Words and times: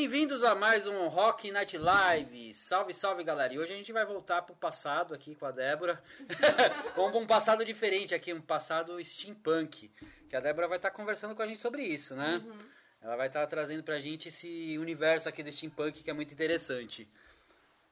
Bem-vindos 0.00 0.44
a 0.44 0.54
mais 0.54 0.86
um 0.86 1.08
Rock 1.08 1.50
Night 1.50 1.76
Live. 1.76 2.54
Salve, 2.54 2.94
salve, 2.94 3.24
galera. 3.24 3.52
E 3.52 3.58
hoje 3.58 3.72
a 3.72 3.76
gente 3.76 3.92
vai 3.92 4.06
voltar 4.06 4.42
pro 4.42 4.54
passado 4.54 5.12
aqui 5.12 5.34
com 5.34 5.44
a 5.44 5.50
Débora. 5.50 6.00
Vamos 6.94 7.10
pra 7.10 7.20
um 7.20 7.26
passado 7.26 7.64
diferente 7.64 8.14
aqui, 8.14 8.32
um 8.32 8.40
passado 8.40 9.04
steampunk. 9.04 9.90
Que 10.28 10.36
a 10.36 10.40
Débora 10.40 10.68
vai 10.68 10.78
estar 10.78 10.92
conversando 10.92 11.34
com 11.34 11.42
a 11.42 11.48
gente 11.48 11.58
sobre 11.58 11.82
isso, 11.82 12.14
né? 12.14 12.40
Uhum. 12.46 12.58
Ela 13.02 13.16
vai 13.16 13.26
estar 13.26 13.44
trazendo 13.48 13.82
pra 13.82 13.98
gente 13.98 14.28
esse 14.28 14.78
universo 14.78 15.28
aqui 15.28 15.42
do 15.42 15.50
steampunk 15.50 16.00
que 16.00 16.08
é 16.08 16.14
muito 16.14 16.32
interessante. 16.32 17.02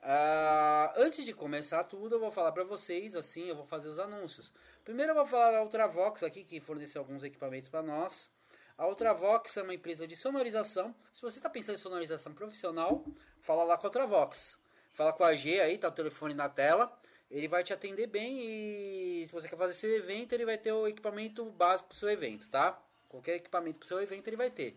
Uh, 0.01 0.93
antes 0.99 1.25
de 1.25 1.33
começar 1.33 1.83
tudo, 1.83 2.15
eu 2.15 2.21
vou 2.21 2.31
falar 2.31 2.53
para 2.53 2.63
vocês, 2.63 3.17
assim, 3.17 3.49
eu 3.49 3.57
vou 3.57 3.67
fazer 3.67 3.89
os 3.89 3.99
anúncios. 3.99 4.53
Primeiro 4.85 5.11
eu 5.11 5.17
vou 5.17 5.27
falar 5.27 5.51
da 5.51 5.61
Ultravox 5.61 6.23
aqui, 6.23 6.45
que 6.45 6.61
forneceu 6.61 7.03
alguns 7.03 7.25
equipamentos 7.25 7.69
para 7.69 7.83
nós. 7.83 8.31
A 8.79 8.87
Ultravox 8.87 9.57
é 9.57 9.63
uma 9.63 9.73
empresa 9.73 10.07
de 10.07 10.15
sonorização. 10.15 10.95
Se 11.11 11.23
você 11.23 11.39
está 11.39 11.49
pensando 11.49 11.77
em 11.77 11.79
sonorização 11.79 12.35
profissional, 12.35 13.03
fala 13.41 13.65
lá 13.65 13.79
com 13.79 13.87
a 13.87 13.89
Ultravox. 13.89 14.61
Fala 14.93 15.15
com 15.15 15.25
a 15.25 15.35
G 15.35 15.61
aí, 15.61 15.79
tá 15.79 15.89
o 15.89 15.93
telefone 15.93 16.35
na 16.35 16.49
tela. 16.49 16.95
Ele 17.31 17.49
vai 17.49 17.65
te 17.65 17.73
atender 17.73 18.07
bem 18.07 18.39
e 18.39 19.27
se 19.27 19.33
você 19.33 19.49
quer 19.49 19.57
fazer 19.57 19.73
seu 19.73 19.91
evento, 19.97 20.35
ele 20.35 20.45
vai 20.45 20.59
ter 20.59 20.73
o 20.73 20.87
equipamento 20.87 21.45
básico 21.53 21.89
para 21.89 21.97
o 21.97 21.99
seu 21.99 22.11
evento, 22.11 22.49
tá? 22.49 22.79
Qualquer 23.09 23.37
equipamento 23.37 23.79
para 23.79 23.85
o 23.85 23.89
seu 23.89 24.01
evento 24.01 24.29
ele 24.29 24.37
vai 24.37 24.51
ter. 24.51 24.77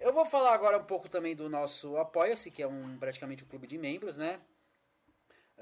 Eu 0.00 0.12
vou 0.12 0.24
falar 0.24 0.54
agora 0.54 0.78
um 0.78 0.84
pouco 0.84 1.08
também 1.08 1.36
do 1.36 1.50
nosso 1.50 1.96
Apoia-se, 1.98 2.50
que 2.50 2.62
é 2.62 2.66
um 2.66 2.96
praticamente 2.98 3.44
um 3.44 3.46
clube 3.46 3.66
de 3.66 3.76
membros, 3.76 4.16
né? 4.16 4.40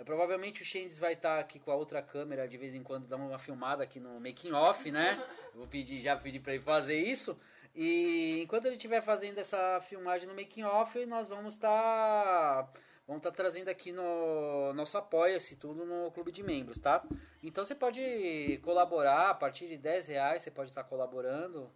É, 0.00 0.04
provavelmente 0.04 0.62
o 0.62 0.64
Shendes 0.64 0.98
vai 0.98 1.12
estar 1.12 1.34
tá 1.34 1.40
aqui 1.40 1.59
com 1.59 1.70
a 1.70 1.74
outra 1.74 2.00
câmera 2.00 2.48
de 2.48 2.56
vez 2.56 2.74
em 2.74 2.82
quando, 2.82 3.06
dando 3.06 3.24
uma 3.24 3.38
filmada 3.38 3.84
aqui 3.84 4.00
no 4.00 4.18
making 4.18 4.52
off, 4.52 4.90
né? 4.90 5.23
vou 5.54 5.66
pedir, 5.66 6.01
já 6.01 6.16
pedi 6.16 6.40
para 6.40 6.54
ele 6.54 6.62
fazer 6.62 6.96
isso. 6.96 7.38
E 7.76 8.40
enquanto 8.43 8.65
ele 8.65 8.76
estiver 8.76 9.02
fazendo 9.02 9.37
essa 9.38 9.78
filmagem 9.82 10.26
no 10.26 10.34
making 10.34 10.62
off, 10.62 11.04
nós 11.04 11.28
vamos 11.28 11.52
estar 11.52 11.68
tá, 11.68 12.68
vamos 13.06 13.21
estar 13.21 13.30
tá 13.30 13.37
trazendo 13.37 13.68
aqui 13.68 13.93
no 13.93 14.73
nosso 14.73 14.96
apoia-se 14.96 15.56
tudo 15.56 15.84
no 15.84 16.10
clube 16.12 16.32
de 16.32 16.43
membros, 16.43 16.80
tá? 16.80 17.04
Então 17.43 17.62
você 17.62 17.74
pode 17.74 18.59
colaborar 18.65 19.28
a 19.28 19.34
partir 19.34 19.68
de 19.68 19.76
10 19.76 20.09
reais, 20.09 20.43
você 20.43 20.51
pode 20.51 20.71
estar 20.71 20.82
tá 20.82 20.88
colaborando 20.88 21.71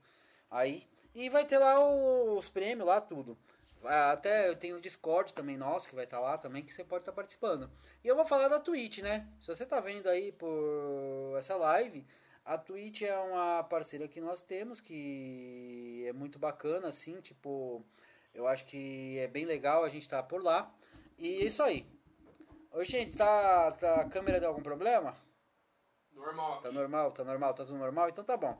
aí 0.50 0.86
e 1.14 1.28
vai 1.28 1.44
ter 1.44 1.58
lá 1.58 1.78
os 1.78 2.48
prêmios 2.48 2.86
lá 2.86 3.02
tudo. 3.02 3.36
Até 3.86 4.48
eu 4.48 4.56
tenho 4.56 4.76
o 4.76 4.80
Discord 4.80 5.32
também 5.32 5.56
nosso, 5.56 5.88
que 5.88 5.94
vai 5.94 6.04
estar 6.04 6.18
tá 6.18 6.22
lá 6.22 6.38
também, 6.38 6.64
que 6.64 6.72
você 6.72 6.84
pode 6.84 7.02
estar 7.02 7.12
tá 7.12 7.16
participando. 7.16 7.70
E 8.02 8.08
eu 8.08 8.16
vou 8.16 8.24
falar 8.24 8.48
da 8.48 8.60
Twitch, 8.60 8.98
né? 8.98 9.28
Se 9.40 9.48
você 9.48 9.64
está 9.64 9.80
vendo 9.80 10.08
aí 10.08 10.32
por 10.32 11.34
essa 11.36 11.56
live, 11.56 12.06
a 12.44 12.58
Twitch 12.58 13.02
é 13.02 13.16
uma 13.18 13.62
parceira 13.64 14.06
que 14.06 14.20
nós 14.20 14.42
temos, 14.42 14.80
que 14.80 16.04
é 16.06 16.12
muito 16.12 16.38
bacana, 16.38 16.88
assim, 16.88 17.20
tipo, 17.20 17.84
eu 18.34 18.46
acho 18.46 18.64
que 18.64 19.18
é 19.18 19.28
bem 19.28 19.44
legal 19.44 19.84
a 19.84 19.88
gente 19.88 20.02
estar 20.02 20.22
tá 20.22 20.28
por 20.28 20.42
lá. 20.42 20.72
E 21.18 21.42
é 21.42 21.44
isso 21.44 21.62
aí. 21.62 21.86
Oi, 22.72 22.84
gente, 22.84 23.16
tá, 23.16 23.72
tá, 23.72 24.00
a 24.00 24.08
câmera 24.08 24.40
deu 24.40 24.48
algum 24.48 24.62
problema? 24.62 25.16
Normal. 26.12 26.60
Tá 26.60 26.72
normal, 26.72 27.12
tá 27.12 27.24
normal, 27.24 27.54
tá 27.54 27.64
tudo 27.64 27.78
normal? 27.78 28.08
Então 28.08 28.24
tá 28.24 28.36
bom. 28.36 28.58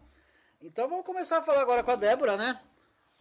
Então 0.60 0.88
vamos 0.88 1.04
começar 1.04 1.38
a 1.38 1.42
falar 1.42 1.62
agora 1.62 1.82
com 1.82 1.90
a 1.90 1.96
Débora, 1.96 2.36
né? 2.36 2.60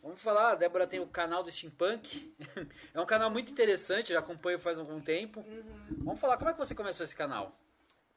Vamos 0.03 0.21
falar, 0.21 0.51
a 0.51 0.55
Débora 0.55 0.85
tem 0.85 0.99
o 0.99 1.07
canal 1.07 1.41
do 1.41 1.49
Steampunk. 1.49 2.35
é 2.93 2.99
um 2.99 3.05
canal 3.05 3.31
muito 3.31 3.53
interessante, 3.53 4.11
já 4.11 4.19
acompanho 4.19 4.59
faz 4.59 4.77
algum 4.77 4.99
tempo. 4.99 5.39
Uhum. 5.39 6.03
Vamos 6.03 6.19
falar, 6.19 6.35
como 6.35 6.49
é 6.49 6.53
que 6.53 6.59
você 6.59 6.75
começou 6.75 7.05
esse 7.05 7.15
canal? 7.15 7.57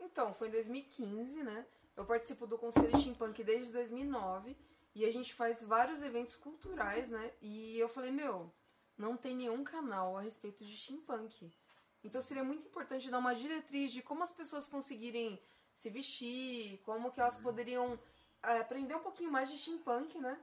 Então, 0.01 0.35
foi 0.35 0.49
em 0.49 0.51
2015, 0.51 1.45
né? 1.45 1.65
Eu 1.97 2.05
participo 2.05 2.45
do 2.45 2.59
Conselho 2.59 2.99
Steampunk 2.99 3.43
desde 3.45 3.71
2009 3.71 4.57
e 4.97 5.05
a 5.05 5.13
gente 5.13 5.33
faz 5.33 5.63
vários 5.63 6.03
eventos 6.03 6.35
culturais, 6.35 7.09
né? 7.09 7.31
E 7.41 7.79
eu 7.79 7.89
falei, 7.89 8.11
meu, 8.11 8.53
não 8.99 9.17
tem 9.17 9.37
nenhum 9.37 9.63
canal 9.63 10.17
a 10.17 10.23
respeito 10.23 10.65
de 10.65 10.77
steampunk. 10.77 11.53
Então 12.03 12.21
seria 12.21 12.43
muito 12.43 12.67
importante 12.67 13.09
dar 13.09 13.19
uma 13.19 13.33
diretriz 13.33 13.93
de 13.93 14.03
como 14.03 14.25
as 14.25 14.33
pessoas 14.33 14.67
conseguirem 14.67 15.41
se 15.73 15.89
vestir, 15.89 16.79
como 16.79 17.13
que 17.13 17.21
elas 17.21 17.39
poderiam 17.39 17.97
é, 18.43 18.59
aprender 18.59 18.97
um 18.97 19.03
pouquinho 19.03 19.31
mais 19.31 19.49
de 19.51 19.57
steampunk, 19.57 20.19
né? 20.19 20.37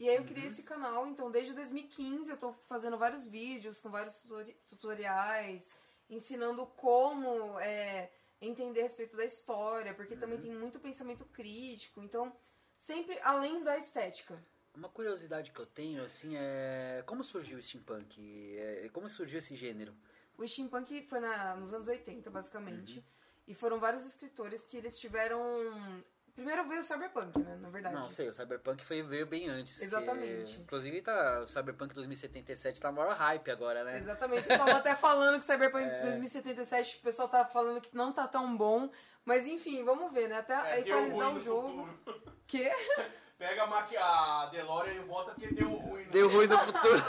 E 0.00 0.08
aí 0.08 0.16
eu 0.16 0.24
criei 0.24 0.46
uhum. 0.46 0.50
esse 0.50 0.62
canal, 0.62 1.06
então 1.06 1.30
desde 1.30 1.52
2015 1.52 2.30
eu 2.30 2.38
tô 2.38 2.54
fazendo 2.66 2.96
vários 2.96 3.26
vídeos 3.26 3.78
com 3.80 3.90
vários 3.90 4.24
tutoriais, 4.66 5.70
ensinando 6.08 6.64
como 6.68 7.60
é, 7.60 8.10
entender 8.40 8.80
a 8.80 8.84
respeito 8.84 9.14
da 9.14 9.26
história, 9.26 9.92
porque 9.92 10.14
uhum. 10.14 10.20
também 10.20 10.40
tem 10.40 10.54
muito 10.54 10.80
pensamento 10.80 11.26
crítico, 11.26 12.00
então 12.00 12.34
sempre 12.74 13.20
além 13.20 13.62
da 13.62 13.76
estética. 13.76 14.42
Uma 14.74 14.88
curiosidade 14.88 15.50
que 15.50 15.60
eu 15.60 15.66
tenho, 15.66 16.02
assim, 16.02 16.34
é 16.34 17.04
como 17.04 17.22
surgiu 17.22 17.58
o 17.58 17.62
steampunk? 17.62 18.56
É, 18.56 18.88
como 18.94 19.06
surgiu 19.06 19.38
esse 19.38 19.54
gênero? 19.54 19.94
O 20.38 20.48
steampunk 20.48 21.02
foi 21.08 21.20
na, 21.20 21.56
nos 21.56 21.74
anos 21.74 21.88
80, 21.88 22.30
basicamente. 22.30 23.00
Uhum. 23.00 23.04
E 23.48 23.54
foram 23.54 23.78
vários 23.78 24.06
escritores 24.06 24.64
que 24.64 24.78
eles 24.78 24.98
tiveram 24.98 26.02
Primeiro 26.34 26.66
veio 26.68 26.80
o 26.80 26.84
Cyberpunk, 26.84 27.38
né? 27.38 27.56
Na 27.60 27.68
verdade. 27.68 27.94
Não, 27.94 28.08
sei, 28.08 28.28
o 28.28 28.32
Cyberpunk 28.32 28.84
foi, 28.84 29.02
veio 29.02 29.26
bem 29.26 29.48
antes. 29.48 29.82
Exatamente. 29.82 30.54
Que, 30.54 30.60
inclusive, 30.62 31.02
tá, 31.02 31.40
o 31.40 31.48
Cyberpunk 31.48 31.94
2077 31.94 32.80
tá 32.80 32.90
maior 32.90 33.14
hype 33.14 33.50
agora, 33.50 33.84
né? 33.84 33.98
Exatamente. 33.98 34.44
Vocês 34.44 34.58
estavam 34.58 34.76
até 34.76 34.94
falando 34.94 35.34
que 35.34 35.44
o 35.44 35.46
Cyberpunk 35.46 35.84
é... 35.84 36.02
2077 36.02 36.98
o 36.98 37.02
pessoal 37.02 37.28
tá 37.28 37.44
falando 37.44 37.80
que 37.80 37.94
não 37.94 38.12
tá 38.12 38.26
tão 38.26 38.56
bom. 38.56 38.90
Mas 39.24 39.46
enfim, 39.46 39.84
vamos 39.84 40.12
ver, 40.12 40.28
né? 40.28 40.38
Até 40.38 40.54
é, 40.54 40.80
equalizar 40.80 41.34
o 41.34 41.40
jogo. 41.40 41.88
Futuro. 42.04 42.30
Que? 42.50 42.68
Pega 43.38 43.62
a, 43.62 43.66
maqui... 43.68 43.96
a 43.96 44.50
DeLorean 44.52 44.92
e 44.92 44.98
volta 44.98 45.30
porque 45.30 45.54
deu 45.54 45.70
ruim. 45.70 46.02
Deu 46.10 46.28
ruim 46.28 46.48
no 46.48 46.58
futuro. 46.58 47.02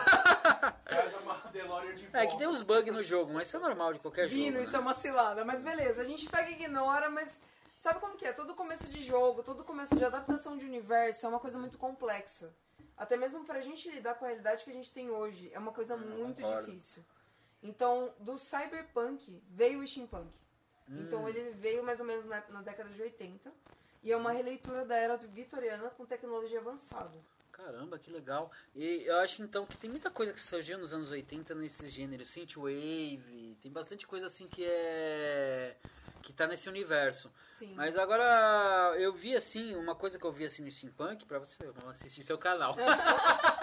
Traz 0.86 1.16
a 1.18 1.50
DeLorean 1.52 1.96
de 1.96 2.04
volta. 2.04 2.20
É 2.20 2.28
que 2.28 2.38
tem 2.38 2.48
uns 2.48 2.62
bugs 2.62 2.94
no 2.94 3.02
jogo, 3.02 3.34
mas 3.34 3.48
isso 3.48 3.58
é 3.58 3.60
normal 3.60 3.92
de 3.92 4.00
qualquer 4.00 4.30
Bino, 4.30 4.38
jogo. 4.38 4.52
Bino, 4.52 4.64
isso 4.64 4.72
né? 4.72 4.78
é 4.78 4.81
uma 4.81 4.94
cilada. 4.94 5.44
Mas 5.44 5.64
beleza, 5.64 6.02
a 6.02 6.06
gente 6.06 6.30
pega 6.30 6.50
e 6.52 6.54
ignora, 6.54 7.10
mas 7.10 7.42
Sabe 7.81 8.00
como 8.00 8.16
que 8.16 8.25
é? 8.25 8.31
Todo 8.31 8.53
começo 8.53 8.88
de 8.90 9.02
jogo, 9.02 9.42
todo 9.42 9.64
começo 9.64 9.96
de 9.96 10.06
adaptação 10.06 10.56
de 10.56 10.68
universo 10.68 11.25
é 11.25 11.30
uma 11.30 11.40
coisa 11.40 11.58
muito 11.58 11.80
complexa. 11.80 12.53
Até 12.96 13.18
mesmo 13.18 13.44
pra 13.44 13.59
gente 13.59 13.90
lidar 13.90 14.14
com 14.14 14.24
a 14.24 14.28
realidade 14.28 14.64
que 14.64 14.69
a 14.69 14.74
gente 14.74 14.92
tem 14.92 15.09
hoje, 15.09 15.50
é 15.52 15.58
uma 15.58 15.72
coisa 15.72 15.97
muito 15.97 16.44
difícil. 16.44 17.03
Então, 17.64 18.14
do 18.19 18.38
cyberpunk 18.38 19.42
veio 19.50 19.80
o 19.80 19.88
steampunk. 19.88 20.30
Hum. 20.88 21.02
Então, 21.02 21.28
ele 21.28 21.53
veio 21.53 21.84
mais 21.84 22.00
ou 22.00 22.06
menos 22.06 22.24
na, 22.25 22.44
na 22.50 22.62
década 22.62 22.88
de 22.92 23.02
80. 23.02 23.52
E 24.03 24.12
é 24.12 24.16
uma 24.16 24.31
releitura 24.31 24.86
da 24.86 24.96
era 24.96 25.18
vitoriana 25.18 25.90
com 25.90 26.06
tecnologia 26.06 26.59
avançada. 26.59 27.18
Caramba, 27.64 28.00
que 28.00 28.10
legal. 28.10 28.52
E 28.76 29.04
eu 29.06 29.18
acho 29.18 29.42
então 29.44 29.66
que 29.66 29.78
tem 29.78 29.90
muita 29.90 30.10
coisa 30.10 30.34
que 30.34 30.42
surgiu 30.42 30.78
nos 30.80 30.94
anos 30.94 31.12
80 31.12 31.54
nesses 31.56 31.92
gêneros, 31.92 32.30
synthwave, 32.30 33.58
tem 33.62 33.72
bastante 33.72 34.08
coisa 34.08 34.26
assim 34.26 34.48
que 34.48 34.64
é 34.66 35.76
que 36.22 36.34
tá 36.34 36.48
nesse 36.48 36.70
universo. 36.70 37.32
Sim. 37.58 37.74
Mas 37.76 37.98
agora 37.98 38.96
eu 38.98 39.14
vi 39.14 39.36
assim, 39.36 39.76
uma 39.76 39.96
coisa 39.96 40.18
que 40.18 40.26
eu 40.26 40.32
vi 40.32 40.46
assim 40.46 40.64
no 40.64 40.72
Steampunk, 40.72 41.26
pra 41.26 41.40
você 41.40 41.58
ver, 41.60 41.72
vamos 41.72 41.92
assistir 41.92 42.24
seu 42.24 42.38
canal. 42.38 42.76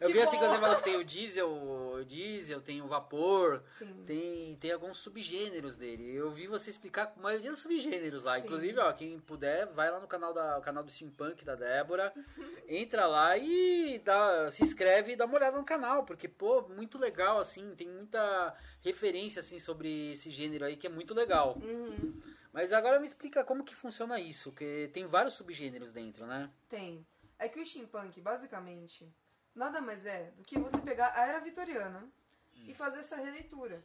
eu 0.00 0.10
vi 0.10 0.20
assim 0.20 0.38
que 0.38 0.46
você 0.46 0.58
falou 0.58 0.76
que 0.76 0.82
tem 0.82 0.96
o 0.96 1.04
diesel, 1.04 1.50
o 1.50 2.04
diesel, 2.04 2.60
tem 2.60 2.80
o 2.80 2.88
vapor, 2.88 3.62
Sim. 3.70 4.02
tem 4.06 4.56
tem 4.56 4.72
alguns 4.72 4.96
subgêneros 4.96 5.76
dele. 5.76 6.14
Eu 6.14 6.30
vi 6.30 6.46
você 6.46 6.70
explicar 6.70 7.12
a 7.14 7.20
maioria 7.20 7.50
dos 7.50 7.60
subgêneros 7.60 8.24
lá. 8.24 8.38
Sim. 8.38 8.46
Inclusive, 8.46 8.78
ó, 8.78 8.92
quem 8.92 9.18
puder, 9.20 9.66
vai 9.72 9.90
lá 9.90 10.00
no 10.00 10.06
canal 10.06 10.32
da 10.32 10.60
canal 10.62 10.82
do 10.82 10.90
Steampunk 10.90 11.44
da 11.44 11.54
Débora, 11.54 12.12
entra 12.66 13.06
lá 13.06 13.36
e 13.36 13.98
dá, 13.98 14.50
se 14.50 14.62
inscreve 14.62 15.12
e 15.12 15.16
dá 15.16 15.26
uma 15.26 15.36
olhada 15.36 15.58
no 15.58 15.64
canal, 15.64 16.04
porque 16.04 16.26
pô, 16.26 16.62
muito 16.68 16.98
legal 16.98 17.38
assim, 17.38 17.74
tem 17.74 17.88
muita 17.88 18.54
referência 18.80 19.40
assim 19.40 19.58
sobre 19.58 20.12
esse 20.12 20.30
gênero 20.30 20.64
aí 20.64 20.76
que 20.76 20.86
é 20.86 20.90
muito 20.90 21.12
legal. 21.12 21.58
Uhum. 21.62 22.18
Mas 22.52 22.72
agora 22.72 22.98
me 22.98 23.06
explica 23.06 23.44
como 23.44 23.64
que 23.64 23.74
funciona 23.74 24.18
isso, 24.18 24.50
que 24.52 24.90
tem 24.92 25.06
vários 25.06 25.34
subgêneros 25.34 25.92
dentro, 25.92 26.26
né? 26.26 26.50
Tem. 26.68 27.06
É 27.38 27.48
que 27.48 27.60
o 27.60 27.64
steampunk, 27.64 28.20
basicamente, 28.20 29.08
nada 29.54 29.80
mais 29.80 30.06
é 30.06 30.30
do 30.36 30.42
que 30.42 30.58
você 30.58 30.78
pegar 30.78 31.12
a 31.14 31.26
era 31.26 31.40
vitoriana 31.40 32.00
hum. 32.00 32.64
e 32.66 32.74
fazer 32.74 33.00
essa 33.00 33.16
releitura. 33.16 33.84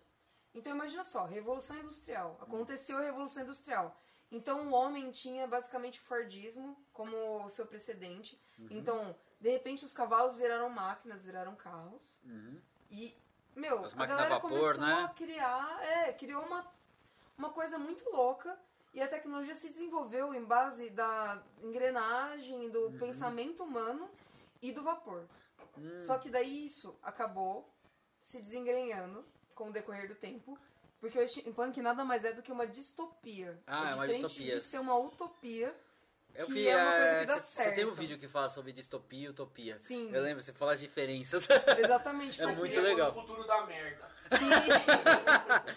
Então 0.53 0.73
imagina 0.73 1.03
só, 1.03 1.25
Revolução 1.25 1.77
Industrial. 1.77 2.37
Aconteceu 2.41 2.97
a 2.97 3.01
Revolução 3.01 3.43
Industrial. 3.43 3.95
Então 4.31 4.67
o 4.67 4.71
homem 4.73 5.11
tinha 5.11 5.45
basicamente 5.47 5.99
o 5.99 6.03
Fordismo 6.03 6.77
como 6.93 7.49
seu 7.49 7.67
precedente. 7.67 8.41
Uhum. 8.57 8.67
Então, 8.71 9.15
de 9.39 9.49
repente, 9.49 9.83
os 9.83 9.93
cavalos 9.93 10.35
viraram 10.35 10.69
máquinas, 10.69 11.25
viraram 11.25 11.55
carros. 11.55 12.17
Uhum. 12.23 12.59
E, 12.89 13.15
meu, 13.55 13.83
As 13.83 13.97
a 13.97 14.05
galera 14.05 14.29
vapor, 14.35 14.49
começou 14.49 14.81
né? 14.81 15.03
a 15.03 15.09
criar, 15.09 15.83
é, 15.83 16.13
criou 16.13 16.43
uma 16.43 16.65
uma 17.37 17.49
coisa 17.49 17.77
muito 17.77 18.09
louca 18.11 18.57
e 18.93 19.01
a 19.01 19.07
tecnologia 19.07 19.55
se 19.55 19.69
desenvolveu 19.69 20.33
em 20.33 20.43
base 20.43 20.89
da 20.89 21.41
engrenagem, 21.61 22.69
do 22.69 22.87
uhum. 22.87 22.97
pensamento 22.97 23.63
humano 23.63 24.09
e 24.61 24.71
do 24.71 24.83
vapor. 24.83 25.25
Uhum. 25.77 25.99
Só 26.01 26.17
que 26.17 26.29
daí 26.29 26.65
isso 26.65 26.97
acabou 27.03 27.73
se 28.21 28.41
desengrenhando 28.41 29.25
com 29.53 29.69
o 29.69 29.71
decorrer 29.71 30.07
do 30.07 30.15
tempo, 30.15 30.57
porque 30.99 31.19
o 31.19 31.27
steampunk 31.27 31.81
nada 31.81 32.03
mais 32.03 32.25
é 32.25 32.33
do 32.33 32.41
que 32.41 32.51
uma 32.51 32.65
distopia. 32.67 33.61
Ah, 33.67 33.89
é, 33.89 33.91
é 33.91 33.95
uma 33.95 34.07
distopia. 34.07 34.55
de 34.55 34.61
ser 34.61 34.79
uma 34.79 34.97
utopia, 34.97 35.75
Eu 36.33 36.45
que 36.47 36.53
vi, 36.53 36.67
é 36.67 36.75
uma 36.75 36.91
coisa 36.91 37.19
que 37.19 37.25
dá 37.25 37.37
você 37.39 37.53
certo. 37.53 37.75
tem 37.75 37.85
um 37.85 37.93
vídeo 37.93 38.17
que 38.17 38.27
fala 38.27 38.49
sobre 38.49 38.73
distopia 38.73 39.27
e 39.27 39.29
utopia. 39.29 39.77
Sim. 39.79 40.11
Eu 40.11 40.21
lembro, 40.23 40.43
você 40.43 40.51
fala 40.51 40.73
as 40.73 40.79
diferenças. 40.79 41.47
Exatamente. 41.77 42.41
É 42.41 42.47
muito 42.47 42.79
legal. 42.81 43.11
o 43.11 43.13
futuro 43.13 43.45
da 43.45 43.65
merda. 43.65 44.09
Sim. 44.37 44.49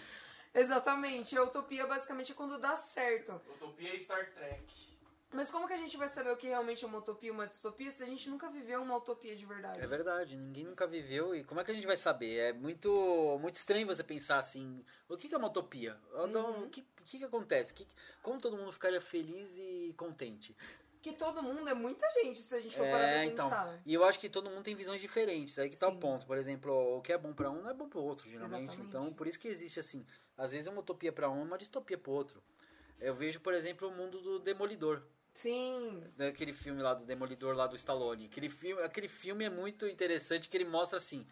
Exatamente. 0.53 1.37
A 1.37 1.43
utopia 1.43 1.85
basicamente 1.87 2.31
é 2.31 2.35
quando 2.35 2.57
dá 2.59 2.75
certo. 2.75 3.39
Utopia 3.55 3.95
e 3.95 3.99
Star 3.99 4.31
Trek. 4.33 4.88
Mas 5.31 5.51
como 5.51 5.67
que 5.67 5.73
a 5.73 5.77
gente 5.77 5.95
vai 5.95 6.09
saber 6.09 6.31
o 6.31 6.37
que 6.37 6.47
realmente 6.47 6.83
é 6.83 6.87
uma 6.87 6.97
utopia 6.97 7.29
e 7.29 7.31
uma 7.31 7.45
distopia 7.45 7.91
se 7.91 8.01
a 8.01 8.05
gente 8.05 8.27
nunca 8.29 8.49
viveu 8.49 8.81
uma 8.81 8.97
utopia 8.97 9.35
de 9.35 9.45
verdade? 9.45 9.79
É 9.79 9.85
verdade, 9.85 10.35
ninguém 10.35 10.65
nunca 10.65 10.87
viveu 10.87 11.35
e 11.35 11.43
como 11.43 11.61
é 11.61 11.63
que 11.63 11.69
a 11.69 11.73
gente 11.73 11.85
vai 11.85 11.95
saber? 11.97 12.37
É 12.37 12.53
muito, 12.53 13.37
muito 13.39 13.53
estranho 13.53 13.85
você 13.85 14.03
pensar 14.03 14.39
assim, 14.39 14.83
o 15.07 15.15
que 15.15 15.31
é 15.33 15.37
uma 15.37 15.47
utopia? 15.47 15.95
Então, 16.27 16.51
Uhum. 16.53 16.63
O 16.65 16.69
que, 16.69 16.81
o 16.81 17.03
que 17.03 17.19
que 17.19 17.23
acontece? 17.23 17.71
O 17.71 17.75
que- 17.75 17.87
como 18.23 18.41
todo 18.41 18.57
mundo 18.57 18.71
ficaria 18.71 18.99
feliz 18.99 19.55
e 19.57 19.93
contente? 19.95 20.55
Que 21.01 21.13
todo 21.13 21.41
mundo 21.43 21.69
é 21.69 21.73
muita 21.75 22.09
gente, 22.11 22.39
se 22.39 22.53
a 22.55 22.59
gente 22.59 22.75
for 22.75 22.85
parar 22.87 23.03
É, 23.03 23.13
pra 23.13 23.25
então. 23.25 23.49
pensar. 23.49 23.81
E 23.85 23.93
eu 23.93 24.03
acho 24.03 24.19
que 24.19 24.29
todo 24.29 24.49
mundo 24.49 24.63
tem 24.63 24.75
visões 24.75 24.99
diferentes, 24.99 25.57
aí 25.59 25.69
que 25.69 25.77
tá 25.77 25.87
o 25.87 25.91
Sim. 25.93 25.99
ponto. 25.99 26.25
Por 26.25 26.37
exemplo, 26.37 26.97
o 26.97 27.01
que 27.01 27.13
é 27.13 27.17
bom 27.17 27.33
pra 27.33 27.49
um 27.51 27.61
não 27.61 27.69
é 27.69 27.73
bom 27.73 27.87
pro 27.87 28.01
outro, 28.01 28.27
geralmente. 28.29 28.63
Exatamente. 28.63 28.87
Então, 28.89 29.13
por 29.13 29.27
isso 29.27 29.39
que 29.39 29.47
existe 29.47 29.79
assim, 29.79 30.05
às 30.35 30.51
vezes 30.51 30.67
é 30.67 30.71
uma 30.71 30.81
utopia 30.81 31.13
pra 31.13 31.29
um 31.29 31.39
e 31.41 31.43
uma 31.45 31.57
distopia 31.57 31.97
pro 31.97 32.11
outro. 32.11 32.43
Eu 32.99 33.15
vejo, 33.15 33.39
por 33.39 33.53
exemplo, 33.53 33.87
o 33.87 33.91
mundo 33.91 34.19
do 34.19 34.39
Demolidor. 34.39 35.01
Sim. 35.33 36.03
daquele 36.17 36.53
filme 36.53 36.81
lá 36.81 36.93
do 36.93 37.05
Demolidor 37.05 37.55
lá 37.55 37.67
do 37.67 37.75
Stallone. 37.75 38.25
Aquele 38.25 38.49
filme, 38.49 38.81
aquele 38.83 39.07
filme 39.07 39.45
é 39.45 39.49
muito 39.49 39.87
interessante 39.87 40.49
que 40.49 40.57
ele 40.57 40.65
mostra 40.65 40.97
assim, 40.97 41.25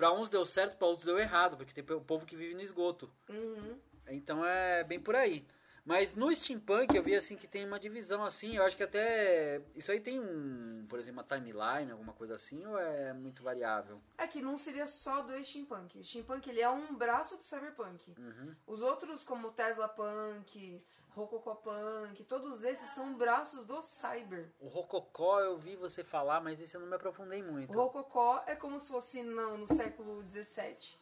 Pra 0.00 0.10
uns 0.14 0.30
deu 0.30 0.46
certo, 0.46 0.78
pra 0.78 0.86
outros 0.86 1.04
deu 1.04 1.18
errado, 1.18 1.58
porque 1.58 1.74
tem 1.74 1.94
o 1.94 2.00
povo 2.00 2.24
que 2.24 2.34
vive 2.34 2.54
no 2.54 2.62
esgoto. 2.62 3.12
Uhum. 3.28 3.78
Então 4.08 4.42
é 4.42 4.82
bem 4.82 4.98
por 4.98 5.14
aí. 5.14 5.46
Mas 5.84 6.14
no 6.14 6.34
steampunk 6.34 6.96
eu 6.96 7.02
vi 7.02 7.14
assim 7.14 7.36
que 7.36 7.46
tem 7.46 7.66
uma 7.66 7.78
divisão 7.78 8.24
assim, 8.24 8.56
eu 8.56 8.64
acho 8.64 8.78
que 8.78 8.82
até 8.82 9.60
isso 9.74 9.92
aí 9.92 10.00
tem 10.00 10.18
um, 10.18 10.86
por 10.88 10.98
exemplo, 10.98 11.20
uma 11.20 11.26
timeline, 11.26 11.92
alguma 11.92 12.14
coisa 12.14 12.34
assim, 12.34 12.64
ou 12.64 12.78
é 12.78 13.12
muito 13.12 13.42
variável? 13.42 14.00
É 14.16 14.26
que 14.26 14.40
não 14.40 14.56
seria 14.56 14.86
só 14.86 15.20
do 15.20 15.44
steampunk. 15.44 15.98
O 15.98 16.04
steampunk 16.04 16.48
ele 16.48 16.62
é 16.62 16.70
um 16.70 16.94
braço 16.94 17.36
do 17.36 17.42
cyberpunk. 17.42 18.14
Uhum. 18.18 18.56
Os 18.66 18.80
outros, 18.80 19.22
como 19.22 19.52
Tesla 19.52 19.86
Punk, 19.86 20.82
Rococo 21.14 21.56
Punk, 21.56 22.22
todos 22.24 22.62
esses 22.62 22.90
são 22.90 23.14
braços 23.14 23.64
do 23.64 23.82
cyber. 23.82 24.52
O 24.60 24.68
rococó 24.68 25.40
eu 25.40 25.58
vi 25.58 25.76
você 25.76 26.04
falar, 26.04 26.40
mas 26.40 26.60
esse 26.60 26.76
eu 26.76 26.80
não 26.80 26.88
me 26.88 26.94
aprofundei 26.94 27.42
muito. 27.42 27.76
O 27.76 27.82
Rococó 27.82 28.42
é 28.46 28.54
como 28.54 28.78
se 28.78 28.88
fosse 28.88 29.22
não, 29.22 29.58
no 29.58 29.66
século 29.66 30.22
XVII. 30.30 30.98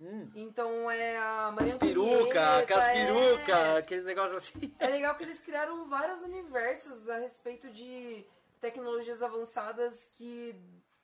Hum. 0.00 0.28
Então 0.34 0.90
é 0.90 1.16
a 1.16 1.52
Maria 1.52 1.76
peruca, 1.76 2.58
aquelas 2.58 2.84
é- 2.84 3.78
aqueles 3.78 4.04
negócios 4.04 4.36
assim. 4.36 4.74
É 4.80 4.88
legal 4.88 5.14
que 5.14 5.22
eles 5.22 5.40
criaram 5.40 5.88
vários 5.88 6.22
universos 6.22 7.08
a 7.08 7.18
respeito 7.18 7.70
de 7.70 8.26
tecnologias 8.60 9.22
avançadas 9.22 10.08
que 10.08 10.60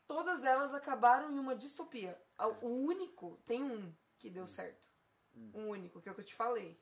todas 0.09 0.43
elas 0.43 0.75
acabaram 0.75 1.31
em 1.31 1.39
uma 1.39 1.55
distopia. 1.55 2.21
O 2.61 2.69
único, 2.69 3.39
tem 3.47 3.63
um 3.63 3.95
que 4.19 4.29
deu 4.29 4.47
certo. 4.49 4.89
Um 5.55 5.69
único, 5.69 6.01
que 6.01 6.09
é 6.09 6.13
o 6.13 6.15
que 6.15 6.23
eu 6.23 6.25
te 6.25 6.35
falei. 6.35 6.77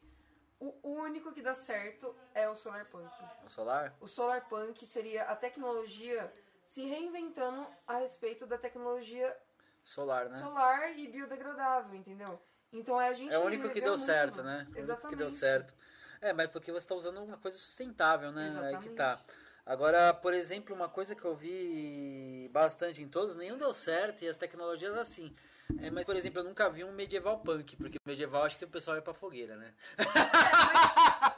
O 0.58 0.90
único 0.90 1.32
que 1.32 1.42
dá 1.42 1.54
certo 1.54 2.14
é 2.34 2.48
o 2.48 2.56
Solarpunk. 2.56 3.10
O 3.44 3.50
solar? 3.50 3.94
O 4.00 4.08
Solarpunk 4.08 4.86
seria 4.86 5.24
a 5.24 5.36
tecnologia 5.36 6.32
se 6.64 6.86
reinventando 6.86 7.66
a 7.86 7.96
respeito 7.96 8.46
da 8.46 8.56
tecnologia 8.56 9.36
Solar, 9.84 10.28
né? 10.28 10.38
solar 10.38 10.98
e 10.98 11.06
biodegradável, 11.08 11.94
entendeu? 11.94 12.40
Então 12.72 13.00
é 13.00 13.08
a 13.08 13.14
gente 13.14 13.32
É 13.32 13.38
o 13.38 13.44
único 13.44 13.70
que 13.70 13.80
deu 13.80 13.92
muito, 13.92 14.04
certo, 14.04 14.42
né? 14.42 14.58
O 14.58 14.60
único 14.60 14.78
Exatamente. 14.80 15.08
que 15.10 15.16
deu 15.16 15.30
certo. 15.30 15.74
É, 16.20 16.32
mas 16.32 16.50
porque 16.50 16.72
você 16.72 16.84
está 16.84 16.94
usando 16.94 17.22
uma 17.22 17.36
coisa 17.36 17.56
sustentável, 17.56 18.32
né? 18.32 18.46
Aí 18.46 18.78
que 18.78 18.88
Exatamente. 18.88 18.96
tá. 18.96 19.20
Agora, 19.64 20.14
por 20.14 20.32
exemplo, 20.32 20.74
uma 20.74 20.88
coisa 20.88 21.14
que 21.14 21.24
eu 21.24 21.34
vi 21.36 22.48
bastante 22.52 23.02
em 23.02 23.08
todos, 23.08 23.36
nenhum 23.36 23.56
deu 23.56 23.72
certo 23.72 24.22
e 24.22 24.28
as 24.28 24.36
tecnologias 24.36 24.96
assim. 24.96 25.32
É, 25.80 25.90
mas, 25.90 26.04
por 26.04 26.14
exemplo, 26.16 26.40
eu 26.40 26.44
nunca 26.44 26.68
vi 26.70 26.84
um 26.84 26.92
medieval 26.92 27.38
punk, 27.40 27.76
porque 27.76 27.98
medieval 28.06 28.44
acho 28.44 28.56
que 28.56 28.64
o 28.64 28.68
pessoal 28.68 28.96
ia 28.96 29.02
pra 29.02 29.12
fogueira, 29.12 29.56
né? 29.56 29.74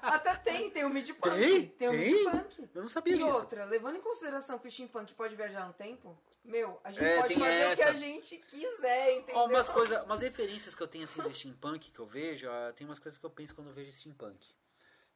Até 0.02 0.34
tem, 0.36 0.70
tem 0.70 0.84
o 0.84 0.90
mid-punk. 0.90 1.34
Tem? 1.76 1.88
o 1.88 1.92
Tem? 1.92 2.24
mid-punk. 2.24 2.68
Eu 2.74 2.82
não 2.82 2.88
sabia 2.88 3.14
E 3.14 3.18
disso. 3.18 3.30
outra, 3.36 3.64
levando 3.64 3.96
em 3.96 4.00
consideração 4.00 4.58
que 4.58 4.68
o 4.68 4.70
steampunk 4.70 5.12
pode 5.14 5.34
viajar 5.34 5.66
no 5.66 5.72
tempo, 5.72 6.16
meu, 6.44 6.80
a 6.84 6.90
gente 6.90 7.04
É, 7.04 7.16
pode 7.16 7.28
tem 7.28 7.38
fazer 7.38 7.72
o 7.72 7.76
que 7.76 7.82
essa. 7.82 7.90
a 7.90 7.92
gente 7.94 8.36
quiser, 8.38 9.16
entendeu? 9.16 9.36
Ó, 9.42 9.46
umas 9.46 9.68
coisas, 9.68 10.02
umas 10.04 10.20
referências 10.20 10.74
que 10.74 10.82
eu 10.82 10.88
tenho 10.88 11.04
assim 11.04 11.20
do 11.22 11.32
steampunk 11.32 11.90
que 11.90 11.98
eu 11.98 12.06
vejo, 12.06 12.48
ah, 12.50 12.72
tem 12.74 12.86
umas 12.86 12.98
coisas 12.98 13.18
que 13.18 13.24
eu 13.26 13.30
penso 13.30 13.54
quando 13.54 13.68
eu 13.68 13.74
vejo 13.74 13.92
steampunk. 13.92 14.46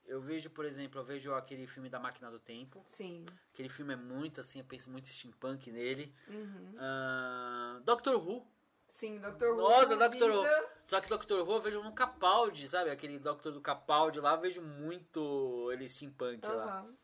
Eu 0.04 0.20
vejo, 0.20 0.50
por 0.50 0.64
exemplo, 0.64 1.00
eu 1.00 1.04
vejo 1.04 1.32
aquele 1.32 1.66
filme 1.66 1.88
da 1.88 1.98
Máquina 2.00 2.30
do 2.30 2.38
Tempo. 2.40 2.82
Sim. 2.86 3.24
Aquele 3.52 3.68
filme 3.68 3.92
é 3.92 3.96
muito 3.96 4.40
assim, 4.40 4.58
eu 4.58 4.64
penso 4.64 4.90
muito 4.90 5.08
steampunk 5.08 5.70
nele. 5.70 6.12
Uhum. 6.28 6.74
Ah, 6.78 7.80
Doctor 7.84 8.16
Who. 8.16 8.44
Sim, 8.92 9.18
Dr. 9.18 9.46
Who. 9.46 9.56
Nossa, 9.56 9.96
Dr. 9.96 10.30
Who. 10.30 10.44
Só 10.86 11.00
que 11.00 11.08
Doctor 11.08 11.40
Who 11.40 11.54
eu 11.54 11.62
vejo 11.62 11.82
no 11.82 11.92
Capaldi, 11.94 12.68
sabe? 12.68 12.90
Aquele 12.90 13.18
Doctor 13.18 13.50
do 13.50 13.60
Capaldi 13.60 14.20
lá, 14.20 14.34
eu 14.34 14.40
vejo 14.40 14.60
muito 14.60 15.70
ele 15.72 15.88
steampunk 15.88 16.46
lá. 16.46 16.78
Aham. 16.80 16.94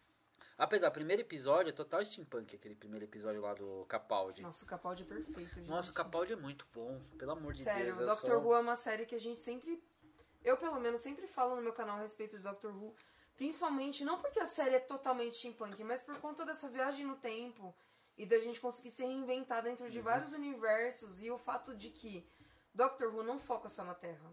Apesar, 0.59 0.91
primeiro 0.91 1.23
episódio 1.23 1.71
é 1.71 1.73
total 1.73 2.05
steampunk, 2.05 2.55
aquele 2.55 2.75
primeiro 2.75 3.05
episódio 3.07 3.41
lá 3.41 3.55
do 3.55 3.87
Capaldi. 3.89 4.43
Nossa, 4.43 4.65
o 4.65 4.69
Capaldi 4.69 5.03
é 5.05 5.07
perfeito, 5.07 5.55
gente. 5.55 5.69
Nossa, 5.69 5.91
o 5.91 5.95
Capaldi 5.95 6.33
é 6.35 6.37
muito 6.37 6.67
bom, 6.75 7.01
pelo 7.17 7.33
amor 7.33 7.55
de 7.55 7.63
Sério, 7.63 7.97
Deus. 7.97 7.99
é 8.01 8.05
Dr. 8.15 8.33
só- 8.33 8.39
Who 8.39 8.55
é 8.55 8.59
uma 8.59 8.77
série 8.77 9.07
que 9.07 9.15
a 9.15 9.21
gente 9.21 9.41
sempre. 9.41 9.83
Eu, 10.45 10.57
pelo 10.57 10.79
menos, 10.81 11.01
sempre 11.01 11.27
falo 11.27 11.57
no 11.57 11.63
meu 11.63 11.73
canal 11.73 11.97
a 11.97 12.03
respeito 12.03 12.39
do 12.39 12.53
Dr. 12.55 12.69
Who. 12.69 12.95
Principalmente, 13.37 14.05
não 14.05 14.19
porque 14.19 14.41
a 14.41 14.47
série 14.47 14.75
é 14.75 14.81
totalmente 14.81 15.35
steampunk, 15.37 15.83
mas 15.85 16.03
por 16.03 16.19
conta 16.21 16.45
dessa 16.45 16.69
viagem 16.69 17.07
no 17.07 17.17
tempo 17.17 17.75
e 18.19 18.27
da 18.27 18.39
gente 18.41 18.61
conseguir 18.61 18.91
se 18.91 19.03
reinventar 19.05 19.63
dentro 19.63 19.85
Uhum. 19.85 19.91
de 19.91 20.01
vários 20.01 20.33
universos 20.33 21.23
e 21.23 21.31
o 21.31 21.39
fato 21.39 21.75
de 21.75 21.89
que 21.91 22.29
Dr. 22.75 23.07
Who 23.07 23.23
não 23.23 23.39
foca 23.39 23.69
só 23.69 23.85
na 23.85 23.95
Terra. 23.95 24.31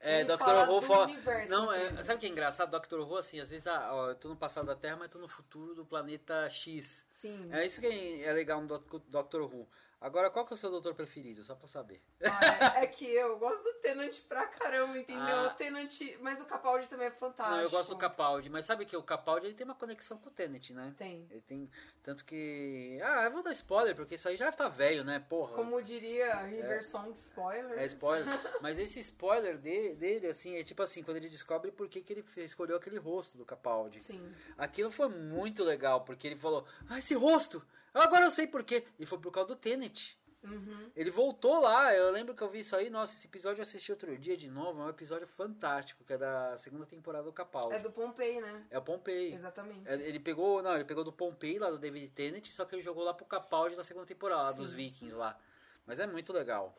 É, 0.00 0.20
Ele 0.20 0.36
fala 0.36 0.68
Who 0.70 0.80
fala. 0.82 1.04
universo 1.04 1.50
Não, 1.50 1.72
é, 1.72 2.02
sabe 2.02 2.16
o 2.16 2.20
que 2.20 2.26
é 2.26 2.28
engraçado? 2.30 2.78
Dr. 2.78 2.98
Who, 3.00 3.16
assim, 3.16 3.40
às 3.40 3.48
vezes, 3.50 3.66
ah, 3.66 3.94
ó, 3.94 4.08
eu 4.10 4.14
tô 4.14 4.28
no 4.28 4.36
passado 4.36 4.66
da 4.66 4.74
Terra, 4.76 4.96
mas 4.96 5.10
tô 5.10 5.18
no 5.18 5.28
futuro 5.28 5.74
do 5.74 5.84
planeta 5.84 6.48
X. 6.50 7.04
Sim. 7.08 7.48
É 7.52 7.64
isso 7.64 7.80
que 7.80 7.86
é 7.86 8.22
é 8.24 8.32
legal 8.32 8.60
no 8.60 8.66
Doc- 8.68 9.02
Dr. 9.08 9.40
Who. 9.42 9.68
Agora, 9.98 10.28
qual 10.30 10.44
que 10.46 10.52
é 10.52 10.54
o 10.54 10.58
seu 10.58 10.70
doutor 10.70 10.94
preferido? 10.94 11.42
Só 11.42 11.54
pra 11.54 11.66
saber. 11.66 12.02
Ah, 12.22 12.80
é, 12.80 12.84
é 12.84 12.86
que 12.86 13.06
eu 13.06 13.38
gosto 13.38 13.62
do 13.64 13.72
Tenant 13.80 14.14
pra 14.28 14.46
caramba, 14.46 14.98
entendeu? 14.98 15.22
Ah. 15.24 15.50
O 15.52 15.56
Tenant. 15.56 15.90
Mas 16.20 16.40
o 16.40 16.44
Capaldi 16.44 16.88
também 16.88 17.06
é 17.06 17.10
fantástico. 17.10 17.56
Não, 17.56 17.62
eu 17.62 17.70
gosto 17.70 17.90
do 17.90 17.96
Capaldi, 17.96 18.50
mas 18.50 18.66
sabe 18.66 18.84
que 18.84 18.96
o 18.96 19.02
Capaldi 19.02 19.46
ele 19.46 19.54
tem 19.54 19.64
uma 19.64 19.74
conexão 19.74 20.18
com 20.18 20.28
o 20.28 20.32
Tenet, 20.32 20.72
né? 20.74 20.94
Tem. 20.98 21.26
Ele 21.30 21.40
tem. 21.40 21.70
Tanto 22.02 22.24
que. 22.24 23.00
Ah, 23.02 23.24
eu 23.24 23.30
vou 23.32 23.42
dar 23.42 23.52
spoiler, 23.52 23.96
porque 23.96 24.16
isso 24.16 24.28
aí 24.28 24.36
já 24.36 24.52
tá 24.52 24.68
velho, 24.68 25.02
né? 25.02 25.18
Porra. 25.18 25.54
Como 25.56 25.80
diria 25.82 26.34
River 26.42 26.84
Song 26.84 27.10
Spoiler. 27.12 27.78
É 27.78 27.86
spoiler. 27.86 28.26
Mas 28.60 28.78
esse 28.78 29.00
spoiler 29.00 29.56
de- 29.56 29.94
dele, 29.94 30.26
assim, 30.26 30.56
é 30.56 30.62
tipo 30.62 30.82
assim, 30.82 31.02
quando 31.02 31.16
ele 31.16 31.28
descobre 31.30 31.72
por 31.72 31.88
que, 31.88 32.02
que 32.02 32.12
ele 32.12 32.24
escolheu 32.36 32.76
aquele 32.76 32.98
rosto 32.98 33.38
do 33.38 33.44
Capaldi. 33.46 34.02
Sim. 34.02 34.30
Aquilo 34.58 34.90
foi 34.90 35.08
muito 35.08 35.64
legal, 35.64 36.02
porque 36.02 36.26
ele 36.26 36.36
falou, 36.36 36.66
ah, 36.88 36.98
esse 36.98 37.14
rosto! 37.14 37.64
Agora 38.02 38.24
eu 38.24 38.30
sei 38.30 38.46
por 38.46 38.62
quê. 38.62 38.84
E 38.98 39.06
foi 39.06 39.18
por 39.18 39.30
causa 39.32 39.48
do 39.48 39.56
Tenet. 39.56 40.18
Uhum. 40.42 40.90
Ele 40.94 41.10
voltou 41.10 41.58
lá, 41.58 41.92
eu 41.92 42.10
lembro 42.12 42.32
que 42.32 42.40
eu 42.42 42.48
vi 42.48 42.60
isso 42.60 42.76
aí, 42.76 42.88
nossa, 42.88 43.12
esse 43.14 43.26
episódio 43.26 43.58
eu 43.58 43.62
assisti 43.62 43.90
outro 43.90 44.16
dia 44.16 44.36
de 44.36 44.48
novo, 44.48 44.80
é 44.80 44.84
um 44.84 44.88
episódio 44.88 45.26
fantástico, 45.26 46.04
que 46.04 46.12
é 46.12 46.18
da 46.18 46.56
segunda 46.56 46.86
temporada 46.86 47.24
do 47.24 47.32
Capaldi. 47.32 47.74
É 47.74 47.80
do 47.80 47.90
Pompei, 47.90 48.40
né? 48.40 48.64
É 48.70 48.78
o 48.78 48.82
Pompei. 48.82 49.32
Exatamente. 49.32 49.88
É, 49.88 49.94
Ele 49.94 50.20
pegou, 50.20 50.62
não, 50.62 50.74
ele 50.76 50.84
pegou 50.84 51.02
do 51.02 51.12
Pompei 51.12 51.58
lá 51.58 51.68
do 51.68 51.78
David 51.80 52.10
Tennant, 52.10 52.46
só 52.52 52.64
que 52.64 52.76
ele 52.76 52.82
jogou 52.82 53.02
lá 53.02 53.12
pro 53.12 53.26
Capaldi 53.26 53.76
na 53.76 53.82
segunda 53.82 54.06
temporada, 54.06 54.42
lá 54.42 54.52
dos 54.52 54.70
Sim. 54.70 54.76
Vikings 54.76 55.16
lá. 55.16 55.36
Mas 55.84 55.98
é 55.98 56.06
muito 56.06 56.32
legal. 56.32 56.76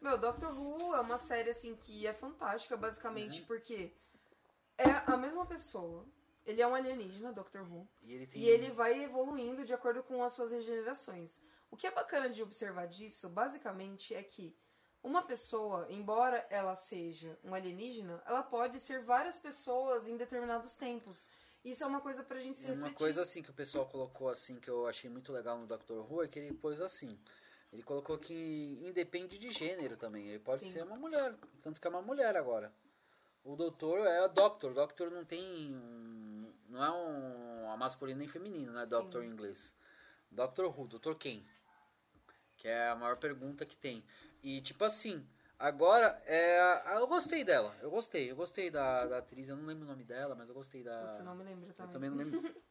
Meu, 0.00 0.16
Doctor 0.16 0.50
Who 0.58 0.94
é 0.94 1.00
uma 1.00 1.18
série 1.18 1.50
assim 1.50 1.74
que 1.76 2.06
é 2.06 2.14
fantástica, 2.14 2.74
Uhum. 2.76 2.80
basicamente, 2.80 3.42
porque 3.42 3.92
é 4.78 4.90
a 5.06 5.16
mesma 5.16 5.44
pessoa. 5.44 6.06
Ele 6.48 6.62
é 6.62 6.66
um 6.66 6.74
alienígena, 6.74 7.30
Doctor 7.30 7.60
Who. 7.70 7.86
E 8.02 8.12
ele 8.14 8.26
tem 8.26 8.40
E 8.40 8.48
ele 8.48 8.70
vai 8.70 9.04
evoluindo 9.04 9.64
de 9.66 9.74
acordo 9.74 10.02
com 10.02 10.24
as 10.24 10.32
suas 10.32 10.50
regenerações. 10.50 11.38
O 11.70 11.76
que 11.76 11.86
é 11.86 11.90
bacana 11.90 12.30
de 12.30 12.42
observar 12.42 12.86
disso, 12.86 13.28
basicamente, 13.28 14.14
é 14.14 14.22
que 14.22 14.56
uma 15.02 15.22
pessoa, 15.22 15.86
embora 15.90 16.46
ela 16.48 16.74
seja 16.74 17.38
um 17.44 17.52
alienígena, 17.54 18.22
ela 18.24 18.42
pode 18.42 18.80
ser 18.80 19.02
várias 19.04 19.38
pessoas 19.38 20.08
em 20.08 20.16
determinados 20.16 20.74
tempos. 20.74 21.26
Isso 21.62 21.84
é 21.84 21.86
uma 21.86 22.00
coisa 22.00 22.22
pra 22.24 22.40
gente 22.40 22.56
se 22.56 22.64
Uma 22.64 22.74
refletir. 22.76 22.96
coisa 22.96 23.20
assim 23.22 23.42
que 23.42 23.50
o 23.50 23.54
pessoal 23.54 23.86
colocou 23.86 24.30
assim 24.30 24.58
que 24.58 24.70
eu 24.70 24.86
achei 24.86 25.10
muito 25.10 25.30
legal 25.30 25.58
no 25.58 25.66
Doctor 25.66 26.10
Who 26.10 26.22
é 26.22 26.28
que 26.28 26.38
ele 26.38 26.54
pôs 26.54 26.80
assim. 26.80 27.18
Ele 27.70 27.82
colocou 27.82 28.16
que 28.16 28.78
independe 28.82 29.36
de 29.36 29.50
gênero 29.50 29.98
também. 29.98 30.28
Ele 30.28 30.38
pode 30.38 30.64
Sim. 30.64 30.70
ser 30.72 30.82
uma 30.84 30.96
mulher, 30.96 31.34
tanto 31.62 31.78
que 31.78 31.86
é 31.86 31.90
uma 31.90 32.00
mulher 32.00 32.34
agora. 32.38 32.72
O 33.44 33.54
doutor 33.54 34.06
é 34.06 34.24
o 34.24 34.28
Doctor. 34.28 34.72
Doctor 34.72 35.10
não 35.10 35.24
tem. 35.26 35.74
um- 35.74 36.27
Não 36.68 36.84
é 36.84 36.90
um 36.90 37.70
a 37.70 37.76
masculino 37.76 38.18
nem 38.18 38.28
feminino, 38.28 38.72
né? 38.72 38.86
Doctor 38.86 39.24
em 39.24 39.30
inglês. 39.30 39.74
Doctor 40.30 40.66
Who, 40.66 40.86
Doutor 40.86 41.16
quem? 41.16 41.46
Que 42.56 42.68
é 42.68 42.88
a 42.88 42.94
maior 42.96 43.16
pergunta 43.16 43.64
que 43.64 43.76
tem. 43.76 44.04
E 44.42 44.60
tipo 44.60 44.84
assim, 44.84 45.26
agora 45.58 46.22
é. 46.26 46.96
Eu 46.96 47.06
gostei 47.06 47.42
dela. 47.42 47.74
Eu 47.80 47.90
gostei. 47.90 48.30
Eu 48.30 48.36
gostei 48.36 48.70
da, 48.70 49.06
da 49.06 49.18
atriz. 49.18 49.48
Eu 49.48 49.56
não 49.56 49.64
lembro 49.64 49.84
o 49.84 49.88
nome 49.88 50.04
dela, 50.04 50.34
mas 50.34 50.48
eu 50.48 50.54
gostei 50.54 50.82
da. 50.82 51.06
Putz, 51.06 51.18
eu 51.18 51.24
não 51.24 51.34
me 51.34 51.44
lembro 51.44 51.72
também. 51.72 51.86
Eu 51.86 51.92
também 51.92 52.10
não 52.10 52.16
lembro. 52.16 52.62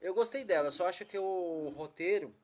Eu 0.00 0.14
gostei 0.14 0.44
dela, 0.44 0.70
só 0.70 0.88
acho 0.88 1.04
que 1.06 1.18
o 1.18 1.70
roteiro 1.70 2.34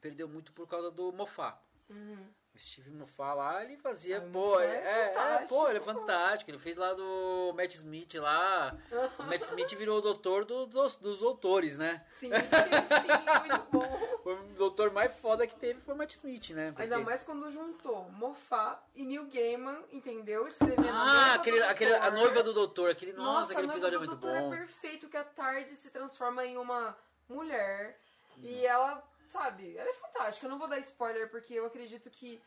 perdeu 0.00 0.28
muito 0.28 0.52
por 0.52 0.68
causa 0.68 0.90
do 0.90 1.12
Mofá. 1.12 1.58
Uhum. 1.88 2.28
O 2.54 2.58
Steve 2.58 2.88
Moffat 2.90 3.34
lá, 3.36 3.64
ele 3.64 3.76
fazia, 3.76 4.18
Ah, 4.18 4.24
o 4.24 4.30
pô, 4.30 4.60
é, 4.60 4.66
é 4.66 5.14
é, 5.42 5.46
pô, 5.48 5.68
ele 5.68 5.78
é 5.78 5.82
fantástico. 5.82 6.50
Ele 6.52 6.58
fez 6.58 6.76
lá 6.76 6.94
do 6.94 7.52
Matt 7.56 7.74
Smith 7.74 8.14
lá. 8.14 8.76
O 9.18 9.22
Matt 9.24 9.42
Smith 9.50 9.74
virou 9.74 9.98
o 9.98 10.00
doutor 10.00 10.44
do- 10.44 10.64
dos, 10.66 10.94
dos 10.96 11.18
doutores, 11.18 11.76
né? 11.76 12.04
Sim, 12.20 12.30
sim, 12.30 13.48
muito 13.48 13.66
bom. 13.72 14.14
O 14.24 14.36
doutor 14.56 14.90
mais 14.90 15.12
foda 15.20 15.46
que 15.46 15.54
teve 15.54 15.80
foi 15.82 15.94
o 15.94 15.98
Matt 15.98 16.12
Smith, 16.14 16.50
né? 16.50 16.68
Ainda 16.78 16.94
Porque- 16.96 17.04
mais 17.04 17.22
quando 17.24 17.50
juntou 17.50 18.08
Mofá 18.12 18.82
e 18.94 19.04
Neil 19.04 19.26
Gaiman, 19.26 19.84
entendeu? 19.92 20.46
Escrevendo 20.48 20.88
Ah, 20.90 21.34
aquele, 21.34 21.60
aquele, 21.64 21.92
a 21.94 22.08
doutor. 22.08 22.18
noiva 22.18 22.42
do 22.42 22.54
doutor, 22.54 22.90
aquele, 22.90 23.12
nossa, 23.12 23.40
Nossa, 23.40 23.52
aquele 23.52 23.68
episódio 23.68 23.96
é 23.96 23.98
muito 23.98 24.16
doutor 24.16 24.40
bom. 24.40 24.54
é 24.54 24.56
perfeito, 24.58 25.08
que 25.10 25.16
a 25.18 25.24
tarde 25.24 25.76
se 25.76 25.90
transforma 25.90 26.42
em 26.46 26.56
uma 26.56 26.96
mulher. 27.28 27.98
E 28.38 28.64
ela, 28.64 29.02
sabe, 29.28 29.76
ela 29.76 29.88
é 29.88 29.94
fantástica. 29.94 30.46
Eu 30.46 30.50
não 30.50 30.58
vou 30.58 30.68
dar 30.68 30.78
spoiler, 30.78 31.30
porque 31.30 31.54
eu 31.54 31.66
acredito 31.66 32.10
que 32.10 32.42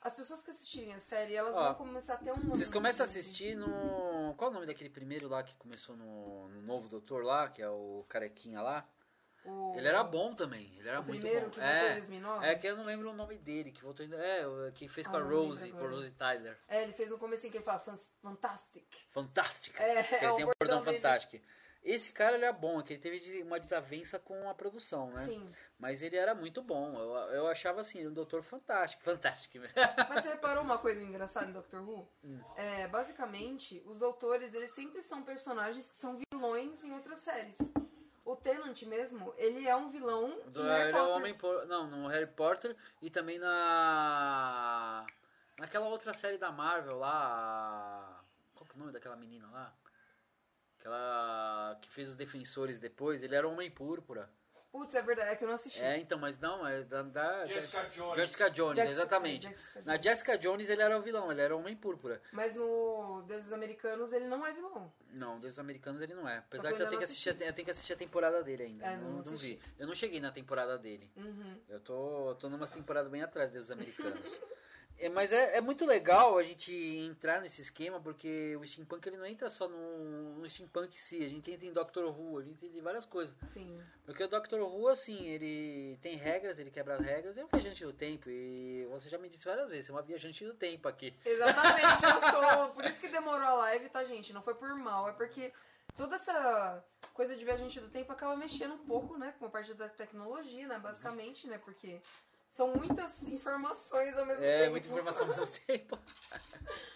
as 0.00 0.14
pessoas 0.14 0.42
que 0.44 0.50
assistirem 0.50 0.92
a 0.94 0.98
série, 0.98 1.34
elas 1.34 1.56
Ó, 1.56 1.62
vão 1.64 1.74
começar 1.86 2.14
a 2.14 2.16
ter 2.18 2.32
um... 2.32 2.36
Vocês 2.50 2.68
começam 2.68 3.04
a 3.04 3.08
assistir 3.08 3.54
no. 3.56 4.34
Qual 4.36 4.48
é 4.48 4.50
o 4.50 4.54
nome 4.54 4.66
daquele 4.66 4.90
primeiro 4.90 5.28
lá 5.28 5.42
que 5.42 5.54
começou 5.56 5.96
no, 5.96 6.48
no 6.48 6.62
Novo 6.62 6.88
Doutor 6.88 7.22
lá, 7.22 7.48
que 7.48 7.62
é 7.62 7.68
o 7.68 8.04
Carequinha 8.08 8.60
lá? 8.60 8.88
O- 9.44 9.74
Ele 9.76 9.88
era 9.88 10.04
bom 10.04 10.34
também, 10.34 10.72
ele 10.78 10.88
era 10.88 11.00
O 11.00 11.04
muito 11.04 11.20
primeiro 11.20 11.46
bom. 11.46 11.50
que 11.50 11.58
voltou 11.60 11.76
em 11.76 11.88
é, 11.88 11.92
2009? 11.94 12.46
é 12.46 12.54
que 12.54 12.66
eu 12.66 12.76
não 12.76 12.84
lembro 12.84 13.10
o 13.10 13.12
nome 13.12 13.36
dele, 13.38 13.72
que 13.72 13.82
voltou 13.82 14.06
É, 14.06 14.70
que 14.72 14.86
fez 14.88 15.06
com 15.06 15.16
Ah, 15.16 15.20
a 15.20 15.22
Rose, 15.24 15.72
com 15.72 15.84
a. 15.84 15.88
Rose 15.90 16.10
Tyler. 16.12 16.56
É, 16.68 16.82
ele 16.84 16.92
fez 16.92 17.10
no 17.10 17.18
começo 17.18 17.50
que 17.50 17.56
ele 17.56 17.64
fala 17.64 17.80
"Fan- 17.80 17.96
Fantastic. 18.22 18.86
Fantástica. 19.10 19.82
É, 19.82 19.98
é 19.98 20.18
ele 20.24 20.26
o 20.32 20.36
tem 20.36 20.44
um 20.44 20.50
bordão 20.60 20.82
dele. 20.84 20.98
Esse 21.82 22.12
cara 22.12 22.36
ele 22.36 22.44
é 22.44 22.52
bom, 22.52 22.78
é 22.80 22.82
que 22.84 22.92
ele 22.92 23.00
teve 23.00 23.42
uma 23.42 23.58
desavença 23.58 24.18
com 24.18 24.48
a 24.48 24.54
produção, 24.54 25.10
né? 25.10 25.24
Sim. 25.26 25.52
Mas 25.78 26.00
ele 26.00 26.16
era 26.16 26.32
muito 26.32 26.62
bom. 26.62 26.94
Eu, 26.96 27.10
eu 27.34 27.46
achava 27.48 27.80
assim, 27.80 27.98
ele 27.98 28.08
um 28.08 28.12
doutor 28.14 28.44
fantástico. 28.44 29.02
Fantástico. 29.04 29.58
Mas 30.08 30.22
você 30.22 30.28
reparou 30.30 30.62
uma 30.62 30.78
coisa 30.78 31.02
engraçada 31.02 31.46
em 31.46 31.52
Doctor 31.52 31.80
Who? 31.82 32.08
Hum. 32.22 32.40
É, 32.56 32.86
basicamente, 32.86 33.82
os 33.84 33.98
doutores, 33.98 34.54
eles 34.54 34.70
sempre 34.70 35.02
são 35.02 35.22
personagens 35.24 35.88
que 35.88 35.96
são 35.96 36.16
vilões 36.30 36.84
em 36.84 36.92
outras 36.94 37.18
séries. 37.18 37.58
O 38.24 38.36
Tennant 38.36 38.80
mesmo, 38.82 39.34
ele 39.36 39.66
é 39.66 39.74
um 39.74 39.90
vilão 39.90 40.38
Do- 40.46 40.60
ele 40.64 40.96
é 40.96 41.02
o. 41.02 41.08
Homem 41.10 41.34
Por- 41.36 41.66
Não, 41.66 41.88
no 41.88 42.06
Harry 42.06 42.28
Potter 42.28 42.76
e 43.00 43.10
também 43.10 43.40
na. 43.40 45.04
Naquela 45.58 45.88
outra 45.88 46.14
série 46.14 46.38
da 46.38 46.52
Marvel 46.52 46.96
lá. 46.98 48.22
Qual 48.54 48.64
que 48.66 48.72
é 48.72 48.76
o 48.76 48.78
nome 48.78 48.92
daquela 48.92 49.16
menina 49.16 49.48
lá? 49.50 49.74
Aquela 50.92 51.78
que 51.80 51.88
fez 51.90 52.08
os 52.08 52.16
defensores 52.16 52.80
depois, 52.80 53.22
ele 53.22 53.36
era 53.36 53.46
o 53.46 53.52
Homem 53.52 53.70
Púrpura. 53.70 54.28
Putz, 54.72 54.94
é 54.94 55.02
verdade, 55.02 55.30
é 55.30 55.36
que 55.36 55.44
eu 55.44 55.48
não 55.48 55.54
assisti. 55.54 55.80
É, 55.84 55.98
então, 55.98 56.18
mas 56.18 56.38
não, 56.40 56.66
é 56.66 56.82
da. 56.82 57.02
da 57.02 57.44
Jessica 57.44 57.82
Jones. 57.84 58.16
Jessica 58.16 58.50
Jones, 58.50 58.76
Jessica- 58.76 58.92
exatamente. 59.02 59.46
é, 59.46 59.50
Jessica 59.50 59.72
Jones. 59.74 59.86
Na 59.86 60.02
Jessica 60.02 60.38
Jones 60.38 60.70
ele 60.70 60.82
era 60.82 60.98
o 60.98 61.02
vilão, 61.02 61.30
ele 61.30 61.40
era 61.42 61.54
o 61.54 61.60
Homem 61.60 61.76
Púrpura. 61.76 62.20
Mas 62.32 62.56
no 62.56 63.22
Deuses 63.28 63.52
Americanos 63.52 64.12
ele 64.14 64.24
não 64.26 64.44
é 64.46 64.52
vilão. 64.52 64.92
Não, 65.10 65.38
dos 65.38 65.58
americanos 65.58 66.00
ele 66.00 66.14
não 66.14 66.26
é. 66.28 66.38
Apesar 66.38 66.68
que 66.68 66.74
eu 66.74 66.76
que 66.78 66.82
eu 66.84 66.88
tenho 66.88 66.98
que, 66.98 67.04
assistir, 67.04 67.28
a- 67.30 67.32
eu 67.46 67.52
tenho 67.52 67.64
que 67.66 67.70
assistir 67.70 67.92
a 67.92 67.96
temporada 67.96 68.42
dele 68.42 68.62
ainda. 68.64 68.86
É, 68.86 68.96
não, 68.96 69.10
não 69.12 69.22
não 69.22 69.36
vi. 69.36 69.60
Eu 69.78 69.86
não 69.86 69.94
cheguei 69.94 70.20
na 70.20 70.32
temporada 70.32 70.76
dele. 70.78 71.08
Uhum. 71.16 71.60
Eu 71.68 71.78
tô, 71.78 72.34
tô 72.40 72.48
numas 72.48 72.70
temporadas 72.70 73.10
bem 73.10 73.22
atrás 73.22 73.52
dos 73.52 73.70
americanos. 73.70 74.40
É, 74.98 75.08
mas 75.08 75.32
é, 75.32 75.56
é 75.56 75.60
muito 75.60 75.84
legal 75.84 76.38
a 76.38 76.42
gente 76.42 76.72
entrar 76.72 77.40
nesse 77.40 77.60
esquema, 77.60 78.00
porque 78.00 78.56
o 78.56 78.66
steampunk 78.66 79.06
ele 79.08 79.16
não 79.16 79.26
entra 79.26 79.48
só 79.48 79.68
no, 79.68 80.34
no 80.38 80.48
steampunk 80.48 80.94
em 80.94 80.98
si, 80.98 81.24
a 81.24 81.28
gente 81.28 81.50
entra 81.50 81.66
em 81.66 81.72
Doctor 81.72 82.04
Who, 82.04 82.38
a 82.38 82.42
gente 82.42 82.64
entra 82.64 82.78
em 82.78 82.82
várias 82.82 83.04
coisas. 83.04 83.34
Sim. 83.48 83.80
Porque 84.04 84.22
o 84.22 84.28
Doctor 84.28 84.60
Who, 84.60 84.88
assim, 84.88 85.26
ele 85.26 85.98
tem 86.00 86.16
regras, 86.16 86.58
ele 86.58 86.70
quebra 86.70 86.94
as 86.94 87.00
regras, 87.00 87.36
é 87.36 87.44
um 87.44 87.48
viajante 87.52 87.84
do 87.84 87.92
tempo, 87.92 88.30
e 88.30 88.86
você 88.90 89.08
já 89.08 89.18
me 89.18 89.28
disse 89.28 89.44
várias 89.44 89.68
vezes, 89.68 89.86
você 89.86 89.92
é 89.92 89.94
uma 89.94 90.02
viajante 90.02 90.44
do 90.44 90.54
tempo 90.54 90.88
aqui. 90.88 91.14
Exatamente, 91.24 92.04
eu 92.04 92.30
sou. 92.30 92.68
Por 92.74 92.84
isso 92.84 93.00
que 93.00 93.08
demorou 93.08 93.46
a 93.46 93.54
live, 93.54 93.88
tá, 93.88 94.04
gente? 94.04 94.32
Não 94.32 94.42
foi 94.42 94.54
por 94.54 94.74
mal, 94.76 95.08
é 95.08 95.12
porque 95.12 95.52
toda 95.96 96.16
essa 96.16 96.84
coisa 97.12 97.36
de 97.36 97.44
viajante 97.44 97.80
do 97.80 97.88
tempo 97.88 98.12
acaba 98.12 98.36
mexendo 98.36 98.74
um 98.74 98.84
pouco, 98.86 99.16
né? 99.16 99.34
Com 99.38 99.46
a 99.46 99.50
parte 99.50 99.74
da 99.74 99.88
tecnologia, 99.88 100.66
né? 100.66 100.78
Basicamente, 100.78 101.46
né? 101.48 101.58
Porque 101.58 102.00
são 102.52 102.68
muitas 102.76 103.22
informações 103.26 104.16
ao 104.16 104.26
mesmo 104.26 104.44
É, 104.44 104.58
tempo. 104.60 104.70
muita 104.72 104.86
informação 104.88 105.22
ao 105.22 105.28
mesmo 105.28 105.46
tempo. 105.66 105.98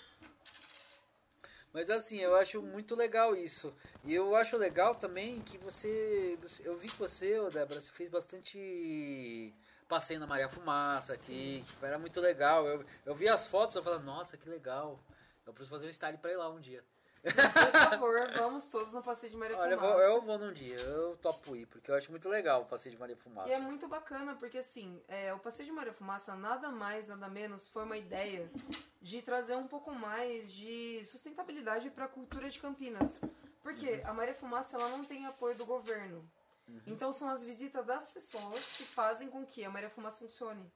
Mas 1.73 1.91
assim, 1.91 2.19
eu 2.19 2.37
acho 2.37 2.63
muito 2.63 2.95
legal 2.95 3.35
isso. 3.35 3.75
E 4.05 4.15
eu 4.15 4.37
acho 4.37 4.57
legal 4.57 4.95
também 4.95 5.41
que 5.43 5.59
você. 5.59 6.39
Eu 6.65 6.77
vi 6.77 6.89
que 6.89 6.97
você, 6.97 7.39
Débora, 7.51 7.81
você 7.81 7.91
fez 7.91 8.09
bastante 8.09 9.53
passeio 9.89 10.19
na 10.21 10.27
Maria 10.27 10.49
Fumaça 10.49 11.13
aqui, 11.13 11.63
que 11.79 11.85
era 11.85 11.99
muito 11.99 12.21
legal. 12.21 12.67
Eu, 12.67 12.85
eu 13.05 13.15
vi 13.15 13.29
as 13.29 13.47
fotos 13.47 13.77
e 13.77 13.83
falei, 13.83 14.01
nossa, 14.01 14.37
que 14.39 14.49
legal. 14.49 14.99
Eu 15.47 15.53
preciso 15.53 15.71
fazer 15.71 15.87
um 15.87 15.91
style 15.91 16.19
pra 16.19 16.33
ir 16.33 16.37
lá 16.37 16.49
um 16.51 16.61
dia. 16.61 16.83
Por 17.23 17.91
favor, 17.91 18.31
vamos 18.35 18.67
todos 18.67 18.93
no 18.93 19.03
passeio 19.03 19.31
de 19.33 19.37
Maria 19.37 19.57
Olha, 19.59 19.73
eu 19.73 19.79
Fumaça. 19.79 19.95
vou, 19.95 20.03
eu 20.03 20.23
vou 20.23 20.39
num 20.39 20.53
dia, 20.53 20.79
eu 20.79 21.17
topo 21.17 21.57
ir, 21.57 21.67
porque 21.67 21.91
eu 21.91 21.95
acho 21.95 22.11
muito 22.11 22.29
legal 22.29 22.63
o 22.63 22.67
passeio 22.67 22.95
de 22.95 23.01
Maria 23.01 23.17
Fumaça. 23.17 23.49
E 23.49 23.53
é 23.53 23.59
muito 23.59 23.89
bacana, 23.89 24.35
porque 24.37 24.59
assim, 24.59 25.03
é, 25.09 25.33
o 25.35 25.39
Passeio 25.39 25.67
de 25.67 25.73
Maria 25.73 25.93
Fumaça 25.93 26.35
nada 26.35 26.71
mais, 26.71 27.09
nada 27.09 27.29
menos 27.29 27.69
foi 27.69 27.83
uma 27.85 27.97
ideia 27.97 28.51
de 29.01 29.23
trazer 29.23 29.57
um 29.57 29.67
pouco 29.67 29.93
mais 29.93 30.53
de 30.53 31.05
sustentabilidade 31.05 31.91
para 31.91 32.05
a 32.05 32.09
cultura 32.09 32.49
de 32.49 32.61
Campinas. 32.61 33.21
Porque 33.63 34.01
a 34.05 34.13
Maria 34.13 34.35
Fumaça 34.35 34.77
ela 34.77 34.89
não 34.89 35.05
tem 35.05 35.27
apoio 35.27 35.57
do 35.57 35.67
governo. 35.67 36.25
Então 36.87 37.13
são 37.13 37.29
as 37.29 37.43
visitas 37.45 37.85
das 37.87 38.11
pessoas 38.11 38.73
que 38.77 38.85
fazem 38.85 39.29
com 39.29 39.45
que 39.45 39.65
a 39.65 39.71
Maria 39.71 39.91
Fumaça 39.91 40.19
funcione. 40.19 40.71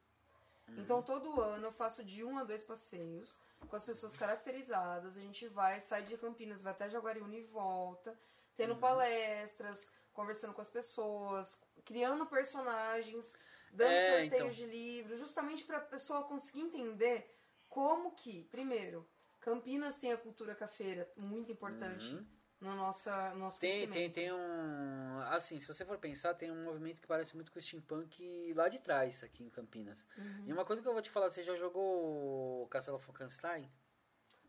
Então 0.77 1.03
todo 1.03 1.41
ano 1.41 1.67
eu 1.67 1.73
faço 1.73 2.03
de 2.05 2.25
um 2.25 2.39
a 2.39 2.45
dois 2.45 2.62
passeios 2.62 3.39
com 3.69 3.77
as 3.77 3.85
pessoas 3.85 4.17
caracterizadas. 4.17 5.17
A 5.17 5.21
gente 5.21 5.47
vai, 5.49 5.81
sai 5.81 6.03
de 6.05 6.17
Campinas, 6.17 6.62
vai 6.62 6.73
até 6.73 6.89
Jaguariúna 6.89 7.37
e 7.37 7.43
volta, 7.45 8.19
tendo 8.57 8.77
palestras, 8.77 9.91
conversando 10.12 10.53
com 10.55 10.61
as 10.61 10.71
pessoas, 10.71 11.61
criando 11.85 12.27
personagens, 12.27 13.35
dando 13.73 13.93
É, 13.93 14.21
sorteios 14.21 14.35
então. 14.35 14.50
de 14.50 14.67
livros, 14.67 15.21
justamente 15.21 15.65
para 15.65 15.79
a 15.79 15.83
pessoa 15.83 16.25
conseguir 16.25 16.61
entender 16.61 17.31
como 17.69 18.12
que, 18.12 18.45
primeiro, 18.45 19.07
Campinas 19.41 19.97
tem 19.97 20.12
a 20.12 20.19
cultura 20.19 20.55
cafeira 20.55 21.11
muito 21.17 21.50
importante 21.53 22.05
no 22.61 22.75
nossa, 22.75 23.31
no 23.31 23.40
nosso. 23.40 23.59
Tem, 23.59 23.88
tem, 23.88 24.11
tem 24.11 24.33
um. 24.33 25.21
Assim, 25.31 25.59
se 25.59 25.67
você 25.67 25.85
for 25.85 25.97
pensar, 25.97 26.35
tem 26.35 26.50
um 26.50 26.64
movimento 26.64 27.00
que 27.00 27.07
parece 27.07 27.35
muito 27.35 27.50
com 27.50 27.59
o 27.59 27.62
steampunk 27.62 28.52
lá 28.55 28.69
de 28.69 28.79
trás, 28.79 29.25
aqui 29.25 29.43
em 29.43 29.49
Campinas. 29.49 30.07
Uhum. 30.19 30.45
E 30.47 30.52
uma 30.52 30.64
coisa 30.64 30.83
que 30.83 30.88
eu 30.88 30.93
vou 30.93 31.00
te 31.00 31.11
falar, 31.11 31.31
você 31.31 31.43
já 31.43 31.57
jogou 31.57 32.67
Castelo 32.69 32.99
Frankenstein? 32.99 33.67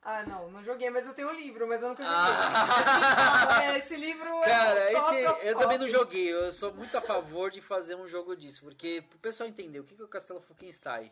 Ah, 0.04 0.24
não, 0.24 0.50
não 0.50 0.64
joguei, 0.64 0.90
mas 0.90 1.06
eu 1.06 1.14
tenho 1.14 1.30
o 1.30 1.34
livro, 1.34 1.68
mas 1.68 1.82
eu 1.82 1.90
nunca 1.90 2.04
joguei. 2.04 2.18
Ah! 2.18 3.46
Mas, 3.48 3.64
é, 3.64 3.78
esse 3.78 3.96
livro 3.96 4.28
é 4.44 4.50
Cara, 4.50 4.92
esse, 4.92 5.48
eu 5.48 5.58
também 5.58 5.78
não 5.78 5.88
joguei. 5.88 6.34
Eu 6.34 6.52
sou 6.52 6.74
muito 6.74 6.98
a 6.98 7.02
favor 7.02 7.52
de 7.52 7.62
fazer 7.62 7.96
um 7.96 8.08
jogo 8.08 8.36
disso, 8.36 8.62
porque 8.62 9.04
pro 9.08 9.20
pessoal 9.20 9.48
entender 9.48 9.80
o 9.80 9.84
que 9.84 9.96
que 9.96 10.02
é 10.02 10.06
o 10.06 10.08
Castelo 10.08 10.42
Frankenstein. 10.42 11.12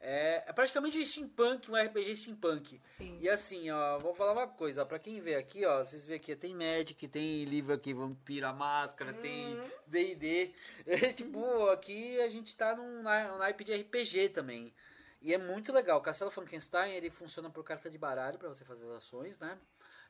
É, 0.00 0.44
é 0.46 0.52
praticamente 0.52 0.96
um 0.96 1.04
steampunk, 1.04 1.70
um 1.70 1.76
RPG 1.76 2.16
steampunk. 2.16 2.80
Sim. 2.88 3.18
E 3.20 3.28
assim, 3.28 3.68
ó, 3.70 3.98
vou 3.98 4.14
falar 4.14 4.32
uma 4.32 4.46
coisa, 4.46 4.82
ó, 4.82 4.84
pra 4.84 4.98
quem 4.98 5.20
vê 5.20 5.34
aqui, 5.34 5.64
ó, 5.66 5.82
vocês 5.82 6.06
vê 6.06 6.14
aqui, 6.14 6.34
tem 6.36 6.54
Magic, 6.54 7.08
tem 7.08 7.44
livro 7.44 7.74
aqui, 7.74 7.92
Vampira 7.92 8.52
Máscara, 8.52 9.12
tem 9.12 9.54
Uhum. 9.56 9.70
D&D. 9.86 10.52
É, 10.86 11.12
tipo, 11.12 11.68
aqui 11.70 12.20
a 12.20 12.28
gente 12.28 12.56
tá 12.56 12.76
num, 12.76 13.02
na- 13.02 13.28
num 13.32 13.38
naipe 13.38 13.64
de 13.64 13.72
RPG 13.74 14.28
também. 14.30 14.72
E 15.20 15.34
é 15.34 15.38
muito 15.38 15.72
legal. 15.72 15.98
O 15.98 16.02
Castelo 16.02 16.30
Frankenstein, 16.30 16.92
ele 16.94 17.10
funciona 17.10 17.50
por 17.50 17.64
carta 17.64 17.90
de 17.90 17.98
baralho 17.98 18.38
pra 18.38 18.48
você 18.48 18.64
fazer 18.64 18.84
as 18.86 18.92
ações, 18.98 19.36
né? 19.40 19.58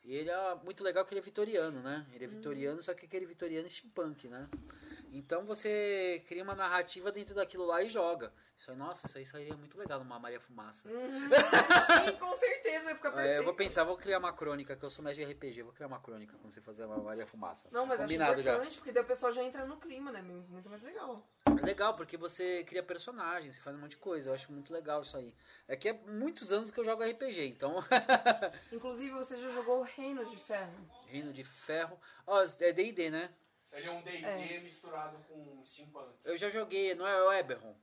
E 0.04 0.14
ele 0.14 0.30
é 0.30 0.54
muito 0.62 0.84
legal 0.84 1.04
que 1.04 1.12
ele 1.14 1.20
é 1.20 1.22
vitoriano, 1.22 1.80
né? 1.82 2.06
Ele 2.12 2.24
é 2.24 2.28
vitoriano, 2.28 2.82
só 2.82 2.92
que 2.94 3.06
aquele 3.06 3.24
vitoriano 3.26 3.68
steampunk, 3.68 4.28
né? 4.28 4.46
Então 5.12 5.44
você 5.44 6.22
cria 6.26 6.42
uma 6.42 6.54
narrativa 6.54 7.10
dentro 7.10 7.34
daquilo 7.34 7.64
lá 7.66 7.82
e 7.82 7.88
joga. 7.88 8.32
Isso 8.56 8.72
aí, 8.72 8.76
nossa, 8.76 9.06
isso 9.06 9.16
aí 9.16 9.24
sairia 9.24 9.56
muito 9.56 9.78
legal 9.78 10.00
numa 10.00 10.18
Maria 10.18 10.40
Fumaça. 10.40 10.88
Uhum. 10.88 11.28
Sim, 12.10 12.16
com 12.18 12.36
certeza 12.36 12.84
vai 12.86 12.94
ficar 12.96 13.10
É, 13.10 13.12
perfeito. 13.12 13.36
eu 13.36 13.44
vou 13.44 13.54
pensar, 13.54 13.84
vou 13.84 13.96
criar 13.96 14.18
uma 14.18 14.32
crônica, 14.32 14.76
que 14.76 14.84
eu 14.84 14.90
sou 14.90 15.04
mestre 15.04 15.24
de 15.24 15.32
RPG, 15.32 15.62
vou 15.62 15.72
criar 15.72 15.86
uma 15.86 16.00
crônica 16.00 16.36
quando 16.40 16.52
você 16.52 16.60
fazer 16.60 16.84
uma 16.84 16.98
Maria 16.98 17.24
Fumaça. 17.24 17.68
Não, 17.70 17.86
mas 17.86 18.00
Combinado 18.00 18.32
acho 18.32 18.42
já. 18.42 18.50
importante, 18.54 18.76
porque 18.78 18.90
daí 18.90 19.04
o 19.04 19.06
pessoal 19.06 19.32
já 19.32 19.44
entra 19.44 19.64
no 19.64 19.76
clima, 19.76 20.10
né? 20.10 20.20
Muito 20.22 20.68
mais 20.68 20.82
legal. 20.82 21.24
É 21.46 21.64
legal, 21.64 21.94
porque 21.94 22.16
você 22.16 22.64
cria 22.64 22.82
personagens, 22.82 23.54
você 23.54 23.60
faz 23.60 23.76
um 23.76 23.80
monte 23.80 23.90
de 23.92 23.96
coisa. 23.98 24.30
Eu 24.30 24.34
acho 24.34 24.50
muito 24.52 24.72
legal 24.72 25.02
isso 25.02 25.16
aí. 25.16 25.32
É 25.68 25.76
que 25.76 25.88
é 25.88 25.92
muitos 25.92 26.50
anos 26.52 26.70
que 26.72 26.80
eu 26.80 26.84
jogo 26.84 27.04
RPG, 27.04 27.46
então. 27.46 27.76
Inclusive, 28.72 29.10
você 29.10 29.36
já 29.36 29.50
jogou 29.50 29.82
Reino 29.82 30.28
de 30.28 30.36
Ferro? 30.36 30.74
Reino 31.06 31.32
de 31.32 31.44
Ferro. 31.44 31.98
Ó, 32.26 32.42
é 32.42 32.72
DD, 32.72 33.10
né? 33.10 33.30
Ele 33.72 33.86
é 33.86 33.90
um 33.90 34.02
D&D 34.02 34.24
É. 34.24 34.60
misturado 34.60 35.18
com 35.28 35.62
steampunk. 35.64 36.14
Eu 36.24 36.36
já 36.36 36.48
joguei, 36.48 36.94
não 36.94 37.06
é 37.06 37.22
o 37.22 37.32
Eberron. 37.32 37.74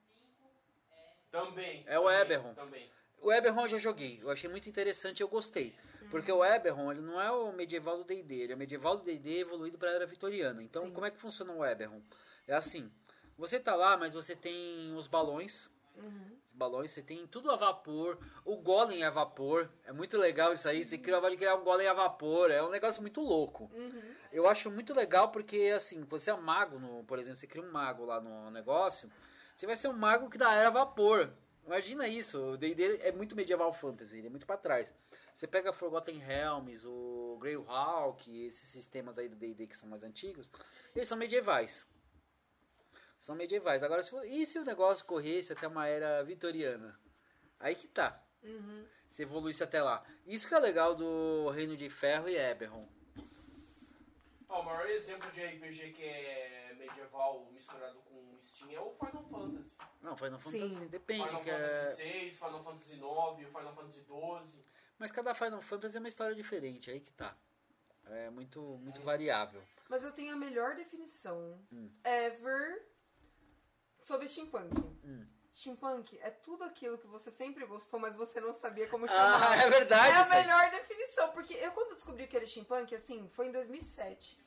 Também. 1.32 1.84
É 1.88 2.00
o 2.00 2.10
Eberron. 2.10 2.54
Também. 2.54 2.90
O 3.22 3.32
Eberron 3.32 3.62
eu 3.64 3.68
já 3.70 3.78
joguei, 3.78 4.20
eu 4.22 4.30
achei 4.30 4.50
muito 4.50 4.70
interessante 4.70 5.22
eu 5.22 5.28
gostei. 5.28 5.76
Porque 6.12 6.32
o 6.32 6.46
Eberron, 6.46 6.92
ele 6.92 7.02
não 7.02 7.20
é 7.20 7.32
o 7.32 7.52
medieval 7.52 7.98
do 7.98 8.04
D&D, 8.04 8.36
ele 8.36 8.54
é 8.54 8.56
o 8.56 8.60
medieval 8.60 8.96
do 8.98 9.04
D&D 9.04 9.40
evoluído 9.40 9.78
para 9.78 9.90
a 9.90 9.94
era 9.94 10.06
vitoriana. 10.06 10.62
Então, 10.62 10.84
Sim. 10.84 10.92
como 10.92 11.06
é 11.06 11.12
que 11.12 11.18
funciona 11.18 11.52
o 11.52 11.66
Eberron? 11.66 12.02
É 12.48 12.54
assim, 12.54 12.92
você 13.38 13.60
tá 13.60 13.76
lá, 13.76 13.98
mas 13.98 14.14
você 14.14 14.36
tem 14.36 14.94
os 14.96 15.08
balões, 15.08 15.70
Uhum. 15.98 16.38
os 16.46 16.52
balões, 16.52 16.92
você 16.92 17.02
tem 17.02 17.26
tudo 17.28 17.50
a 17.52 17.56
vapor, 17.56 18.18
o 18.44 18.56
golem 18.58 19.04
a 19.04 19.10
vapor, 19.10 19.70
é 19.86 19.92
muito 19.92 20.18
legal 20.18 20.54
isso 20.54 20.68
aí, 20.68 20.84
você 20.84 20.98
cria- 20.98 21.20
pode 21.20 21.38
criar 21.38 21.56
um 21.56 21.64
golem 21.64 21.88
a 21.88 21.94
vapor, 21.94 22.52
é 22.52 22.62
um 22.64 22.70
negócio 22.70 23.02
muito 23.02 23.22
louco. 23.22 23.70
Uhum. 23.74 24.16
Eu 24.32 24.48
acho 24.48 24.70
muito 24.70 24.94
legal 24.94 25.32
porque, 25.32 25.72
assim, 25.76 26.04
você 26.04 26.30
é 26.32 26.36
mago, 26.36 26.78
no, 26.80 27.04
por 27.06 27.18
exemplo, 27.20 27.38
você 27.38 27.48
cria 27.48 27.64
um 27.64 27.72
mago 27.72 28.06
lá 28.06 28.20
no 28.22 28.52
negócio, 28.52 29.10
você 29.56 29.66
vai 29.66 29.76
ser 29.76 29.88
um 29.88 29.94
mago 29.94 30.30
que 30.30 30.38
da 30.38 30.54
era 30.54 30.70
vapor. 30.70 31.32
Imagina 31.66 32.08
isso, 32.08 32.52
o 32.52 32.58
D&D 32.58 32.98
é 33.02 33.12
muito 33.12 33.36
medieval 33.36 33.74
fantasy, 33.74 34.18
ele 34.20 34.28
é 34.28 34.30
muito 34.30 34.46
pra 34.46 34.56
trás. 34.56 34.94
Você 35.34 35.48
pega 35.48 35.74
Forgotten 35.74 36.18
Realms, 36.20 36.86
o 36.86 37.38
Greyhawk, 37.42 38.46
esses 38.46 38.70
sistemas 38.70 39.18
aí 39.18 39.28
do 39.28 39.36
D&D 39.36 39.66
que 39.66 39.76
são 39.76 39.90
mais 39.90 40.04
antigos, 40.04 40.52
eles 40.96 41.08
são 41.08 41.18
medievais. 41.18 41.88
São 43.26 43.34
medievais. 43.34 43.82
Agora, 43.82 44.04
se 44.04 44.12
for- 44.12 44.24
e 44.24 44.46
se 44.46 44.60
o 44.60 44.64
negócio 44.64 45.04
corresse 45.04 45.52
até 45.52 45.68
uma 45.68 45.88
era 45.88 46.22
vitoriana? 46.24 46.96
Aí 47.60 47.74
que 47.74 47.88
tá. 47.88 48.22
Uhum. 48.44 48.86
Se 49.10 49.24
evoluísse 49.24 49.64
até 49.64 49.82
lá. 49.82 50.06
Isso 50.28 50.48
que 50.48 50.54
é 50.54 50.60
legal 50.60 50.94
do 50.94 51.50
Reino 51.50 51.76
de 51.76 51.90
Ferro 51.90 52.30
e 52.30 52.38
Eberron. 52.38 52.88
Ó, 54.48 54.62
o 54.62 54.64
maior 54.64 54.88
exemplo 54.92 55.28
de 55.32 55.44
RPG 55.44 55.94
que 55.94 56.04
é 56.04 56.76
medieval 56.78 57.48
misturado 57.52 57.98
com 58.02 58.38
Steam 58.40 58.72
é 58.72 58.80
o 58.80 58.92
Final 58.94 59.24
Fantasy. 59.24 59.76
Não, 60.04 60.16
Final 60.16 60.42
Sim. 60.44 60.70
Fantasy 60.70 60.86
depende. 60.86 61.24
Final 61.28 61.42
que 61.42 61.50
é- 61.50 61.58
Fantasy 61.84 62.04
VI, 62.04 62.32
Final 62.32 62.64
Fantasy 62.64 62.94
IX, 62.94 63.02
o 63.04 63.36
Final 63.58 63.74
Fantasy 63.74 64.00
XII. 64.04 64.66
Mas 65.00 65.10
cada 65.12 65.34
Final 65.34 65.62
Fantasy 65.64 65.98
é 65.98 66.00
uma 66.00 66.10
história 66.10 66.36
diferente, 66.36 66.92
aí 66.92 67.00
que 67.00 67.12
tá. 67.12 67.36
É 68.06 68.30
muito, 68.30 68.62
muito 68.62 69.02
variável. 69.02 69.64
Mas 69.90 70.04
eu 70.04 70.12
tenho 70.12 70.32
a 70.32 70.36
melhor 70.38 70.76
definição 70.76 71.60
Hum. 71.74 71.90
ever 72.04 72.86
sobre 74.06 74.28
steampunk. 74.28 74.80
Hum. 75.04 75.26
Steampunk 75.54 76.18
é 76.22 76.30
tudo 76.30 76.64
aquilo 76.64 76.98
que 76.98 77.08
você 77.08 77.32
sempre 77.32 77.66
gostou, 77.66 78.00
mas 78.00 78.16
você 78.16 78.40
não 78.40 78.54
sabia 78.54 78.88
como 78.88 79.08
chamar. 79.08 79.52
Ah, 79.52 79.56
é 79.66 79.70
verdade. 79.70 80.10
É 80.10 80.22
a 80.22 80.42
melhor 80.42 80.70
definição, 80.70 81.30
porque 81.32 81.56
eu 81.56 81.72
quando 81.72 81.96
descobri 81.96 82.28
que 82.28 82.38
era 82.38 82.46
steampunk, 82.46 82.94
assim, 82.94 83.28
foi 83.34 83.48
em 83.48 83.52
2007. 83.52 84.46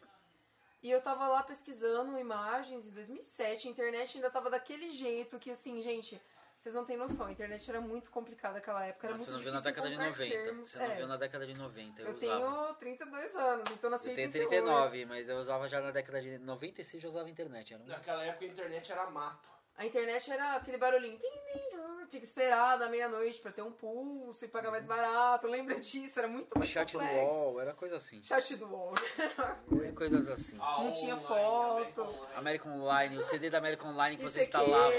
E 0.81 0.91
eu 0.91 1.03
tava 1.03 1.27
lá 1.27 1.43
pesquisando 1.43 2.17
imagens 2.19 2.87
em 2.87 2.91
2007, 2.91 3.67
a 3.67 3.71
internet 3.71 4.17
ainda 4.17 4.31
tava 4.31 4.49
daquele 4.49 4.91
jeito 4.91 5.39
que, 5.39 5.51
assim, 5.51 5.83
gente, 5.83 6.23
vocês 6.59 6.75
não 6.75 6.85
têm 6.85 6.97
noção, 6.97 7.27
a 7.27 7.33
internet 7.33 7.71
era 7.71 7.81
muito 7.81 8.11
complicada 8.11 8.55
naquela 8.55 8.85
época, 8.85 9.07
era 9.07 9.13
Mas 9.17 9.21
você 9.25 9.31
muito 9.31 9.39
não 9.39 9.45
viu 9.45 9.53
na 9.55 9.61
década 9.61 9.89
de 9.89 9.95
encontrar 9.95 10.11
90. 10.11 10.43
termos. 10.43 10.71
Você 10.71 10.79
não 10.79 10.85
É, 10.87 10.95
viu 10.97 11.07
na 11.07 11.17
década 11.17 11.47
de 11.47 11.59
90. 11.59 12.03
Eu, 12.03 12.09
Eu 12.09 12.15
usava. 12.17 12.41
tenho 12.41 12.75
32 12.75 13.35
anos, 13.37 13.71
então 13.71 13.91
nasci 13.91 14.07
Eu 14.09 14.13
em 14.13 14.17
tenho 14.17 14.29
88. 14.29 14.65
39, 14.65 15.05
mas 15.07 15.29
eu 15.29 15.39
usava 15.39 15.69
já 15.69 15.81
na 15.81 15.91
década 15.93 16.21
de 16.21 16.39
96 16.39 17.03
já 17.03 17.09
usava 17.09 17.31
internet. 17.31 17.75
Era 17.75 17.83
um... 17.83 17.87
Naquela 17.87 18.25
época 18.25 18.45
a 18.45 18.49
internet 18.49 18.91
era 18.93 19.07
mato. 19.11 19.49
A 19.77 19.87
internet 19.87 20.29
era 20.33 20.57
aquele 20.57 20.77
barulhinho. 20.77 21.17
Tinha 22.11 22.21
que 22.21 22.27
esperar 22.27 22.77
da 22.79 22.89
meia-noite 22.89 23.39
pra 23.41 23.53
ter 23.53 23.63
um 23.63 23.71
pulso 23.71 24.45
e 24.45 24.49
pagar 24.49 24.73
mais 24.73 24.85
barato. 24.85 25.47
Lembra 25.47 25.79
disso? 25.79 26.19
Era 26.19 26.27
muito 26.27 26.49
mais 26.59 26.69
Chat 26.69 26.93
do 26.95 26.99
complexo. 26.99 27.31
UOL, 27.37 27.61
era 27.61 27.73
coisa 27.75 27.97
assim. 27.97 28.21
Chat 28.25 28.57
do 28.57 28.67
UOL. 28.67 28.95
Coisas 29.95 30.29
assim. 30.29 30.57
A 30.61 30.83
Não 30.83 30.93
tinha 30.93 31.15
online, 31.15 31.29
foto. 31.29 31.71
American 31.71 32.05
Online. 32.09 32.33
American 32.37 32.73
Online, 32.73 33.19
o 33.19 33.23
CD 33.23 33.51
da 33.51 33.59
American 33.59 33.91
Online 33.91 34.17
que 34.17 34.23
você 34.25 34.43
instalava. 34.43 34.93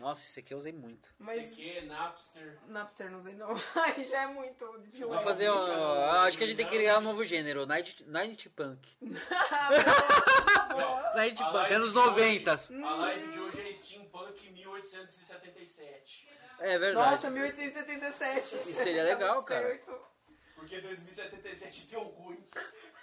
Nossa, 0.00 0.24
isso 0.24 0.38
aqui 0.38 0.54
eu 0.54 0.58
usei 0.58 0.72
muito. 0.72 1.10
Mas 1.18 1.50
CQ, 1.50 1.80
Napster. 1.86 2.56
Napster 2.68 3.10
não 3.10 3.18
usei 3.18 3.34
não. 3.34 3.50
Aí 3.74 4.04
já 4.08 4.22
é 4.22 4.26
muito 4.28 4.78
de 4.90 5.00
fazer 5.24 5.50
um. 5.50 6.04
Acho 6.22 6.38
que 6.38 6.44
a 6.44 6.46
gente 6.46 6.56
tem 6.56 6.66
que 6.66 6.76
criar 6.76 6.98
um 6.98 7.02
novo 7.02 7.24
gênero, 7.24 7.66
Night, 7.66 8.04
Night 8.06 8.48
Punk. 8.50 8.96
Boa. 9.00 9.18
Night 11.16 11.42
Punk, 11.42 11.72
anos 11.74 11.92
de 11.92 11.98
hoje- 11.98 12.08
90. 12.10 12.52
A 12.52 12.56
live 12.94 13.32
de 13.32 13.40
hoje 13.40 13.68
é 13.68 13.74
Steampunk 13.74 14.50
1877. 14.50 16.28
É 16.60 16.78
verdade. 16.78 17.10
Nossa, 17.10 17.30
1877. 17.30 18.70
Isso 18.70 18.82
seria 18.82 19.02
Tá 19.04 19.10
legal, 19.10 19.34
muito 19.36 19.46
cara. 19.46 19.66
certo. 19.68 19.98
Porque 20.54 20.80
2077 20.80 21.86
deu 21.88 22.02
ruim. 22.04 22.44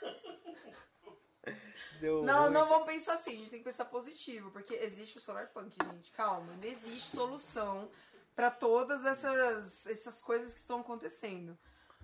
Deu 2.00 2.24
Não, 2.24 2.44
ruim. 2.44 2.54
não 2.54 2.68
vamos 2.68 2.86
pensar 2.86 3.14
assim, 3.14 3.32
a 3.34 3.38
gente 3.38 3.50
tem 3.50 3.60
que 3.60 3.66
pensar 3.66 3.86
positivo, 3.86 4.52
porque 4.52 4.74
existe 4.76 5.18
o 5.18 5.22
Solar 5.22 5.50
Punk, 5.52 5.76
gente. 5.92 6.12
Calma, 6.12 6.52
ainda 6.54 6.68
existe 6.68 7.16
solução 7.16 7.90
pra 8.36 8.52
todas 8.52 9.06
essas, 9.06 9.88
essas 9.88 10.22
coisas 10.22 10.54
que 10.54 10.60
estão 10.60 10.82
acontecendo. 10.82 11.58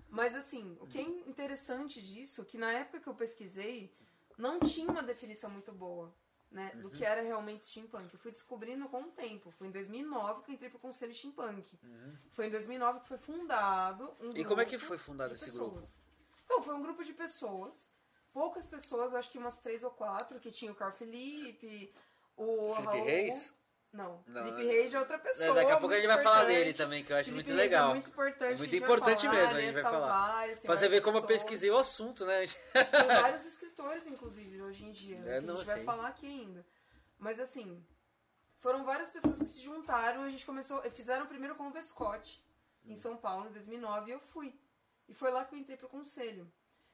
Mas 0.08 0.34
assim, 0.34 0.76
o 0.80 0.86
que 0.86 0.98
é 0.98 1.02
interessante 1.02 2.00
disso, 2.02 2.44
que 2.44 2.58
na 2.58 2.70
época 2.72 3.00
que 3.00 3.06
eu 3.08 3.14
pesquisei, 3.14 3.94
não 4.36 4.58
tinha 4.60 4.90
uma 4.90 5.02
definição 5.02 5.48
muito 5.50 5.72
boa, 5.72 6.14
né, 6.50 6.70
do 6.76 6.90
que 6.90 7.02
era 7.04 7.22
realmente 7.22 7.62
steampunk. 7.62 8.12
Eu 8.12 8.20
fui 8.20 8.30
descobrindo 8.30 8.86
com 8.88 9.02
o 9.02 9.10
tempo. 9.10 9.50
Foi 9.52 9.66
em 9.66 9.70
2009 9.70 10.42
que 10.42 10.50
eu 10.50 10.54
entrei 10.54 10.68
pro 10.68 10.78
Conselho 10.78 11.14
Steampunk. 11.14 11.78
Foi 12.30 12.46
em 12.46 12.50
2009 12.50 13.00
que 13.00 13.08
foi 13.08 13.16
fundado 13.16 14.14
um 14.20 14.30
E 14.36 14.44
como 14.44 14.60
é 14.60 14.64
que 14.66 14.72
grupo 14.72 14.86
foi 14.86 14.98
fundado 14.98 15.32
esse 15.32 15.50
grupo? 15.50 15.70
pessoas. 15.76 15.96
Então, 16.44 16.62
foi 16.62 16.74
um 16.74 16.82
grupo 16.82 17.02
de 17.02 17.14
pessoas, 17.14 17.90
poucas 18.32 18.66
pessoas, 18.66 19.14
acho 19.14 19.30
que 19.30 19.38
umas 19.38 19.58
três 19.58 19.82
ou 19.84 19.90
quatro, 19.90 20.38
que 20.40 20.50
tinha 20.50 20.72
o 20.72 20.74
Carl 20.74 20.92
Felipe, 20.92 21.94
o 22.36 22.74
Felipe 22.74 22.82
Raul. 22.92 23.04
Reis? 23.04 23.54
Não, 23.92 24.24
Não, 24.26 24.44
Felipe 24.44 24.62
é- 24.62 24.72
Reis 24.72 24.94
é 24.94 24.98
outra 24.98 25.18
pessoa. 25.18 25.54
Daqui 25.54 25.70
a 25.70 25.76
pouco 25.76 25.94
a 25.94 25.98
gente 25.98 26.06
vai 26.06 26.22
falar 26.22 26.44
dele 26.44 26.72
também, 26.72 27.04
que 27.04 27.12
eu 27.12 27.16
acho 27.16 27.30
Felipe 27.30 27.44
muito 27.50 27.58
Reis 27.58 27.70
legal. 27.70 27.90
É 27.90 27.94
muito 27.94 28.08
importante. 28.08 28.58
Muito 28.58 28.76
importante 28.76 29.26
falar, 29.26 29.38
mesmo, 29.38 29.56
a 29.56 29.60
gente 29.60 29.74
vai 29.74 29.82
falar. 29.82 30.48
Pra 30.62 30.76
você 30.76 30.88
ver 30.88 31.02
como 31.02 31.18
eu 31.18 31.22
pesquisei 31.26 31.70
o 31.70 31.76
assunto, 31.76 32.24
né? 32.24 32.44
Tem 32.72 33.06
vários 33.20 33.44
escritores, 33.44 34.06
inclusive, 34.06 34.62
hoje 34.62 34.86
em 34.86 34.92
dia. 34.92 35.18
É, 35.26 35.40
não, 35.42 35.54
a 35.54 35.56
gente 35.58 35.66
vai 35.66 35.84
falar 35.84 36.08
aqui 36.08 36.26
ainda. 36.26 36.64
Mas 37.18 37.38
assim, 37.38 37.84
foram 38.60 38.82
várias 38.82 39.10
pessoas 39.10 39.38
que 39.38 39.46
se 39.46 39.60
juntaram. 39.60 40.22
A 40.22 40.30
gente 40.30 40.46
começou. 40.46 40.80
Fizeram 40.92 41.26
primeiro 41.26 41.54
com 41.54 41.68
o 41.68 41.70
Vescote, 41.70 42.42
Hum. 42.86 42.92
em 42.92 42.96
São 42.96 43.16
Paulo, 43.18 43.48
em 43.50 43.52
2009, 43.52 44.10
e 44.10 44.14
eu 44.14 44.20
fui. 44.20 44.58
E 45.06 45.12
foi 45.14 45.30
lá 45.30 45.44
que 45.44 45.54
eu 45.54 45.58
entrei 45.58 45.76
pro 45.76 45.88
conselho. 45.90 46.50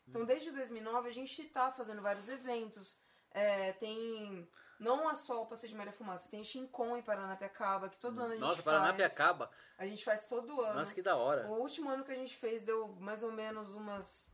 Hum. 0.09 0.11
Então, 0.11 0.25
desde 0.25 0.51
2009, 0.51 1.09
a 1.09 1.13
gente 1.13 1.45
tá 1.45 1.71
fazendo 1.73 2.03
vários 2.03 2.29
eventos. 2.29 2.99
É, 3.31 3.73
tem. 3.73 4.49
Não 4.79 5.11
é 5.11 5.17
só 5.17 5.43
o 5.43 5.47
Passeio 5.47 5.71
de 5.71 5.77
Maria 5.77 5.93
Fumaça, 5.93 6.29
tem 6.29 6.45
Shincon 6.45 6.97
em 6.97 7.03
Paranapiacaba, 7.03 7.89
que 7.89 7.99
todo 7.99 8.21
ano 8.21 8.29
a 8.29 8.35
gente 8.35 8.41
Nossa, 8.41 8.63
faz. 8.63 8.65
Paranapiacaba. 8.65 9.51
A 9.77 9.87
gente 9.87 10.05
faz 10.05 10.25
todo 10.27 10.61
ano. 10.61 10.79
Nossa, 10.79 10.95
que 10.95 11.03
da 11.03 11.17
hora. 11.17 11.49
O 11.49 11.61
último 11.61 11.91
ano 11.91 12.05
que 12.05 12.13
a 12.13 12.15
gente 12.15 12.37
fez 12.37 12.63
deu 12.63 12.89
mais 13.01 13.23
ou 13.23 13.33
menos 13.33 13.71
umas 13.75 14.31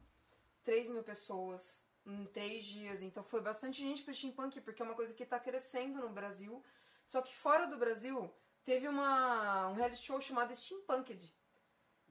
3 0.63 0.91
mil 0.91 1.03
pessoas 1.03 1.83
em 2.07 2.27
três 2.27 2.65
dias. 2.65 3.03
Então 3.03 3.25
foi 3.25 3.41
bastante 3.41 3.81
gente 3.81 4.03
pro 4.03 4.13
steampunk, 4.13 4.61
porque 4.61 4.83
é 4.83 4.85
uma 4.85 4.95
coisa 4.95 5.15
que 5.15 5.25
tá 5.25 5.41
crescendo 5.41 6.01
no 6.01 6.11
Brasil. 6.11 6.63
Só 7.07 7.23
que 7.23 7.35
fora 7.35 7.67
do 7.67 7.79
Brasil, 7.79 8.31
teve 8.65 8.89
uma, 8.89 9.69
um 9.69 9.75
reality 9.75 10.03
show 10.03 10.21
chamado 10.21 10.55
Steampunked. 10.55 11.35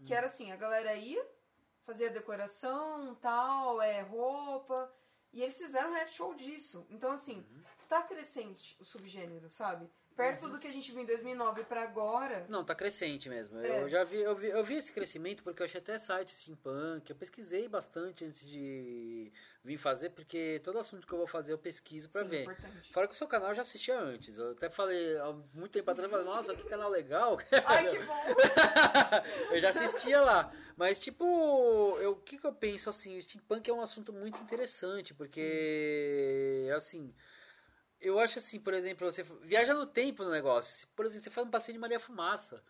Que 0.04 0.14
era 0.14 0.26
assim, 0.26 0.52
a 0.52 0.58
galera 0.58 0.94
ia, 0.96 1.26
fazia 1.86 2.10
decoração, 2.10 3.16
tal, 3.16 3.82
é, 3.82 4.02
roupa. 4.02 4.92
E 5.32 5.42
eles 5.42 5.58
fizeram 5.58 5.90
um 5.90 5.94
reality 5.94 6.16
show 6.16 6.34
disso. 6.36 6.86
Então, 6.90 7.12
assim, 7.12 7.46
tá 7.90 8.02
crescente 8.04 8.78
o 8.80 8.86
subgênero, 8.86 9.50
sabe? 9.50 9.90
Perto 10.16 10.48
do 10.50 10.60
que 10.60 10.68
a 10.68 10.72
gente 10.72 10.92
viu 10.92 11.02
em 11.02 11.06
2009 11.06 11.64
pra 11.64 11.84
agora, 11.84 12.46
Não, 12.48 12.64
tá 12.64 12.76
crescente 12.76 13.28
mesmo. 13.30 13.58
É. 13.60 13.82
Eu 13.82 13.90
já 13.90 14.04
vi 14.04 14.18
eu, 14.18 14.36
vi, 14.36 14.48
eu 14.48 14.64
vi 14.64 14.76
esse 14.76 14.92
crescimento 14.94 15.42
porque 15.44 15.62
eu 15.62 15.66
achei 15.66 15.80
até 15.82 15.98
site 15.98 16.36
steampunk. 16.36 17.10
Eu 17.10 17.16
pesquisei 17.16 17.68
bastante 17.68 18.24
antes 18.26 18.48
de 18.48 19.32
vir 19.64 19.78
fazer, 19.78 20.10
porque 20.12 20.60
todo 20.64 20.78
assunto 20.78 21.08
que 21.08 21.14
eu 21.14 21.18
vou 21.18 21.28
fazer 21.28 21.54
eu 21.54 21.58
pesquiso 21.58 22.10
pra 22.10 22.22
sim, 22.24 22.28
ver. 22.28 22.42
importante. 22.44 22.94
Fora 22.94 23.08
que 23.08 23.14
o 23.14 23.18
seu 23.18 23.28
canal 23.28 23.50
eu 23.50 23.56
já 23.56 23.62
assistia 23.64 23.98
antes. 24.00 24.38
Eu 24.38 24.52
até 24.52 24.70
falei 24.70 25.18
há 25.18 25.34
muito 25.54 25.72
tempo 25.72 25.90
atrás, 25.90 26.12
eu 26.12 26.18
falei, 26.18 26.32
nossa, 26.32 26.56
que 26.56 26.64
canal 26.68 26.90
legal. 26.90 27.38
Ai, 27.66 27.86
que 27.86 28.00
bom! 28.00 28.24
eu 29.52 29.60
já 29.60 29.70
assistia 29.70 30.22
lá. 30.22 30.52
Mas, 30.76 31.00
tipo, 31.00 31.24
eu- 32.00 32.12
o 32.12 32.16
que, 32.18 32.38
que 32.38 32.46
eu 32.46 32.54
penso 32.54 32.90
assim? 32.90 33.18
O 33.18 33.22
steampunk 33.22 33.70
é 33.70 33.74
um 33.74 33.82
assunto 33.82 34.12
muito 34.12 34.38
interessante, 34.42 35.14
porque, 35.14 36.70
assim, 36.76 37.14
eu 38.04 38.20
acho 38.20 38.40
assim, 38.40 38.60
por 38.60 38.74
exemplo, 38.74 39.12
você 39.12 39.24
viaja 39.42 39.74
no 39.74 39.86
tempo 39.86 40.24
no 40.24 40.32
negócio. 40.32 40.88
Por 40.96 41.06
exemplo, 41.06 41.24
você 41.24 41.30
faz 41.30 41.48
um 41.48 41.50
passeio 41.52 41.74
de 41.74 41.80
Maria 41.80 42.00
Fumaça. 42.00 42.64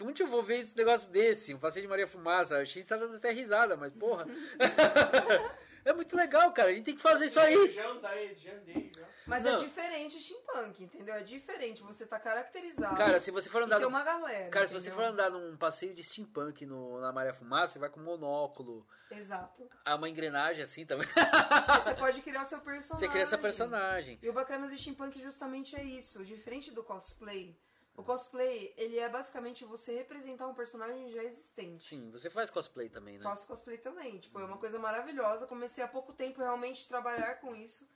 Onde 0.00 0.22
eu 0.22 0.28
vou 0.28 0.42
ver 0.42 0.58
esse 0.58 0.76
negócio 0.76 1.10
desse? 1.10 1.52
Um 1.52 1.58
passeio 1.58 1.82
de 1.82 1.88
Maria 1.88 2.06
Fumaça. 2.06 2.56
A 2.56 2.64
gente 2.64 2.88
tá 2.88 2.96
dando 2.96 3.16
até 3.16 3.30
risada, 3.30 3.76
mas 3.76 3.92
porra. 3.92 4.26
é 5.84 5.92
muito 5.92 6.16
legal, 6.16 6.52
cara. 6.52 6.70
A 6.70 6.72
gente 6.72 6.84
tem 6.84 6.96
que 6.96 7.02
fazer 7.02 7.26
isso 7.26 7.38
aí. 7.40 7.70
Já 7.70 7.88
andei, 7.88 8.34
já 8.34 8.52
andei, 8.52 8.90
já. 8.96 9.04
Mas 9.26 9.42
Não. 9.44 9.56
é 9.56 9.58
diferente 9.58 10.20
steampunk, 10.20 10.84
entendeu? 10.84 11.14
É 11.14 11.22
diferente. 11.22 11.82
Você 11.82 12.06
tá 12.06 12.18
caracterizado. 12.20 12.96
Cara, 12.96 13.18
se 13.18 13.30
você 13.30 13.48
for 13.48 13.62
andar 13.62 13.76
tem 13.76 13.84
no 13.84 13.88
uma 13.88 14.02
galera. 14.04 14.50
Cara, 14.50 14.66
se 14.66 14.74
você 14.74 14.88
entendeu? 14.88 15.06
for 15.06 15.12
andar 15.12 15.30
num 15.30 15.56
passeio 15.56 15.94
de 15.94 16.02
steampunk 16.04 16.66
no, 16.66 17.00
na 17.00 17.12
Maria 17.12 17.32
Fumaça, 17.32 17.74
você 17.74 17.78
vai 17.78 17.88
com 17.88 18.00
monóculo, 18.00 18.86
Exato. 19.10 19.68
há 19.84 19.94
uma 19.94 20.08
engrenagem 20.08 20.62
assim 20.62 20.84
também. 20.84 21.06
Você 21.08 21.94
pode 21.94 22.20
criar 22.22 22.42
o 22.42 22.46
seu 22.46 22.60
personagem. 22.60 23.06
Você 23.06 23.10
cria 23.10 23.22
essa 23.22 23.38
personagem. 23.38 24.18
E 24.22 24.28
o 24.28 24.32
bacana 24.32 24.66
do 24.68 24.76
steampunk 24.76 25.20
justamente 25.22 25.74
é 25.76 25.82
isso. 25.82 26.24
Diferente 26.24 26.70
do 26.70 26.82
cosplay, 26.82 27.56
O 27.96 28.02
cosplay, 28.02 28.74
ele 28.76 28.98
é 28.98 29.08
basicamente 29.08 29.64
você 29.64 29.94
representar 29.94 30.48
um 30.48 30.54
personagem 30.54 31.10
já 31.12 31.22
existente. 31.22 31.84
Sim, 31.90 32.10
você 32.10 32.28
faz 32.28 32.50
cosplay 32.50 32.88
também, 32.88 33.18
né? 33.18 33.22
Faço 33.22 33.46
cosplay 33.46 33.78
também. 33.78 34.18
Tipo, 34.18 34.40
é 34.40 34.44
uma 34.44 34.58
coisa 34.58 34.78
maravilhosa. 34.80 35.46
Comecei 35.46 35.82
há 35.84 35.88
pouco 35.88 36.12
tempo 36.12 36.40
realmente 36.40 36.88
trabalhar 36.88 37.36
com 37.36 37.54
isso. 37.54 37.88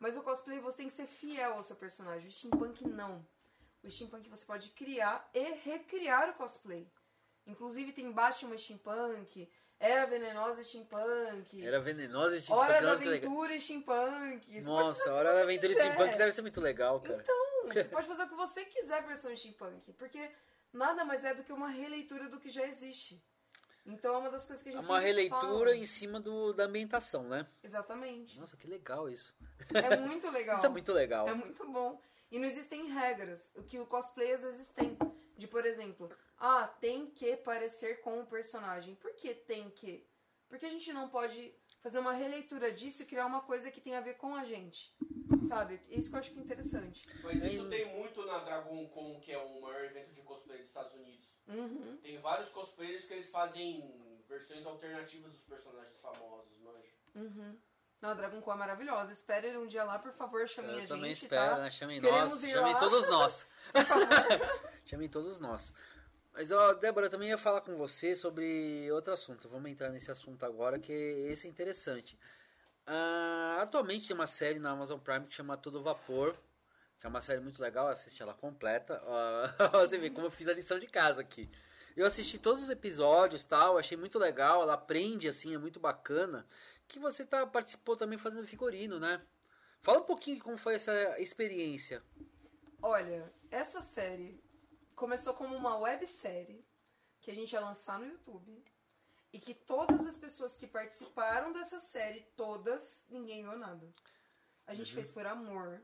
Mas 0.00 0.16
o 0.16 0.22
cosplay 0.22 0.58
você 0.58 0.78
tem 0.78 0.88
que 0.88 0.92
ser 0.92 1.06
fiel 1.06 1.52
ao 1.54 1.62
seu 1.62 1.76
personagem. 1.76 2.28
O 2.28 2.32
steampunk 2.32 2.84
não. 2.88 3.24
O 3.82 3.90
steampunk 3.90 4.28
você 4.28 4.44
pode 4.44 4.70
criar 4.70 5.30
e 5.32 5.52
recriar 5.64 6.30
o 6.30 6.34
cosplay. 6.34 6.90
Inclusive 7.46 7.92
tem 7.92 8.10
Batman 8.10 8.58
steampunk, 8.58 9.48
Era 9.78 10.06
Venenosa 10.06 10.64
steampunk, 10.64 11.64
Era 11.64 11.80
venenosa 11.80 12.36
e 12.36 12.40
steampunk. 12.40 12.70
Hora 12.70 12.80
da 12.80 12.88
nossa, 12.88 13.02
que 13.02 13.08
legal. 13.08 13.30
Aventura 13.30 13.60
steampunk. 13.60 14.52
Você 14.52 14.60
Nossa, 14.62 15.12
Hora 15.14 15.32
da 15.32 15.42
Aventura 15.42 15.72
e 15.72 15.76
quiser. 15.76 15.92
steampunk 15.92 16.18
deve 16.18 16.32
ser 16.32 16.42
muito 16.42 16.60
legal, 16.60 17.00
cara. 17.00 17.20
Então, 17.22 17.53
você 17.72 17.84
pode 17.84 18.06
fazer 18.06 18.22
o 18.24 18.28
que 18.28 18.34
você 18.34 18.64
quiser 18.64 19.02
versão 19.06 19.34
steampunk, 19.36 19.92
porque 19.94 20.30
nada 20.72 21.04
mais 21.04 21.24
é 21.24 21.34
do 21.34 21.42
que 21.44 21.52
uma 21.52 21.68
releitura 21.68 22.28
do 22.28 22.38
que 22.40 22.48
já 22.50 22.66
existe. 22.66 23.22
Então 23.86 24.14
é 24.14 24.18
uma 24.18 24.30
das 24.30 24.46
coisas 24.46 24.62
que 24.62 24.70
a 24.70 24.72
É 24.72 24.76
gente 24.76 24.84
uma 24.86 24.94
sempre 24.98 25.08
releitura 25.12 25.70
fala. 25.70 25.76
em 25.76 25.84
cima 25.86 26.18
do, 26.18 26.52
da 26.54 26.64
ambientação, 26.64 27.24
né? 27.24 27.46
Exatamente. 27.62 28.38
Nossa, 28.40 28.56
que 28.56 28.66
legal 28.66 29.10
isso. 29.10 29.34
É 29.74 29.96
muito 29.96 30.30
legal. 30.30 30.56
Isso 30.56 30.66
é 30.66 30.68
muito 30.70 30.92
legal. 30.92 31.28
É 31.28 31.34
muito 31.34 31.70
bom. 31.70 32.00
E 32.30 32.38
não 32.38 32.46
existem 32.48 32.86
regras. 32.88 33.50
O 33.54 33.62
que 33.62 33.78
o 33.78 33.86
cosplay 33.86 34.32
às 34.32 34.42
vezes 34.42 34.70
tem. 34.70 34.96
De, 35.36 35.46
por 35.46 35.66
exemplo, 35.66 36.10
ah, 36.38 36.66
tem 36.80 37.10
que 37.10 37.36
parecer 37.36 38.00
com 38.00 38.20
o 38.20 38.26
personagem. 38.26 38.94
Por 38.94 39.12
que 39.14 39.34
tem 39.34 39.68
que? 39.70 40.06
Porque 40.48 40.64
a 40.64 40.70
gente 40.70 40.90
não 40.92 41.08
pode 41.10 41.54
fazer 41.84 41.98
uma 41.98 42.14
releitura 42.14 42.72
disso 42.72 43.02
e 43.02 43.04
criar 43.04 43.26
uma 43.26 43.42
coisa 43.42 43.70
que 43.70 43.78
tem 43.78 43.94
a 43.94 44.00
ver 44.00 44.14
com 44.14 44.34
a 44.34 44.42
gente. 44.42 44.96
Sabe? 45.46 45.78
Isso 45.90 46.08
que 46.08 46.16
eu 46.16 46.20
acho 46.20 46.30
que 46.30 46.38
é 46.38 46.42
interessante. 46.42 47.06
Mas 47.22 47.44
isso 47.44 47.68
tem 47.68 47.94
muito 47.94 48.24
na 48.24 48.38
Dragon 48.38 48.88
Con, 48.88 49.20
que 49.20 49.30
é 49.30 49.36
o 49.36 49.60
maior 49.60 49.84
evento 49.84 50.10
de 50.10 50.22
cosplay 50.22 50.60
dos 50.60 50.68
Estados 50.68 50.94
Unidos. 50.94 51.28
Uhum. 51.46 51.98
Tem 52.02 52.18
vários 52.20 52.48
cosplayers 52.48 53.04
que 53.04 53.12
eles 53.12 53.30
fazem 53.30 53.94
versões 54.26 54.64
alternativas 54.64 55.30
dos 55.32 55.44
personagens 55.44 55.98
famosos, 55.98 56.58
manja. 56.60 56.88
Uhum. 57.16 57.54
Não, 58.00 58.08
a 58.08 58.14
Dragon 58.14 58.40
Con 58.40 58.52
é 58.54 58.56
maravilhosa. 58.56 59.12
Espere 59.12 59.54
um 59.58 59.66
dia 59.66 59.84
lá, 59.84 59.98
por 59.98 60.12
favor, 60.12 60.48
chamem 60.48 60.70
a 60.70 60.74
Eu 60.74 60.80
gente, 60.80 60.88
também 60.88 61.12
espero, 61.12 61.56
tá? 61.56 61.62
né? 61.64 61.70
Chamem 61.70 62.00
Queremos 62.00 62.42
nós. 62.42 62.50
Chamem 62.50 62.78
todos 62.78 63.08
nós. 63.08 63.46
Chamem 64.86 65.08
todos 65.08 65.40
nós. 65.40 65.74
Mas, 66.34 66.50
ó, 66.50 66.74
Débora, 66.74 67.06
eu 67.06 67.10
também 67.10 67.28
ia 67.28 67.38
falar 67.38 67.60
com 67.60 67.76
você 67.76 68.16
sobre 68.16 68.90
outro 68.90 69.12
assunto. 69.12 69.48
Vamos 69.48 69.70
entrar 69.70 69.88
nesse 69.90 70.10
assunto 70.10 70.44
agora, 70.44 70.80
que 70.80 70.92
esse 70.92 71.46
é 71.46 71.50
interessante. 71.50 72.18
Ah, 72.84 73.58
atualmente 73.62 74.08
tem 74.08 74.16
uma 74.16 74.26
série 74.26 74.58
na 74.58 74.72
Amazon 74.72 74.98
Prime 74.98 75.26
que 75.26 75.34
chama 75.34 75.56
Todo 75.56 75.80
Vapor, 75.80 76.36
que 76.98 77.06
é 77.06 77.08
uma 77.08 77.20
série 77.20 77.40
muito 77.40 77.62
legal, 77.62 77.86
assiste 77.86 78.20
ela 78.20 78.34
completa. 78.34 79.00
Ah, 79.06 79.86
você 79.86 79.96
vê 79.96 80.10
como 80.10 80.26
eu 80.26 80.30
fiz 80.30 80.48
a 80.48 80.52
lição 80.52 80.78
de 80.78 80.88
casa 80.88 81.22
aqui. 81.22 81.48
Eu 81.96 82.04
assisti 82.04 82.36
todos 82.36 82.64
os 82.64 82.70
episódios 82.70 83.44
tal, 83.44 83.78
achei 83.78 83.96
muito 83.96 84.18
legal, 84.18 84.62
ela 84.62 84.74
aprende 84.74 85.28
assim, 85.28 85.54
é 85.54 85.58
muito 85.58 85.78
bacana. 85.78 86.44
Que 86.88 86.98
você 86.98 87.24
tá, 87.24 87.46
participou 87.46 87.96
também 87.96 88.18
fazendo 88.18 88.46
figurino, 88.46 88.98
né? 88.98 89.22
Fala 89.82 90.00
um 90.00 90.04
pouquinho 90.04 90.40
como 90.40 90.56
foi 90.56 90.74
essa 90.74 90.92
experiência. 91.20 92.02
Olha, 92.82 93.32
essa 93.50 93.80
série 93.80 94.42
começou 94.94 95.34
como 95.34 95.54
uma 95.56 95.76
websérie 95.78 96.64
que 97.20 97.30
a 97.30 97.34
gente 97.34 97.52
ia 97.52 97.60
lançar 97.60 97.98
no 97.98 98.06
YouTube. 98.06 98.62
E 99.32 99.38
que 99.40 99.52
todas 99.52 100.06
as 100.06 100.16
pessoas 100.16 100.54
que 100.54 100.64
participaram 100.66 101.52
dessa 101.52 101.80
série, 101.80 102.20
todas, 102.36 103.04
ninguém 103.10 103.42
ganhou 103.42 103.58
nada. 103.58 103.92
A 104.64 104.74
gente 104.74 104.90
Uhum. 104.90 104.94
fez 104.94 105.10
por 105.10 105.26
amor 105.26 105.82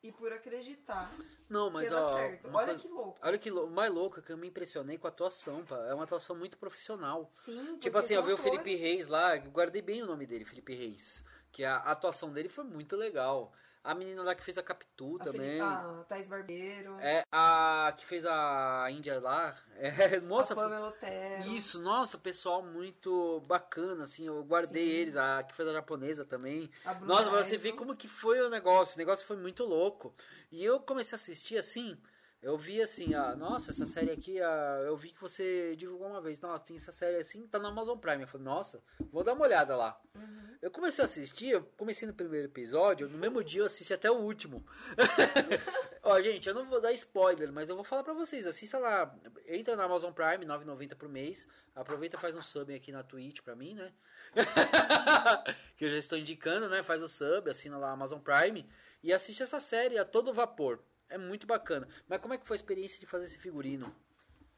e 0.00 0.12
por 0.12 0.32
acreditar 0.32 1.10
Não, 1.48 1.66
que 1.66 1.72
mas 1.74 1.90
dar 1.90 2.00
ó, 2.04 2.14
certo. 2.14 2.46
Olha 2.54 2.66
coisa- 2.66 2.80
que 2.80 2.88
louco. 2.88 3.18
olha 3.20 3.38
que 3.38 3.50
lou- 3.50 3.68
mais 3.68 3.92
louco 3.92 4.20
é 4.20 4.22
que 4.22 4.30
eu 4.30 4.36
me 4.38 4.46
impressionei 4.46 4.96
com 4.96 5.08
a 5.08 5.10
atuação, 5.10 5.64
pá. 5.66 5.76
É 5.88 5.94
uma 5.94 6.04
atuação 6.04 6.36
muito 6.36 6.56
profissional. 6.56 7.28
Sim, 7.32 7.78
Tipo 7.80 7.98
assim, 7.98 8.14
eu 8.14 8.22
vi 8.22 8.32
o 8.32 8.36
Felipe. 8.38 8.76
Reis 8.76 9.08
lá, 9.08 9.36
guardei 9.38 9.82
bem 9.82 10.02
o 10.04 10.06
nome 10.06 10.24
dele, 10.24 10.44
Felipe 10.44 10.72
Reis. 10.72 11.24
Que 11.50 11.64
a 11.64 11.78
atuação 11.78 12.32
dele 12.32 12.48
foi 12.48 12.62
muito 12.62 12.94
legal. 12.96 13.52
A 13.82 13.94
menina 13.94 14.22
lá 14.22 14.34
que 14.34 14.42
fez 14.42 14.58
a 14.58 14.62
Capitu 14.62 15.18
A, 15.20 15.24
também. 15.24 15.60
A 15.60 16.04
Thaís 16.08 16.28
Barbeiro, 16.28 16.96
É, 17.00 17.24
a 17.30 17.94
que 17.96 18.04
fez 18.04 18.24
a 18.26 18.86
Índia 18.90 19.20
lá. 19.20 19.56
É, 19.78 20.20
nossa, 20.20 20.52
a 20.52 20.56
Pamela 20.56 20.88
Otero. 20.88 21.48
Isso, 21.50 21.80
nossa, 21.80 22.18
pessoal 22.18 22.62
muito 22.62 23.40
bacana, 23.46 24.02
assim, 24.02 24.26
eu 24.26 24.42
guardei 24.42 24.84
Sim. 24.84 24.90
eles, 24.90 25.16
a 25.16 25.42
que 25.42 25.54
fez 25.54 25.68
a 25.68 25.72
japonesa 25.72 26.24
também. 26.24 26.70
A 26.84 26.94
Bruna 26.94 27.14
Nossa, 27.14 27.30
pra 27.30 27.42
você 27.42 27.56
ver 27.56 27.72
como 27.72 27.96
que 27.96 28.08
foi 28.08 28.40
o 28.40 28.50
negócio, 28.50 28.96
o 28.96 28.98
negócio 28.98 29.24
foi 29.26 29.36
muito 29.36 29.64
louco. 29.64 30.12
E 30.50 30.64
eu 30.64 30.80
comecei 30.80 31.14
a 31.14 31.20
assistir 31.20 31.56
assim, 31.56 31.96
eu 32.40 32.56
vi 32.56 32.80
assim, 32.80 33.14
ah, 33.14 33.34
nossa, 33.34 33.72
essa 33.72 33.84
série 33.84 34.12
aqui, 34.12 34.40
ah, 34.40 34.82
eu 34.86 34.96
vi 34.96 35.10
que 35.10 35.20
você 35.20 35.74
divulgou 35.74 36.06
uma 36.06 36.20
vez, 36.20 36.40
nossa, 36.40 36.64
tem 36.64 36.76
essa 36.76 36.92
série 36.92 37.16
assim, 37.16 37.46
tá 37.48 37.58
na 37.58 37.68
Amazon 37.68 37.98
Prime. 37.98 38.22
Eu 38.22 38.28
falei, 38.28 38.44
nossa, 38.44 38.80
vou 39.10 39.24
dar 39.24 39.32
uma 39.32 39.44
olhada 39.44 39.76
lá. 39.76 40.00
Uhum. 40.14 40.56
Eu 40.62 40.70
comecei 40.70 41.02
a 41.02 41.06
assistir, 41.06 41.50
eu 41.50 41.64
comecei 41.76 42.06
no 42.06 42.14
primeiro 42.14 42.46
episódio, 42.46 43.08
no 43.08 43.18
mesmo 43.18 43.42
dia 43.42 43.60
eu 43.60 43.66
assisti 43.66 43.92
até 43.92 44.08
o 44.08 44.18
último. 44.18 44.64
Ó, 46.02 46.20
gente, 46.20 46.48
eu 46.48 46.54
não 46.54 46.64
vou 46.64 46.80
dar 46.80 46.92
spoiler, 46.92 47.52
mas 47.52 47.68
eu 47.68 47.74
vou 47.74 47.84
falar 47.84 48.04
pra 48.04 48.14
vocês, 48.14 48.46
assista 48.46 48.78
lá, 48.78 49.12
entra 49.46 49.74
na 49.74 49.84
Amazon 49.84 50.12
Prime, 50.12 50.46
9,90 50.46 50.94
por 50.94 51.08
mês, 51.08 51.46
aproveita 51.74 52.16
e 52.16 52.20
faz 52.20 52.36
um 52.36 52.42
sub 52.42 52.72
aqui 52.72 52.92
na 52.92 53.02
Twitch 53.02 53.40
pra 53.40 53.56
mim, 53.56 53.74
né? 53.74 53.92
que 55.76 55.84
eu 55.84 55.88
já 55.88 55.98
estou 55.98 56.16
indicando, 56.16 56.68
né? 56.68 56.84
Faz 56.84 57.02
o 57.02 57.08
sub, 57.08 57.50
assina 57.50 57.76
lá 57.78 57.88
a 57.88 57.92
Amazon 57.92 58.20
Prime 58.20 58.64
e 59.02 59.12
assiste 59.12 59.42
essa 59.42 59.58
série 59.58 59.98
a 59.98 60.04
todo 60.04 60.32
vapor. 60.32 60.80
É 61.08 61.18
muito 61.18 61.46
bacana. 61.46 61.88
Mas 62.06 62.20
como 62.20 62.34
é 62.34 62.38
que 62.38 62.46
foi 62.46 62.54
a 62.54 62.60
experiência 62.60 62.98
de 63.00 63.06
fazer 63.06 63.26
esse 63.26 63.38
figurino? 63.38 63.94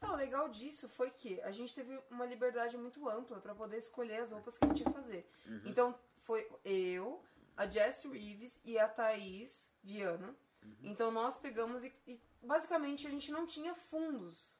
Ah, 0.01 0.13
o 0.13 0.15
legal 0.15 0.49
disso 0.49 0.89
foi 0.89 1.11
que 1.11 1.39
a 1.41 1.51
gente 1.51 1.75
teve 1.75 1.97
uma 2.09 2.25
liberdade 2.25 2.75
muito 2.77 3.07
ampla 3.07 3.39
pra 3.39 3.53
poder 3.53 3.77
escolher 3.77 4.17
as 4.17 4.31
roupas 4.31 4.57
que 4.57 4.65
a 4.65 4.67
gente 4.67 4.83
ia 4.83 4.91
fazer. 4.91 5.29
Uhum. 5.45 5.61
Então, 5.65 5.99
foi 6.17 6.49
eu, 6.65 7.23
a 7.55 7.67
Jess 7.67 8.05
Reeves 8.05 8.59
e 8.65 8.79
a 8.79 8.87
Thaís 8.87 9.71
Viana. 9.83 10.35
Uhum. 10.63 10.75
Então, 10.83 11.11
nós 11.11 11.37
pegamos 11.37 11.83
e, 11.83 11.93
e 12.07 12.19
basicamente 12.41 13.05
a 13.07 13.11
gente 13.11 13.31
não 13.31 13.45
tinha 13.45 13.75
fundos. 13.75 14.59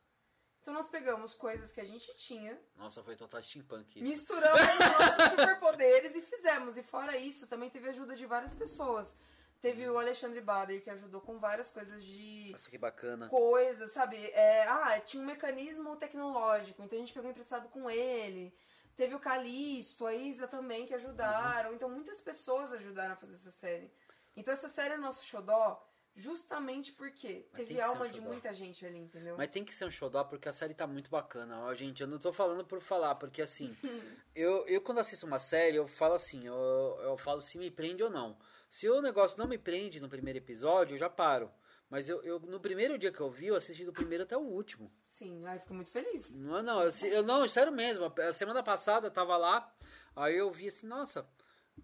Então, 0.61 0.75
nós 0.75 0.87
pegamos 0.87 1.33
coisas 1.33 1.71
que 1.71 1.81
a 1.81 1.85
gente 1.85 2.15
tinha, 2.17 2.55
Nossa, 2.77 3.03
foi 3.03 3.15
total 3.15 3.41
steampunk 3.41 3.99
isso. 3.99 4.07
misturamos 4.07 4.61
os 4.61 4.77
nossos 4.77 5.31
superpoderes 5.41 6.15
e 6.15 6.21
fizemos. 6.21 6.77
E 6.77 6.83
fora 6.83 7.17
isso, 7.17 7.47
também 7.47 7.67
teve 7.67 7.89
ajuda 7.89 8.15
de 8.15 8.27
várias 8.27 8.53
pessoas. 8.53 9.15
Teve 9.61 9.87
o 9.87 9.97
Alexandre 9.99 10.41
Bader, 10.41 10.81
que 10.81 10.89
ajudou 10.89 11.21
com 11.21 11.37
várias 11.37 11.69
coisas 11.69 12.03
de 12.03 12.49
Nossa, 12.51 12.69
que 12.69 12.79
bacana. 12.79 13.29
coisas, 13.29 13.91
sabe? 13.91 14.17
É, 14.31 14.63
ah, 14.63 14.99
tinha 14.99 15.21
um 15.21 15.25
mecanismo 15.25 15.95
tecnológico, 15.97 16.81
então 16.81 16.97
a 16.97 17.01
gente 17.01 17.13
pegou 17.13 17.29
emprestado 17.29 17.69
com 17.69 17.89
ele. 17.89 18.51
Teve 18.95 19.13
o 19.13 19.19
Calisto, 19.19 20.07
a 20.07 20.13
Isa 20.15 20.47
também 20.47 20.85
que 20.85 20.93
ajudaram. 20.93 21.73
Então 21.73 21.89
muitas 21.89 22.19
pessoas 22.19 22.73
ajudaram 22.73 23.13
a 23.13 23.15
fazer 23.15 23.35
essa 23.35 23.51
série. 23.51 23.91
Então 24.35 24.53
essa 24.53 24.67
série 24.67 24.95
é 24.95 24.97
nosso 24.97 25.23
xodó 25.25 25.87
justamente 26.15 26.91
porque 26.93 27.47
Mas 27.51 27.61
teve 27.61 27.75
ser 27.75 27.81
um 27.81 27.89
alma 27.89 28.09
de 28.09 28.19
muita 28.19 28.53
gente 28.53 28.85
ali, 28.85 28.97
entendeu? 28.97 29.35
Mas 29.37 29.49
tem 29.49 29.63
que 29.63 29.73
ser 29.73 29.85
um 29.85 29.91
xodó 29.91 30.23
porque 30.23 30.49
a 30.49 30.53
série 30.53 30.73
tá 30.73 30.85
muito 30.85 31.09
bacana. 31.09 31.61
Ó, 31.65 31.73
gente, 31.73 32.01
eu 32.01 32.07
não 32.07 32.19
tô 32.19 32.33
falando 32.33 32.65
por 32.65 32.81
falar, 32.81 33.15
porque 33.15 33.41
assim, 33.41 33.75
eu, 34.35 34.67
eu 34.67 34.81
quando 34.81 34.99
assisto 34.99 35.25
uma 35.25 35.39
série, 35.39 35.77
eu 35.77 35.87
falo 35.87 36.15
assim, 36.15 36.47
eu, 36.47 36.99
eu 37.03 37.17
falo 37.17 37.41
se 37.41 37.57
me 37.57 37.71
prende 37.71 38.03
ou 38.03 38.09
não. 38.09 38.37
Se 38.71 38.87
o 38.87 39.01
negócio 39.01 39.37
não 39.37 39.49
me 39.49 39.57
prende 39.57 39.99
no 39.99 40.07
primeiro 40.07 40.39
episódio, 40.39 40.93
eu 40.93 40.97
já 40.97 41.09
paro. 41.09 41.51
Mas 41.89 42.07
eu, 42.07 42.23
eu 42.23 42.39
no 42.39 42.57
primeiro 42.57 42.97
dia 42.97 43.11
que 43.11 43.19
eu 43.19 43.29
vi, 43.29 43.47
eu 43.47 43.55
assisti 43.57 43.83
do 43.83 43.91
primeiro 43.91 44.23
até 44.23 44.37
o 44.37 44.39
último. 44.39 44.89
Sim, 45.05 45.45
aí 45.45 45.59
fico 45.59 45.73
muito 45.73 45.91
feliz. 45.91 46.33
Não, 46.37 46.57
é 46.57 46.61
não, 46.61 46.81
eu, 46.81 46.91
eu 47.09 47.21
não, 47.21 47.45
sério 47.49 47.73
mesmo. 47.73 48.05
A 48.05 48.31
semana 48.31 48.63
passada 48.63 49.07
eu 49.07 49.11
tava 49.11 49.35
lá, 49.35 49.69
aí 50.15 50.37
eu 50.37 50.49
vi 50.49 50.69
assim, 50.69 50.87
nossa, 50.87 51.27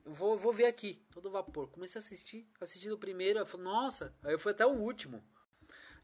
eu 0.06 0.13
vou, 0.13 0.38
vou 0.38 0.54
ver 0.54 0.67
aqui, 0.67 1.06
todo 1.12 1.30
vapor. 1.30 1.67
Comecei 1.67 2.00
a 2.00 2.02
assistir, 2.02 2.50
assisti 2.62 2.88
do 2.88 2.97
primeiro, 2.97 3.39
eu 3.39 3.45
falei, 3.45 3.65
nossa, 3.65 4.15
aí 4.23 4.34
eu 4.34 4.39
fui 4.39 4.54
até 4.54 4.65
o 4.65 4.71
último. 4.71 5.21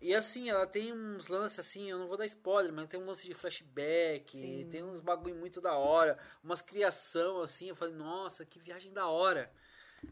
E 0.02 0.14
assim, 0.14 0.50
ela 0.50 0.68
tem 0.68 0.92
uns 0.92 1.30
lances 1.30 1.60
assim, 1.60 1.90
eu 1.90 1.98
não 1.98 2.10
vou 2.10 2.18
dar 2.18 2.26
spoiler, 2.26 2.74
mas 2.74 2.90
tem 2.90 3.00
um 3.00 3.06
lance 3.06 3.26
de 3.26 3.34
flashback, 3.34 4.38
Sim. 4.38 4.68
tem 4.70 4.84
uns 4.84 5.00
bagulho 5.00 5.34
muito 5.34 5.62
da 5.62 5.78
hora, 5.78 6.20
umas 6.44 6.62
criação 6.62 7.40
assim, 7.40 7.70
eu 7.70 7.76
falei, 7.78 7.96
nossa, 7.96 8.44
que 8.44 8.60
viagem 8.60 8.92
da 8.92 9.08
hora. 9.08 9.50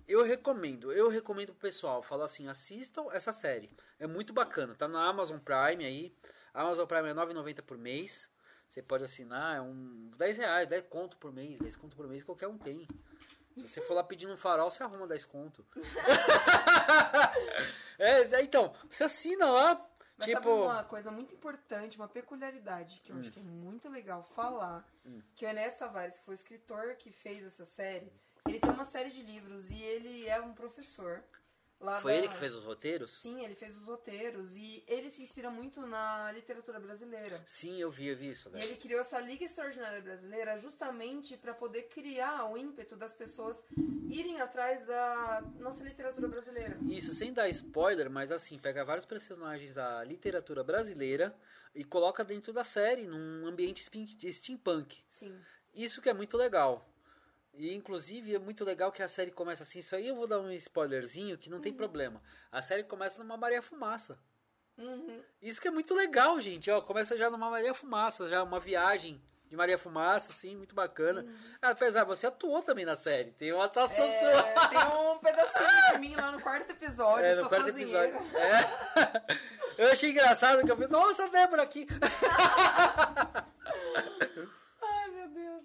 Eu 0.07 0.23
recomendo, 0.23 0.91
eu 0.91 1.09
recomendo 1.09 1.53
pro 1.53 1.61
pessoal, 1.61 2.03
falo 2.03 2.23
assim, 2.23 2.47
assistam 2.47 3.05
essa 3.11 3.31
série. 3.31 3.69
É 3.99 4.07
muito 4.07 4.33
bacana, 4.33 4.75
tá 4.75 4.87
na 4.87 5.05
Amazon 5.07 5.39
Prime 5.39 5.85
aí. 5.85 6.13
A 6.53 6.61
Amazon 6.63 6.85
Prime 6.85 7.09
é 7.09 7.13
R$ 7.13 7.19
9,90 7.19 7.61
por 7.63 7.77
mês. 7.77 8.29
Você 8.69 8.81
pode 8.81 9.03
assinar, 9.03 9.57
é 9.57 9.61
um 9.61 10.09
10 10.17 10.37
reais, 10.37 10.69
10 10.69 10.83
conto 10.87 11.17
por 11.17 11.33
mês, 11.33 11.59
10 11.59 11.75
conto 11.75 11.95
por 11.95 12.07
mês, 12.07 12.23
qualquer 12.23 12.47
um 12.47 12.57
tem. 12.57 12.87
Se 13.57 13.67
você 13.67 13.81
for 13.81 13.93
lá 13.95 14.03
pedindo 14.03 14.31
um 14.33 14.37
farol, 14.37 14.71
você 14.71 14.81
arruma 14.81 15.05
10 15.05 15.25
conto. 15.25 15.65
é, 17.99 18.41
então, 18.41 18.73
você 18.89 19.03
assina 19.03 19.51
lá, 19.51 19.89
Mas 20.17 20.27
tipo... 20.27 20.39
sabe 20.41 20.49
uma 20.49 20.83
coisa 20.85 21.11
muito 21.11 21.35
importante, 21.35 21.97
uma 21.97 22.07
peculiaridade 22.07 23.01
que 23.01 23.11
eu 23.11 23.17
Hum. 23.17 23.19
acho 23.19 23.31
que 23.31 23.39
é 23.39 23.43
muito 23.43 23.89
legal 23.89 24.23
falar, 24.23 24.87
que 25.35 25.45
o 25.45 25.49
Enéas 25.49 25.75
Tavares, 25.75 26.19
que 26.19 26.25
foi 26.25 26.33
o 26.33 26.35
escritor 26.35 26.95
que 26.95 27.11
fez 27.11 27.43
essa 27.45 27.65
série, 27.65 28.11
ele 28.47 28.59
tem 28.59 28.71
uma 28.71 28.85
série 28.85 29.11
de 29.11 29.21
livros 29.21 29.69
e 29.69 29.81
ele 29.81 30.27
é 30.27 30.41
um 30.41 30.53
professor 30.53 31.23
Lá 31.79 31.99
Foi 31.99 32.11
da- 32.11 32.17
ele 32.19 32.27
que 32.27 32.35
fez 32.37 32.53
os 32.53 32.63
roteiros? 32.63 33.11
Sim, 33.11 33.43
ele 33.43 33.55
fez 33.55 33.75
os 33.75 33.81
roteiros 33.81 34.55
e 34.55 34.83
ele 34.87 35.09
se 35.09 35.23
inspira 35.23 35.49
muito 35.49 35.81
na 35.87 36.31
literatura 36.31 36.79
brasileira. 36.79 37.41
Sim, 37.43 37.81
eu 37.81 37.89
vi, 37.89 38.05
eu 38.05 38.15
vi 38.15 38.29
isso. 38.29 38.49
E 38.49 38.51
Né? 38.51 38.59
ele 38.63 38.75
criou 38.75 39.01
essa 39.01 39.19
Liga 39.19 39.43
Extraordinária 39.43 39.99
Brasileira 39.99 40.59
justamente 40.59 41.35
para 41.37 41.55
poder 41.55 41.87
criar 41.89 42.45
o 42.51 42.55
ímpeto 42.55 42.95
das 42.95 43.15
pessoas 43.15 43.65
irem 44.11 44.39
atrás 44.41 44.85
da 44.85 45.41
nossa 45.57 45.83
literatura 45.83 46.27
brasileira. 46.27 46.77
Isso, 46.87 47.15
sem 47.15 47.33
dar 47.33 47.49
spoiler, 47.49 48.11
mas 48.11 48.31
assim, 48.31 48.59
pega 48.59 48.85
vários 48.85 49.07
personagens 49.07 49.73
da 49.73 50.03
literatura 50.03 50.63
brasileira 50.63 51.35
e 51.73 51.83
coloca 51.83 52.23
dentro 52.23 52.53
da 52.53 52.63
série, 52.63 53.07
num 53.07 53.47
ambiente 53.47 53.83
steampunk. 54.31 55.03
Sim. 55.09 55.35
Isso 55.73 55.99
que 55.99 56.09
é 56.09 56.13
muito 56.13 56.37
legal. 56.37 56.87
E 57.53 57.73
inclusive 57.75 58.33
é 58.35 58.39
muito 58.39 58.63
legal 58.63 58.91
que 58.91 59.03
a 59.03 59.07
série 59.07 59.31
começa 59.31 59.63
assim. 59.63 59.79
Isso 59.79 59.95
aí 59.95 60.07
eu 60.07 60.15
vou 60.15 60.27
dar 60.27 60.39
um 60.39 60.51
spoilerzinho 60.51 61.37
que 61.37 61.49
não 61.49 61.59
tem 61.59 61.73
problema. 61.73 62.21
A 62.51 62.61
série 62.61 62.83
começa 62.83 63.21
numa 63.21 63.35
Maria 63.37 63.61
Fumaça. 63.61 64.17
Uhum. 64.77 65.21
Isso 65.41 65.61
que 65.61 65.67
é 65.67 65.71
muito 65.71 65.93
legal, 65.93 66.39
gente. 66.41 66.71
Ó, 66.71 66.81
começa 66.81 67.17
já 67.17 67.29
numa 67.29 67.49
Maria 67.49 67.73
Fumaça, 67.73 68.27
já 68.27 68.41
uma 68.41 68.59
viagem 68.59 69.21
de 69.47 69.55
Maria 69.57 69.77
Fumaça, 69.77 70.31
assim, 70.31 70.55
muito 70.55 70.73
bacana. 70.73 71.25
Apesar, 71.61 72.05
você 72.05 72.25
atuou 72.25 72.61
também 72.63 72.85
na 72.85 72.95
série. 72.95 73.31
Tem 73.31 73.51
uma 73.51 73.65
atuação 73.65 74.09
sua. 74.09 74.29
É, 74.29 74.67
tem 74.69 74.79
um 74.97 75.17
pedacinho 75.19 75.91
de 75.93 75.99
mim 75.99 76.15
lá 76.15 76.31
no 76.31 76.41
quarto 76.41 76.71
episódio, 76.71 77.25
É, 77.25 77.35
no 77.35 77.49
quarto 77.49 77.65
cozinheira. 77.65 78.07
episódio. 78.07 78.37
É. 78.37 79.51
Eu 79.83 79.91
achei 79.91 80.11
engraçado 80.11 80.63
que 80.63 80.71
eu 80.71 80.75
falei, 80.75 80.89
nossa, 80.91 81.23
a 81.25 81.27
Débora 81.27 81.63
aqui. 81.63 81.87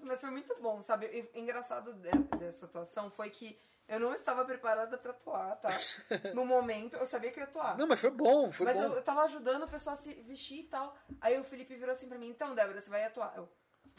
Mas 0.06 0.20
foi 0.20 0.30
muito 0.30 0.54
bom, 0.60 0.80
sabe? 0.80 1.06
E 1.34 1.38
engraçado 1.40 1.92
de- 1.94 2.10
dessa 2.38 2.66
atuação 2.66 3.10
foi 3.10 3.28
que 3.30 3.58
eu 3.88 4.00
não 4.00 4.14
estava 4.14 4.44
preparada 4.44 4.96
pra 4.98 5.10
atuar, 5.10 5.56
tá? 5.56 5.68
No 6.34 6.44
momento, 6.44 6.96
eu 6.96 7.06
sabia 7.06 7.30
que 7.30 7.38
eu 7.38 7.42
ia 7.44 7.48
atuar. 7.48 7.76
Não, 7.76 7.86
mas 7.86 8.00
foi 8.00 8.10
bom, 8.10 8.50
foi 8.52 8.66
mas 8.66 8.76
bom. 8.76 8.82
eu, 8.84 8.92
eu 8.94 9.02
tava 9.02 9.22
ajudando 9.24 9.64
a 9.64 9.66
pessoa 9.68 9.94
a 9.94 9.96
se 9.96 10.12
vestir 10.22 10.60
e 10.60 10.64
tal. 10.64 10.96
Aí 11.20 11.38
o 11.38 11.44
Felipe 11.44 11.74
virou 11.76 11.92
assim 11.92 12.08
pra 12.08 12.18
mim, 12.18 12.28
então, 12.28 12.54
Débora, 12.54 12.80
você 12.80 12.90
vai 12.90 13.04
atuar. 13.04 13.32
Eu, 13.36 13.48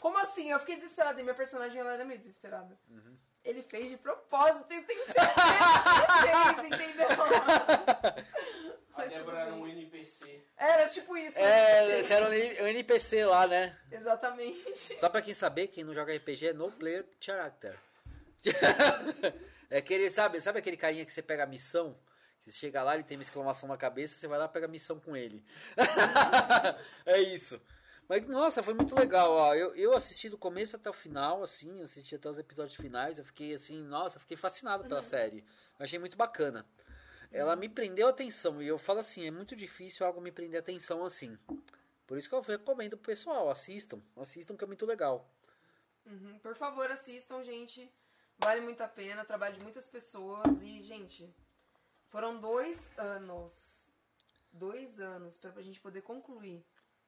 como 0.00 0.18
assim? 0.18 0.50
Eu 0.50 0.58
fiquei 0.60 0.76
desesperada. 0.76 1.20
E 1.20 1.22
minha 1.22 1.34
personagem, 1.34 1.80
ela 1.80 1.92
era 1.92 2.04
meio 2.04 2.18
desesperada. 2.20 2.78
Uhum. 2.88 3.16
Ele 3.44 3.62
fez 3.62 3.88
de 3.88 3.96
propósito, 3.96 4.70
eu 4.72 4.84
tenho 4.84 5.04
certeza 5.04 5.24
que 6.22 6.28
ele 6.28 6.68
fez, 6.68 6.82
entendeu? 6.82 7.08
Mas 9.08 9.18
Débora 9.18 9.40
era 9.40 9.54
um. 9.54 9.66
NPC. 9.66 10.44
Era 10.56 10.88
tipo 10.88 11.16
isso. 11.16 11.38
É, 11.38 12.02
você 12.02 12.12
era 12.12 12.28
um 12.28 12.66
NPC 12.66 13.24
lá, 13.24 13.46
né? 13.46 13.76
Exatamente. 13.90 14.98
Só 14.98 15.08
pra 15.08 15.22
quem 15.22 15.34
saber, 15.34 15.68
quem 15.68 15.84
não 15.84 15.94
joga 15.94 16.14
RPG 16.14 16.48
é 16.48 16.52
no 16.52 16.70
player 16.70 17.06
character. 17.20 17.76
é 19.70 19.78
aquele, 19.78 20.10
sabe, 20.10 20.40
sabe 20.40 20.58
aquele 20.58 20.76
carinha 20.76 21.04
que 21.04 21.12
você 21.12 21.22
pega 21.22 21.44
a 21.44 21.46
missão? 21.46 21.96
Que 22.42 22.50
você 22.50 22.58
chega 22.58 22.82
lá, 22.82 22.94
ele 22.94 23.04
tem 23.04 23.16
uma 23.16 23.22
exclamação 23.22 23.68
na 23.68 23.76
cabeça, 23.76 24.14
você 24.14 24.28
vai 24.28 24.38
lá 24.38 24.44
e 24.44 24.48
pega 24.48 24.66
a 24.66 24.70
missão 24.70 25.00
com 25.00 25.16
ele. 25.16 25.44
é 27.04 27.20
isso. 27.20 27.60
Mas, 28.08 28.26
nossa, 28.26 28.62
foi 28.62 28.72
muito 28.72 28.94
legal, 28.94 29.32
ó. 29.32 29.54
Eu, 29.54 29.74
eu 29.74 29.92
assisti 29.94 30.30
do 30.30 30.38
começo 30.38 30.76
até 30.76 30.88
o 30.88 30.94
final, 30.94 31.42
assim, 31.42 31.82
assisti 31.82 32.14
até 32.14 32.30
os 32.30 32.38
episódios 32.38 32.76
finais, 32.76 33.18
eu 33.18 33.24
fiquei 33.24 33.52
assim, 33.52 33.82
nossa, 33.82 34.18
fiquei 34.18 34.36
fascinado 34.36 34.84
pela 34.84 35.02
série. 35.02 35.44
Eu 35.78 35.84
achei 35.84 35.98
muito 35.98 36.16
bacana. 36.16 36.64
Ela 37.30 37.54
me 37.56 37.68
prendeu 37.68 38.06
a 38.06 38.10
atenção, 38.10 38.62
e 38.62 38.66
eu 38.66 38.78
falo 38.78 39.00
assim, 39.00 39.26
é 39.26 39.30
muito 39.30 39.54
difícil 39.54 40.06
algo 40.06 40.20
me 40.20 40.32
prender 40.32 40.58
a 40.58 40.62
atenção 40.62 41.04
assim. 41.04 41.38
Por 42.06 42.16
isso 42.16 42.28
que 42.28 42.34
eu 42.34 42.40
recomendo 42.40 42.96
pro 42.96 43.06
pessoal, 43.06 43.50
assistam. 43.50 44.00
Assistam 44.16 44.56
que 44.56 44.64
é 44.64 44.66
muito 44.66 44.86
legal. 44.86 45.28
Uhum. 46.06 46.38
Por 46.38 46.54
favor, 46.54 46.90
assistam, 46.90 47.42
gente. 47.42 47.90
Vale 48.38 48.62
muito 48.62 48.80
a 48.80 48.88
pena. 48.88 49.26
Trabalho 49.26 49.56
de 49.58 49.62
muitas 49.62 49.86
pessoas. 49.86 50.62
E, 50.62 50.80
gente, 50.80 51.28
foram 52.08 52.40
dois 52.40 52.88
anos. 52.96 53.86
Dois 54.50 54.98
anos 54.98 55.36
pra 55.36 55.52
a 55.54 55.62
gente 55.62 55.80
poder 55.80 56.00
concluir. 56.00 56.64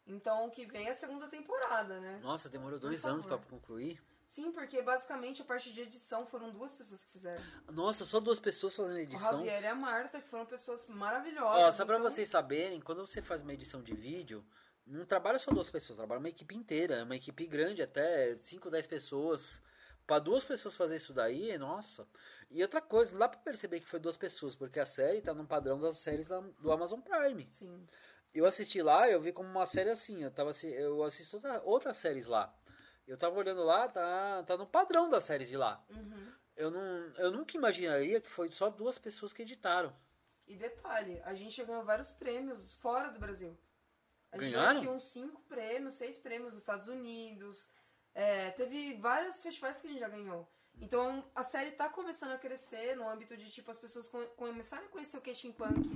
Então, 0.06 0.46
o 0.46 0.50
que 0.50 0.66
vem 0.66 0.86
é 0.86 0.90
a 0.90 0.94
segunda 0.94 1.28
temporada, 1.28 1.98
né? 2.00 2.20
Nossa, 2.22 2.50
demorou 2.50 2.78
dois 2.78 3.06
anos 3.06 3.24
pra 3.24 3.38
favor. 3.38 3.48
concluir. 3.48 4.02
Sim, 4.30 4.52
porque 4.52 4.80
basicamente 4.80 5.42
a 5.42 5.44
parte 5.44 5.72
de 5.72 5.80
edição 5.80 6.24
foram 6.24 6.52
duas 6.52 6.72
pessoas 6.72 7.04
que 7.04 7.10
fizeram. 7.10 7.42
Nossa, 7.72 8.04
só 8.04 8.20
duas 8.20 8.38
pessoas 8.38 8.76
fazendo 8.76 8.94
O 8.94 8.98
edição. 9.00 9.38
Javier 9.38 9.60
e 9.64 9.66
a 9.66 9.74
Marta, 9.74 10.20
que 10.20 10.28
foram 10.28 10.46
pessoas 10.46 10.86
maravilhosas. 10.86 11.64
Ó, 11.64 11.72
só 11.72 11.84
pra 11.84 11.96
então- 11.98 12.08
vocês 12.08 12.30
saberem, 12.30 12.80
quando 12.80 13.04
você 13.04 13.20
faz 13.20 13.42
uma 13.42 13.52
edição 13.52 13.82
de 13.82 13.92
vídeo, 13.92 14.46
não 14.86 15.04
trabalha 15.04 15.36
só 15.36 15.50
duas 15.50 15.68
pessoas, 15.68 15.96
trabalha 15.98 16.20
uma 16.20 16.28
equipe 16.28 16.56
inteira, 16.56 16.94
é 16.98 17.02
uma 17.02 17.16
equipe 17.16 17.44
grande, 17.44 17.82
até 17.82 18.36
5, 18.36 18.70
10 18.70 18.86
pessoas. 18.86 19.60
Pra 20.06 20.20
duas 20.20 20.44
pessoas 20.44 20.76
fazer 20.76 20.96
isso 20.96 21.12
daí, 21.12 21.58
nossa. 21.58 22.06
E 22.52 22.62
outra 22.62 22.80
coisa, 22.80 23.10
não 23.12 23.18
dá 23.18 23.28
pra 23.28 23.38
perceber 23.40 23.80
que 23.80 23.88
foi 23.88 23.98
duas 23.98 24.16
pessoas, 24.16 24.54
porque 24.54 24.78
a 24.78 24.86
série 24.86 25.20
tá 25.20 25.34
num 25.34 25.44
padrão 25.46 25.78
das 25.78 25.98
séries 25.98 26.28
do 26.28 26.70
Amazon 26.70 27.00
Prime. 27.00 27.48
Sim. 27.48 27.84
Eu 28.32 28.46
assisti 28.46 28.80
lá, 28.80 29.10
eu 29.10 29.20
vi 29.20 29.32
como 29.32 29.48
uma 29.48 29.66
série 29.66 29.90
assim, 29.90 30.22
eu 30.22 30.30
tava 30.30 30.50
eu 30.64 31.02
assisto 31.02 31.36
outra, 31.36 31.60
outras 31.64 31.96
séries 31.98 32.26
lá. 32.28 32.54
Eu 33.10 33.18
tava 33.18 33.36
olhando 33.36 33.64
lá, 33.64 33.88
tá, 33.88 34.44
tá 34.44 34.56
no 34.56 34.66
padrão 34.66 35.08
das 35.08 35.24
séries 35.24 35.48
de 35.48 35.56
lá. 35.56 35.84
Uhum. 35.90 36.32
Eu, 36.56 36.70
não, 36.70 37.12
eu 37.16 37.30
nunca 37.32 37.56
imaginaria 37.56 38.20
que 38.20 38.30
foi 38.30 38.50
só 38.50 38.70
duas 38.70 38.98
pessoas 38.98 39.32
que 39.32 39.42
editaram. 39.42 39.92
E 40.46 40.54
detalhe, 40.56 41.20
a 41.24 41.34
gente 41.34 41.56
já 41.56 41.64
ganhou 41.64 41.84
vários 41.84 42.12
prêmios 42.12 42.74
fora 42.74 43.10
do 43.10 43.18
Brasil. 43.18 43.58
A 44.30 44.38
gente 44.38 44.52
Ganharam? 44.52 44.80
ganhou 44.80 44.94
acho 44.94 45.00
que 45.00 45.06
uns 45.06 45.10
cinco 45.10 45.40
prêmios, 45.42 45.94
seis 45.94 46.18
prêmios 46.18 46.52
nos 46.52 46.60
Estados 46.60 46.86
Unidos. 46.86 47.68
É, 48.14 48.50
teve 48.52 48.94
vários 48.98 49.40
festivais 49.40 49.80
que 49.80 49.88
a 49.88 49.90
gente 49.90 50.00
já 50.00 50.08
ganhou. 50.08 50.48
Então 50.80 51.24
a 51.34 51.42
série 51.42 51.72
tá 51.72 51.88
começando 51.88 52.30
a 52.32 52.38
crescer 52.38 52.94
no 52.96 53.08
âmbito 53.08 53.36
de 53.36 53.50
tipo 53.50 53.70
as 53.72 53.78
pessoas 53.78 54.08
co- 54.08 54.26
começarem 54.36 54.86
a 54.86 54.88
conhecer 54.88 55.18
o 55.18 55.22
é 55.28 55.34
steampunk. 55.34 55.88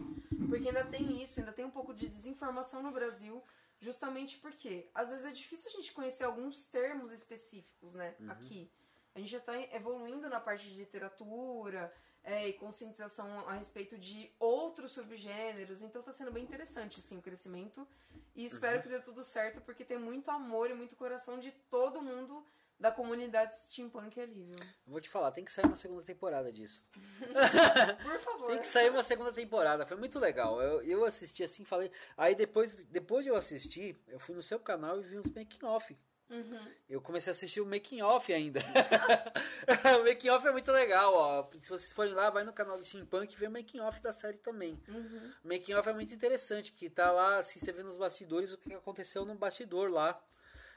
Porque 0.48 0.68
ainda 0.68 0.84
tem 0.84 1.22
isso, 1.22 1.38
ainda 1.38 1.52
tem 1.52 1.64
um 1.64 1.70
pouco 1.70 1.94
de 1.94 2.08
desinformação 2.08 2.82
no 2.82 2.90
Brasil. 2.90 3.42
Justamente 3.84 4.38
porque 4.38 4.88
às 4.94 5.10
vezes 5.10 5.26
é 5.26 5.30
difícil 5.30 5.68
a 5.70 5.74
gente 5.76 5.92
conhecer 5.92 6.24
alguns 6.24 6.64
termos 6.64 7.12
específicos, 7.12 7.94
né? 7.94 8.14
Aqui. 8.30 8.70
A 9.14 9.18
gente 9.18 9.30
já 9.30 9.38
está 9.38 9.54
evoluindo 9.76 10.26
na 10.28 10.40
parte 10.40 10.66
de 10.70 10.74
literatura 10.74 11.92
é, 12.24 12.48
e 12.48 12.54
conscientização 12.54 13.46
a 13.46 13.52
respeito 13.52 13.98
de 13.98 14.32
outros 14.40 14.92
subgêneros. 14.92 15.82
Então 15.82 16.02
tá 16.02 16.12
sendo 16.12 16.32
bem 16.32 16.42
interessante, 16.42 17.02
sim, 17.02 17.18
o 17.18 17.22
crescimento. 17.22 17.86
E 18.34 18.46
espero 18.46 18.82
que 18.82 18.88
dê 18.88 18.98
tudo 19.00 19.22
certo, 19.22 19.60
porque 19.60 19.84
tem 19.84 19.98
muito 19.98 20.30
amor 20.30 20.70
e 20.70 20.74
muito 20.74 20.96
coração 20.96 21.38
de 21.38 21.52
todo 21.70 22.00
mundo 22.00 22.42
da 22.78 22.90
comunidade 22.90 23.56
steampunk 23.56 24.20
ali, 24.20 24.42
viu? 24.42 24.56
Vou 24.86 25.00
te 25.00 25.08
falar, 25.08 25.30
tem 25.30 25.44
que 25.44 25.52
sair 25.52 25.66
uma 25.66 25.76
segunda 25.76 26.02
temporada 26.02 26.52
disso. 26.52 26.84
Por 28.02 28.18
favor. 28.20 28.48
Tem 28.48 28.58
que 28.58 28.66
sair 28.66 28.90
uma 28.90 29.02
segunda 29.02 29.32
temporada. 29.32 29.86
Foi 29.86 29.96
muito 29.96 30.18
legal. 30.18 30.60
Eu, 30.60 30.82
eu 30.82 31.04
assisti 31.04 31.42
assim, 31.42 31.64
falei. 31.64 31.90
Aí 32.16 32.34
depois, 32.34 32.84
depois 32.86 33.24
de 33.24 33.30
eu 33.30 33.36
assistir, 33.36 33.98
eu 34.08 34.18
fui 34.18 34.34
no 34.34 34.42
seu 34.42 34.58
canal 34.58 35.00
e 35.00 35.04
vi 35.04 35.18
uns 35.18 35.30
making 35.30 35.64
off. 35.64 35.96
Uhum. 36.30 36.72
Eu 36.88 37.00
comecei 37.00 37.30
a 37.30 37.32
assistir 37.34 37.60
o 37.60 37.66
making 37.66 38.02
off 38.02 38.32
ainda. 38.32 38.60
o 40.00 40.04
making 40.04 40.30
off 40.30 40.46
é 40.46 40.52
muito 40.52 40.72
legal, 40.72 41.14
ó. 41.14 41.48
Se 41.58 41.68
vocês 41.68 41.92
forem 41.92 42.14
lá, 42.14 42.30
vai 42.30 42.44
no 42.44 42.52
canal 42.52 42.78
do 42.78 42.84
Steampunk 42.84 43.32
e 43.32 43.36
vê 43.36 43.46
o 43.46 43.50
making 43.50 43.80
off 43.80 44.00
da 44.02 44.12
série 44.12 44.38
também. 44.38 44.80
Uhum. 44.88 45.32
O 45.44 45.48
making 45.48 45.74
off 45.74 45.88
é 45.88 45.92
muito 45.92 46.14
interessante, 46.14 46.72
que 46.72 46.88
tá 46.88 47.12
lá, 47.12 47.36
assim, 47.36 47.60
você 47.60 47.72
vê 47.72 47.82
nos 47.82 47.96
bastidores 47.96 48.52
o 48.52 48.58
que 48.58 48.72
aconteceu 48.74 49.24
no 49.24 49.34
bastidor 49.34 49.90
lá. 49.90 50.20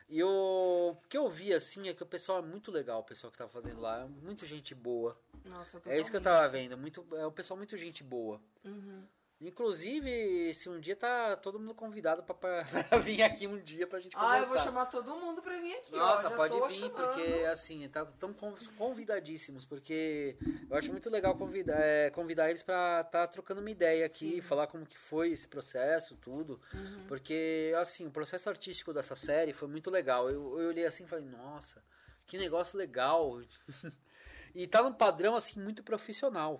E 0.09 0.23
o 0.23 0.95
que 1.09 1.17
eu 1.17 1.29
vi, 1.29 1.53
assim, 1.53 1.89
é 1.89 1.93
que 1.93 2.01
o 2.01 2.05
pessoal 2.05 2.39
é 2.39 2.41
muito 2.41 2.71
legal, 2.71 3.01
o 3.01 3.03
pessoal 3.03 3.29
que 3.31 3.37
tá 3.37 3.47
fazendo 3.47 3.81
lá. 3.81 4.01
É 4.01 4.05
muito 4.05 4.45
gente 4.45 4.73
boa. 4.73 5.17
Nossa, 5.43 5.81
É 5.85 5.99
isso 5.99 6.09
que 6.09 6.15
eu 6.15 6.21
totalmente. 6.21 6.23
tava 6.23 6.49
vendo. 6.49 6.77
Muito, 6.77 7.05
é 7.15 7.27
um 7.27 7.31
pessoal 7.31 7.57
muito 7.57 7.75
gente 7.77 8.03
boa. 8.03 8.39
Uhum. 8.63 9.03
Inclusive, 9.39 10.51
se 10.55 10.67
um 10.67 10.79
dia 10.79 10.95
tá 10.95 11.35
todo 11.37 11.59
mundo 11.59 11.75
convidado 11.75 12.23
pra 12.23 12.63
vir 13.03 13.21
aqui 13.21 13.45
um 13.45 13.59
dia 13.59 13.85
pra 13.85 13.99
gente 13.99 14.15
conversar. 14.15 14.35
Ah, 14.35 14.39
eu 14.41 14.47
vou 14.47 14.57
chamar 14.57 14.87
todo 14.87 15.15
mundo 15.15 15.43
pra 15.43 15.59
vir 15.59 15.75
aqui, 15.75 15.93
ó. 15.93 15.97
Nossa, 15.97 16.29
Já 16.29 16.35
pode 16.35 16.59
vir, 16.67 16.73
chamando. 16.75 16.93
porque 16.95 17.45
assim, 17.45 17.87
tá, 17.89 18.03
tão 18.03 18.33
con- 18.33 18.55
convidadíssimos, 18.77 19.63
porque 19.63 20.35
eu 20.67 20.75
acho 20.75 20.91
muito 20.91 21.07
legal 21.09 21.35
convidar, 21.35 21.79
é, 21.79 22.09
convidar 22.09 22.49
eles 22.49 22.63
pra 22.63 23.01
estar 23.05 23.27
trocando 23.27 23.61
uma 23.61 23.69
ideia 23.69 24.07
aqui, 24.07 24.31
Sim. 24.35 24.41
falar 24.41 24.65
como 24.65 24.87
que 24.87 24.97
foi 24.97 25.29
esse 25.29 25.47
processo, 25.47 26.17
tudo. 26.17 26.59
Uhum. 26.73 27.05
Porque, 27.07 27.73
assim, 27.77 28.07
o 28.07 28.11
processo 28.11 28.49
artístico 28.49 28.91
dessa 28.91 29.15
série 29.15 29.53
foi 29.53 29.67
muito 29.67 29.91
legal. 29.91 30.29
Eu, 30.31 30.59
eu 30.59 30.69
olhei 30.69 30.85
assim 30.85 31.03
e 31.03 31.07
falei, 31.07 31.25
nossa, 31.25 31.83
que 32.25 32.39
negócio 32.39 32.75
legal. 32.75 33.39
e 34.55 34.65
tá 34.65 34.81
num 34.81 34.93
padrão, 34.93 35.35
assim, 35.35 35.59
muito 35.61 35.83
profissional. 35.83 36.59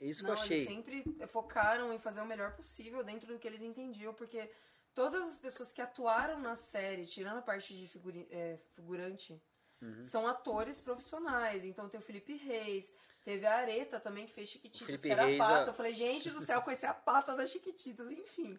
É 0.00 0.06
isso 0.06 0.22
Não, 0.22 0.30
que 0.34 0.38
eu 0.38 0.42
achei. 0.42 0.56
eles 0.58 0.68
sempre 0.68 1.26
focaram 1.28 1.92
em 1.92 1.98
fazer 1.98 2.20
o 2.20 2.26
melhor 2.26 2.52
possível 2.54 3.02
dentro 3.02 3.26
do 3.32 3.38
que 3.38 3.46
eles 3.48 3.62
entendiam, 3.62 4.14
porque 4.14 4.50
todas 4.94 5.22
as 5.28 5.38
pessoas 5.38 5.72
que 5.72 5.80
atuaram 5.80 6.38
na 6.38 6.54
série, 6.56 7.06
tirando 7.06 7.38
a 7.38 7.42
parte 7.42 7.76
de 7.76 7.86
figuri- 7.88 8.28
é, 8.30 8.58
figurante, 8.74 9.40
Uhum. 9.80 10.04
são 10.04 10.26
atores 10.26 10.80
profissionais. 10.80 11.64
Então 11.64 11.88
tem 11.88 12.00
o 12.00 12.02
Felipe 12.02 12.34
Reis, 12.36 12.92
teve 13.24 13.46
a 13.46 13.56
Areta 13.58 14.00
também, 14.00 14.26
que 14.26 14.32
fez 14.32 14.48
Chiquititas, 14.48 15.00
que 15.00 15.08
era 15.10 15.24
Reis, 15.24 15.40
a 15.40 15.44
pata. 15.44 15.64
a- 15.64 15.66
Eu 15.68 15.74
falei, 15.74 15.94
gente 15.94 16.30
do 16.30 16.40
céu, 16.40 16.62
conhecer 16.62 16.86
a 16.86 16.94
pata 16.94 17.34
das 17.36 17.50
Chiquititas, 17.50 18.10
enfim. 18.10 18.58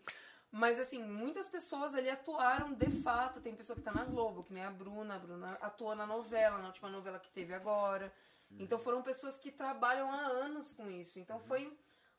Mas 0.52 0.80
assim, 0.80 1.04
muitas 1.04 1.48
pessoas 1.48 1.94
ali 1.94 2.10
atuaram 2.10 2.74
de 2.74 2.90
fato. 3.02 3.40
Tem 3.40 3.54
pessoa 3.56 3.76
que 3.76 3.84
tá 3.84 3.92
na 3.92 4.04
Globo, 4.04 4.44
que 4.44 4.52
nem 4.54 4.64
a 4.64 4.72
Bruna. 4.72 5.16
A 5.16 5.20
Bruna 5.20 5.52
atuou 5.62 5.94
na 5.96 6.08
novela, 6.08 6.58
na 6.58 6.68
última 6.68 6.90
novela 6.90 7.20
que 7.20 7.30
teve 7.30 7.54
agora. 7.54 8.12
Então 8.58 8.80
foram 8.80 9.02
pessoas 9.02 9.38
que 9.38 9.52
trabalham 9.52 10.12
há 10.12 10.22
anos 10.26 10.72
com 10.72 10.90
isso. 10.90 11.20
Então 11.20 11.40
foi 11.40 11.72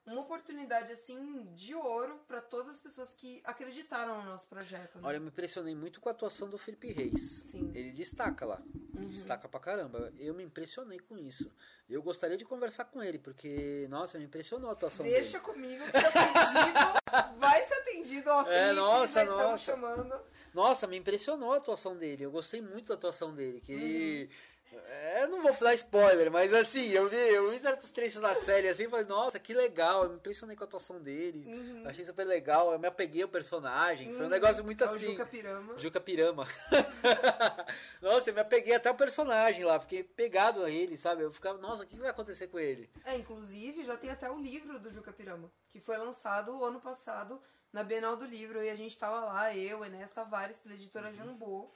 uma 0.06 0.22
oportunidade 0.22 0.90
assim 0.92 1.46
de 1.54 1.74
ouro 1.74 2.18
para 2.26 2.40
todas 2.40 2.76
as 2.76 2.80
pessoas 2.80 3.12
que 3.14 3.40
acreditaram 3.44 4.22
no 4.22 4.30
nosso 4.30 4.48
projeto. 4.48 4.96
Né? 4.96 5.02
Olha, 5.04 5.16
eu 5.16 5.20
me 5.20 5.28
impressionei 5.28 5.74
muito 5.74 6.00
com 6.00 6.08
a 6.08 6.12
atuação 6.12 6.48
do 6.48 6.56
Felipe 6.56 6.90
Reis. 6.92 7.42
Sim. 7.46 7.70
Ele 7.74 7.92
destaca 7.92 8.46
lá. 8.46 8.60
Uhum. 8.94 9.08
Destaca 9.08 9.48
pra 9.48 9.60
caramba. 9.60 10.12
Eu 10.18 10.34
me 10.34 10.42
impressionei 10.42 10.98
com 10.98 11.16
isso. 11.18 11.50
Eu 11.88 12.02
gostaria 12.02 12.36
de 12.36 12.44
conversar 12.44 12.86
com 12.86 13.02
ele, 13.02 13.18
porque, 13.18 13.86
nossa, 13.90 14.18
me 14.18 14.24
impressionou 14.24 14.70
a 14.70 14.72
atuação 14.72 15.04
Deixa 15.04 15.38
dele. 15.38 15.44
comigo 15.52 15.84
que 15.90 15.96
atendido. 15.96 17.38
vai 17.38 17.64
ser 17.66 17.74
atendido, 17.74 18.30
ó, 18.30 18.42
É, 18.42 18.44
Felipe, 18.68 18.74
nossa, 18.80 19.12
já 19.14 19.22
estamos 19.24 19.42
nossa. 19.44 19.64
chamando. 19.64 20.22
Nossa, 20.54 20.86
me 20.86 20.96
impressionou 20.96 21.52
a 21.52 21.58
atuação 21.58 21.96
dele. 21.96 22.24
Eu 22.24 22.30
gostei 22.30 22.60
muito 22.60 22.88
da 22.88 22.94
atuação 22.94 23.34
dele. 23.34 23.60
Que 23.60 23.72
ele. 23.72 24.30
Uhum. 24.72 24.78
É, 24.86 25.26
não 25.26 25.42
vou 25.42 25.52
dar 25.60 25.74
spoiler, 25.74 26.30
mas 26.30 26.52
assim, 26.54 26.88
eu 26.90 27.08
vi, 27.08 27.16
eu 27.16 27.50
vi 27.50 27.58
certos 27.58 27.90
trechos 27.90 28.20
da 28.22 28.34
série 28.36 28.68
assim 28.68 28.84
e 28.84 28.88
falei, 28.88 29.04
nossa, 29.06 29.38
que 29.38 29.52
legal. 29.52 30.04
Eu 30.04 30.10
me 30.10 30.16
impressionei 30.16 30.56
com 30.56 30.64
a 30.64 30.66
atuação 30.66 31.00
dele. 31.00 31.44
Uhum. 31.46 31.88
Achei 31.88 32.04
super 32.04 32.24
legal. 32.24 32.72
Eu 32.72 32.78
me 32.78 32.86
apeguei 32.86 33.22
ao 33.22 33.28
personagem. 33.28 34.08
Foi 34.12 34.20
um 34.20 34.22
Uhum. 34.24 34.28
negócio 34.28 34.64
muito 34.64 34.82
É 34.84 34.86
o 34.86 34.90
assim. 34.90 35.10
Juca 35.12 35.26
Pirama. 35.26 35.78
Juca 35.78 36.00
Pirama. 36.00 36.46
nossa, 38.00 38.30
eu 38.30 38.34
me 38.34 38.40
apeguei 38.40 38.74
até 38.74 38.88
ao 38.88 38.94
personagem 38.94 39.64
lá. 39.64 39.78
Fiquei 39.80 40.02
pegado 40.02 40.64
a 40.64 40.70
ele, 40.70 40.96
sabe? 40.96 41.22
Eu 41.22 41.32
ficava, 41.32 41.58
nossa, 41.58 41.82
o 41.82 41.86
que 41.86 41.96
vai 41.96 42.10
acontecer 42.10 42.46
com 42.48 42.58
ele? 42.58 42.88
É, 43.04 43.16
inclusive 43.16 43.84
já 43.84 43.96
tem 43.96 44.10
até 44.10 44.30
o 44.30 44.38
livro 44.38 44.78
do 44.78 44.90
Juca 44.90 45.12
Pirama, 45.12 45.50
que 45.70 45.80
foi 45.80 45.96
lançado 45.98 46.64
ano 46.64 46.80
passado 46.80 47.40
na 47.72 47.82
Bienal 47.84 48.16
do 48.16 48.24
Livro, 48.24 48.62
e 48.62 48.68
a 48.68 48.74
gente 48.74 48.98
tava 48.98 49.20
lá, 49.20 49.54
eu, 49.56 49.84
Enéas 49.84 50.10
Tavares, 50.10 50.58
pela 50.58 50.74
editora 50.74 51.08
Uhum. 51.10 51.14
Jambô. 51.14 51.70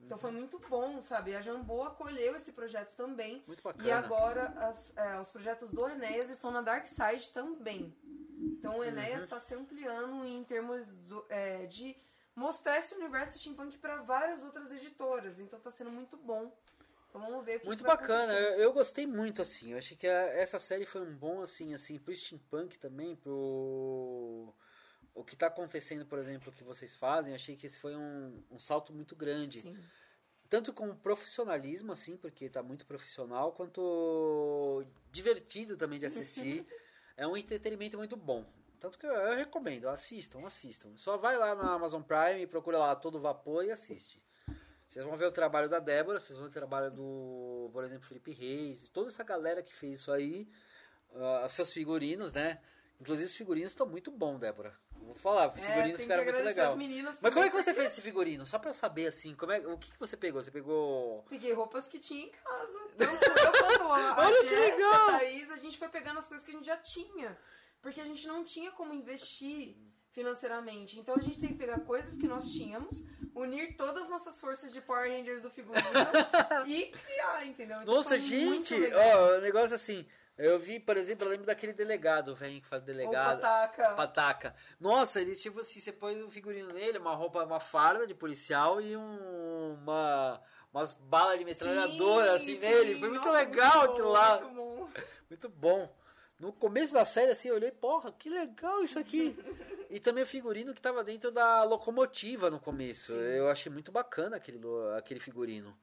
Então 0.00 0.18
foi 0.18 0.30
muito 0.30 0.58
bom, 0.68 1.00
sabe? 1.02 1.34
A 1.34 1.42
Jambô 1.42 1.82
acolheu 1.82 2.36
esse 2.36 2.52
projeto 2.52 2.94
também. 2.94 3.42
Muito 3.46 3.62
bacana. 3.62 3.88
E 3.88 3.90
agora 3.90 4.46
as- 4.58 4.96
é, 4.96 5.18
os 5.18 5.28
projetos 5.30 5.70
do 5.70 5.88
Enéas 5.88 6.30
estão 6.30 6.50
na 6.50 6.62
Dark 6.62 6.86
Side 6.86 7.30
também. 7.30 7.94
Então 8.58 8.78
o 8.78 8.84
Enéas 8.84 9.18
Uhum. 9.18 9.24
está 9.24 9.40
se 9.40 9.54
ampliando 9.54 10.24
em 10.24 10.44
termos 10.44 10.86
do- 11.08 11.24
é, 11.28 11.66
de 11.66 11.96
mostrar 12.36 12.78
esse 12.78 12.94
universo 12.94 13.38
steampunk 13.38 13.78
para 13.78 14.02
várias 14.02 14.42
outras 14.42 14.70
editoras. 14.70 15.40
Então 15.40 15.58
tá 15.58 15.70
sendo 15.70 15.90
muito 15.90 16.16
bom. 16.16 16.52
Então 17.08 17.20
vamos 17.20 17.44
ver 17.44 17.56
o 17.56 17.60
que 17.60 17.66
Muito 17.66 17.80
que 17.80 17.86
bacana, 17.86 18.32
eu, 18.34 18.58
eu 18.60 18.72
gostei 18.72 19.06
muito, 19.06 19.40
assim. 19.40 19.72
Eu 19.72 19.78
achei 19.78 19.96
que 19.96 20.06
a- 20.06 20.28
essa 20.34 20.58
série 20.60 20.84
foi 20.84 21.00
um 21.00 21.14
bom, 21.16 21.40
assim, 21.40 21.72
assim, 21.74 21.98
pro 21.98 22.14
steampunk 22.14 22.78
também, 22.78 23.16
pro. 23.16 24.52
O 25.16 25.24
que 25.24 25.34
tá 25.34 25.46
acontecendo, 25.46 26.04
por 26.04 26.18
exemplo, 26.18 26.52
que 26.52 26.62
vocês 26.62 26.94
fazem, 26.94 27.34
achei 27.34 27.56
que 27.56 27.66
esse 27.66 27.78
foi 27.78 27.96
um, 27.96 28.44
um 28.50 28.58
salto 28.58 28.92
muito 28.92 29.16
grande. 29.16 29.62
Sim. 29.62 29.76
Tanto 30.48 30.74
com 30.74 30.94
profissionalismo, 30.94 31.90
assim, 31.90 32.18
porque 32.18 32.50
tá 32.50 32.62
muito 32.62 32.84
profissional, 32.84 33.52
quanto 33.52 34.84
divertido 35.10 35.74
também 35.76 35.98
de 35.98 36.04
assistir. 36.04 36.66
é 37.16 37.26
um 37.26 37.34
entretenimento 37.34 37.96
muito 37.96 38.14
bom. 38.14 38.44
Tanto 38.78 38.98
que 38.98 39.06
eu, 39.06 39.10
eu 39.10 39.36
recomendo, 39.36 39.88
assistam, 39.88 40.44
assistam. 40.44 40.94
Só 40.96 41.16
vai 41.16 41.38
lá 41.38 41.54
na 41.54 41.72
Amazon 41.72 42.02
Prime, 42.02 42.46
procura 42.46 42.76
lá 42.76 42.94
todo 42.94 43.18
vapor 43.18 43.64
e 43.64 43.72
assiste. 43.72 44.22
Vocês 44.86 45.04
vão 45.04 45.16
ver 45.16 45.26
o 45.26 45.32
trabalho 45.32 45.68
da 45.68 45.80
Débora, 45.80 46.20
vocês 46.20 46.38
vão 46.38 46.46
ver 46.46 46.50
o 46.50 46.60
trabalho 46.60 46.90
do, 46.90 47.70
por 47.72 47.82
exemplo, 47.82 48.06
Felipe 48.06 48.32
Reis, 48.32 48.88
toda 48.90 49.08
essa 49.08 49.24
galera 49.24 49.62
que 49.62 49.74
fez 49.74 50.00
isso 50.00 50.12
aí, 50.12 50.46
ah, 51.14 51.48
seus 51.48 51.72
figurinos, 51.72 52.32
né? 52.32 52.60
Inclusive 53.00 53.26
os 53.26 53.34
figurinos 53.34 53.72
estão 53.72 53.86
muito 53.86 54.10
bons, 54.10 54.38
Débora. 54.38 54.78
Vou 55.06 55.14
falar, 55.14 55.48
os 55.52 55.58
É, 55.62 55.66
figurinos 55.66 55.96
que 55.96 56.02
ficaram 56.02 56.24
muito 56.24 56.42
legal. 56.42 56.76
meninas 56.76 57.16
Mas 57.20 57.32
como 57.32 57.46
é 57.46 57.50
que 57.50 57.56
você 57.56 57.72
fez 57.72 57.92
esse 57.92 58.02
figurino? 58.02 58.44
Só 58.46 58.58
pra 58.58 58.70
eu 58.70 58.74
saber, 58.74 59.06
assim, 59.06 59.34
como 59.34 59.52
é, 59.52 59.58
o 59.58 59.78
que, 59.78 59.92
que 59.92 59.98
você 59.98 60.16
pegou? 60.16 60.42
Você 60.42 60.50
pegou... 60.50 61.24
Peguei 61.30 61.52
roupas 61.52 61.88
que 61.88 61.98
tinha 61.98 62.24
em 62.26 62.30
casa. 62.30 62.78
Então, 62.94 63.12
eu 63.12 63.52
quanto 63.52 63.92
a, 63.92 64.12
a 64.12 64.26
Olha 64.26 64.42
que 64.42 64.48
Jess, 64.48 64.58
legal! 64.72 65.08
a 65.08 65.18
Thaís, 65.18 65.50
a 65.50 65.56
gente 65.56 65.78
foi 65.78 65.88
pegando 65.88 66.18
as 66.18 66.26
coisas 66.28 66.44
que 66.44 66.50
a 66.50 66.54
gente 66.54 66.66
já 66.66 66.76
tinha. 66.76 67.38
Porque 67.80 68.00
a 68.00 68.04
gente 68.04 68.26
não 68.26 68.44
tinha 68.44 68.70
como 68.72 68.92
investir 68.92 69.76
financeiramente. 70.10 70.98
Então 70.98 71.14
a 71.14 71.20
gente 71.20 71.38
tem 71.38 71.50
que 71.50 71.56
pegar 71.58 71.78
coisas 71.80 72.16
que 72.16 72.26
nós 72.26 72.50
tínhamos, 72.50 73.04
unir 73.34 73.76
todas 73.76 74.04
as 74.04 74.08
nossas 74.08 74.40
forças 74.40 74.72
de 74.72 74.80
Power 74.80 75.10
Rangers 75.10 75.42
do 75.42 75.50
figurino 75.50 75.82
e 76.66 76.86
criar, 76.90 77.46
entendeu? 77.46 77.82
Então 77.82 77.94
Nossa, 77.94 78.18
gente! 78.18 78.74
Ó, 78.94 79.36
o 79.36 79.40
negócio 79.42 79.76
assim, 79.76 80.06
eu 80.38 80.58
vi, 80.58 80.78
por 80.78 80.96
exemplo, 80.96 81.26
eu 81.26 81.30
lembro 81.30 81.46
daquele 81.46 81.72
delegado, 81.72 82.28
o 82.28 82.34
velho 82.34 82.60
que 82.60 82.66
faz 82.66 82.82
delegado. 82.82 83.40
pataca. 83.40 83.94
Pataca. 83.94 84.54
Nossa, 84.78 85.20
ele 85.20 85.34
tipo 85.34 85.60
assim, 85.60 85.80
você 85.80 85.92
põe 85.92 86.22
um 86.22 86.30
figurino 86.30 86.72
nele, 86.72 86.98
uma 86.98 87.14
roupa, 87.14 87.44
uma 87.44 87.60
farda 87.60 88.06
de 88.06 88.14
policial 88.14 88.80
e 88.80 88.96
um, 88.96 89.74
uma 89.82 90.40
umas 90.76 90.92
balas 90.92 91.38
de 91.38 91.44
metralhadora 91.44 92.36
Sim, 92.38 92.52
assim 92.52 92.60
sim. 92.60 92.66
nele. 92.66 93.00
Foi 93.00 93.08
muito 93.08 93.24
Nossa, 93.24 93.38
legal 93.38 93.78
muito 93.78 93.92
aquilo 93.92 94.08
bom, 94.08 94.12
lá. 94.12 94.40
Muito 94.40 94.54
bom. 94.54 94.90
Muito 95.30 95.48
bom. 95.48 95.96
No 96.38 96.52
começo 96.52 96.92
da 96.92 97.06
série, 97.06 97.30
assim, 97.30 97.48
eu 97.48 97.54
olhei, 97.54 97.70
porra, 97.70 98.12
que 98.12 98.28
legal 98.28 98.82
isso 98.82 98.98
aqui. 98.98 99.34
e 99.88 99.98
também 99.98 100.22
o 100.22 100.26
figurino 100.26 100.74
que 100.74 100.80
tava 100.82 101.02
dentro 101.02 101.30
da 101.30 101.62
locomotiva 101.62 102.50
no 102.50 102.60
começo. 102.60 103.12
Sim. 103.12 103.18
Eu 103.18 103.48
achei 103.48 103.72
muito 103.72 103.90
bacana 103.90 104.36
aquele, 104.36 104.60
aquele 104.98 105.18
figurino. 105.18 105.74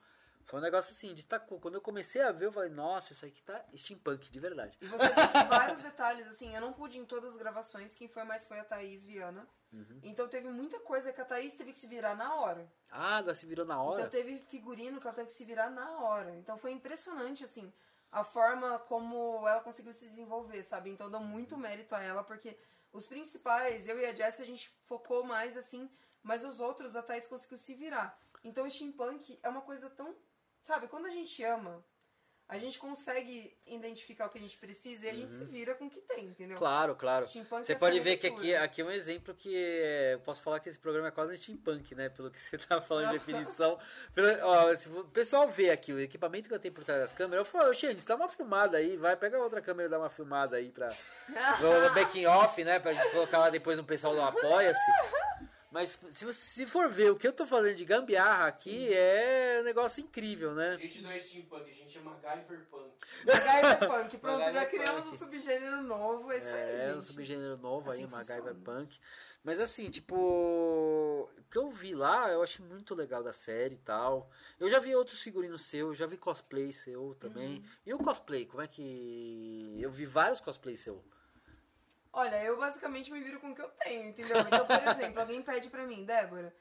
Foi 0.46 0.60
um 0.60 0.62
negócio 0.62 0.92
assim, 0.92 1.14
destacou. 1.14 1.60
Quando 1.60 1.76
eu 1.76 1.82
comecei 1.82 2.22
a 2.22 2.32
ver, 2.32 2.46
eu 2.46 2.52
falei, 2.52 2.70
nossa, 2.70 3.14
isso 3.14 3.26
aqui 3.26 3.42
tá 3.44 3.64
steampunk, 3.76 4.32
de 4.32 4.40
verdade. 4.40 4.78
E 4.82 4.86
você 4.86 5.10
tem 5.10 5.14
vários 5.50 5.82
detalhes, 5.82 6.28
assim, 6.28 6.54
eu 6.56 6.62
não 6.62 6.74
pude 6.74 7.00
em 7.00 7.06
todas 7.06 7.32
as 7.32 7.38
gravações, 7.38 7.96
quem 7.96 8.08
foi 8.08 8.24
mais 8.24 8.46
foi 8.46 8.60
a 8.60 8.64
Thaís 8.64 9.04
Viana. 9.04 9.48
Uhum. 9.72 10.00
Então 10.04 10.28
teve 10.28 10.48
muita 10.50 10.80
coisa 10.80 11.12
que 11.12 11.20
a 11.20 11.26
Thaís 11.26 11.54
teve 11.56 11.72
que 11.72 11.80
se 11.80 11.88
virar 11.88 12.16
na 12.16 12.36
hora. 12.36 12.72
Ah, 12.90 13.20
ela 13.20 13.34
se 13.34 13.46
virou 13.46 13.66
na 13.66 13.82
hora. 13.82 14.02
Então 14.02 14.10
teve 14.12 14.38
figurino 14.38 15.00
que 15.00 15.08
ela 15.08 15.16
teve 15.16 15.28
que 15.28 15.34
se 15.34 15.46
virar 15.46 15.70
na 15.70 16.00
hora. 16.00 16.36
Então 16.36 16.58
foi 16.58 16.72
impressionante, 16.72 17.44
assim, 17.44 17.74
a 18.12 18.24
forma 18.24 18.78
como 18.80 19.48
ela 19.48 19.62
conseguiu 19.62 19.94
se 19.94 20.08
desenvolver, 20.08 20.62
sabe? 20.64 20.92
Então 20.92 21.08
eu 21.08 21.12
dou 21.12 21.22
muito 21.22 21.58
mérito 21.58 21.96
a 21.96 22.02
ela, 22.02 22.24
porque 22.24 22.56
os 22.92 23.08
principais, 23.08 23.88
eu 23.88 24.00
e 24.00 24.06
a 24.06 24.14
Jess, 24.14 24.40
a 24.40 24.46
gente 24.46 24.70
focou 24.86 25.24
mais, 25.24 25.58
assim, 25.58 25.90
mas 26.22 26.44
os 26.44 26.60
outros, 26.60 26.96
a 26.96 27.02
Thaís 27.02 27.26
conseguiu 27.26 27.58
se 27.58 27.74
virar. 27.74 28.18
Então 28.44 28.66
o 28.66 28.70
steampunk 28.70 29.40
é 29.42 29.50
uma 29.50 29.62
coisa 29.62 29.90
tão. 29.90 30.16
Sabe, 30.64 30.88
quando 30.88 31.08
a 31.08 31.10
gente 31.10 31.44
ama, 31.44 31.84
a 32.48 32.58
gente 32.58 32.80
consegue 32.80 33.54
identificar 33.68 34.28
o 34.28 34.30
que 34.30 34.38
a 34.38 34.42
gente 34.42 34.58
precisa 34.58 35.06
e 35.06 35.10
a 35.10 35.14
gente 35.14 35.30
se 35.32 35.44
vira 35.44 35.76
com 35.76 35.88
o 35.88 35.90
que 35.90 36.00
tem, 36.00 36.26
entendeu? 36.26 36.56
Uhum. 36.56 36.60
Claro, 36.60 36.96
claro. 36.96 37.26
Você 37.26 37.74
é 37.74 37.76
pode 37.78 38.00
ver 38.00 38.16
que 38.16 38.28
aqui, 38.28 38.56
aqui 38.56 38.82
é 38.82 38.86
um 38.86 38.92
exemplo 38.92 39.34
que 39.36 39.54
é, 39.58 40.18
posso 40.24 40.42
falar 40.42 40.62
que 40.62 40.70
esse 40.70 40.80
programa 40.80 41.10
é 41.10 41.12
quase 41.12 41.36
steampunk, 41.38 41.94
né? 41.96 42.08
Pelo 42.08 42.32
que 42.32 42.40
você 42.40 42.58
tá 42.58 42.82
falando 42.82 43.08
de 43.08 43.20
definição. 43.20 43.78
Pelo- 44.16 44.46
ó, 44.46 44.74
se 44.74 44.88
o 44.88 45.04
pessoal 45.06 45.50
vê 45.50 45.70
aqui 45.70 45.92
o 45.92 46.00
equipamento 46.00 46.48
que 46.48 46.56
eu 46.56 46.60
tenho 46.60 46.74
por 46.74 46.86
trás 46.86 47.02
das 47.02 47.12
câmeras, 47.12 47.46
eu 47.46 47.52
falo, 47.52 47.74
gente, 47.74 48.06
dá 48.06 48.16
uma 48.16 48.30
filmada 48.30 48.78
aí, 48.78 48.96
vai, 48.96 49.18
pega 49.18 49.38
outra 49.40 49.62
câmera 49.62 49.88
e 49.88 49.92
dá 49.92 50.00
uma 50.00 50.10
filmada 50.10 50.56
aí 50.56 50.72
pra. 50.72 50.88
No, 51.60 51.82
no 51.90 51.94
backing 51.94 52.26
off, 52.26 52.64
né? 52.64 52.80
Pra 52.80 52.94
gente 52.94 53.10
colocar 53.12 53.40
lá 53.40 53.50
depois 53.50 53.78
no 53.78 53.84
pessoal 53.84 54.14
do 54.16 54.22
Apoia-se. 54.22 54.80
Mas 55.74 56.00
se, 56.12 56.24
você, 56.24 56.34
se 56.40 56.66
for 56.68 56.88
ver 56.88 57.10
o 57.12 57.16
que 57.16 57.28
eu 57.28 57.34
tô 57.34 57.48
fazendo 57.48 57.76
de 57.76 57.84
gambiarra 57.84 58.46
aqui, 58.46 58.94
é 58.94 59.58
um 59.60 59.64
negócio 59.64 60.02
incrível, 60.04 60.52
A 60.52 60.54
né? 60.54 60.78
gente 60.78 61.02
não 61.02 61.10
é 61.10 61.20
steampunk, 61.20 61.68
a 61.68 61.74
gente 61.74 61.98
é 61.98 62.02
MacGyver 62.02 62.66
Punk. 62.70 62.92
MacGyver 63.26 63.80
Punk. 63.90 64.18
Pronto, 64.20 64.38
MacGyver 64.40 64.54
já 64.54 64.66
criamos 64.68 65.04
Punk. 65.06 65.14
um 65.16 65.18
subgênero 65.18 65.82
novo. 65.82 66.32
É 66.32 66.38
isso 66.38 66.54
aí, 66.54 66.62
É, 66.76 66.90
um 66.92 66.94
gente. 66.94 67.06
subgênero 67.06 67.58
novo 67.58 67.90
aí, 67.90 67.98
Assim 67.98 68.06
uma 68.06 68.18
MacGyver 68.18 68.54
funciona. 68.54 68.80
Punk. 68.82 69.00
Mas 69.44 69.60
assim, 69.60 69.90
tipo, 69.90 70.16
o 70.16 71.30
que 71.50 71.58
eu 71.58 71.70
vi 71.72 71.96
lá, 71.96 72.30
eu 72.32 72.44
achei 72.44 72.64
muito 72.64 72.94
legal 72.94 73.24
da 73.24 73.34
série 73.34 73.74
e 73.74 73.80
tal. 73.80 74.30
Eu 74.60 74.70
já 74.70 74.80
vi 74.80 74.96
outros 74.96 75.22
figurinos 75.22 75.66
seus, 75.66 75.98
já 75.98 76.06
vi 76.06 76.18
cosplay 76.18 76.72
seu 76.72 77.16
também. 77.20 77.56
Uhum. 77.58 77.64
E 77.88 77.94
o 77.96 77.98
cosplay, 77.98 78.46
como 78.46 78.62
é 78.62 78.68
que. 78.68 79.78
Eu 79.82 79.90
vi 79.92 80.06
vários 80.06 80.40
cosplays 80.40 80.80
seu. 80.82 81.04
Olha, 82.16 82.44
eu 82.44 82.58
basicamente 82.58 83.12
me 83.12 83.20
viro 83.22 83.40
com 83.40 83.52
o 83.52 83.56
que 83.56 83.62
eu 83.62 83.70
tenho, 83.70 84.10
entendeu? 84.10 84.38
Então, 84.42 84.68
por 84.68 84.88
exemplo, 84.88 85.20
alguém 85.20 85.42
pede 85.42 85.68
pra 85.70 85.88
mim, 85.88 86.06
Débora, 86.06 86.56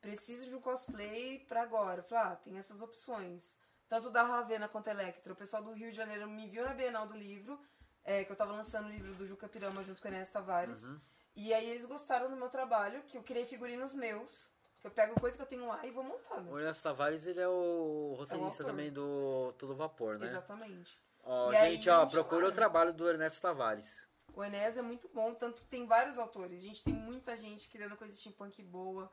preciso 0.00 0.44
de 0.44 0.54
um 0.56 0.60
cosplay 0.60 1.38
pra 1.48 1.62
agora. 1.62 2.00
Eu 2.00 2.04
falo, 2.04 2.32
ah, 2.32 2.36
tem 2.36 2.58
essas 2.58 2.82
opções. 2.82 3.56
Tanto 3.88 4.10
da 4.10 4.24
Ravena 4.24 4.68
quanto 4.68 4.90
Electra. 4.90 5.32
O 5.32 5.36
pessoal 5.36 5.62
do 5.62 5.72
Rio 5.72 5.90
de 5.92 5.96
Janeiro 5.96 6.28
me 6.28 6.48
viu 6.48 6.64
na 6.64 6.74
Bienal 6.74 7.06
do 7.06 7.16
livro, 7.16 7.58
é, 8.04 8.24
que 8.24 8.32
eu 8.32 8.36
tava 8.36 8.52
lançando 8.52 8.86
o 8.86 8.90
livro 8.90 9.14
do 9.14 9.24
Juca 9.24 9.48
Pirama 9.48 9.84
junto 9.84 10.02
com 10.02 10.08
a 10.08 10.10
Enéas 10.10 10.30
Tavares. 10.30 10.84
Uhum. 10.84 11.00
E 11.36 11.54
aí 11.54 11.70
eles 11.70 11.84
gostaram 11.84 12.28
do 12.28 12.36
meu 12.36 12.48
trabalho, 12.48 13.00
que 13.04 13.16
eu 13.16 13.22
criei 13.22 13.46
figurinos 13.46 13.94
meus, 13.94 14.50
que 14.80 14.86
eu 14.88 14.90
pego 14.90 15.18
coisa 15.20 15.36
que 15.36 15.42
eu 15.42 15.46
tenho 15.46 15.66
lá 15.66 15.86
e 15.86 15.92
vou 15.92 16.02
montando. 16.02 16.50
O 16.50 16.58
Ernesto 16.58 16.82
Tavares, 16.82 17.24
ele 17.24 17.40
é 17.40 17.48
o 17.48 18.16
roteirista 18.18 18.62
autor. 18.62 18.66
também 18.66 18.92
do 18.92 19.54
Todo 19.56 19.76
Vapor, 19.76 20.18
né? 20.18 20.26
Exatamente. 20.26 21.00
Ó, 21.22 21.52
E 21.52 21.56
aí, 21.56 21.76
gente, 21.76 21.88
ó, 21.88 22.02
gente, 22.02 22.10
procura 22.10 22.48
o 22.48 22.52
trabalho 22.52 22.92
do 22.92 23.08
Ernesto 23.08 23.40
Tavares. 23.40 24.07
O 24.38 24.44
Enéas 24.44 24.76
é 24.76 24.82
muito 24.82 25.08
bom, 25.08 25.34
tanto 25.34 25.64
tem 25.64 25.84
vários 25.84 26.16
autores. 26.16 26.60
A 26.60 26.62
gente 26.62 26.84
tem 26.84 26.94
muita 26.94 27.36
gente 27.36 27.68
criando 27.68 27.96
coisa 27.96 28.14
steampunk 28.14 28.62
boa. 28.62 29.10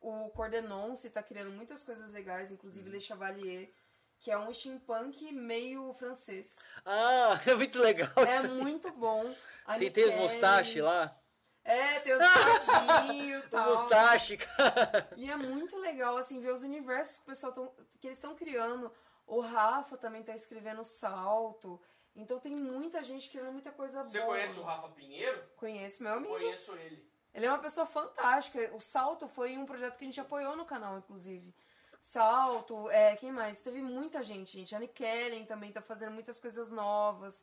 O 0.00 0.28
Cordenonce 0.30 1.08
tá 1.10 1.22
criando 1.22 1.52
muitas 1.52 1.84
coisas 1.84 2.10
legais, 2.10 2.50
inclusive 2.50 2.90
Le 2.90 3.00
Chevalier, 3.00 3.72
que 4.18 4.32
é 4.32 4.36
um 4.36 4.52
steampunk 4.52 5.30
meio 5.30 5.94
francês. 5.94 6.58
Ah, 6.84 7.40
é 7.46 7.54
muito 7.54 7.78
legal 7.78 8.10
É 8.16 8.48
muito 8.48 8.90
bom. 8.90 9.32
A 9.64 9.78
Tem, 9.78 9.92
tem 9.92 10.08
os 10.08 10.14
mustache 10.16 10.82
lá? 10.82 11.16
É, 11.62 12.00
tem 12.00 12.14
os 12.14 12.18
mustachinhos 12.34 13.44
e 13.44 13.46
O 13.46 13.50
tal. 13.50 13.70
mustache, 13.70 14.36
cara. 14.38 15.08
E 15.16 15.30
é 15.30 15.36
muito 15.36 15.78
legal, 15.78 16.16
assim, 16.16 16.40
ver 16.40 16.52
os 16.52 16.64
universos 16.64 17.18
que 17.18 17.22
o 17.22 17.26
pessoal 17.26 17.52
tão, 17.52 17.72
que 18.00 18.08
eles 18.08 18.18
estão 18.18 18.34
criando. 18.34 18.90
O 19.24 19.38
Rafa 19.38 19.96
também 19.96 20.24
tá 20.24 20.34
escrevendo 20.34 20.82
Salto. 20.84 21.80
Então 22.16 22.38
tem 22.38 22.54
muita 22.54 23.02
gente 23.02 23.28
querendo 23.28 23.52
muita 23.52 23.72
coisa 23.72 24.04
Você 24.04 24.18
boa. 24.20 24.32
conhece 24.32 24.58
o 24.60 24.62
Rafa 24.62 24.88
Pinheiro? 24.90 25.42
Conheço 25.56 26.02
meu 26.02 26.12
amigo. 26.12 26.32
Conheço 26.32 26.72
ele. 26.76 27.04
Ele 27.34 27.46
é 27.46 27.48
uma 27.50 27.58
pessoa 27.58 27.86
fantástica. 27.86 28.70
O 28.74 28.80
Salto 28.80 29.26
foi 29.26 29.56
um 29.58 29.66
projeto 29.66 29.98
que 29.98 30.04
a 30.04 30.06
gente 30.06 30.20
apoiou 30.20 30.54
no 30.56 30.64
canal, 30.64 30.96
inclusive. 30.96 31.52
Salto, 32.00 32.88
é, 32.90 33.16
quem 33.16 33.32
mais? 33.32 33.60
Teve 33.60 33.82
muita 33.82 34.22
gente, 34.22 34.52
gente. 34.52 34.74
A 34.74 34.78
Annie 34.78 34.88
Kellen 34.88 35.44
também 35.44 35.72
tá 35.72 35.80
fazendo 35.80 36.12
muitas 36.12 36.38
coisas 36.38 36.70
novas. 36.70 37.42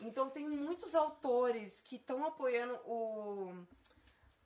Então 0.00 0.28
tem 0.28 0.48
muitos 0.48 0.94
autores 0.94 1.80
que 1.80 1.96
estão 1.96 2.26
apoiando 2.26 2.74
o 2.86 3.54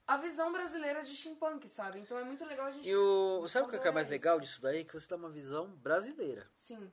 a 0.07 0.19
visão 0.19 0.53
brasileira 0.53 1.03
de 1.03 1.17
steampunk, 1.17 1.67
sabe? 1.67 1.99
Então 1.99 2.19
é 2.19 2.25
muito 2.25 2.45
legal 2.45 2.67
a 2.67 2.71
gente 2.71 2.87
E 2.87 2.95
o. 2.95 3.49
Sabe 3.49 3.67
o 3.67 3.71
que 3.71 3.77
é 3.77 3.91
mais 3.91 4.07
apoiar 4.07 4.19
legal 4.19 4.37
isso. 4.39 4.47
disso 4.47 4.63
daí? 4.63 4.85
Que 4.85 4.93
você 4.93 5.09
dá 5.09 5.17
uma 5.17 5.31
visão 5.31 5.67
brasileira. 5.77 6.47
Sim. 6.55 6.93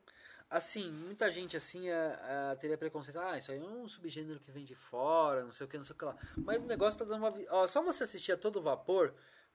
Assim, 0.52 0.92
muita 0.92 1.32
gente 1.32 1.56
assim 1.56 1.90
a, 1.90 2.52
a, 2.52 2.56
teria 2.58 2.78
preconceito. 2.78 3.18
Ah, 3.18 3.38
isso 3.38 3.54
aí 3.54 3.58
é 3.58 3.62
um 3.62 3.88
subgênero 3.88 4.38
que 4.38 4.52
vem 4.52 4.66
de 4.66 4.76
fora, 4.76 5.46
não 5.46 5.54
sei 5.54 5.66
o 5.66 5.70
que, 5.70 5.78
não 5.78 5.86
sei 5.86 5.96
o 5.96 5.98
que 5.98 6.04
lá. 6.04 6.14
Mas 6.36 6.62
o 6.62 6.66
negócio 6.66 7.00
tá 7.00 7.06
dando 7.06 7.26
uma. 7.26 7.34
Ó, 7.52 7.66
só 7.66 7.82
você 7.82 8.04
assistir 8.04 8.34
a 8.34 8.38
todo 8.38 8.62
vapor. 8.62 9.14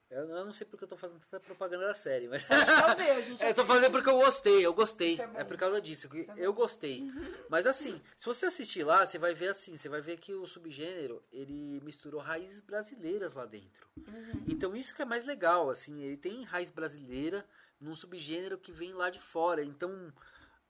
Eu, 0.09 0.27
eu 0.27 0.43
não 0.43 0.53
sei 0.53 0.65
porque 0.65 0.85
eu 0.85 0.87
tô 0.87 0.97
fazendo 0.97 1.19
tanta 1.19 1.39
propaganda 1.39 1.85
da 1.85 1.93
série, 1.93 2.27
mas. 2.27 2.41
Fazer, 2.41 3.11
a 3.11 3.21
gente 3.21 3.37
É, 3.45 3.53
tô 3.53 3.63
fazendo 3.63 3.91
porque 3.91 4.09
eu 4.09 4.17
gostei, 4.17 4.65
eu 4.65 4.73
gostei. 4.73 5.19
É. 5.19 5.41
É, 5.41 5.43
por 5.43 5.55
causa 5.55 5.79
disso, 5.79 6.09
é 6.11 6.23
bom. 6.23 6.33
eu 6.35 6.51
gostei. 6.51 7.05
Mas 7.47 7.67
assim, 7.67 8.01
se 8.15 8.25
você 8.25 8.47
assistir 8.47 8.83
lá, 8.83 9.05
você 9.05 9.19
vai 9.19 9.35
ver 9.35 9.49
assim, 9.49 9.77
você 9.77 9.87
vai 9.87 10.01
ver 10.01 10.17
que 10.17 10.33
o 10.33 10.47
subgênero, 10.47 11.21
ele 11.31 11.79
misturou 11.83 12.19
raízes 12.19 12.59
brasileiras 12.59 13.35
lá 13.35 13.45
dentro. 13.45 13.87
Uhum. 13.97 14.45
Então 14.47 14.75
isso 14.75 14.95
que 14.95 15.01
é 15.03 15.05
mais 15.05 15.25
legal, 15.25 15.69
assim, 15.69 16.01
ele 16.01 16.17
tem 16.17 16.43
raiz 16.43 16.71
brasileira 16.71 17.45
num 17.79 17.95
subgênero 17.95 18.57
que 18.57 18.71
vem 18.71 18.93
lá 18.93 19.09
de 19.11 19.19
fora. 19.19 19.63
Então 19.63 20.11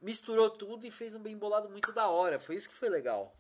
misturou 0.02 0.50
tudo 0.50 0.86
e 0.86 0.92
fez 0.92 1.16
um 1.16 1.22
bem 1.22 1.38
bolado 1.38 1.70
muito 1.70 1.92
da 1.92 2.08
hora. 2.08 2.40
Foi 2.40 2.56
isso 2.56 2.70
que 2.70 2.76
foi 2.76 2.90
legal. 2.90 3.36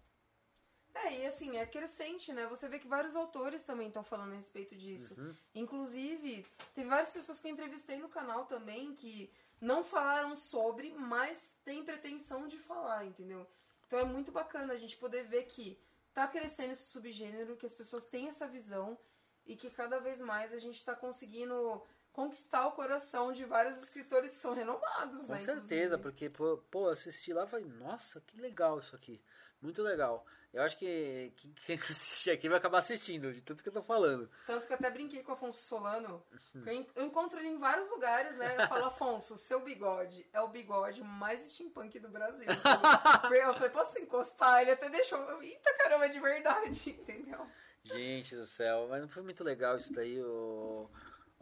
É, 0.94 1.20
e 1.20 1.26
assim, 1.28 1.58
é 1.58 1.66
crescente, 1.66 2.34
né? 2.34 2.48
Você 2.48 2.68
vê 2.68 2.80
que 2.80 2.88
vários 2.88 3.16
autores 3.16 3.64
também 3.64 3.88
estão 3.88 4.04
falando 4.04 4.34
a 4.34 4.38
respeito 4.38 4.76
disso. 4.76 5.16
Uhum. 5.20 5.36
Inclusive, 5.54 6.46
teve 6.74 6.90
várias 6.90 7.12
pessoas 7.12 7.40
que 7.40 7.48
eu 7.48 7.52
entrevistei 7.52 7.98
no 7.98 8.10
canal 8.10 8.46
também 8.46 8.94
que 8.94 9.32
não 9.62 9.84
falaram 9.84 10.36
sobre, 10.36 10.94
mas 10.94 11.54
têm 11.64 11.84
pretensão 11.84 12.48
de 12.48 12.58
falar, 12.58 13.06
entendeu? 13.06 13.48
Então 13.86 14.00
é 14.00 14.04
muito 14.04 14.32
bacana 14.32 14.74
a 14.74 14.78
gente 14.78 14.98
poder 14.98 15.24
ver 15.24 15.44
que 15.44 15.80
tá 16.14 16.28
crescendo 16.28 16.72
esse 16.74 16.86
subgênero, 16.86 17.56
que 17.56 17.66
as 17.66 17.76
pessoas 17.76 18.06
têm 18.06 18.28
essa 18.28 18.48
visão 18.48 18.98
e 19.46 19.56
que 19.56 19.70
cada 19.70 20.00
vez 20.00 20.20
mais 20.20 20.54
a 20.54 20.60
gente 20.60 20.84
tá 20.84 20.96
conseguindo 20.96 21.84
conquistar 22.22 22.66
o 22.66 22.72
coração 22.72 23.32
de 23.32 23.46
vários 23.46 23.78
escritores 23.78 24.32
que 24.32 24.38
são 24.38 24.56
renomados, 24.56 25.28
Com 25.28 25.34
né? 25.34 25.40
certeza, 25.40 25.96
inclusive. 25.98 26.02
porque, 26.02 26.30
pô, 26.72 26.90
assisti 26.90 27.32
lá 27.32 27.44
e 27.44 27.48
falei, 27.48 27.66
nossa, 27.68 28.20
que 28.22 28.42
legal 28.42 28.80
isso 28.80 28.96
aqui. 28.96 29.22
Muito 29.62 29.84
legal. 29.84 30.26
Eu 30.52 30.64
acho 30.64 30.76
que 30.80 31.32
que- 31.36 31.50
quem 31.66 31.76
assistir 31.94 32.32
aqui 32.32 32.50
vai 32.50 32.58
acabar 32.58 32.80
assistindo, 32.80 33.32
de 33.32 33.42
tanto 33.44 33.62
que 33.62 33.70
eu 33.70 33.74
tô 33.74 33.84
falando. 33.84 34.28
Tanto 34.48 34.66
que 34.66 34.74
eu 34.74 34.78
até 34.78 34.90
brinquei 34.90 35.22
com 35.22 35.32
o 35.32 35.36
Afonso 35.36 35.62
Solano. 35.62 36.24
que 36.64 36.68
eu, 36.68 36.74
en- 36.74 36.88
eu 36.96 37.06
encontro 37.06 37.38
ele 37.40 37.50
em 37.50 37.60
vários 37.60 37.88
lugares, 37.88 38.36
né? 38.36 38.56
Eu 38.64 38.68
falo, 38.68 38.86
Afonso, 38.86 39.38
seu 39.38 39.60
bigode 39.62 40.28
é 40.34 40.42
o 40.42 40.48
bigode 40.48 41.04
mais 41.04 41.40
steampunk 41.52 42.00
do 42.00 42.10
Brasil. 42.10 42.48
eu 43.48 43.54
falei, 43.54 43.70
posso 43.70 44.00
encostar? 44.00 44.62
Ele 44.64 44.72
até 44.72 44.90
deixou. 44.90 45.20
eu, 45.20 45.44
Eita 45.44 45.72
caramba, 45.78 46.06
é 46.06 46.10
de 46.10 46.20
verdade, 46.20 46.90
entendeu? 47.00 47.46
Gente 47.84 48.36
do 48.36 48.46
céu, 48.48 48.88
mas 48.90 49.02
não 49.02 49.08
foi 49.08 49.22
muito 49.22 49.44
legal 49.44 49.76
isso 49.78 49.94
daí, 49.94 50.20
ô 50.24 50.90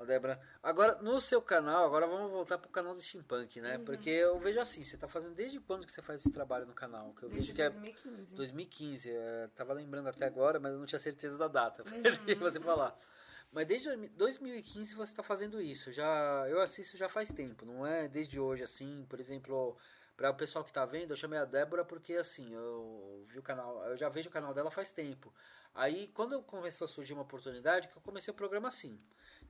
Débora. 0.04 0.40
Agora, 0.62 0.96
no 1.02 1.22
seu 1.22 1.42
canal, 1.42 1.86
agora 1.86 2.06
vamos 2.06 2.30
voltar 2.32 2.58
pro 2.58 2.70
canal 2.70 2.94
do 2.94 3.02
Steampunk, 3.02 3.62
né? 3.62 3.78
Uhum. 3.78 3.86
Porque 3.86 4.10
eu 4.10 4.38
vejo 4.40 4.60
assim, 4.60 4.84
você 4.84 4.98
tá 4.98 5.08
fazendo 5.08 5.34
desde 5.36 5.60
quando 5.62 5.86
que 5.88 5.94
você 5.94 6.02
faz 6.02 6.20
esse 6.20 6.32
trabalho 6.32 6.66
no 6.66 6.74
canal? 6.74 7.14
Que 7.14 7.24
eu 7.24 7.30
Desde 7.30 7.54
vejo 7.54 7.56
que 7.56 7.62
é 7.62 7.70
2015. 7.70 8.36
2015, 8.36 9.10
é, 9.12 9.50
tava 9.56 9.72
lembrando 9.74 10.10
até 10.10 10.26
agora, 10.26 10.60
mas 10.60 10.74
eu 10.74 10.80
não 10.80 10.86
tinha 10.86 11.00
certeza 11.00 11.38
da 11.38 11.48
data, 11.48 11.84
Uhum. 11.84 12.40
você 12.40 12.60
falar. 12.60 12.98
Mas 13.54 13.68
desde 13.68 13.96
2015 14.10 14.96
você 14.96 15.14
está 15.14 15.24
fazendo 15.24 15.62
isso. 15.62 15.92
Já 15.92 16.46
eu 16.50 16.60
assisto 16.60 16.98
já 16.98 17.08
faz 17.08 17.32
tempo, 17.32 17.66
não 17.66 17.86
é 17.88 18.08
desde 18.10 18.38
hoje 18.38 18.64
assim. 18.64 19.06
Por 19.08 19.18
exemplo, 19.18 19.78
para 20.18 20.30
o 20.30 20.36
pessoal 20.36 20.66
que 20.66 20.74
tá 20.74 20.86
vendo, 20.86 21.12
eu 21.12 21.16
chamei 21.18 21.40
a 21.40 21.46
Débora 21.46 21.86
porque 21.86 22.16
assim, 22.16 22.54
eu 22.54 23.24
vi 23.30 23.40
o 23.40 23.44
canal, 23.44 23.82
eu 23.86 23.96
já 23.96 24.10
vejo 24.10 24.28
o 24.28 24.32
canal 24.32 24.54
dela 24.54 24.70
faz 24.70 24.92
tempo. 24.92 25.34
Aí 25.76 26.08
quando 26.14 26.42
começou 26.42 26.86
a 26.86 26.88
surgir 26.88 27.14
uma 27.14 27.24
oportunidade, 27.24 27.90
que 27.90 27.98
eu 27.98 28.02
comecei 28.02 28.32
o 28.32 28.36
programa 28.36 28.70
assim. 28.70 28.98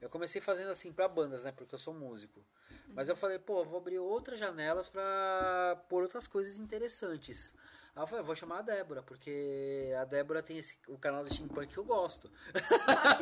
Eu 0.01 0.09
comecei 0.09 0.41
fazendo 0.41 0.71
assim 0.71 0.91
para 0.91 1.07
bandas, 1.07 1.43
né, 1.43 1.51
porque 1.51 1.75
eu 1.75 1.79
sou 1.79 1.93
músico. 1.93 2.43
Mas 2.89 3.07
eu 3.07 3.15
falei, 3.15 3.39
pô, 3.39 3.59
eu 3.59 3.65
vou 3.65 3.77
abrir 3.79 3.99
outras 3.99 4.39
janelas 4.39 4.89
para 4.89 5.81
pôr 5.87 6.03
outras 6.03 6.27
coisas 6.27 6.57
interessantes. 6.57 7.53
Aí 7.95 8.03
eu 8.03 8.07
falei, 8.07 8.21
eu 8.21 8.25
vou 8.25 8.35
chamar 8.35 8.59
a 8.59 8.61
Débora, 8.61 9.01
porque 9.03 9.93
a 9.99 10.03
Débora 10.03 10.43
tem 10.43 10.57
esse, 10.57 10.77
o 10.87 10.97
canal 10.97 11.23
do 11.23 11.33
Steampunk 11.33 11.67
que 11.67 11.77
eu 11.77 11.85
gosto. 11.85 12.29
Ah, 12.87 13.15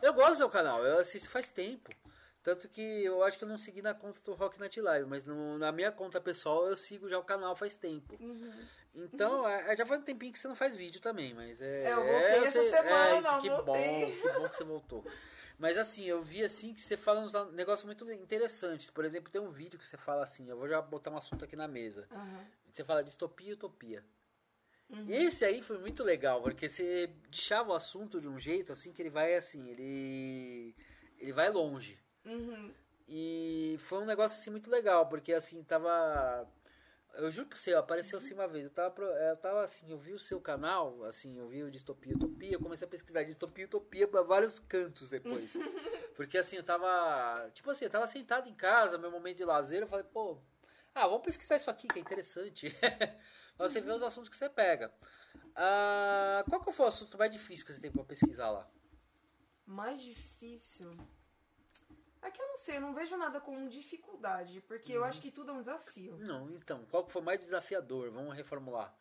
que. 0.00 0.06
Eu 0.06 0.14
gosto 0.14 0.30
do 0.30 0.36
seu 0.38 0.48
canal, 0.48 0.84
eu 0.84 0.98
assisto 0.98 1.28
faz 1.28 1.48
tempo. 1.48 1.90
Tanto 2.42 2.68
que 2.68 2.80
eu 2.80 3.22
acho 3.22 3.38
que 3.38 3.44
eu 3.44 3.48
não 3.48 3.56
segui 3.56 3.80
na 3.82 3.94
conta 3.94 4.20
do 4.20 4.34
Rock 4.34 4.58
Night 4.58 4.80
Live, 4.80 5.08
mas 5.08 5.24
no- 5.24 5.58
na 5.58 5.70
minha 5.70 5.92
conta 5.92 6.20
pessoal 6.20 6.66
eu 6.66 6.76
sigo 6.76 7.08
já 7.08 7.18
o 7.18 7.22
canal 7.24 7.54
faz 7.54 7.76
tempo. 7.76 8.16
Uhum. 8.20 8.66
Então, 8.94 9.48
é, 9.48 9.74
já 9.76 9.86
faz 9.86 10.00
um 10.00 10.04
tempinho 10.04 10.32
que 10.32 10.38
você 10.38 10.48
não 10.48 10.56
faz 10.56 10.74
vídeo 10.76 11.00
também, 11.00 11.32
mas 11.34 11.62
é. 11.62 11.84
É, 11.84 11.92
eu 11.92 11.96
voltei 11.96 12.12
é, 12.12 12.44
essa 12.44 12.70
semana, 12.70 13.40
que 13.40 13.48
voltei. 13.48 13.64
bom, 13.64 14.20
que 14.20 14.28
bom 14.28 14.48
que 14.48 14.56
você 14.56 14.64
voltou. 14.64 15.04
Mas 15.58 15.78
assim, 15.78 16.04
eu 16.04 16.20
vi 16.22 16.42
assim 16.42 16.74
que 16.74 16.80
você 16.80 16.96
fala 16.96 17.20
uns 17.20 17.32
negócios 17.52 17.86
muito 17.86 18.10
interessantes. 18.10 18.90
Por 18.90 19.04
exemplo, 19.04 19.30
tem 19.30 19.40
um 19.40 19.50
vídeo 19.52 19.78
que 19.78 19.86
você 19.86 19.96
fala 19.96 20.24
assim, 20.24 20.48
eu 20.48 20.56
vou 20.56 20.68
já 20.68 20.82
botar 20.82 21.10
um 21.10 21.16
assunto 21.16 21.44
aqui 21.44 21.54
na 21.54 21.68
mesa. 21.68 22.08
Aham. 22.10 22.44
Você 22.72 22.82
fala 22.82 23.04
distopia 23.04 23.50
e 23.50 23.52
utopia. 23.52 24.04
Uhum. 24.90 25.06
Esse 25.08 25.44
aí 25.44 25.62
foi 25.62 25.78
muito 25.78 26.02
legal, 26.02 26.42
porque 26.42 26.68
você 26.68 27.06
deixava 27.30 27.70
o 27.70 27.74
assunto 27.74 28.20
de 28.20 28.26
um 28.28 28.38
jeito 28.38 28.72
assim 28.72 28.92
que 28.92 29.00
ele 29.00 29.10
vai 29.10 29.34
assim, 29.34 29.68
ele 29.70 30.74
ele 31.18 31.32
vai 31.32 31.48
longe. 31.48 32.01
Uhum. 32.24 32.72
E 33.08 33.76
foi 33.80 33.98
um 33.98 34.06
negócio 34.06 34.38
assim 34.38 34.50
muito 34.50 34.70
legal, 34.70 35.08
porque 35.08 35.32
assim, 35.32 35.62
tava. 35.62 36.48
Eu 37.14 37.30
juro 37.30 37.48
pra 37.48 37.58
você, 37.58 37.74
apareceu 37.74 38.16
assim 38.16 38.32
uma 38.32 38.48
vez. 38.48 38.64
Eu 38.64 38.70
tava, 38.70 38.90
pro- 38.90 39.04
eu 39.04 39.36
tava 39.36 39.62
assim, 39.62 39.90
eu 39.90 39.98
vi 39.98 40.14
o 40.14 40.18
seu 40.18 40.40
canal, 40.40 41.04
assim, 41.04 41.36
eu 41.38 41.46
vi 41.48 41.62
o 41.62 41.70
Distopia 41.70 42.12
e 42.12 42.14
Utopia, 42.16 42.52
eu 42.54 42.60
comecei 42.60 42.86
a 42.86 42.90
pesquisar 42.90 43.22
Distopia 43.22 43.64
e 43.64 43.66
Utopia 43.66 44.08
pra 44.08 44.22
vários 44.22 44.58
cantos 44.58 45.10
depois. 45.10 45.52
porque 46.16 46.38
assim, 46.38 46.56
eu 46.56 46.62
tava. 46.62 47.50
Tipo 47.52 47.70
assim, 47.70 47.84
eu 47.84 47.90
tava 47.90 48.06
sentado 48.06 48.48
em 48.48 48.54
casa, 48.54 48.96
meu 48.96 49.10
momento 49.10 49.36
de 49.36 49.44
lazer, 49.44 49.82
eu 49.82 49.86
falei, 49.88 50.06
pô, 50.10 50.38
ah, 50.94 51.06
vamos 51.06 51.22
pesquisar 51.24 51.56
isso 51.56 51.70
aqui, 51.70 51.86
que 51.88 51.98
é 51.98 52.02
interessante. 52.02 52.74
você 53.58 53.80
ver 53.80 53.92
os 53.92 54.02
assuntos 54.02 54.30
que 54.30 54.36
você 54.36 54.48
pega. 54.48 54.90
Ah, 55.54 56.44
qual 56.48 56.62
que 56.64 56.72
foi 56.72 56.86
o 56.86 56.88
assunto 56.88 57.18
mais 57.18 57.30
difícil 57.30 57.66
que 57.66 57.72
você 57.74 57.80
tem 57.80 57.90
pra 57.90 58.04
pesquisar 58.04 58.50
lá? 58.50 58.66
Mais 59.66 60.00
difícil. 60.00 60.90
É 62.22 62.30
que 62.30 62.40
eu 62.40 62.46
não 62.46 62.56
sei, 62.56 62.76
eu 62.76 62.80
não 62.80 62.94
vejo 62.94 63.16
nada 63.16 63.40
com 63.40 63.66
dificuldade, 63.68 64.60
porque 64.62 64.92
eu 64.92 65.04
acho 65.04 65.20
que 65.20 65.30
tudo 65.30 65.50
é 65.50 65.54
um 65.54 65.60
desafio. 65.60 66.16
Não, 66.18 66.48
então, 66.52 66.84
qual 66.86 67.04
que 67.04 67.12
foi 67.12 67.20
mais 67.20 67.40
desafiador? 67.40 68.10
Vamos 68.10 68.34
reformular. 68.34 68.94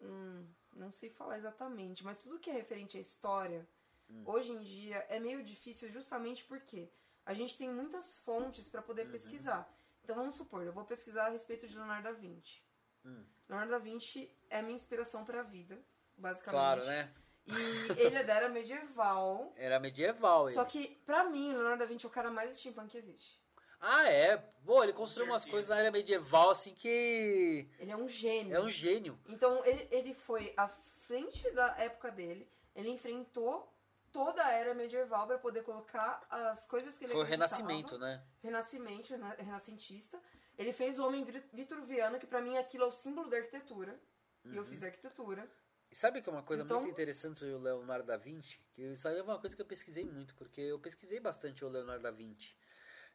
Hum, 0.00 0.46
não 0.74 0.92
sei 0.92 1.08
falar 1.10 1.38
exatamente, 1.38 2.04
mas 2.04 2.18
tudo 2.18 2.38
que 2.38 2.50
é 2.50 2.52
referente 2.52 2.96
à 2.98 3.00
história, 3.00 3.66
Hum. 4.10 4.22
hoje 4.26 4.52
em 4.52 4.60
dia 4.60 4.96
é 5.08 5.18
meio 5.20 5.42
difícil 5.42 5.88
justamente 5.90 6.44
porque 6.44 6.90
a 7.24 7.32
gente 7.32 7.56
tem 7.56 7.70
muitas 7.70 8.18
fontes 8.18 8.68
para 8.68 8.82
poder 8.82 9.06
Uhum. 9.06 9.12
pesquisar. 9.12 9.72
Então 10.04 10.16
vamos 10.16 10.34
supor, 10.34 10.62
eu 10.66 10.72
vou 10.72 10.84
pesquisar 10.84 11.26
a 11.26 11.30
respeito 11.30 11.66
de 11.66 11.76
Leonardo 11.76 12.04
da 12.04 12.12
Vinci. 12.12 12.62
Hum. 13.04 13.24
Leonardo 13.48 13.72
da 13.72 13.78
Vinci 13.78 14.30
é 14.50 14.60
minha 14.60 14.74
inspiração 14.74 15.24
para 15.24 15.40
a 15.40 15.42
vida, 15.44 15.78
basicamente. 16.16 16.60
Claro, 16.60 16.84
né? 16.84 17.10
E 17.46 18.00
ele 18.00 18.16
é 18.18 18.24
da 18.24 18.34
era 18.34 18.48
medieval. 18.48 19.52
Era 19.56 19.80
medieval. 19.80 20.48
Só 20.50 20.62
ele. 20.62 20.70
que, 20.70 20.88
pra 21.06 21.24
mim, 21.24 21.52
Leonardo 21.52 21.78
da 21.80 21.86
Vinci 21.86 22.06
é 22.06 22.08
o 22.08 22.12
cara 22.12 22.30
mais 22.30 22.56
steampunk 22.58 22.90
que 22.90 22.98
existe. 22.98 23.40
Ah, 23.80 24.06
é? 24.08 24.36
Pô, 24.64 24.82
ele 24.84 24.92
construiu 24.92 25.30
umas 25.32 25.44
coisas 25.44 25.70
na 25.70 25.78
era 25.78 25.90
medieval 25.90 26.50
assim 26.50 26.74
que. 26.74 27.68
Ele 27.78 27.90
é 27.90 27.96
um 27.96 28.06
gênio. 28.08 28.54
É 28.54 28.60
um 28.60 28.68
gênio. 28.68 29.18
Então, 29.26 29.64
ele, 29.64 29.88
ele 29.90 30.14
foi 30.14 30.52
à 30.56 30.68
frente 30.68 31.50
da 31.52 31.74
época 31.78 32.10
dele, 32.10 32.48
ele 32.76 32.90
enfrentou 32.90 33.72
toda 34.12 34.44
a 34.44 34.52
era 34.52 34.74
medieval 34.74 35.26
para 35.26 35.38
poder 35.38 35.62
colocar 35.62 36.24
as 36.28 36.66
coisas 36.66 36.98
que 36.98 37.04
ele 37.04 37.12
Foi 37.12 37.22
o 37.22 37.24
renascimento, 37.24 37.96
né? 37.98 38.22
Renascimento, 38.42 39.10
rena- 39.12 39.36
renascentista. 39.38 40.20
Ele 40.58 40.72
fez 40.72 40.98
o 40.98 41.06
homem 41.06 41.24
vit- 41.24 41.48
vitruviano, 41.52 42.18
que 42.18 42.26
pra 42.26 42.40
mim 42.40 42.58
aquilo 42.58 42.84
é 42.84 42.86
o 42.86 42.92
símbolo 42.92 43.30
da 43.30 43.38
arquitetura. 43.38 43.98
E 44.44 44.56
eu 44.56 44.64
fiz 44.64 44.82
arquitetura. 44.82 45.48
E 45.90 45.96
sabe 45.96 46.22
que 46.22 46.28
é 46.28 46.32
uma 46.32 46.42
coisa 46.42 46.62
Então- 46.62 46.80
muito 46.80 46.92
interessante 46.92 47.40
sobre 47.40 47.54
o 47.54 47.58
Leonardo 47.58 48.06
da 48.06 48.16
Vinci? 48.16 48.60
Que 48.72 48.82
isso 48.82 49.08
aí 49.08 49.18
é 49.18 49.22
uma 49.22 49.38
coisa 49.38 49.56
que 49.56 49.62
eu 49.62 49.66
pesquisei 49.66 50.04
muito, 50.04 50.34
porque 50.36 50.60
eu 50.60 50.78
pesquisei 50.78 51.18
bastante 51.18 51.64
o 51.64 51.68
Leonardo 51.68 52.02
da 52.02 52.10
Vinci. 52.10 52.54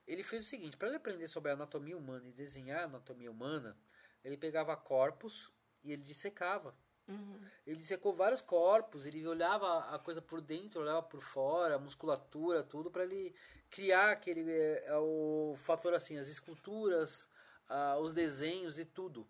Ele 0.06 0.24
fez 0.24 0.46
o 0.46 0.50
seguinte, 0.50 0.76
para 0.78 0.90
ele 0.90 0.98
aprender 0.98 1.28
sobre 1.28 1.52
a 1.52 1.54
anatomia 1.54 1.98
humana 1.98 2.28
e 2.28 2.32
desenhar 2.34 2.82
a 2.82 2.86
anatomia 2.86 3.32
humana, 3.32 3.78
ele 4.24 4.38
pegava 4.38 4.76
corpos 4.76 5.52
e 5.84 5.92
ele 5.94 6.04
dissecava. 6.04 6.76
Uhum. 7.08 7.40
Ele 7.66 7.78
dissecou 7.78 8.14
vários 8.14 8.42
corpos, 8.42 9.06
ele 9.06 9.26
olhava 9.28 9.96
a 9.96 10.00
coisa 10.00 10.22
por 10.22 10.42
dentro, 10.42 10.82
olhava 10.82 11.04
por 11.04 11.22
fora, 11.22 11.76
a 11.76 11.80
musculatura, 11.80 12.64
tudo, 12.64 12.90
para 12.92 13.04
ele 13.04 13.34
criar 13.70 14.12
aquele 14.12 14.44
é, 14.52 14.98
o 14.98 15.56
fator 15.58 15.94
assim, 15.94 16.18
as 16.18 16.28
esculturas, 16.28 17.30
ah, 17.70 17.98
os 18.00 18.14
desenhos 18.14 18.78
e 18.80 18.86
tudo. 18.86 19.28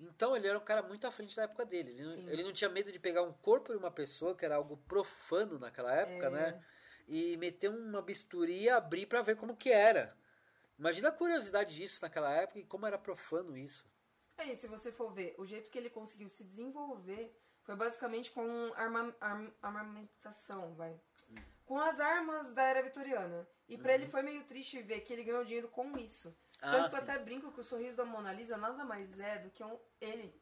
Então 0.00 0.36
ele 0.36 0.46
era 0.46 0.58
um 0.58 0.64
cara 0.64 0.82
muito 0.82 1.06
à 1.06 1.10
frente 1.10 1.34
da 1.34 1.42
época 1.42 1.66
dele. 1.66 1.90
Ele, 1.90 2.04
não, 2.04 2.30
ele 2.30 2.42
não 2.44 2.52
tinha 2.52 2.70
medo 2.70 2.92
de 2.92 2.98
pegar 2.98 3.22
um 3.22 3.32
corpo 3.32 3.72
de 3.72 3.78
uma 3.78 3.90
pessoa, 3.90 4.34
que 4.36 4.44
era 4.44 4.54
algo 4.56 4.76
profano 4.76 5.58
naquela 5.58 5.92
época, 5.92 6.26
É. 6.26 6.30
né? 6.30 6.64
E 7.08 7.36
meter 7.38 7.68
uma 7.70 8.02
bisturi 8.02 8.62
e 8.64 8.68
abrir 8.68 9.06
pra 9.06 9.22
ver 9.22 9.36
como 9.36 9.56
que 9.56 9.70
era. 9.70 10.16
Imagina 10.78 11.08
a 11.08 11.12
curiosidade 11.12 11.74
disso 11.74 11.98
naquela 12.02 12.30
época 12.32 12.58
e 12.60 12.64
como 12.64 12.86
era 12.86 12.98
profano 12.98 13.56
isso. 13.56 13.84
É, 14.36 14.52
e 14.52 14.56
se 14.56 14.68
você 14.68 14.92
for 14.92 15.12
ver, 15.12 15.34
o 15.38 15.44
jeito 15.44 15.70
que 15.70 15.78
ele 15.78 15.90
conseguiu 15.90 16.28
se 16.28 16.44
desenvolver 16.44 17.34
foi 17.62 17.74
basicamente 17.74 18.30
com 18.30 18.72
arma, 18.76 19.12
arm- 19.20 19.50
armamentação, 19.60 20.74
vai. 20.74 20.94
Com 21.64 21.78
as 21.78 21.98
armas 21.98 22.52
da 22.52 22.62
era 22.62 22.82
vitoriana. 22.82 23.46
E 23.68 23.76
pra 23.76 23.94
ele 23.94 24.06
foi 24.06 24.22
meio 24.22 24.44
triste 24.44 24.80
ver 24.80 25.00
que 25.00 25.12
ele 25.12 25.24
ganhou 25.24 25.44
dinheiro 25.44 25.68
com 25.68 25.98
isso. 25.98 26.34
Ah, 26.60 26.72
Tanto 26.72 26.90
que 26.90 26.96
eu 26.96 27.00
até 27.00 27.18
brinco 27.18 27.52
que 27.52 27.60
o 27.60 27.64
sorriso 27.64 27.96
da 27.96 28.04
Mona 28.04 28.32
Lisa 28.32 28.56
nada 28.56 28.84
mais 28.84 29.18
é 29.20 29.38
do 29.38 29.50
que 29.50 29.62
um, 29.62 29.78
ele. 30.00 30.34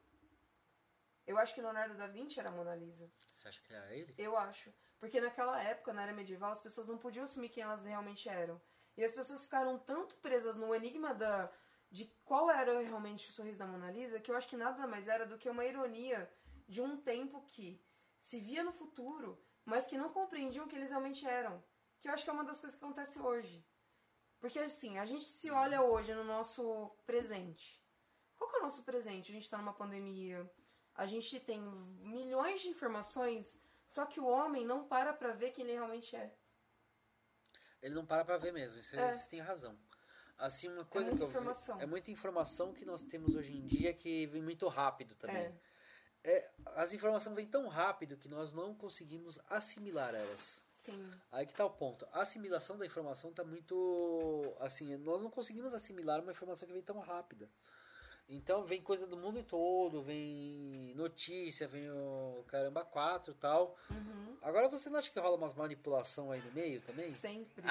Eu 1.27 1.39
acho 1.39 1.55
que 1.55 1.61
Leonardo 1.61 1.95
da 1.97 2.07
Vinci 2.07 2.39
era 2.39 2.49
a 2.49 2.53
Mona 2.53 2.75
Lisa. 2.75 3.11
Você 3.35 3.49
acha 3.49 3.61
que 3.61 3.73
era 3.73 3.93
ele? 3.95 4.15
Eu 4.17 4.37
acho. 4.37 4.73
Porque 4.99 5.21
naquela 5.21 5.61
época, 5.63 5.93
na 5.93 6.03
era 6.03 6.13
medieval, 6.13 6.53
as 6.53 6.61
pessoas 6.61 6.87
não 6.87 6.97
podiam 6.97 7.25
assumir 7.25 7.49
quem 7.49 7.63
elas 7.63 7.85
realmente 7.85 8.29
eram. 8.29 8.61
E 8.97 9.05
as 9.05 9.13
pessoas 9.13 9.45
ficaram 9.45 9.79
tanto 9.79 10.17
presas 10.17 10.57
no 10.57 10.75
enigma 10.75 11.13
da, 11.13 11.51
de 11.91 12.07
qual 12.25 12.51
era 12.51 12.81
realmente 12.81 13.29
o 13.29 13.33
sorriso 13.33 13.59
da 13.59 13.67
Mona 13.67 13.91
Lisa, 13.91 14.21
que 14.21 14.31
eu 14.31 14.37
acho 14.37 14.49
que 14.49 14.57
nada 14.57 14.87
mais 14.87 15.07
era 15.07 15.27
do 15.27 15.37
que 15.37 15.51
uma 15.51 15.65
ironia 15.65 16.31
de 16.67 16.81
um 16.81 16.97
tempo 16.97 17.43
que 17.43 17.85
se 18.19 18.41
via 18.41 18.65
no 18.65 18.73
futuro, 18.73 19.39
mas 19.65 19.87
que 19.87 19.99
não 19.99 20.09
compreendiam 20.09 20.65
o 20.65 20.69
que 20.69 20.77
eles 20.77 20.91
realmente 20.91 21.27
eram. 21.27 21.63
Que 21.99 22.09
eu 22.09 22.13
acho 22.13 22.25
que 22.25 22.31
é 22.31 22.33
uma 22.33 22.45
das 22.45 22.61
coisas 22.61 22.79
que 22.79 22.85
acontece 22.85 23.19
hoje. 23.21 23.65
Porque 24.41 24.59
assim, 24.59 24.99
a 24.99 25.07
gente 25.07 25.25
se 25.25 25.51
olha 25.51 25.83
hoje 25.83 26.15
no 26.15 26.25
nosso 26.25 26.91
presente. 27.07 27.83
Qual 28.37 28.51
que 28.51 28.57
é 28.57 28.61
o 28.61 28.63
nosso 28.63 28.83
presente? 28.85 29.31
A 29.31 29.35
gente 29.35 29.49
tá 29.51 29.57
numa 29.59 29.73
pandemia, 29.73 30.49
a 30.95 31.07
gente 31.07 31.41
tem 31.41 31.61
milhões 31.61 32.61
de 32.61 32.69
informações, 32.69 33.61
só 33.89 34.05
que 34.05 34.21
o 34.21 34.27
homem 34.27 34.65
não 34.67 34.87
para 34.87 35.13
pra 35.13 35.33
ver 35.33 35.53
quem 35.53 35.65
ele 35.65 35.75
realmente 35.75 36.15
é. 36.15 36.35
Ele 37.83 37.95
não 37.95 38.05
para 38.07 38.25
pra 38.25 38.37
ver 38.37 38.53
mesmo, 38.53 38.81
isso 38.81 38.95
É. 38.97 39.15
você 39.15 39.27
tem 39.29 39.41
razão. 39.41 39.79
Assim, 40.39 40.69
uma 40.69 40.85
coisa 40.85 41.11
muita 41.11 41.17
que 41.19 41.23
eu 41.25 41.29
vi- 41.29 41.37
informação. 41.39 41.81
é 41.81 41.87
muita 41.87 42.11
informação 42.11 42.73
que 42.75 42.85
nós 42.85 43.03
temos 43.03 43.35
hoje 43.35 43.57
em 43.57 43.67
dia 43.67 43.95
que 43.95 44.27
vem 44.27 44.43
muito 44.43 44.69
rápido 44.69 45.15
também. 45.15 45.37
É. 45.47 45.59
É, 46.27 46.51
as 46.75 46.93
informações 46.93 47.37
vêm 47.37 47.47
tão 47.47 47.69
rápido 47.69 48.17
que 48.17 48.29
nós 48.29 48.53
não 48.53 48.75
conseguimos 48.75 49.39
assimilar 49.49 50.13
elas. 50.13 50.65
Sim. 50.75 51.09
Aí 51.31 51.47
que 51.47 51.55
tá 51.55 51.65
o 51.65 51.71
ponto. 51.71 52.05
A 52.13 52.23
assimilação 52.23 52.77
da 52.77 52.85
informação 52.85 53.33
tá 53.33 53.45
muito. 53.45 54.57
Assim, 54.59 54.97
nós 54.97 55.23
não 55.23 55.31
conseguimos 55.31 55.73
assimilar 55.73 56.21
uma 56.21 56.33
informação 56.33 56.67
que 56.67 56.75
vem 56.75 56.83
tão 56.83 56.99
rápida. 56.99 57.49
Então 58.29 58.65
vem 58.65 58.83
coisa 58.83 59.07
do 59.07 59.17
mundo 59.17 59.45
todo, 59.45 60.03
vem 60.03 60.93
notícia, 60.97 61.69
vem 61.69 61.89
o 61.89 62.45
caramba 62.49 62.85
4 62.85 63.31
e 63.31 63.35
tal. 63.37 63.77
Uhum. 63.89 64.37
Agora 64.43 64.69
você 64.69 64.91
não 64.91 64.99
acha 64.99 65.11
que 65.11 65.21
rola 65.21 65.37
umas 65.37 65.55
manipulação 65.55 66.33
aí 66.33 66.43
no 66.43 66.51
meio 66.51 66.81
também? 66.81 67.09
Sempre. 67.09 67.63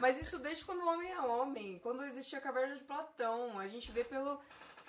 Mas 0.00 0.20
isso 0.20 0.40
desde 0.40 0.64
quando 0.64 0.80
o 0.80 0.88
homem 0.88 1.12
é 1.12 1.20
homem. 1.20 1.78
Quando 1.78 2.02
existia 2.02 2.38
a 2.38 2.42
caverna 2.42 2.74
de 2.74 2.82
Platão. 2.82 3.56
A 3.56 3.68
gente 3.68 3.92
vê 3.92 4.02
pelo. 4.02 4.40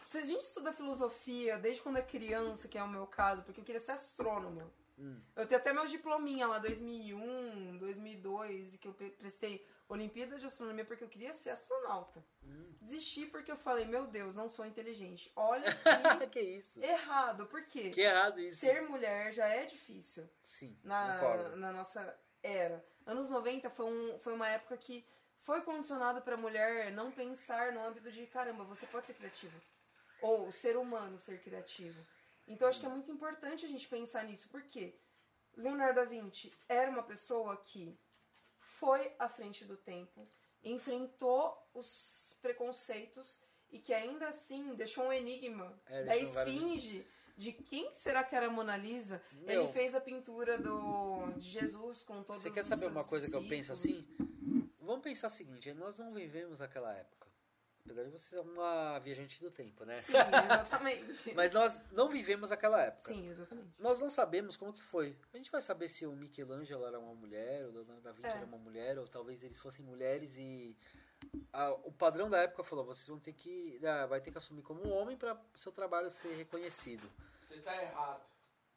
Se 0.06 0.18
a 0.20 0.26
gente 0.26 0.42
estuda 0.42 0.72
filosofia 0.74 1.58
desde 1.58 1.82
quando 1.82 1.98
é 1.98 2.02
criança, 2.02 2.68
que 2.68 2.78
é 2.78 2.84
o 2.84 2.88
meu 2.88 3.08
caso, 3.08 3.44
porque 3.44 3.60
eu 3.60 3.66
queria 3.66 3.82
ser 3.82 3.94
astrônomo. 3.94 4.72
Hum. 4.98 5.20
Eu 5.36 5.46
tenho 5.46 5.60
até 5.60 5.74
meu 5.74 5.86
diplominha 5.88 6.48
lá, 6.48 6.58
2001, 6.60 7.78
2002, 7.78 8.76
e 8.76 8.78
que 8.78 8.88
eu 8.88 8.94
pre- 8.94 9.10
prestei 9.12 9.66
Olimpíada 9.90 10.38
de 10.40 10.46
Astronomia 10.46 10.86
porque 10.86 11.04
eu 11.04 11.10
queria 11.10 11.34
ser 11.34 11.50
astronauta. 11.50 12.24
Hum. 12.44 12.74
Desisti 12.82 13.26
porque 13.26 13.52
eu 13.52 13.58
falei, 13.58 13.86
meu 13.86 14.08
Deus, 14.08 14.36
não 14.36 14.48
sou 14.48 14.66
inteligente. 14.66 15.32
Olha 15.36 15.66
que 16.20 16.28
que 16.28 16.40
isso? 16.40 16.82
errado. 16.84 17.46
Por 17.48 17.64
quê? 17.64 17.90
Que 17.90 18.02
errado 18.02 18.40
isso. 18.40 18.58
Ser 18.60 18.82
mulher 18.84 19.34
já 19.34 19.46
é 19.48 19.66
difícil 19.66 20.30
Sim, 20.44 20.78
na, 20.84 21.20
concordo. 21.20 21.56
na 21.58 21.72
nossa 21.74 22.18
era. 22.42 22.84
Anos 23.06 23.30
90 23.30 23.70
foi, 23.70 23.86
um, 23.86 24.18
foi 24.20 24.34
uma 24.34 24.48
época 24.48 24.78
que 24.78 25.06
foi 25.42 25.62
condicionado 25.62 26.22
pra 26.22 26.38
mulher 26.38 26.92
não 26.92 27.12
pensar 27.12 27.72
no 27.74 27.84
âmbito 27.86 28.12
de 28.12 28.26
caramba, 28.28 28.64
você 28.64 28.86
pode 28.88 29.08
ser 29.08 29.14
criativo. 29.14 29.56
Ou 30.22 30.48
o 30.48 30.52
ser 30.52 30.78
humano 30.78 31.20
ser 31.20 31.42
criativo. 31.42 32.00
Então 32.48 32.68
acho 32.68 32.80
que 32.80 32.86
é 32.86 32.90
muito 32.90 33.12
importante 33.12 33.66
a 33.66 33.70
gente 33.70 33.88
pensar 33.88 34.24
nisso, 34.24 34.48
porque 34.50 34.96
Leonardo 35.56 36.00
da 36.00 36.06
Vinci 36.06 36.52
era 36.70 36.90
uma 36.92 37.04
pessoa 37.04 37.58
que 37.58 37.98
foi 38.60 39.14
à 39.18 39.28
frente 39.30 39.66
do 39.66 39.78
tempo, 39.78 40.28
enfrentou 40.64 41.58
os 41.74 42.36
preconceitos 42.42 43.40
e 43.72 43.80
que 43.80 43.94
ainda 43.94 44.28
assim 44.28 44.76
deixou 44.76 45.06
um 45.06 45.14
enigma 45.14 45.80
É, 45.88 46.04
da 46.04 46.14
deixou 46.14 46.34
vários- 46.34 46.56
esfinge 46.56 47.08
de 47.38 47.52
quem 47.52 47.94
será 47.94 48.24
que 48.24 48.36
era 48.36 48.46
a 48.48 48.50
Mona 48.50 48.78
Lisa. 48.78 49.22
Meu. 49.34 49.64
Ele 49.64 49.74
fez 49.74 49.94
a 49.96 50.02
pintura 50.02 50.58
do 50.58 51.32
de 51.38 51.50
Jesus 51.50 52.04
com 52.04 52.24
todos 52.24 52.42
Você 52.42 52.52
quer 52.52 52.64
saber 52.64 52.86
uma 52.88 53.04
coisa 53.04 53.30
que 53.30 53.36
eu 53.36 53.44
penso 53.48 53.72
assim? 53.74 54.06
Vamos 54.80 55.02
pensar 55.04 55.28
o 55.28 55.32
seguinte, 55.32 55.74
nós 55.74 55.98
não 55.98 56.14
vivemos 56.14 56.62
aquela 56.62 56.94
época. 56.94 57.25
Apesar 57.86 58.04
de 58.04 58.10
você 58.10 58.30
ser 58.30 58.40
uma 58.40 58.98
viajante 59.00 59.40
do 59.40 59.52
tempo, 59.52 59.86
né? 59.86 60.02
Sim, 60.02 60.14
exatamente. 60.18 61.34
Mas 61.36 61.52
nós 61.54 61.80
não 61.92 62.10
vivemos 62.10 62.52
aquela 62.52 62.82
época. 62.82 63.14
Sim, 63.14 63.30
exatamente. 63.30 63.70
Nós 63.78 64.00
não 64.00 64.10
sabemos 64.10 64.58
como 64.58 64.74
que 64.74 64.82
foi. 64.82 65.16
A 65.32 65.38
gente 65.38 65.52
vai 65.52 65.62
saber 65.62 65.88
se 65.88 66.04
o 66.06 66.12
Michelangelo 66.14 66.84
era 66.86 67.00
uma 67.00 67.14
mulher, 67.14 67.64
o 67.68 67.72
Leonardo 67.72 68.02
da 68.02 68.12
Vinci 68.12 68.28
É. 68.28 68.32
era 68.38 68.46
uma 68.46 68.58
mulher, 68.58 68.98
ou 68.98 69.08
talvez 69.08 69.44
eles 69.44 69.60
fossem 69.60 69.86
mulheres 69.86 70.36
e 70.36 70.76
a- 71.54 71.74
o 71.84 71.92
padrão 71.92 72.28
da 72.28 72.40
época 72.40 72.64
falou, 72.64 72.84
vocês 72.86 73.08
vão 73.08 73.20
ter 73.20 73.34
que, 73.34 73.80
ah, 73.86 74.08
vai 74.08 74.20
ter 74.20 74.32
que 74.32 74.38
assumir 74.40 74.64
como 74.64 74.84
um 74.84 74.92
homem 74.92 75.16
para 75.16 75.40
seu 75.54 75.72
trabalho 75.72 76.10
ser 76.10 76.36
reconhecido. 76.36 77.08
Você 77.40 77.60
tá 77.60 77.82
errado. 77.84 78.28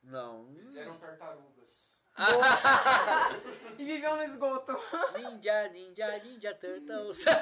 Não. 0.03 0.51
Eles 0.55 0.77
eram 0.77 0.99
tartarugas. 0.99 1.97
E 3.79 3.85
viveu 3.85 4.17
no 4.17 4.23
esgoto. 4.25 4.73
Ninja, 5.17 5.69
ninja, 5.69 6.19
ninja 6.19 6.55
turtles. 6.55 7.25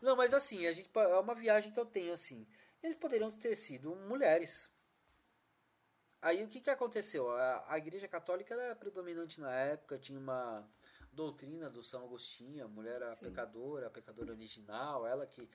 Não, 0.00 0.16
mas 0.16 0.32
assim, 0.32 0.66
a 0.66 0.72
gente 0.72 0.90
é 0.94 1.18
uma 1.18 1.34
viagem 1.34 1.72
que 1.72 1.78
eu 1.78 1.86
tenho 1.86 2.12
assim. 2.12 2.46
Eles 2.82 2.96
poderiam 2.96 3.30
ter 3.30 3.54
sido 3.54 3.94
mulheres. 3.94 4.70
Aí 6.22 6.42
o 6.44 6.48
que 6.48 6.60
que 6.60 6.70
aconteceu? 6.70 7.30
A, 7.30 7.64
a 7.72 7.78
Igreja 7.78 8.08
Católica 8.08 8.54
era 8.54 8.76
predominante 8.76 9.40
na 9.40 9.52
época, 9.52 9.98
tinha 9.98 10.18
uma 10.18 10.68
doutrina 11.12 11.68
do 11.68 11.82
São 11.82 12.04
Agostinho, 12.04 12.64
a 12.64 12.68
mulher 12.68 12.96
era 12.96 13.14
Sim. 13.14 13.26
pecadora, 13.26 13.86
a 13.86 13.90
pecadora 13.90 14.32
original, 14.32 15.06
ela 15.06 15.26
que 15.26 15.48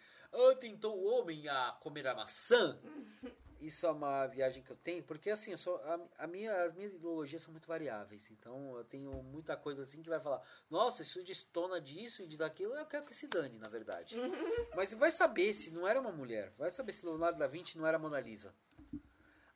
tentou 0.59 0.97
o 0.97 1.05
homem 1.05 1.47
a 1.47 1.71
comer 1.79 2.07
a 2.07 2.15
maçã. 2.15 2.79
Isso 3.59 3.85
é 3.85 3.89
uma 3.89 4.27
viagem 4.27 4.61
que 4.61 4.69
eu 4.69 4.75
tenho, 4.75 5.01
porque 5.03 5.29
assim, 5.29 5.51
eu 5.51 5.57
sou, 5.57 5.77
a, 5.77 5.99
a 6.19 6.27
minha, 6.27 6.63
as 6.63 6.73
minhas 6.73 6.93
ideologias 6.93 7.41
são 7.41 7.53
muito 7.53 7.67
variáveis, 7.67 8.29
então 8.29 8.77
eu 8.77 8.83
tenho 8.83 9.11
muita 9.23 9.55
coisa 9.55 9.83
assim 9.83 10.01
que 10.01 10.09
vai 10.09 10.19
falar, 10.19 10.45
nossa, 10.69 11.03
isso 11.03 11.23
destona 11.23 11.79
disso 11.79 12.21
e 12.21 12.27
de 12.27 12.35
daquilo, 12.35 12.75
eu 12.75 12.85
quero 12.85 13.05
que 13.05 13.15
se 13.15 13.27
dane, 13.27 13.57
na 13.57 13.69
verdade. 13.69 14.13
Mas 14.75 14.93
vai 14.93 15.09
saber 15.09 15.53
se 15.53 15.71
não 15.71 15.87
era 15.87 15.99
uma 15.99 16.11
mulher, 16.11 16.53
vai 16.57 16.69
saber 16.69 16.91
se 16.91 17.05
Leonardo 17.05 17.39
da 17.39 17.47
Vinci 17.47 17.77
não 17.77 17.87
era 17.87 17.97
Mona 17.97 18.19
Lisa. 18.19 18.53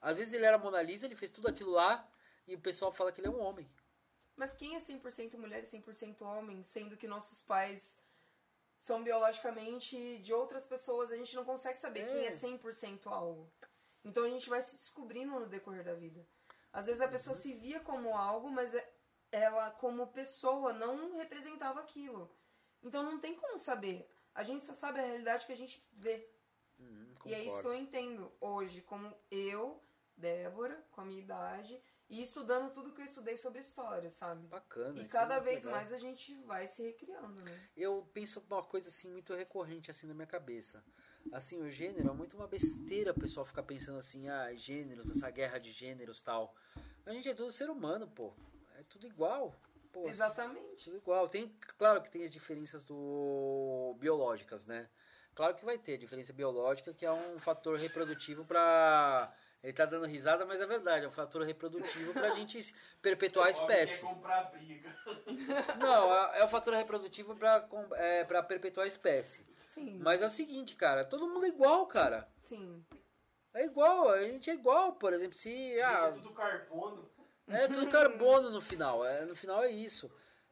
Às 0.02 0.18
vezes 0.18 0.34
ele 0.34 0.46
era 0.46 0.58
Mona 0.58 0.82
Lisa, 0.82 1.06
ele 1.06 1.16
fez 1.16 1.30
tudo 1.30 1.50
aquilo 1.50 1.72
lá 1.72 2.10
e 2.48 2.56
o 2.56 2.60
pessoal 2.60 2.92
fala 2.94 3.12
que 3.12 3.20
ele 3.20 3.28
é 3.28 3.32
um 3.32 3.42
homem. 3.42 3.70
Mas 4.40 4.54
quem 4.54 4.76
é 4.76 4.80
100% 4.80 5.36
mulher 5.38 5.62
e 5.64 5.68
100% 5.68 6.22
homem, 6.22 6.64
sendo 6.64 6.96
que 6.96 7.08
nossos 7.10 7.42
pais 7.42 8.00
são 8.80 9.04
biologicamente 9.04 10.20
de 10.20 10.34
outras 10.34 10.66
pessoas, 10.66 11.12
a 11.12 11.18
gente 11.18 11.36
não 11.36 11.44
consegue 11.44 11.78
saber 11.78 12.02
É. 12.02 12.06
quem 12.06 12.26
é 12.26 12.32
100% 12.32 13.08
algo. 13.12 13.52
Então 14.06 14.24
a 14.24 14.30
gente 14.30 14.50
vai 14.50 14.62
se 14.62 14.78
descobrindo 14.78 15.38
no 15.38 15.46
decorrer 15.46 15.84
da 15.84 15.94
vida. 15.94 16.26
Às 16.72 16.86
vezes 16.86 17.02
a 17.02 17.08
pessoa 17.10 17.36
Uhum. 17.36 17.42
se 17.42 17.54
via 17.54 17.82
como 17.82 18.16
algo, 18.16 18.50
mas 18.50 18.74
é- 18.74 18.90
ela, 19.30 19.72
como 19.72 20.08
pessoa, 20.08 20.72
não 20.72 21.18
representava 21.18 21.82
aquilo. 21.82 22.34
Então 22.82 23.04
não 23.04 23.20
tem 23.20 23.36
como 23.36 23.60
saber. 23.60 24.10
A 24.34 24.42
gente 24.44 24.64
só 24.64 24.74
sabe 24.74 25.00
a 25.02 25.04
realidade 25.04 25.46
que 25.46 25.52
a 25.52 25.58
gente 25.58 25.86
vê. 25.92 26.30
Hum, 26.80 27.14
E 27.26 27.34
é 27.34 27.44
isso 27.44 27.60
que 27.60 27.68
eu 27.68 27.74
entendo 27.76 28.32
hoje, 28.40 28.82
como 28.84 29.14
eu, 29.30 29.84
Débora, 30.16 30.82
com 30.92 31.02
a 31.02 31.06
minha 31.06 31.20
idade, 31.20 31.84
e 32.10 32.24
estudando 32.24 32.74
tudo 32.74 32.92
que 32.92 33.02
eu 33.02 33.06
estudei 33.06 33.38
sobre 33.38 33.60
história, 33.60 34.10
sabe? 34.10 34.48
Bacana. 34.48 35.00
E 35.00 35.06
é 35.06 35.08
cada 35.08 35.36
muito 35.36 35.46
vez 35.46 35.64
legal. 35.64 35.80
mais 35.80 35.94
a 35.94 35.98
gente 35.98 36.34
vai 36.44 36.66
se 36.68 36.82
recriando, 36.82 37.42
né? 37.44 37.70
eu 37.78 38.10
penso 38.14 38.44
uma 38.50 38.64
coisa 38.64 38.90
assim 38.90 39.10
muito 39.12 39.34
recorrente 39.36 39.92
assim 39.92 40.08
na 40.08 40.14
minha 40.14 40.28
cabeça. 40.28 40.84
Assim, 41.32 41.62
o 41.62 41.70
gênero 41.70 42.10
é 42.10 42.14
muito 42.14 42.36
uma 42.38 42.48
besteira 42.48 43.12
o 43.12 43.20
pessoal 43.20 43.46
ficar 43.46 43.62
pensando 43.64 44.00
assim, 44.00 44.28
ah, 44.30 44.52
gêneros, 44.54 45.12
essa 45.12 45.30
guerra 45.30 45.60
de 45.60 45.72
gêneros 45.72 46.22
tal. 46.22 46.56
A 47.06 47.12
gente 47.12 47.30
é 47.30 47.34
tudo 47.34 47.52
ser 47.52 47.70
humano, 47.70 48.08
pô. 48.08 48.34
É 48.78 48.84
tudo 48.84 49.06
igual. 49.06 49.54
Pô, 49.92 50.08
Exatamente. 50.08 50.86
tudo 50.86 50.98
igual. 50.98 51.28
Tem, 51.28 51.54
claro 51.78 52.02
que 52.02 52.10
tem 52.10 52.24
as 52.24 52.32
diferenças 52.32 52.84
do 52.84 53.96
biológicas, 54.00 54.66
né? 54.66 54.90
Claro 55.36 55.56
que 55.56 55.66
vai 55.66 55.78
ter 55.78 55.98
diferença 55.98 56.34
biológica, 56.34 56.94
que 56.94 57.06
é 57.06 57.12
um 57.12 57.40
fator 57.40 57.78
reprodutivo 57.78 58.44
pra. 58.46 59.34
Ele 59.62 59.74
tá 59.74 59.86
dando 59.86 60.06
risada, 60.06 60.46
mas 60.46 60.62
é 60.62 60.66
verdade, 60.66 61.06
é 61.06 61.08
um 61.10 61.12
fator 61.12 61.44
reprodutivo 61.44 62.14
pra 62.14 62.30
gente 62.32 62.74
perpetuar 63.02 63.48
a 63.48 63.52
espécie. 63.52 64.02
quer 64.06 64.14
comprar 64.14 64.44
briga. 64.52 64.96
Não, 65.78 66.14
é, 66.14 66.40
é 66.40 66.46
o 66.46 66.50
fator 66.50 66.74
reprodutivo 66.74 67.36
pra, 67.36 67.68
é, 67.96 68.24
pra 68.24 68.42
perpetuar 68.42 68.86
a 68.86 68.88
espécie. 68.88 69.46
Sim. 69.70 70.00
Mas 70.02 70.22
é 70.22 70.26
o 70.28 70.30
seguinte, 70.30 70.76
cara, 70.76 71.04
todo 71.04 71.28
mundo 71.28 71.46
é 71.46 71.50
igual, 71.50 71.86
cara. 71.88 72.28
Sim. 72.40 72.84
É 73.54 73.66
igual, 73.66 74.10
a 74.10 74.22
gente 74.22 74.50
é 74.50 74.54
igual, 74.54 74.94
por 74.94 75.12
exemplo, 75.12 75.38
se. 75.38 75.82
Ah, 75.82 76.08
é 76.08 76.12
tudo 76.12 76.34
carbono. 76.34 77.10
é 77.48 77.68
tudo 77.68 77.90
carbono 77.90 78.50
no 78.52 78.62
final. 78.62 79.06
É, 79.06 79.26
no 79.26 79.36
final 79.36 79.64
é 79.64 79.72
isso. 79.72 80.10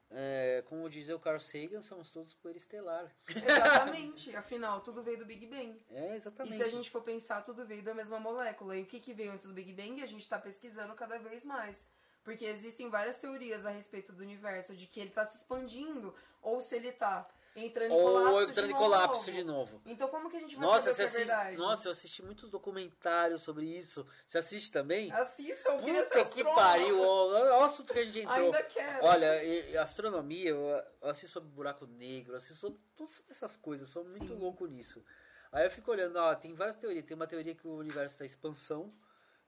É, 0.09 0.63
como 0.67 0.89
dizia 0.89 1.15
o 1.15 1.19
Carl 1.19 1.39
Sagan, 1.39 1.81
somos 1.81 2.09
todos 2.11 2.33
poeira 2.33 2.57
estelar. 2.57 3.13
Exatamente. 3.27 4.35
Afinal, 4.35 4.81
tudo 4.81 5.03
veio 5.03 5.17
do 5.17 5.25
Big 5.25 5.45
Bang. 5.45 5.79
É, 5.91 6.13
E 6.13 6.15
exatamente. 6.15 6.55
se 6.55 6.63
a 6.63 6.69
gente 6.69 6.89
for 6.89 7.01
pensar, 7.01 7.41
tudo 7.41 7.65
veio 7.65 7.83
da 7.83 7.93
mesma 7.93 8.19
molécula. 8.19 8.75
E 8.75 8.83
o 8.83 8.85
que, 8.85 8.99
que 8.99 9.13
veio 9.13 9.31
antes 9.33 9.45
do 9.45 9.53
Big 9.53 9.73
Bang, 9.73 10.01
a 10.01 10.05
gente 10.05 10.21
está 10.21 10.39
pesquisando 10.39 10.93
cada 10.95 11.19
vez 11.19 11.43
mais. 11.43 11.85
Porque 12.23 12.45
existem 12.45 12.89
várias 12.89 13.17
teorias 13.17 13.65
a 13.65 13.69
respeito 13.69 14.11
do 14.13 14.23
universo, 14.23 14.75
de 14.75 14.85
que 14.85 14.99
ele 14.99 15.09
está 15.09 15.25
se 15.25 15.37
expandindo, 15.37 16.13
ou 16.41 16.59
se 16.61 16.75
ele 16.75 16.89
está 16.89 17.27
entrando 17.57 17.91
em 17.91 17.97
colapso. 17.97 18.31
Ou 18.33 18.41
entrando 18.43 18.67
de 18.67 18.73
em 18.73 18.75
colapso 18.77 19.17
novo. 19.17 19.31
de 19.31 19.43
novo. 19.43 19.81
Então 19.85 20.07
como 20.07 20.29
que 20.29 20.37
a 20.37 20.39
gente 20.39 20.55
vai 20.55 20.65
Nossa, 20.67 20.93
saber 20.93 21.09
é 21.09 21.11
verdade? 21.11 21.57
nossa, 21.57 21.87
eu 21.87 21.91
assisti 21.91 22.23
muitos 22.23 22.49
documentários 22.49 23.41
sobre 23.41 23.65
isso. 23.65 24.05
Você 24.25 24.37
assiste 24.37 24.71
também? 24.71 25.11
Assistam, 25.11 25.77
Puta 25.77 26.25
que 26.25 26.43
pariu! 26.43 27.01
Olha 27.01 27.55
o 27.55 27.63
assunto 27.63 27.93
que 27.93 27.99
a 27.99 28.03
gente 28.05 28.19
entrou. 28.19 28.37
Ainda 28.37 28.63
quero. 28.63 29.05
Olha, 29.05 29.81
astronomia, 29.81 30.49
eu 30.51 30.83
assisto 31.01 31.33
sobre 31.33 31.49
buraco 31.49 31.85
negro, 31.87 32.33
eu 32.33 32.37
assisto 32.37 32.55
sobre 32.55 32.79
todas 32.95 33.23
essas 33.29 33.55
coisas, 33.55 33.89
sou 33.89 34.03
muito 34.03 34.33
Sim. 34.33 34.39
louco 34.39 34.65
nisso. 34.65 35.03
Aí 35.51 35.65
eu 35.65 35.71
fico 35.71 35.89
olhando, 35.91 36.17
ó, 36.17 36.35
tem 36.35 36.53
várias 36.53 36.75
teorias. 36.75 37.05
Tem 37.05 37.15
uma 37.15 37.25
teoria 37.27 37.55
que 37.55 37.67
o 37.67 37.77
universo 37.77 38.13
está 38.15 38.23
em 38.25 38.27
expansão, 38.27 38.93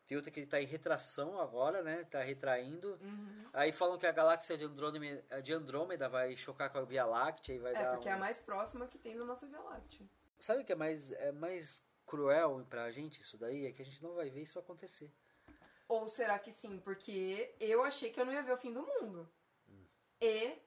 tem 0.09 0.17
outra 0.17 0.31
que 0.31 0.39
ele 0.39 0.47
está 0.47 0.59
em 0.59 0.65
retração 0.65 1.39
agora, 1.39 1.83
né? 1.83 2.01
Está 2.01 2.19
retraindo. 2.19 2.97
Uhum. 2.99 3.43
Aí 3.53 3.71
falam 3.71 3.95
que 3.95 4.07
a 4.07 4.11
galáxia 4.11 4.57
de 4.57 4.63
Andrômeda, 4.63 5.39
de 5.43 5.53
Andrômeda 5.53 6.09
vai 6.09 6.35
chocar 6.35 6.71
com 6.71 6.79
a 6.79 6.83
Via 6.83 7.05
Láctea 7.05 7.53
e 7.53 7.59
vai 7.59 7.73
É, 7.75 7.83
dar. 7.83 7.91
porque 7.91 8.09
é 8.09 8.13
um- 8.13 8.15
a 8.15 8.19
mais 8.19 8.39
próxima 8.39 8.87
que 8.87 8.97
tem 8.97 9.15
da 9.15 9.23
nossa 9.23 9.45
Via 9.45 9.59
Láctea. 9.59 10.09
Sabe 10.39 10.63
o 10.63 10.65
que 10.65 10.71
é 10.71 10.75
mais, 10.75 11.11
é 11.11 11.31
mais 11.31 11.83
cruel 12.07 12.65
pra 12.67 12.89
gente 12.89 13.21
isso 13.21 13.37
daí? 13.37 13.67
É 13.67 13.71
que 13.71 13.83
a 13.83 13.85
gente 13.85 14.01
não 14.01 14.15
vai 14.15 14.31
ver 14.31 14.41
isso 14.41 14.57
acontecer. 14.57 15.13
Ou 15.87 16.09
será 16.09 16.39
que 16.39 16.51
sim? 16.51 16.79
Porque 16.79 17.53
eu 17.59 17.83
achei 17.83 18.09
que 18.11 18.19
eu 18.19 18.25
não 18.25 18.33
ia 18.33 18.41
ver 18.41 18.53
o 18.53 18.57
fim 18.57 18.73
do 18.73 18.81
mundo. 18.81 19.29
E 20.19 20.57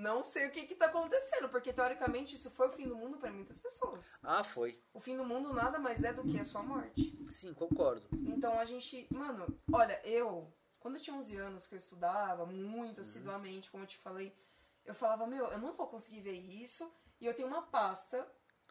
não 0.00 0.24
sei 0.24 0.46
o 0.46 0.50
que 0.50 0.66
que 0.66 0.74
tá 0.74 0.86
acontecendo, 0.86 1.48
porque 1.48 1.72
teoricamente 1.72 2.34
isso 2.34 2.50
foi 2.50 2.68
o 2.68 2.72
fim 2.72 2.88
do 2.88 2.96
mundo 2.96 3.18
pra 3.18 3.30
muitas 3.30 3.60
pessoas. 3.60 4.02
Ah, 4.22 4.42
foi. 4.42 4.82
O 4.94 5.00
fim 5.00 5.16
do 5.16 5.24
mundo 5.24 5.52
nada 5.52 5.78
mais 5.78 6.02
é 6.02 6.12
do 6.12 6.24
que 6.24 6.40
a 6.40 6.44
sua 6.44 6.62
morte. 6.62 7.16
Sim, 7.30 7.52
concordo. 7.52 8.08
Então 8.12 8.58
a 8.58 8.64
gente, 8.64 9.06
mano, 9.12 9.46
olha, 9.70 10.00
eu, 10.04 10.52
quando 10.78 10.96
eu 10.96 11.02
tinha 11.02 11.14
11 11.16 11.36
anos 11.36 11.66
que 11.66 11.74
eu 11.74 11.78
estudava 11.78 12.46
muito 12.46 13.02
assiduamente, 13.02 13.70
como 13.70 13.84
eu 13.84 13.88
te 13.88 13.98
falei, 13.98 14.34
eu 14.86 14.94
falava, 14.94 15.26
meu, 15.26 15.46
eu 15.46 15.58
não 15.58 15.74
vou 15.74 15.86
conseguir 15.86 16.20
ver 16.22 16.32
isso, 16.32 16.90
e 17.20 17.26
eu 17.26 17.34
tenho 17.34 17.48
uma 17.48 17.62
pasta, 17.62 18.26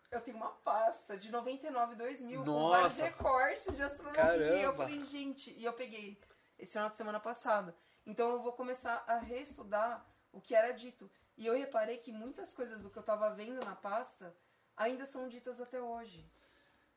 eu 0.10 0.20
tenho 0.22 0.38
uma 0.38 0.50
pasta 0.50 1.16
de 1.16 1.32
99 1.32 1.96
2000 1.96 2.44
com 2.44 2.70
vários 2.70 2.98
Nossa. 2.98 3.04
recortes 3.04 3.76
de 3.76 3.84
astronomia. 3.84 4.36
E 4.36 4.64
eu 4.64 4.74
Caramba. 4.74 4.78
falei, 4.78 5.04
gente, 5.06 5.52
e 5.52 5.64
eu 5.64 5.74
peguei 5.74 6.20
esse 6.58 6.72
final 6.72 6.90
de 6.90 6.98
semana 6.98 7.20
passado. 7.20 7.72
Então 8.04 8.32
eu 8.32 8.42
vou 8.42 8.54
começar 8.54 9.04
a 9.06 9.20
reestudar 9.20 10.09
o 10.32 10.42
que 10.42 10.54
era 10.56 10.72
dito. 10.72 11.10
E 11.38 11.46
eu 11.48 11.58
reparei 11.58 11.98
que 11.98 12.12
muitas 12.12 12.54
coisas 12.54 12.82
do 12.82 12.90
que 12.90 12.98
eu 12.98 13.04
tava 13.04 13.30
vendo 13.34 13.64
na 13.66 13.76
pasta 13.76 14.36
ainda 14.76 15.06
são 15.06 15.28
ditas 15.30 15.60
até 15.62 15.82
hoje. 15.82 16.30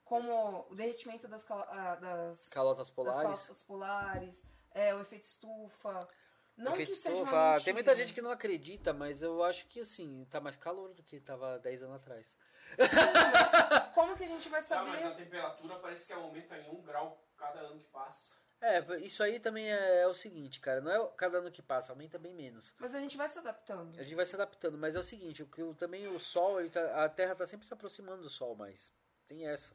Como 0.05 0.67
o 0.71 0.75
derretimento 0.75 1.29
das, 1.29 1.45
cala- 1.45 1.67
ah, 1.71 1.95
das 1.97 2.49
Calotas 2.49 2.89
das 2.89 2.91
polares. 2.95 3.23
calotas 3.23 3.63
polares, 3.63 4.45
é, 4.73 4.95
o 4.95 5.01
efeito 5.01 5.25
estufa. 5.25 6.09
Não 6.57 6.73
Efeito 6.73 6.91
que 6.91 6.97
seja 6.97 7.15
estufa, 7.15 7.33
uma 7.33 7.45
mentira. 7.53 7.65
Tem 7.65 7.73
muita 7.73 7.97
gente 7.97 8.13
que 8.13 8.21
não 8.21 8.31
acredita, 8.31 8.93
mas 8.93 9.23
eu 9.23 9.43
acho 9.43 9.67
que 9.69 9.81
assim, 9.81 10.27
tá 10.31 10.39
mais 10.41 10.57
calor 10.57 10.93
do 10.93 11.03
que 11.03 11.19
tava 11.21 11.59
10 11.61 11.85
anos 11.85 11.97
atrás. 11.97 12.37
Como 13.95 14.17
que 14.17 14.25
a 14.25 14.29
gente 14.29 14.49
vai 14.49 14.61
Tá, 14.61 14.67
saber? 14.67 14.91
mas 14.91 15.05
a 15.05 15.15
temperatura 15.15 15.79
parece 15.79 16.07
que 16.07 16.13
aumenta 16.13 16.59
em 16.59 16.69
um 16.71 16.83
grau 16.83 17.25
cada 17.37 17.61
ano 17.61 17.79
que 17.81 17.87
passa. 17.89 18.35
É, 18.63 18.79
isso 19.01 19.25
aí 19.25 19.41
também 19.41 19.71
é, 19.73 20.03
é 20.03 20.07
o 20.07 20.15
seguinte, 20.15 20.61
cara, 20.61 20.81
não 20.81 20.93
é 20.93 21.09
cada 21.17 21.39
ano 21.39 21.51
que 21.51 21.61
passa, 21.61 21.93
aumenta 21.93 22.17
bem 22.17 22.33
menos. 22.33 22.73
Mas 22.79 22.95
a 22.95 23.01
gente 23.01 23.17
vai 23.17 23.29
se 23.29 23.37
adaptando. 23.37 23.99
A 23.99 24.05
gente 24.05 24.15
vai 24.15 24.25
se 24.25 24.37
adaptando, 24.37 24.79
mas 24.79 24.95
é 24.95 25.01
o 25.01 25.03
seguinte, 25.03 25.43
o 25.43 25.47
que 25.49 25.63
também 25.75 26.07
o 26.07 26.19
Sol, 26.21 26.57
tá- 26.71 27.05
a 27.05 27.09
Terra 27.09 27.35
tá 27.35 27.45
sempre 27.45 27.67
se 27.67 27.75
aproximando 27.75 28.23
do 28.23 28.31
Sol 28.31 28.55
mais. 28.55 28.93
Tem 29.27 29.49
essa. 29.49 29.75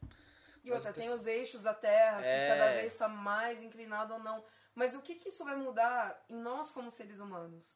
E 0.63 0.69
Mas 0.69 0.77
outra, 0.79 0.93
tem 0.93 1.09
os 1.13 1.25
eixos 1.27 1.61
da 1.63 1.73
Terra, 1.73 2.19
que 2.21 2.27
É. 2.27 2.47
cada 2.47 2.73
vez 2.75 2.93
está 2.93 3.09
mais 3.09 3.61
inclinado 3.61 4.13
ou 4.13 4.19
não. 4.21 4.43
Mas 4.73 4.95
o 4.95 5.01
que, 5.01 5.15
que 5.15 5.29
isso 5.29 5.43
vai 5.43 5.57
mudar 5.57 6.23
em 6.29 6.35
nós 6.37 6.71
como 6.71 6.89
seres 6.89 7.19
humanos? 7.19 7.75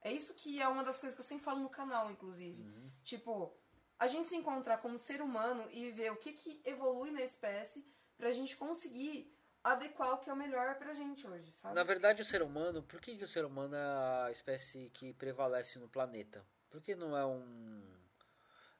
É 0.00 0.10
isso 0.10 0.34
que 0.34 0.60
é 0.60 0.66
uma 0.66 0.82
das 0.82 0.98
coisas 0.98 1.14
que 1.14 1.20
eu 1.20 1.24
sempre 1.26 1.44
falo 1.44 1.60
no 1.60 1.70
canal, 1.70 2.10
inclusive. 2.10 2.62
Uhum. 2.62 2.90
Tipo, 3.04 3.56
a 3.96 4.08
gente 4.08 4.26
se 4.26 4.34
encontrar 4.34 4.78
como 4.78 4.98
ser 4.98 5.22
humano 5.22 5.68
e 5.70 5.90
ver 5.92 6.10
o 6.10 6.16
que, 6.16 6.32
que 6.32 6.60
evolui 6.64 7.12
na 7.12 7.22
espécie 7.22 7.86
pra 8.16 8.32
gente 8.32 8.56
conseguir 8.56 9.37
adequar 9.62 10.14
o 10.14 10.18
que 10.18 10.30
é 10.30 10.32
o 10.32 10.36
melhor 10.36 10.76
pra 10.76 10.94
gente 10.94 11.26
hoje, 11.26 11.50
sabe? 11.52 11.74
Na 11.74 11.82
verdade, 11.82 12.22
o 12.22 12.24
ser 12.24 12.42
humano, 12.42 12.82
por 12.82 13.00
que, 13.00 13.16
que 13.16 13.24
o 13.24 13.28
ser 13.28 13.44
humano 13.44 13.74
é 13.74 14.26
a 14.26 14.30
espécie 14.30 14.90
que 14.90 15.12
prevalece 15.14 15.78
no 15.78 15.88
planeta? 15.88 16.44
Por 16.70 16.80
que 16.80 16.94
não 16.94 17.16
é 17.16 17.24
um. 17.24 17.82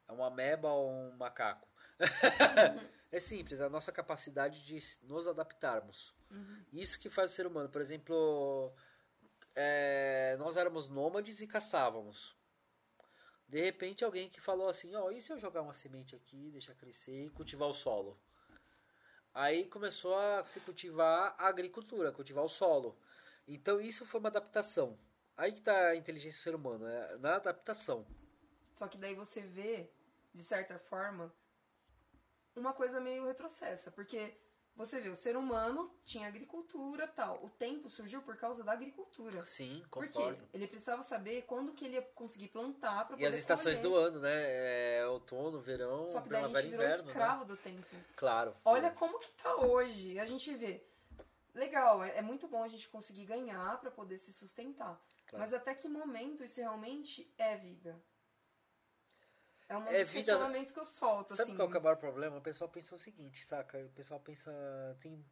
É 0.06 0.12
uma 0.12 0.28
ameba 0.28 0.68
ou 0.68 0.90
um 0.90 1.16
macaco? 1.16 1.68
é 3.10 3.18
simples, 3.18 3.60
a 3.60 3.68
nossa 3.68 3.92
capacidade 3.92 4.64
de 4.64 4.78
nos 5.02 5.26
adaptarmos. 5.26 6.14
Uhum. 6.30 6.64
Isso 6.72 6.98
que 6.98 7.10
faz 7.10 7.32
o 7.32 7.34
ser 7.34 7.46
humano. 7.46 7.68
Por 7.68 7.80
exemplo, 7.80 8.72
é, 9.54 10.36
nós 10.38 10.56
éramos 10.56 10.88
nômades 10.88 11.40
e 11.40 11.46
caçávamos. 11.46 12.36
De 13.48 13.60
repente, 13.62 14.04
alguém 14.04 14.28
que 14.28 14.40
falou 14.40 14.68
assim: 14.68 14.94
Ó, 14.94 15.10
e 15.10 15.20
se 15.20 15.32
eu 15.32 15.38
jogar 15.38 15.62
uma 15.62 15.72
semente 15.72 16.14
aqui, 16.14 16.50
deixar 16.50 16.74
crescer 16.74 17.24
e 17.24 17.30
cultivar 17.30 17.68
o 17.68 17.74
solo? 17.74 18.18
Aí 19.38 19.66
começou 19.66 20.18
a 20.18 20.42
se 20.42 20.58
cultivar 20.58 21.32
a 21.38 21.46
agricultura, 21.46 22.10
cultivar 22.10 22.42
o 22.42 22.48
solo. 22.48 22.98
Então, 23.46 23.80
isso 23.80 24.04
foi 24.04 24.18
uma 24.18 24.30
adaptação. 24.30 24.98
Aí 25.36 25.52
que 25.52 25.60
está 25.60 25.90
a 25.90 25.96
inteligência 25.96 26.40
do 26.40 26.42
ser 26.42 26.54
humano, 26.56 26.84
é 26.88 27.16
na 27.18 27.36
adaptação. 27.36 28.04
Só 28.74 28.88
que 28.88 28.98
daí 28.98 29.14
você 29.14 29.40
vê, 29.40 29.88
de 30.34 30.42
certa 30.42 30.76
forma, 30.76 31.32
uma 32.56 32.72
coisa 32.72 32.98
meio 33.00 33.26
retrocessa. 33.26 33.92
Porque 33.92 34.36
você 34.78 35.00
vê, 35.00 35.08
o 35.08 35.16
ser 35.16 35.36
humano 35.36 35.92
tinha 36.06 36.28
agricultura 36.28 37.06
tal. 37.08 37.44
O 37.44 37.50
tempo 37.50 37.90
surgiu 37.90 38.22
por 38.22 38.36
causa 38.36 38.62
da 38.64 38.72
agricultura. 38.72 39.44
Sim, 39.44 39.84
Por 39.90 40.06
quê? 40.06 40.12
concordo. 40.12 40.48
Ele 40.54 40.66
precisava 40.68 41.02
saber 41.02 41.42
quando 41.42 41.72
que 41.72 41.84
ele 41.84 41.94
ia 41.96 42.02
conseguir 42.14 42.48
plantar 42.48 43.06
pra 43.06 43.16
E 43.18 43.24
as 43.24 43.30
poder 43.30 43.38
estações 43.40 43.78
colher. 43.78 43.90
do 43.90 43.96
ano, 43.96 44.20
né? 44.20 44.98
É 45.00 45.06
outono, 45.08 45.60
verão, 45.60 46.06
Só 46.06 46.20
que 46.22 46.28
daí 46.28 46.44
a 46.44 46.46
gente 46.48 46.62
virou 46.70 46.74
inverno. 46.84 47.02
Né? 47.04 47.08
escravo 47.10 47.44
do 47.44 47.56
tempo. 47.56 47.86
Claro. 48.16 48.54
Olha 48.64 48.90
como 48.92 49.18
que 49.18 49.30
tá 49.32 49.56
hoje. 49.56 50.18
A 50.18 50.24
gente 50.24 50.54
vê. 50.54 50.82
Legal, 51.54 52.04
é, 52.04 52.18
é 52.18 52.22
muito 52.22 52.46
bom 52.46 52.62
a 52.62 52.68
gente 52.68 52.88
conseguir 52.88 53.24
ganhar 53.24 53.80
pra 53.80 53.90
poder 53.90 54.16
se 54.18 54.32
sustentar. 54.32 54.98
Claro. 55.26 55.44
Mas 55.44 55.52
até 55.52 55.74
que 55.74 55.88
momento 55.88 56.44
isso 56.44 56.60
realmente 56.60 57.28
é 57.36 57.56
vida? 57.56 58.00
É 59.68 59.76
um 59.76 59.86
É 59.86 60.00
dos 60.00 60.08
vida- 60.10 60.32
questionamentos 60.32 60.72
que 60.72 60.80
eu 60.80 60.84
solto, 60.84 61.34
Sabe 61.34 61.50
assim. 61.50 61.56
qual 61.56 61.68
que 61.70 61.76
é 61.76 61.80
o 61.80 61.82
maior 61.82 61.96
problema? 61.96 62.36
O 62.38 62.42
pessoal 62.42 62.70
pensa 62.70 62.94
o 62.94 62.98
seguinte, 62.98 63.44
saca? 63.44 63.78
O 63.78 63.90
pessoal 63.90 64.18
pensa. 64.20 64.50
Tem 65.00 65.22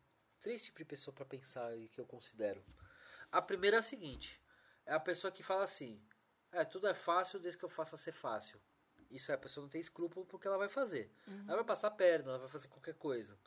três 0.43 0.63
tipos 0.63 0.79
de 0.81 0.85
pessoa 0.85 1.15
pra 1.15 1.25
pensar 1.25 1.77
e 1.77 1.89
que 1.89 1.99
eu 2.01 2.07
considero. 2.07 2.63
A 3.33 3.41
primeira 3.41 3.77
é 3.77 3.81
a 3.81 3.83
seguinte: 3.83 4.41
é 4.85 4.93
a 4.95 5.01
pessoa 5.01 5.33
que 5.33 5.43
fala 5.43 5.65
assim: 5.65 6.03
é, 6.53 6.65
tudo 6.65 6.87
é 6.87 6.95
fácil 6.95 7.41
desde 7.41 7.59
que 7.59 7.65
eu 7.65 7.69
faça 7.71 7.97
ser 7.97 8.13
fácil. 8.13 8.61
Isso 9.11 9.31
é, 9.31 9.35
a 9.37 9.39
pessoa 9.39 9.63
não 9.63 9.71
tem 9.71 9.81
escrúpulo 9.81 10.27
porque 10.27 10.47
ela 10.47 10.59
vai 10.59 10.69
fazer. 10.69 11.11
Uhum. 11.29 11.45
Ela 11.47 11.57
vai 11.57 11.65
passar 11.65 11.89
a 11.89 11.93
perna, 11.93 12.31
ela 12.31 12.39
vai 12.41 12.49
fazer 12.49 12.69
qualquer 12.69 12.95
coisa. 12.95 13.39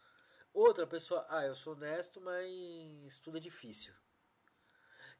Outra 0.53 0.87
pessoa, 0.87 1.25
ah, 1.29 1.45
eu 1.45 1.53
sou 1.53 1.73
honesto, 1.73 2.19
mas 2.19 3.19
tudo 3.19 3.37
é 3.37 3.39
difícil. 3.41 3.93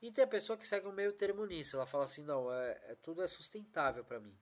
E 0.02 0.12
tem 0.12 0.24
a 0.24 0.28
pessoa 0.28 0.58
que 0.58 0.66
segue 0.66 0.88
um 0.88 0.92
meio 0.94 1.12
termo 1.14 1.46
nisso. 1.46 1.76
Ela 1.76 1.86
fala 1.86 2.06
assim, 2.06 2.24
não, 2.24 2.52
é, 2.52 2.72
é- 2.86 2.96
tudo 2.96 3.22
é 3.22 3.28
sustentável 3.28 4.04
pra 4.04 4.20
mim. 4.20 4.36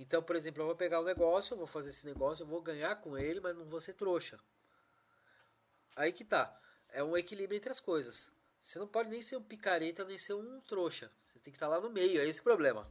Então, 0.00 0.22
por 0.22 0.34
exemplo, 0.34 0.62
eu 0.62 0.66
vou 0.66 0.74
pegar 0.74 0.98
um 0.98 1.04
negócio, 1.04 1.52
eu 1.52 1.58
vou 1.58 1.66
fazer 1.66 1.90
esse 1.90 2.06
negócio, 2.06 2.42
eu 2.42 2.46
vou 2.46 2.62
ganhar 2.62 2.96
com 3.02 3.18
ele, 3.18 3.38
mas 3.38 3.54
não 3.54 3.66
vou 3.66 3.82
ser 3.82 3.92
trouxa. 3.92 4.40
Aí 5.94 6.10
que 6.10 6.24
tá. 6.24 6.58
É 6.88 7.04
um 7.04 7.18
equilíbrio 7.18 7.58
entre 7.58 7.70
as 7.70 7.80
coisas. 7.80 8.32
Você 8.62 8.78
não 8.78 8.88
pode 8.88 9.10
nem 9.10 9.20
ser 9.20 9.36
um 9.36 9.42
picareta, 9.42 10.02
nem 10.02 10.16
ser 10.16 10.32
um 10.32 10.58
trouxa. 10.62 11.12
Você 11.20 11.38
tem 11.38 11.52
que 11.52 11.58
estar 11.58 11.68
lá 11.68 11.78
no 11.82 11.90
meio, 11.90 12.18
é 12.18 12.26
esse 12.26 12.40
o 12.40 12.42
problema. 12.42 12.90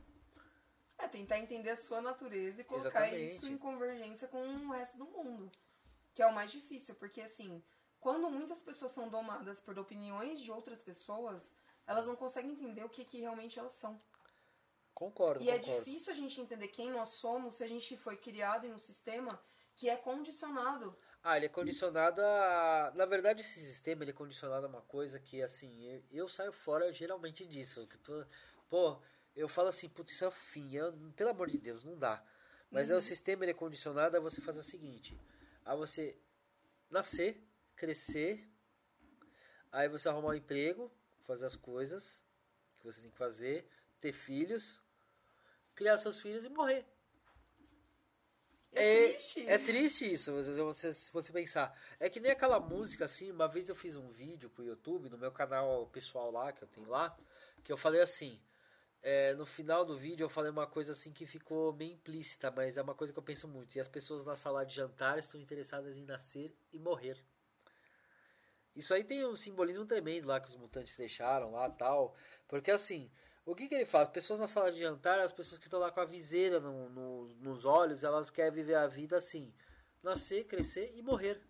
É 0.99 1.07
tentar 1.07 1.39
entender 1.39 1.71
a 1.71 1.75
sua 1.75 1.99
natureza 1.99 2.61
e 2.61 2.63
colocar 2.63 3.07
Exatamente. 3.07 3.33
isso 3.33 3.47
em 3.47 3.57
convergência 3.57 4.27
com 4.27 4.45
o 4.45 4.71
resto 4.71 4.95
do 4.99 5.05
mundo. 5.05 5.49
Que 6.13 6.21
é 6.21 6.27
o 6.27 6.35
mais 6.35 6.51
difícil, 6.51 6.93
porque 6.93 7.21
assim, 7.21 7.63
quando 7.99 8.29
muitas 8.29 8.61
pessoas 8.61 8.91
são 8.91 9.09
domadas 9.09 9.59
por 9.59 9.79
opiniões 9.79 10.39
de 10.39 10.51
outras 10.51 10.79
pessoas, 10.79 11.55
elas 11.87 12.05
não 12.05 12.15
conseguem 12.15 12.51
entender 12.51 12.83
o 12.83 12.89
que, 12.89 13.03
que 13.03 13.19
realmente 13.19 13.57
elas 13.57 13.73
são. 13.73 13.97
Concordo, 14.99 15.41
E 15.41 15.49
é 15.49 15.57
concordo. 15.57 15.85
difícil 15.85 16.11
a 16.11 16.15
gente 16.15 16.41
entender 16.41 16.67
quem 16.67 16.91
nós 16.91 17.09
somos 17.09 17.55
se 17.55 17.63
a 17.63 17.67
gente 17.67 17.95
foi 17.95 18.17
criado 18.17 18.67
em 18.67 18.73
um 18.73 18.77
sistema 18.77 19.41
que 19.73 19.87
é 19.89 19.95
condicionado. 19.95 20.93
Ah, 21.23 21.37
ele 21.37 21.45
é 21.45 21.49
condicionado 21.49 22.21
a. 22.21 22.91
Na 22.95 23.05
verdade, 23.05 23.39
esse 23.39 23.61
sistema 23.65 24.03
ele 24.03 24.11
é 24.11 24.13
condicionado 24.13 24.65
a 24.65 24.69
uma 24.69 24.81
coisa 24.81 25.17
que, 25.17 25.41
assim, 25.41 25.71
eu, 25.85 26.03
eu 26.11 26.27
saio 26.27 26.51
fora 26.51 26.91
geralmente 26.91 27.45
disso. 27.47 27.87
Que 27.87 27.97
tô... 27.97 28.25
Pô, 28.69 29.01
eu 29.33 29.47
falo 29.47 29.69
assim, 29.69 29.87
putz, 29.87 30.11
isso 30.11 30.25
é 30.25 30.27
o 30.27 30.31
fim. 30.31 30.75
eu- 30.75 30.91
pelo 31.15 31.29
amor 31.29 31.49
de 31.49 31.57
Deus, 31.57 31.85
não 31.85 31.97
dá. 31.97 32.21
Mas 32.69 32.89
é 32.89 32.95
o 32.95 32.99
sistema 33.01 33.45
ele 33.45 33.51
é 33.51 33.53
condicionado 33.55 34.17
a 34.17 34.19
você 34.19 34.41
fazer 34.41 34.59
o 34.59 34.63
seguinte: 34.63 35.17
a 35.63 35.75
você 35.75 36.19
nascer, 36.89 37.41
crescer, 37.73 38.45
aí 39.71 39.87
você 39.87 40.09
arrumar 40.09 40.29
um 40.31 40.33
emprego, 40.33 40.91
fazer 41.23 41.45
as 41.45 41.55
coisas 41.55 42.21
que 42.79 42.85
você 42.85 43.01
tem 43.01 43.11
que 43.11 43.17
fazer, 43.17 43.65
ter 44.01 44.11
filhos, 44.13 44.81
criar 45.79 45.95
seus 45.95 46.19
filhos 46.19 46.43
e 46.43 46.49
morrer. 46.49 46.85
É, 48.73 49.07
triste. 49.07 49.47
É 49.47 49.57
triste 49.57 50.11
isso, 50.11 50.33
você, 50.33 50.51
você, 50.61 50.93
se 50.93 51.11
você 51.11 51.31
pensar. 51.31 51.73
É 51.97 52.09
que 52.09 52.19
nem 52.19 52.31
aquela 52.31 52.59
música 52.59 53.05
assim, 53.05 53.31
uma 53.31 53.47
vez 53.47 53.69
eu 53.69 53.75
fiz 53.75 53.95
um 53.95 54.09
vídeo 54.09 54.49
pro 54.49 54.65
YouTube, 54.65 55.09
no 55.09 55.17
meu 55.17 55.31
canal 55.31 55.87
pessoal 55.87 56.29
lá, 56.31 56.51
que 56.51 56.61
eu 56.61 56.67
tenho 56.67 56.89
lá, 56.89 57.17
que 57.63 57.71
eu 57.71 57.77
falei 57.77 58.01
assim, 58.01 58.41
é, 59.01 59.33
no 59.35 59.45
final 59.45 59.85
do 59.85 59.97
vídeo 59.97 60.25
eu 60.25 60.29
falei 60.29 60.51
uma 60.51 60.67
coisa 60.67 60.91
assim 60.91 61.13
que 61.13 61.25
ficou 61.25 61.71
meio 61.71 61.93
implícita, 61.93 62.51
mas 62.51 62.77
é 62.77 62.81
uma 62.81 62.93
coisa 62.93 63.13
que 63.13 63.17
eu 63.17 63.23
penso 63.23 63.47
muito. 63.47 63.73
E 63.75 63.79
as 63.79 63.87
pessoas 63.87 64.25
na 64.25 64.35
sala 64.35 64.65
de 64.65 64.75
jantar 64.75 65.17
estão 65.17 65.39
interessadas 65.39 65.97
em 65.97 66.03
nascer 66.03 66.53
e 66.73 66.77
morrer. 66.77 67.17
Isso 68.75 68.93
aí 68.93 69.05
tem 69.05 69.25
um 69.25 69.35
simbolismo 69.37 69.85
tremendo 69.85 70.27
lá 70.27 70.41
que 70.41 70.49
os 70.49 70.55
mutantes 70.57 70.97
deixaram 70.97 71.51
lá 71.51 71.69
tal. 71.69 72.15
Porque 72.47 72.69
assim, 72.69 73.09
o 73.49 73.55
que, 73.55 73.67
que 73.67 73.73
ele 73.73 73.85
faz? 73.85 74.07
Pessoas 74.07 74.39
na 74.39 74.47
sala 74.47 74.71
de 74.71 74.79
jantar, 74.79 75.19
as 75.19 75.31
pessoas 75.31 75.57
que 75.57 75.65
estão 75.65 75.79
lá 75.79 75.91
com 75.91 75.99
a 75.99 76.05
viseira 76.05 76.59
no, 76.59 76.89
no, 76.89 77.27
nos 77.35 77.65
olhos, 77.65 78.03
elas 78.03 78.29
querem 78.29 78.51
viver 78.51 78.75
a 78.75 78.85
vida 78.85 79.17
assim: 79.17 79.51
nascer, 80.03 80.45
crescer 80.45 80.93
e 80.95 81.01
morrer. 81.01 81.41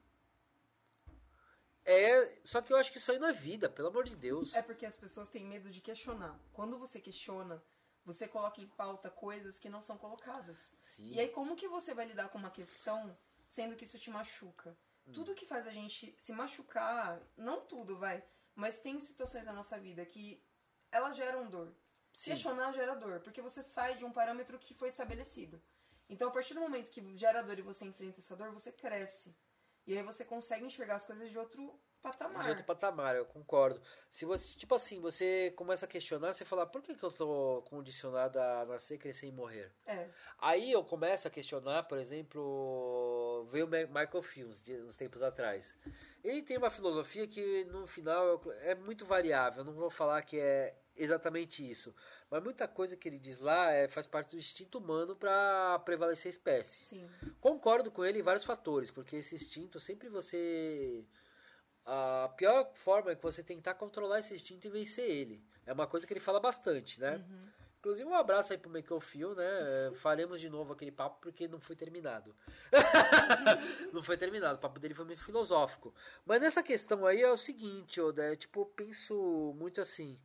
É, 1.84 2.39
só 2.45 2.62
que 2.62 2.72
eu 2.72 2.78
acho 2.78 2.91
que 2.91 3.00
isso 3.00 3.12
aí 3.12 3.20
não 3.20 3.28
é 3.28 3.34
vida, 3.34 3.68
pelo 3.68 3.89
amor 3.89 4.06
de 4.06 4.16
Deus. 4.16 4.54
É 4.54 4.62
porque 4.62 4.86
as 4.86 4.95
pessoas 4.95 5.28
têm 5.28 5.43
medo 5.45 5.70
de 5.70 5.82
questionar. 5.82 6.39
Quando 6.54 6.78
você 6.78 7.02
questiona, 7.02 7.62
você 8.06 8.28
coloca 8.28 8.62
em 8.62 8.68
pauta 8.68 9.10
coisas 9.10 9.60
que 9.60 9.70
não 9.70 9.82
são 9.82 9.97
colocadas. 9.97 10.72
Sim. 10.80 11.12
E 11.12 11.20
aí, 11.20 11.30
como 11.30 11.56
que 11.56 11.68
você 11.68 11.93
vai 11.93 12.06
lidar 12.06 12.30
com 12.30 12.38
uma 12.38 12.52
questão 12.52 13.18
sendo 13.47 13.76
que 13.76 13.84
isso 13.84 14.00
te 14.00 14.10
machuca? 14.10 14.78
Hum. 15.06 15.12
Tudo 15.12 15.36
que 15.36 15.45
faz 15.45 15.68
a 15.68 15.72
gente 15.72 16.16
se 16.18 16.32
machucar, 16.32 17.22
não 17.36 17.62
tudo, 17.62 17.97
vai, 17.97 18.24
mas 18.56 18.80
tem 18.80 19.00
situações 19.00 19.43
na 19.43 19.54
nossa 19.54 19.78
vida 19.78 20.06
que 20.06 20.41
elas 20.91 21.18
geram 21.18 21.50
dor. 21.50 21.74
Sim. 22.12 22.32
Questionar 22.32 22.72
gera 22.74 22.95
dor, 22.95 23.20
porque 23.22 23.41
você 23.41 23.62
sai 23.64 23.95
de 23.95 24.05
um 24.05 24.12
parâmetro 24.12 24.57
que 24.60 24.74
foi 24.74 24.89
estabelecido. 24.89 25.62
Então, 26.10 26.30
a 26.30 26.32
partir 26.32 26.53
do 26.53 26.60
momento 26.60 26.89
que 26.91 27.16
gera 27.18 27.41
dor 27.43 27.57
e 27.60 27.62
você 27.62 27.86
enfrenta 27.86 28.20
essa 28.20 28.36
dor, 28.36 28.51
você 28.51 28.72
cresce. 28.72 29.36
E 29.86 29.97
aí 29.97 30.03
você 30.03 30.26
consegue 30.26 30.66
enxergar 30.66 30.95
as 30.95 31.05
coisas 31.05 31.30
de 31.30 31.38
outro 31.38 31.80
patamar. 32.01 32.43
De 32.43 32.49
outro 32.49 32.64
patamar, 32.66 33.16
eu 33.16 33.26
concordo. 33.26 33.82
Se 34.12 34.26
você, 34.26 34.47
tipo 34.55 34.74
assim, 34.76 34.99
você 34.99 35.51
começa 35.55 35.86
a 35.86 35.89
questionar, 35.89 36.34
você 36.34 36.45
fala, 36.45 36.66
por 36.66 36.82
que, 36.82 36.95
que 36.95 37.03
eu 37.03 37.12
tô 37.12 37.64
condicionado 37.68 38.39
a 38.39 38.66
nascer, 38.66 38.97
crescer 38.97 39.28
e 39.28 39.32
morrer? 39.32 39.72
É. 39.86 40.10
Aí 40.38 40.72
eu 40.72 40.84
começo 40.84 41.28
a 41.28 41.32
questionar, 41.32 41.84
por 41.84 41.97
exemplo, 41.97 43.47
veio 43.51 43.68
Michael 43.68 44.22
Fields, 44.22 44.62
de- 44.62 44.82
uns 44.84 44.97
tempos 44.97 45.22
atrás. 45.22 45.76
Ele 46.24 46.41
tem 46.41 46.57
uma 46.57 46.70
filosofia 46.70 47.28
que 47.28 47.66
no 47.66 47.86
final 47.88 48.41
é 48.62 48.76
muito 48.76 49.05
variável, 49.05 49.62
eu 49.62 49.66
não 49.66 49.74
vou 49.74 49.89
falar 49.89 50.22
que 50.22 50.39
é 50.39 50.76
exatamente 51.00 51.68
isso. 51.68 51.95
Mas 52.30 52.43
muita 52.43 52.68
coisa 52.68 52.95
que 52.95 53.08
ele 53.08 53.18
diz 53.18 53.39
lá 53.39 53.72
é, 53.72 53.88
faz 53.88 54.06
parte 54.06 54.32
do 54.32 54.38
instinto 54.38 54.78
humano 54.78 55.16
para 55.16 55.80
prevalecer 55.80 56.30
a 56.30 56.36
espécie. 56.36 56.84
Sim. 56.84 57.10
Concordo 57.39 57.89
com 57.89 58.06
ele 58.06 58.20
em 58.20 58.24
vários 58.24 58.43
fatores, 58.43 58.91
porque 58.91 59.16
esse 59.16 59.36
instinto 59.36 59.80
sempre 59.80 60.10
você. 60.10 61.06
A 61.86 62.32
pior 62.38 62.72
forma 62.76 63.12
é 63.12 63.16
que 63.16 63.24
você 63.24 63.43
tentar 63.43 63.74
controlar 63.74 64.20
esse 64.20 64.34
instinto 64.34 64.68
e 64.68 64.70
vencer 64.70 65.10
ele. 65.10 65.43
É 65.66 65.74
uma 65.74 65.88
coisa 65.88 66.06
que 66.06 66.14
ele 66.14 66.20
fala 66.20 66.39
bastante, 66.39 67.00
né? 67.00 67.24
Inclusive, 67.80 68.10
um 68.10 68.14
abraço 68.14 68.52
aí 68.52 68.60
pro 68.60 68.70
Michael 68.70 69.00
Phil, 69.00 69.34
né? 69.34 69.91
Faremos 69.95 70.41
de 70.41 70.50
novo 70.50 70.74
aquele 70.74 70.91
papo 70.91 71.18
porque 71.22 71.47
não 71.47 71.62
foi 71.62 71.78
terminado. 71.78 72.36
não 73.93 74.04
foi 74.04 74.18
terminado. 74.18 74.58
O 74.58 74.60
papo 74.60 74.80
dele 74.80 74.93
foi 74.93 75.06
muito 75.06 75.24
filosófico. 75.24 75.93
Mas 76.26 76.41
nessa 76.41 76.62
questão 76.62 77.06
aí 77.06 77.22
é 77.22 77.32
o 77.32 77.38
seguinte, 77.38 78.02
Oda, 78.02 78.34
é, 78.34 78.36
tipo, 78.36 78.62
eu 78.62 78.66
penso 78.66 79.56
muito 79.58 79.80
assim. 79.80 80.20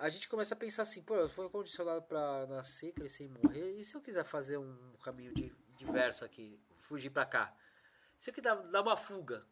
A 0.00 0.08
gente 0.08 0.28
começa 0.30 0.54
a 0.54 0.56
pensar 0.56 0.82
assim, 0.82 1.02
pô, 1.02 1.14
eu 1.14 1.28
fui 1.28 1.46
condicionado 1.50 2.00
pra 2.02 2.46
nascer, 2.46 2.92
crescer 2.92 3.24
e 3.24 3.28
morrer. 3.28 3.72
E 3.78 3.84
se 3.84 3.94
eu 3.94 4.00
quiser 4.00 4.24
fazer 4.24 4.56
um 4.56 4.96
caminho 5.04 5.32
di- 5.34 5.54
diverso 5.76 6.24
aqui, 6.24 6.58
fugir 6.78 7.10
pra 7.10 7.26
cá? 7.26 7.54
Eu 8.26 8.32
quiser 8.32 8.40
dar, 8.40 8.54
dar 8.56 8.80
uma 8.82 8.96
fuga, 8.96 9.46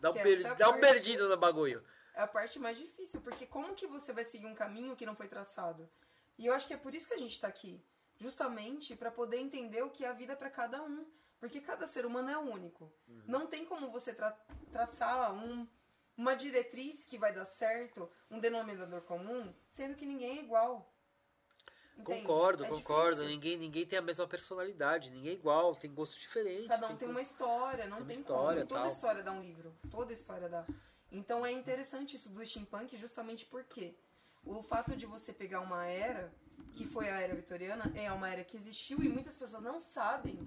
dar 0.00 0.10
um, 0.10 0.14
per, 0.14 0.44
é 0.44 0.48
a 0.48 0.54
dar 0.54 0.70
um 0.70 0.80
perdido 0.80 1.28
no 1.28 1.36
bagulho. 1.36 1.84
É 2.14 2.22
a 2.22 2.26
parte 2.26 2.58
mais 2.58 2.76
difícil, 2.76 3.20
porque 3.20 3.46
como 3.46 3.74
que 3.74 3.86
você 3.86 4.12
vai 4.12 4.24
seguir 4.24 4.46
um 4.46 4.54
caminho 4.56 4.96
que 4.96 5.06
não 5.06 5.14
foi 5.14 5.28
traçado? 5.28 5.88
E 6.36 6.46
eu 6.46 6.52
acho 6.52 6.66
que 6.66 6.74
é 6.74 6.76
por 6.76 6.92
isso 6.94 7.06
que 7.06 7.14
a 7.14 7.18
gente 7.18 7.40
tá 7.40 7.46
aqui. 7.46 7.80
Justamente 8.18 8.96
para 8.96 9.10
poder 9.10 9.38
entender 9.38 9.82
o 9.82 9.90
que 9.90 10.04
é 10.04 10.08
a 10.08 10.12
vida 10.12 10.34
para 10.34 10.50
cada 10.50 10.82
um. 10.82 11.06
Porque 11.38 11.60
cada 11.60 11.86
ser 11.86 12.04
humano 12.06 12.28
é 12.30 12.38
único. 12.38 12.92
Não 13.26 13.46
tem 13.46 13.64
como 13.64 13.90
você 13.90 14.14
tra- 14.14 14.36
traçar 14.70 15.32
um, 15.34 15.66
uma 16.22 16.36
diretriz 16.36 17.04
que 17.04 17.18
vai 17.18 17.32
dar 17.34 17.44
certo, 17.44 18.08
um 18.30 18.38
denominador 18.38 19.02
comum, 19.02 19.52
sendo 19.68 19.96
que 19.96 20.06
ninguém 20.06 20.38
é 20.38 20.42
igual. 20.42 20.88
Entende? 21.98 22.20
Concordo, 22.22 22.64
É 22.64 22.68
concordo. 22.68 23.10
difícil. 23.16 23.28
Ninguém, 23.28 23.56
ninguém 23.58 23.84
tem 23.86 23.98
a 23.98 24.02
mesma 24.02 24.26
personalidade, 24.26 25.10
ninguém 25.10 25.32
é 25.32 25.34
igual, 25.34 25.74
tem 25.76 25.92
gosto 25.92 26.18
diferente. 26.18 26.68
Cada 26.68 26.86
um 26.86 26.90
tem 26.90 26.98
coisa- 26.98 27.12
uma 27.12 27.20
história, 27.22 27.86
não 27.86 27.96
tem 27.98 28.06
tem, 28.06 28.16
uma 28.16 28.20
história, 28.20 28.66
como. 28.66 28.80
Toda 28.80 28.88
história 28.92 29.22
dá 29.22 29.32
um 29.32 29.42
livro. 29.42 29.74
Toda 29.90 30.12
história 30.12 30.48
dá. 30.48 30.64
Então 31.10 31.44
é 31.44 31.52
interessante 31.52 32.16
isso 32.16 32.30
do 32.30 32.44
steampunk 32.46 32.96
justamente 32.96 33.44
porque 33.46 33.94
o 34.44 34.62
fato 34.62 34.96
de 34.96 35.04
você 35.06 35.32
pegar 35.32 35.60
uma 35.60 35.84
era, 35.86 36.32
que 36.72 36.86
foi 36.86 37.10
a 37.10 37.20
era 37.20 37.34
vitoriana, 37.34 37.92
é 37.94 38.10
uma 38.10 38.30
era 38.30 38.42
que 38.44 38.56
existiu 38.56 38.98
e 39.02 39.08
muitas 39.08 39.36
pessoas 39.36 39.62
não 39.62 39.78
sabem. 39.80 40.38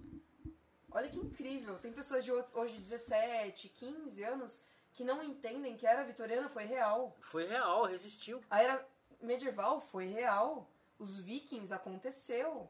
Olha 0.90 1.10
que 1.10 1.20
incrível. 1.20 1.78
Tem 1.78 1.92
pessoas 1.92 2.24
de 2.26 2.32
ho- 2.32 2.44
hoje 2.54 2.80
17, 2.80 3.70
15 3.70 4.24
anos 4.24 4.62
que 4.96 5.04
não 5.04 5.22
entendem 5.22 5.76
que 5.76 5.86
a 5.86 5.92
era 5.92 6.04
vitoriana 6.04 6.50
foi 6.50 6.64
real. 6.64 7.16
Foi 7.20 7.46
real, 7.46 7.84
resistiu. 7.84 8.42
A 8.50 8.64
era 8.64 8.88
medieval 9.22 9.82
foi 9.82 10.06
real. 10.06 10.70
Os 10.98 11.18
vikings 11.18 11.74
aconteceu. 11.74 12.70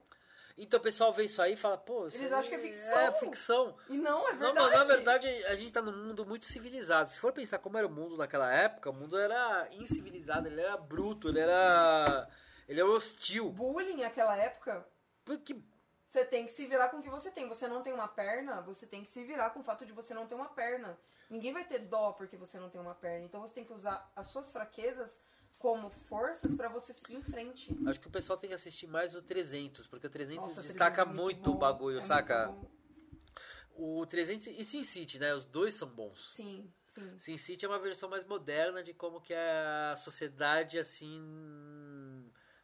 Então 0.58 0.80
o 0.80 0.84
pessoal 0.84 1.14
vê 1.14 1.26
isso 1.26 1.42
aí 1.42 1.54
e 1.54 1.58
fala, 1.58 1.78
pô, 1.78 2.08
isso 2.08 2.18
Eles 2.18 2.32
acham 2.32 2.50
que 2.50 2.56
é 2.56 2.60
ficção. 2.60 2.98
É 2.98 3.12
ficção. 3.12 3.78
E 3.90 3.98
não, 3.98 4.28
é 4.28 4.34
Não, 4.34 4.40
verdade. 4.40 4.56
mas 4.56 4.72
na 4.72 4.84
verdade 4.86 5.28
a 5.46 5.56
gente 5.56 5.72
tá 5.72 5.82
num 5.82 5.92
mundo 5.92 6.26
muito 6.26 6.46
civilizado. 6.46 7.10
Se 7.10 7.20
for 7.20 7.32
pensar 7.34 7.60
como 7.60 7.78
era 7.78 7.86
o 7.86 7.92
mundo 7.92 8.18
naquela 8.18 8.52
época, 8.52 8.90
o 8.90 8.94
mundo 8.94 9.18
era 9.18 9.68
incivilizado, 9.72 10.48
ele 10.48 10.62
era 10.62 10.78
bruto, 10.78 11.30
ele 11.30 11.40
era. 11.40 12.28
Ele 12.68 12.80
era 12.80 12.90
hostil. 12.90 13.52
Bullying 13.52 14.02
naquela 14.02 14.36
época 14.36 14.88
Porque 15.24 15.56
Você 16.16 16.24
tem 16.24 16.46
que 16.46 16.52
se 16.54 16.66
virar 16.66 16.88
com 16.88 17.00
o 17.00 17.02
que 17.02 17.10
você 17.10 17.30
tem. 17.30 17.46
Você 17.50 17.68
não 17.68 17.84
tem 17.84 17.92
uma 17.92 18.08
perna, 18.08 18.62
você 18.62 18.88
tem 18.88 19.04
que 19.04 19.10
se 19.10 19.22
virar 19.26 19.50
com 19.50 19.60
o 19.60 19.64
fato 19.64 19.86
de 19.86 19.92
você 19.92 20.14
não 20.14 20.26
ter 20.26 20.34
uma 20.34 20.48
perna. 20.48 20.98
Ninguém 21.30 21.52
vai 21.52 21.66
ter 21.66 21.80
dó 21.80 22.14
porque 22.14 22.38
você 22.38 22.58
não 22.58 22.70
tem 22.70 22.80
uma 22.80 22.96
perna. 22.96 23.26
Então 23.26 23.42
você 23.42 23.54
tem 23.54 23.66
que 23.66 23.74
usar 23.74 24.10
as 24.16 24.28
suas 24.28 24.50
fraquezas 24.54 25.22
como 25.60 25.90
forças 25.90 26.56
pra 26.56 26.70
você 26.70 26.94
seguir 26.94 27.16
em 27.16 27.22
frente. 27.22 27.76
acho 27.86 28.00
que 28.00 28.08
o 28.08 28.12
pessoal 28.12 28.40
tem 28.40 28.48
que 28.48 28.54
assistir 28.54 28.88
mais 28.88 29.14
o 29.14 29.22
300, 29.22 29.88
porque 29.88 30.08
o 30.08 30.10
300 30.10 30.42
Nossa, 30.42 30.62
destaca 30.62 31.04
300 31.04 31.12
é 31.12 31.22
muito, 31.22 31.50
o 31.50 31.54
bom, 31.54 31.60
bagulho, 31.60 31.98
é 31.98 32.02
saca? 32.02 32.48
muito. 32.48 32.72
O 33.78 34.06
300 34.06 34.48
e 34.48 34.64
Sin 34.64 34.84
City, 34.84 35.20
né? 35.20 35.34
Os 35.34 35.46
dois 35.46 35.74
são 35.74 35.90
bons. 35.90 36.32
Sim, 36.34 36.72
sim. 36.88 37.20
Sin 37.20 37.36
City 37.36 37.66
é 37.66 37.68
uma 37.68 37.80
versão 37.80 38.08
mais 38.08 38.24
moderna 38.24 38.82
de 38.82 38.94
como 38.94 39.20
que 39.20 39.34
é 39.34 39.92
a 39.92 39.98
sociedade 39.98 40.80
assim. 40.80 41.22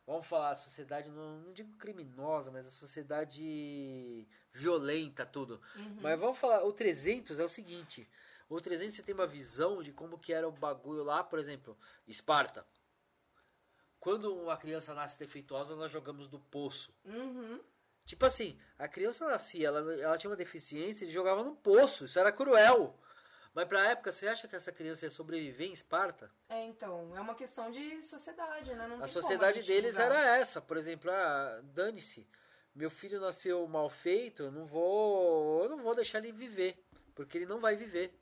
Vamos 0.05 0.25
falar, 0.25 0.51
a 0.51 0.55
sociedade, 0.55 1.09
não, 1.09 1.39
não 1.39 1.53
digo 1.53 1.77
criminosa, 1.77 2.51
mas 2.51 2.67
a 2.67 2.71
sociedade 2.71 4.27
violenta, 4.51 5.25
tudo. 5.25 5.61
Uhum. 5.75 5.99
Mas 6.01 6.19
vamos 6.19 6.37
falar, 6.37 6.63
o 6.63 6.73
300 6.73 7.39
é 7.39 7.43
o 7.43 7.49
seguinte: 7.49 8.09
o 8.49 8.59
300 8.59 8.95
você 8.95 9.03
tem 9.03 9.15
uma 9.15 9.27
visão 9.27 9.81
de 9.81 9.93
como 9.93 10.17
que 10.17 10.33
era 10.33 10.47
o 10.47 10.51
bagulho 10.51 11.03
lá, 11.03 11.23
por 11.23 11.39
exemplo, 11.39 11.77
Esparta. 12.07 12.65
Quando 13.99 14.35
uma 14.35 14.57
criança 14.57 14.93
nasce 14.95 15.19
defeituosa, 15.19 15.75
nós 15.75 15.91
jogamos 15.91 16.27
do 16.27 16.39
poço. 16.39 16.93
Uhum. 17.05 17.61
Tipo 18.03 18.25
assim, 18.25 18.59
a 18.77 18.87
criança 18.87 19.27
nascia, 19.29 19.67
ela, 19.67 19.93
ela 20.01 20.17
tinha 20.17 20.29
uma 20.29 20.35
deficiência 20.35 21.05
e 21.05 21.11
jogava 21.11 21.43
no 21.43 21.55
poço. 21.55 22.05
Isso 22.05 22.19
era 22.19 22.31
cruel. 22.31 22.99
Mas 23.53 23.67
pra 23.67 23.89
época, 23.89 24.11
você 24.11 24.27
acha 24.27 24.47
que 24.47 24.55
essa 24.55 24.71
criança 24.71 25.05
ia 25.05 25.09
sobreviver 25.09 25.67
em 25.67 25.73
Esparta? 25.73 26.31
É, 26.47 26.63
então, 26.65 27.15
é 27.15 27.19
uma 27.19 27.35
questão 27.35 27.69
de 27.69 28.01
sociedade, 28.01 28.73
né? 28.73 28.87
Não 28.87 29.03
a 29.03 29.07
sociedade 29.07 29.61
gente 29.61 29.67
deles 29.67 29.95
julgar. 29.95 30.11
era 30.11 30.37
essa. 30.37 30.61
Por 30.61 30.77
exemplo, 30.77 31.11
ah, 31.11 31.61
dane-se. 31.63 32.25
Meu 32.73 32.89
filho 32.89 33.19
nasceu 33.19 33.67
mal 33.67 33.89
feito, 33.89 34.43
eu 34.43 34.51
não 34.51 34.65
vou. 34.65 35.63
Eu 35.63 35.69
não 35.69 35.83
vou 35.83 35.93
deixar 35.93 36.19
ele 36.19 36.31
viver. 36.31 36.81
Porque 37.13 37.37
ele 37.37 37.45
não 37.45 37.59
vai 37.59 37.75
viver. 37.75 38.17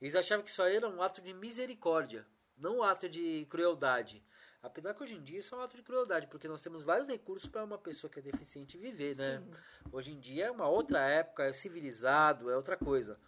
Eles 0.00 0.14
achavam 0.14 0.44
que 0.44 0.50
isso 0.50 0.62
aí 0.62 0.76
era 0.76 0.88
um 0.88 1.02
ato 1.02 1.22
de 1.22 1.32
misericórdia, 1.32 2.26
não 2.56 2.78
um 2.78 2.82
ato 2.82 3.08
de 3.08 3.46
crueldade. 3.48 4.22
Apesar 4.62 4.94
que 4.94 5.02
hoje 5.02 5.14
em 5.14 5.22
dia 5.22 5.38
isso 5.38 5.54
é 5.54 5.58
um 5.58 5.62
ato 5.62 5.76
de 5.76 5.82
crueldade, 5.82 6.26
porque 6.26 6.48
nós 6.48 6.62
temos 6.62 6.82
vários 6.82 7.06
recursos 7.06 7.48
para 7.48 7.64
uma 7.64 7.78
pessoa 7.78 8.10
que 8.10 8.18
é 8.18 8.22
deficiente 8.22 8.76
viver, 8.76 9.16
né? 9.16 9.38
Sim. 9.38 9.50
Hoje 9.92 10.12
em 10.12 10.18
dia 10.18 10.46
é 10.46 10.50
uma 10.50 10.68
outra 10.68 11.00
época, 11.00 11.44
é 11.44 11.52
civilizado, 11.52 12.50
é 12.50 12.56
outra 12.56 12.76
coisa. 12.76 13.18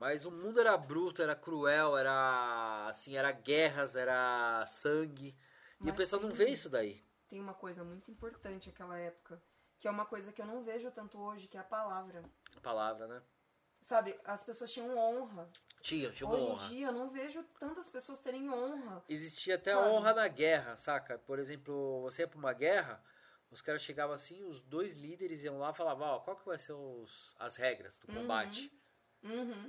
Mas 0.00 0.24
o 0.24 0.30
mundo 0.30 0.58
era 0.58 0.74
bruto, 0.78 1.20
era 1.20 1.36
cruel, 1.36 1.94
era 1.94 2.86
assim, 2.88 3.16
era 3.18 3.30
guerras, 3.32 3.96
era 3.96 4.64
sangue. 4.64 5.36
E 5.78 5.82
o 5.82 5.86
Mas 5.88 5.94
pessoal 5.94 6.22
não 6.22 6.30
vê 6.30 6.48
isso 6.48 6.70
daí. 6.70 7.04
Tem 7.28 7.38
uma 7.38 7.52
coisa 7.52 7.84
muito 7.84 8.10
importante 8.10 8.70
naquela 8.70 8.98
época, 8.98 9.42
que 9.78 9.86
é 9.86 9.90
uma 9.90 10.06
coisa 10.06 10.32
que 10.32 10.40
eu 10.40 10.46
não 10.46 10.64
vejo 10.64 10.90
tanto 10.90 11.18
hoje, 11.18 11.48
que 11.48 11.58
é 11.58 11.60
a 11.60 11.64
palavra. 11.64 12.24
A 12.56 12.60
palavra, 12.62 13.06
né? 13.06 13.22
Sabe, 13.82 14.18
as 14.24 14.42
pessoas 14.42 14.72
tinham 14.72 14.96
honra. 14.96 15.50
Tinha, 15.82 16.10
tinha 16.10 16.28
Hoje 16.28 16.46
honra. 16.46 16.64
em 16.64 16.68
dia 16.70 16.86
eu 16.86 16.92
não 16.92 17.10
vejo 17.10 17.42
tantas 17.58 17.90
pessoas 17.90 18.20
terem 18.20 18.50
honra. 18.50 19.04
Existia 19.06 19.56
até 19.56 19.74
Sabe? 19.74 19.86
honra 19.86 20.14
na 20.14 20.28
guerra, 20.28 20.76
saca? 20.78 21.18
Por 21.18 21.38
exemplo, 21.38 22.00
você 22.00 22.22
ia 22.22 22.28
pra 22.28 22.38
uma 22.38 22.54
guerra, 22.54 23.04
os 23.50 23.60
caras 23.60 23.82
chegavam 23.82 24.14
assim, 24.14 24.44
os 24.44 24.62
dois 24.62 24.96
líderes 24.96 25.44
iam 25.44 25.58
lá 25.58 25.70
e 25.72 25.76
falavam, 25.76 26.06
ó, 26.08 26.20
qual 26.20 26.36
que 26.38 26.46
vai 26.46 26.58
ser 26.58 26.72
os, 26.72 27.34
as 27.38 27.56
regras 27.56 27.98
do 27.98 28.06
combate? 28.06 28.70
Uhum. 28.72 28.79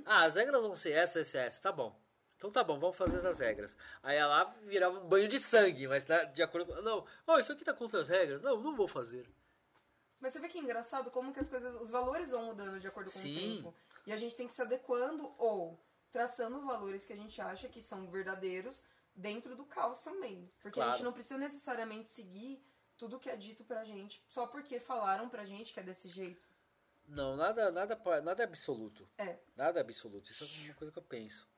Ah, 0.04 0.24
as 0.24 0.36
regras 0.36 0.60
vão 0.62 0.74
ser 0.74 0.92
essa, 0.92 1.20
essa, 1.20 1.38
essa, 1.38 1.62
tá 1.62 1.72
bom. 1.72 1.98
Então 2.36 2.50
tá 2.50 2.64
bom, 2.64 2.78
vamos 2.78 2.96
fazer 2.96 3.18
essas 3.18 3.38
regras. 3.38 3.76
Aí 4.02 4.16
ela 4.16 4.44
virava 4.64 4.98
um 4.98 5.06
banho 5.08 5.28
de 5.28 5.38
sangue, 5.38 5.86
mas 5.86 6.02
tá 6.02 6.24
de 6.24 6.42
acordo 6.42 6.66
com. 6.74 6.80
Não, 6.82 7.06
ó, 7.26 7.38
isso 7.38 7.52
aqui 7.52 7.64
tá 7.64 7.72
contra 7.72 8.00
as 8.00 8.08
regras. 8.08 8.42
Não, 8.42 8.56
não 8.60 8.74
vou 8.74 8.88
fazer. 8.88 9.28
Mas 10.18 10.32
você 10.32 10.40
vê 10.40 10.48
que 10.48 10.58
é 10.58 10.60
engraçado 10.60 11.10
como 11.10 11.32
que 11.32 11.38
as 11.40 11.48
coisas, 11.48 11.80
os 11.80 11.90
valores 11.90 12.30
vão 12.30 12.46
mudando 12.46 12.80
de 12.80 12.86
acordo 12.88 13.10
com 13.12 13.18
Sim. 13.18 13.36
o 13.36 13.40
tempo. 13.62 13.74
E 14.06 14.12
a 14.12 14.16
gente 14.16 14.34
tem 14.34 14.46
que 14.46 14.52
se 14.52 14.62
adequando 14.62 15.32
ou 15.38 15.78
traçando 16.10 16.60
valores 16.62 17.04
que 17.04 17.12
a 17.12 17.16
gente 17.16 17.40
acha 17.40 17.68
que 17.68 17.80
são 17.82 18.08
verdadeiros 18.10 18.82
dentro 19.14 19.54
do 19.54 19.64
caos 19.64 20.02
também. 20.02 20.50
Porque 20.60 20.80
a 20.80 20.82
Claro. 20.84 20.92
gente 20.96 21.04
não 21.04 21.12
precisa 21.12 21.38
necessariamente 21.38 22.08
seguir 22.08 22.60
tudo 22.96 23.18
que 23.18 23.30
é 23.30 23.36
dito 23.36 23.64
pra 23.64 23.84
gente 23.84 24.22
só 24.28 24.46
porque 24.46 24.78
falaram 24.80 25.28
pra 25.28 25.44
gente 25.44 25.72
que 25.72 25.80
é 25.80 25.82
desse 25.82 26.08
jeito. 26.08 26.42
Não, 27.06 27.36
nada, 27.36 27.70
nada, 27.70 27.98
nada 28.22 28.42
é 28.42 28.46
absoluto. 28.46 29.08
É. 29.18 29.38
Nada 29.56 29.80
é 29.80 29.82
absoluto. 29.82 30.30
Isso 30.30 30.44
é 30.44 30.66
uma 30.66 30.74
coisa 30.74 30.92
que 30.92 30.98
eu 30.98 31.02
penso. 31.02 31.48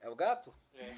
É 0.00 0.08
o 0.08 0.16
gato? 0.16 0.54
É. 0.74 0.94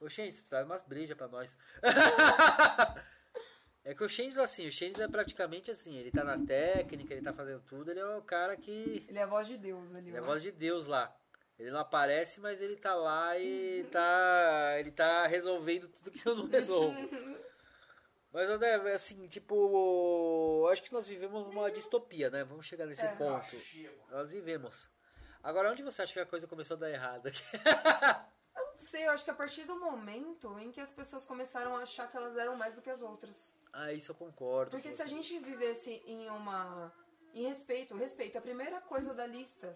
Ô, 0.00 0.08
Shades, 0.08 0.40
traz 0.42 0.66
umas 0.66 0.82
brejas 0.82 1.16
pra 1.16 1.28
nós. 1.28 1.56
é 3.84 3.94
que 3.94 4.02
o 4.02 4.08
Shades, 4.08 4.38
assim, 4.38 4.66
o 4.66 4.72
Shades 4.72 5.00
é 5.00 5.06
praticamente 5.06 5.70
assim, 5.70 5.96
ele 5.96 6.10
tá 6.10 6.24
na 6.24 6.44
técnica, 6.44 7.14
ele 7.14 7.22
tá 7.22 7.32
fazendo 7.32 7.62
tudo, 7.62 7.90
ele 7.90 8.00
é 8.00 8.16
o 8.16 8.22
cara 8.22 8.56
que. 8.56 9.06
Ele 9.08 9.18
é 9.18 9.22
a 9.22 9.26
voz 9.26 9.46
de 9.46 9.56
Deus 9.56 9.94
ali. 9.94 10.08
Ele 10.08 10.16
é 10.16 10.20
a 10.20 10.22
voz 10.22 10.42
de 10.42 10.50
Deus 10.50 10.86
lá. 10.86 11.14
Ele 11.58 11.70
não 11.70 11.80
aparece, 11.80 12.40
mas 12.40 12.60
ele 12.60 12.76
tá 12.76 12.94
lá 12.94 13.38
e 13.38 13.84
tá. 13.92 14.74
Ele 14.78 14.90
tá 14.90 15.26
resolvendo 15.26 15.88
tudo 15.88 16.10
que 16.10 16.26
eu 16.26 16.34
não 16.34 16.48
resolvo. 16.48 16.96
Mas, 18.32 18.48
André, 18.48 18.74
assim, 18.92 19.26
tipo. 19.28 20.66
Acho 20.70 20.82
que 20.82 20.92
nós 20.92 21.06
vivemos 21.06 21.46
uma 21.48 21.70
distopia, 21.70 22.30
né? 22.30 22.44
Vamos 22.44 22.66
chegar 22.66 22.86
nesse 22.86 23.02
É. 23.04 23.10
Ah, 23.12 23.16
ponto. 23.16 23.44
chego. 23.56 24.02
Nós 24.10 24.30
vivemos. 24.30 24.88
Agora, 25.42 25.70
onde 25.70 25.82
você 25.82 26.02
acha 26.02 26.12
que 26.12 26.20
a 26.20 26.26
coisa 26.26 26.46
começou 26.46 26.76
a 26.76 26.80
dar 26.80 26.90
errado? 26.90 27.28
Eu 28.56 28.66
não 28.68 28.76
sei, 28.76 29.06
eu 29.06 29.10
acho 29.10 29.24
que 29.24 29.30
a 29.30 29.34
partir 29.34 29.64
do 29.64 29.78
momento 29.78 30.58
em 30.58 30.70
que 30.70 30.80
as 30.80 30.90
pessoas 30.90 31.24
começaram 31.26 31.74
a 31.76 31.80
achar 31.82 32.10
que 32.10 32.16
elas 32.16 32.36
eram 32.36 32.54
mais 32.56 32.74
do 32.74 32.80
que 32.82 32.88
as 32.90 33.00
outras. 33.02 33.52
Ah, 33.72 33.92
isso 33.92 34.12
eu 34.12 34.14
concordo. 34.14 34.70
Porque 34.70 34.92
se 34.92 35.02
a 35.02 35.06
você. 35.06 35.10
gente 35.10 35.38
vivesse 35.40 36.02
em 36.06 36.28
uma. 36.28 36.92
em 37.34 37.46
respeito, 37.48 37.96
respeito, 37.96 38.36
a 38.38 38.40
primeira 38.42 38.80
coisa 38.82 39.12
da 39.14 39.26
lista 39.26 39.74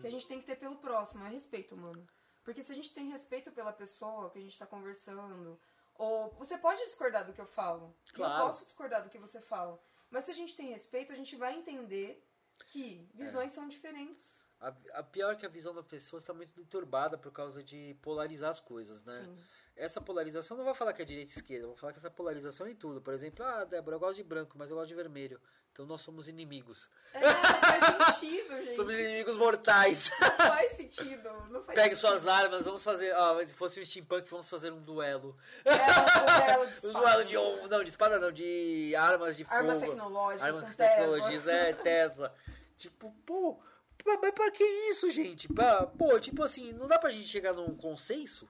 que 0.00 0.06
a 0.06 0.10
gente 0.10 0.26
tem 0.28 0.40
que 0.40 0.46
ter 0.46 0.56
pelo 0.56 0.76
próximo 0.76 1.24
é 1.26 1.28
respeito, 1.30 1.76
mano. 1.76 2.06
Porque 2.44 2.62
se 2.62 2.72
a 2.72 2.74
gente 2.74 2.92
tem 2.94 3.08
respeito 3.10 3.50
pela 3.52 3.72
pessoa 3.72 4.30
que 4.30 4.38
a 4.38 4.42
gente 4.42 4.58
tá 4.58 4.66
conversando, 4.66 5.58
ou 5.98 6.30
você 6.38 6.56
pode 6.56 6.80
discordar 6.84 7.26
do 7.26 7.32
que 7.32 7.40
eu 7.40 7.46
falo. 7.46 7.94
Claro. 8.14 8.40
Eu 8.40 8.46
posso 8.46 8.64
discordar 8.64 9.02
do 9.02 9.10
que 9.10 9.18
você 9.18 9.40
fala. 9.40 9.78
Mas 10.10 10.24
se 10.24 10.30
a 10.30 10.34
gente 10.34 10.56
tem 10.56 10.70
respeito, 10.70 11.12
a 11.12 11.16
gente 11.16 11.36
vai 11.36 11.54
entender 11.54 12.24
que 12.66 13.06
visões 13.12 13.52
são 13.52 13.68
diferentes. 13.68 14.38
A, 14.60 14.74
a 14.94 15.02
pior 15.02 15.32
é 15.32 15.36
que 15.36 15.46
a 15.46 15.48
visão 15.48 15.74
da 15.74 15.82
pessoa 15.82 16.18
está 16.18 16.32
muito 16.32 16.58
enturbada 16.60 17.18
por 17.18 17.32
causa 17.32 17.62
de 17.62 17.96
polarizar 18.00 18.50
as 18.50 18.60
coisas, 18.60 19.04
né? 19.04 19.24
Sim. 19.24 19.44
Essa 19.76 20.00
polarização 20.00 20.56
não 20.56 20.64
vou 20.64 20.74
falar 20.74 20.92
que 20.92 21.02
é 21.02 21.04
direita 21.04 21.30
e 21.30 21.36
esquerda, 21.36 21.68
vou 21.68 21.76
falar 21.76 21.92
que 21.92 21.98
essa 21.98 22.10
polarização 22.10 22.66
é 22.66 22.70
em 22.70 22.74
tudo. 22.74 23.00
Por 23.00 23.14
exemplo, 23.14 23.44
ah, 23.44 23.64
Débora, 23.64 23.96
eu 23.96 24.00
gosto 24.00 24.16
de 24.16 24.24
branco, 24.24 24.58
mas 24.58 24.70
eu 24.70 24.76
gosto 24.76 24.88
de 24.88 24.94
vermelho. 24.94 25.40
Então 25.78 25.86
nós 25.86 26.00
somos 26.00 26.26
inimigos. 26.26 26.90
É, 27.14 27.20
faz 27.20 28.16
sentido, 28.18 28.50
gente. 28.64 28.74
Somos 28.74 28.92
inimigos 28.94 29.36
mortais. 29.36 30.10
Não 30.20 30.28
faz 30.32 30.72
sentido. 30.72 31.30
Não 31.50 31.62
faz 31.62 31.66
Pegue 31.76 31.94
sentido. 31.94 31.96
suas 32.00 32.26
armas, 32.26 32.64
vamos 32.64 32.82
fazer. 32.82 33.14
Ó, 33.14 33.40
se 33.46 33.54
fosse 33.54 33.80
um 33.80 33.84
steampunk, 33.84 34.28
vamos 34.28 34.50
fazer 34.50 34.72
um 34.72 34.82
duelo. 34.82 35.36
É, 35.64 35.70
um 35.76 36.24
duelo 36.24 36.66
de 36.66 36.72
Um 36.84 36.90
espada. 36.90 36.98
duelo 36.98 37.24
de. 37.24 37.68
Não, 37.68 37.84
de 37.84 37.90
espada 37.90 38.18
não, 38.18 38.32
de 38.32 38.96
armas 38.96 39.36
de 39.36 39.46
Armas 39.48 39.74
fogo. 39.74 39.86
tecnológicas, 39.86 40.42
Armas 40.42 40.64
com 40.64 40.76
tecnologias, 40.76 41.44
Tesla. 41.44 41.52
é, 41.52 41.72
Tesla. 41.74 42.34
Tipo, 42.76 43.12
pô, 43.24 43.60
mas 44.04 44.32
pra 44.32 44.50
que 44.50 44.64
isso, 44.64 45.08
gente? 45.10 45.46
Pra- 45.52 45.86
pô, 45.86 46.18
tipo 46.18 46.42
assim, 46.42 46.72
não 46.72 46.88
dá 46.88 46.98
pra 46.98 47.10
gente 47.10 47.28
chegar 47.28 47.52
num 47.52 47.76
consenso? 47.76 48.48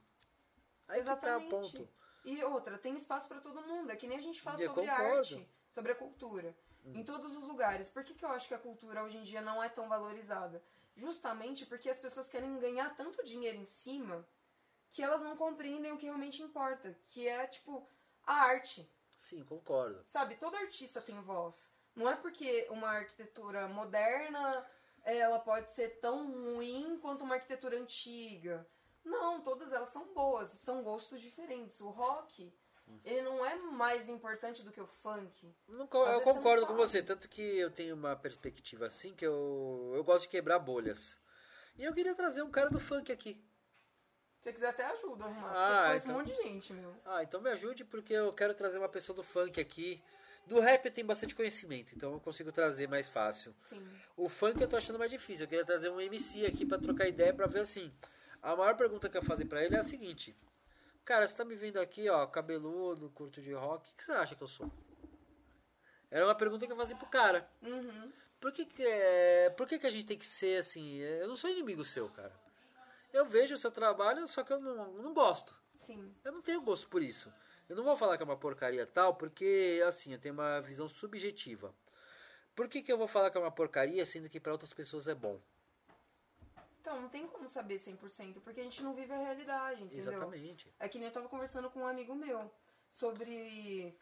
Aí 0.88 0.96
tá 1.02 1.12
Exatamente. 1.12 1.50
ponto. 1.50 1.88
E 2.24 2.42
outra, 2.44 2.76
tem 2.78 2.94
espaço 2.96 3.28
pra 3.28 3.38
todo 3.38 3.60
mundo. 3.62 3.90
É 3.92 3.96
que 3.96 4.06
nem 4.06 4.16
a 4.16 4.20
gente 4.20 4.40
fala 4.40 4.58
Eu 4.60 4.68
sobre 4.68 4.86
concordo. 4.90 5.16
Arte, 5.18 5.48
sobre 5.70 5.92
a 5.92 5.94
cultura. 5.94 6.54
Em 6.94 7.04
todos 7.04 7.36
os 7.36 7.44
lugares. 7.44 7.88
Por 7.88 8.04
que, 8.04 8.14
que 8.14 8.24
eu 8.24 8.30
acho 8.30 8.48
que 8.48 8.54
a 8.54 8.58
cultura 8.58 9.02
hoje 9.02 9.18
em 9.18 9.22
dia 9.22 9.40
não 9.40 9.62
é 9.62 9.68
tão 9.68 9.88
valorizada? 9.88 10.62
Justamente 10.94 11.66
porque 11.66 11.88
as 11.88 11.98
pessoas 11.98 12.28
querem 12.28 12.58
ganhar 12.58 12.94
tanto 12.96 13.24
dinheiro 13.24 13.58
em 13.58 13.66
cima 13.66 14.26
que 14.90 15.02
elas 15.02 15.22
não 15.22 15.36
compreendem 15.36 15.92
o 15.92 15.98
que 15.98 16.06
realmente 16.06 16.42
importa. 16.42 16.96
Que 17.08 17.28
é, 17.28 17.46
tipo, 17.46 17.86
a 18.24 18.34
arte. 18.34 18.90
Sim, 19.16 19.44
concordo. 19.44 20.04
Sabe, 20.08 20.36
todo 20.36 20.56
artista 20.56 21.00
tem 21.00 21.20
voz. 21.20 21.72
Não 21.94 22.08
é 22.08 22.16
porque 22.16 22.66
uma 22.70 22.88
arquitetura 22.90 23.68
moderna 23.68 24.66
ela 25.04 25.38
pode 25.38 25.70
ser 25.72 26.00
tão 26.00 26.30
ruim 26.30 26.98
quanto 27.00 27.24
uma 27.24 27.34
arquitetura 27.34 27.78
antiga. 27.78 28.66
Não, 29.04 29.40
todas 29.40 29.72
elas 29.72 29.88
são 29.88 30.12
boas, 30.12 30.50
são 30.50 30.82
gostos 30.82 31.20
diferentes. 31.20 31.80
O 31.80 31.88
rock, 31.88 32.52
ele 33.04 33.22
não 33.22 33.44
é 33.44 33.54
mais 33.56 34.08
importante 34.08 34.62
do 34.62 34.70
que 34.70 34.80
o 34.80 34.86
funk. 34.86 35.54
Não 35.68 35.88
eu 35.90 36.20
concordo 36.20 36.66
com 36.66 36.74
você, 36.74 37.02
tanto 37.02 37.28
que 37.28 37.42
eu 37.42 37.70
tenho 37.70 37.94
uma 37.94 38.14
perspectiva 38.16 38.86
assim 38.86 39.14
que 39.14 39.26
eu, 39.26 39.92
eu 39.94 40.04
gosto 40.04 40.22
de 40.22 40.28
quebrar 40.28 40.58
bolhas. 40.58 41.20
E 41.76 41.84
eu 41.84 41.92
queria 41.92 42.14
trazer 42.14 42.42
um 42.42 42.50
cara 42.50 42.70
do 42.70 42.80
funk 42.80 43.10
aqui. 43.12 43.34
Se 44.40 44.44
você 44.44 44.52
quiser 44.52 44.68
até 44.68 44.84
ajuda, 44.86 45.24
arrumar. 45.24 45.50
Ah, 45.52 45.86
conheço 45.88 46.06
então- 46.06 46.16
um 46.16 46.18
monte 46.20 46.34
de 46.34 46.42
gente, 46.42 46.72
meu. 46.72 46.94
Ah, 47.04 47.22
então 47.22 47.40
me 47.40 47.50
ajude 47.50 47.84
porque 47.84 48.12
eu 48.12 48.32
quero 48.32 48.54
trazer 48.54 48.78
uma 48.78 48.88
pessoa 48.88 49.14
do 49.16 49.22
funk 49.22 49.60
aqui. 49.60 50.02
Do 50.46 50.60
rap 50.60 50.86
eu 50.86 50.92
tenho 50.92 51.06
bastante 51.06 51.34
conhecimento, 51.34 51.94
então 51.94 52.12
eu 52.14 52.20
consigo 52.20 52.50
trazer 52.50 52.88
mais 52.88 53.06
fácil. 53.06 53.54
Sim. 53.60 53.86
O 54.16 54.28
funk 54.28 54.60
eu 54.60 54.68
tô 54.68 54.76
achando 54.76 54.98
mais 54.98 55.10
difícil. 55.10 55.44
Eu 55.44 55.48
queria 55.48 55.64
trazer 55.64 55.90
um 55.90 56.00
MC 56.00 56.46
aqui 56.46 56.64
pra 56.64 56.78
trocar 56.78 57.06
ideia 57.06 57.34
pra 57.34 57.46
ver 57.46 57.60
assim. 57.60 57.92
A 58.40 58.56
maior 58.56 58.76
pergunta 58.76 59.08
que 59.08 59.18
eu 59.18 59.22
fazer 59.22 59.44
pra 59.44 59.62
ele 59.62 59.76
é 59.76 59.80
a 59.80 59.84
seguinte: 59.84 60.34
Cara, 61.08 61.26
você 61.26 61.34
tá 61.34 61.42
me 61.42 61.56
vendo 61.56 61.80
aqui, 61.80 62.06
ó, 62.10 62.26
cabeludo, 62.26 63.08
curto 63.08 63.40
de 63.40 63.50
rock, 63.54 63.90
o 63.90 63.96
que 63.96 64.04
você 64.04 64.12
acha 64.12 64.34
que 64.34 64.42
eu 64.42 64.46
sou? 64.46 64.70
Era 66.10 66.26
uma 66.26 66.34
pergunta 66.34 66.66
que 66.66 66.70
eu 66.70 66.76
ia 66.76 66.82
fazer 66.82 66.96
pro 66.96 67.06
cara. 67.06 67.48
Uhum. 67.62 68.12
Por 68.38 68.52
que 68.52 68.66
que, 68.66 68.86
é, 68.86 69.48
por 69.48 69.66
que 69.66 69.78
que 69.78 69.86
a 69.86 69.90
gente 69.90 70.04
tem 70.04 70.18
que 70.18 70.26
ser 70.26 70.58
assim? 70.58 70.98
Eu 70.98 71.26
não 71.26 71.34
sou 71.34 71.48
inimigo 71.48 71.82
seu, 71.82 72.10
cara. 72.10 72.38
Eu 73.10 73.24
vejo 73.24 73.54
o 73.54 73.58
seu 73.58 73.70
trabalho, 73.70 74.28
só 74.28 74.44
que 74.44 74.52
eu 74.52 74.60
não, 74.60 74.92
não 74.92 75.14
gosto. 75.14 75.58
Sim. 75.74 76.14
Eu 76.22 76.30
não 76.30 76.42
tenho 76.42 76.60
gosto 76.60 76.86
por 76.90 77.02
isso. 77.02 77.32
Eu 77.70 77.74
não 77.74 77.84
vou 77.84 77.96
falar 77.96 78.18
que 78.18 78.22
é 78.22 78.26
uma 78.26 78.36
porcaria 78.36 78.86
tal, 78.86 79.14
porque 79.14 79.82
assim, 79.88 80.12
eu 80.12 80.18
tenho 80.18 80.34
uma 80.34 80.60
visão 80.60 80.90
subjetiva. 80.90 81.74
Por 82.54 82.68
que, 82.68 82.82
que 82.82 82.92
eu 82.92 82.98
vou 82.98 83.08
falar 83.08 83.30
que 83.30 83.38
é 83.38 83.40
uma 83.40 83.50
porcaria, 83.50 84.04
sendo 84.04 84.28
que 84.28 84.38
para 84.38 84.52
outras 84.52 84.74
pessoas 84.74 85.08
é 85.08 85.14
bom? 85.14 85.40
Então, 86.88 87.02
não 87.02 87.08
tem 87.10 87.26
como 87.26 87.46
saber 87.50 87.74
100%, 87.76 88.40
porque 88.40 88.60
a 88.60 88.64
gente 88.64 88.82
não 88.82 88.94
vive 88.94 89.12
a 89.12 89.18
realidade, 89.18 89.82
entendeu? 89.82 89.98
Exatamente. 90.10 90.72
É 90.80 90.88
que 90.88 90.98
nem 90.98 91.06
eu 91.08 91.12
tava 91.12 91.28
conversando 91.28 91.68
com 91.68 91.80
um 91.80 91.86
amigo 91.86 92.14
meu 92.14 92.50
sobre. 92.88 93.94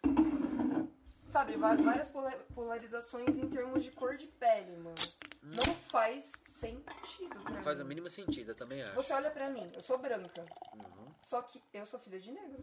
Sabe, 1.28 1.56
várias 1.56 2.10
pola- 2.10 2.30
polarizações 2.54 3.36
em 3.38 3.48
termos 3.48 3.82
de 3.82 3.90
cor 3.90 4.16
de 4.16 4.28
pele, 4.28 4.76
mano. 4.76 4.94
Não 5.42 5.74
faz 5.74 6.30
sentido 6.46 7.40
pra 7.42 7.54
Não 7.54 7.62
faz 7.64 7.78
mim. 7.78 7.84
o 7.84 7.88
mínimo 7.88 8.08
sentido, 8.08 8.52
eu 8.52 8.54
também 8.54 8.80
acho. 8.84 8.94
Você 8.94 9.12
olha 9.12 9.32
pra 9.32 9.50
mim, 9.50 9.68
eu 9.74 9.82
sou 9.82 9.98
branca. 9.98 10.44
Uhum. 10.72 11.12
Só 11.18 11.42
que 11.42 11.60
eu 11.74 11.84
sou 11.84 11.98
filha 11.98 12.20
de 12.20 12.30
negro. 12.30 12.62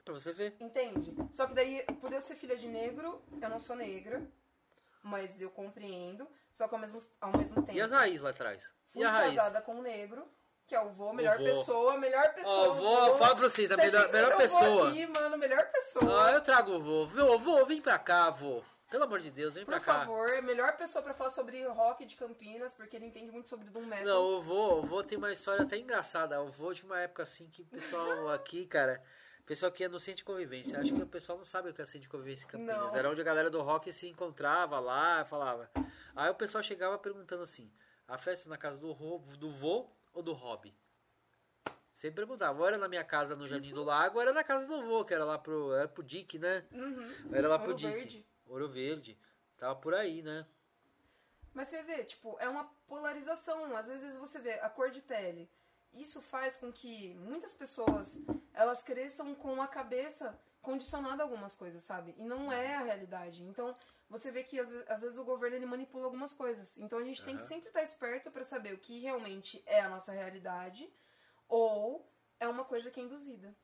É 0.00 0.02
pra 0.04 0.14
você 0.14 0.32
ver. 0.32 0.56
Entende? 0.58 1.14
Só 1.30 1.46
que 1.46 1.54
daí, 1.54 1.84
por 2.00 2.12
eu 2.12 2.20
ser 2.20 2.34
filha 2.34 2.56
de 2.56 2.66
negro, 2.66 3.22
eu 3.40 3.48
não 3.48 3.60
sou 3.60 3.76
negra. 3.76 4.28
Mas 5.02 5.40
eu 5.42 5.50
compreendo. 5.50 6.28
Só 6.50 6.68
que 6.68 6.74
ao 6.74 6.80
mesmo, 6.80 7.00
ao 7.20 7.36
mesmo 7.36 7.62
tempo. 7.62 7.76
E 7.76 7.80
as 7.80 7.90
raízes 7.90 8.20
lá 8.22 8.30
atrás? 8.30 8.72
Fui 8.92 9.02
E 9.02 9.04
a 9.04 9.10
raiz? 9.10 9.34
casada 9.34 9.62
com 9.62 9.74
um 9.76 9.82
negro, 9.82 10.26
que 10.66 10.74
é 10.74 10.80
o 10.80 10.90
vô, 10.90 11.12
melhor 11.12 11.38
vô. 11.38 11.44
pessoa, 11.44 11.96
melhor 11.98 12.34
pessoa. 12.34 12.68
Ó, 12.68 12.72
vou, 12.74 13.18
fala 13.18 13.34
pra 13.36 13.48
vocês, 13.48 13.70
a 13.72 13.74
Você 13.76 13.82
melhor, 13.82 14.12
melhor 14.12 14.32
vô 14.32 14.38
pessoa. 14.38 14.88
Aqui, 14.90 15.06
mano, 15.06 15.36
melhor 15.38 15.70
pessoa. 15.72 16.26
Ah, 16.28 16.32
eu 16.32 16.40
trago 16.42 16.72
o 16.72 16.80
vô. 16.82 17.06
Vô, 17.06 17.38
vô, 17.38 17.64
vem 17.66 17.80
pra 17.80 17.98
cá, 17.98 18.30
vô. 18.30 18.62
Pelo 18.90 19.04
amor 19.04 19.20
de 19.20 19.30
Deus, 19.30 19.54
vem 19.54 19.64
Por 19.64 19.70
pra 19.70 19.80
cá. 19.80 20.00
favor, 20.00 20.42
melhor 20.42 20.76
pessoa 20.76 21.02
pra 21.02 21.14
falar 21.14 21.30
sobre 21.30 21.66
rock 21.66 22.04
de 22.04 22.14
Campinas, 22.14 22.74
porque 22.74 22.94
ele 22.94 23.06
entende 23.06 23.30
muito 23.32 23.48
sobre 23.48 23.70
Doom 23.70 23.86
Metal. 23.86 24.04
Não, 24.04 24.22
o 24.22 24.42
vô, 24.42 24.80
o 24.80 24.86
vô 24.86 25.02
tem 25.02 25.16
uma 25.16 25.32
história 25.32 25.62
até 25.64 25.78
engraçada. 25.78 26.40
O 26.42 26.48
vô 26.50 26.74
de 26.74 26.84
uma 26.84 27.00
época 27.00 27.22
assim 27.22 27.48
que 27.48 27.62
o 27.62 27.66
pessoal 27.66 28.28
aqui, 28.28 28.66
cara, 28.66 29.02
pessoal 29.44 29.72
que 29.72 29.84
é 29.84 29.88
no 29.88 29.98
centro 29.98 30.18
de 30.18 30.24
convivência. 30.24 30.78
Acho 30.78 30.94
que 30.94 31.02
o 31.02 31.06
pessoal 31.06 31.38
não 31.38 31.44
sabe 31.44 31.70
o 31.70 31.74
que 31.74 31.82
é 31.82 31.84
centro 31.84 32.00
de 32.00 32.08
convivência 32.08 32.44
em 32.44 32.48
Campinas. 32.48 32.92
Não. 32.92 32.96
Era 32.96 33.10
onde 33.10 33.20
a 33.20 33.24
galera 33.24 33.50
do 33.50 33.60
rock 33.60 33.92
se 33.92 34.08
encontrava 34.08 34.78
lá, 34.78 35.24
falava. 35.24 35.70
Aí 36.14 36.30
o 36.30 36.34
pessoal 36.34 36.62
chegava 36.62 36.98
perguntando 36.98 37.42
assim: 37.42 37.70
a 38.06 38.18
festa 38.18 38.48
na 38.48 38.56
casa 38.56 38.78
do, 38.78 38.94
do 39.36 39.50
vô 39.50 39.90
ou 40.12 40.22
do 40.22 40.32
hobby? 40.32 40.74
Sempre 41.92 42.16
perguntava, 42.16 42.58
ou 42.58 42.66
era 42.66 42.78
na 42.78 42.88
minha 42.88 43.04
casa 43.04 43.36
no 43.36 43.46
Jardim 43.46 43.74
do 43.74 43.84
Lago, 43.84 44.16
ou 44.16 44.22
era 44.22 44.32
na 44.32 44.42
casa 44.42 44.66
do 44.66 44.82
vô, 44.82 45.04
que 45.04 45.12
era 45.12 45.24
lá 45.24 45.38
pro. 45.38 45.72
Era 45.74 45.88
pro 45.88 46.02
Dick, 46.02 46.38
né? 46.38 46.64
Uhum. 46.72 47.14
Era 47.32 47.48
lá 47.48 47.58
pro 47.58 47.68
Ouro 47.68 47.78
Dick. 47.78 47.92
Verde. 47.92 48.26
Ouro 48.46 48.68
Verde. 48.68 49.18
Tava 49.58 49.76
por 49.76 49.94
aí, 49.94 50.22
né? 50.22 50.46
Mas 51.54 51.68
você 51.68 51.82
vê, 51.82 52.02
tipo, 52.04 52.36
é 52.40 52.48
uma 52.48 52.64
polarização. 52.86 53.76
Às 53.76 53.88
vezes 53.88 54.16
você 54.16 54.38
vê 54.38 54.54
a 54.54 54.70
cor 54.70 54.90
de 54.90 55.02
pele. 55.02 55.50
Isso 55.92 56.20
faz 56.20 56.56
com 56.56 56.72
que 56.72 57.14
muitas 57.14 57.54
pessoas 57.54 58.20
elas 58.54 58.82
cresçam 58.82 59.34
com 59.34 59.60
a 59.60 59.66
cabeça 59.68 60.38
condicionada 60.60 61.22
a 61.22 61.26
algumas 61.26 61.54
coisas, 61.54 61.82
sabe? 61.82 62.14
E 62.16 62.24
não 62.24 62.50
é 62.52 62.74
a 62.76 62.82
realidade. 62.82 63.42
Então, 63.42 63.76
você 64.08 64.30
vê 64.30 64.42
que 64.44 64.58
às, 64.58 64.72
às 64.88 65.02
vezes 65.02 65.18
o 65.18 65.24
governo 65.24 65.56
ele 65.56 65.66
manipula 65.66 66.04
algumas 66.04 66.32
coisas. 66.32 66.78
Então 66.78 66.98
a 66.98 67.04
gente 67.04 67.24
tem 67.24 67.36
que 67.36 67.42
sempre 67.42 67.68
estar 67.68 67.82
esperto 67.82 68.30
pra 68.30 68.44
saber 68.44 68.72
o 68.72 68.78
que 68.78 69.00
realmente 69.00 69.62
é 69.66 69.80
a 69.80 69.88
nossa 69.88 70.12
realidade 70.12 70.90
ou 71.48 72.08
é 72.38 72.48
uma 72.48 72.64
coisa 72.64 72.90
que 72.90 73.00
é 73.00 73.02
induzida. 73.02 73.54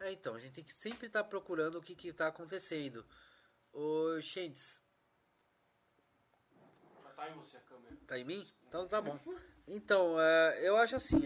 É, 0.00 0.12
então, 0.12 0.34
a 0.34 0.38
gente 0.40 0.54
tem 0.54 0.64
que 0.64 0.72
sempre 0.72 1.06
estar 1.08 1.24
procurando 1.24 1.76
o 1.76 1.82
que 1.82 1.94
que 1.94 2.12
tá 2.12 2.28
acontecendo. 2.28 3.04
Ô, 3.72 4.20
Shades, 4.20 4.82
Já 7.02 7.10
tá 7.10 7.28
em 7.30 7.34
você 7.34 7.56
a 7.58 7.60
câmera. 7.60 7.96
tá 8.06 8.18
em 8.18 8.24
mim? 8.24 8.52
Então 8.66 8.86
tá 8.88 9.00
bom. 9.00 9.18
Então, 9.72 10.20
é, 10.20 10.68
eu 10.68 10.76
acho 10.76 10.96
assim, 10.96 11.22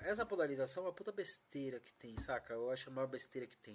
essa 0.00 0.26
polarização 0.26 0.82
é 0.82 0.86
uma 0.86 0.92
puta 0.92 1.12
besteira 1.12 1.78
que 1.78 1.94
tem, 1.94 2.18
saca? 2.18 2.52
Eu 2.52 2.68
acho 2.68 2.90
a 2.90 2.92
maior 2.92 3.06
besteira 3.06 3.46
que 3.46 3.56
tem. 3.56 3.74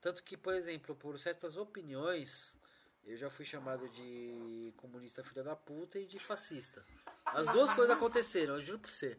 Tanto 0.00 0.20
que, 0.24 0.36
por 0.36 0.52
exemplo, 0.52 0.96
por 0.96 1.16
certas 1.16 1.56
opiniões, 1.56 2.58
eu 3.04 3.16
já 3.16 3.30
fui 3.30 3.44
chamado 3.44 3.88
de 3.90 4.74
comunista 4.78 5.22
filha 5.22 5.44
da 5.44 5.54
puta 5.54 6.00
e 6.00 6.06
de 6.06 6.18
fascista. 6.18 6.84
As 7.26 7.46
duas 7.46 7.72
coisas 7.72 7.94
aconteceram, 7.94 8.54
eu 8.56 8.62
juro 8.62 8.80
pra 8.80 8.90
você. 8.90 9.16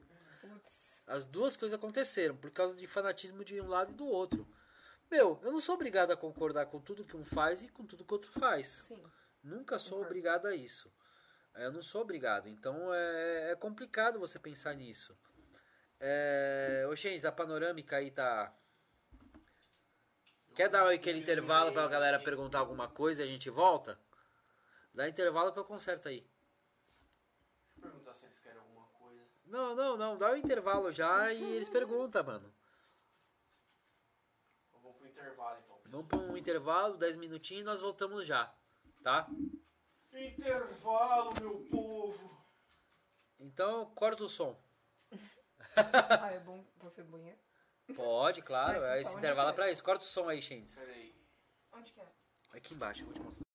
As 1.07 1.25
duas 1.25 1.55
coisas 1.55 1.77
aconteceram 1.77 2.35
por 2.35 2.51
causa 2.51 2.75
de 2.75 2.85
fanatismo 2.85 3.45
de 3.45 3.61
um 3.61 3.67
lado 3.67 3.93
e 3.93 3.95
do 3.95 4.05
outro. 4.05 4.45
Meu, 5.09 5.39
eu 5.41 5.53
não 5.53 5.61
sou 5.61 5.75
obrigado 5.75 6.11
a 6.11 6.17
concordar 6.17 6.65
com 6.65 6.81
tudo 6.81 7.05
que 7.05 7.15
um 7.15 7.23
faz 7.23 7.63
e 7.63 7.69
com 7.69 7.85
tudo 7.85 8.03
que 8.03 8.11
o 8.11 8.15
outro 8.15 8.31
faz. 8.33 8.67
Sim. 8.67 9.01
Nunca 9.41 9.79
sou 9.79 9.99
Concordo. 9.99 10.07
obrigado 10.07 10.45
a 10.47 10.53
isso. 10.53 10.91
Eu 11.55 11.71
não 11.71 11.81
sou 11.81 12.01
obrigado. 12.01 12.47
Então 12.47 12.93
é, 12.93 13.51
é 13.51 13.55
complicado 13.55 14.19
você 14.19 14.39
pensar 14.39 14.73
nisso. 14.73 15.17
É... 15.99 16.85
Ô, 16.87 17.27
a 17.27 17.31
panorâmica 17.31 17.97
aí 17.97 18.11
tá. 18.11 18.53
Quer 20.55 20.69
dar 20.69 20.89
aquele 20.89 21.19
intervalo 21.19 21.71
pra 21.71 21.87
galera 21.87 22.19
perguntar 22.19 22.59
alguma 22.59 22.87
coisa 22.87 23.21
e 23.21 23.25
a 23.25 23.27
gente 23.27 23.49
volta? 23.49 23.99
Dá 24.93 25.07
intervalo 25.07 25.53
que 25.53 25.59
eu 25.59 25.65
conserto 25.65 26.07
aí. 26.07 26.19
Deixa 26.19 27.77
eu 27.77 27.81
perguntar 27.81 28.13
se 28.13 28.25
eles 28.25 28.39
querem 28.39 28.59
alguma 28.59 28.85
coisa. 28.87 29.21
Não, 29.45 29.75
não, 29.75 29.95
não. 29.95 30.17
Dá 30.17 30.31
o 30.31 30.37
intervalo 30.37 30.91
já 30.91 31.31
e 31.31 31.41
eles 31.55 31.69
perguntam, 31.69 32.23
mano. 32.23 32.53
Vou 34.81 34.93
pro 34.93 35.07
intervalo 35.07 35.59
então. 35.63 35.79
Vamos 35.85 36.07
para 36.07 36.17
um 36.19 36.37
intervalo, 36.37 36.97
10 36.97 37.17
minutinhos 37.17 37.61
e 37.61 37.65
nós 37.65 37.81
voltamos 37.81 38.25
já, 38.25 38.53
tá? 39.03 39.27
Intervalo, 40.13 41.33
meu 41.39 41.59
povo. 41.69 42.37
Então 43.39 43.85
corta 43.95 44.23
o 44.23 44.29
som. 44.29 44.55
Ah, 46.21 46.31
é 46.31 46.39
bom 46.39 46.65
você 46.77 47.03
banheiro? 47.03 47.39
Pode, 47.95 48.41
claro. 48.41 48.81
Vai, 48.81 49.01
Esse 49.01 49.15
intervalo 49.15 49.47
é 49.47 49.51
onde 49.51 49.55
pra 49.55 49.71
isso. 49.71 49.83
Corta 49.83 50.03
o 50.03 50.07
som 50.07 50.27
aí, 50.27 50.41
Shens. 50.41 50.75
Peraí. 50.75 51.15
Onde 51.71 51.91
que 51.91 52.01
é? 52.01 52.07
Aqui 52.53 52.73
embaixo, 52.73 53.01
eu 53.03 53.05
vou 53.05 53.13
te 53.13 53.21
mostrar. 53.21 53.48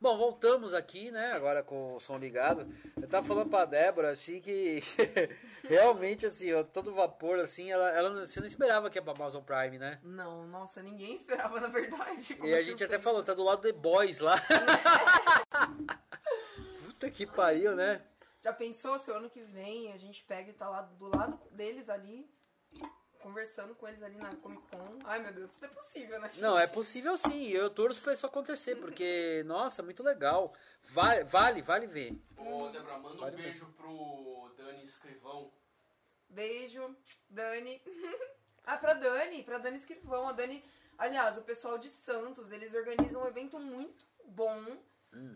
Bom, 0.00 0.16
voltamos 0.16 0.74
aqui, 0.74 1.10
né? 1.10 1.32
Agora 1.32 1.60
com 1.62 1.96
o 1.96 2.00
som 2.00 2.18
ligado. 2.18 2.72
Eu 3.00 3.08
tava 3.08 3.26
falando 3.26 3.50
pra 3.50 3.64
Débora, 3.64 4.10
assim, 4.10 4.40
que 4.40 4.80
realmente, 5.68 6.24
assim, 6.24 6.52
ó, 6.54 6.62
todo 6.62 6.94
vapor, 6.94 7.40
assim, 7.40 7.72
ela, 7.72 7.90
ela 7.90 8.10
não- 8.10 8.24
você 8.24 8.38
não 8.38 8.46
esperava 8.46 8.88
que 8.88 8.96
ia 8.98 9.02
pra 9.02 9.12
Amazon 9.12 9.42
Prime, 9.42 9.76
né? 9.76 9.98
Não, 10.04 10.46
nossa, 10.46 10.80
ninguém 10.82 11.14
esperava, 11.14 11.58
na 11.60 11.66
verdade. 11.66 12.38
E 12.44 12.54
a 12.54 12.62
gente 12.62 12.84
até 12.84 12.96
falou, 12.98 13.24
tá 13.24 13.34
do 13.34 13.42
lado 13.42 13.62
do 13.62 13.72
The 13.72 13.76
Boys 13.76 14.20
lá. 14.20 14.36
Puta 16.86 17.10
que 17.10 17.26
pariu, 17.26 17.74
né? 17.74 18.00
Já 18.40 18.52
pensou 18.52 19.00
se 19.00 19.10
o 19.10 19.14
ano 19.14 19.28
que 19.28 19.42
vem 19.42 19.92
a 19.92 19.96
gente 19.96 20.22
pega 20.24 20.50
e 20.50 20.54
tá 20.54 20.68
lá 20.68 20.82
do 20.82 21.08
lado 21.08 21.40
deles 21.50 21.90
ali, 21.90 22.30
conversando 23.18 23.74
com 23.74 23.86
eles 23.86 24.02
ali 24.02 24.16
na 24.16 24.30
Comic 24.36 24.62
Con? 24.68 24.98
Ai, 25.04 25.20
meu 25.20 25.32
Deus, 25.32 25.50
isso 25.50 25.60
não 25.60 25.68
é 25.68 25.72
possível, 25.72 26.20
né? 26.20 26.30
Não, 26.38 26.58
é 26.58 26.62
gente? 26.62 26.74
possível 26.74 27.16
sim. 27.16 27.48
Eu 27.48 27.70
torço 27.70 28.00
pra 28.00 28.12
isso 28.12 28.26
acontecer, 28.26 28.76
porque, 28.76 29.42
nossa, 29.46 29.82
muito 29.82 30.02
legal. 30.02 30.52
Vale, 30.90 31.24
vale, 31.24 31.62
vale 31.62 31.86
ver. 31.86 32.18
Ô, 32.36 32.68
Débora, 32.68 32.98
manda 32.98 33.16
um 33.16 33.20
Vale 33.20 33.36
beijo 33.36 33.66
pro 33.76 34.52
Dani 34.56 34.84
Escrivão. 34.84 35.52
Beijo, 36.28 36.96
Dani. 37.28 37.82
ah, 38.64 38.76
pra 38.76 38.94
Dani, 38.94 39.42
pra 39.42 39.58
Dani 39.58 39.76
Escrivão. 39.76 40.28
A 40.28 40.32
Dani, 40.32 40.64
aliás, 40.96 41.36
o 41.36 41.42
pessoal 41.42 41.78
de 41.78 41.88
Santos, 41.88 42.52
eles 42.52 42.74
organizam 42.74 43.22
um 43.22 43.26
evento 43.26 43.58
muito 43.58 44.06
bom, 44.24 44.78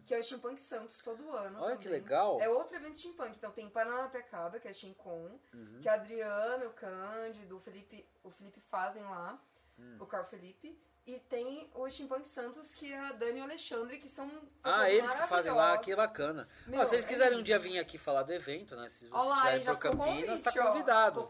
que 0.05 0.15
é 0.15 0.19
o 0.19 0.25
Steampunk 0.25 0.61
Santos 0.61 0.99
todo 0.99 1.31
ano. 1.33 1.59
Hum. 1.59 1.63
Olha 1.63 1.77
que 1.77 1.85
também. 1.85 2.01
legal. 2.01 2.41
É 2.41 2.49
outro 2.49 2.77
evento 2.77 2.97
steampunk. 2.97 3.37
Então 3.37 3.51
tem 3.53 3.69
Paranapiacaba, 3.71 4.59
que 4.61 4.69
é 4.69 4.73
Steamcon, 4.73 5.39
Uhum. 5.55 5.81
que 5.81 5.89
a 5.89 5.95
Adriana, 5.95 6.67
o 6.67 6.73
Cândido, 6.73 7.57
o 7.57 7.61
Felipe, 7.61 8.07
o 8.23 8.31
Felipe 8.31 8.61
fazem 8.61 9.03
lá, 9.03 9.41
Hum. 9.79 9.97
o 10.01 10.07
Carl 10.07 10.25
Felipe. 10.27 10.79
E 11.05 11.19
tem 11.19 11.69
o 11.75 11.91
Steampunk 11.91 12.29
Santos, 12.29 12.77
que 12.77 12.93
é 12.93 12.97
a 12.97 13.11
Dani 13.11 13.39
e 13.39 13.41
o 13.41 13.45
Alexandre, 13.45 13.99
que 13.99 14.09
são 14.09 14.31
Ah, 14.63 14.89
eles 14.89 15.11
que 15.13 15.27
fazem 15.27 15.51
lá, 15.53 15.77
que 15.79 15.91
maravilhosas. 15.91 15.97
bacana. 15.97 16.49
Meu, 16.65 16.81
Ah, 16.81 16.85
se 16.85 16.91
vocês 16.91 17.05
é 17.05 17.09
quiserem 17.09 17.33
um 17.33 17.37
lindo. 17.39 17.47
dia 17.47 17.59
vir 17.59 17.79
aqui 17.81 17.99
falar 17.99 18.23
do 18.23 18.33
evento, 18.33 18.77
né? 18.77 18.89
Se 18.89 19.01
vocês 19.01 19.13
Olha 19.13 19.23
lá, 19.25 19.35
estiverem 19.35 19.59
aí 19.59 19.65
já 19.65 19.75
por 19.75 19.83
ficou 19.83 19.91
Campinas, 20.07 20.27
convite, 20.41 20.43
tá 20.45 20.53
ó. 20.63 20.67
convidado. 20.69 21.29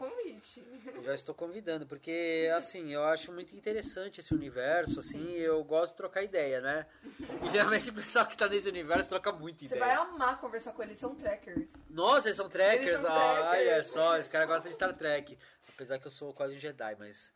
Eu 0.95 1.03
já 1.03 1.13
estou 1.15 1.33
convidando, 1.33 1.87
porque 1.87 2.51
assim, 2.55 2.93
eu 2.93 3.03
acho 3.05 3.31
muito 3.31 3.55
interessante 3.55 4.19
esse 4.19 4.31
universo, 4.31 4.99
assim, 4.99 5.31
eu 5.31 5.63
gosto 5.63 5.93
de 5.93 5.97
trocar 5.97 6.21
ideia, 6.21 6.61
né? 6.61 6.85
E 7.43 7.49
geralmente 7.49 7.89
o 7.89 7.93
pessoal 7.93 8.27
que 8.27 8.37
tá 8.37 8.47
nesse 8.47 8.69
universo 8.69 9.09
troca 9.09 9.31
muita 9.31 9.59
Você 9.61 9.75
ideia. 9.75 9.79
vai 9.85 9.95
amar 9.95 10.39
conversar 10.39 10.73
com 10.73 10.83
eles, 10.83 10.99
são 10.99 11.15
trackers. 11.15 11.73
Nossa, 11.89 12.27
eles 12.27 12.37
são 12.37 12.47
trackers, 12.47 12.89
Eles 12.89 13.01
são 13.01 13.11
ah, 13.11 13.49
olha 13.49 13.83
só, 13.83 14.17
esse 14.17 14.29
cara 14.29 14.45
gosta 14.45 14.69
de 14.69 14.75
Star 14.75 14.93
Trek. 14.95 15.35
Apesar 15.69 15.97
que 15.97 16.05
eu 16.05 16.11
sou 16.11 16.31
quase 16.33 16.55
um 16.55 16.59
Jedi, 16.59 16.95
mas 16.99 17.33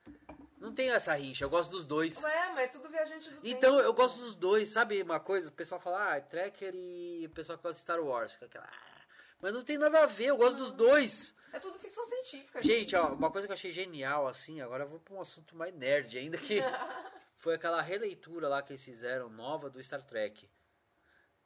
não 0.57 0.73
tenho 0.73 0.93
essa 0.93 1.13
rixa, 1.13 1.43
eu 1.45 1.49
gosto 1.49 1.71
dos 1.71 1.85
dois. 1.85 2.21
Ué, 2.23 2.51
mas 2.53 2.59
é 2.65 2.67
tudo 2.67 2.89
viajante 2.89 3.29
do 3.29 3.47
Então, 3.47 3.75
tempo. 3.77 3.83
eu 3.87 3.93
gosto 3.93 4.19
dos 4.19 4.35
dois, 4.35 4.69
sabe 4.69 5.01
uma 5.01 5.19
coisa? 5.19 5.49
O 5.49 5.53
pessoal 5.53 5.79
fala, 5.79 6.15
ah, 6.15 6.21
Tracker 6.21 6.73
e 6.75 7.25
o 7.25 7.29
pessoal 7.29 7.57
que 7.57 7.63
gosta 7.63 7.75
de 7.77 7.81
Star 7.81 7.99
Wars. 8.01 8.31
Fica 8.33 8.45
aquela... 8.47 8.65
"Ah", 8.65 9.01
Mas 9.39 9.53
não 9.53 9.61
tem 9.61 9.77
nada 9.77 10.03
a 10.03 10.05
ver, 10.07 10.25
eu 10.27 10.37
gosto 10.37 10.57
dos 10.57 10.71
dois. 10.71 11.35
É 11.53 11.59
tudo 11.59 11.77
ficção 11.79 12.05
científica, 12.05 12.61
Gente, 12.61 12.95
ó, 12.95 13.13
uma 13.13 13.31
coisa 13.31 13.47
que 13.47 13.51
eu 13.51 13.55
achei 13.55 13.71
genial, 13.71 14.27
assim, 14.27 14.59
agora 14.61 14.83
eu 14.83 14.89
vou 14.89 14.99
pra 14.99 15.13
um 15.13 15.21
assunto 15.21 15.55
mais 15.55 15.73
nerd 15.73 16.17
ainda, 16.17 16.37
que 16.37 16.59
foi 17.37 17.55
aquela 17.55 17.81
releitura 17.81 18.47
lá 18.49 18.61
que 18.61 18.73
eles 18.73 18.83
fizeram, 18.83 19.29
nova, 19.29 19.69
do 19.69 19.81
Star 19.81 20.01
Trek. 20.03 20.49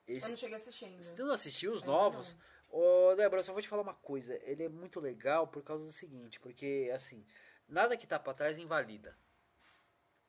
Eu 0.07 0.17
Esse, 0.17 0.29
não 0.29 0.35
cheguei 0.35 0.55
a 0.55 0.57
assistir 0.57 0.85
ainda. 0.85 1.03
você 1.03 1.23
não 1.23 1.31
assistiu 1.31 1.71
os 1.73 1.79
Ainda 1.81 1.91
novos? 1.91 2.35
Ô, 2.69 3.13
Débora, 3.15 3.43
só 3.43 3.51
vou 3.53 3.61
te 3.61 3.67
falar 3.67 3.81
uma 3.83 3.93
coisa. 3.93 4.33
Ele 4.43 4.63
é 4.63 4.69
muito 4.69 4.99
legal 4.99 5.47
por 5.47 5.61
causa 5.61 5.85
do 5.85 5.91
seguinte, 5.91 6.39
porque, 6.39 6.89
assim, 6.95 7.25
nada 7.71 7.97
que 7.97 8.05
tá 8.05 8.19
pra 8.19 8.33
trás 8.33 8.57
invalida. 8.59 9.17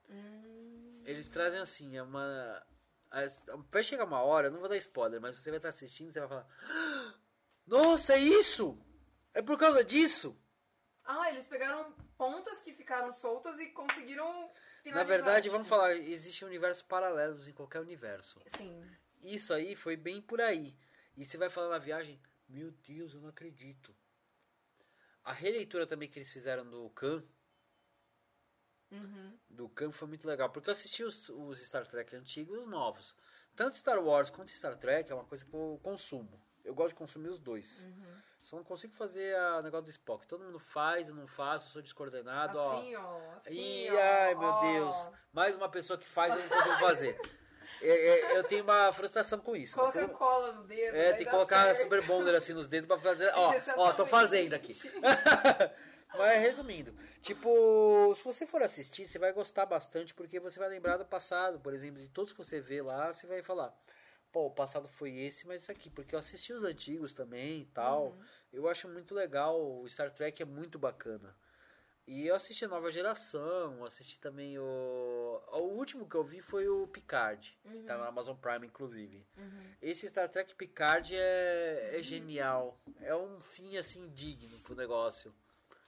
Hum, 0.09 1.03
Eles 1.05 1.29
trazem, 1.29 1.61
assim, 1.61 1.97
é 1.97 2.03
uma... 2.03 2.65
Vai 3.71 3.85
chegar 3.85 4.05
uma 4.05 4.23
hora, 4.23 4.47
eu 4.49 4.53
não 4.53 4.61
vou 4.61 4.69
dar 4.69 4.77
spoiler, 4.79 5.21
mas 5.21 5.35
você 5.39 5.51
vai 5.51 5.59
estar 5.59 5.69
assistindo, 5.69 6.11
você 6.13 6.21
vai 6.21 6.29
falar... 6.29 6.47
"Ah, 6.65 7.15
Nossa, 7.67 8.15
é 8.15 8.19
isso? 8.19 8.79
É 9.35 9.43
por 9.43 9.59
causa 9.59 9.85
disso? 9.85 10.39
Ah, 11.05 11.31
eles 11.31 11.47
pegaram 11.49 11.93
pontas 12.17 12.61
que 12.61 12.73
ficaram 12.73 13.13
soltas 13.13 13.59
e 13.61 13.67
conseguiram 13.71 14.51
Na 14.87 15.03
verdade, 15.03 15.45
tipo. 15.45 15.53
vamos 15.53 15.69
falar, 15.69 15.95
existem 15.95 16.47
universos 16.47 16.83
paralelos 16.83 17.49
em 17.49 17.53
qualquer 17.53 17.81
universo. 17.81 18.41
Sim. 18.47 18.89
Isso 19.23 19.53
aí 19.53 19.75
foi 19.77 19.97
bem 19.97 20.21
por 20.23 20.41
aí. 20.41 20.75
E 21.17 21.25
você 21.25 21.37
vai 21.37 21.51
falar 21.51 21.69
na 21.69 21.79
viagem, 21.79 22.21
meu 22.49 22.71
Deus, 22.71 23.15
eu 23.15 23.21
não 23.21 23.29
acredito. 23.29 23.95
A 25.33 25.35
releitura 25.35 25.87
também 25.87 26.11
que 26.11 26.19
eles 26.19 26.29
fizeram 26.29 26.63
do 26.69 26.91
Khan, 26.91 27.23
Uhum. 28.91 29.39
do 29.49 29.67
Khan 29.71 29.91
foi 29.91 30.07
muito 30.07 30.29
legal, 30.29 30.51
porque 30.51 30.69
eu 30.69 30.73
assisti 30.73 31.03
os, 31.03 31.31
os 31.31 31.59
Star 31.67 31.87
Trek 31.87 32.15
antigos 32.15 32.55
e 32.55 32.59
os 32.59 32.69
novos. 32.69 33.17
Tanto 33.57 33.79
Star 33.79 33.99
Wars 33.99 34.29
quanto 34.29 34.51
Star 34.51 34.77
Trek 34.77 35.11
é 35.11 35.15
uma 35.15 35.25
coisa 35.25 35.43
que 35.43 35.55
eu 35.55 35.81
consumo. 35.83 36.39
Eu 36.63 36.75
gosto 36.75 36.91
de 36.91 36.97
consumir 36.97 37.31
os 37.31 37.39
dois. 37.41 37.83
Uhum. 37.87 38.17
Só 38.43 38.57
não 38.57 38.65
consigo 38.65 38.93
fazer 38.95 39.35
o 39.59 39.63
negócio 39.63 39.85
do 39.87 39.91
Spock. 39.91 40.27
Todo 40.27 40.45
mundo 40.45 40.59
faz, 40.59 41.09
eu 41.09 41.15
não 41.15 41.27
faço, 41.27 41.69
eu 41.69 41.73
sou 41.73 41.81
descoordenado. 41.81 42.59
ó. 42.59 42.79
Assim, 42.79 42.95
ó. 42.97 43.33
Assim, 43.39 43.55
Ih, 43.87 43.91
ó. 43.91 43.99
ai 43.99 44.35
meu 44.35 44.49
ó. 44.51 44.61
Deus. 44.61 45.11
Mais 45.33 45.57
uma 45.57 45.71
pessoa 45.71 45.99
que 45.99 46.05
faz, 46.05 46.35
eu 46.37 46.43
não 46.43 46.49
consigo 46.51 46.77
fazer. 46.79 47.19
É, 47.83 47.89
é, 47.89 48.39
eu 48.39 48.45
tenho 48.45 48.63
uma 48.63 48.93
frustração 48.93 49.41
com 49.41 49.57
isso. 49.57 49.75
Coloca 49.75 50.01
tudo- 50.01 50.13
cola 50.13 50.53
no 50.53 50.65
dedo. 50.65 50.97
É, 50.97 51.13
tem 51.15 51.25
que 51.25 51.31
colocar 51.31 51.65
certo. 51.65 51.83
super 51.83 52.03
bonder 52.03 52.35
assim 52.35 52.53
nos 52.53 52.69
dedos 52.69 52.87
pra 52.87 52.99
fazer. 52.99 53.31
Ó, 53.35 53.53
ó, 53.77 53.93
tô 53.93 54.07
fazendo 54.07 54.55
aqui. 54.55 54.75
Mas 56.17 56.41
resumindo, 56.41 56.95
tipo, 57.23 58.15
se 58.15 58.23
você 58.23 58.47
for 58.47 58.63
assistir, 58.63 59.07
você 59.07 59.19
vai 59.19 59.33
gostar 59.33 59.65
bastante 59.65 60.13
porque 60.13 60.39
você 60.39 60.59
vai 60.59 60.69
lembrar 60.69 60.99
do 60.99 61.07
passado, 61.07 61.59
por 61.59 61.73
exemplo, 61.73 62.01
de 62.01 62.09
todos 62.09 62.33
que 62.33 62.39
você 62.39 62.61
vê 62.61 62.83
lá, 62.83 63.11
você 63.11 63.27
vai 63.27 63.43
falar, 63.43 63.75
pô, 64.31 64.47
o 64.47 64.51
passado 64.51 64.87
foi 64.89 65.19
esse, 65.21 65.47
mas 65.47 65.63
isso 65.63 65.73
aqui, 65.73 65.89
porque 65.89 66.15
eu 66.15 66.19
assisti 66.19 66.53
os 66.53 66.65
antigos 66.65 67.15
também 67.15 67.63
e 67.63 67.65
tal. 67.65 68.09
Uhum. 68.09 68.25
Eu 68.53 68.69
acho 68.69 68.89
muito 68.89 69.15
legal, 69.15 69.59
o 69.59 69.89
Star 69.89 70.13
Trek 70.13 70.43
é 70.43 70.45
muito 70.45 70.79
bacana. 70.79 71.35
E 72.07 72.27
eu 72.27 72.35
assisti 72.35 72.65
a 72.65 72.69
nova 72.69 72.91
geração, 72.91 73.85
assisti 73.85 74.19
também 74.19 74.59
o. 74.59 75.41
O 75.53 75.59
último 75.77 76.09
que 76.09 76.17
eu 76.17 76.25
vi 76.25 76.41
foi 76.41 76.69
o 76.69 76.87
Picard, 76.89 77.57
que 77.63 77.83
tá 77.85 77.97
na 77.97 78.07
Amazon 78.09 78.37
Prime, 78.37 78.67
inclusive. 78.67 79.25
Uhum. 79.37 79.75
Esse 79.81 80.09
Star 80.09 80.29
Trek 80.29 80.55
Picard 80.57 81.15
é, 81.15 81.91
é 81.99 82.03
genial. 82.03 82.77
É 83.01 83.15
um 83.15 83.41
fim 83.41 83.77
assim 83.77 84.09
digno 84.11 84.59
pro 84.61 84.75
negócio. 84.75 85.33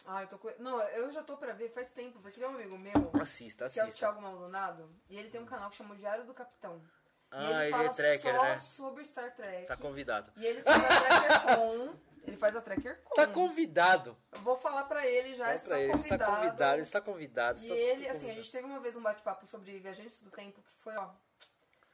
Ah, 0.07 0.23
eu 0.23 0.29
tô 0.29 0.39
com... 0.39 0.53
Não, 0.59 0.81
eu 0.91 1.11
já 1.11 1.23
tô 1.23 1.35
pra 1.37 1.55
ver 1.55 1.71
faz 1.71 1.91
tempo, 1.93 2.21
porque 2.21 2.39
tem 2.39 2.49
um 2.49 2.55
amigo 2.55 2.77
meu, 2.79 2.93
Assista, 3.21 3.69
que 3.71 3.81
é 3.81 3.83
o 3.83 3.87
assista. 3.87 4.01
Thiago 4.07 4.21
Maldonado, 4.21 4.89
e 5.09 5.17
ele 5.17 5.31
tem 5.31 5.41
um 5.41 5.47
canal 5.47 5.71
que 5.71 5.77
chama 5.77 5.97
Diário 5.97 6.27
do 6.27 6.35
Capitão. 6.35 6.77
e 6.77 7.37
Ah, 7.37 7.43
ele 7.43 7.63
ele 7.65 7.71
fala 7.71 7.85
é 7.85 7.89
tracker, 7.89 8.37
só 8.37 8.43
né? 8.43 8.59
sobre 8.59 9.05
Star 9.05 9.35
Trek. 9.35 9.67
Tá 9.67 9.77
convidado. 9.79 10.31
E 10.37 10.45
ele 10.45 10.61
faz 10.63 10.77
a 10.85 11.01
Tracker 11.01 11.57
Com. 11.57 12.14
Ele 12.27 12.37
faz 12.37 12.57
a 12.57 12.61
Tracker 12.61 13.01
Com. 13.05 13.15
Tá 13.15 13.27
convidado. 13.27 14.17
Eu 14.33 14.41
vou 14.41 14.57
falar 14.57 14.85
pra 14.85 15.07
ele 15.07 15.37
já, 15.37 15.55
está 15.55 15.79
ele, 15.79 15.93
está 15.93 16.19
convidado. 16.19 16.37
convidado, 16.37 16.81
está 16.81 17.01
convidado. 17.01 17.59
E 17.59 17.63
está 17.63 17.75
ele, 17.75 17.93
assim, 17.93 18.09
a 18.09 18.13
convidado. 18.13 18.35
gente 18.35 18.53
teve 18.53 18.65
uma 18.67 18.81
vez 18.81 18.97
um 18.97 19.03
bate-papo 19.03 19.47
sobre 19.47 19.79
Viajantes 19.79 20.21
do 20.21 20.31
Tempo, 20.31 20.63
que 20.63 20.75
foi, 20.83 20.97
ó... 20.97 21.11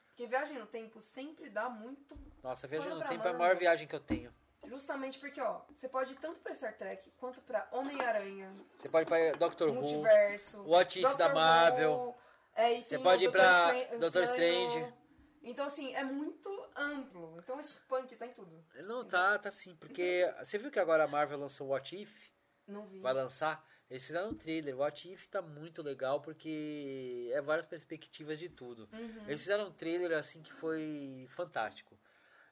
Porque 0.07 0.27
viagem 0.27 0.59
no 0.59 0.65
tempo 0.65 1.01
sempre 1.01 1.49
dá 1.49 1.69
muito... 1.69 2.17
Nossa, 2.43 2.67
viagem 2.67 2.89
no 2.93 3.03
tempo 3.03 3.25
é 3.27 3.31
a 3.31 3.33
maior 3.33 3.55
viagem 3.55 3.87
que 3.87 3.95
eu 3.95 3.99
tenho. 3.99 4.31
Justamente 4.67 5.17
porque, 5.17 5.41
ó, 5.41 5.61
você 5.75 5.89
pode 5.89 6.13
ir 6.13 6.17
tanto 6.17 6.39
pra 6.39 6.53
Star 6.53 6.77
Trek, 6.77 7.11
quanto 7.17 7.41
pra 7.41 7.67
Homem-Aranha, 7.71 8.53
Você 8.77 8.87
pode 8.87 9.03
ir 9.03 9.31
pra 9.31 9.39
Doctor 9.39 9.69
Who. 9.69 9.75
Multiverso... 9.75 10.63
What 10.63 10.99
If 10.99 11.03
da 11.03 11.09
Doctor 11.09 11.33
Marvel. 11.33 11.91
Who, 11.93 12.15
é, 12.55 12.79
Você 12.79 12.99
pode 12.99 13.25
o 13.25 13.29
ir 13.29 13.31
pra 13.31 13.73
Doutor 13.99 14.23
Strange. 14.23 14.93
Então, 15.43 15.65
assim, 15.65 15.93
é 15.95 16.03
muito 16.03 16.49
amplo. 16.75 17.37
Então, 17.39 17.59
esse 17.59 17.79
punk 17.81 18.15
tá 18.15 18.25
em 18.25 18.33
tudo. 18.33 18.63
Não, 18.85 19.03
tá, 19.03 19.37
tá 19.39 19.49
sim. 19.49 19.75
Porque 19.75 20.23
você 20.43 20.57
viu 20.57 20.69
que 20.71 20.79
agora 20.79 21.03
a 21.03 21.07
Marvel 21.07 21.39
lançou 21.39 21.67
o 21.67 21.69
What 21.71 21.99
If? 21.99 22.29
Não 22.67 22.85
vi. 22.85 22.99
Vai 22.99 23.13
lançar? 23.13 23.65
Eles 23.89 24.03
fizeram 24.03 24.29
um 24.29 24.35
trailer. 24.35 24.75
O 24.75 24.79
What 24.79 25.11
If 25.11 25.27
tá 25.27 25.41
muito 25.41 25.81
legal 25.81 26.21
porque 26.21 27.29
é 27.33 27.41
várias 27.41 27.65
perspectivas 27.65 28.39
de 28.39 28.49
tudo. 28.49 28.87
Uhum. 28.93 29.25
Eles 29.27 29.41
fizeram 29.41 29.67
um 29.67 29.71
trailer 29.71 30.17
assim 30.17 30.41
que 30.41 30.53
foi 30.53 31.27
fantástico. 31.31 31.99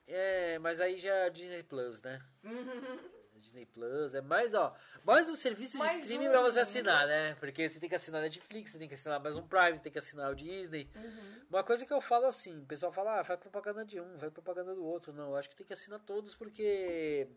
É, 0.06 0.58
mas 0.60 0.82
aí 0.82 1.00
já 1.00 1.14
é 1.14 1.30
Disney 1.30 1.64
Plus, 1.64 2.02
né? 2.02 2.20
Uhum. 2.44 3.10
Disney 3.40 3.66
Plus 3.66 4.14
é 4.14 4.22
mais, 4.22 4.54
ó, 4.54 4.76
mais 5.06 5.30
um 5.30 5.36
serviço 5.36 5.74
de 5.74 5.80
Mais 5.80 6.02
streaming 6.02 6.28
um. 6.28 6.32
pra 6.32 6.42
você 6.42 6.60
assinar, 6.60 7.08
né? 7.08 7.36
Porque 7.36 7.68
você 7.68 7.80
tem 7.80 7.90
que 7.90 7.96
assinar 7.96 8.22
Netflix, 8.22 8.72
você 8.72 8.78
tem 8.78 8.88
que 8.88 8.94
assinar 8.94 9.18
Amazon 9.18 9.44
Prime, 9.44 9.76
você 9.76 9.82
tem 9.82 9.92
que 9.92 10.00
assinar 10.00 10.32
o 10.32 10.36
Disney. 10.36 10.90
Uhum. 10.96 11.46
Uma 11.50 11.64
coisa 11.64 11.86
que 11.86 11.94
eu 11.94 12.02
falo 12.02 12.26
assim, 12.26 12.60
o 12.60 12.66
pessoal 12.66 12.92
fala, 12.92 13.20
ah, 13.20 13.24
faz 13.24 13.40
propaganda 13.40 13.86
de 13.86 14.00
um, 14.00 14.20
faz 14.20 14.32
propaganda 14.32 14.76
do 14.76 14.86
outro. 14.86 15.12
Não, 15.14 15.30
eu 15.30 15.36
acho 15.38 15.50
que 15.50 15.56
tem 15.56 15.66
que 15.66 15.74
assinar 15.74 16.00
todos 16.02 16.36
porque 16.36 17.28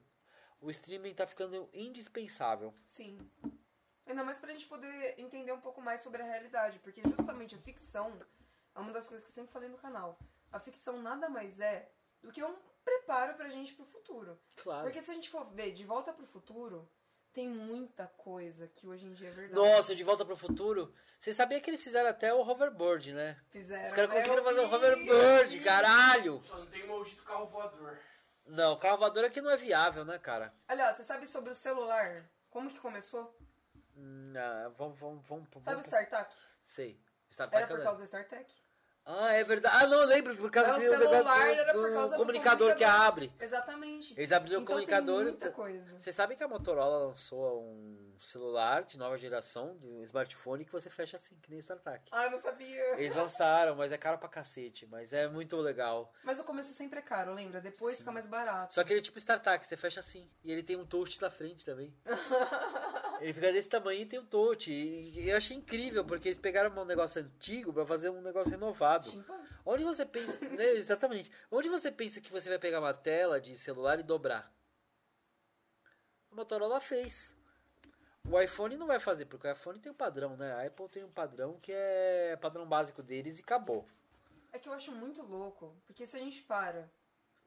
o 0.61 0.71
streaming 0.71 1.15
tá 1.15 1.27
ficando 1.27 1.69
indispensável. 1.73 2.75
Sim. 2.85 3.19
Ainda 4.07 4.25
mais 4.25 4.39
pra 4.39 4.53
gente 4.53 4.67
poder 4.67 5.15
entender 5.19 5.53
um 5.53 5.61
pouco 5.61 5.81
mais 5.81 6.01
sobre 6.01 6.23
a 6.23 6.25
realidade. 6.25 6.79
Porque 6.81 7.03
justamente 7.03 7.55
a 7.55 7.59
ficção 7.59 8.19
é 8.75 8.81
uma 8.81 8.93
das 8.93 9.07
coisas 9.07 9.25
que 9.25 9.31
eu 9.31 9.35
sempre 9.35 9.53
falei 9.53 9.69
no 9.69 9.79
canal. 9.79 10.19
A 10.51 10.61
ficção 10.61 11.01
nada 11.01 11.29
mais 11.29 11.61
é 11.61 11.91
do 12.23 12.31
que 12.31 12.43
um 12.43 12.55
preparo 12.85 13.35
pra 13.35 13.49
gente 13.49 13.75
pro 13.75 13.85
futuro. 13.85 14.39
Claro. 14.57 14.85
Porque 14.85 15.01
se 15.01 15.11
a 15.11 15.15
gente 15.15 15.31
for 15.31 15.45
ver 15.51 15.73
De 15.73 15.85
Volta 15.85 16.13
pro 16.13 16.27
Futuro, 16.27 16.89
tem 17.33 17.49
muita 17.49 18.07
coisa 18.07 18.69
que 18.69 18.87
hoje 18.87 19.07
em 19.07 19.13
dia 19.13 19.29
é 19.29 19.33
verdade. 19.33 19.55
Nossa, 19.55 19.95
De 19.95 20.05
Volta 20.05 20.25
pro 20.25 20.37
Futuro. 20.37 20.95
Você 21.19 21.33
sabia 21.33 21.61
que 21.61 21.71
eles 21.71 21.83
fizeram 21.83 22.11
até 22.11 22.35
o 22.35 22.41
hoverboard, 22.41 23.13
né? 23.13 23.41
Fizeram. 23.51 23.85
Os 23.85 23.93
caras 23.93 24.11
né? 24.11 24.17
conseguiram 24.17 24.45
fazer 24.45 24.61
o 24.61 24.69
vi, 24.69 24.75
hoverboard, 24.75 25.61
caralho! 25.61 26.43
Só 26.43 26.59
não 26.59 26.67
tem 26.67 26.83
o 26.83 26.89
maldito 26.89 27.23
carro 27.23 27.47
voador. 27.47 27.99
Não, 28.45 28.77
carro 28.77 28.99
voador 28.99 29.25
aqui 29.25 29.41
não 29.41 29.51
é 29.51 29.57
viável, 29.57 30.05
né, 30.05 30.19
cara? 30.19 30.53
Aliás, 30.67 30.97
você 30.97 31.05
sabe 31.05 31.27
sobre 31.27 31.53
o 31.53 31.57
celular? 31.57 32.29
Como 32.51 32.69
que 32.69 32.81
começou? 32.81 33.35
Hum, 33.97 34.35
ah, 34.37 34.73
vamos, 34.77 34.99
vamos, 34.99 35.27
vamos. 35.27 35.49
Sabe 35.49 35.61
o 35.61 35.65
vamos- 35.65 35.87
StarTAC? 35.87 36.35
Sei. 36.63 37.01
Star 37.31 37.49
Era 37.53 37.67
Trek 37.67 37.81
por 37.81 37.85
causa 37.85 38.01
do 38.01 38.07
Star 38.07 38.29
Trek. 38.29 38.53
Ah, 39.05 39.33
é 39.33 39.43
verdade. 39.43 39.77
Ah, 39.79 39.87
não, 39.89 40.01
eu 40.03 40.07
lembro, 40.07 40.37
por 40.37 40.49
causa 40.51 40.73
o 40.73 40.75
do, 40.77 40.81
celular 40.81 41.23
do- 41.23 41.51
era 41.53 41.73
por 41.73 41.89
do 41.89 41.95
causa 41.95 42.15
do 42.17 42.21
comunicador 42.21 42.69
que 42.77 42.85
comunicador. 42.85 43.07
abre. 43.07 43.33
Exatamente. 43.41 44.15
Eles 44.17 44.31
abriram 44.31 44.61
o 44.61 44.63
então 44.63 44.75
comunicador. 44.77 45.17
Tem 45.17 45.25
muita 45.25 45.51
coisa. 45.51 45.99
Você 45.99 46.13
sabe 46.13 46.37
que 46.37 46.43
a 46.45 46.47
Motorola 46.49 47.07
lançou 47.09 47.63
um 47.65 48.17
celular 48.21 48.85
de 48.85 48.97
nova 48.97 49.19
geração, 49.19 49.77
de 49.79 49.87
um 49.89 50.03
smartphone, 50.05 50.65
que 50.65 50.71
você 50.71 50.89
fecha 50.89 51.17
assim, 51.17 51.37
que 51.43 51.51
nem 51.51 51.59
StarTAC. 51.59 52.11
Ah, 52.13 52.27
eu 52.27 52.31
não 52.31 52.39
sabia. 52.39 52.95
Eles 52.97 53.13
lançaram, 53.17 53.75
mas 53.75 53.91
é 53.91 53.99
caro 53.99 54.19
pra 54.19 54.29
cacete, 54.29 54.87
mas 54.87 55.13
é 55.13 55.27
muito 55.27 55.57
legal. 55.57 56.13
Mas 56.23 56.39
o 56.39 56.45
começo 56.45 56.73
sempre 56.73 57.01
é 57.01 57.03
caro, 57.03 57.35
lembra? 57.35 57.61
Depois 57.61 57.99
fica 57.99 58.13
mais 58.13 58.29
barato. 58.29 58.73
Só 58.73 58.85
que 58.85 58.93
ele 58.93 59.01
é 59.01 59.03
tipo 59.03 59.19
StarTAC, 59.19 59.67
você 59.67 59.77
fecha 59.77 59.99
assim. 59.99 60.29
E 60.45 60.53
ele 60.53 60.63
tem 60.63 60.77
um 60.77 60.87
touch 60.87 61.21
na 61.21 61.29
frente 61.29 61.65
também. 61.65 61.93
ele 63.21 63.33
fica 63.33 63.53
desse 63.53 63.69
tamanho 63.69 64.03
e 64.03 64.07
tem 64.07 64.21
um 64.21 64.25
touch. 64.27 64.71
E 64.73 65.29
eu 65.29 65.37
achei 65.37 65.57
incrível, 65.57 66.05
porque 66.05 66.29
eles 66.29 66.39
pegaram 66.39 66.71
um 66.81 66.85
negócio 66.85 67.21
antigo 67.21 67.73
pra 67.73 67.85
fazer 67.85 68.11
um 68.11 68.21
negócio 68.23 68.51
renovado. 68.53 68.92
Steampunk. 69.01 69.49
Onde 69.65 69.85
você 69.85 70.05
pensa. 70.05 70.39
né, 70.51 70.73
exatamente. 70.73 71.31
Onde 71.51 71.69
você 71.69 71.91
pensa 71.91 72.21
que 72.21 72.33
você 72.33 72.49
vai 72.49 72.59
pegar 72.59 72.81
uma 72.81 72.95
tela 72.95 73.41
de 73.41 73.57
celular 73.57 73.99
e 73.99 74.03
dobrar? 74.03 74.53
A 76.31 76.35
Motorola 76.35 76.81
fez. 76.81 77.37
O 78.29 78.41
iPhone 78.41 78.77
não 78.77 78.87
vai 78.87 79.01
fazer, 79.01 79.27
porque 79.27 79.47
o 79.47 79.51
iPhone 79.51 79.81
tem 79.81 79.91
um 79.91 79.95
padrão, 79.95 80.37
né? 80.37 80.53
A 80.53 80.67
Apple 80.67 80.89
tem 80.89 81.05
um 81.05 81.11
padrão 81.11 81.59
que 81.61 81.73
é 81.73 82.37
padrão 82.41 82.67
básico 82.67 83.03
deles 83.03 83.39
e 83.39 83.43
acabou. 83.43 83.87
É 84.53 84.59
que 84.59 84.69
eu 84.69 84.73
acho 84.73 84.93
muito 84.93 85.23
louco, 85.23 85.75
porque 85.87 86.07
se 86.07 86.17
a 86.17 86.21
gente 86.21 86.43
para 86.43 86.89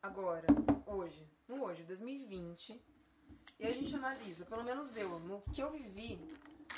agora, 0.02 0.48
hoje, 0.86 1.28
no 1.48 1.64
hoje, 1.64 1.84
2020, 1.84 2.84
e 3.60 3.66
a 3.66 3.70
gente 3.70 3.96
analisa, 3.96 4.46
pelo 4.46 4.64
menos 4.64 4.96
eu, 4.98 5.20
no 5.20 5.42
que 5.54 5.62
eu 5.62 5.72
vivi, 5.72 6.20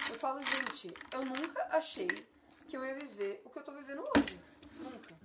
eu 0.10 0.20
falo, 0.20 0.42
gente, 0.44 0.94
eu 1.12 1.22
nunca 1.26 1.68
achei 1.72 2.08
que 2.68 2.78
eu 2.78 2.86
ia 2.86 2.96
viver 2.96 3.42
o 3.46 3.50
que 3.50 3.60
eu 3.60 3.64
tô 3.64 3.72
vivendo 3.72 4.04
hoje. 4.16 4.40
Nunca. 4.78 5.16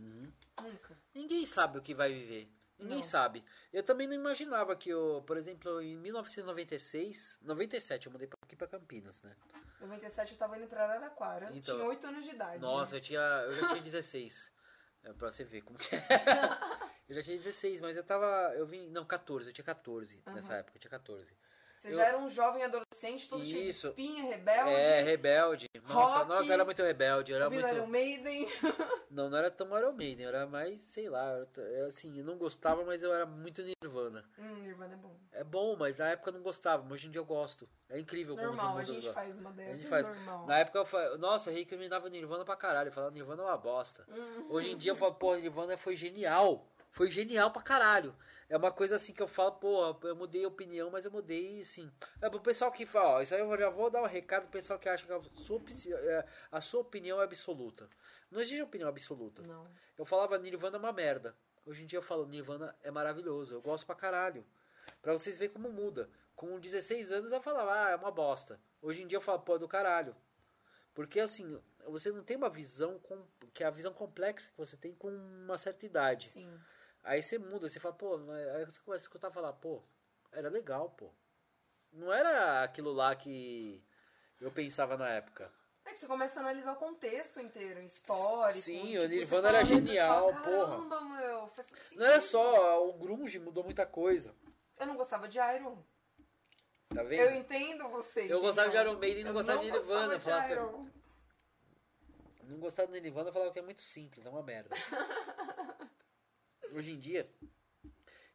Nunca. 0.63 0.99
Ninguém 1.15 1.45
sabe 1.47 1.79
o 1.79 1.83
que 1.83 1.95
vai 1.95 2.13
viver. 2.13 2.49
Ninguém 2.79 2.97
Não. 2.97 3.03
sabe. 3.03 3.45
Eu 3.73 3.83
também 3.83 4.09
não 4.09 4.15
imaginava 4.15 4.75
que 4.75 4.89
eu, 4.91 5.23
por 5.27 5.37
exemplo, 5.37 5.81
em 5.81 5.97
1996, 5.97 7.39
97 7.43 8.07
eu 8.07 8.13
mudei 8.13 8.27
pra- 8.27 8.37
aqui 8.43 8.57
pra 8.57 8.67
Campinas, 8.67 9.23
né? 9.23 9.37
Em 9.81 9.87
97 9.87 10.33
eu 10.33 10.39
tava 10.39 10.59
indo 10.59 10.67
pra 10.67 10.85
Araraquara, 10.85 11.51
Então, 11.55 11.77
tinha 11.77 11.89
8 11.89 12.07
anos 12.07 12.25
de 12.25 12.31
idade. 12.31 12.59
Nossa, 12.61 12.97
eu 12.97 13.01
tinha, 13.01 13.21
eu 13.21 13.55
já 13.55 13.69
tinha 13.69 13.83
16. 13.83 14.51
É 15.05 15.13
pra 15.13 15.31
você 15.31 15.45
ver 15.45 15.63
como 15.63 15.79
que 15.79 15.95
é. 15.95 15.99
Eu 17.09 17.17
já 17.17 17.23
tinha 17.25 17.37
16, 17.37 17.81
mas 17.83 17.97
eu 17.97 18.03
tava, 18.05 18.27
eu 18.57 18.65
vim, 18.65 18.89
não, 18.89 19.05
14, 19.05 19.49
eu 19.51 19.53
tinha 19.53 19.65
14 19.65 20.23
nessa 20.27 20.53
Aham. 20.53 20.61
época, 20.61 20.77
eu 20.79 20.81
tinha 20.81 20.91
14. 20.91 21.37
Você 21.83 21.89
eu- 21.89 21.97
já 21.97 22.05
era 22.07 22.19
um 22.19 22.29
jovem 22.29 22.63
adolescente, 22.63 23.29
todo 23.29 23.45
cheio 23.45 23.65
de 23.65 23.71
Isso. 23.71 23.89
espinha, 23.89 24.23
rebelde. 24.23 24.71
É, 24.71 25.01
rebelde. 25.01 25.67
Nossa, 25.89 26.19
rock, 26.19 26.29
nossa, 26.29 26.53
era 26.53 26.65
muito 26.65 26.81
rebelde, 26.81 27.35
era 27.35 27.47
ouvindo 27.47 27.67
Iron 27.67 27.75
muito 27.79 27.91
Maiden. 27.91 28.47
Não, 29.11 29.29
não 29.29 29.37
era 29.37 29.51
tão 29.51 29.77
Iron 29.79 29.93
Maiden, 29.93 30.25
era 30.25 30.47
mais, 30.47 30.81
sei 30.81 31.11
lá, 31.11 31.45
eu, 31.57 31.87
assim, 31.87 32.19
eu 32.19 32.25
não 32.25 32.39
gostava, 32.39 32.83
mas 32.83 33.03
eu 33.03 33.13
era 33.13 33.27
muito 33.27 33.61
Nirvana. 33.63 34.25
hum, 34.39 34.55
Nirvana 34.63 34.95
é 34.95 34.97
bom. 34.97 35.17
É 35.33 35.45
bom, 35.45 35.77
mas 35.77 35.99
na 35.99 36.09
época 36.09 36.31
eu 36.31 36.35
não 36.35 36.41
gostava, 36.41 36.83
mas 36.83 36.93
hoje 36.93 37.09
em 37.09 37.11
dia 37.11 37.21
eu 37.21 37.25
gosto. 37.27 37.69
É 37.91 37.99
incrível 37.99 38.37
como 38.37 38.49
Normal, 38.49 38.79
a 38.79 38.85
gente 38.85 39.13
faz 39.13 39.37
uma 39.37 39.51
dessas, 39.53 39.77
gente 39.81 39.89
faz. 39.91 40.07
normal. 40.07 40.47
Na 40.47 40.59
época 40.61 40.79
eu 40.79 40.87
falei, 40.87 41.19
nossa, 41.19 41.51
eu 41.51 41.55
recriminava 41.55 42.09
Nirvana 42.09 42.43
pra 42.43 42.57
caralho. 42.57 42.89
Eu 42.89 42.93
falava, 42.93 43.13
Nirvana 43.13 43.43
é 43.43 43.47
uma 43.47 43.57
bosta. 43.59 44.07
Hum. 44.09 44.47
Hoje 44.49 44.71
em 44.71 44.79
dia 44.79 44.93
eu 44.93 44.97
falo, 44.97 45.15
pô, 45.15 45.35
Nirvana 45.35 45.77
foi 45.77 45.95
genial. 45.95 46.67
Foi 46.93 47.11
genial 47.11 47.51
pra 47.51 47.63
caralho. 47.63 48.15
É 48.51 48.57
uma 48.57 48.71
coisa 48.71 48.97
assim 48.97 49.15
que 49.15 49.23
eu 49.23 49.27
falo, 49.27 49.53
pô, 49.53 49.97
eu 50.03 50.15
mudei 50.15 50.45
a 50.45 50.49
opinião, 50.49 50.91
mas 50.91 51.07
eu 51.07 51.11
mudei, 51.11 51.63
assim. 51.63 51.91
É 52.21 52.29
pro 52.29 52.39
pessoal 52.39 52.71
que 52.71 52.85
fala, 52.85 53.17
ó, 53.17 53.23
isso 53.23 53.35
aí 53.35 53.41
eu 53.41 53.59
já 53.59 53.71
vou 53.71 53.91
dar 53.91 54.03
um 54.03 54.07
recado 54.07 54.43
pro 54.43 54.53
pessoal 54.53 54.79
que 54.79 54.91
acha 54.91 55.07
que 55.07 55.13
a 55.13 55.23
sua, 55.23 55.59
é, 55.89 56.27
a 56.51 56.61
sua 56.61 56.83
opinião 56.83 57.19
é 57.19 57.25
absoluta. 57.25 57.89
Não 58.31 58.43
existe 58.43 58.61
opinião 58.61 58.91
absoluta. 58.91 59.41
Não. 59.41 59.67
Eu 59.97 60.05
falava 60.05 60.39
Nirvana 60.39 60.77
é 60.77 60.79
uma 60.79 60.93
merda. 60.93 61.35
Hoje 61.65 61.83
em 61.83 61.87
dia 61.87 61.99
eu 61.99 62.03
falo 62.03 62.27
Nirvana 62.27 62.77
é 62.83 62.91
maravilhoso. 62.91 63.55
Eu 63.55 63.63
gosto 63.63 63.87
pra 63.87 63.95
caralho. 63.95 64.45
Pra 65.01 65.15
vocês 65.15 65.39
verem 65.39 65.55
como 65.55 65.73
muda. 65.73 66.11
Com 66.37 66.61
16 66.61 67.11
anos 67.11 67.33
eu 67.33 67.41
falava, 67.41 67.87
ah, 67.87 67.91
é 67.93 67.97
uma 67.97 68.11
bosta. 68.11 68.61
Hoje 68.83 69.03
em 69.03 69.07
dia 69.07 69.17
eu 69.17 69.23
falo, 69.23 69.41
pô, 69.41 69.57
é 69.57 69.59
do 69.59 69.67
caralho. 69.67 70.15
Porque 70.93 71.21
assim, 71.21 71.59
você 71.87 72.13
não 72.13 72.23
tem 72.23 72.37
uma 72.37 72.51
visão 72.51 72.99
com, 72.99 73.25
que 73.55 73.65
é 73.65 73.67
a 73.67 73.71
visão 73.71 73.95
complexa 73.95 74.51
que 74.51 74.59
você 74.59 74.77
tem 74.77 74.95
com 74.95 75.09
uma 75.09 75.57
certa 75.57 75.87
idade. 75.87 76.29
Sim. 76.29 76.61
Aí 77.05 77.23
você 77.23 77.39
muda, 77.39 77.69
você 77.69 77.81
fala, 77.81 77.95
pô, 77.95 78.15
aí 78.15 78.65
você 78.65 78.79
começa 78.81 79.03
a 79.03 79.07
escutar 79.07 79.31
e 79.31 79.35
falar, 79.35 79.53
pô, 79.55 79.83
era 80.31 80.49
legal, 80.49 80.91
pô. 80.91 81.11
Não 81.93 82.13
era 82.13 82.63
aquilo 82.63 82.93
lá 82.93 83.15
que 83.17 83.83
eu 84.41 84.51
pensava 84.51 84.97
na 84.97 85.09
época. 85.09 85.53
É 85.85 85.91
que 85.93 85.99
você 85.99 86.07
começa 86.07 86.39
a 86.39 86.43
analisar 86.43 86.73
o 86.73 86.77
contexto 86.77 87.41
inteiro, 87.41 87.81
histórico. 87.83 88.61
Sim, 88.61 88.93
tipo, 88.93 89.03
o 89.05 89.09
Nirvana 89.09 89.49
era 89.49 89.65
genial, 89.65 90.33
fala, 90.33 90.45
porra. 90.45 90.77
Caramba, 90.77 91.01
meu, 91.17 91.49
todo 91.49 91.67
Não 91.97 92.07
era 92.07 92.21
sentido." 92.21 92.31
só, 92.31 92.89
o 92.89 92.93
grunge 92.95 93.39
mudou 93.41 93.65
muita 93.65 93.85
coisa. 93.85 94.35
Eu 94.79 94.87
não 94.87 94.97
gostava 94.97 95.29
de 95.29 95.39
Iron. 95.39 95.83
Tá 96.95 97.03
vendo? 97.03 97.23
Eu 97.23 97.35
entendo 97.35 97.89
você. 97.89 98.33
Eu 98.33 98.41
gostava 98.41 98.71
de? 98.71 98.77
Iron 98.77 98.97
Maiden 98.97 99.23
e 99.23 99.25
não 99.25 99.33
gostava 99.33 99.59
de 99.61 99.71
Nirvana, 99.73 100.15
gostava 100.15 100.47
que- 100.47 100.53
Iron. 100.53 100.89
Não 102.45 102.59
gostava 102.61 102.89
do 102.89 103.01
Nirvana, 103.01 103.29
eu 103.31 103.33
falava 103.33 103.53
que 103.53 103.59
é 103.59 103.63
muito 103.63 103.83
simples, 103.83 104.25
é 104.25 104.31
uma 104.31 104.43
merda. 104.43 104.71
Hoje 106.75 106.93
em 106.93 106.99
dia, 106.99 107.31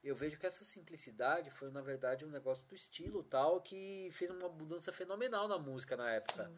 eu 0.03 0.15
vejo 0.15 0.37
que 0.39 0.45
essa 0.45 0.63
simplicidade 0.63 1.49
foi, 1.51 1.69
na 1.71 1.81
verdade, 1.81 2.25
um 2.25 2.29
negócio 2.29 2.63
do 2.65 2.75
estilo 2.75 3.23
tal 3.23 3.61
que 3.61 4.09
fez 4.11 4.29
uma 4.31 4.47
mudança 4.49 4.91
fenomenal 4.93 5.47
na 5.47 5.57
música 5.57 5.97
na 5.97 6.11
época. 6.11 6.47
Sim. 6.47 6.57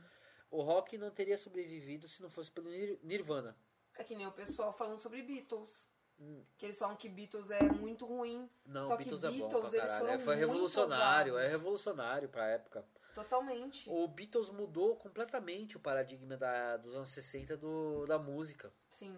O 0.52 0.62
rock 0.62 0.98
não 0.98 1.12
teria 1.12 1.38
sobrevivido 1.38 2.08
se 2.08 2.22
não 2.22 2.30
fosse 2.30 2.52
pelo 2.52 2.70
Nir- 2.70 3.00
Nirvana. 3.04 3.56
É 3.96 4.04
que 4.04 4.16
nem 4.16 4.26
o 4.28 4.32
pessoal 4.32 4.74
falando 4.74 5.00
sobre 5.00 5.22
Beatles. 5.22 5.90
Hum. 6.20 6.42
Que 6.58 6.66
eles 6.66 6.78
falam 6.78 6.98
que 6.98 7.08
Beatles 7.08 7.50
é 7.52 7.62
muito 7.64 8.06
ruim. 8.06 8.50
Não, 8.66 8.88
Só 8.88 8.98
que 8.98 9.04
Beatles, 9.06 9.24
é 9.24 9.30
bom 9.32 9.48
Beatles, 9.48 9.74
eles 9.74 9.94
foram 9.94 10.10
É, 10.14 10.20
foi 10.20 10.36
revolucionário, 10.36 11.32
é 11.34 11.36
ousados. 11.36 11.52
revolucionário 11.52 12.30
pra 12.30 12.48
época. 12.48 12.86
Totalmente. 13.16 13.90
O 13.90 14.08
Beatles 14.08 14.50
mudou 14.50 14.96
completamente 14.98 15.78
o 15.78 15.80
paradigma 15.80 16.36
da, 16.36 16.78
dos 16.78 16.94
anos 16.96 17.10
60 17.10 17.56
do, 17.58 18.06
da 18.06 18.18
música. 18.20 18.72
Sim. 18.90 19.18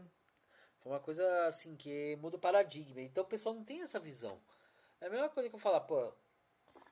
Foi 0.82 0.92
uma 0.92 1.00
coisa 1.00 1.46
assim 1.46 1.76
que 1.76 2.16
muda 2.18 2.38
o 2.38 2.40
paradigma. 2.40 3.02
Então 3.02 3.24
o 3.24 3.28
pessoal 3.28 3.56
não 3.56 3.64
tem 3.64 3.82
essa 3.82 4.00
visão. 4.00 4.42
É 5.00 5.08
a 5.08 5.10
mesma 5.10 5.30
coisa 5.30 5.50
que 5.50 5.56
eu 5.56 5.60
falar, 5.60 5.82
pô, 5.82 6.14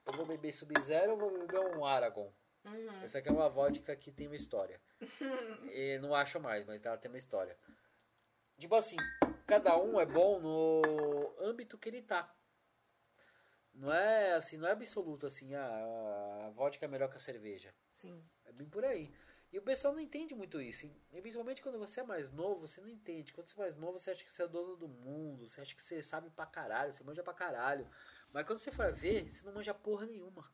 eu 0.06 0.12
vou 0.14 0.26
beber 0.26 0.52
Sub-Zero 0.52 1.12
ou 1.12 1.18
vou 1.18 1.38
beber 1.38 1.76
um 1.76 1.84
Aragon. 1.84 2.32
Uhum. 2.64 3.02
Essa 3.02 3.18
aqui 3.18 3.28
é 3.28 3.32
uma 3.32 3.48
vodka 3.48 3.94
que 3.96 4.12
tem 4.12 4.26
uma 4.26 4.36
história. 4.36 4.80
e 5.72 5.98
não 5.98 6.14
acho 6.14 6.38
mais, 6.40 6.64
mas 6.64 6.84
ela 6.84 6.98
tem 6.98 7.10
uma 7.10 7.18
história. 7.18 7.56
Tipo 8.58 8.74
assim, 8.74 8.96
cada 9.46 9.76
um 9.80 9.98
é 9.98 10.06
bom 10.06 10.38
no 10.38 11.34
âmbito 11.40 11.78
que 11.78 11.88
ele 11.88 12.02
tá. 12.02 12.32
Não 13.72 13.92
é 13.92 14.34
assim, 14.34 14.56
não 14.56 14.68
é 14.68 14.72
absoluto 14.72 15.26
assim, 15.26 15.54
ah, 15.54 16.46
a 16.46 16.50
vodka 16.50 16.84
é 16.84 16.88
melhor 16.88 17.08
que 17.08 17.16
a 17.16 17.20
cerveja. 17.20 17.74
Sim. 17.92 18.22
É 18.44 18.52
bem 18.52 18.68
por 18.68 18.84
aí. 18.84 19.12
E 19.52 19.58
o 19.58 19.62
pessoal 19.62 19.92
não 19.92 20.00
entende 20.00 20.34
muito 20.34 20.60
isso. 20.60 20.86
E 21.12 21.20
principalmente 21.20 21.60
quando 21.60 21.78
você 21.78 22.00
é 22.00 22.04
mais 22.04 22.30
novo, 22.30 22.66
você 22.68 22.80
não 22.80 22.88
entende. 22.88 23.32
Quando 23.32 23.48
você 23.48 23.54
é 23.58 23.62
mais 23.62 23.76
novo, 23.76 23.98
você 23.98 24.12
acha 24.12 24.24
que 24.24 24.32
você 24.32 24.44
é 24.44 24.48
dono 24.48 24.76
do 24.76 24.86
mundo. 24.86 25.48
Você 25.48 25.60
acha 25.60 25.74
que 25.74 25.82
você 25.82 26.02
sabe 26.02 26.30
pra 26.30 26.46
caralho, 26.46 26.92
você 26.92 27.02
manja 27.02 27.22
pra 27.22 27.34
caralho. 27.34 27.88
Mas 28.32 28.46
quando 28.46 28.60
você 28.60 28.70
for 28.70 28.92
ver, 28.92 29.28
você 29.28 29.44
não 29.44 29.52
manja 29.52 29.74
porra 29.74 30.06
nenhuma. 30.06 30.48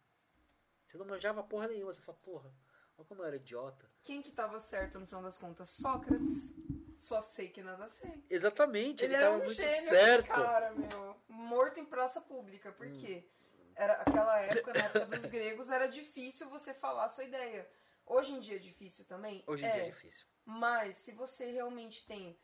Você 0.86 0.96
não 0.96 1.04
manjava 1.04 1.42
porra 1.42 1.68
nenhuma. 1.68 1.92
Você 1.92 2.00
fala, 2.00 2.16
porra, 2.22 2.50
olha 2.96 3.06
como 3.06 3.20
eu 3.20 3.26
era 3.26 3.36
idiota. 3.36 3.90
Quem 4.02 4.22
que 4.22 4.32
tava 4.32 4.58
certo 4.60 4.98
no 4.98 5.06
final 5.06 5.22
das 5.22 5.36
contas? 5.36 5.68
Sócrates. 5.68 6.54
Só 6.96 7.20
sei 7.20 7.50
que 7.50 7.62
nada 7.62 7.88
sei. 7.88 8.24
Exatamente, 8.30 9.04
ele, 9.04 9.12
Ele 9.12 9.22
era 9.22 9.30
tava 9.32 9.42
um 9.42 9.44
muito 9.44 9.60
gênio, 9.60 9.90
certo. 9.90 10.28
cara, 10.28 10.74
meu. 10.74 11.16
Morto 11.28 11.78
em 11.78 11.84
praça 11.84 12.22
pública. 12.22 12.72
Por 12.72 12.90
quê? 12.90 13.28
Era 13.74 13.92
aquela 13.94 14.40
época, 14.40 14.72
na 14.72 14.80
época 14.80 15.04
dos 15.04 15.26
gregos, 15.28 15.68
era 15.68 15.86
difícil 15.86 16.48
você 16.48 16.72
falar 16.72 17.04
a 17.04 17.08
sua 17.10 17.24
ideia. 17.24 17.68
Hoje 18.06 18.34
em 18.34 18.40
dia 18.40 18.56
é 18.56 18.60
difícil 18.60 19.04
também? 19.04 19.42
Hoje 19.46 19.64
em 19.64 19.68
é, 19.68 19.72
dia 19.72 19.82
é 19.82 19.90
difícil. 19.90 20.26
Mas 20.44 20.96
se 20.96 21.12
você 21.12 21.50
realmente 21.50 22.06
tem 22.06 22.38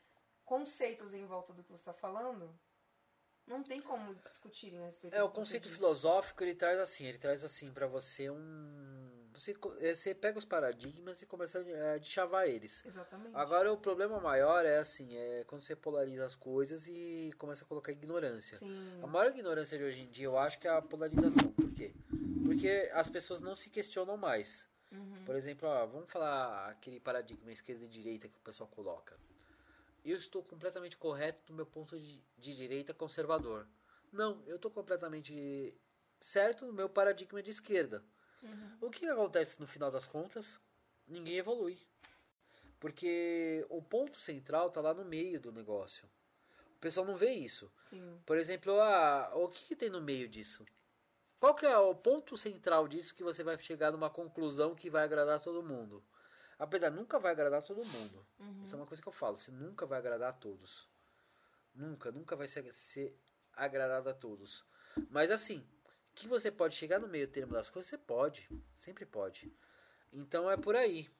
conceitos 0.44 1.14
em 1.14 1.24
volta 1.24 1.52
do 1.52 1.62
que 1.62 1.70
você 1.70 1.82
está 1.82 1.92
falando, 1.92 2.52
não 3.46 3.62
tem 3.62 3.80
como 3.80 4.14
discutirem 4.14 4.82
a 4.82 4.86
respeito 4.86 5.14
É, 5.14 5.22
o 5.22 5.30
conceito 5.30 5.68
filosófico 5.68 6.42
ele 6.42 6.54
traz 6.54 6.78
assim, 6.78 7.06
ele 7.06 7.18
traz 7.18 7.44
assim 7.44 7.72
pra 7.72 7.86
você 7.86 8.30
um. 8.30 9.30
Você, 9.32 9.56
eh, 9.80 9.94
você 9.94 10.14
pega 10.14 10.38
os 10.38 10.44
paradigmas 10.44 11.22
e 11.22 11.26
começa 11.26 11.58
a 11.94 11.98
deschavar 11.98 12.46
eles. 12.46 12.84
Exatamente. 12.84 13.34
Agora 13.34 13.72
o 13.72 13.78
problema 13.78 14.20
maior 14.20 14.66
é 14.66 14.76
assim, 14.76 15.16
é 15.16 15.42
quando 15.44 15.62
você 15.62 15.74
polariza 15.74 16.24
as 16.24 16.34
coisas 16.34 16.86
e 16.86 17.32
começa 17.38 17.64
a 17.64 17.66
colocar 17.66 17.92
ignorância. 17.92 18.58
Sim. 18.58 19.00
A 19.02 19.06
maior 19.06 19.30
ignorância 19.30 19.78
de 19.78 19.84
hoje 19.84 20.02
em 20.02 20.10
dia 20.10 20.26
eu 20.26 20.36
acho 20.36 20.58
que 20.58 20.68
é 20.68 20.70
a 20.70 20.82
polarização. 20.82 21.50
Por 21.52 21.72
quê? 21.72 21.94
Porque 22.44 22.90
as 22.92 23.08
pessoas 23.08 23.40
não 23.40 23.56
se 23.56 23.70
questionam 23.70 24.18
mais. 24.18 24.68
Uhum. 24.92 25.24
Por 25.24 25.34
exemplo, 25.34 25.68
ó, 25.68 25.86
vamos 25.86 26.10
falar 26.10 26.70
aquele 26.70 27.00
paradigma 27.00 27.50
esquerda 27.50 27.84
e 27.84 27.88
direita 27.88 28.28
que 28.28 28.38
o 28.38 28.42
pessoal 28.42 28.68
coloca. 28.68 29.18
Eu 30.04 30.16
estou 30.16 30.42
completamente 30.42 30.96
correto 30.96 31.40
do 31.46 31.54
meu 31.54 31.64
ponto 31.64 31.98
de, 31.98 32.20
de 32.36 32.54
direita 32.54 32.92
conservador. 32.92 33.66
Não, 34.12 34.42
eu 34.46 34.56
estou 34.56 34.70
completamente 34.70 35.74
certo 36.20 36.66
no 36.66 36.72
meu 36.72 36.88
paradigma 36.88 37.42
de 37.42 37.50
esquerda. 37.50 38.04
O 38.80 38.90
que 38.90 39.06
acontece 39.06 39.60
no 39.60 39.66
final 39.66 39.90
das 39.90 40.06
contas? 40.06 40.58
Ninguém 41.06 41.38
evolui. 41.38 41.78
Porque 42.80 43.64
o 43.68 43.80
ponto 43.80 44.20
central 44.20 44.66
está 44.66 44.80
lá 44.80 44.92
no 44.92 45.04
meio 45.04 45.40
do 45.40 45.52
negócio. 45.52 46.04
O 46.76 46.80
pessoal 46.80 47.06
não 47.06 47.14
vê 47.14 47.30
isso. 47.30 47.70
Sim. 47.84 48.20
Por 48.26 48.36
exemplo, 48.36 48.72
ah, 48.80 49.30
o 49.34 49.48
que, 49.48 49.66
que 49.66 49.76
tem 49.76 49.88
no 49.88 50.00
meio 50.00 50.28
disso? 50.28 50.66
Qual 51.42 51.56
que 51.56 51.66
é 51.66 51.76
o 51.76 51.92
ponto 51.92 52.36
central 52.36 52.86
disso 52.86 53.16
que 53.16 53.24
você 53.24 53.42
vai 53.42 53.58
chegar 53.58 53.90
numa 53.90 54.08
conclusão 54.08 54.76
que 54.76 54.88
vai 54.88 55.02
agradar 55.02 55.40
todo 55.40 55.60
mundo? 55.60 56.00
Apesar, 56.56 56.88
nunca 56.88 57.18
vai 57.18 57.32
agradar 57.32 57.60
todo 57.62 57.84
mundo. 57.84 58.24
Isso 58.64 58.76
é 58.76 58.78
uma 58.78 58.86
coisa 58.86 59.02
que 59.02 59.08
eu 59.08 59.12
falo. 59.12 59.36
Você 59.36 59.50
nunca 59.50 59.84
vai 59.84 59.98
agradar 59.98 60.30
a 60.30 60.32
todos. 60.32 60.88
Nunca, 61.74 62.12
nunca 62.12 62.36
vai 62.36 62.46
ser, 62.46 62.72
ser 62.72 63.18
agradado 63.52 64.08
a 64.08 64.14
todos. 64.14 64.64
Mas 65.10 65.32
assim, 65.32 65.66
que 66.14 66.28
você 66.28 66.48
pode 66.48 66.76
chegar 66.76 67.00
no 67.00 67.08
meio 67.08 67.26
termo 67.26 67.52
das 67.54 67.68
coisas, 67.68 67.90
você 67.90 67.98
pode. 67.98 68.48
Sempre 68.76 69.04
pode. 69.04 69.52
Então 70.12 70.48
é 70.48 70.56
por 70.56 70.76
aí. 70.76 71.10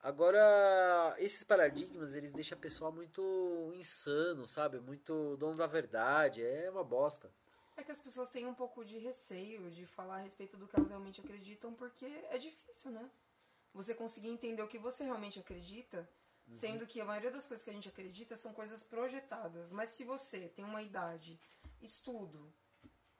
Agora, 0.00 1.16
esses 1.18 1.42
paradigmas, 1.42 2.14
eles 2.14 2.32
deixam 2.32 2.56
a 2.56 2.60
pessoa 2.60 2.92
muito 2.92 3.72
insano, 3.74 4.46
sabe? 4.46 4.78
Muito 4.78 5.36
dono 5.38 5.56
da 5.56 5.66
verdade. 5.66 6.40
É 6.44 6.70
uma 6.70 6.84
bosta. 6.84 7.28
É 7.76 7.84
que 7.84 7.92
as 7.92 8.00
pessoas 8.00 8.30
têm 8.30 8.46
um 8.46 8.54
pouco 8.54 8.84
de 8.84 8.98
receio 8.98 9.70
de 9.70 9.86
falar 9.86 10.16
a 10.16 10.22
respeito 10.22 10.56
do 10.56 10.66
que 10.66 10.76
elas 10.76 10.88
realmente 10.88 11.20
acreditam, 11.20 11.74
porque 11.74 12.06
é 12.30 12.38
difícil, 12.38 12.90
né? 12.90 13.10
Você 13.74 13.94
conseguir 13.94 14.28
entender 14.28 14.62
o 14.62 14.68
que 14.68 14.78
você 14.78 15.04
realmente 15.04 15.38
acredita, 15.38 16.08
sendo 16.50 16.86
que 16.86 17.00
a 17.00 17.04
maioria 17.04 17.30
das 17.30 17.46
coisas 17.46 17.62
que 17.62 17.70
a 17.70 17.72
gente 17.72 17.88
acredita 17.88 18.36
são 18.36 18.54
coisas 18.54 18.82
projetadas. 18.82 19.70
Mas 19.70 19.90
se 19.90 20.04
você 20.04 20.48
tem 20.48 20.64
uma 20.64 20.80
idade, 20.80 21.38
estudo 21.82 22.50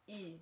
e 0.08 0.40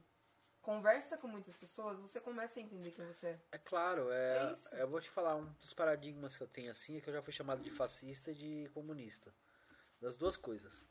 conversa 0.63 1.19
com 1.19 1.27
muitas 1.27 1.57
pessoas, 1.57 1.99
você 1.99 2.21
começa 2.21 2.61
a 2.61 2.63
entender 2.63 2.91
quem 2.93 3.05
você 3.07 3.29
é. 3.29 3.41
É 3.53 3.59
claro, 3.59 4.11
é, 4.13 4.55
É 4.73 4.83
eu 4.83 4.89
vou 4.89 5.01
te 5.01 5.11
falar, 5.11 5.35
um 5.35 5.45
dos 5.61 5.75
paradigmas 5.75 6.37
que 6.37 6.43
eu 6.43 6.49
tenho 6.49 6.71
assim 6.71 6.97
é 6.97 7.01
que 7.01 7.09
eu 7.09 7.15
já 7.15 7.23
fui 7.23 7.33
chamado 7.33 7.63
de 7.63 7.71
fascista 7.71 8.31
e 8.31 8.35
de 8.35 8.71
comunista. 8.73 9.35
Das 10.01 10.17
duas 10.17 10.37
coisas. 10.37 10.85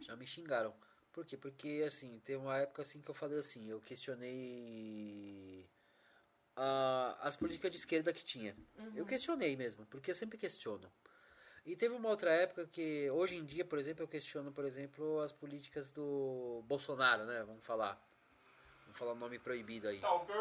Já 0.00 0.14
me 0.14 0.26
xingaram. 0.26 0.74
Por 1.16 1.24
quê? 1.24 1.34
Porque 1.34 1.82
assim, 1.86 2.20
teve 2.26 2.36
uma 2.36 2.58
época 2.58 2.82
assim 2.82 3.00
que 3.00 3.08
eu 3.08 3.14
falei 3.14 3.38
assim, 3.38 3.70
eu 3.70 3.80
questionei 3.80 5.66
ah, 6.54 7.16
as 7.22 7.34
políticas 7.34 7.70
de 7.70 7.78
esquerda 7.78 8.12
que 8.12 8.22
tinha. 8.22 8.54
Eu 8.94 9.06
questionei 9.06 9.56
mesmo, 9.56 9.86
porque 9.86 10.10
eu 10.10 10.14
sempre 10.14 10.36
questiono. 10.36 10.92
E 11.64 11.74
teve 11.74 11.94
uma 11.94 12.10
outra 12.10 12.30
época 12.30 12.66
que, 12.66 13.10
hoje 13.10 13.34
em 13.34 13.46
dia, 13.46 13.64
por 13.64 13.78
exemplo, 13.78 14.04
eu 14.04 14.08
questiono, 14.08 14.52
por 14.52 14.66
exemplo, 14.66 15.22
as 15.22 15.32
políticas 15.32 15.90
do 15.90 16.62
Bolsonaro, 16.66 17.24
né? 17.24 17.42
Vamos 17.44 17.64
falar. 17.64 17.98
Vamos 18.84 18.98
falar 18.98 19.12
o 19.12 19.16
nome 19.16 19.38
proibido 19.38 19.88
aí. 19.88 20.04
Ok. 20.04 20.34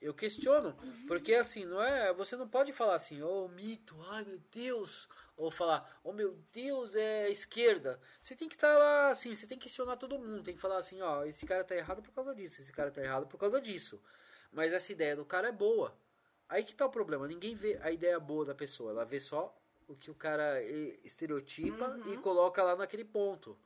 Eu 0.00 0.14
questiono, 0.14 0.76
porque 1.08 1.34
assim, 1.34 1.64
não 1.64 1.82
é, 1.82 2.12
você 2.12 2.36
não 2.36 2.48
pode 2.48 2.72
falar 2.72 2.94
assim, 2.94 3.20
oh, 3.20 3.48
mito, 3.48 3.96
ai 4.10 4.24
meu 4.24 4.38
Deus, 4.52 5.08
ou 5.36 5.50
falar, 5.50 6.00
oh 6.04 6.12
meu 6.12 6.38
Deus, 6.52 6.94
é 6.94 7.28
esquerda. 7.28 8.00
Você 8.20 8.36
tem 8.36 8.48
que 8.48 8.54
estar 8.54 8.78
lá 8.78 9.08
assim, 9.08 9.34
você 9.34 9.46
tem 9.46 9.58
que 9.58 9.64
questionar 9.64 9.96
todo 9.96 10.18
mundo, 10.18 10.44
tem 10.44 10.54
que 10.54 10.60
falar 10.60 10.76
assim, 10.76 11.00
ó, 11.00 11.24
esse 11.24 11.44
cara 11.44 11.64
tá 11.64 11.74
errado 11.74 12.00
por 12.00 12.12
causa 12.12 12.32
disso, 12.32 12.60
esse 12.60 12.72
cara 12.72 12.92
tá 12.92 13.02
errado 13.02 13.26
por 13.26 13.38
causa 13.38 13.60
disso. 13.60 14.00
Mas 14.52 14.72
essa 14.72 14.92
ideia 14.92 15.16
do 15.16 15.24
cara 15.24 15.48
é 15.48 15.52
boa. 15.52 15.92
Aí 16.48 16.62
que 16.62 16.74
tá 16.74 16.86
o 16.86 16.90
problema, 16.90 17.26
ninguém 17.26 17.56
vê 17.56 17.78
a 17.82 17.90
ideia 17.90 18.20
boa 18.20 18.44
da 18.44 18.54
pessoa, 18.54 18.92
ela 18.92 19.04
vê 19.04 19.18
só 19.18 19.54
o 19.88 19.96
que 19.96 20.10
o 20.10 20.14
cara 20.14 20.62
estereotipa 21.02 21.98
e 22.12 22.16
coloca 22.18 22.62
lá 22.62 22.76
naquele 22.76 23.04
ponto. 23.04 23.58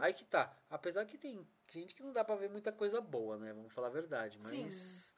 Aí 0.00 0.12
que 0.12 0.24
tá. 0.24 0.54
Apesar 0.68 1.06
que 1.06 1.16
tem 1.16 1.46
gente 1.70 1.94
que 1.94 2.02
não 2.02 2.12
dá 2.12 2.24
pra 2.24 2.34
ver 2.34 2.50
muita 2.50 2.72
coisa 2.72 3.00
boa, 3.00 3.38
né? 3.38 3.52
Vamos 3.52 3.72
falar 3.72 3.86
a 3.86 3.90
verdade. 3.90 4.38
Mas. 4.42 4.50
Sim. 4.50 5.14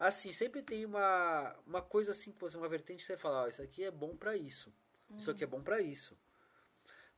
Assim, 0.00 0.32
sempre 0.32 0.62
tem 0.62 0.86
uma, 0.86 1.54
uma 1.66 1.82
coisa 1.82 2.12
assim, 2.12 2.32
que 2.32 2.40
você, 2.40 2.56
uma 2.56 2.68
vertente 2.68 3.00
que 3.00 3.06
você 3.06 3.18
fala, 3.18 3.42
ó, 3.42 3.46
isso 3.46 3.60
aqui 3.62 3.84
é 3.84 3.90
bom 3.90 4.16
pra 4.16 4.34
isso. 4.34 4.72
Isso 5.14 5.30
aqui 5.30 5.44
é 5.44 5.46
bom 5.46 5.62
pra 5.62 5.78
isso. 5.80 6.16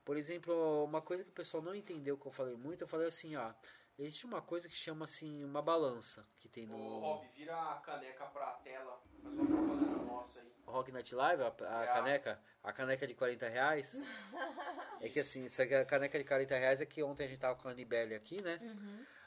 Por 0.05 0.17
exemplo, 0.17 0.83
uma 0.85 1.01
coisa 1.01 1.23
que 1.23 1.31
o 1.31 1.33
pessoal 1.33 1.63
não 1.63 1.75
entendeu 1.77 2.19
que 2.19 2.27
eu 2.27 2.33
falei 2.33 2.57
muito, 2.57 2.83
eu 2.83 2.89
falei 2.89 3.07
assim, 3.07 3.37
ó. 3.37 3.53
Existe 3.99 4.25
uma 4.27 4.43
coisa 4.43 4.69
que 4.69 4.75
chama 4.75 5.05
assim, 5.05 5.45
uma 5.45 5.63
balança 5.63 6.27
que 6.41 6.49
tem 6.49 6.67
no 6.67 6.77
Ô, 6.77 6.99
Rob, 6.99 7.29
vira 7.37 7.55
a 7.55 7.77
caneca 7.77 8.25
pra 8.27 8.51
tela. 8.65 9.01
Faz 9.23 9.35
uma 9.35 9.47
propaganda 9.47 10.03
nossa 10.05 10.41
aí. 10.41 10.53
Rock 10.67 10.91
Night 10.91 11.15
Live, 11.15 11.43
a, 11.43 11.47
a 11.79 11.85
É. 11.85 11.87
caneca, 11.87 12.43
a 12.65 12.73
caneca 12.73 13.07
de 13.07 13.15
40 13.15 13.49
reais. 13.49 14.01
é 15.01 15.09
que 15.09 15.21
assim, 15.21 15.45
essa 15.45 15.65
caneca 15.85 16.19
de 16.19 16.25
40 16.25 16.57
reais 16.57 16.81
é 16.81 16.87
que 16.87 17.03
ontem 17.03 17.25
a 17.27 17.29
gente 17.29 17.39
tava 17.39 17.55
com 17.57 17.69
a 17.69 17.71
Anibele 17.71 18.15
aqui, 18.15 18.43
né? 18.43 18.59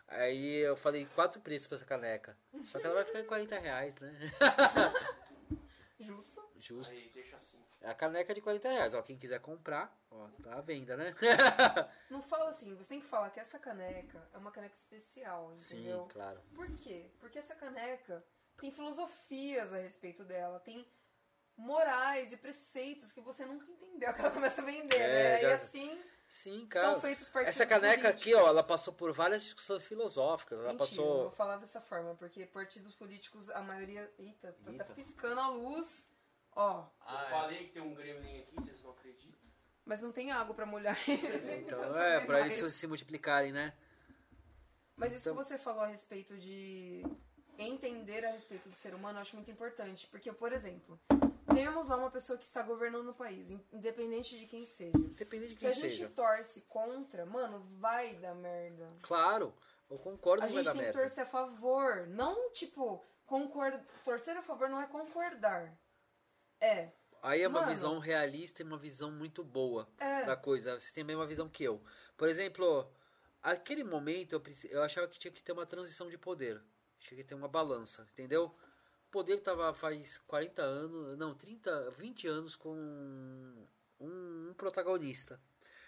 Aí 0.08 0.58
eu 0.58 0.76
falei 0.76 1.06
quatro 1.16 1.42
preços 1.42 1.68
pra 1.68 1.78
essa 1.78 1.86
caneca. 1.86 2.38
Só 2.64 2.80
que 2.80 2.86
ela 2.86 2.96
vai 2.96 3.06
ficar 3.06 3.20
em 3.22 3.26
40 3.26 3.58
reais, 3.60 3.98
né? 4.00 4.12
Justo. 6.00 6.44
Justo. 6.60 6.94
Aí, 6.94 7.10
deixa 7.14 7.36
assim. 7.38 7.58
É 7.82 7.90
a 7.90 7.94
caneca 7.94 8.34
de 8.34 8.42
40 8.42 8.70
reais. 8.70 8.94
Ó, 8.94 9.02
quem 9.02 9.18
quiser 9.18 9.40
comprar, 9.40 9.96
ó, 10.12 10.28
tá 10.44 10.56
à 10.56 10.62
venda, 10.62 10.96
né? 10.98 11.14
Não 12.10 12.22
fala 12.22 12.50
assim, 12.50 12.76
você 12.76 12.90
tem 12.90 13.00
que 13.02 13.08
falar 13.08 13.30
que 13.30 13.40
essa 13.40 13.58
caneca 13.60 14.28
é 14.34 14.38
uma 14.38 14.52
caneca 14.52 14.76
especial, 14.76 15.56
Sim, 15.56 15.78
entendeu? 15.82 16.08
claro. 16.12 16.42
Por 16.54 16.70
quê? 16.76 17.10
Porque 17.20 17.40
essa 17.40 17.56
caneca 17.56 18.24
tem 18.58 18.72
filosofias 18.72 19.72
a 19.74 19.78
respeito 19.78 20.24
dela, 20.24 20.60
tem 20.60 20.86
morais 21.58 22.34
e 22.34 22.38
preceitos 22.38 23.12
que 23.12 23.22
você 23.22 23.46
nunca 23.46 23.66
entendeu 23.70 24.14
que 24.14 24.20
ela 24.20 24.32
começa 24.32 24.62
a 24.62 24.66
vender, 24.66 24.96
É, 25.00 25.08
né? 25.08 25.42
já- 25.42 25.50
E 25.50 25.54
assim 25.54 26.04
Sim, 26.36 26.68
cara. 26.68 26.92
são 26.92 27.02
feitos 27.02 27.30
partidos 27.30 27.56
Essa 27.56 27.66
caneca 27.66 28.10
aqui, 28.10 28.34
ó, 28.34 28.40
políticos. 28.40 28.50
ela 28.50 28.64
passou 28.64 28.94
por 28.94 29.14
várias 29.14 29.42
discussões 29.44 29.86
filosóficas. 29.86 30.60
Ela 30.60 30.74
Mentira, 30.74 30.88
passou. 30.90 31.22
vou 31.24 31.32
falar 31.32 31.58
dessa 31.58 31.80
forma, 31.80 32.14
porque 32.16 32.46
partidos 32.46 32.94
políticos, 32.94 33.50
a 33.52 33.62
maioria. 33.62 34.12
Eita, 34.20 34.52
tá 34.66 34.72
Eita. 34.72 34.84
até 34.84 34.94
piscando 34.94 35.40
a 35.40 35.48
luz. 35.50 36.10
Ó, 36.52 36.86
Ah, 37.02 37.24
eu 37.24 37.30
falei 37.30 37.58
que 37.68 37.72
tem 37.74 37.82
um 37.82 37.94
gremlin 37.94 38.40
aqui, 38.42 38.56
vocês 38.56 38.82
não 38.84 38.92
acreditam? 38.92 39.40
mas 39.86 40.02
não 40.02 40.12
tem 40.12 40.32
água 40.32 40.54
pra 40.56 40.66
molhar 40.66 40.98
eles. 41.08 41.50
Então, 41.62 41.80
são 41.80 42.02
é, 42.02 42.20
pra 42.26 42.42
demais. 42.42 42.60
eles 42.60 42.74
se 42.74 42.86
multiplicarem, 42.88 43.52
né? 43.54 43.74
Mas 44.98 45.14
isso 45.14 45.30
Então- 45.30 45.42
que 45.42 45.48
você 45.50 45.58
falou 45.58 45.84
a 45.84 45.88
respeito 45.88 46.38
de 46.38 47.04
entender 47.58 48.26
a 48.26 48.32
respeito 48.32 48.68
do 48.68 48.76
ser 48.76 48.94
humano, 48.94 49.18
eu 49.20 49.22
acho 49.22 49.36
muito 49.36 49.52
importante. 49.52 50.08
Porque, 50.08 50.32
por 50.34 50.52
exemplo, 50.52 51.00
temos 51.56 51.88
lá 51.88 51.96
uma 51.98 52.12
pessoa 52.12 52.38
que 52.38 52.46
está 52.46 52.62
governando 52.62 53.10
o 53.10 53.14
país, 53.14 53.50
in- 53.50 53.64
independente 53.72 54.38
de 54.38 54.46
quem 54.46 54.66
seja. 54.66 54.96
Independente 54.98 55.54
de 55.54 55.60
Se 55.60 55.68
a 55.68 55.72
quem 55.72 55.82
gente 55.82 55.92
seja. 55.96 56.10
torce 56.10 56.62
contra, 56.62 57.26
mano, 57.26 57.60
vai 57.80 58.16
dar 58.16 58.36
merda. 58.36 58.92
Claro, 59.02 59.54
eu 59.90 59.98
concordo 59.98 60.44
A 60.44 60.48
que 60.48 60.54
vai 60.54 60.64
gente 60.64 60.66
dar 60.66 60.72
tem 60.74 60.80
que 60.82 60.86
merda. 60.88 61.00
torcer 61.00 61.24
a 61.24 61.28
favor. 61.28 62.08
Não, 62.08 62.52
tipo, 62.52 63.04
concordar. 63.26 63.84
Torcer 64.04 64.38
a 64.38 64.42
favor 64.42 64.70
não 64.70 64.82
é 64.82 64.88
concordar. 64.88 65.76
É. 66.60 66.92
Aí 67.22 67.42
é 67.42 67.48
uma 67.48 67.62
Mano. 67.62 67.72
visão 67.72 67.98
realista 68.00 68.62
e 68.62 68.66
uma 68.66 68.78
visão 68.78 69.12
muito 69.12 69.44
boa 69.44 69.88
É. 70.00 70.26
da 70.26 70.36
coisa. 70.36 70.80
Você 70.80 70.94
tem 70.94 71.02
a 71.04 71.08
mesma 71.08 71.26
visão 71.26 71.50
que 71.50 71.64
eu. 71.64 71.82
Por 72.16 72.30
exemplo, 72.30 72.88
aquele 73.42 73.84
momento 73.84 74.34
eu, 74.34 74.44
eu 74.70 74.84
achava 74.84 75.08
que 75.08 75.18
tinha 75.18 75.32
que 75.32 75.42
ter 75.42 75.52
uma 75.52 75.66
transição 75.66 76.08
de 76.10 76.18
poder. 76.20 76.62
Tinha 77.00 77.18
que 77.18 77.24
ter 77.24 77.34
uma 77.36 77.48
balança, 77.48 78.08
entendeu? 78.12 78.56
O 79.16 79.20
poder 79.20 79.40
tava 79.40 79.74
faz 79.74 80.18
40 80.28 80.62
anos, 80.62 81.18
não, 81.18 81.34
30, 81.34 81.90
20 81.92 82.28
anos 82.28 82.54
com 82.58 82.76
um, 82.76 83.66
um 83.98 84.54
protagonista. 84.58 85.40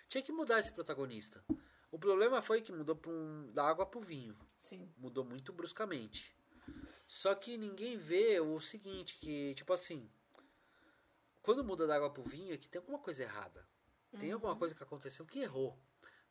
Tinha 0.07 0.21
que 0.21 0.31
mudar 0.31 0.59
esse 0.59 0.71
protagonista. 0.71 1.43
O 1.91 1.99
problema 1.99 2.41
foi 2.41 2.61
que 2.61 2.71
mudou 2.71 2.97
um, 3.05 3.51
da 3.51 3.67
água 3.67 3.85
pro 3.85 3.99
vinho. 3.99 4.33
Sim. 4.55 4.89
Mudou 4.97 5.25
muito 5.25 5.51
bruscamente. 5.51 6.33
Só 7.05 7.35
que 7.35 7.57
ninguém 7.57 7.97
vê 7.97 8.39
o 8.39 8.61
seguinte, 8.61 9.17
que, 9.19 9.53
tipo 9.55 9.73
assim, 9.73 10.09
quando 11.41 11.65
muda 11.65 11.85
da 11.85 11.97
água 11.97 12.09
pro 12.09 12.23
vinho 12.23 12.53
é 12.53 12.57
que 12.57 12.69
tem 12.69 12.79
alguma 12.79 12.99
coisa 12.99 13.23
errada. 13.23 13.67
Tem 14.17 14.31
alguma 14.31 14.55
coisa 14.55 14.73
que 14.73 14.83
aconteceu 14.83 15.25
que 15.25 15.39
errou. 15.39 15.77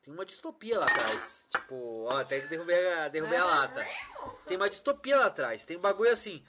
Tem 0.03 0.15
uma 0.15 0.25
distopia 0.25 0.79
lá 0.79 0.87
atrás. 0.87 1.47
Tipo, 1.51 2.05
ó, 2.05 2.17
até 2.17 2.41
que 2.41 2.47
derrubei 2.47 2.91
a, 2.95 3.09
derrubei 3.09 3.37
a 3.37 3.45
lata. 3.45 3.87
Tem 4.47 4.57
uma 4.57 4.71
distopia 4.71 5.19
lá 5.19 5.27
atrás. 5.27 5.63
Tem 5.63 5.77
um 5.77 5.81
bagulho 5.81 6.11
assim. 6.11 6.43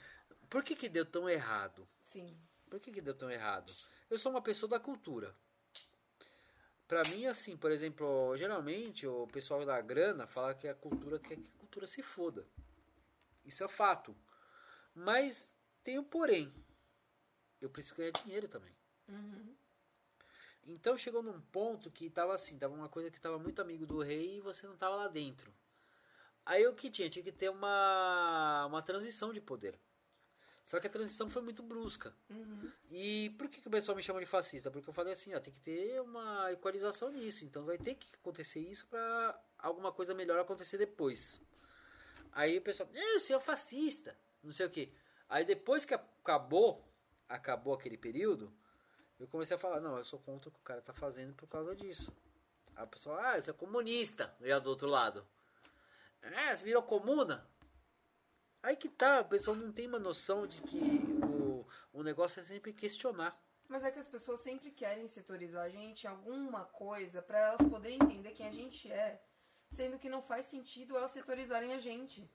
Por 0.48 0.62
que 0.62 0.74
que 0.74 0.88
deu 0.88 1.04
tão 1.04 1.28
errado? 1.28 1.86
Sim. 2.02 2.36
Por 2.68 2.80
que, 2.80 2.90
que 2.90 3.00
deu 3.00 3.14
tão 3.14 3.30
errado? 3.30 3.72
Eu 4.10 4.18
sou 4.18 4.30
uma 4.30 4.42
pessoa 4.42 4.68
da 4.68 4.80
cultura. 4.80 5.34
Pra 6.86 7.02
mim, 7.10 7.26
assim, 7.26 7.56
por 7.56 7.70
exemplo, 7.70 8.36
geralmente 8.36 9.06
o 9.06 9.26
pessoal 9.26 9.64
da 9.64 9.80
grana 9.80 10.26
fala 10.26 10.54
que 10.54 10.66
a 10.66 10.74
cultura 10.74 11.18
quer 11.18 11.36
que 11.36 11.50
a 11.54 11.58
cultura 11.58 11.86
se 11.86 12.02
foda. 12.02 12.46
Isso 13.44 13.62
é 13.62 13.68
fato. 13.68 14.16
Mas 14.94 15.50
tem 15.84 15.98
um 15.98 16.04
porém. 16.04 16.52
Eu 17.60 17.68
preciso 17.68 17.96
ganhar 17.96 18.12
dinheiro 18.12 18.48
também. 18.48 18.74
Uhum. 19.08 19.54
Então 20.66 20.96
chegou 20.96 21.22
num 21.22 21.40
ponto 21.40 21.90
que 21.90 22.08
tava 22.10 22.34
assim, 22.34 22.58
tava 22.58 22.74
uma 22.74 22.88
coisa 22.88 23.10
que 23.10 23.20
tava 23.20 23.38
muito 23.38 23.60
amigo 23.60 23.86
do 23.86 24.00
rei 24.00 24.36
e 24.36 24.40
você 24.40 24.66
não 24.66 24.76
tava 24.76 24.96
lá 24.96 25.08
dentro. 25.08 25.52
Aí 26.44 26.66
o 26.66 26.74
que 26.74 26.90
tinha? 26.90 27.10
Tinha 27.10 27.22
que 27.22 27.32
ter 27.32 27.50
uma, 27.50 28.66
uma 28.66 28.82
transição 28.82 29.32
de 29.32 29.40
poder. 29.40 29.78
Só 30.68 30.78
que 30.78 30.86
a 30.86 30.90
transição 30.90 31.30
foi 31.30 31.40
muito 31.40 31.62
brusca. 31.62 32.14
Uhum. 32.28 32.70
E 32.90 33.30
por 33.38 33.48
que, 33.48 33.62
que 33.62 33.68
o 33.68 33.70
pessoal 33.70 33.96
me 33.96 34.02
chama 34.02 34.20
de 34.20 34.26
fascista? 34.26 34.70
Porque 34.70 34.86
eu 34.86 34.92
falei 34.92 35.14
assim, 35.14 35.34
ó, 35.34 35.40
tem 35.40 35.50
que 35.50 35.58
ter 35.60 35.98
uma 36.02 36.52
equalização 36.52 37.10
nisso. 37.10 37.42
Então 37.42 37.64
vai 37.64 37.78
ter 37.78 37.94
que 37.94 38.06
acontecer 38.16 38.60
isso 38.60 38.86
para 38.86 39.42
alguma 39.58 39.90
coisa 39.90 40.12
melhor 40.12 40.38
acontecer 40.38 40.76
depois. 40.76 41.40
Aí 42.32 42.58
o 42.58 42.60
pessoal, 42.60 42.86
"Eh, 42.92 43.18
você 43.18 43.32
é 43.32 43.38
um 43.38 43.40
fascista, 43.40 44.14
não 44.44 44.52
sei 44.52 44.66
o 44.66 44.70
que. 44.70 44.92
Aí 45.26 45.42
depois 45.42 45.86
que 45.86 45.94
acabou, 45.94 46.86
acabou 47.26 47.72
aquele 47.72 47.96
período, 47.96 48.52
eu 49.18 49.26
comecei 49.26 49.56
a 49.56 49.58
falar, 49.58 49.80
não, 49.80 49.96
eu 49.96 50.04
sou 50.04 50.18
contra 50.18 50.50
o 50.50 50.52
que 50.52 50.60
o 50.60 50.62
cara 50.62 50.82
tá 50.82 50.92
fazendo 50.92 51.32
por 51.34 51.48
causa 51.48 51.74
disso. 51.74 52.12
Aí 52.76 52.84
o 52.84 52.88
pessoal, 52.88 53.18
ah, 53.18 53.40
você 53.40 53.48
é 53.48 53.54
comunista, 53.54 54.36
já 54.42 54.58
do 54.58 54.68
outro 54.68 54.86
lado. 54.86 55.26
Ah, 56.22 56.54
você 56.54 56.62
virou 56.62 56.82
comuna? 56.82 57.48
Aí 58.62 58.76
que 58.76 58.88
tá, 58.88 59.20
o 59.20 59.28
pessoal 59.28 59.56
não 59.56 59.72
tem 59.72 59.86
uma 59.86 59.98
noção 59.98 60.46
de 60.46 60.60
que 60.62 61.00
o, 61.24 61.66
o 61.92 62.02
negócio 62.02 62.40
é 62.40 62.44
sempre 62.44 62.72
questionar. 62.72 63.40
Mas 63.68 63.84
é 63.84 63.90
que 63.90 63.98
as 63.98 64.08
pessoas 64.08 64.40
sempre 64.40 64.70
querem 64.70 65.06
setorizar 65.06 65.64
a 65.64 65.68
gente 65.68 66.04
em 66.04 66.08
alguma 66.08 66.64
coisa 66.64 67.20
pra 67.20 67.38
elas 67.38 67.68
poderem 67.68 67.98
entender 68.02 68.32
quem 68.32 68.46
a 68.46 68.50
gente 68.50 68.90
é. 68.90 69.22
Sendo 69.70 69.98
que 69.98 70.08
não 70.08 70.22
faz 70.22 70.46
sentido 70.46 70.96
elas 70.96 71.12
setorizarem 71.12 71.74
a 71.74 71.78
gente. 71.78 72.28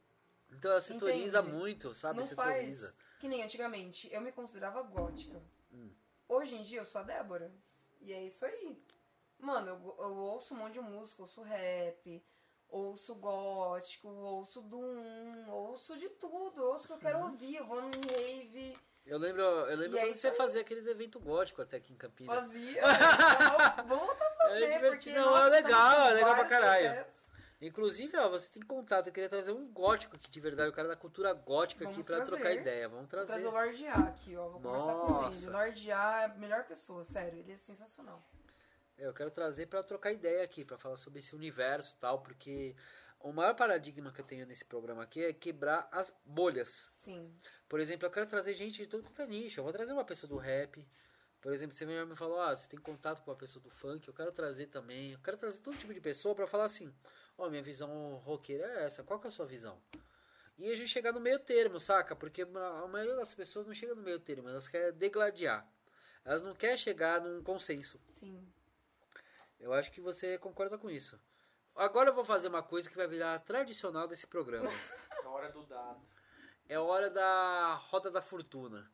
Então 0.51 0.71
ela 0.71 0.81
setoriza 0.81 1.39
Entende? 1.39 1.55
muito, 1.55 1.93
sabe? 1.95 2.19
não 2.19 2.27
setoriza. 2.27 2.87
faz. 2.87 3.19
Que 3.19 3.27
nem 3.27 3.43
antigamente, 3.43 4.11
eu 4.13 4.21
me 4.21 4.31
considerava 4.31 4.81
gótica. 4.83 5.41
Hum. 5.71 5.89
Hoje 6.29 6.55
em 6.55 6.63
dia 6.63 6.79
eu 6.79 6.85
sou 6.85 7.01
a 7.01 7.03
Débora. 7.03 7.51
E 7.99 8.13
é 8.13 8.23
isso 8.23 8.45
aí. 8.45 8.79
Mano, 9.39 9.69
eu, 9.69 9.95
eu 9.99 10.15
ouço 10.15 10.53
um 10.53 10.57
monte 10.57 10.73
de 10.73 10.81
música, 10.81 11.23
ouço 11.23 11.41
rap, 11.41 12.23
ouço 12.77 13.13
gótico, 13.15 14.07
ouço 14.09 14.61
doom, 14.61 15.45
ouço 15.49 15.95
de 15.97 16.09
tudo, 16.09 16.63
ouço 16.63 16.85
o 16.85 16.87
que 16.87 16.93
eu 16.93 16.97
quero 16.97 17.19
ouvir, 17.19 17.55
eu 17.57 17.65
vou 17.65 17.81
num 17.81 17.91
rave, 18.17 18.77
Eu 19.05 19.17
lembro, 19.19 19.41
eu 19.43 19.77
lembro 19.77 19.97
E 19.97 19.99
é 19.99 20.05
quando 20.05 20.15
você 20.15 20.27
aí. 20.29 20.35
fazia 20.35 20.61
aqueles 20.61 20.87
eventos 20.87 21.21
góticos 21.21 21.63
até 21.63 21.77
aqui 21.77 21.93
em 21.93 21.97
Campinas. 21.97 22.35
fazia. 22.35 22.81
voltar 23.87 24.25
a 24.25 24.35
fazer, 24.47 24.63
É 24.63 24.79
porque 24.79 24.79
divertido, 24.79 25.19
não, 25.19 25.29
nossa, 25.31 25.47
é 25.47 25.49
legal, 25.49 26.07
é 26.09 26.13
legal 26.13 26.35
pra 26.35 26.45
caralho. 26.45 26.85
projetos. 26.87 27.23
Inclusive, 27.61 28.17
ó, 28.17 28.27
você 28.29 28.49
tem 28.49 28.61
contato, 28.63 29.07
eu 29.07 29.13
queria 29.13 29.29
trazer 29.29 29.51
um 29.53 29.65
gótico 29.71 30.15
aqui 30.17 30.29
de 30.29 30.39
verdade, 30.41 30.69
o 30.69 30.73
cara 30.73 30.87
da 30.89 30.95
cultura 30.97 31.31
gótica 31.31 31.85
aqui 31.85 31.93
Vamos 31.93 32.07
pra 32.07 32.15
trazer. 32.17 32.31
trocar 32.31 32.53
ideia. 32.53 32.89
Vamos 32.89 33.03
Vou 33.03 33.09
trazer. 33.09 33.27
trazer 33.33 33.47
o 33.47 33.51
Lorde 33.51 33.87
A 33.87 33.93
aqui, 33.99 34.35
ó. 34.35 34.49
Vou 34.49 34.59
conversar 34.59 34.93
com 34.95 35.07
Nossa. 35.13 35.37
ele. 35.37 35.47
O 35.47 35.53
Lorde 35.53 35.91
A 35.93 36.21
é 36.21 36.25
a 36.25 36.27
melhor 36.29 36.63
pessoa, 36.65 37.03
sério. 37.05 37.39
Ele 37.39 37.53
é 37.53 37.55
sensacional. 37.55 38.21
É, 38.97 39.07
eu 39.07 39.13
quero 39.13 39.31
trazer 39.31 39.67
pra 39.67 39.83
trocar 39.83 40.11
ideia 40.11 40.43
aqui, 40.43 40.63
pra 40.63 40.77
falar 40.77 40.97
sobre 40.97 41.19
esse 41.19 41.35
universo 41.35 41.93
e 41.95 41.97
tal, 41.97 42.21
porque 42.21 42.75
o 43.19 43.31
maior 43.31 43.55
paradigma 43.55 44.11
que 44.11 44.21
eu 44.21 44.25
tenho 44.25 44.45
nesse 44.45 44.65
programa 44.65 45.03
aqui 45.03 45.23
é 45.23 45.33
quebrar 45.33 45.87
as 45.91 46.13
bolhas. 46.25 46.91
Sim. 46.95 47.33
Por 47.69 47.79
exemplo, 47.79 48.05
eu 48.05 48.11
quero 48.11 48.27
trazer 48.27 48.53
gente 48.53 48.77
de 48.77 48.87
todo 48.87 49.03
quanto 49.03 49.21
é 49.21 49.27
nicho. 49.27 49.59
Eu 49.59 49.63
vou 49.63 49.73
trazer 49.73 49.93
uma 49.93 50.05
pessoa 50.05 50.27
do 50.27 50.37
rap. 50.37 50.85
Por 51.41 51.51
exemplo, 51.51 51.75
você 51.75 51.85
me 51.85 52.15
falou, 52.15 52.39
ah, 52.39 52.55
você 52.55 52.69
tem 52.69 52.79
contato 52.79 53.21
com 53.21 53.31
uma 53.31 53.37
pessoa 53.37 53.61
do 53.61 53.69
funk, 53.69 54.07
eu 54.07 54.13
quero 54.13 54.31
trazer 54.31 54.67
também. 54.67 55.11
Eu 55.11 55.19
quero 55.19 55.37
trazer 55.37 55.59
todo 55.59 55.77
tipo 55.77 55.93
de 55.93 55.99
pessoa 55.99 56.33
pra 56.33 56.47
falar 56.47 56.65
assim, 56.65 56.93
ó, 57.37 57.49
minha 57.49 57.61
visão 57.61 58.15
roqueira 58.23 58.65
é 58.65 58.85
essa, 58.85 59.03
qual 59.03 59.19
que 59.19 59.27
é 59.27 59.29
a 59.29 59.31
sua 59.31 59.45
visão? 59.45 59.77
E 60.57 60.71
a 60.71 60.75
gente 60.75 60.87
chegar 60.87 61.11
no 61.11 61.19
meio 61.19 61.39
termo, 61.39 61.79
saca? 61.79 62.15
Porque 62.15 62.43
a 62.43 62.87
maioria 62.87 63.15
das 63.15 63.33
pessoas 63.33 63.65
não 63.65 63.73
chega 63.73 63.93
no 63.93 64.01
meio 64.01 64.19
termo, 64.19 64.47
elas 64.47 64.67
querem 64.69 64.93
degladiar. 64.93 65.67
Elas 66.23 66.43
não 66.43 66.53
querem 66.55 66.77
chegar 66.77 67.19
num 67.19 67.43
consenso. 67.43 67.99
Sim. 68.11 68.47
Eu 69.63 69.73
acho 69.73 69.89
que 69.91 70.01
você 70.01 70.37
concorda 70.37 70.77
com 70.77 70.89
isso. 70.89 71.17
Agora 71.73 72.09
eu 72.09 72.13
vou 72.13 72.25
fazer 72.25 72.49
uma 72.49 72.61
coisa 72.61 72.89
que 72.89 72.97
vai 72.97 73.07
virar 73.07 73.39
tradicional 73.39 74.09
desse 74.09 74.27
programa. 74.27 74.69
Na 75.23 75.29
hora 75.29 75.49
do 75.53 75.63
dado. 75.63 76.01
É 76.67 76.77
hora 76.77 77.09
da 77.09 77.75
roda 77.89 78.11
da 78.11 78.21
fortuna. 78.21 78.91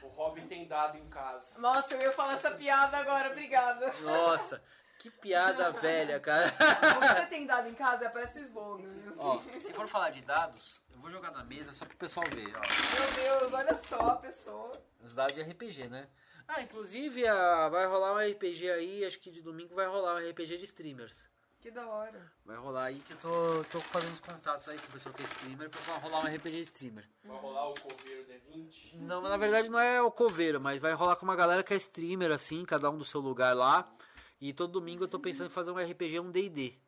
O 0.00 0.06
Robin 0.06 0.46
tem 0.46 0.68
dado 0.68 0.96
em 0.96 1.08
casa. 1.08 1.58
Nossa, 1.58 1.94
eu 1.94 2.02
ia 2.02 2.12
falar 2.12 2.34
essa 2.34 2.52
piada 2.52 2.98
agora, 2.98 3.30
obrigada. 3.30 3.92
Nossa, 4.00 4.62
que 5.00 5.10
piada 5.10 5.72
velha, 5.82 6.20
cara. 6.20 6.54
Você 7.00 7.26
tem 7.26 7.44
dado 7.44 7.68
em 7.68 7.74
casa? 7.74 8.06
Aparece 8.06 8.38
o 8.38 8.42
slogan. 8.44 8.88
assim. 9.10 9.18
Ó, 9.18 9.40
se 9.60 9.72
for 9.72 9.88
falar 9.88 10.10
de 10.10 10.22
dados, 10.22 10.80
eu 10.94 11.00
vou 11.00 11.10
jogar 11.10 11.32
na 11.32 11.42
mesa 11.42 11.72
só 11.72 11.84
pro 11.84 11.96
pessoal 11.96 12.26
ver, 12.30 12.52
ó. 12.56 12.60
Meu 12.60 13.40
Deus, 13.40 13.52
olha 13.52 13.74
só 13.76 13.98
a 14.10 14.16
pessoa. 14.16 14.70
Os 15.00 15.16
dados 15.16 15.34
de 15.34 15.42
RPG, 15.42 15.88
né? 15.88 16.08
Ah, 16.48 16.62
inclusive 16.62 17.26
ah, 17.28 17.68
vai 17.68 17.86
rolar 17.86 18.14
um 18.14 18.30
RPG 18.32 18.70
aí, 18.70 19.04
acho 19.04 19.20
que 19.20 19.30
de 19.30 19.42
domingo 19.42 19.74
vai 19.74 19.86
rolar 19.86 20.14
um 20.16 20.30
RPG 20.30 20.56
de 20.56 20.64
streamers. 20.64 21.28
Que 21.60 21.70
da 21.70 21.86
hora. 21.88 22.32
Vai 22.44 22.56
rolar 22.56 22.84
aí 22.84 23.00
que 23.00 23.12
eu 23.12 23.16
tô, 23.18 23.64
tô 23.64 23.80
fazendo 23.80 24.12
os 24.14 24.20
contatos 24.20 24.66
aí 24.68 24.78
com 24.78 24.86
o 24.86 24.92
pessoal 24.92 25.14
que 25.14 25.22
é 25.22 25.24
streamer 25.24 25.68
pra 25.68 25.96
rolar 25.98 26.20
um 26.24 26.34
RPG 26.34 26.50
de 26.52 26.60
streamer. 26.62 27.04
Vai 27.24 27.36
rolar 27.36 27.68
o 27.68 27.74
Coveiro 27.74 28.24
D20. 28.26 28.94
Não, 28.94 29.20
na 29.20 29.36
verdade 29.36 29.68
não 29.68 29.78
é 29.78 30.00
o 30.00 30.10
coveiro, 30.10 30.60
mas 30.60 30.80
vai 30.80 30.92
rolar 30.92 31.16
com 31.16 31.24
uma 31.24 31.34
galera 31.36 31.62
que 31.64 31.74
é 31.74 31.76
streamer, 31.76 32.30
assim, 32.30 32.64
cada 32.64 32.88
um 32.90 32.96
do 32.96 33.04
seu 33.04 33.20
lugar 33.20 33.54
lá. 33.56 33.92
E 34.40 34.52
todo 34.52 34.72
domingo 34.72 35.04
eu 35.04 35.08
tô 35.08 35.18
pensando 35.18 35.46
em 35.48 35.52
fazer 35.52 35.72
um 35.72 35.78
RPG, 35.78 36.20
um 36.20 36.30
D&D. 36.30 36.78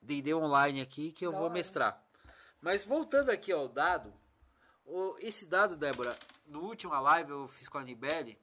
D&D 0.00 0.34
online 0.34 0.80
aqui, 0.80 1.12
que 1.12 1.24
eu 1.26 1.30
Da 1.30 1.36
vou 1.36 1.44
hora. 1.46 1.54
mestrar. 1.54 2.02
Mas 2.60 2.82
voltando 2.82 3.30
aqui 3.30 3.52
ao 3.52 3.68
dado, 3.68 4.12
o- 4.86 5.16
esse 5.20 5.44
dado, 5.44 5.76
Débora, 5.76 6.18
no 6.46 6.62
última 6.64 6.98
live 6.98 7.30
eu 7.30 7.46
fiz 7.46 7.68
com 7.68 7.76
a 7.76 7.84
Nibele, 7.84 8.38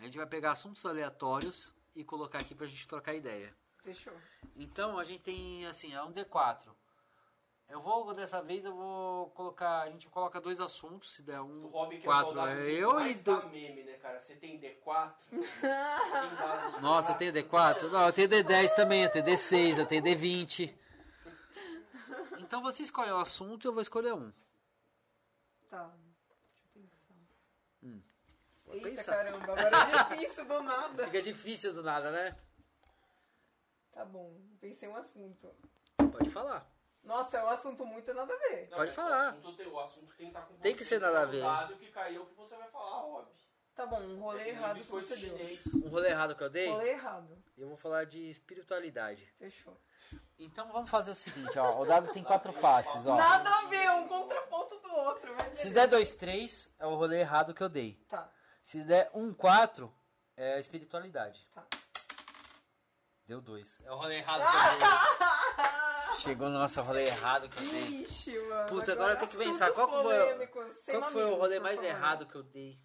a 0.00 0.04
gente 0.04 0.16
vai 0.16 0.26
pegar 0.26 0.52
assuntos 0.52 0.84
aleatórios 0.86 1.74
e 1.94 2.02
colocar 2.02 2.38
aqui 2.38 2.54
pra 2.54 2.66
gente 2.66 2.88
trocar 2.88 3.14
ideia. 3.14 3.54
Fechou. 3.82 4.14
Então 4.56 4.98
a 4.98 5.04
gente 5.04 5.22
tem 5.22 5.66
assim, 5.66 5.94
é 5.94 6.02
um 6.02 6.12
D4. 6.12 6.68
Eu 7.68 7.80
vou, 7.80 8.12
dessa 8.12 8.42
vez 8.42 8.64
eu 8.64 8.74
vou 8.74 9.30
colocar, 9.30 9.82
a 9.82 9.90
gente 9.90 10.08
coloca 10.08 10.40
dois 10.40 10.60
assuntos, 10.60 11.12
se 11.14 11.22
der 11.22 11.40
um, 11.40 11.66
O 11.66 11.68
Robin 11.68 12.00
que 12.00 12.06
é 12.06 12.10
o 12.10 12.12
quatro 12.12 12.34
soldado 12.34 12.50
é 12.50 12.64
que 12.64 12.72
eu 12.72 12.90
e 12.90 12.94
mais 12.94 13.22
do... 13.22 13.48
meme, 13.48 13.84
né, 13.84 13.92
cara? 13.98 14.18
Você 14.18 14.34
tem 14.34 14.58
D4, 14.58 15.12
você 15.30 15.60
tem 15.60 16.36
dado 16.36 16.74
de 16.74 16.80
Nossa, 16.82 17.12
eu 17.12 17.16
tenho 17.16 17.32
D4? 17.32 17.88
Não, 17.90 18.06
eu 18.06 18.12
tenho 18.12 18.28
D10 18.28 18.74
também, 18.74 19.04
eu 19.04 19.10
tenho 19.10 19.24
D6, 19.24 19.78
eu 19.78 19.86
tenho 19.86 20.02
D20. 20.02 20.74
Então 22.40 22.60
você 22.60 22.82
escolhe 22.82 23.12
um 23.12 23.18
assunto 23.18 23.64
e 23.64 23.68
eu 23.68 23.72
vou 23.72 23.82
escolher 23.82 24.14
um. 24.14 24.32
Tá. 25.68 25.88
Deixa 26.52 26.64
eu 26.74 26.82
pensar. 26.82 27.14
Hum. 27.84 28.02
Vou 28.59 28.59
Eita 28.72 28.88
pensar. 28.88 29.16
caramba, 29.16 29.38
agora 29.38 29.62
é 29.68 30.14
difícil 30.16 30.44
do 30.44 30.62
nada. 30.62 31.04
Fica 31.06 31.22
difícil 31.22 31.72
do 31.74 31.82
nada, 31.82 32.10
né? 32.10 32.36
Tá 33.92 34.04
bom, 34.04 34.34
pensei 34.60 34.88
um 34.88 34.96
assunto. 34.96 35.52
Pode 35.96 36.30
falar. 36.30 36.66
Nossa, 37.02 37.38
é 37.38 37.44
um 37.44 37.48
assunto 37.48 37.84
muito 37.86 38.12
nada 38.14 38.32
a 38.32 38.36
ver. 38.48 38.68
Não, 38.70 38.78
Pode 38.78 38.92
falar. 38.92 39.26
O 39.26 39.38
assunto, 39.38 39.56
tem, 39.56 39.66
o 39.66 39.80
assunto 39.80 40.06
tem 40.16 40.26
que 40.30 40.36
estar 40.36 40.42
com 40.42 40.54
Tem 40.58 40.72
você. 40.72 40.78
que 40.78 40.84
ser 40.84 41.00
nada 41.00 41.20
a 41.20 41.24
joga 41.24 41.28
o 41.28 41.32
ver. 41.32 41.40
dado 41.42 41.74
o 41.74 41.76
que 41.78 41.86
caiu 41.90 42.20
é 42.20 42.24
o 42.24 42.26
que 42.26 42.34
você 42.34 42.56
vai 42.56 42.68
falar, 42.68 43.04
óbvio. 43.04 43.40
Tá 43.74 43.86
bom, 43.86 43.98
um 44.00 44.20
rolê 44.20 44.40
É 44.40 44.44
nem 44.44 44.52
errado 44.52 44.76
que 44.76 44.82
você 44.84 45.16
deu. 45.16 45.38
chinês. 45.38 45.66
Um 45.74 45.88
rolê 45.88 46.10
errado 46.10 46.34
que 46.36 46.42
eu 46.42 46.50
dei, 46.50 46.68
Rolê 46.68 46.90
errado. 46.90 47.42
eu 47.56 47.68
vou 47.68 47.76
falar 47.78 48.04
de 48.04 48.28
espiritualidade. 48.28 49.24
Fechou. 49.38 49.80
Então 50.38 50.70
vamos 50.70 50.90
fazer 50.90 51.10
o 51.10 51.14
seguinte, 51.14 51.58
ó. 51.58 51.80
O 51.80 51.86
dado 51.86 52.12
tem 52.12 52.22
quatro 52.22 52.52
faces, 52.60 53.06
ó. 53.06 53.16
Nada 53.16 53.48
a 53.48 53.64
ver, 53.66 53.90
um 53.92 54.06
contraponto 54.06 54.78
do 54.80 54.92
outro. 54.92 55.34
Mas 55.36 55.56
Se 55.58 55.70
der 55.70 55.86
dois, 55.86 56.14
três, 56.14 56.74
é 56.78 56.86
o 56.86 56.94
rolê 56.94 57.20
errado 57.20 57.54
que 57.54 57.62
eu 57.62 57.68
dei. 57.70 57.94
Tá, 58.08 58.30
Se 58.62 58.82
der 58.84 59.10
um, 59.14 59.32
quatro, 59.34 59.92
é 60.36 60.54
a 60.54 60.58
espiritualidade. 60.60 61.46
tá. 61.54 61.66
Deu 63.26 63.40
dois. 63.40 63.80
É 63.84 63.92
o 63.92 63.96
rolê 63.96 64.16
errado 64.16 64.40
que 64.40 64.56
eu 64.56 64.60
dei. 66.10 66.18
Chegou 66.18 66.48
no 66.48 66.58
nosso 66.58 66.82
rolê 66.82 67.06
errado 67.06 67.48
que 67.48 67.62
eu 67.62 67.70
dei. 67.70 68.02
Ixi, 68.02 68.38
mano. 68.48 68.68
Puta, 68.68 68.92
agora 68.92 69.16
tem 69.16 69.28
que 69.28 69.36
pensar, 69.36 69.70
qual 69.72 69.86
que 69.86 70.02
foi 70.02 70.98
Qual 70.98 71.10
foi 71.12 71.24
o 71.24 71.34
rolê 71.36 71.60
mais 71.60 71.80
errado 71.82 72.26
que 72.26 72.34
eu 72.34 72.42
dei? 72.42 72.78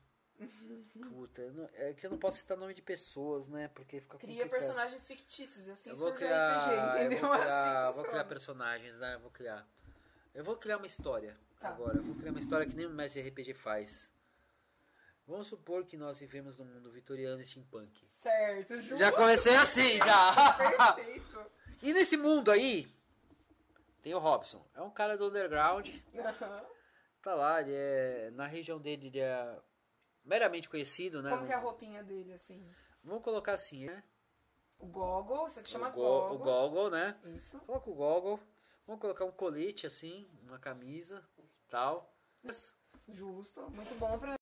Puta, 1.09 1.41
eu 1.41 1.53
não- 1.53 1.67
é 1.73 1.93
que 1.93 2.05
eu 2.05 2.11
não 2.11 2.17
posso 2.17 2.37
citar 2.37 2.57
nome 2.57 2.73
de 2.73 2.81
pessoas, 2.81 3.47
né? 3.47 3.69
Porque 3.69 3.99
fica 4.01 4.17
Cria 4.17 4.35
complicado. 4.43 4.49
personagens 4.59 5.07
fictícios 5.07 5.67
assim 5.69 5.89
Eu 5.89 5.95
vou 5.95 6.09
surge 6.09 6.23
criar, 6.25 6.57
RPG, 6.59 6.73
eu 6.75 7.05
entendeu? 7.05 7.19
vou 7.29 7.39
criar, 7.39 7.87
assim 7.87 7.95
vou 7.99 8.05
criar 8.09 8.23
personagens, 8.25 8.99
né? 8.99 9.17
Vou 9.21 9.31
criar. 9.31 9.67
Eu 10.33 10.43
vou 10.43 10.57
criar 10.57 10.77
uma 10.77 10.85
história 10.85 11.35
Tá. 11.59 11.69
agora. 11.69 11.97
Eu 11.97 12.03
vou 12.03 12.15
criar 12.15 12.31
uma 12.31 12.39
história 12.39 12.65
que 12.67 12.75
nem 12.75 12.85
o 12.85 12.89
mestre 12.91 13.21
RPG 13.21 13.53
faz. 13.53 14.11
Vamos 15.27 15.47
supor 15.47 15.83
que 15.85 15.97
nós 15.97 16.19
vivemos 16.19 16.57
num 16.59 16.65
mundo 16.65 16.91
vitoriano 16.91 17.41
e 17.41 17.45
steampunk. 17.45 18.05
Certo, 18.05 18.79
justo. 18.79 18.97
Já 18.97 19.11
comecei 19.11 19.55
assim, 19.55 19.97
já. 19.97 20.53
Perfeito. 20.95 21.45
e 21.81 21.93
nesse 21.93 22.15
mundo 22.15 22.51
aí, 22.51 22.87
tem 24.01 24.13
o 24.13 24.19
Robson. 24.19 24.63
É 24.75 24.81
um 24.81 24.91
cara 24.91 25.17
do 25.17 25.27
underground. 25.27 25.89
Aham. 26.15 26.65
Tá 27.23 27.33
lá, 27.33 27.59
ele 27.61 27.73
é. 27.73 28.29
Na 28.35 28.45
região 28.45 28.79
dele 28.79 29.07
ele 29.07 29.19
é 29.19 29.59
meramente 30.23 30.69
conhecido, 30.69 31.23
né? 31.23 31.31
Como 31.31 31.47
que 31.47 31.51
é 31.53 31.55
a 31.55 31.59
roupinha 31.59 32.03
dele, 32.03 32.31
assim? 32.33 32.63
Vamos 33.03 33.23
colocar 33.23 33.53
assim, 33.53 33.85
né? 33.87 34.03
O 34.77 34.85
goggle, 34.85 35.47
isso 35.47 35.59
aqui 35.59 35.69
chama 35.69 35.89
o, 35.89 35.91
go- 35.93 36.01
goggle. 36.29 36.35
o 36.35 36.37
goggle, 36.43 36.89
né? 36.91 37.17
Isso. 37.35 37.57
Coloca 37.61 37.89
o 37.89 37.95
goggle. 37.95 38.39
Vamos 38.85 39.01
colocar 39.01 39.25
um 39.25 39.31
colete 39.31 39.87
assim, 39.87 40.27
uma 40.43 40.59
camisa, 40.59 41.27
tal. 41.67 42.13
Justo. 43.09 43.69
Muito 43.71 43.95
bom 43.97 44.19
pra... 44.19 44.35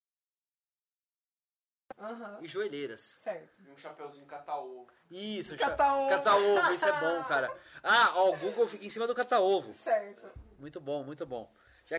Aham. 2.03 2.39
e 2.41 2.47
joelheiras. 2.47 2.99
Certo. 2.99 3.61
E 3.63 3.69
um 3.69 3.77
chapeuzinho 3.77 4.25
cata-ovo. 4.25 4.87
Isso, 5.09 5.55
Cata-ovo. 5.57 6.09
cata-ovo, 6.09 6.73
isso 6.73 6.85
é 6.85 6.99
bom, 6.99 7.23
cara. 7.25 7.49
Ah, 7.85 8.13
ó, 8.15 8.29
o 8.33 8.37
Google 8.37 8.65
fica 8.65 8.85
em 8.85 8.89
cima 8.89 9.05
do 9.05 9.13
cata-ovo. 9.13 9.73
Certo. 9.73 10.31
Muito 10.57 10.79
bom, 10.79 11.03
muito 11.03 11.25
bom. 11.25 11.53
Já- 11.85 11.97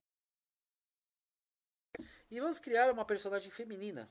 E 2.30 2.40
vamos 2.40 2.58
criar 2.58 2.90
uma 2.90 3.04
personagem 3.04 3.50
feminina. 3.50 4.10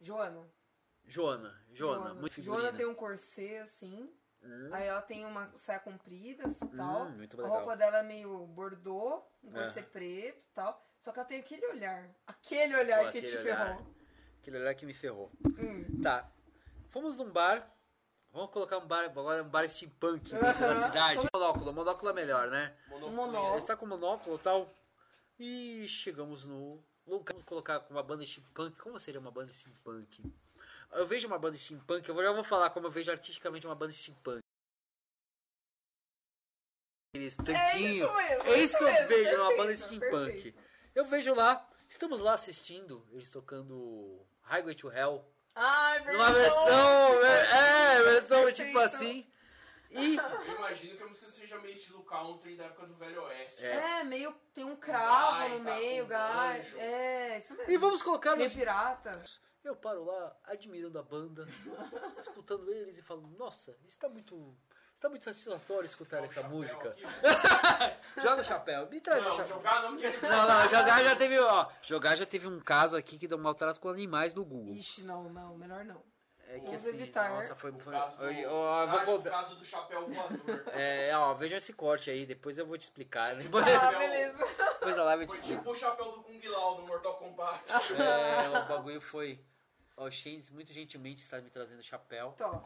Joana. 0.00 0.50
Joana, 1.04 1.62
Joana, 1.72 2.14
muito 2.14 2.32
figurina. 2.34 2.62
Joana 2.62 2.76
tem 2.78 2.86
um 2.86 2.94
corset 2.94 3.56
assim. 3.58 4.10
Hum, 4.42 4.70
Aí 4.72 4.86
ela 4.86 5.02
tem 5.02 5.26
uma 5.26 5.52
saia 5.58 5.80
comprida 5.80 6.44
e 6.48 6.76
tal. 6.76 7.02
hum, 7.02 7.10
muito 7.10 7.38
A 7.38 7.42
legal. 7.42 7.58
roupa 7.58 7.76
dela 7.76 7.98
é 7.98 8.02
meio 8.02 8.46
bordô, 8.46 9.22
um 9.42 9.50
É. 9.50 9.64
corset 9.64 9.86
preto 9.90 10.44
e 10.44 10.48
tal. 10.54 10.82
Só 10.98 11.12
que 11.12 11.18
ela 11.18 11.28
tem 11.28 11.40
aquele 11.40 11.66
olhar. 11.66 12.08
Aquele 12.26 12.74
olhar 12.74 13.04
Pô, 13.04 13.12
que 13.12 13.18
aquele 13.18 13.26
te 13.26 13.36
olhar. 13.38 13.66
ferrou. 13.76 13.94
Aquele 14.40 14.58
olhar 14.58 14.74
que 14.74 14.86
me 14.86 14.94
ferrou. 14.94 15.30
Hum. 15.58 16.02
Tá. 16.02 16.28
Fomos 16.88 17.18
num 17.18 17.30
bar. 17.30 17.70
Vamos 18.32 18.50
colocar 18.52 18.78
um 18.78 18.86
bar, 18.86 19.04
agora 19.04 19.42
um 19.42 19.48
bar 19.48 19.68
steampunk 19.68 20.30
dentro 20.30 20.60
da 20.60 20.74
cidade. 20.74 21.28
Monóculo, 21.34 21.72
monóculo 21.72 22.10
é 22.10 22.14
melhor, 22.14 22.48
né? 22.48 22.74
Monóculo. 22.88 23.56
Está 23.58 23.76
com 23.76 23.86
monóculo 23.86 24.36
e 24.36 24.38
tal. 24.38 24.74
E 25.38 25.86
chegamos 25.88 26.44
no 26.46 26.82
lugar. 27.06 27.32
Vamos 27.32 27.44
colocar 27.44 27.80
com 27.80 27.92
uma 27.92 28.02
banda 28.02 28.24
steampunk. 28.24 28.76
Como 28.78 28.98
seria 28.98 29.20
uma 29.20 29.30
banda 29.32 29.52
steampunk? 29.52 30.22
Eu 30.92 31.06
vejo 31.06 31.26
uma 31.26 31.38
banda 31.38 31.56
steampunk, 31.56 32.08
eu 32.08 32.22
já 32.22 32.32
vou 32.32 32.42
falar 32.44 32.70
como 32.70 32.86
eu 32.86 32.90
vejo 32.90 33.10
artisticamente 33.10 33.66
uma 33.66 33.74
banda 33.74 33.92
steampunk. 33.92 34.40
Aqueles 37.14 37.38
É 37.38 37.42
tanquinho. 37.42 38.04
isso 38.06 38.14
mesmo. 38.14 38.52
É 38.52 38.58
isso 38.58 38.78
que 38.78 38.84
eu 38.84 38.88
mesmo, 38.92 39.08
vejo 39.08 39.36
numa 39.36 39.50
banda 39.50 39.66
perfeito, 39.66 39.84
steampunk. 39.86 40.32
perfeito. 40.32 40.58
Eu 40.94 41.04
vejo 41.04 41.34
lá, 41.34 41.69
estamos 41.90 42.20
lá 42.20 42.32
assistindo, 42.34 43.06
eles 43.12 43.28
tocando 43.30 44.24
Highway 44.42 44.74
to 44.74 44.90
Hell. 44.90 45.24
Ai, 45.54 45.98
Numa 46.12 46.32
versão, 46.32 47.24
é, 47.24 47.96
é, 47.96 48.02
versão 48.02 48.44
Perfeito. 48.44 48.66
tipo 48.66 48.78
assim. 48.78 49.26
E 49.90 50.16
Eu 50.16 50.54
imagino 50.54 50.96
que 50.96 51.02
a 51.02 51.06
música 51.06 51.26
seja 51.26 51.58
meio 51.58 51.74
estilo 51.74 52.04
country 52.04 52.54
da 52.54 52.66
época 52.66 52.86
do 52.86 52.94
Velho 52.94 53.22
Oeste. 53.24 53.66
É, 53.66 54.04
meio. 54.04 54.32
Tem 54.54 54.62
um 54.62 54.76
cravo 54.76 55.38
Gaita, 55.40 55.58
no 55.58 55.64
meio, 55.64 56.06
banjo. 56.06 56.78
É, 56.78 57.38
isso 57.38 57.56
mesmo. 57.56 57.72
E 57.72 57.76
vamos 57.76 58.00
colocar 58.00 58.36
Meio 58.36 58.44
nos... 58.44 58.54
pirata. 58.54 59.20
Eu 59.62 59.76
paro 59.76 60.04
lá, 60.04 60.34
admirando 60.44 60.98
a 60.98 61.02
banda, 61.02 61.46
escutando 62.18 62.72
eles 62.72 62.98
e 62.98 63.02
falo, 63.02 63.26
nossa, 63.38 63.76
está 63.86 64.08
muito. 64.08 64.56
Está 64.94 65.08
muito 65.08 65.24
satisfatório 65.24 65.86
escutar 65.86 66.20
o 66.20 66.24
essa 66.26 66.42
música. 66.42 66.90
aqui. 66.90 67.02
Joga 68.20 68.42
o 68.42 68.44
chapéu, 68.44 68.86
me 68.90 69.00
traz 69.00 69.24
o 69.24 69.28
Não, 69.28 69.36
chapéu. 69.36 69.56
jogar 69.56 69.82
não 69.82 69.96
quero 69.96 70.22
Não, 70.22 70.46
não, 70.48 70.68
jogar 70.68 71.02
já 71.04 71.16
teve, 71.16 71.38
ó. 71.38 71.66
Jogar 71.82 72.16
já 72.16 72.26
teve 72.26 72.46
um 72.48 72.60
caso 72.60 72.96
aqui 72.98 73.18
que 73.18 73.26
deu 73.26 73.38
um 73.38 73.40
maltrato 73.40 73.80
com 73.80 73.88
animais 73.88 74.34
no 74.34 74.44
Google. 74.44 74.74
Ixi, 74.74 75.02
não, 75.02 75.24
não, 75.30 75.56
melhor 75.56 75.84
não. 75.84 76.02
É 76.48 76.54
que 76.58 76.66
Vamos 76.66 76.84
assim, 76.84 76.96
evitar. 76.96 77.30
nossa, 77.30 77.54
foi. 77.54 77.70
O 77.70 77.78
foi 77.78 77.92
caso 77.94 78.16
do, 78.16 78.24
eu- 78.24 78.50
vou 78.50 78.98
o 78.98 79.04
contar- 79.18 79.30
caso 79.30 79.54
do 79.56 79.64
chapéu 79.64 80.06
voador. 80.08 80.64
É, 80.74 81.16
ó, 81.16 81.32
veja 81.34 81.56
esse 81.58 81.72
corte 81.72 82.10
aí, 82.10 82.26
depois 82.26 82.58
eu 82.58 82.66
vou 82.66 82.76
te 82.76 82.82
explicar. 82.82 83.36
Ah, 83.36 83.42
Depois, 83.42 83.64
beleza. 83.64 84.38
depois 84.72 84.96
da 84.96 85.04
live 85.04 85.22
eu 85.24 85.28
te 85.28 85.36
Foi 85.36 85.56
tipo 85.56 85.70
o 85.70 85.74
chapéu 85.74 86.12
do 86.12 86.22
Kung 86.24 86.46
Lao 86.48 86.74
do 86.74 86.82
Mortal 86.86 87.14
Kombat. 87.18 87.72
É, 87.72 88.48
o 88.48 88.68
bagulho 88.68 89.00
foi. 89.00 89.42
Ó, 89.96 90.06
o 90.06 90.10
Shanes 90.10 90.50
muito 90.50 90.72
gentilmente 90.72 91.20
está 91.20 91.40
me 91.40 91.50
trazendo 91.50 91.82
chapéu. 91.82 92.34
Tó. 92.38 92.64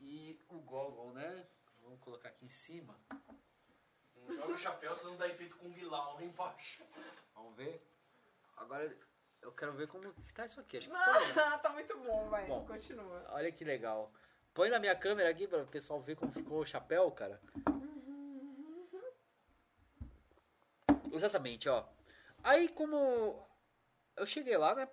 E 0.00 0.40
o 0.48 0.58
goggle, 0.58 1.12
né? 1.12 1.46
Vamos 1.82 2.00
colocar 2.00 2.28
aqui 2.28 2.44
em 2.44 2.48
cima. 2.48 2.98
Não 4.16 4.32
joga 4.32 4.52
o 4.52 4.58
chapéu, 4.58 4.96
senão 4.96 5.16
dá 5.16 5.28
efeito 5.28 5.56
Kung 5.56 5.74
Lao 5.82 6.14
lá 6.14 6.22
embaixo. 6.22 6.82
Vamos 7.34 7.56
ver. 7.56 7.84
Agora 8.56 8.96
eu 9.40 9.52
quero 9.52 9.72
ver 9.72 9.88
como 9.88 10.12
que 10.12 10.34
tá 10.34 10.44
isso 10.44 10.60
aqui. 10.60 10.78
Acho 10.78 10.88
que. 10.88 10.92
Não, 10.92 11.58
tá 11.58 11.70
muito 11.70 11.98
bom, 11.98 12.28
vai. 12.28 12.46
Bom. 12.46 12.64
Continua. 12.66 13.24
Olha 13.30 13.50
que 13.50 13.64
legal. 13.64 14.12
Põe 14.54 14.70
na 14.70 14.78
minha 14.78 14.94
câmera 14.94 15.30
aqui 15.30 15.48
para 15.48 15.62
o 15.62 15.66
pessoal 15.66 16.00
ver 16.00 16.16
como 16.16 16.30
ficou 16.32 16.60
o 16.60 16.66
chapéu, 16.66 17.10
cara. 17.10 17.40
Exatamente, 21.10 21.68
ó. 21.68 21.84
Aí 22.42 22.68
como 22.68 23.46
eu 24.16 24.26
cheguei 24.26 24.56
lá, 24.56 24.74
né? 24.74 24.88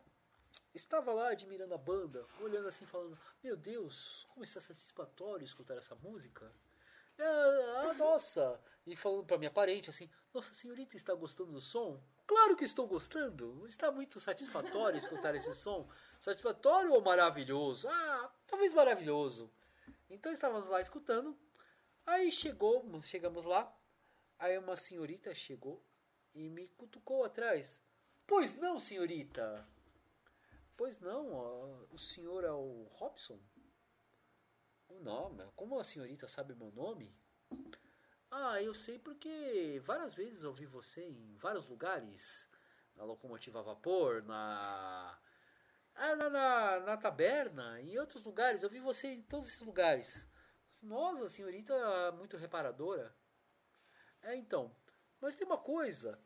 Estava 0.73 1.11
lá 1.13 1.31
admirando 1.31 1.73
a 1.73 1.77
banda, 1.77 2.25
olhando 2.39 2.67
assim, 2.67 2.85
falando: 2.85 3.17
Meu 3.43 3.57
Deus, 3.57 4.27
como 4.29 4.43
está 4.43 4.59
satisfatório 4.59 5.43
escutar 5.43 5.75
essa 5.75 5.95
música. 5.95 6.51
Ah, 7.17 7.93
nossa! 7.97 8.59
E 8.85 8.95
falando 8.95 9.25
pra 9.25 9.37
minha 9.37 9.51
parente 9.51 9.89
assim: 9.89 10.09
Nossa 10.33 10.53
senhorita 10.53 10.95
está 10.95 11.13
gostando 11.13 11.51
do 11.51 11.61
som? 11.61 12.01
Claro 12.25 12.55
que 12.55 12.63
estou 12.63 12.87
gostando! 12.87 13.67
Está 13.67 13.91
muito 13.91 14.19
satisfatório 14.19 14.97
escutar 14.97 15.33
esse 15.35 15.53
som. 15.53 15.89
Satisfatório 16.19 16.93
ou 16.93 17.01
maravilhoso? 17.01 17.87
Ah, 17.89 18.31
talvez 18.47 18.73
maravilhoso. 18.73 19.51
Então 20.09 20.31
estávamos 20.31 20.69
lá 20.69 20.79
escutando. 20.79 21.37
Aí 22.05 22.31
chegou, 22.31 22.85
chegamos 23.01 23.43
lá. 23.43 23.75
Aí 24.37 24.57
uma 24.57 24.77
senhorita 24.77 25.33
chegou 25.35 25.83
e 26.33 26.47
me 26.47 26.67
cutucou 26.69 27.23
atrás. 27.25 27.81
Pois 28.25 28.55
não, 28.57 28.79
senhorita. 28.79 29.67
Pois 30.79 30.97
não, 31.01 31.33
ó, 31.33 31.85
o 31.91 31.97
senhor 31.97 32.45
é 32.45 32.51
o 32.53 32.87
Robson? 32.93 33.37
O 34.87 34.97
nome? 35.01 35.43
Como 35.53 35.77
a 35.77 35.83
senhorita 35.83 36.25
sabe 36.25 36.55
meu 36.55 36.71
nome? 36.71 37.13
Ah, 38.31 38.63
eu 38.63 38.73
sei 38.73 38.97
porque 38.97 39.81
várias 39.83 40.13
vezes 40.13 40.45
ouvi 40.45 40.65
você 40.65 41.03
em 41.03 41.35
vários 41.35 41.67
lugares. 41.67 42.47
Na 42.95 43.03
locomotiva 43.03 43.59
a 43.59 43.63
vapor, 43.63 44.23
na. 44.23 45.19
Ah, 45.95 46.15
na, 46.15 46.29
na, 46.29 46.79
na 46.79 46.97
taberna, 46.97 47.81
em 47.81 47.99
outros 47.99 48.23
lugares. 48.23 48.63
Eu 48.63 48.69
vi 48.69 48.79
você 48.79 49.09
em 49.09 49.21
todos 49.21 49.49
esses 49.49 49.61
lugares. 49.61 50.25
Nossa, 50.81 51.27
senhorita 51.27 51.73
é 51.73 52.11
muito 52.11 52.37
reparadora. 52.37 53.13
É, 54.21 54.33
então. 54.33 54.73
Mas 55.19 55.35
tem 55.35 55.45
uma 55.45 55.57
coisa. 55.57 56.17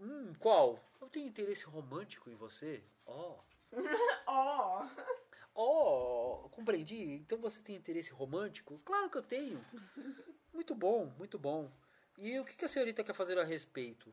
Hum, 0.00 0.34
qual? 0.40 0.82
Eu 1.00 1.08
tenho 1.08 1.28
interesse 1.28 1.64
romântico 1.66 2.28
em 2.28 2.34
você. 2.34 2.84
Oh. 3.06 3.38
Ó. 4.26 4.86
Oh, 5.54 6.48
compreendi. 6.50 7.14
Então 7.14 7.38
você 7.38 7.60
tem 7.60 7.76
interesse 7.76 8.10
romântico? 8.12 8.78
Claro 8.84 9.10
que 9.10 9.18
eu 9.18 9.22
tenho. 9.22 9.60
Muito 10.52 10.74
bom, 10.74 11.12
muito 11.18 11.38
bom. 11.38 11.70
E 12.16 12.38
o 12.38 12.44
que 12.44 12.64
a 12.64 12.68
senhorita 12.68 13.04
quer 13.04 13.14
fazer 13.14 13.38
a 13.38 13.44
respeito? 13.44 14.12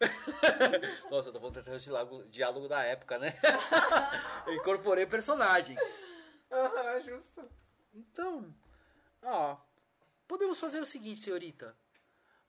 Nossa, 1.10 1.28
eu 1.28 1.32
tô 1.32 1.40
voltando 1.40 1.68
até 1.68 2.02
o 2.02 2.24
diálogo, 2.28 2.68
da 2.68 2.82
época, 2.82 3.18
né? 3.18 3.32
eu 4.46 4.54
incorporei 4.54 5.06
personagem. 5.06 5.76
Aham, 6.50 7.00
justo. 7.02 7.48
Então, 7.94 8.52
ó, 9.22 9.56
podemos 10.26 10.58
fazer 10.58 10.80
o 10.80 10.86
seguinte, 10.86 11.20
senhorita. 11.20 11.76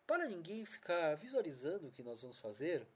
Para 0.07 0.27
ninguém 0.27 0.65
ficar 0.65 1.15
visualizando 1.15 1.87
o 1.87 1.91
que 1.91 2.03
nós 2.03 2.21
vamos 2.21 2.37
fazer, 2.37 2.87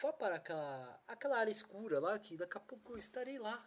vá 0.00 0.12
para 0.12 0.36
aquela, 0.36 1.00
aquela 1.08 1.38
área 1.38 1.50
escura 1.50 2.00
lá 2.00 2.18
que 2.18 2.36
daqui 2.36 2.56
a 2.56 2.60
pouco 2.60 2.92
eu 2.92 2.98
estarei 2.98 3.38
lá. 3.38 3.64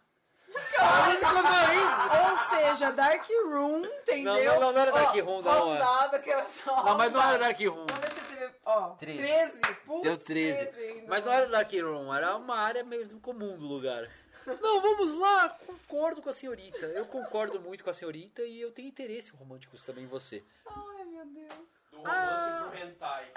Ah, 0.78 2.30
Ou 2.30 2.56
seja, 2.58 2.92
Dark 2.92 3.26
Room, 3.46 3.84
entendeu? 3.84 4.32
Não, 4.34 4.44
não, 4.44 4.60
não, 4.60 4.72
não 4.72 4.80
era 4.80 4.92
Dark 4.92 5.14
Room, 5.16 5.42
não. 5.42 5.68
Rodada, 5.70 6.16
aquelas 6.18 6.60
Não, 6.64 6.96
mas 6.96 7.12
não 7.12 7.22
era 7.22 7.38
Dark 7.38 7.58
Room. 7.60 7.86
Vamos 7.86 8.00
ver 8.00 8.10
se 8.10 8.20
teve. 8.20 8.54
Ó, 8.64 8.90
13. 8.90 9.18
13. 9.18 9.60
Putz, 9.84 10.02
Deu 10.02 10.16
13. 10.16 10.60
ainda. 10.78 11.06
Mas 11.08 11.24
não 11.24 11.32
era 11.32 11.48
Dark 11.48 11.72
Room, 11.72 12.14
era 12.14 12.36
uma 12.36 12.56
área 12.58 12.84
mesmo 12.84 13.20
comum 13.20 13.56
do 13.56 13.66
lugar. 13.66 14.08
Não, 14.46 14.80
vamos 14.80 15.14
lá, 15.14 15.48
concordo 15.48 16.22
com 16.22 16.28
a 16.30 16.32
senhorita. 16.32 16.86
Eu 16.86 17.06
concordo 17.06 17.60
muito 17.60 17.82
com 17.82 17.90
a 17.90 17.94
senhorita 17.94 18.42
e 18.42 18.60
eu 18.60 18.70
tenho 18.70 18.86
interesse 18.88 19.32
românticos 19.32 19.84
também 19.84 20.04
em 20.04 20.08
você. 20.08 20.44
Ai, 20.64 21.04
meu 21.04 21.26
Deus. 21.26 21.75
Do 21.96 22.08
romance 22.08 22.48
Ah. 22.50 22.68
pro 22.68 22.78
hentai. 22.78 23.32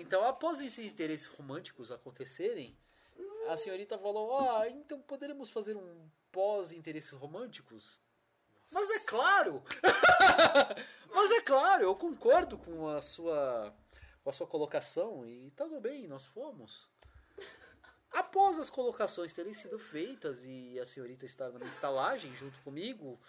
Então, 0.00 0.24
após 0.26 0.60
esses 0.60 0.92
interesses 0.92 1.26
românticos 1.26 1.90
acontecerem, 1.90 2.76
a 3.48 3.56
senhorita 3.56 3.98
falou: 3.98 4.38
Ah, 4.38 4.68
então 4.68 5.00
poderemos 5.00 5.50
fazer 5.50 5.76
um 5.76 6.10
pós-interesses 6.32 7.12
românticos? 7.12 8.00
Mas 8.72 8.90
é 8.90 8.98
claro! 9.00 9.62
Mas 11.14 11.30
é 11.30 11.40
claro, 11.40 11.84
eu 11.84 11.94
concordo 11.96 12.58
com 12.58 12.88
a 12.88 13.00
sua 13.00 13.74
com 14.22 14.30
a 14.30 14.32
sua 14.32 14.46
colocação 14.46 15.24
e 15.24 15.52
tá 15.52 15.64
tudo 15.64 15.80
bem, 15.80 16.08
nós 16.08 16.26
fomos. 16.26 16.90
Após 18.10 18.58
as 18.58 18.68
colocações 18.68 19.32
terem 19.32 19.54
sido 19.54 19.78
feitas 19.78 20.44
e 20.44 20.78
a 20.80 20.84
senhorita 20.86 21.24
estar 21.24 21.50
na 21.50 21.58
minha 21.58 21.70
estalagem 21.70 22.34
junto 22.34 22.58
comigo, 22.62 23.20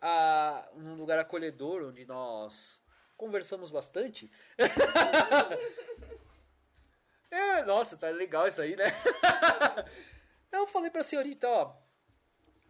a, 0.00 0.68
num 0.76 0.94
lugar 0.96 1.18
acolhedor 1.18 1.82
onde 1.82 2.06
nós 2.06 2.80
conversamos 3.24 3.70
bastante. 3.70 4.30
é, 7.30 7.62
nossa, 7.62 7.96
tá 7.96 8.10
legal 8.10 8.46
isso 8.46 8.60
aí, 8.60 8.76
né? 8.76 8.84
Eu 10.52 10.66
falei 10.66 10.90
pra 10.90 11.02
senhorita, 11.02 11.48
ó. 11.48 11.74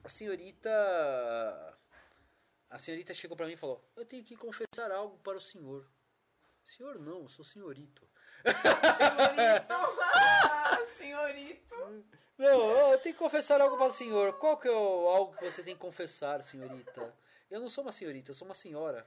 A 0.05 0.09
senhorita. 0.09 0.71
A 2.71 2.79
senhorita 2.79 3.13
chegou 3.13 3.37
pra 3.37 3.47
mim 3.47 3.55
e 3.55 3.57
falou: 3.57 3.85
Eu 3.97 4.05
tenho 4.05 4.23
que 4.23 4.37
confessar 4.37 4.93
algo 4.93 5.19
para 5.19 5.37
o 5.37 5.41
senhor. 5.41 5.85
Senhor, 6.63 7.01
não, 7.01 7.23
eu 7.23 7.29
sou 7.29 7.45
senhorito. 7.45 8.09
Senhorito. 8.45 9.75
Ah, 10.57 10.87
senhorito. 10.97 12.05
Não, 12.39 12.93
eu 12.93 12.99
tenho 12.99 13.15
que 13.15 13.19
confessar 13.19 13.61
algo 13.61 13.77
para 13.77 13.87
o 13.87 13.93
senhor. 13.93 14.39
Qual 14.39 14.57
que 14.57 14.69
é 14.69 14.71
o, 14.71 15.09
algo 15.09 15.37
que 15.37 15.51
você 15.51 15.63
tem 15.63 15.75
que 15.75 15.81
confessar, 15.81 16.43
senhorita? 16.43 17.15
Eu 17.51 17.61
não 17.61 17.69
sou 17.69 17.85
uma 17.85 17.93
senhorita, 17.93 18.31
eu 18.31 18.35
sou 18.35 18.47
uma 18.47 18.55
senhora. 18.55 19.07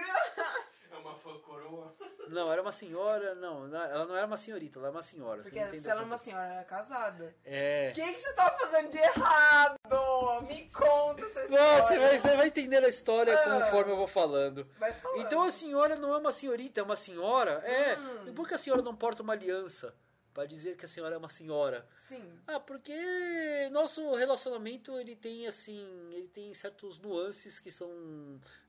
É 0.00 0.96
uma 0.96 1.14
fã 1.16 1.36
coroa. 1.40 1.92
Não, 2.28 2.50
era 2.52 2.62
uma 2.62 2.72
senhora, 2.72 3.34
não, 3.34 3.66
não, 3.66 3.82
ela 3.82 4.06
não 4.06 4.16
era 4.16 4.26
uma 4.26 4.36
senhorita, 4.36 4.78
ela 4.78 4.88
era 4.88 4.96
uma 4.96 5.02
senhora. 5.02 5.42
você 5.42 5.50
não 5.54 5.62
Porque 5.64 5.80
se 5.80 5.90
ela 5.90 6.02
é 6.02 6.04
uma 6.04 6.18
senhora, 6.18 6.44
ela 6.46 6.60
é 6.60 6.64
casada. 6.64 7.34
É. 7.44 7.90
O 7.90 7.94
que, 7.94 8.12
que 8.14 8.18
você 8.20 8.32
tava 8.32 8.56
fazendo 8.58 8.90
de 8.90 8.98
errado? 8.98 9.76
Me 10.48 10.68
conta 10.70 11.24
essa 11.26 11.42
história. 11.42 11.50
Não, 11.50 11.82
você 11.82 11.98
vai, 11.98 12.18
você 12.18 12.36
vai 12.36 12.46
entender 12.46 12.84
a 12.84 12.88
história 12.88 13.38
Ah. 13.38 13.60
conforme 13.60 13.92
eu 13.92 13.96
vou 13.96 14.06
falando. 14.06 14.66
Vai 14.78 14.92
falando. 14.92 15.20
Então 15.20 15.42
a 15.42 15.50
senhora 15.50 15.96
não 15.96 16.14
é 16.14 16.18
uma 16.18 16.32
senhorita, 16.32 16.80
é 16.80 16.82
uma 16.84 16.96
senhora? 16.96 17.62
É. 17.64 17.96
Hum. 17.96 18.28
E 18.28 18.32
por 18.32 18.48
que 18.48 18.54
a 18.54 18.58
senhora 18.58 18.82
não 18.82 18.94
porta 18.96 19.22
uma 19.22 19.32
aliança? 19.32 19.94
Pra 20.34 20.44
dizer 20.44 20.76
que 20.76 20.84
a 20.84 20.88
senhora 20.88 21.14
é 21.14 21.18
uma 21.18 21.28
senhora. 21.28 21.88
Sim. 21.96 22.36
Ah, 22.44 22.58
porque 22.58 22.92
nosso 23.70 24.14
relacionamento 24.14 24.98
ele 24.98 25.14
tem 25.14 25.46
assim, 25.46 26.10
ele 26.12 26.26
tem 26.26 26.52
certos 26.52 26.98
nuances 26.98 27.60
que 27.60 27.70
são 27.70 27.88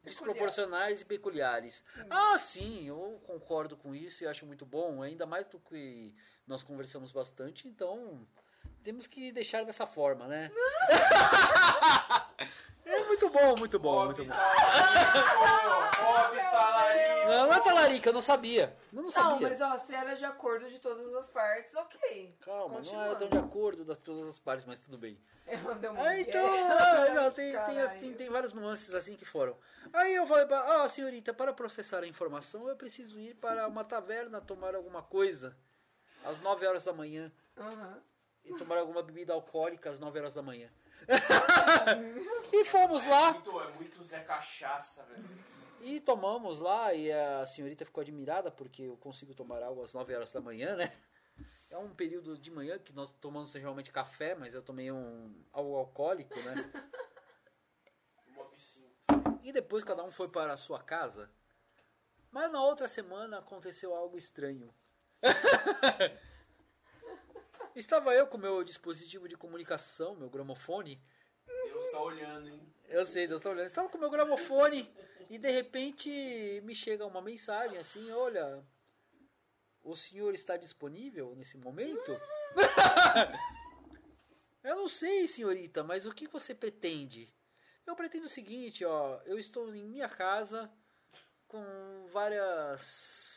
desproporcionais 0.04 1.02
e 1.02 1.06
peculiares. 1.06 1.84
Ah, 2.08 2.38
sim, 2.38 2.88
eu 2.88 3.20
concordo 3.26 3.76
com 3.76 3.96
isso 3.96 4.24
e 4.24 4.28
acho 4.28 4.46
muito 4.46 4.64
bom, 4.64 5.02
ainda 5.02 5.26
mais 5.26 5.48
do 5.48 5.60
que 5.60 6.14
nós 6.46 6.62
conversamos 6.62 7.12
bastante, 7.12 7.68
então 7.68 8.28
temos 8.84 9.08
que 9.08 9.32
deixar 9.32 9.66
dessa 9.66 9.88
forma, 9.88 10.28
né? 10.28 10.52
muito 13.16 13.30
bom, 13.30 13.56
muito 13.58 13.80
bom, 13.80 14.06
muito 14.06 14.24
Bob 14.24 14.28
bom. 14.28 14.36
Talarico! 14.36 16.04
Bob 16.04 16.36
Talarico! 16.38 17.26
Não, 17.26 17.48
não 17.48 17.54
é 17.54 17.60
talarica, 17.60 18.10
eu 18.10 18.14
não 18.14 18.22
sabia. 18.22 18.78
Eu 18.92 18.98
não 18.98 19.04
Não, 19.04 19.10
sabia. 19.12 19.50
mas 19.50 19.62
ó, 19.62 19.78
se 19.80 19.96
era 19.96 20.16
de 20.16 20.26
acordo 20.26 20.68
de 20.68 20.80
todas 20.80 21.14
as 21.16 21.30
partes, 21.30 21.74
ok. 21.76 22.38
Calma, 22.42 22.82
não 22.82 23.02
era 23.02 23.16
tão 23.16 23.28
de 23.30 23.38
acordo 23.38 23.84
das 23.86 23.98
todas 23.98 24.28
as 24.28 24.38
partes, 24.38 24.66
mas 24.66 24.80
tudo 24.82 24.98
bem. 24.98 25.20
Ela 25.48 25.74
deu 25.76 25.92
um 25.94 26.00
Ah, 26.02 26.20
então, 26.20 26.44
migué. 26.52 26.62
ah, 26.62 27.14
não, 27.16 27.32
tem, 27.32 27.52
tem, 27.66 27.80
as- 27.82 27.94
tem, 27.94 28.14
tem 28.14 28.30
vários 28.30 28.54
nuances 28.54 28.94
assim 28.94 29.16
que 29.16 29.26
foram. 29.26 29.58
Aí 29.94 30.14
eu 30.14 30.26
falei 30.28 30.46
pra, 30.46 30.84
ah, 30.84 30.90
senhorita, 30.90 31.34
para 31.34 31.54
processar 31.54 32.04
a 32.04 32.08
informação, 32.08 32.68
eu 32.68 32.76
preciso 32.76 33.20
ir 33.20 33.36
para 33.36 33.68
uma 33.68 33.84
taverna 33.84 34.40
tomar 34.42 34.76
alguma 34.76 35.02
coisa 35.02 35.58
às 36.24 36.40
9 36.42 36.66
horas 36.68 36.84
da 36.84 36.94
manhã 36.94 37.32
Aham. 37.58 38.02
e 38.44 38.54
tomar 38.54 38.78
alguma 38.78 39.02
bebida 39.02 39.34
alcoólica 39.34 39.90
às 39.90 40.00
9 40.00 40.20
horas 40.20 40.34
da 40.36 40.42
manhã. 40.44 40.70
e 42.54 42.66
fomos 42.66 43.06
É 43.06 43.10
lá 43.10 43.34
muito, 43.34 43.62
é 43.62 43.68
muito 43.74 44.04
Zé 44.04 44.20
Cachaça, 44.22 45.04
velho. 45.04 45.24
e 45.82 46.00
tomamos 46.00 46.60
lá 46.60 46.94
e 46.94 47.12
a 47.12 47.46
senhorita 47.46 47.86
ficou 47.86 48.02
admirada 48.02 48.52
porque 48.52 48.84
eu 48.84 48.98
consigo 48.98 49.34
tomar 49.34 49.62
algo 49.64 49.82
às 49.82 49.94
9 49.94 50.16
horas 50.16 50.32
da 50.32 50.42
manhã, 50.42 50.76
né? 50.76 50.92
É 51.70 51.78
um 51.78 51.90
período 51.90 52.38
de 52.38 52.50
manhã 52.52 52.80
que 52.80 52.94
nós 52.94 53.12
tomamos 53.12 53.52
geralmente 53.52 53.92
café, 53.92 54.36
mas 54.36 54.54
eu 54.54 54.62
tomei 54.62 54.92
um 54.92 55.34
algo 55.52 55.76
alcoólico, 55.76 56.40
né? 56.42 56.54
E 59.44 59.52
depois 59.52 59.84
cada 59.84 60.04
um 60.04 60.12
foi 60.12 60.28
para 60.28 60.54
a 60.54 60.58
sua 60.58 60.82
casa. 60.82 61.30
Mas 62.32 62.52
na 62.52 62.64
outra 62.64 62.88
semana 62.88 63.38
aconteceu 63.38 63.94
algo 63.96 64.18
estranho. 64.18 64.74
Estava 67.76 68.16
eu 68.16 68.26
com 68.26 68.38
meu 68.38 68.64
dispositivo 68.64 69.28
de 69.28 69.36
comunicação, 69.36 70.16
meu 70.16 70.30
gramofone. 70.30 71.02
Deus 71.46 71.92
tá 71.92 72.00
olhando, 72.00 72.48
hein? 72.48 72.74
Eu 72.88 73.04
sei, 73.04 73.28
Deus 73.28 73.42
está 73.42 73.50
olhando. 73.50 73.68
Estava 73.68 73.90
com 73.90 73.98
meu 73.98 74.10
gramofone 74.10 74.90
e 75.30 75.38
de 75.38 75.52
repente 75.52 76.10
me 76.64 76.74
chega 76.74 77.06
uma 77.06 77.22
mensagem 77.22 77.78
assim: 77.78 78.10
Olha, 78.12 78.64
o 79.84 79.96
senhor 79.96 80.34
está 80.34 80.56
disponível 80.56 81.36
nesse 81.36 81.58
momento? 81.58 82.18
eu 84.64 84.78
não 84.78 84.88
sei, 84.88 85.28
senhorita, 85.28 85.84
mas 85.84 86.06
o 86.06 86.14
que 86.14 86.28
você 86.28 86.56
pretende? 86.56 87.30
Eu 87.86 87.96
pretendo 87.96 88.26
o 88.26 88.30
seguinte, 88.30 88.86
ó, 88.86 89.20
eu 89.26 89.38
estou 89.38 89.76
em 89.76 89.84
minha 89.84 90.08
casa 90.08 90.72
com 91.46 92.08
várias. 92.08 93.35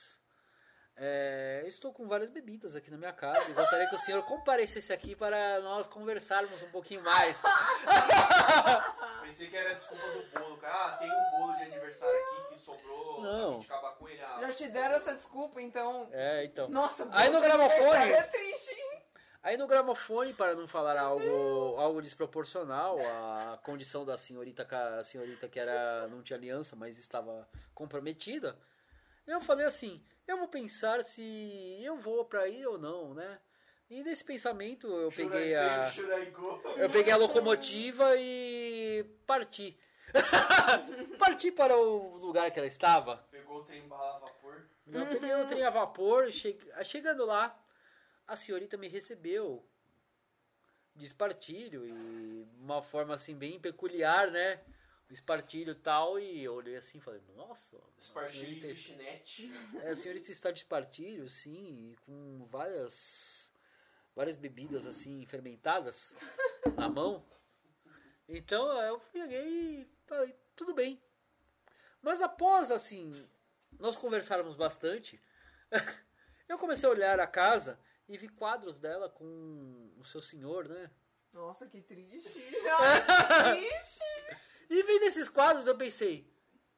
É, 1.00 1.62
estou 1.66 1.92
com 1.92 2.06
várias 2.08 2.28
bebidas 2.30 2.74
aqui 2.76 2.90
na 2.90 2.96
minha 2.96 3.12
casa 3.12 3.48
e 3.50 3.52
gostaria 3.52 3.88
que 3.88 3.94
o 3.94 3.98
senhor 3.98 4.22
comparecesse 4.24 4.92
aqui 4.92 5.14
para 5.14 5.60
nós 5.60 5.86
conversarmos 5.86 6.62
um 6.62 6.70
pouquinho 6.70 7.02
mais. 7.04 7.40
Pensei 9.22 9.48
que 9.48 9.56
era 9.56 9.70
a 9.70 9.74
desculpa 9.74 10.06
do 10.06 10.40
bolo, 10.40 10.56
cara. 10.56 10.74
Ah, 10.74 10.96
tem 10.96 11.10
um 11.10 11.30
bolo 11.38 11.56
de 11.56 11.62
aniversário 11.64 12.16
aqui 12.20 12.54
que 12.54 12.60
sobrou. 12.60 13.22
Não. 13.22 13.50
A 13.50 13.60
gente 13.60 13.72
acabar 13.72 13.92
com 13.92 14.08
ele. 14.08 14.20
Ah, 14.22 14.38
Já 14.40 14.52
te 14.52 14.68
deram 14.68 14.94
essa 14.96 15.14
desculpa, 15.14 15.60
então. 15.60 16.08
É, 16.12 16.44
então. 16.44 16.68
Nossa, 16.68 17.06
Aí 17.12 17.28
no 17.30 17.38
bolo 17.40 17.42
de 17.42 17.48
gramofone- 17.56 17.96
aniversário 17.96 18.14
É 18.14 18.22
triste, 18.22 18.70
hein? 18.72 19.02
Aí 19.40 19.56
no 19.56 19.66
gramofone, 19.68 20.34
para 20.34 20.54
não 20.56 20.66
falar 20.66 20.98
algo, 20.98 21.76
algo 21.78 22.02
desproporcional, 22.02 22.98
a 23.00 23.58
condição 23.62 24.04
da 24.04 24.16
senhorita, 24.16 24.66
a 24.98 25.02
senhorita 25.04 25.48
que 25.48 25.60
era 25.60 26.08
não 26.08 26.22
tinha 26.22 26.36
aliança, 26.36 26.74
mas 26.74 26.98
estava 26.98 27.48
comprometida, 27.72 28.58
eu 29.26 29.40
falei 29.40 29.64
assim, 29.64 30.02
eu 30.28 30.36
vou 30.38 30.48
pensar 30.48 31.02
se 31.02 31.78
eu 31.82 31.96
vou 31.96 32.24
para 32.24 32.46
ir 32.48 32.66
ou 32.66 32.78
não, 32.78 33.14
né? 33.14 33.40
E 33.90 34.02
nesse 34.04 34.22
pensamento 34.22 34.86
eu 34.86 35.10
peguei 35.10 35.54
a 35.56 35.88
eu 36.76 36.90
peguei 36.90 37.12
a 37.12 37.16
locomotiva 37.16 38.14
e 38.16 39.04
parti. 39.26 39.76
parti 41.18 41.50
para 41.50 41.76
o 41.76 42.16
lugar 42.18 42.50
que 42.50 42.58
ela 42.58 42.66
estava. 42.68 43.16
Pegou 43.30 43.60
o 43.60 43.64
trem 43.64 43.82
a 43.84 44.18
vapor. 44.18 44.68
Eu 44.86 45.06
peguei 45.06 45.34
o 45.34 45.46
trem 45.46 45.62
a 45.64 45.70
vapor, 45.70 46.30
che- 46.30 46.58
chegando 46.84 47.24
lá, 47.24 47.58
a 48.26 48.36
senhorita 48.36 48.76
me 48.76 48.88
recebeu 48.88 49.66
de 50.94 51.04
espartilho 51.06 51.86
e 51.86 52.46
uma 52.60 52.82
forma 52.82 53.14
assim 53.14 53.34
bem 53.34 53.58
peculiar, 53.60 54.30
né? 54.30 54.60
O 55.08 55.12
espartilho 55.12 55.72
e 55.72 55.74
tal, 55.74 56.18
e 56.18 56.44
eu 56.44 56.54
olhei 56.54 56.76
assim 56.76 56.98
e 56.98 57.00
falei, 57.00 57.22
nossa, 57.34 57.78
Espartilho 57.96 58.42
e 58.42 58.44
senhorita, 58.44 58.68
fishnet. 58.68 59.52
é, 59.82 59.90
a 59.90 59.96
senhorita 59.96 60.30
está 60.30 60.50
de 60.50 60.58
espartilho, 60.58 61.28
sim, 61.28 61.92
e 61.92 61.96
com 62.04 62.46
várias 62.50 63.50
várias 64.14 64.36
bebidas 64.36 64.86
assim 64.86 65.24
fermentadas 65.26 66.14
na 66.76 66.88
mão. 66.88 67.24
Então 68.28 68.70
eu 68.82 69.00
peguei 69.12 69.80
e 69.80 69.88
falei, 70.06 70.36
tudo 70.54 70.74
bem. 70.74 71.00
Mas 72.02 72.20
após 72.20 72.70
assim, 72.70 73.12
nós 73.78 73.96
conversarmos 73.96 74.56
bastante, 74.56 75.22
eu 76.48 76.58
comecei 76.58 76.88
a 76.88 76.92
olhar 76.92 77.20
a 77.20 77.26
casa 77.26 77.80
e 78.08 78.18
vi 78.18 78.28
quadros 78.28 78.78
dela 78.78 79.08
com 79.08 79.92
o 79.96 80.04
seu 80.04 80.20
senhor, 80.20 80.68
né? 80.68 80.90
Nossa, 81.32 81.66
que 81.66 81.80
triste. 81.80 82.42
Ai, 82.78 83.00
que 83.06 83.68
triste. 83.68 84.04
E 84.68 84.82
vendo 84.82 85.04
esses 85.04 85.28
quadros 85.28 85.66
eu 85.66 85.76
pensei, 85.76 86.28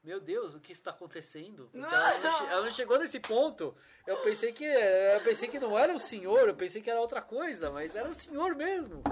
meu 0.03 0.21
Deus, 0.21 0.55
o 0.55 0.61
que 0.61 0.73
está 0.73 0.91
acontecendo? 0.91 1.69
Porque 1.73 1.95
ela, 1.95 2.19
não, 2.19 2.49
ela 2.49 2.65
não 2.65 2.73
chegou 2.73 2.99
nesse 2.99 3.21
ponto. 3.21 3.77
Eu 4.07 4.23
pensei 4.23 4.53
que 4.53 4.65
eu 4.65 5.21
pensei 5.23 5.49
que 5.49 5.59
não 5.59 5.79
era 5.79 5.93
o 5.93 6.01
senhor, 6.01 6.49
eu 6.49 6.55
pensei 6.55 6.81
que 6.81 6.91
era 6.91 7.01
outra 7.01 7.21
coisa, 7.21 7.71
mas 7.71 7.95
era 7.95 8.09
o 8.09 8.15
senhor 8.15 8.55
mesmo. 8.55 9.03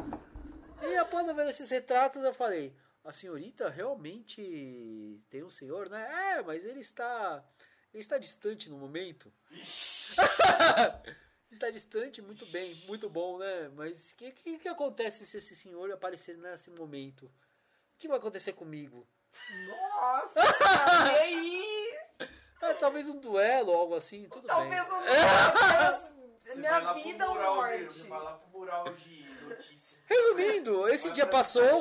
E 0.80 0.96
após 0.96 1.28
eu 1.28 1.34
ver 1.34 1.46
esses 1.46 1.70
retratos 1.70 2.22
eu 2.22 2.32
falei, 2.32 2.74
a 3.04 3.12
senhorita 3.12 3.68
realmente 3.68 5.20
tem 5.28 5.42
um 5.42 5.50
senhor, 5.50 5.90
né? 5.90 6.36
É, 6.36 6.42
mas 6.42 6.64
ele 6.64 6.80
está 6.80 7.44
ele 7.92 8.02
está 8.02 8.16
distante 8.16 8.70
no 8.70 8.78
momento. 8.78 9.32
está 11.50 11.70
distante, 11.70 12.22
muito 12.22 12.46
bem, 12.46 12.74
muito 12.86 13.10
bom, 13.10 13.38
né? 13.38 13.68
Mas 13.74 14.12
o 14.12 14.16
que, 14.16 14.30
que, 14.30 14.58
que 14.58 14.68
acontece 14.68 15.26
se 15.26 15.36
esse 15.36 15.56
senhor 15.56 15.90
aparecer 15.90 16.38
nesse 16.38 16.70
momento? 16.70 17.30
O 17.98 18.00
que 18.00 18.06
vai 18.06 18.18
acontecer 18.18 18.52
comigo? 18.52 19.04
Nossa, 19.66 20.38
e 21.10 21.18
aí? 21.18 21.98
Ah, 22.62 22.72
talvez 22.74 23.08
um 23.08 23.18
duelo 23.18 23.72
ou 23.72 23.76
algo 23.78 23.94
assim, 23.96 24.28
tudo 24.30 24.46
Talvez 24.46 24.70
bem. 24.84 24.92
um 24.92 25.02
Talvez 25.04 26.12
Você 26.44 26.62
vai 26.62 26.80
minha 26.80 26.92
vida 26.94 27.26
ou 27.28 27.34
mural 27.34 27.54
de- 27.54 27.56
morte. 27.60 27.84
Você 27.92 28.08
vai 28.08 28.22
lá 28.22 28.32
pro 28.34 28.48
mural 28.56 28.84
de 28.94 29.28
notícia. 29.44 29.98
Resumindo, 30.06 30.88
esse 30.88 31.06
Vai 31.08 31.12
dia 31.14 31.26
passou, 31.26 31.78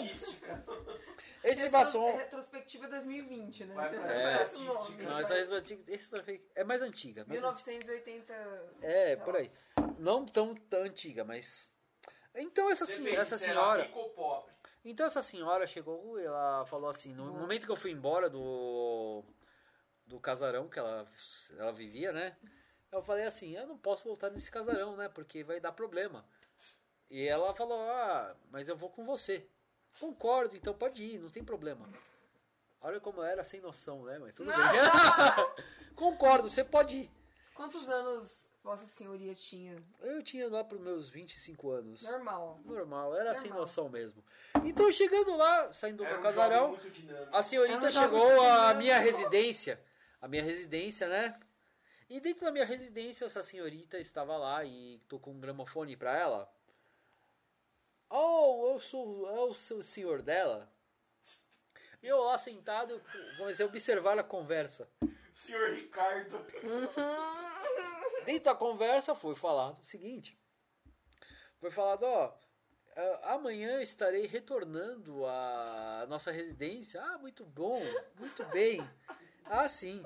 esse 1.43 1.61
dia 1.61 1.69
passou. 1.69 2.17
Retrospectiva 2.17 2.87
2020, 2.87 3.65
né? 3.65 3.75
Vai 3.75 3.89
pra 3.89 4.41
estatística. 4.43 4.73
nome. 4.73 5.03
Não, 5.03 5.19
essa 5.19 5.37
esse- 5.39 5.83
esse 5.87 6.09
é 6.55 6.63
mais 6.63 6.81
antiga. 6.81 7.23
mais 7.27 7.39
1980. 7.39 8.33
É, 8.81 9.15
por 9.17 9.35
aí. 9.35 9.51
Não 9.99 10.25
tão, 10.25 10.55
tão 10.55 10.81
antiga, 10.81 11.23
mas. 11.23 11.75
Então 12.35 12.69
essa, 12.71 12.85
Depende, 12.85 13.15
essa 13.15 13.37
senhora. 13.37 13.83
rico 13.83 13.99
ou 13.99 14.09
pobre. 14.09 14.56
Então 14.89 15.05
essa 15.05 15.21
senhora 15.21 15.67
chegou 15.67 16.19
e 16.19 16.23
ela 16.25 16.65
falou 16.65 16.89
assim, 16.89 17.13
no 17.13 17.23
Uhum. 17.25 17.33
momento 17.39 17.65
que 17.65 17.71
eu 17.71 17.75
fui 17.75 17.91
embora 17.91 18.29
do. 18.29 19.23
do 20.05 20.19
casarão 20.19 20.69
que 20.69 20.79
ela, 20.79 21.05
ela 21.57 21.71
vivia, 21.73 22.11
né? 22.13 22.37
Eu 22.91 23.03
falei 23.03 23.25
assim, 23.25 23.55
eu 23.55 23.67
não 23.67 23.77
posso 23.77 24.05
voltar 24.05 24.29
nesse 24.29 24.49
casarão, 24.49 24.95
né? 24.95 25.09
Porque 25.09 25.43
vai 25.43 25.59
dar 25.59 25.73
problema. 25.73 26.25
E 27.09 27.25
ela 27.25 27.53
falou, 27.53 27.77
ah, 27.81 28.35
mas 28.49 28.69
eu 28.69 28.77
vou 28.77 28.89
com 28.89 29.05
você. 29.05 29.45
Concordo, 29.99 30.55
então 30.55 30.73
pode 30.73 31.03
ir, 31.03 31.19
não 31.19 31.29
tem 31.29 31.43
problema. 31.43 31.87
Olha 32.79 32.99
como 33.01 33.19
eu 33.19 33.25
era 33.25 33.43
sem 33.43 33.59
noção, 33.59 34.03
né? 34.03 34.17
Mas 34.19 34.35
tudo 34.35 34.47
bem. 34.47 34.55
Concordo, 35.95 36.49
você 36.49 36.63
pode 36.63 36.95
ir. 36.97 37.11
Quantos 37.53 37.89
anos 37.89 38.46
Vossa 38.67 38.85
Senhoria 38.85 39.33
tinha? 39.33 39.81
Eu 40.01 40.21
tinha 40.21 40.49
lá 40.49 40.61
pros 40.61 40.81
meus 40.81 41.09
25 41.09 41.71
anos. 41.71 42.01
Normal. 42.01 42.59
Normal, 42.65 43.15
era 43.15 43.33
sem 43.33 43.45
Normal. 43.45 43.61
noção 43.61 43.87
mesmo. 43.87 44.21
Então, 44.65 44.91
chegando 44.91 45.37
lá, 45.37 45.71
saindo 45.71 46.03
do 46.03 46.03
meu 46.03 46.19
um 46.19 46.21
casarão, 46.21 46.77
a 47.31 47.41
senhorita 47.41 47.89
chegou 47.89 48.41
à 48.41 48.73
minha 48.73 48.99
residência. 48.99 49.81
A 50.21 50.27
minha 50.27 50.43
residência, 50.43 51.07
né? 51.07 51.39
E 52.09 52.19
dentro 52.19 52.43
da 52.43 52.51
minha 52.51 52.65
residência, 52.65 53.23
essa 53.23 53.41
senhorita 53.41 53.99
estava 53.99 54.35
lá 54.35 54.65
e 54.65 54.99
tocou 55.07 55.33
um 55.33 55.39
gramofone 55.39 55.95
pra 55.95 56.17
ela. 56.17 56.53
Oh, 58.09 58.71
eu 58.73 58.79
sou 58.79 59.29
é 59.29 59.39
o 59.39 59.53
seu 59.53 59.81
senhor 59.81 60.21
dela. 60.21 60.69
E 62.03 62.07
eu 62.07 62.19
lá 62.19 62.37
sentado, 62.37 63.01
comecei 63.37 63.65
a 63.65 63.69
observar 63.69 64.19
a 64.19 64.23
conversa. 64.23 64.89
Senhor 65.33 65.71
Ricardo. 65.71 66.45
Dentro 68.27 68.43
da 68.43 68.55
conversa 68.55 69.15
foi 69.15 69.33
falado 69.33 69.79
o 69.79 69.85
seguinte. 69.85 70.37
Foi 71.61 71.71
falado, 71.71 72.03
ó, 72.03 72.37
amanhã 73.23 73.81
estarei 73.81 74.27
retornando 74.27 75.25
à 75.25 76.05
nossa 76.09 76.29
residência. 76.29 77.01
Ah, 77.01 77.17
muito 77.17 77.45
bom, 77.45 77.79
muito 78.19 78.43
bem. 78.47 78.81
Ah, 79.45 79.69
sim. 79.69 80.03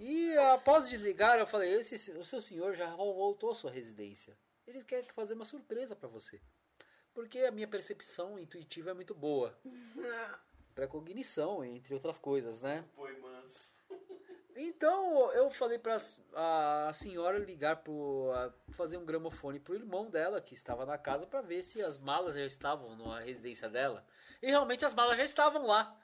E 0.00 0.36
após 0.38 0.88
desligar, 0.88 1.38
eu 1.38 1.46
falei, 1.46 1.72
esse, 1.74 2.10
o 2.10 2.24
seu 2.24 2.40
senhor 2.40 2.74
já 2.74 2.92
voltou 2.96 3.52
à 3.52 3.54
sua 3.54 3.70
residência. 3.70 4.36
Ele 4.66 4.82
quer 4.82 5.04
fazer 5.04 5.34
uma 5.34 5.44
surpresa 5.44 5.94
para 5.94 6.08
você. 6.08 6.42
Porque 7.14 7.38
a 7.38 7.52
minha 7.52 7.68
percepção 7.68 8.36
intuitiva 8.36 8.90
é 8.90 8.94
muito 8.94 9.14
boa. 9.14 9.56
Precognição, 10.74 11.64
entre 11.64 11.94
outras 11.94 12.18
coisas, 12.18 12.60
né? 12.60 12.84
Foi 12.96 13.16
manso. 13.20 13.79
Então 14.56 15.30
eu 15.32 15.50
falei 15.50 15.78
pra 15.78 15.96
a 16.34 16.92
senhora 16.92 17.38
ligar 17.38 17.76
pro. 17.76 18.30
a- 18.34 18.52
fazer 18.72 18.96
um 18.96 19.04
gramofone 19.06 19.58
pro 19.60 19.74
irmão 19.74 20.10
dela, 20.10 20.40
que 20.40 20.54
estava 20.54 20.84
na 20.84 20.98
casa, 20.98 21.26
pra 21.26 21.40
ver 21.40 21.62
se 21.62 21.82
as 21.82 21.96
malas 21.98 22.34
já 22.34 22.44
estavam 22.44 22.96
na 22.96 23.20
residência 23.20 23.68
dela. 23.68 24.04
E 24.42 24.48
realmente 24.48 24.84
as 24.84 24.94
malas 24.94 25.16
já 25.16 25.24
estavam 25.24 25.66
lá. 25.66 25.96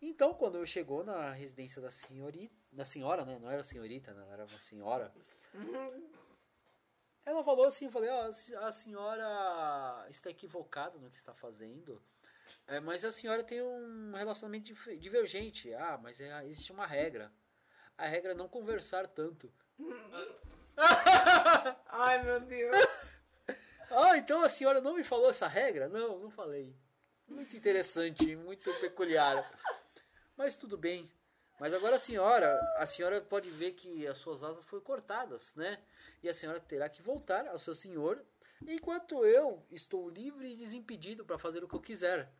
Então, 0.00 0.34
quando 0.34 0.58
eu 0.58 0.66
chegou 0.66 1.02
na 1.02 1.30
residência 1.32 1.80
da 1.80 1.90
senhorita. 1.90 2.54
Da 2.70 2.84
senhora, 2.84 3.24
né? 3.24 3.38
Não 3.38 3.50
era 3.50 3.62
senhorita? 3.62 4.10
Ela 4.10 4.32
era 4.32 4.42
uma 4.42 4.48
senhora. 4.48 5.12
Ela 7.24 7.42
falou 7.42 7.64
assim, 7.64 7.86
eu 7.86 7.90
falei, 7.90 8.10
ó, 8.10 8.26
a 8.66 8.72
senhora 8.72 10.06
está 10.10 10.28
equivocada 10.28 10.98
no 10.98 11.08
que 11.08 11.16
está 11.16 11.32
fazendo. 11.32 12.02
É, 12.66 12.80
mas 12.80 13.04
a 13.04 13.12
senhora 13.12 13.42
tem 13.42 13.62
um 13.62 14.12
relacionamento 14.14 14.72
divergente. 14.98 15.72
Ah, 15.74 15.98
mas 16.02 16.20
é- 16.20 16.46
existe 16.46 16.72
uma 16.72 16.86
regra. 16.86 17.32
A 17.96 18.06
regra 18.06 18.32
é 18.32 18.34
não 18.34 18.48
conversar 18.48 19.06
tanto. 19.06 19.52
Ai, 21.86 22.22
meu 22.24 22.40
Deus. 22.40 22.76
Ah, 23.96 24.18
então 24.18 24.42
a 24.42 24.48
senhora 24.48 24.80
não 24.80 24.94
me 24.96 25.04
falou 25.04 25.30
essa 25.30 25.46
regra? 25.46 25.88
Não, 25.88 26.18
não 26.18 26.28
falei. 26.30 26.74
Muito 27.28 27.56
interessante, 27.56 28.34
muito 28.34 28.72
peculiar. 28.80 29.48
Mas 30.36 30.56
tudo 30.56 30.76
bem. 30.76 31.08
Mas 31.60 31.72
agora 31.72 31.94
a 31.94 31.98
senhora, 31.98 32.60
a 32.76 32.86
senhora 32.86 33.20
pode 33.20 33.48
ver 33.50 33.72
que 33.72 34.04
as 34.08 34.18
suas 34.18 34.42
asas 34.42 34.64
foram 34.64 34.82
cortadas, 34.82 35.54
né? 35.54 35.80
E 36.24 36.28
a 36.28 36.34
senhora 36.34 36.58
terá 36.58 36.88
que 36.88 37.02
voltar 37.02 37.46
ao 37.46 37.58
seu 37.58 37.72
senhor, 37.74 38.20
enquanto 38.66 39.24
eu 39.24 39.64
estou 39.70 40.08
livre 40.08 40.52
e 40.52 40.56
desimpedido 40.56 41.24
para 41.24 41.38
fazer 41.38 41.62
o 41.62 41.68
que 41.68 41.74
eu 41.74 41.80
quiser. 41.80 42.30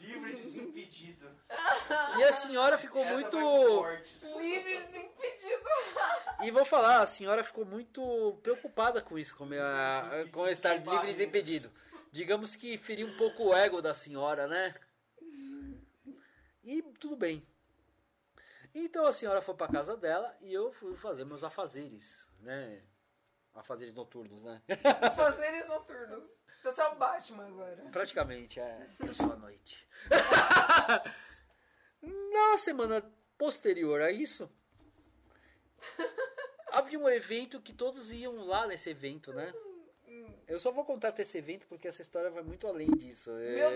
Livre 0.00 0.32
desimpedido. 0.32 1.28
E 2.18 2.22
a 2.22 2.32
senhora 2.32 2.78
ficou 2.78 3.02
Essa 3.02 3.14
muito 3.14 3.40
cortes. 3.40 4.36
Livre 4.36 4.84
desimpedido. 4.84 5.68
E 6.42 6.50
vou 6.50 6.64
falar, 6.64 7.02
a 7.02 7.06
senhora 7.06 7.42
ficou 7.42 7.64
muito 7.64 8.38
preocupada 8.42 9.00
com 9.00 9.18
isso, 9.18 9.36
com, 9.36 9.44
a 9.44 9.46
minha, 9.46 10.28
com 10.30 10.46
estar 10.46 10.74
livre 10.74 11.10
e 11.10 11.12
desimpedido. 11.12 11.70
Digamos 12.12 12.54
que 12.54 12.78
feriu 12.78 13.08
um 13.08 13.16
pouco 13.16 13.48
o 13.48 13.54
ego 13.54 13.82
da 13.82 13.92
senhora, 13.92 14.46
né? 14.46 14.74
E 16.62 16.82
tudo 17.00 17.16
bem. 17.16 17.46
Então 18.74 19.04
a 19.04 19.12
senhora 19.12 19.40
foi 19.40 19.54
para 19.54 19.72
casa 19.72 19.96
dela 19.96 20.36
e 20.40 20.52
eu 20.52 20.70
fui 20.72 20.94
fazer 20.94 21.24
meus 21.24 21.42
afazeres, 21.42 22.30
né? 22.40 22.82
Afazeres 23.58 23.92
noturnos, 23.94 24.44
né? 24.44 24.62
Fazeres 25.16 25.66
noturnos. 25.66 26.24
É 26.64 26.84
o 26.88 26.94
Batman 26.96 27.46
agora. 27.46 27.76
Praticamente, 27.90 28.60
é. 28.60 28.86
Eu 29.00 29.14
sou 29.14 29.32
a 29.32 29.36
noite. 29.36 29.88
Na 32.02 32.58
semana 32.58 33.02
posterior 33.36 34.00
a 34.02 34.10
isso, 34.12 34.50
havia 36.70 36.98
um 36.98 37.08
evento 37.08 37.60
que 37.60 37.72
todos 37.72 38.12
iam 38.12 38.44
lá 38.44 38.66
nesse 38.66 38.90
evento, 38.90 39.32
né? 39.32 39.52
Eu 40.46 40.58
só 40.58 40.70
vou 40.70 40.84
contar 40.84 41.10
desse 41.10 41.38
evento 41.38 41.66
porque 41.66 41.88
essa 41.88 42.02
história 42.02 42.30
vai 42.30 42.42
muito 42.42 42.66
além 42.66 42.90
disso. 42.90 43.30
É- 43.32 43.54
Meu 43.56 43.70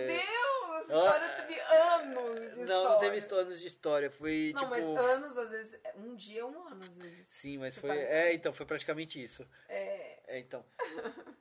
Deus! 0.87 1.05
Essa 1.07 1.17
história 1.17 1.29
teve 1.47 1.61
anos 1.61 2.35
de 2.41 2.47
história. 2.61 2.67
Não, 2.67 2.85
não 2.91 2.99
teve 2.99 3.35
anos 3.35 3.61
de 3.61 3.67
história. 3.67 4.11
Foi 4.11 4.53
Não, 4.55 4.61
tipo. 4.61 4.71
mas 4.71 4.85
anos, 4.85 5.39
às 5.39 5.51
vezes. 5.51 5.81
Um 5.97 6.15
dia 6.15 6.41
é 6.41 6.45
um 6.45 6.67
ano, 6.67 6.81
às 6.81 6.97
vezes. 6.97 7.29
Sim, 7.29 7.59
mas 7.59 7.77
foi. 7.77 7.91
tá- 7.91 7.97
É, 7.97 8.33
então, 8.35 8.53
foi 8.53 8.67
praticamente 8.67 9.23
isso. 9.23 9.47
É. 9.69 10.21
É, 10.27 10.39
então. 10.39 10.65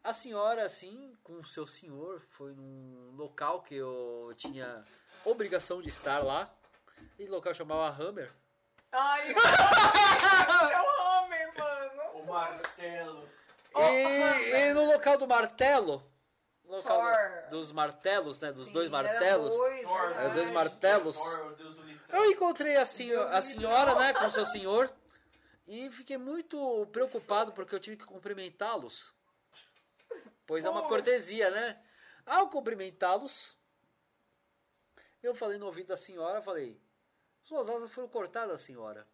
A 0.04 0.14
senhora, 0.14 0.64
assim, 0.66 1.16
com 1.24 1.34
o 1.34 1.46
seu 1.46 1.66
senhor, 1.66 2.22
foi 2.32 2.54
num 2.54 3.14
local 3.16 3.62
que 3.62 3.76
eu 3.76 4.34
tinha 4.36 4.84
obrigação 5.24 5.82
de 5.82 5.90
estar 5.90 6.20
lá. 6.24 6.54
Esse 7.18 7.30
local 7.30 7.54
chamava 7.54 7.88
Hammer. 7.96 8.30
Ai, 8.92 9.32
é 10.74 10.82
o 10.82 11.24
Hammer, 11.24 11.54
mano! 11.58 12.04
O 12.20 12.26
martelo. 12.26 13.30
Oh, 13.74 13.80
e, 13.80 14.04
Hammer. 14.06 14.56
e 14.70 14.74
no 14.74 14.86
local 14.86 15.18
do 15.18 15.28
martelo. 15.28 16.04
No 16.72 16.78
Local 16.78 17.02
Thor. 17.02 17.44
do- 17.50 17.58
dos 17.60 17.72
martelos, 17.72 18.40
né? 18.40 18.52
Dos 18.52 18.66
Sim, 18.68 18.72
dois 18.74 18.90
martelos. 18.90 19.54
Dois, 19.54 19.82
Thor, 19.84 20.02
verdade. 20.08 20.26
É, 20.26 20.34
dois 20.34 20.50
martelos. 20.50 21.16
Thor. 21.18 21.56
Eu 22.10 22.32
encontrei 22.32 22.76
a, 22.78 22.86
senho- 22.86 23.22
a 23.22 23.42
senhora, 23.42 23.96
né, 23.96 24.14
com 24.14 24.26
o 24.26 24.32
seu 24.32 24.46
senhor, 24.46 24.92
e 25.68 25.90
fiquei 25.90 26.18
muito 26.18 26.88
preocupado 26.92 27.52
porque 27.54 27.74
eu 27.76 27.80
tive 27.80 27.98
que 27.98 28.06
cumprimentá-los. 28.06 29.14
Pois 30.46 30.66
é 30.66 30.70
uma 30.70 30.88
cortesia, 30.88 31.50
né? 31.50 31.82
Ao 32.26 32.50
cumprimentá-los, 32.50 33.56
eu 35.24 35.34
falei 35.36 35.58
no 35.58 35.66
ouvido 35.68 35.88
da 35.88 35.98
senhora, 35.98 36.42
falei, 36.42 36.80
suas 37.44 37.70
asas 37.70 37.92
foram 37.92 38.08
cortadas, 38.10 38.60
senhora. 38.62 39.08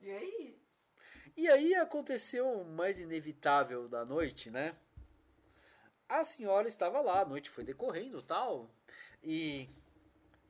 E 0.00 0.10
aí? 0.10 0.60
E 1.36 1.48
aí 1.48 1.74
aconteceu 1.74 2.50
o 2.50 2.64
mais 2.64 2.98
inevitável 2.98 3.88
da 3.88 4.04
noite, 4.04 4.50
né? 4.50 4.74
A 6.10 6.24
senhora 6.24 6.66
estava 6.66 7.00
lá, 7.00 7.20
a 7.20 7.24
noite 7.24 7.48
foi 7.48 7.62
decorrendo 7.62 8.20
tal. 8.20 8.68
E 9.22 9.70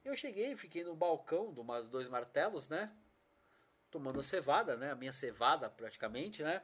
eu 0.02 0.16
cheguei, 0.16 0.56
fiquei 0.56 0.82
no 0.82 0.96
balcão 0.96 1.52
dos 1.52 1.88
dois 1.90 2.08
martelos, 2.08 2.70
né? 2.70 2.90
Tomando 3.90 4.20
a 4.20 4.22
cevada, 4.22 4.74
né? 4.78 4.90
A 4.90 4.94
minha 4.94 5.12
cevada 5.12 5.68
praticamente, 5.68 6.42
né? 6.42 6.62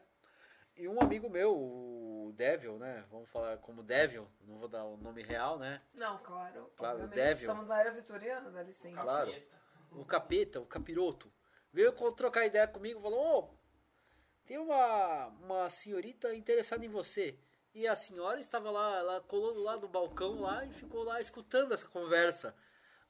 E 0.74 0.88
um 0.88 0.98
amigo 0.98 1.28
meu, 1.28 1.54
o 1.54 2.32
Devil, 2.34 2.78
né? 2.78 3.04
Vamos 3.10 3.28
falar 3.28 3.58
como 3.58 3.82
Devil, 3.82 4.26
não 4.40 4.58
vou 4.58 4.66
dar 4.66 4.84
o 4.84 4.96
nome 4.96 5.22
real, 5.22 5.58
né? 5.58 5.82
Não, 5.92 6.16
claro. 6.22 6.72
Claro, 6.74 7.02
obviamente, 7.02 7.16
Devil. 7.16 7.50
Estamos 7.50 7.68
na 7.68 7.78
era 7.78 7.92
vitoriana, 7.92 8.50
dá 8.50 8.62
licença. 8.62 9.02
Claro. 9.02 9.34
O 9.90 10.06
capeta, 10.06 10.58
o 10.58 10.64
capiroto, 10.64 11.30
veio 11.70 11.92
trocar 12.12 12.46
ideia 12.46 12.66
comigo, 12.66 13.02
falou, 13.02 13.40
ô, 13.40 13.54
tem 14.46 14.56
uma, 14.56 15.26
uma 15.42 15.68
senhorita 15.68 16.34
interessada 16.34 16.82
em 16.82 16.88
você. 16.88 17.38
E 17.76 17.86
a 17.86 17.94
senhora 17.94 18.40
estava 18.40 18.70
lá, 18.70 18.96
ela 18.96 19.20
colou 19.20 19.62
lado 19.62 19.82
do 19.82 19.88
balcão 19.88 20.40
lá 20.40 20.64
e 20.64 20.72
ficou 20.72 21.02
lá 21.04 21.20
escutando 21.20 21.74
essa 21.74 21.86
conversa. 21.86 22.56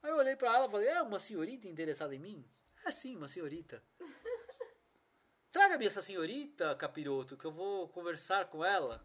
Aí 0.03 0.11
eu 0.11 0.17
olhei 0.17 0.35
pra 0.35 0.53
ela 0.53 0.67
e 0.67 0.69
falei, 0.69 0.89
é 0.89 1.01
uma 1.01 1.19
senhorita 1.19 1.69
interessada 1.69 2.13
em 2.13 2.19
mim? 2.19 2.45
É 2.83 2.91
sim, 2.91 3.15
uma 3.15 3.29
senhorita. 3.29 3.81
Traga-me 5.53 5.85
essa 5.85 6.01
senhorita, 6.01 6.75
capiroto, 6.75 7.37
que 7.37 7.45
eu 7.45 7.51
vou 7.53 7.87
conversar 7.87 8.49
com 8.49 8.65
ela. 8.65 9.01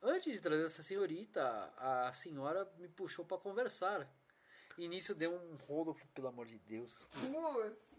Antes 0.00 0.34
de 0.34 0.40
trazer 0.40 0.66
essa 0.66 0.80
senhorita, 0.84 1.42
a 1.76 2.12
senhora 2.12 2.72
me 2.78 2.86
puxou 2.86 3.24
pra 3.24 3.38
conversar. 3.38 4.08
E 4.78 4.86
nisso 4.86 5.12
deu 5.12 5.34
um 5.34 5.56
rolo, 5.56 5.96
pelo 6.14 6.28
amor 6.28 6.46
de 6.46 6.60
Deus. 6.60 7.08
Putz. 7.20 7.95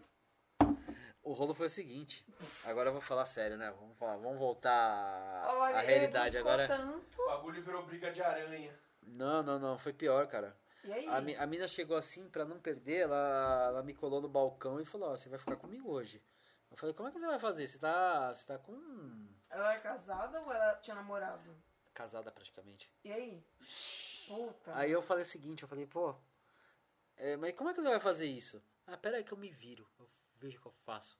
O 1.28 1.32
rolo 1.32 1.54
foi 1.54 1.66
o 1.66 1.70
seguinte. 1.70 2.24
Agora 2.64 2.88
eu 2.88 2.92
vou 2.92 3.02
falar 3.02 3.26
sério, 3.26 3.58
né? 3.58 3.70
Vamos, 3.78 3.98
falar, 3.98 4.16
vamos 4.16 4.38
voltar 4.38 4.72
à- 4.72 5.52
Olha, 5.58 5.76
à 5.76 5.80
realidade 5.82 6.38
agora. 6.38 6.66
Tanto. 6.66 7.20
O 7.20 7.26
bagulho 7.26 7.62
virou 7.62 7.84
briga 7.84 8.10
de 8.10 8.22
aranha. 8.22 8.74
Não, 9.02 9.42
não, 9.42 9.58
não. 9.58 9.76
Foi 9.76 9.92
pior, 9.92 10.26
cara. 10.26 10.56
E 10.84 10.90
aí? 10.92 11.06
A, 11.06 11.20
mi- 11.20 11.36
a 11.36 11.46
mina 11.46 11.68
chegou 11.68 11.98
assim, 11.98 12.28
pra 12.30 12.46
não 12.46 12.58
perder, 12.58 13.00
ela, 13.02 13.66
ela 13.68 13.82
me 13.82 13.92
colou 13.92 14.22
no 14.22 14.28
balcão 14.28 14.80
e 14.80 14.86
falou: 14.86 15.10
Ó, 15.10 15.16
você 15.16 15.28
vai 15.28 15.38
ficar 15.38 15.56
comigo 15.56 15.90
hoje. 15.90 16.22
Eu 16.70 16.76
falei: 16.78 16.94
Como 16.94 17.08
é 17.08 17.12
que 17.12 17.18
você 17.20 17.26
vai 17.26 17.38
fazer? 17.38 17.66
Você 17.66 17.78
tá, 17.78 18.32
você 18.32 18.46
tá 18.46 18.58
com. 18.58 19.28
Ela 19.50 19.72
era 19.72 19.80
casada 19.82 20.40
ou 20.40 20.50
ela 20.50 20.76
tinha 20.76 20.94
namorado? 20.94 21.54
casada 21.92 22.30
praticamente. 22.30 22.90
E 23.04 23.12
aí? 23.12 23.44
Puta. 24.28 24.74
Aí 24.74 24.90
eu 24.90 25.02
falei 25.02 25.24
o 25.24 25.26
seguinte: 25.26 25.62
Eu 25.62 25.68
falei, 25.68 25.84
pô, 25.86 26.14
é, 27.18 27.36
mas 27.36 27.52
como 27.52 27.68
é 27.68 27.74
que 27.74 27.82
você 27.82 27.88
vai 27.90 28.00
fazer 28.00 28.26
isso? 28.26 28.62
Ah, 28.86 28.96
pera 28.96 29.18
aí 29.18 29.24
que 29.24 29.32
eu 29.32 29.38
me 29.38 29.50
viro. 29.50 29.86
Eu 30.00 30.06
vejo 30.38 30.58
o 30.58 30.60
que 30.60 30.66
eu 30.68 30.72
faço. 30.84 31.18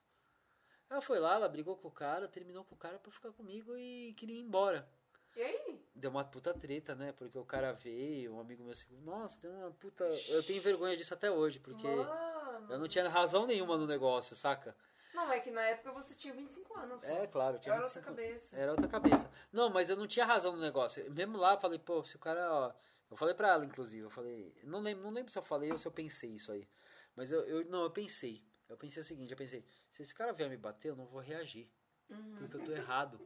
Ela 0.90 1.00
foi 1.00 1.18
lá, 1.18 1.34
ela 1.34 1.48
brigou 1.48 1.76
com 1.76 1.88
o 1.88 1.92
cara, 1.92 2.26
terminou 2.26 2.64
com 2.64 2.74
o 2.74 2.78
cara 2.78 2.98
pra 2.98 3.12
ficar 3.12 3.30
comigo 3.32 3.76
e 3.76 4.14
queria 4.14 4.36
ir 4.36 4.40
embora. 4.40 4.88
E 5.36 5.42
aí? 5.42 5.86
Deu 5.94 6.10
uma 6.10 6.24
puta 6.24 6.54
treta, 6.54 6.94
né? 6.94 7.12
Porque 7.12 7.38
o 7.38 7.44
cara 7.44 7.72
veio, 7.72 8.34
um 8.34 8.40
amigo 8.40 8.62
meu 8.62 8.72
assim, 8.72 8.86
nossa, 9.02 9.38
tem 9.40 9.50
uma 9.50 9.70
puta. 9.70 10.04
Eu 10.28 10.42
tenho 10.42 10.62
vergonha 10.62 10.96
disso 10.96 11.12
até 11.12 11.30
hoje, 11.30 11.60
porque 11.60 11.86
Mano. 11.86 12.72
eu 12.72 12.78
não 12.78 12.88
tinha 12.88 13.08
razão 13.08 13.46
nenhuma 13.46 13.76
no 13.76 13.86
negócio, 13.86 14.34
saca? 14.34 14.74
Não, 15.14 15.30
é 15.30 15.40
que 15.40 15.50
na 15.50 15.62
época 15.62 15.92
você 15.92 16.14
tinha 16.14 16.32
25 16.32 16.78
anos. 16.78 17.04
É, 17.04 17.26
claro, 17.26 17.56
eu 17.56 17.60
tinha 17.60 17.74
Era 17.74 17.84
outra 17.84 18.00
25 18.00 18.16
cabeça. 18.16 18.56
Era 18.56 18.70
outra 18.72 18.88
cabeça. 18.88 19.30
Não, 19.52 19.70
mas 19.70 19.90
eu 19.90 19.96
não 19.96 20.06
tinha 20.06 20.24
razão 20.24 20.52
no 20.52 20.60
negócio. 20.60 21.10
Mesmo 21.12 21.36
lá, 21.38 21.54
eu 21.54 21.60
falei, 21.60 21.78
pô, 21.78 22.02
se 22.04 22.16
o 22.16 22.18
cara, 22.18 22.52
ó. 22.52 22.72
Eu 23.10 23.16
falei 23.16 23.34
pra 23.34 23.48
ela, 23.48 23.64
inclusive, 23.64 24.04
eu 24.04 24.10
falei. 24.10 24.54
Não 24.64 24.80
lembro, 24.80 25.04
não 25.04 25.10
lembro 25.10 25.32
se 25.32 25.38
eu 25.38 25.42
falei 25.42 25.70
ou 25.72 25.78
se 25.78 25.86
eu 25.86 25.92
pensei 25.92 26.30
isso 26.30 26.52
aí. 26.52 26.68
Mas 27.16 27.32
eu, 27.32 27.40
eu 27.46 27.64
não, 27.66 27.82
eu 27.82 27.90
pensei. 27.90 28.44
Eu 28.68 28.76
pensei 28.76 29.00
o 29.00 29.04
seguinte, 29.04 29.30
eu 29.30 29.36
pensei, 29.36 29.64
se 29.90 30.02
esse 30.02 30.14
cara 30.14 30.32
vier 30.32 30.48
me 30.48 30.56
bater, 30.56 30.88
eu 30.88 30.96
não 30.96 31.06
vou 31.06 31.20
reagir. 31.20 31.70
Uhum. 32.10 32.36
Porque 32.38 32.56
eu 32.56 32.64
tô 32.64 32.72
errado. 32.72 33.20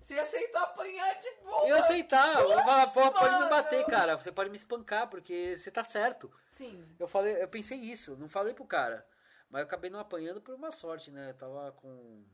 Você 0.00 0.14
aceitou 0.18 0.62
apanhar 0.62 1.18
de 1.18 1.30
boa. 1.42 1.68
Eu 1.68 1.76
aceitar, 1.76 2.40
eu 2.40 2.50
falar, 2.50 2.86
pô, 2.86 3.10
pode 3.12 3.42
me 3.44 3.50
bater, 3.50 3.84
cara. 3.86 4.16
Você 4.16 4.32
pode 4.32 4.48
me 4.48 4.56
espancar, 4.56 5.08
porque 5.08 5.56
você 5.56 5.70
tá 5.70 5.84
certo. 5.84 6.32
Sim. 6.50 6.86
Eu 6.98 7.06
falei, 7.06 7.42
eu 7.42 7.48
pensei 7.48 7.78
isso, 7.78 8.16
não 8.16 8.28
falei 8.28 8.54
pro 8.54 8.64
cara. 8.64 9.06
Mas 9.50 9.60
eu 9.60 9.66
acabei 9.66 9.90
não 9.90 10.00
apanhando 10.00 10.40
por 10.40 10.54
uma 10.54 10.70
sorte, 10.70 11.10
né? 11.10 11.30
Eu 11.30 11.34
tava 11.34 11.72
com 11.72 12.24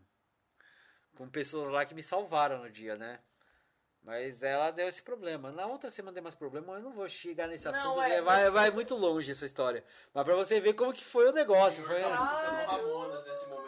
com 1.15 1.29
pessoas 1.29 1.71
lá 1.71 1.85
que 1.85 1.95
me 1.95 2.03
salvaram 2.03 2.59
no 2.59 2.71
dia, 2.71 2.97
né? 2.97 3.21
Mas 4.05 4.43
ela 4.43 4.71
deu 4.71 4.87
esse 4.87 5.03
problema. 5.03 5.51
Na 5.51 5.67
outra 5.67 5.91
semana 5.91 6.13
deu 6.13 6.23
mais 6.23 6.35
problema, 6.35 6.67
mas 6.69 6.77
eu 6.77 6.91
não 6.91 6.93
vou 6.95 7.09
chegar 7.09 7.49
nesse 7.49 7.65
Não, 7.65 7.73
assunto, 7.73 8.03
é, 8.03 8.09
porque 8.09 8.21
vai, 8.21 8.51
vai 8.51 8.71
muito 8.71 8.95
longe 8.95 9.31
essa 9.31 9.47
história. 9.47 9.83
Mas 10.13 10.25
pra 10.25 10.37
você 10.37 10.61
ver 10.61 10.75
como 10.75 10.93
que 10.93 11.05
foi 11.05 11.27
o 11.27 11.33
negócio. 11.33 11.83
Foi... 11.85 12.03
Eu 12.03 12.09
Claro. 12.09 12.67
Ramonas 12.67 13.25
nesse 13.25 13.47
momento. 13.49 13.65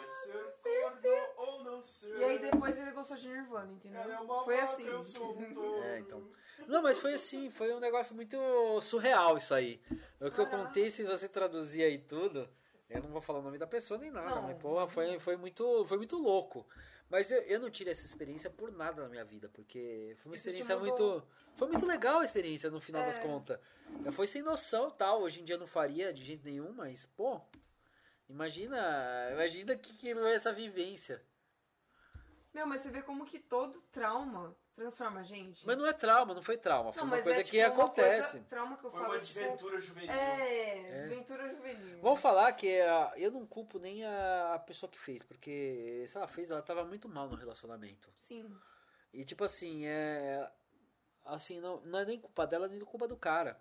Ou 1.37 1.63
não. 1.63 1.79
E 2.17 2.23
aí 2.23 2.39
depois 2.39 2.77
ele 2.77 2.91
gostou 2.91 3.17
de 3.17 3.27
Nirvana, 3.27 3.71
entendeu? 3.71 4.01
É 4.01 4.19
uma 4.19 4.43
Foi 4.43 4.59
assim. 4.59 4.85
eu 4.85 4.99
um. 4.99 5.83
É, 5.83 5.99
então. 5.99 6.23
Não, 6.67 6.81
mas 6.81 6.97
foi 6.97 7.13
assim, 7.13 7.49
foi 7.49 7.73
um 7.73 7.79
negócio 7.79 8.15
muito 8.15 8.37
surreal 8.81 9.37
isso 9.37 9.53
aí. 9.53 9.81
O 10.19 10.29
que 10.31 10.39
eu 10.39 10.45
Caraca. 10.45 10.57
contei, 10.65 10.89
se 10.91 11.03
você 11.03 11.27
traduzir 11.29 11.83
aí 11.83 11.99
tudo, 11.99 12.49
eu 12.89 13.01
não 13.01 13.09
vou 13.09 13.21
falar 13.21 13.39
o 13.39 13.41
nome 13.41 13.57
da 13.57 13.67
pessoa 13.67 13.99
nem 13.99 14.11
nada, 14.11 14.35
Não. 14.35 14.41
mas 14.43 14.57
porra, 14.57 14.87
foi, 14.87 15.19
foi, 15.19 15.37
muito, 15.37 15.85
foi 15.85 15.97
muito 15.97 16.17
louco. 16.17 16.65
Mas 17.09 17.31
eu, 17.31 17.41
eu 17.43 17.59
não 17.59 17.69
tirei 17.69 17.93
essa 17.93 18.05
experiência 18.05 18.49
por 18.49 18.71
nada 18.71 19.01
na 19.03 19.09
minha 19.09 19.23
vida, 19.23 19.47
porque 19.49 20.13
foi 20.17 20.29
uma 20.29 20.35
Isso 20.35 20.49
experiência 20.49 20.77
muito. 20.77 21.23
Foi 21.55 21.67
muito 21.67 21.85
legal 21.85 22.19
a 22.19 22.23
experiência 22.25 22.69
no 22.69 22.79
final 22.81 23.05
das 23.05 23.17
É. 23.17 23.21
contas. 23.21 23.59
Eu 24.03 24.11
fui 24.11 24.27
sem 24.27 24.41
noção 24.41 24.91
tal. 24.91 25.21
Hoje 25.21 25.41
em 25.41 25.45
dia 25.45 25.55
eu 25.55 25.59
não 25.59 25.67
faria 25.67 26.13
de 26.13 26.23
jeito 26.23 26.43
nenhum, 26.43 26.73
mas, 26.73 27.05
pô. 27.05 27.41
Imagina. 28.29 29.29
Imagina 29.31 29.75
que, 29.75 29.93
que 29.93 30.09
é 30.11 30.33
essa 30.33 30.51
vivência. 30.51 31.23
Meu, 32.53 32.67
mas 32.67 32.81
você 32.81 32.89
vê 32.89 33.01
como 33.01 33.25
que 33.25 33.39
todo 33.39 33.81
trauma 33.83 34.55
transforma 34.77 35.19
a 35.19 35.23
gente. 35.23 35.65
Mas 35.65 35.75
não 35.77 35.85
é 35.87 35.91
trauma, 35.93 36.33
não 36.33 36.41
foi 36.41 36.57
trauma. 36.57 36.93
Foi 36.93 37.01
Não, 37.01 37.09
uma 37.09 37.15
mas 37.17 37.23
coisa 37.23 37.39
é, 37.41 37.43
que 37.43 37.49
tipo, 37.49 37.63
uma 37.73 37.83
acontece. 37.85 38.31
coisa- 38.31 38.45
trauma 38.47 38.77
que 38.77 38.85
eu 38.85 38.91
Foi 38.91 38.99
falo, 39.01 39.13
uma 39.13 39.19
tipo, 39.19 39.39
desventura 39.39 39.79
juvenil. 39.79 40.11
É, 40.11 40.91
desventura 41.01 41.49
juvenil. 41.49 42.01
Vamos 42.01 42.19
falar 42.19 42.53
que 42.53 42.79
a- 42.81 43.13
eu 43.17 43.31
não 43.31 43.45
culpo 43.45 43.79
nem 43.79 44.05
a, 44.05 44.53
a 44.53 44.59
pessoa 44.59 44.89
que 44.89 44.99
fez, 44.99 45.23
porque 45.23 46.05
se 46.07 46.15
ela 46.15 46.27
fez, 46.27 46.49
ela 46.51 46.61
tava 46.61 46.85
muito 46.85 47.09
mal 47.09 47.27
no 47.27 47.35
relacionamento. 47.35 48.09
Sim. 48.17 48.49
E 49.13 49.25
tipo 49.25 49.43
assim, 49.43 49.85
é. 49.85 50.49
Assim, 51.25 51.59
não, 51.59 51.81
não 51.81 51.99
é 51.99 52.05
nem 52.05 52.19
culpa 52.19 52.47
dela, 52.47 52.67
nem 52.69 52.79
culpa 52.79 53.07
do 53.07 53.17
cara. 53.17 53.59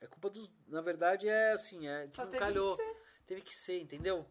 É 0.00 0.06
culpa 0.06 0.30
dos. 0.30 0.48
Na 0.68 0.80
verdade, 0.80 1.28
é 1.28 1.52
assim, 1.52 1.88
é 1.88 2.06
que 2.08 2.16
Só 2.16 2.24
não 2.24 2.30
teve 2.30 2.44
calhou. 2.44 2.76
que 2.76 2.82
ser. 2.84 2.96
Teve 3.26 3.40
que 3.40 3.56
ser, 3.56 3.80
entendeu? 3.80 4.26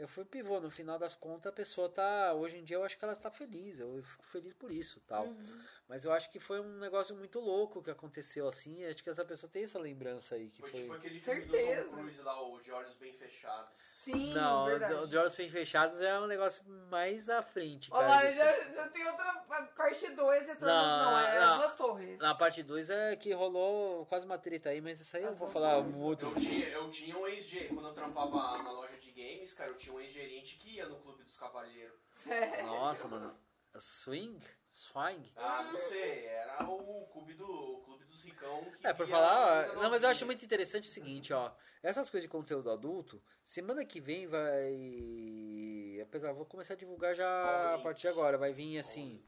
Eu 0.00 0.08
fui 0.08 0.24
pivô, 0.24 0.58
no 0.60 0.70
final 0.70 0.98
das 0.98 1.14
contas 1.14 1.52
a 1.52 1.54
pessoa 1.54 1.86
tá. 1.86 2.32
Hoje 2.32 2.56
em 2.56 2.64
dia 2.64 2.76
eu 2.78 2.82
acho 2.84 2.96
que 2.96 3.04
ela 3.04 3.14
tá 3.14 3.30
feliz, 3.30 3.78
eu 3.80 4.02
fico 4.02 4.24
feliz 4.24 4.54
por 4.54 4.72
isso 4.72 4.98
tal. 5.06 5.26
Uhum. 5.26 5.60
Mas 5.86 6.06
eu 6.06 6.12
acho 6.12 6.30
que 6.30 6.38
foi 6.38 6.58
um 6.58 6.78
negócio 6.78 7.14
muito 7.14 7.38
louco 7.38 7.82
que 7.82 7.90
aconteceu 7.90 8.48
assim. 8.48 8.80
e 8.80 8.86
Acho 8.86 9.04
que 9.04 9.10
essa 9.10 9.26
pessoa 9.26 9.52
tem 9.52 9.64
essa 9.64 9.78
lembrança 9.78 10.36
aí. 10.36 10.48
Que 10.48 10.62
Foi 10.62 10.70
foi... 10.70 10.80
tipo 10.80 10.94
aquele 10.94 11.20
filme 11.20 11.40
Certeza. 11.40 11.82
do 11.82 11.90
Tom 11.90 11.96
Cruise 11.96 12.22
lá, 12.22 12.42
o 12.42 12.58
De 12.60 12.72
Olhos 12.72 12.96
Bem 12.96 13.12
Fechados. 13.12 13.78
Sim, 14.00 14.32
Não, 14.32 14.64
verdade. 14.64 14.94
o 14.94 15.06
de 15.06 15.18
olhos 15.18 15.34
bem 15.34 15.50
fechados 15.50 16.00
é 16.00 16.18
um 16.18 16.26
negócio 16.26 16.64
mais 16.88 17.28
à 17.28 17.42
frente, 17.42 17.90
Olha 17.92 18.08
cara. 18.08 18.14
lá, 18.22 18.24
disso. 18.24 18.38
já, 18.38 18.72
já 18.72 18.88
tem 18.88 19.06
outra 19.06 19.32
parte 19.76 20.08
2, 20.08 20.48
é 20.48 20.54
todo... 20.54 20.68
Não, 20.68 21.10
não, 21.10 21.18
é 21.20 21.38
não. 21.38 21.52
as 21.52 21.58
duas 21.58 21.74
torres. 21.74 22.18
Na 22.18 22.34
parte 22.34 22.62
2 22.62 22.88
é 22.88 23.16
que 23.16 23.30
rolou 23.34 24.06
quase 24.06 24.24
uma 24.24 24.38
treta 24.38 24.70
aí, 24.70 24.80
mas 24.80 25.00
isso 25.00 25.14
aí 25.18 25.22
eu 25.22 25.28
As 25.28 25.36
vou 25.36 25.48
duas 25.48 25.52
falar 25.52 25.80
um 25.80 26.00
outro. 26.00 26.30
Eu 26.30 26.34
tinha, 26.40 26.66
eu 26.68 26.90
tinha 26.90 27.14
um 27.14 27.26
ex-gerente, 27.26 27.74
quando 27.74 27.88
eu 27.88 27.92
trampava 27.92 28.62
na 28.62 28.72
loja 28.72 28.96
de 28.96 29.10
games, 29.10 29.52
cara, 29.52 29.68
eu 29.68 29.76
tinha 29.76 29.89
um 29.90 30.00
ex-gerente 30.00 30.56
que 30.56 30.76
ia 30.76 30.86
no 30.86 31.00
Clube 31.00 31.24
dos 31.24 31.38
Cavalheiros. 31.38 32.00
Sério. 32.08 32.66
Nossa, 32.66 33.08
mano. 33.08 33.36
Swing? 33.78 34.42
Swing? 34.68 35.32
Ah, 35.36 35.62
não 35.62 35.76
sei, 35.76 36.26
era 36.26 36.64
o 36.68 37.06
clube, 37.06 37.34
do, 37.34 37.44
o 37.46 37.82
clube 37.82 38.04
dos 38.04 38.22
ricão 38.24 38.64
que 38.64 38.86
É, 38.86 38.92
via 38.92 39.06
falar, 39.06 39.74
não, 39.76 39.88
mas 39.88 40.02
eu 40.02 40.08
acho 40.08 40.26
muito 40.26 40.44
interessante 40.44 40.88
o 40.88 40.92
seguinte, 40.92 41.32
ó. 41.32 41.52
Essas 41.82 42.10
coisas 42.10 42.28
de 42.28 42.32
conteúdo 42.32 42.70
adulto, 42.70 43.22
semana 43.42 43.84
que 43.84 44.00
vem 44.00 44.26
vai. 44.26 46.00
Apesar, 46.02 46.32
vou 46.32 46.44
começar 46.44 46.74
a 46.74 46.76
divulgar 46.76 47.14
já 47.14 47.74
a 47.74 47.78
partir 47.78 48.02
de 48.02 48.08
agora. 48.08 48.36
Vai 48.36 48.52
vir 48.52 48.78
assim. 48.78 49.22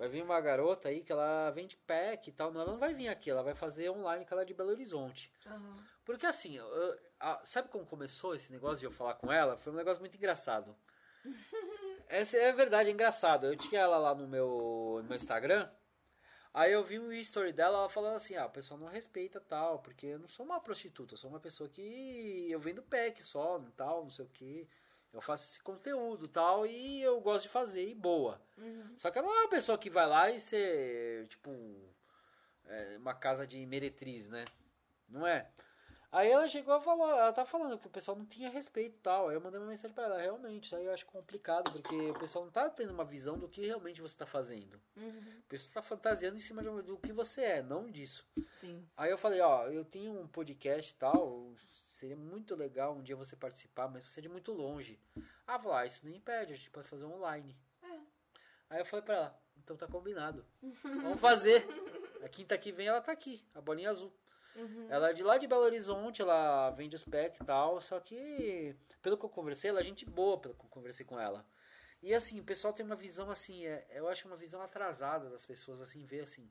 Vai 0.00 0.08
vir 0.08 0.22
uma 0.22 0.40
garota 0.40 0.88
aí 0.88 1.02
que 1.04 1.12
ela 1.12 1.50
vende 1.50 1.76
pack 1.76 2.30
e 2.30 2.32
tal. 2.32 2.50
Não, 2.50 2.62
ela 2.62 2.72
não 2.72 2.78
vai 2.78 2.94
vir 2.94 3.08
aqui, 3.08 3.30
ela 3.30 3.42
vai 3.42 3.52
fazer 3.52 3.90
online 3.90 4.24
que 4.24 4.32
ela 4.32 4.40
é 4.40 4.44
de 4.46 4.54
Belo 4.54 4.70
Horizonte. 4.70 5.30
Aham. 5.46 5.76
Porque 6.06 6.24
assim, 6.24 6.56
eu- 6.56 6.98
a- 7.20 7.38
sabe 7.44 7.68
como 7.68 7.84
começou 7.84 8.34
esse 8.34 8.50
negócio 8.50 8.78
de 8.78 8.86
eu 8.86 8.90
falar 8.90 9.12
com 9.16 9.30
ela? 9.30 9.58
Foi 9.58 9.70
um 9.70 9.76
negócio 9.76 10.00
muito 10.00 10.16
engraçado. 10.16 10.74
Essa 12.08 12.38
é 12.38 12.50
verdade, 12.50 12.88
é 12.88 12.92
engraçado. 12.94 13.46
Eu 13.46 13.54
tinha 13.58 13.82
ela 13.82 13.98
lá 13.98 14.14
no 14.14 14.26
meu, 14.26 15.00
no 15.02 15.08
meu 15.08 15.16
Instagram. 15.16 15.70
Aí 16.54 16.72
eu 16.72 16.82
vi 16.82 16.98
um 16.98 17.12
story 17.12 17.52
dela, 17.52 17.76
ela 17.80 17.88
falando 17.90 18.14
assim, 18.16 18.36
ah, 18.36 18.46
o 18.46 18.50
pessoal 18.50 18.80
não 18.80 18.88
respeita 18.88 19.38
tal, 19.38 19.80
porque 19.80 20.06
eu 20.06 20.18
não 20.18 20.28
sou 20.28 20.46
uma 20.46 20.58
prostituta, 20.60 21.12
eu 21.12 21.18
sou 21.18 21.28
uma 21.28 21.38
pessoa 21.40 21.68
que 21.68 22.50
eu 22.50 22.58
vendo 22.58 22.82
pack 22.82 23.22
só, 23.22 23.62
tal, 23.76 24.02
não 24.04 24.10
sei 24.10 24.24
o 24.24 24.28
que. 24.30 24.66
Eu 25.12 25.20
faço 25.20 25.50
esse 25.50 25.60
conteúdo 25.62 26.28
tal, 26.28 26.64
e 26.66 27.02
eu 27.02 27.20
gosto 27.20 27.42
de 27.44 27.48
fazer, 27.48 27.88
e 27.88 27.94
boa. 27.94 28.40
Uhum. 28.56 28.94
Só 28.96 29.10
que 29.10 29.18
ela 29.18 29.26
não 29.26 29.36
é 29.36 29.40
uma 29.42 29.50
pessoa 29.50 29.76
que 29.76 29.90
vai 29.90 30.06
lá 30.06 30.30
e 30.30 30.38
ser, 30.40 31.26
tipo, 31.26 31.50
é, 32.66 32.96
uma 32.96 33.14
casa 33.14 33.46
de 33.46 33.64
meretriz, 33.66 34.28
né? 34.28 34.44
Não 35.08 35.26
é? 35.26 35.50
Aí 36.12 36.28
ela 36.28 36.48
chegou 36.48 36.76
e 36.76 36.80
falou, 36.82 37.08
ela 37.08 37.32
tá 37.32 37.44
falando 37.44 37.78
que 37.78 37.86
o 37.86 37.90
pessoal 37.90 38.16
não 38.16 38.26
tinha 38.26 38.50
respeito 38.50 38.96
e 38.96 39.00
tal. 39.00 39.28
Aí 39.28 39.36
eu 39.36 39.40
mandei 39.40 39.60
uma 39.60 39.68
mensagem 39.68 39.94
pra 39.94 40.04
ela, 40.06 40.18
realmente, 40.20 40.64
isso 40.66 40.74
aí 40.74 40.84
eu 40.84 40.92
acho 40.92 41.06
complicado, 41.06 41.70
porque 41.70 41.94
o 41.94 42.14
pessoal 42.18 42.44
não 42.44 42.50
tá 42.52 42.68
tendo 42.68 42.92
uma 42.92 43.04
visão 43.04 43.38
do 43.38 43.48
que 43.48 43.64
realmente 43.64 44.00
você 44.00 44.16
tá 44.18 44.26
fazendo. 44.26 44.80
Uhum. 44.96 45.38
O 45.38 45.48
pessoal 45.48 45.74
tá 45.74 45.82
fantasiando 45.82 46.36
em 46.36 46.40
cima 46.40 46.62
de- 46.62 46.82
do 46.82 46.98
que 46.98 47.12
você 47.12 47.42
é, 47.42 47.62
não 47.62 47.88
disso. 47.88 48.26
Sim. 48.60 48.84
Aí 48.96 49.08
eu 49.10 49.18
falei, 49.18 49.40
ó, 49.40 49.68
eu 49.68 49.84
tenho 49.84 50.20
um 50.20 50.26
podcast 50.26 50.92
e 50.92 50.96
tal, 50.96 51.52
seria 52.00 52.16
muito 52.16 52.54
legal 52.54 52.94
um 52.94 53.02
dia 53.02 53.14
você 53.14 53.36
participar, 53.36 53.86
mas 53.88 54.02
você 54.02 54.20
é 54.20 54.22
de 54.22 54.28
muito 54.28 54.52
longe. 54.52 54.98
Ah, 55.46 55.58
falou, 55.58 55.76
ah, 55.76 55.84
isso 55.84 56.06
não 56.08 56.14
impede, 56.14 56.54
a 56.54 56.56
gente 56.56 56.70
pode 56.70 56.88
fazer 56.88 57.04
online. 57.04 57.54
É. 57.82 57.98
Aí 58.70 58.80
eu 58.80 58.86
falei 58.86 59.04
pra 59.04 59.14
ela, 59.16 59.42
então 59.58 59.76
tá 59.76 59.86
combinado. 59.86 60.44
Vamos 60.82 61.20
fazer. 61.20 61.66
A 62.22 62.28
quinta 62.28 62.56
que 62.56 62.72
vem 62.72 62.86
ela 62.86 63.02
tá 63.02 63.12
aqui, 63.12 63.46
a 63.54 63.60
bolinha 63.60 63.90
azul. 63.90 64.12
Uhum. 64.56 64.86
Ela 64.88 65.10
é 65.10 65.12
de 65.12 65.22
lá 65.22 65.36
de 65.36 65.46
Belo 65.46 65.62
Horizonte, 65.62 66.22
ela 66.22 66.70
vende 66.70 66.96
os 66.96 67.04
packs 67.04 67.40
e 67.40 67.44
tal, 67.44 67.80
só 67.80 68.00
que, 68.00 68.74
pelo 69.02 69.16
que 69.16 69.24
eu 69.24 69.28
conversei, 69.28 69.70
ela 69.70 69.80
é 69.80 69.84
gente 69.84 70.04
boa, 70.04 70.40
pelo 70.40 70.54
que 70.54 70.64
eu 70.64 70.70
conversei 70.70 71.04
com 71.04 71.20
ela. 71.20 71.46
E 72.02 72.14
assim, 72.14 72.40
o 72.40 72.44
pessoal 72.44 72.72
tem 72.72 72.84
uma 72.84 72.96
visão 72.96 73.30
assim, 73.30 73.66
é, 73.66 73.86
eu 73.90 74.08
acho 74.08 74.26
uma 74.26 74.36
visão 74.36 74.62
atrasada 74.62 75.28
das 75.28 75.44
pessoas, 75.44 75.82
assim, 75.82 76.04
ver 76.04 76.20
assim, 76.20 76.50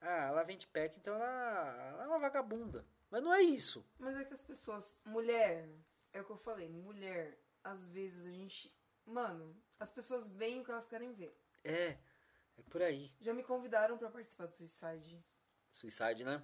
ah, 0.00 0.26
ela 0.26 0.42
vende 0.42 0.66
pack, 0.66 0.98
então 0.98 1.14
ela, 1.14 1.92
ela 1.92 2.04
é 2.04 2.06
uma 2.08 2.18
vagabunda. 2.18 2.84
Mas 3.12 3.22
não 3.22 3.34
é 3.34 3.42
isso. 3.42 3.84
Mas 3.98 4.16
é 4.16 4.24
que 4.24 4.32
as 4.32 4.42
pessoas. 4.42 4.98
Mulher, 5.04 5.68
é 6.14 6.22
o 6.22 6.24
que 6.24 6.30
eu 6.32 6.36
falei, 6.38 6.66
mulher, 6.70 7.38
às 7.62 7.84
vezes 7.84 8.24
a 8.26 8.30
gente. 8.30 8.74
Mano, 9.04 9.54
as 9.78 9.92
pessoas 9.92 10.30
veem 10.30 10.60
o 10.60 10.64
que 10.64 10.70
elas 10.70 10.86
querem 10.86 11.12
ver. 11.12 11.36
É, 11.62 11.98
é 12.56 12.62
por 12.70 12.80
aí. 12.80 13.10
Já 13.20 13.34
me 13.34 13.42
convidaram 13.42 13.98
pra 13.98 14.08
participar 14.08 14.46
do 14.46 14.54
Suicide. 14.54 15.22
Suicide, 15.74 16.24
né? 16.24 16.42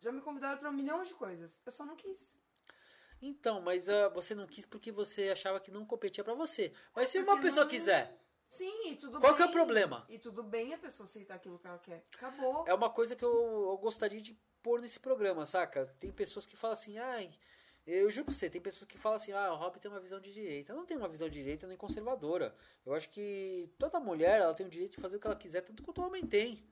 Já 0.00 0.12
me 0.12 0.20
convidaram 0.20 0.58
pra 0.58 0.68
um 0.68 0.74
milhão 0.74 1.02
de 1.02 1.14
coisas. 1.14 1.62
Eu 1.64 1.72
só 1.72 1.86
não 1.86 1.96
quis. 1.96 2.36
Então, 3.22 3.62
mas 3.62 3.88
ah, 3.88 4.10
você 4.10 4.34
não 4.34 4.46
quis 4.46 4.66
porque 4.66 4.92
você 4.92 5.30
achava 5.30 5.58
que 5.58 5.70
não 5.70 5.86
competia 5.86 6.22
pra 6.22 6.34
você. 6.34 6.70
Mas 6.94 7.08
se 7.08 7.18
Porque 7.18 7.30
uma 7.32 7.40
pessoa 7.40 7.64
não- 7.64 7.70
quiser, 7.70 8.20
Sim, 8.46 8.90
e 8.90 8.96
tudo 8.96 9.18
Qual 9.18 9.32
bem. 9.32 9.36
que 9.36 9.42
é 9.42 9.46
o 9.46 9.52
problema? 9.52 10.04
E 10.10 10.18
tudo 10.18 10.42
bem 10.42 10.74
a 10.74 10.78
pessoa 10.78 11.06
aceitar 11.06 11.36
aquilo 11.36 11.58
que 11.58 11.66
ela 11.66 11.78
quer. 11.78 12.04
Acabou. 12.14 12.68
é 12.68 12.74
uma 12.74 12.90
coisa 12.90 13.16
que 13.16 13.24
eu, 13.24 13.32
eu 13.70 13.78
gostaria 13.78 14.20
de 14.20 14.38
pôr 14.64 14.80
nesse 14.80 14.98
programa, 14.98 15.44
saca? 15.44 15.94
Tem 16.00 16.10
pessoas 16.10 16.46
que 16.46 16.56
falam 16.56 16.72
assim, 16.72 16.96
ai. 16.98 17.30
Eu 17.86 18.10
juro 18.10 18.24
pra 18.24 18.34
você, 18.34 18.48
tem 18.48 18.62
pessoas 18.62 18.88
que 18.88 18.96
falam 18.96 19.16
assim, 19.16 19.32
ah, 19.32 19.52
o 19.52 19.56
Rob 19.56 19.78
tem 19.78 19.90
uma 19.90 20.00
visão 20.00 20.18
de 20.18 20.32
direita. 20.32 20.72
Eu 20.72 20.76
não 20.76 20.86
tenho 20.86 20.98
uma 20.98 21.08
visão 21.08 21.28
de 21.28 21.38
direita 21.38 21.66
nem 21.66 21.76
conservadora. 21.76 22.56
Eu 22.84 22.94
acho 22.94 23.10
que 23.10 23.70
toda 23.78 24.00
mulher 24.00 24.40
ela 24.40 24.54
tem 24.54 24.64
o 24.64 24.70
direito 24.70 24.92
de 24.92 25.02
fazer 25.02 25.18
o 25.18 25.20
que 25.20 25.26
ela 25.26 25.36
quiser, 25.36 25.60
tanto 25.60 25.82
quanto 25.82 26.00
o 26.00 26.06
homem 26.06 26.26
tem. 26.26 26.64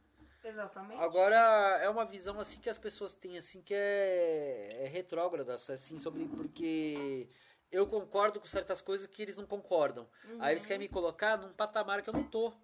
Exatamente. 0.43 1.01
Agora, 1.01 1.37
é 1.83 1.89
uma 1.91 2.07
visão 2.07 2.41
assim 2.41 2.59
que 2.61 2.71
as 2.71 2.79
pessoas 2.79 3.13
têm, 3.13 3.37
assim, 3.37 3.61
que 3.61 3.75
é, 3.75 4.85
é 4.85 4.89
retrógrada, 4.89 5.53
assim, 5.55 5.99
sobre. 5.99 6.25
Porque 6.25 7.29
eu 7.71 7.87
concordo 7.87 8.41
com 8.41 8.47
certas 8.47 8.81
coisas 8.81 9.07
que 9.07 9.21
eles 9.21 9.37
não 9.37 9.47
concordam. 9.47 10.09
Aí 10.41 10.55
eles 10.55 10.65
querem 10.65 10.81
me 10.81 10.89
colocar 10.89 11.37
num 11.37 11.53
patamar 11.53 12.03
que 12.03 12.09
eu 12.09 12.15
não 12.15 12.25
tô. 12.25 12.55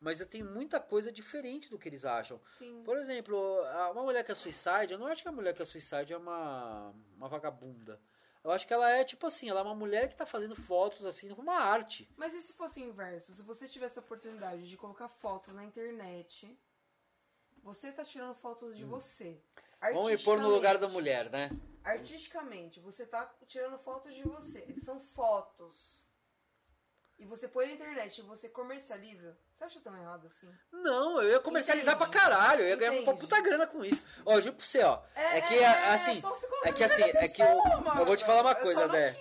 Mas 0.00 0.20
eu 0.20 0.26
tenho 0.26 0.44
muita 0.44 0.78
coisa 0.80 1.10
diferente 1.10 1.70
do 1.70 1.78
que 1.78 1.88
eles 1.88 2.04
acham. 2.04 2.40
Sim. 2.50 2.82
Por 2.84 2.98
exemplo, 2.98 3.36
uma 3.92 4.02
mulher 4.02 4.24
que 4.24 4.32
é 4.32 4.34
suicide, 4.34 4.92
eu 4.92 4.98
não 4.98 5.06
acho 5.06 5.22
que 5.22 5.28
a 5.28 5.32
mulher 5.32 5.54
que 5.54 5.62
é 5.62 5.64
suicide 5.64 6.12
é 6.12 6.16
uma, 6.16 6.94
uma 7.16 7.28
vagabunda. 7.28 8.00
Eu 8.42 8.50
acho 8.50 8.66
que 8.66 8.74
ela 8.74 8.90
é 8.90 9.02
tipo 9.02 9.26
assim, 9.26 9.48
ela 9.48 9.60
é 9.60 9.62
uma 9.62 9.74
mulher 9.74 10.06
que 10.06 10.14
tá 10.14 10.26
fazendo 10.26 10.54
fotos 10.54 11.06
assim 11.06 11.28
como 11.30 11.42
uma 11.42 11.58
arte. 11.58 12.06
Mas 12.14 12.34
e 12.34 12.42
se 12.42 12.52
fosse 12.52 12.80
o 12.80 12.84
inverso? 12.84 13.32
Se 13.32 13.42
você 13.42 13.66
tivesse 13.66 13.98
a 13.98 14.02
oportunidade 14.02 14.68
de 14.68 14.76
colocar 14.76 15.08
fotos 15.08 15.54
na 15.54 15.64
internet, 15.64 16.54
você 17.62 17.90
tá 17.90 18.04
tirando 18.04 18.34
fotos 18.34 18.76
de 18.76 18.84
você. 18.84 19.30
Hum. 19.30 19.64
Vamos 19.94 20.10
me 20.10 20.18
pôr 20.18 20.38
no 20.38 20.50
lugar 20.50 20.76
da 20.76 20.88
mulher, 20.88 21.30
né? 21.30 21.50
Artisticamente, 21.82 22.80
você 22.80 23.06
tá 23.06 23.34
tirando 23.46 23.78
fotos 23.78 24.14
de 24.14 24.22
você. 24.22 24.74
São 24.78 25.00
fotos. 25.00 26.03
E 27.24 27.26
você 27.26 27.48
põe 27.48 27.66
na 27.68 27.72
internet 27.72 28.18
e 28.18 28.22
você 28.22 28.50
comercializa. 28.50 29.34
Você 29.54 29.64
acha 29.64 29.80
tão 29.80 29.96
errado 29.96 30.26
assim? 30.26 30.46
Não, 30.70 31.22
eu 31.22 31.30
ia 31.30 31.40
comercializar 31.40 31.94
Entendi. 31.94 32.10
pra 32.10 32.20
caralho, 32.20 32.60
eu 32.60 32.68
ia 32.68 32.76
ganhar 32.76 33.00
uma 33.00 33.16
puta 33.16 33.40
grana 33.40 33.66
com 33.66 33.82
isso. 33.82 34.04
Ó, 34.26 34.34
eu 34.34 34.42
juro 34.42 34.56
pra 34.56 34.66
você, 34.66 34.82
ó. 34.82 35.00
É, 35.14 35.40
que, 35.40 35.54
é, 35.54 35.66
assim, 35.94 36.20
só 36.20 36.28
você 36.34 36.46
colocar 36.46 36.68
é 36.68 36.72
que 36.74 36.84
assim, 36.84 37.00
da 37.14 37.20
é 37.20 37.28
que 37.28 37.40
eu- 37.42 37.46
pessoa, 37.62 37.98
eu 37.98 38.04
vou 38.04 38.14
te 38.14 38.26
falar 38.26 38.42
uma 38.42 38.50
Eu 38.52 38.56
coisa, 38.56 38.88
Dé. 38.88 39.16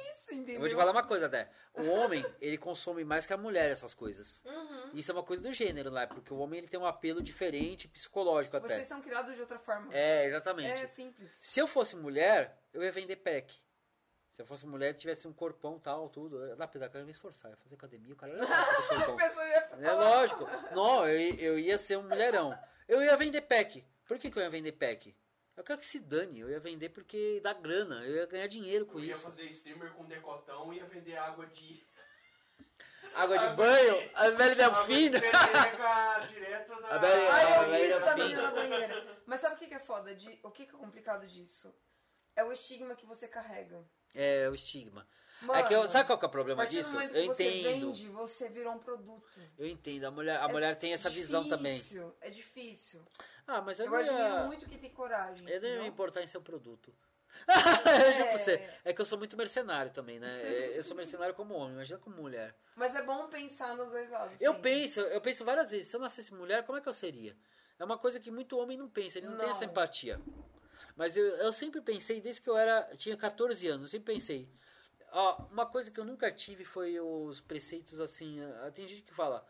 eu 0.49 0.59
vou 0.59 0.67
te 0.67 0.75
falar 0.75 0.91
uma 0.91 1.03
coisa, 1.03 1.30
Dé. 1.30 1.49
O 1.75 1.85
homem, 1.91 2.25
ele 2.41 2.57
consome 2.57 3.05
mais 3.05 3.25
que 3.25 3.31
a 3.31 3.38
mulher 3.38 3.71
essas 3.71 3.93
coisas. 3.93 4.43
Uhum. 4.45 4.89
Isso 4.95 5.09
é 5.09 5.13
uma 5.13 5.23
coisa 5.23 5.41
do 5.41 5.53
gênero, 5.53 5.89
né? 5.89 6.05
Porque 6.05 6.34
o 6.34 6.38
homem 6.39 6.57
ele 6.59 6.67
tem 6.67 6.77
um 6.77 6.85
apelo 6.85 7.21
diferente, 7.23 7.88
psicológico 7.88 8.57
até. 8.57 8.67
Vocês 8.75 8.88
são 8.88 9.01
criados 9.01 9.34
de 9.34 9.39
outra 9.39 9.59
forma. 9.59 9.88
É, 9.93 10.25
exatamente. 10.25 10.84
É 10.84 10.88
simples. 10.88 11.31
Se 11.41 11.57
eu 11.57 11.67
fosse 11.67 11.95
mulher, 11.95 12.57
eu 12.73 12.84
ia 12.84 12.91
vender 12.91 13.15
pack. 13.15 13.55
Se 14.34 14.41
eu 14.41 14.45
fosse 14.45 14.65
mulher, 14.65 14.93
tivesse 14.95 15.27
um 15.27 15.31
corpão 15.34 15.80
tal, 15.80 16.10
tudo. 16.10 16.43
Eu- 16.43 16.61
Apesar 16.61 16.89
que 16.89 16.97
eu 16.97 16.99
ia 17.01 17.05
me 17.05 17.11
esforçar, 17.11 17.51
ia 17.51 17.57
fazer 17.57 17.76
academia, 17.76 18.14
o 18.14 18.18
cara 18.18 18.34
ia 18.34 18.45
fazer 18.45 19.11
ia 19.80 19.88
É 19.88 19.91
lógico. 19.93 20.45
Não, 20.76 21.07
eu, 21.07 21.35
eu 21.35 21.60
ia 21.60 21.77
ser 21.77 21.97
um 21.97 22.03
mulherão. 22.03 22.57
Eu 22.88 23.01
ia 23.01 23.15
vender 23.15 23.41
pack. 23.41 23.85
Por 24.07 24.18
que, 24.18 24.30
que 24.31 24.38
eu 24.38 24.43
ia 24.43 24.49
vender 24.49 24.72
pack? 24.73 25.15
Eu 25.55 25.64
quero 25.64 25.80
que 25.80 25.85
se 25.85 25.99
dane. 25.99 26.39
Eu 26.39 26.49
ia 26.49 26.60
vender 26.60 26.89
porque 26.89 27.39
dá 27.43 27.53
grana. 27.53 28.03
Eu 28.03 28.15
ia 28.15 28.26
ganhar 28.26 28.47
dinheiro 28.47 28.88
com 28.88 28.97
Eu 28.97 29.05
ia 29.05 29.11
isso. 29.14 29.22
fazer 29.23 29.45
streamer 29.45 29.91
com 29.93 30.03
decotão 30.05 30.73
e 30.73 30.77
ia 30.77 30.85
vender 30.85 31.15
água 31.15 31.45
de. 31.45 31.85
Água 33.14 33.38
de 33.38 33.55
banho, 33.55 34.10
a 34.15 34.30
velha 34.31 34.55
Delfina. 34.55 35.19
Direto 35.19 36.81
da. 36.81 36.88
A 36.88 36.97
Beli- 36.97 37.27
Ai, 37.27 37.53
Ah, 37.53 37.55
eu 37.64 37.69
mas 37.69 37.81
vi 37.81 37.88
isso 37.88 37.95
era 37.97 38.05
da 38.05 38.14
fim. 38.15 38.22
menina 38.23 38.41
na 38.41 38.51
banheira. 38.51 39.18
Mas 39.27 39.39
sabe 39.41 39.55
o 39.55 39.57
que 39.60 39.73
é 39.73 39.80
foda? 39.80 40.15
De, 40.15 40.39
o 40.41 40.49
que 40.49 40.64
é 40.64 40.65
complicado 40.65 41.27
disso? 41.27 41.72
É 42.35 42.43
o 42.43 42.51
estigma 42.51 42.95
que 42.95 43.05
você 43.05 43.27
carrega. 43.27 43.85
É 44.14 44.48
o 44.49 44.53
estigma. 44.53 45.07
Mano, 45.41 45.60
é 45.60 45.64
que 45.68 45.73
eu, 45.73 45.85
sabe 45.88 46.07
qual 46.07 46.18
que 46.18 46.23
é 46.23 46.27
o 46.27 46.30
a 46.30 46.31
problema 46.31 46.65
disso? 46.65 46.95
que 46.98 47.03
Eu 47.18 47.26
você 47.34 47.44
entendo. 47.61 47.64
vende, 47.64 48.07
você 48.07 48.48
virou 48.49 48.73
um 48.73 48.80
produto. 48.80 49.40
Eu 49.57 49.68
entendo. 49.68 50.06
A 50.06 50.11
mulher, 50.11 50.40
a 50.40 50.45
É 50.45 50.48
mulher 50.48 50.76
tem 50.77 50.94
essa 50.94 51.10
visão 51.10 51.48
também. 51.49 51.76
difícil, 51.76 52.15
É 52.22 52.30
difícil. 52.30 53.02
Ah, 53.45 53.61
mas 53.61 53.77
eu, 53.80 53.88
Eu, 53.88 53.91
não 53.91 53.99
ia, 54.02 54.26
admiro 54.26 54.45
muito 54.48 54.69
quem 54.69 54.77
tem 54.77 54.90
coragem. 54.91 55.48
Eu 55.49 55.61
não 55.61 55.68
ia 55.69 55.81
me 55.81 55.88
importar 55.88 56.22
em 56.23 56.27
seu 56.27 56.41
produto. 56.41 56.94
eu 57.48 58.14
juro 58.14 58.27
pra 58.30 58.38
você. 58.38 58.53
É. 58.53 58.80
É 58.85 58.94
que 58.94 59.02
eu 59.02 59.06
sou 59.06 59.18
muito 59.18 59.35
mercenário 59.35 59.91
também, 59.91 60.18
né? 60.19 60.41
É, 60.44 60.77
Eu 60.77 60.84
sou 60.84 60.95
mercenário 60.95 61.35
como 61.35 61.56
homem, 61.56 61.73
imagina 61.73 61.99
como 61.99 62.15
mulher. 62.15 62.56
Mas 62.76 62.95
é 62.95 63.02
bom 63.02 63.27
pensar 63.27 63.76
nos 63.76 63.90
dois 63.90 64.10
lados. 64.10 64.40
Eu 64.40 64.56
penso, 64.56 65.02
eu 65.02 65.19
penso 65.19 65.44
várias 65.44 65.69
vezes, 65.69 65.90
se 65.90 65.95
eu 65.95 65.99
nascesse 65.99 66.34
mulher, 66.34 66.64
como 66.64 66.77
é 66.77 66.81
que 66.81 66.88
eu 66.88 66.94
seria? 66.94 67.35
É 67.77 67.84
uma 67.84 67.98
coisa 67.98 68.18
que 68.19 68.31
muito 68.31 68.57
homem 68.57 68.77
não 68.77 68.88
pensa, 68.88 69.18
ele 69.18 69.27
não, 69.27 69.35
tem 69.38 69.48
Não. 69.48 69.53
essa 69.53 69.65
empatia. 69.65 70.22
Mas 70.95 71.18
eu, 71.18 71.26
eu 71.38 71.52
sempre 71.52 71.82
pensei, 71.82 72.22
desde 72.22 72.41
que 72.41 72.49
eu 72.49 72.57
era 72.57 72.95
tinha 72.95 73.18
14 73.18 73.68
anos, 73.68 73.82
eu 73.84 73.88
sempre 73.88 74.14
pensei. 74.14 74.49
Ó, 75.11 75.45
uma 75.52 75.65
coisa 75.65 75.91
que 75.91 75.99
eu 75.99 76.06
nunca 76.06 76.32
tive 76.32 76.65
foi 76.65 76.99
os 76.99 77.40
preceitos 77.40 77.99
assim. 77.99 78.40
ah, 78.41 78.72
Tem 78.72 78.88
gente 78.88 79.03
que 79.03 79.14
fala. 79.14 79.48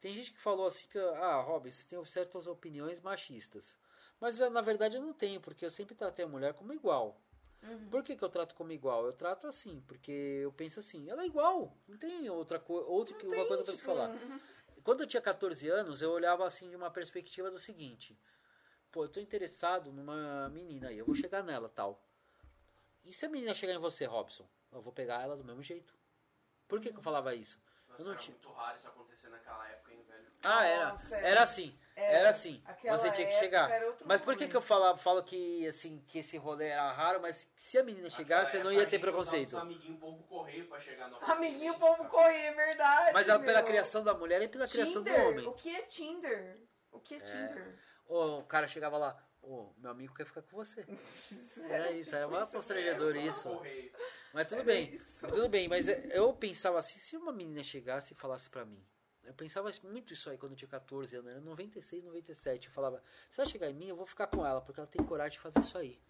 Tem 0.00 0.14
gente 0.14 0.32
que 0.32 0.40
falou 0.40 0.66
assim 0.66 0.86
que, 0.88 0.98
ah, 0.98 1.40
Robin, 1.40 1.72
você 1.72 1.84
tem 1.86 2.04
certas 2.04 2.46
opiniões 2.46 3.00
machistas. 3.00 3.76
Mas 4.20 4.40
ah, 4.40 4.50
na 4.50 4.60
verdade 4.60 4.96
eu 4.96 5.02
não 5.02 5.12
tenho, 5.12 5.40
porque 5.40 5.64
eu 5.64 5.70
sempre 5.70 5.94
tratei 5.94 6.24
a 6.24 6.28
mulher 6.28 6.54
como 6.54 6.72
igual. 6.72 7.20
Uhum. 7.62 7.88
Por 7.88 8.02
que, 8.02 8.14
que 8.14 8.22
eu 8.22 8.28
trato 8.28 8.54
como 8.54 8.72
igual? 8.72 9.06
Eu 9.06 9.12
trato 9.12 9.46
assim, 9.46 9.82
porque 9.86 10.10
eu 10.10 10.52
penso 10.52 10.80
assim, 10.80 11.08
ela 11.08 11.22
é 11.22 11.26
igual, 11.26 11.74
não 11.88 11.96
tem 11.96 12.28
outra, 12.28 12.58
co 12.58 12.74
outra 12.74 13.16
que, 13.16 13.26
uma 13.26 13.46
coisa 13.46 13.64
pra 13.64 13.74
se 13.74 13.82
falar. 13.82 14.14
Quando 14.82 15.00
eu 15.00 15.06
tinha 15.06 15.22
14 15.22 15.68
anos, 15.68 16.02
eu 16.02 16.10
olhava 16.10 16.46
assim 16.46 16.68
de 16.68 16.76
uma 16.76 16.90
perspectiva 16.90 17.50
do 17.50 17.58
seguinte: 17.58 18.18
pô, 18.94 19.04
eu 19.04 19.08
tô 19.08 19.18
interessado 19.18 19.90
numa 19.92 20.48
menina 20.50 20.86
aí, 20.88 20.98
eu 20.98 21.04
vou 21.04 21.16
chegar 21.16 21.42
nela 21.42 21.68
tal. 21.68 22.00
E 23.04 23.12
se 23.12 23.26
a 23.26 23.28
menina 23.28 23.52
chegar 23.52 23.74
em 23.74 23.78
você, 23.78 24.04
Robson? 24.04 24.48
Eu 24.72 24.80
vou 24.80 24.92
pegar 24.92 25.20
ela 25.20 25.36
do 25.36 25.42
mesmo 25.44 25.62
jeito. 25.64 25.92
Por 26.68 26.80
que, 26.80 26.92
que 26.92 26.98
eu 26.98 27.02
falava 27.02 27.34
isso? 27.34 27.60
Nossa, 27.88 28.02
eu 28.02 28.04
não 28.06 28.12
era 28.12 28.20
tinha- 28.22 28.34
muito 28.36 28.52
raro 28.52 28.76
isso 28.78 28.86
acontecer 28.88 29.28
naquela 29.30 29.68
época, 29.68 29.92
hein, 29.92 30.04
velho? 30.08 30.24
Ah, 30.44 30.64
era. 30.64 30.88
Nossa, 30.90 31.16
Era 31.16 31.26
era. 31.28 31.42
assim. 31.42 31.76
Era. 31.96 32.18
Era 32.18 32.30
assim. 32.30 32.62
Você 32.88 33.10
tinha 33.12 33.26
que 33.26 33.34
chegar. 33.34 33.68
Mas 34.04 34.20
por 34.20 34.36
que, 34.36 34.46
que 34.48 34.56
eu 34.56 34.62
falo, 34.62 34.96
falo 34.96 35.22
que 35.24 35.66
assim 35.66 36.00
que 36.06 36.20
esse 36.20 36.36
rolê 36.36 36.68
era 36.68 36.90
raro, 36.92 37.20
mas 37.20 37.48
se 37.56 37.76
a 37.78 37.82
menina 37.82 38.08
chegar, 38.10 38.44
você 38.46 38.62
não 38.62 38.72
ia 38.72 38.86
ter 38.86 38.98
preconceito? 39.00 39.48
Os 39.48 39.54
amiguinhos 39.56 39.98
pombo 39.98 40.22
correio 40.24 40.66
pra 40.68 40.78
chegar 40.78 41.08
no 41.08 41.16
Amiguinho, 41.16 41.78
povo 41.78 42.04
correr, 42.06 42.46
é 42.46 42.52
verdade. 42.52 43.12
Mas 43.12 43.28
a- 43.28 43.38
pela 43.40 43.58
meu. 43.60 43.66
criação 43.66 44.04
da 44.04 44.14
mulher 44.14 44.40
e 44.42 44.48
pela 44.48 44.66
criação 44.68 45.02
do 45.02 45.10
Tinder. 45.10 45.26
homem. 45.26 45.46
O 45.48 45.52
que 45.52 45.74
é 45.74 45.82
Tinder? 45.82 46.60
O 46.92 47.00
que 47.00 47.14
é 47.16 47.20
Tinder? 47.20 47.78
O 48.06 48.42
cara 48.44 48.68
chegava 48.68 48.98
lá, 48.98 49.18
ô, 49.42 49.72
meu 49.78 49.90
amigo 49.90 50.14
quer 50.14 50.26
ficar 50.26 50.42
com 50.42 50.56
você. 50.56 50.86
Era 51.68 51.92
isso, 51.92 52.14
era 52.14 52.28
uma 52.28 52.46
constrangedor 52.46 53.16
isso. 53.16 53.48
Mas 54.32 54.46
tudo 54.46 54.64
bem, 54.64 55.00
tudo 55.20 55.48
bem, 55.48 55.68
mas 55.68 55.88
eu 55.88 56.32
pensava 56.32 56.78
assim, 56.78 56.98
se 56.98 57.16
uma 57.16 57.32
menina 57.32 57.62
chegasse 57.62 58.12
e 58.12 58.16
falasse 58.16 58.50
pra 58.50 58.64
mim, 58.64 58.84
eu 59.22 59.32
pensava 59.32 59.70
muito 59.84 60.12
isso 60.12 60.28
aí 60.28 60.36
quando 60.36 60.52
eu 60.52 60.56
tinha 60.56 60.68
14 60.68 61.16
anos, 61.16 61.30
era 61.30 61.40
96, 61.40 62.04
97, 62.04 62.66
eu 62.66 62.72
falava, 62.72 63.02
se 63.30 63.40
ela 63.40 63.48
chegar 63.48 63.70
em 63.70 63.74
mim, 63.74 63.88
eu 63.88 63.96
vou 63.96 64.06
ficar 64.06 64.26
com 64.26 64.44
ela, 64.44 64.60
porque 64.60 64.80
ela 64.80 64.88
tem 64.88 65.04
coragem 65.04 65.38
de 65.38 65.40
fazer 65.40 65.60
isso 65.60 65.78
aí. 65.78 66.00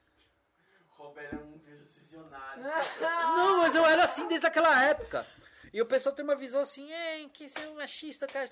Robert 0.88 1.26
era 1.26 1.44
um 1.44 1.58
vírus 1.58 1.96
visionário. 1.98 2.62
Não, 3.00 3.58
mas 3.58 3.74
eu 3.74 3.84
era 3.84 4.04
assim 4.04 4.26
desde 4.28 4.46
aquela 4.46 4.84
época. 4.84 5.26
E 5.72 5.82
o 5.82 5.86
pessoal 5.86 6.14
tem 6.14 6.24
uma 6.24 6.36
visão 6.36 6.60
assim, 6.60 6.90
é, 6.92 7.28
que 7.28 7.48
você 7.48 7.60
é 7.60 7.68
um 7.68 7.74
machista, 7.74 8.26
cara. 8.26 8.48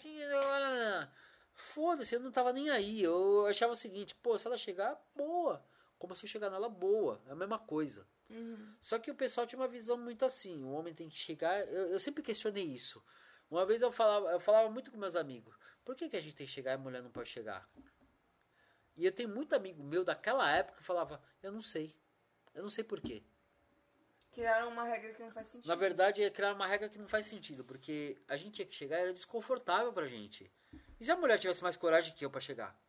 Foda-se, 1.55 2.15
eu 2.15 2.20
não 2.20 2.33
tava 2.33 2.53
nem 2.53 2.70
aí. 2.70 3.03
Eu 3.03 3.47
achava 3.47 3.73
o 3.73 3.77
seguinte, 3.77 4.15
pô, 4.15 4.39
se 4.39 4.47
ela 4.47 4.57
chegar, 4.57 5.01
boa. 5.15 5.65
Como 5.99 6.15
se 6.15 6.24
eu 6.24 6.29
chegar 6.29 6.51
nela, 6.51 6.69
boa. 6.69 7.20
É 7.27 7.33
a 7.33 7.37
mesma 7.37 7.59
coisa. 7.59 8.07
Uhum. 8.29 8.74
Só 8.81 8.99
que 8.99 9.11
o 9.11 9.15
pessoal 9.15 9.47
tinha 9.47 9.61
uma 9.61 9.69
visão 9.69 9.97
muito 9.97 10.24
assim. 10.24 10.62
O 10.65 10.73
homem 10.73 10.95
tem 10.95 11.09
que 11.09 11.16
chegar. 11.16 11.61
Eu, 11.69 11.91
eu 11.91 12.01
sempre 12.01 12.23
questionei 12.23 12.65
isso. 12.65 13.05
Uma 13.51 13.66
vez 13.66 13.83
eu 13.83 13.93
falava, 13.93 14.33
eu 14.33 14.41
falava 14.41 14.70
muito 14.70 14.91
com 14.91 14.97
meus 14.97 15.15
amigos. 15.15 15.55
Por 15.85 15.95
que, 15.95 16.09
que 16.09 16.16
a 16.16 16.20
gente 16.20 16.35
tem 16.35 16.47
que 16.47 16.53
chegar 16.53 16.73
e 16.73 16.74
a 16.74 16.79
mulher 16.79 17.03
não 17.03 17.11
pode 17.11 17.29
chegar? 17.29 17.69
E 18.97 19.05
eu 19.05 19.12
tenho 19.12 19.29
muito 19.29 19.55
amigo 19.55 19.83
meu 19.83 20.05
daquela 20.05 20.51
época 20.51 20.79
que 20.79 20.85
falava, 20.85 21.23
eu 21.43 21.53
não 21.53 21.62
sei. 21.62 21.95
Eu 22.55 22.62
não 22.62 22.70
sei 22.70 22.85
por 22.85 23.01
quê. 23.01 23.23
Criaram 24.33 24.70
uma 24.70 24.85
regra 24.85 25.12
que 25.12 25.23
não 25.23 25.31
faz 25.31 25.49
sentido. 25.49 25.69
Na 25.69 25.74
verdade, 25.74 26.23
é 26.23 26.31
criar 26.31 26.55
uma 26.55 26.66
regra 26.66 26.89
que 26.89 26.99
não 26.99 27.07
faz 27.07 27.27
sentido, 27.27 27.65
porque 27.65 28.16
a 28.27 28.37
gente 28.37 28.55
tinha 28.55 28.66
que 28.66 28.74
chegar 28.74 28.99
e 28.99 29.03
era 29.03 29.12
desconfortável 29.12 29.93
pra 29.93 30.07
gente. 30.07 30.51
E 31.03 31.05
se 31.05 31.11
a 31.11 31.16
mulher 31.16 31.37
tivesse 31.37 31.61
mais 31.65 31.77
coragem 31.77 32.15
que 32.15 32.24
eu 32.24 32.31
pra 32.31 32.41
chegar? 32.41 32.81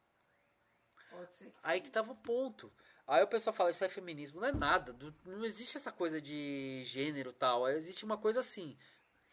Pode 1.10 1.36
ser 1.36 1.50
que 1.50 1.58
Aí 1.64 1.80
sim. 1.80 1.86
que 1.86 1.90
tava 1.90 2.12
o 2.12 2.16
ponto. 2.16 2.72
Aí 3.08 3.24
o 3.24 3.28
pessoal 3.28 3.56
fala, 3.56 3.72
isso 3.72 3.84
é 3.84 3.90
feminismo. 3.90 4.40
Não 4.40 4.48
é 4.48 4.52
nada. 4.52 4.94
do- 4.94 5.16
Não 5.26 5.44
existe 5.44 5.78
essa 5.78 5.92
coisa 5.92 6.22
de 6.22 6.84
gênero 6.86 7.32
e 7.32 7.34
tal. 7.34 7.68
Existe 7.68 8.06
uma 8.06 8.16
coisa 8.16 8.40
assim. 8.42 8.78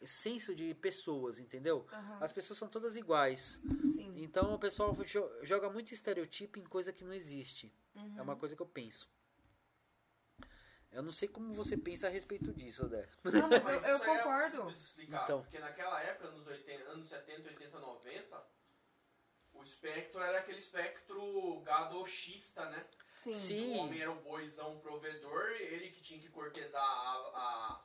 Senso 0.02 0.54
de 0.54 0.72
pessoas, 0.76 1.38
entendeu? 1.38 1.86
Aham. 1.92 2.18
As 2.22 2.32
pessoas 2.32 2.58
são 2.58 2.68
todas 2.68 2.96
iguais. 2.96 3.60
Sim. 3.94 4.14
Então 4.16 4.54
o 4.54 4.58
pessoal 4.58 4.94
jo- 5.04 5.30
joga 5.42 5.68
muito 5.68 5.92
estereotipo 5.92 6.58
em 6.58 6.64
coisa 6.64 6.90
que 6.90 7.04
não 7.04 7.12
existe. 7.12 7.70
Uhum. 7.94 8.14
É 8.18 8.22
uma 8.22 8.34
coisa 8.34 8.56
que 8.56 8.62
eu 8.62 8.66
penso. 8.66 9.10
Eu 10.90 11.02
não 11.02 11.12
sei 11.12 11.28
como 11.28 11.52
você 11.52 11.76
pensa 11.76 12.06
a 12.06 12.10
respeito 12.10 12.50
disso, 12.54 12.86
Odé. 12.86 13.06
Não, 13.24 13.48
mas 13.62 13.84
eu, 13.84 13.90
eu 13.90 13.96
é 13.96 14.06
concordo. 14.06 14.72
de 14.72 14.78
explicar, 14.78 15.22
Então. 15.24 15.42
Porque 15.42 15.58
naquela 15.58 16.00
época, 16.02 16.30
nos 16.30 16.46
80, 16.46 16.82
anos 16.88 17.06
70, 17.08 17.48
80, 17.50 17.78
90, 17.78 18.42
o 19.60 19.62
espectro 19.62 20.20
era 20.22 20.38
aquele 20.38 20.58
espectro 20.58 21.60
gadoxista, 21.60 22.64
né? 22.70 22.84
Sim. 23.14 23.34
Sim. 23.34 23.74
O 23.74 23.78
homem 23.80 24.00
era 24.00 24.10
o 24.10 24.14
boizão 24.22 24.78
provedor, 24.80 25.50
ele 25.50 25.90
que 25.90 26.00
tinha 26.00 26.18
que 26.20 26.28
cortesar 26.30 26.82
a, 26.82 27.84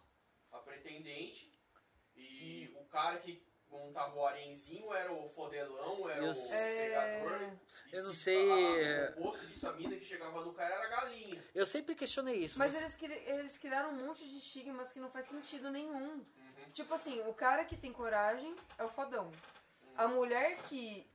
a, 0.52 0.58
a 0.58 0.60
pretendente. 0.60 1.54
E 2.16 2.74
o 2.80 2.86
cara 2.86 3.18
que 3.18 3.44
montava 3.70 4.16
o 4.16 4.26
arenzinho 4.26 4.94
era 4.94 5.12
o 5.12 5.28
fodelão, 5.30 6.10
era 6.10 6.22
Eu 6.24 6.32
o 6.32 6.50
pegador. 6.50 7.42
É... 7.42 7.58
Eu 7.92 8.04
não 8.06 8.14
se- 8.14 8.20
sei, 8.24 8.52
a- 8.52 8.78
é- 8.78 9.10
o 9.18 9.20
oposto 9.20 9.46
disso, 9.48 9.68
a 9.68 9.74
mina 9.74 9.98
que 9.98 10.06
chegava 10.06 10.46
no 10.46 10.54
cara 10.54 10.74
era 10.76 10.86
a 10.86 10.90
galinha. 11.02 11.44
Eu 11.54 11.66
sempre 11.66 11.94
questionei 11.94 12.36
isso. 12.38 12.58
Mas 12.58 12.72
você- 12.74 12.84
eles, 12.84 12.96
cri- 12.96 13.24
eles 13.26 13.58
criaram 13.58 13.90
um 13.90 14.06
monte 14.06 14.24
de 14.26 14.38
estigmas 14.38 14.94
que 14.94 15.00
não 15.00 15.10
faz 15.12 15.26
sentido 15.28 15.70
nenhum. 15.70 16.14
Uhum. 16.14 16.26
Tipo 16.72 16.94
assim, 16.94 17.20
o 17.28 17.34
cara 17.34 17.66
que 17.66 17.76
tem 17.76 17.92
coragem 17.92 18.56
é 18.78 18.84
o 18.86 18.90
fodão. 18.90 19.30
A 19.98 20.08
mulher 20.08 20.58
que 20.70 21.06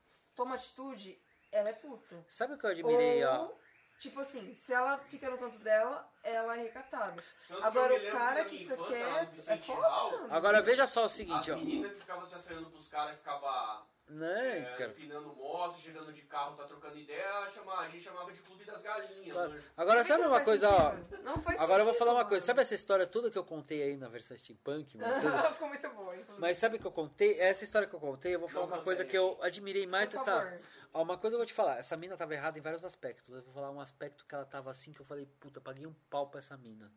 toma 0.40 0.54
atitude, 0.54 1.20
ela 1.52 1.68
é 1.68 1.72
puta. 1.74 2.24
Sabe 2.30 2.54
o 2.54 2.58
que 2.58 2.64
eu 2.64 2.70
admirei, 2.70 3.22
Ou 3.26 3.30
ó? 3.30 3.50
Tipo 3.98 4.20
assim, 4.20 4.54
se 4.54 4.72
ela 4.72 4.96
fica 4.96 5.28
no 5.28 5.36
canto 5.36 5.58
dela, 5.58 6.10
ela 6.24 6.56
é 6.56 6.62
recatada. 6.62 7.22
Tanto 7.46 7.62
Agora, 7.62 7.94
o 7.94 8.10
cara 8.10 8.44
que 8.46 8.56
fica 8.56 8.74
quieto, 8.74 9.50
é 9.50 9.56
foda. 9.58 10.34
Agora 10.34 10.62
veja 10.62 10.86
só 10.86 11.02
o 11.02 11.04
As 11.04 11.12
seguinte, 11.12 11.50
ó. 11.52 11.56
meninas 11.56 11.92
que 11.92 11.98
ficavam 12.00 12.24
se 12.24 12.34
assanhando 12.34 12.70
pros 12.70 12.88
caras 12.88 13.18
ficava 13.18 13.86
Né, 14.12 14.58
é, 14.58 14.76
cara? 14.76 14.90
empinando 14.90 15.32
moto, 15.36 15.78
chegando 15.78 16.12
de 16.12 16.22
carro, 16.22 16.56
tá 16.56 16.64
trocando 16.64 16.98
ideia, 16.98 17.48
chama- 17.48 17.78
a 17.78 17.86
gente 17.88 18.02
chamava 18.02 18.32
de 18.32 18.40
Clube 18.40 18.64
das 18.64 18.82
Galinhas. 18.82 19.32
Claro. 19.32 19.52
né? 19.52 19.62
Agora 19.76 20.02
sabe 20.02 20.24
uma 20.24 20.40
coisa, 20.40 20.68
ó. 20.68 20.96
sentido? 20.96 21.22
Não 21.22 21.40
faz 21.40 21.60
Agora 21.60 21.80
eu 21.82 21.84
vou 21.84 21.94
sentido, 21.94 21.98
falar 22.00 22.10
uma 22.10 22.18
mano. 22.18 22.28
coisa. 22.28 22.44
Sabe 22.44 22.60
essa 22.60 22.74
história 22.74 23.06
toda 23.06 23.30
que 23.30 23.38
eu 23.38 23.44
contei 23.44 23.82
aí 23.84 23.96
na 23.96 24.08
versão 24.08 24.36
steampunk, 24.36 24.98
mano? 24.98 25.14
Ficou 25.54 25.68
muito 25.68 25.88
boa, 25.90 26.12
inclusive. 26.16 26.40
Mas 26.40 26.56
sabe 26.56 26.76
o 26.76 26.80
que 26.80 26.86
eu 26.88 26.90
contei? 26.90 27.38
Essa 27.38 27.62
história 27.62 27.86
que 27.86 27.94
eu 27.94 28.00
contei, 28.00 28.34
eu 28.34 28.40
vou 28.40 28.48
falar 28.48 28.66
Não 28.66 28.74
uma 28.78 28.82
coisa 28.82 29.04
que 29.04 29.16
eu 29.16 29.38
admirei 29.42 29.86
mais 29.86 30.08
Por 30.08 30.18
dessa. 30.18 30.32
favor. 30.42 30.60
Ó, 30.92 31.02
uma 31.02 31.16
coisa 31.16 31.34
eu 31.36 31.38
vou 31.38 31.46
te 31.46 31.52
falar. 31.52 31.78
Essa 31.78 31.96
mina 31.96 32.16
tava 32.16 32.34
errada 32.34 32.58
em 32.58 32.62
vários 32.62 32.84
aspectos. 32.84 33.28
Eu 33.32 33.42
vou 33.44 33.54
falar 33.54 33.70
um 33.70 33.80
aspecto 33.80 34.26
que 34.26 34.34
ela 34.34 34.44
tava 34.44 34.70
assim 34.70 34.92
que 34.92 35.00
eu 35.00 35.06
falei, 35.06 35.24
puta, 35.38 35.60
paguei 35.60 35.86
um 35.86 35.94
pau 36.10 36.26
pra 36.28 36.40
essa 36.40 36.56
mina. 36.56 36.92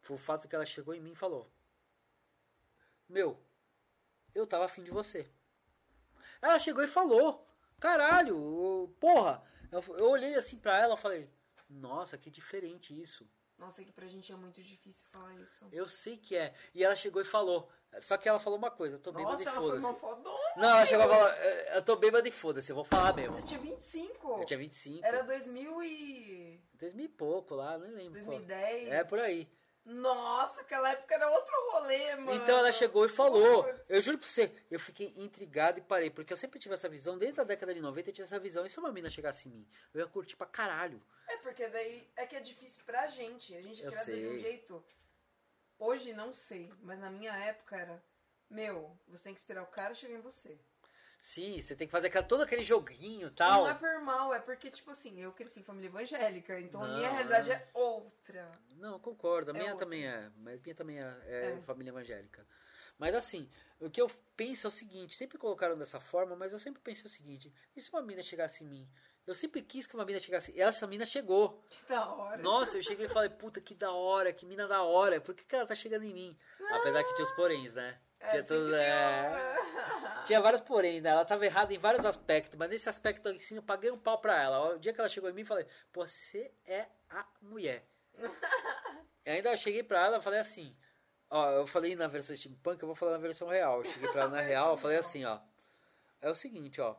Foi 0.00 0.16
o 0.16 0.18
fato 0.18 0.48
que 0.48 0.54
ela 0.54 0.64
chegou 0.64 0.94
em 0.94 1.00
mim 1.02 1.12
e 1.12 1.16
falou: 1.16 1.50
Meu, 3.08 3.38
eu 4.34 4.46
tava 4.46 4.64
afim 4.64 4.82
de 4.82 4.90
você. 4.90 5.28
Ela 6.40 6.58
chegou 6.58 6.82
e 6.82 6.88
falou: 6.88 7.46
Caralho, 7.80 8.94
porra. 9.00 9.42
Eu, 9.70 9.82
eu 9.98 10.10
olhei 10.10 10.34
assim 10.36 10.58
pra 10.58 10.78
ela 10.78 10.94
e 10.94 10.98
falei: 10.98 11.30
Nossa, 11.68 12.16
que 12.18 12.30
diferente 12.30 12.98
isso. 12.98 13.28
Nossa, 13.58 13.82
é 13.82 13.84
que 13.84 13.92
pra 13.92 14.06
gente 14.06 14.32
é 14.32 14.36
muito 14.36 14.62
difícil 14.62 15.06
falar 15.12 15.34
isso. 15.36 15.68
Eu 15.70 15.86
sei 15.86 16.16
que 16.16 16.36
é. 16.36 16.54
E 16.74 16.82
ela 16.84 16.96
chegou 16.96 17.22
e 17.22 17.24
falou. 17.24 17.70
Só 18.00 18.16
que 18.16 18.28
ela 18.28 18.40
falou 18.40 18.58
uma 18.58 18.70
coisa: 18.70 18.96
Eu 18.96 19.00
tô 19.00 19.12
bêbada 19.12 19.32
Nossa, 19.36 19.44
e 19.44 19.46
ela 19.46 19.56
foi 19.56 19.66
foda-se. 19.68 19.86
uma 19.86 19.94
fodona. 19.94 20.54
Não, 20.56 20.68
ela 20.68 20.86
chegou 20.86 21.06
e 21.06 21.08
falou: 21.08 21.28
"É, 21.28 21.76
Eu 21.78 21.82
tô 21.82 21.96
bêbada 21.96 22.28
e 22.28 22.32
foda-se, 22.32 22.70
eu 22.70 22.76
vou 22.76 22.84
falar 22.84 23.14
mesmo. 23.14 23.34
Você 23.36 23.46
tinha 23.46 23.60
25. 23.60 24.40
Eu 24.40 24.44
tinha 24.44 24.58
25. 24.58 25.06
Era 25.06 25.22
2000 25.22 25.82
e... 25.84 26.60
2000 26.74 27.04
e 27.04 27.08
pouco 27.08 27.54
lá, 27.54 27.78
nem 27.78 27.92
lembro. 27.92 28.20
qual. 28.24 28.38
2010. 28.38 28.88
É, 28.88 29.04
por 29.04 29.20
aí. 29.20 29.48
Nossa, 29.84 30.62
aquela 30.62 30.90
época 30.92 31.14
era 31.14 31.30
outro 31.30 31.54
rolê, 31.72 32.16
mano. 32.16 32.34
Então 32.34 32.58
ela 32.58 32.72
chegou 32.72 33.04
e 33.04 33.08
falou. 33.08 33.66
Eu 33.86 34.00
juro 34.00 34.16
pra 34.16 34.26
você, 34.26 34.50
eu 34.70 34.80
fiquei 34.80 35.12
intrigado 35.16 35.78
e 35.78 35.82
parei, 35.82 36.08
porque 36.08 36.32
eu 36.32 36.36
sempre 36.36 36.58
tive 36.58 36.74
essa 36.74 36.88
visão, 36.88 37.18
desde 37.18 37.38
a 37.38 37.44
década 37.44 37.74
de 37.74 37.80
90 37.80 38.08
eu 38.08 38.14
tinha 38.14 38.24
essa 38.24 38.38
visão. 38.38 38.64
E 38.64 38.70
se 38.70 38.78
uma 38.78 38.90
mina 38.90 39.10
chegasse 39.10 39.48
em 39.48 39.52
mim? 39.52 39.68
Eu 39.92 40.00
ia 40.00 40.06
curtir 40.06 40.36
pra 40.36 40.46
caralho. 40.46 41.04
É 41.28 41.36
porque 41.38 41.68
daí 41.68 42.10
é 42.16 42.26
que 42.26 42.34
é 42.34 42.40
difícil 42.40 42.82
pra 42.84 43.08
gente. 43.08 43.54
A 43.54 43.60
gente 43.60 43.84
é 43.84 43.88
criado 43.88 44.06
de 44.06 44.26
um 44.26 44.40
jeito. 44.40 44.84
Hoje 45.78 46.14
não 46.14 46.32
sei, 46.32 46.72
mas 46.82 46.98
na 46.98 47.10
minha 47.10 47.36
época 47.36 47.76
era. 47.76 48.02
Meu, 48.48 48.96
você 49.06 49.24
tem 49.24 49.34
que 49.34 49.40
esperar 49.40 49.64
o 49.64 49.66
cara 49.66 49.94
chegar 49.94 50.14
em 50.14 50.20
você. 50.20 50.58
Sim, 51.26 51.58
você 51.58 51.74
tem 51.74 51.86
que 51.88 51.90
fazer 51.90 52.08
aquela, 52.08 52.22
todo 52.26 52.42
aquele 52.42 52.62
joguinho 52.62 53.28
e 53.28 53.30
tal. 53.30 53.62
Não 53.62 53.70
é 53.70 53.74
por 53.74 53.98
mal, 54.02 54.34
é 54.34 54.40
porque, 54.40 54.70
tipo 54.70 54.90
assim, 54.90 55.18
eu 55.22 55.32
cresci 55.32 55.60
em 55.60 55.62
família 55.62 55.88
evangélica, 55.88 56.60
então 56.60 56.84
a 56.84 56.86
Não, 56.86 56.96
minha 56.98 57.08
realidade 57.10 57.50
é. 57.50 57.54
é 57.54 57.68
outra. 57.72 58.52
Não, 58.76 59.00
concordo. 59.00 59.50
A 59.50 59.54
É 59.54 59.56
minha 59.58 59.70
outra. 59.72 59.86
também 59.86 60.06
é. 60.06 60.30
Mas 60.36 60.58
a 60.60 60.62
minha 60.62 60.74
também 60.74 61.00
é, 61.02 61.16
é 61.24 61.50
É. 61.52 61.62
família 61.62 61.90
evangélica. 61.90 62.46
Mas 62.98 63.14
assim, 63.14 63.48
o 63.80 63.88
que 63.88 64.02
eu 64.02 64.10
penso 64.36 64.66
é 64.66 64.68
o 64.68 64.70
seguinte: 64.70 65.14
sempre 65.16 65.38
colocaram 65.38 65.78
dessa 65.78 65.98
forma, 65.98 66.36
mas 66.36 66.52
eu 66.52 66.58
sempre 66.58 66.82
pensei 66.82 67.06
o 67.06 67.08
seguinte: 67.08 67.50
e 67.74 67.80
se 67.80 67.88
uma 67.90 68.02
mina 68.02 68.22
chegasse 68.22 68.62
em 68.62 68.66
mim? 68.66 68.90
Eu 69.26 69.34
sempre 69.34 69.62
quis 69.62 69.86
que 69.86 69.94
uma 69.94 70.04
mina 70.04 70.20
chegasse. 70.20 70.52
E 70.52 70.60
essa 70.60 70.86
mina 70.86 71.06
chegou. 71.06 71.64
Que 71.70 71.86
da 71.88 72.06
hora. 72.06 72.36
Nossa, 72.42 72.76
eu 72.76 72.82
cheguei 72.82 73.06
e 73.06 73.08
falei, 73.08 73.30
puta, 73.30 73.58
que 73.62 73.74
da 73.74 73.90
hora, 73.90 74.30
que 74.30 74.44
mina 74.44 74.68
da 74.68 74.82
hora. 74.82 75.18
Por 75.22 75.34
que, 75.34 75.42
que 75.46 75.56
ela 75.56 75.66
tá 75.66 75.74
chegando 75.74 76.04
em 76.04 76.12
mim? 76.12 76.38
Apesar 76.70 77.02
que 77.02 77.14
tinha 77.14 77.24
os 77.26 77.32
poréns, 77.34 77.72
né? 77.74 77.98
É, 78.24 78.30
tinha 78.30 78.44
todos. 78.44 78.66
que 78.66 78.72
ter 78.72 78.82
É... 78.82 80.24
Tinha 80.24 80.40
vários 80.40 80.62
porém, 80.62 81.00
né? 81.00 81.10
Ela 81.10 81.24
tava 81.24 81.44
errada 81.44 81.72
em 81.74 81.78
vários 81.78 82.04
aspectos, 82.06 82.58
mas 82.58 82.70
nesse 82.70 82.88
aspecto 82.88 83.28
assim, 83.28 83.56
eu 83.56 83.62
paguei 83.62 83.90
um 83.90 83.98
pau 83.98 84.18
pra 84.18 84.40
ela. 84.40 84.74
O 84.74 84.78
dia 84.78 84.92
que 84.92 85.00
ela 85.00 85.08
chegou 85.08 85.28
em 85.28 85.32
mim, 85.32 85.42
eu 85.42 85.46
falei, 85.46 85.66
você 85.92 86.52
é 86.64 86.86
a 87.10 87.26
mulher. 87.42 87.86
e 89.26 89.30
ainda 89.30 89.52
eu 89.52 89.56
cheguei 89.56 89.82
pra 89.82 90.04
ela 90.04 90.18
e 90.18 90.22
falei 90.22 90.40
assim, 90.40 90.76
ó, 91.28 91.50
eu 91.50 91.66
falei 91.66 91.94
na 91.94 92.06
versão 92.06 92.34
steampunk, 92.36 92.82
eu 92.82 92.86
vou 92.86 92.94
falar 92.94 93.12
na 93.12 93.18
versão 93.18 93.48
real. 93.48 93.78
Eu 93.78 93.90
cheguei 93.90 94.10
pra 94.10 94.22
ela 94.22 94.30
na 94.30 94.40
real, 94.42 94.72
eu 94.72 94.76
falei 94.78 94.96
assim, 94.96 95.24
ó, 95.24 95.38
é 96.22 96.30
o 96.30 96.34
seguinte, 96.34 96.80
ó, 96.80 96.96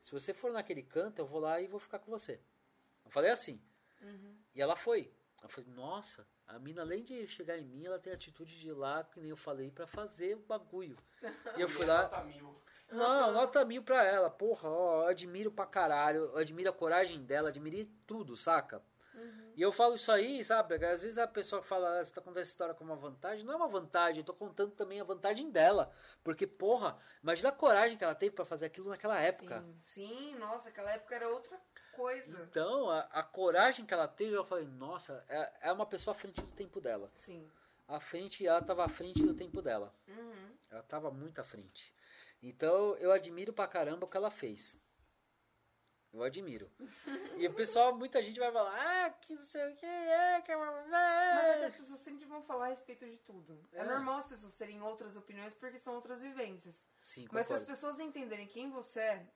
se 0.00 0.10
você 0.10 0.32
for 0.32 0.52
naquele 0.52 0.82
canto, 0.82 1.18
eu 1.18 1.26
vou 1.26 1.40
lá 1.40 1.60
e 1.60 1.66
vou 1.66 1.80
ficar 1.80 1.98
com 1.98 2.10
você. 2.10 2.40
Eu 3.04 3.10
falei 3.10 3.30
assim. 3.30 3.60
E 4.54 4.62
ela 4.62 4.76
foi. 4.76 5.12
Eu 5.42 5.48
falei, 5.48 5.70
nossa, 5.70 6.26
a 6.48 6.58
mina 6.58 6.82
além 6.82 7.02
de 7.04 7.26
chegar 7.26 7.58
em 7.58 7.64
mim, 7.64 7.84
ela 7.86 7.98
tem 7.98 8.12
a 8.12 8.16
atitude 8.16 8.58
de 8.58 8.68
ir 8.68 8.72
lá, 8.72 9.04
que 9.04 9.20
nem 9.20 9.30
eu 9.30 9.36
falei, 9.36 9.70
pra 9.70 9.86
fazer 9.86 10.34
o 10.36 10.40
bagulho. 10.40 10.96
E 11.56 11.60
eu 11.60 11.68
fui 11.68 11.84
Minha 11.84 11.94
lá, 11.94 12.02
nota 12.02 12.24
mil. 12.24 12.62
não, 12.90 13.32
nota 13.32 13.64
mil 13.64 13.82
pra 13.82 14.02
ela. 14.04 14.30
Porra, 14.30 14.68
ó, 14.68 15.02
eu 15.02 15.08
admiro 15.08 15.50
pra 15.52 15.66
caralho. 15.66 16.20
Eu 16.26 16.38
admiro 16.38 16.70
a 16.70 16.72
coragem 16.72 17.22
dela, 17.24 17.48
admirei 17.50 17.90
tudo, 18.06 18.36
saca? 18.36 18.82
E 19.56 19.62
eu 19.62 19.72
falo 19.72 19.96
isso 19.96 20.12
aí, 20.12 20.44
sabe? 20.44 20.74
Às 20.76 21.02
vezes 21.02 21.18
a 21.18 21.26
pessoa 21.26 21.62
fala, 21.62 21.98
ah, 21.98 22.04
você 22.04 22.12
tá 22.12 22.20
contando 22.20 22.40
essa 22.40 22.50
história 22.50 22.74
como 22.74 22.92
uma 22.92 23.00
vantagem. 23.00 23.44
Não 23.44 23.54
é 23.54 23.56
uma 23.56 23.68
vantagem, 23.68 24.18
eu 24.20 24.24
tô 24.24 24.32
contando 24.32 24.72
também 24.72 25.00
a 25.00 25.04
vantagem 25.04 25.50
dela. 25.50 25.90
Porque, 26.22 26.46
porra, 26.46 26.96
imagina 27.22 27.48
a 27.48 27.52
coragem 27.52 27.98
que 27.98 28.04
ela 28.04 28.14
teve 28.14 28.34
pra 28.34 28.44
fazer 28.44 28.66
aquilo 28.66 28.88
naquela 28.88 29.20
época. 29.20 29.60
Sim, 29.84 30.06
sim, 30.06 30.34
nossa, 30.36 30.68
aquela 30.68 30.90
época 30.92 31.14
era 31.14 31.28
outra 31.28 31.58
coisa. 31.92 32.40
Então, 32.42 32.88
a, 32.88 33.00
a 33.00 33.22
coragem 33.22 33.84
que 33.84 33.92
ela 33.92 34.06
teve, 34.06 34.36
eu 34.36 34.44
falei, 34.44 34.64
nossa, 34.66 35.24
é, 35.28 35.52
é 35.62 35.72
uma 35.72 35.86
pessoa 35.86 36.14
à 36.14 36.18
frente 36.18 36.40
do 36.40 36.46
tempo 36.52 36.80
dela. 36.80 37.10
Sim. 37.16 37.50
À 37.88 37.98
frente, 37.98 38.46
ela 38.46 38.62
tava 38.62 38.84
à 38.84 38.88
frente 38.88 39.22
do 39.22 39.34
tempo 39.34 39.60
dela. 39.60 39.92
Uhum. 40.06 40.52
Ela 40.70 40.82
tava 40.82 41.10
muito 41.10 41.40
à 41.40 41.44
frente. 41.44 41.92
Então 42.42 42.94
eu 42.98 43.10
admiro 43.10 43.52
pra 43.52 43.66
caramba 43.66 44.06
o 44.06 44.08
que 44.08 44.16
ela 44.16 44.30
fez. 44.30 44.80
Eu 46.12 46.22
admiro. 46.22 46.70
e 47.36 47.46
o 47.46 47.52
pessoal, 47.54 47.94
muita 47.94 48.22
gente 48.22 48.40
vai 48.40 48.50
falar, 48.50 48.72
ah, 49.06 49.10
que 49.10 49.34
não 49.34 49.42
sei 49.42 49.72
o 49.72 49.76
que 49.76 49.84
é, 49.84 50.40
que 50.40 50.50
é 50.50 50.56
uma- 50.56 50.72
Mas 50.72 51.46
é 51.46 51.58
que 51.58 51.64
as 51.66 51.76
pessoas 51.76 52.00
sempre 52.00 52.24
vão 52.24 52.42
falar 52.42 52.66
a 52.66 52.68
respeito 52.70 53.04
de 53.06 53.18
tudo. 53.18 53.62
É, 53.72 53.80
É. 53.80 53.84
normal 53.84 54.16
as 54.18 54.26
pessoas 54.26 54.56
terem 54.56 54.80
outras 54.82 55.16
opiniões 55.16 55.54
porque 55.54 55.78
são 55.78 55.94
outras 55.94 56.20
vivências. 56.22 56.86
Sim, 57.02 57.28
Mas 57.30 57.46
se 57.46 57.52
as 57.54 57.62
pessoas 57.64 58.00
entenderem 58.00 58.46
quem 58.46 58.70
você 58.70 59.00
é, 59.00 59.26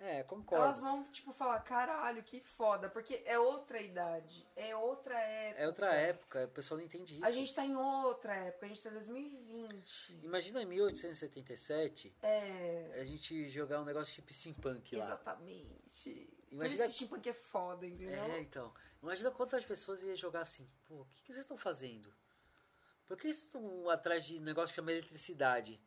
É, 0.00 0.22
concordo. 0.22 0.64
elas 0.64 0.80
vão, 0.80 1.02
tipo, 1.10 1.32
falar, 1.32 1.58
caralho, 1.60 2.22
que 2.22 2.40
foda. 2.40 2.88
Porque 2.88 3.20
é 3.26 3.36
outra 3.38 3.80
idade, 3.82 4.46
é 4.54 4.74
outra 4.76 5.18
época. 5.18 5.60
É 5.62 5.66
outra 5.66 5.92
época, 5.94 6.44
o 6.44 6.48
pessoal 6.48 6.78
não 6.78 6.84
entende 6.86 7.16
isso. 7.16 7.24
A 7.26 7.30
gente 7.32 7.52
tá 7.52 7.64
em 7.64 7.74
outra 7.74 8.32
época, 8.34 8.66
a 8.66 8.68
gente 8.68 8.80
tá 8.80 8.90
em 8.90 8.92
2020. 8.92 10.20
Imagina 10.22 10.62
em 10.62 10.66
1877, 10.66 12.14
É. 12.22 12.98
a 13.00 13.04
gente 13.04 13.48
jogar 13.48 13.80
um 13.80 13.84
negócio 13.84 14.14
tipo 14.14 14.32
steampunk 14.32 14.94
lá. 14.96 15.04
Exatamente. 15.04 16.38
Imagina- 16.50 16.84
que 16.86 16.92
steampunk 16.92 17.28
é 17.28 17.32
foda, 17.32 17.84
entendeu? 17.86 18.22
É, 18.22 18.40
então. 18.40 18.72
Imagina 19.02 19.30
quantas 19.32 19.64
pessoas 19.64 20.02
iam 20.02 20.14
jogar 20.16 20.40
assim, 20.42 20.68
pô, 20.86 21.02
o 21.02 21.04
que, 21.06 21.20
que 21.22 21.26
vocês 21.32 21.38
estão 21.44 21.56
fazendo? 21.58 22.12
Por 23.06 23.16
que 23.16 23.22
vocês 23.24 23.42
estão 23.44 23.88
atrás 23.90 24.24
de 24.24 24.38
negócio 24.40 24.68
que 24.70 24.76
chama 24.76 24.92
eletricidade? 24.92 25.80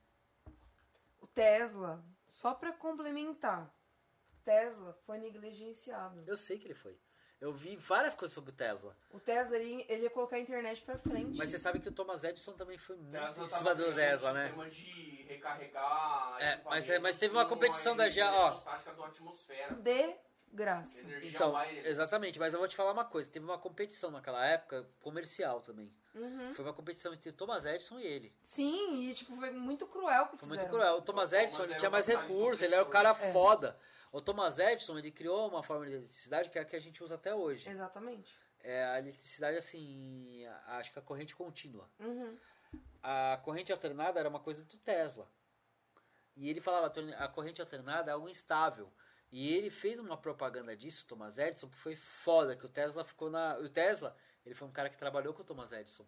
O 1.21 1.27
Tesla, 1.27 2.03
só 2.27 2.53
pra 2.53 2.71
complementar, 2.73 3.73
Tesla 4.43 4.93
foi 5.05 5.17
negligenciado. 5.17 6.23
Eu 6.27 6.37
sei 6.37 6.57
que 6.57 6.67
ele 6.67 6.73
foi. 6.73 6.97
Eu 7.39 7.51
vi 7.51 7.75
várias 7.75 8.13
coisas 8.13 8.35
sobre 8.35 8.51
o 8.51 8.53
Tesla. 8.53 8.95
O 9.09 9.19
Tesla, 9.19 9.57
ele, 9.57 9.83
ele 9.89 10.03
ia 10.03 10.09
colocar 10.11 10.35
a 10.35 10.39
internet 10.39 10.83
pra 10.83 10.99
frente. 10.99 11.37
Mas 11.39 11.49
você 11.49 11.57
sabe 11.57 11.79
que 11.79 11.89
o 11.89 11.91
Thomas 11.91 12.23
Edison 12.23 12.53
também 12.53 12.77
foi 12.77 12.95
muito 12.97 13.11
Tesla 13.11 13.43
em 13.43 13.47
cima 13.47 13.73
do 13.73 13.95
Tesla, 13.95 14.31
né? 14.33 14.43
sistema 14.45 14.69
de 14.69 15.23
recarregar. 15.27 16.37
É, 16.39 16.61
mas- 16.65 16.87
equipamentos 16.87 17.01
mas 17.01 17.15
teve 17.19 17.33
uma 17.33 17.43
com 17.43 17.49
competição 17.49 17.95
da 17.95 18.03
energia 18.03 18.25
GA, 18.29 18.37
ó. 18.37 18.91
do 18.93 19.03
atmosfera. 19.03 19.73
De 19.73 20.15
graça. 20.53 20.99
Energia 20.99 21.31
Então, 21.31 21.53
wireless. 21.55 21.89
exatamente, 21.89 22.37
mas 22.37 22.53
eu 22.53 22.59
vou 22.59 22.67
te 22.67 22.75
falar 22.75 22.91
uma 22.91 23.05
coisa. 23.05 23.31
Teve 23.31 23.45
uma 23.45 23.57
competição 23.57 24.11
naquela 24.11 24.45
época, 24.45 24.87
comercial 24.99 25.61
também. 25.61 25.91
Uhum. 26.13 26.53
Foi 26.53 26.63
uma 26.65 26.73
competição 26.73 27.11
entre 27.13 27.29
o 27.29 27.33
Thomas 27.33 27.65
Edison 27.65 27.97
e 27.99 28.05
ele. 28.05 28.35
Sim, 28.43 29.09
e 29.09 29.13
tipo, 29.15 29.35
foi 29.37 29.49
muito 29.49 29.87
cruel 29.87 30.25
que 30.27 30.37
Foi 30.37 30.39
fizeram. 30.49 30.61
muito 30.61 30.69
cruel. 30.69 30.97
O 30.97 31.01
Thomas 31.01 31.29
O 31.29 31.31
Thomas 31.31 31.33
Edison, 31.33 31.63
ele 31.63 31.75
tinha 31.75 31.89
mais 31.89 32.05
recursos, 32.05 32.61
ele 32.61 32.75
era 32.75 32.83
o 32.83 32.87
cara 32.89 33.09
É. 33.19 33.31
foda. 33.31 33.79
O 34.11 34.21
Thomas 34.21 34.59
Edison, 34.59 34.97
ele 34.97 35.11
criou 35.11 35.47
uma 35.47 35.63
forma 35.63 35.85
de 35.85 35.93
eletricidade 35.93 36.49
que 36.49 36.57
é 36.59 36.61
a 36.61 36.65
que 36.65 36.75
a 36.75 36.79
gente 36.81 37.03
usa 37.03 37.15
até 37.15 37.33
hoje. 37.33 37.67
Exatamente. 37.69 38.37
É 38.59 38.83
a 38.85 38.99
eletricidade, 38.99 39.57
assim, 39.57 40.45
acho 40.67 40.91
que 40.91 40.99
a 40.99 41.01
corrente 41.01 41.35
contínua. 41.35 41.89
Uhum. 41.99 42.37
A 43.01 43.39
corrente 43.43 43.71
alternada 43.71 44.19
era 44.19 44.29
uma 44.29 44.39
coisa 44.39 44.63
do 44.63 44.77
Tesla. 44.77 45.27
E 46.35 46.49
ele 46.49 46.61
falava, 46.61 46.87
"A 46.87 46.89
torne- 46.89 47.13
a 47.15 47.27
corrente 47.27 47.61
alternada 47.61 48.11
é 48.11 48.13
algo 48.13 48.29
instável. 48.29 48.91
E 49.31 49.53
ele 49.55 49.69
fez 49.69 49.99
uma 49.99 50.17
propaganda 50.17 50.75
disso, 50.75 51.05
Thomas 51.07 51.37
Edison, 51.39 51.69
que 51.69 51.77
foi 51.77 51.95
foda, 51.95 52.55
que 52.55 52.65
o 52.65 52.69
Tesla 52.69 53.03
ficou 53.05 53.29
na... 53.29 53.57
O 53.57 53.69
Tesla, 53.69 54.15
ele 54.45 54.53
foi 54.53 54.67
um 54.67 54.71
cara 54.71 54.89
que 54.89 54.97
trabalhou 54.97 55.33
com 55.33 55.41
o 55.41 55.45
Thomas 55.45 55.71
Edison. 55.71 56.05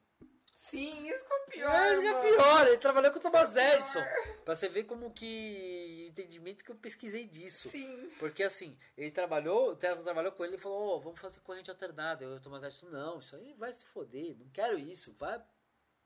Sim, 0.56 1.08
isso 1.08 1.26
que 1.26 1.34
é 1.34 1.36
o 1.36 1.46
pior. 1.48 1.70
Mas 1.70 2.00
que 2.00 2.08
é 2.08 2.22
pior, 2.22 2.68
ele 2.68 2.78
trabalhou 2.78 3.12
com 3.12 3.20
o 3.20 3.22
Thomas 3.22 3.50
Isso 3.50 3.60
é 3.60 3.74
Edison. 3.76 4.04
Pra 4.46 4.56
você 4.56 4.70
ver 4.70 4.84
como 4.86 5.12
que... 5.12 6.08
Entendimento 6.10 6.64
que 6.64 6.72
eu 6.72 6.76
pesquisei 6.76 7.28
disso. 7.28 7.70
Sim. 7.70 8.10
Porque 8.20 8.44
assim, 8.44 8.78
ele 8.98 9.12
trabalhou, 9.12 9.72
o 9.72 9.76
Tesla 9.76 10.04
trabalhou 10.04 10.32
com 10.32 10.46
ele 10.46 10.56
e 10.56 10.60
falou, 10.60 10.96
ó, 10.96 11.00
vamos 11.00 11.20
fazer 11.20 11.40
corrente 11.42 11.70
alternada. 11.70 12.24
Eu, 12.24 12.36
o 12.36 12.40
Thomas 12.40 12.64
Edison, 12.64 12.88
não, 12.90 13.20
isso 13.20 13.36
aí 13.36 13.54
vai 13.54 13.72
se 13.72 13.84
foder, 13.86 14.38
não 14.38 14.48
quero 14.50 14.78
isso, 14.78 15.14
vai, 15.20 15.44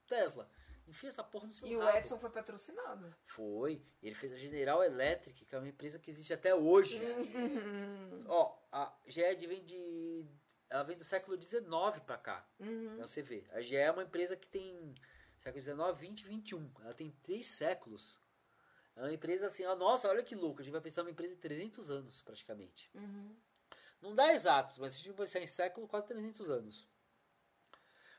Tesla. 0.08 0.50
Enfia 0.88 1.10
essa 1.10 1.24
porra 1.24 1.48
no 1.48 1.54
seu 1.54 1.68
E 1.68 1.76
o 1.76 1.82
rabo. 1.82 1.98
Edson 1.98 2.18
foi 2.18 2.30
patrocinado. 2.30 3.14
Foi. 3.26 3.82
Ele 4.02 4.16
fez 4.16 4.32
a 4.32 4.38
General 4.38 4.82
Electric, 4.82 5.46
que 5.46 5.54
é 5.54 5.60
uma 5.60 5.68
empresa 5.68 6.00
que 6.00 6.10
existe 6.10 6.34
até 6.34 6.56
hoje. 6.56 6.98
Uhum. 7.04 8.24
Ó, 8.30 8.58
a 8.72 8.98
GE 9.06 9.48
vem 9.48 9.66
de. 9.66 10.26
Ela 10.70 10.84
vem 10.84 10.98
do 10.98 11.04
século 11.04 11.42
XIX 11.42 11.66
pra 12.06 12.18
cá. 12.18 12.48
Uhum. 12.60 12.96
Pra 12.98 13.08
você 13.08 13.22
ver. 13.22 13.48
A 13.52 13.62
GE 13.62 13.76
é 13.76 13.92
uma 13.92 14.04
empresa 14.04 14.36
que 14.36 14.50
tem 14.50 14.94
século 15.38 15.62
XIX, 15.62 16.00
20 16.00 16.22
e 16.22 16.26
21. 16.26 16.72
Ela 16.82 16.94
tem 16.94 17.12
três 17.24 17.46
séculos. 17.46 18.20
É 18.96 19.02
uma 19.02 19.14
empresa 19.14 19.48
assim, 19.48 19.64
ó, 19.66 19.76
nossa, 19.76 20.10
olha 20.10 20.24
que 20.24 20.36
louco. 20.36 20.62
A 20.62 20.64
gente 20.64 20.74
vai 20.74 20.82
pensar 20.82 21.04
numa 21.04 21.12
empresa 21.12 21.36
de 21.36 21.42
300 21.42 21.92
anos, 21.92 22.22
praticamente. 22.22 22.90
Uhum. 22.94 23.36
Não 24.02 24.14
dá 24.14 24.34
exatos, 24.34 24.78
mas 24.78 24.94
se 24.94 25.02
a 25.02 25.04
gente 25.04 25.16
pensar 25.16 25.40
em 25.40 25.48
século, 25.48 25.88
quase 25.88 26.08
300 26.08 26.50
anos. 26.50 26.88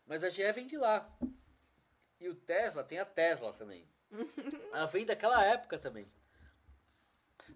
Mas 0.07 0.25
a 0.25 0.31
GE 0.31 0.51
vem 0.53 0.67
de 0.67 0.77
lá. 0.77 1.11
E 2.21 2.29
o 2.29 2.35
Tesla 2.35 2.83
tem 2.83 2.99
a 2.99 3.05
Tesla 3.05 3.53
também. 3.53 3.89
Ela 4.73 4.87
vem 4.87 5.05
daquela 5.05 5.45
época 5.45 5.79
também. 5.79 6.11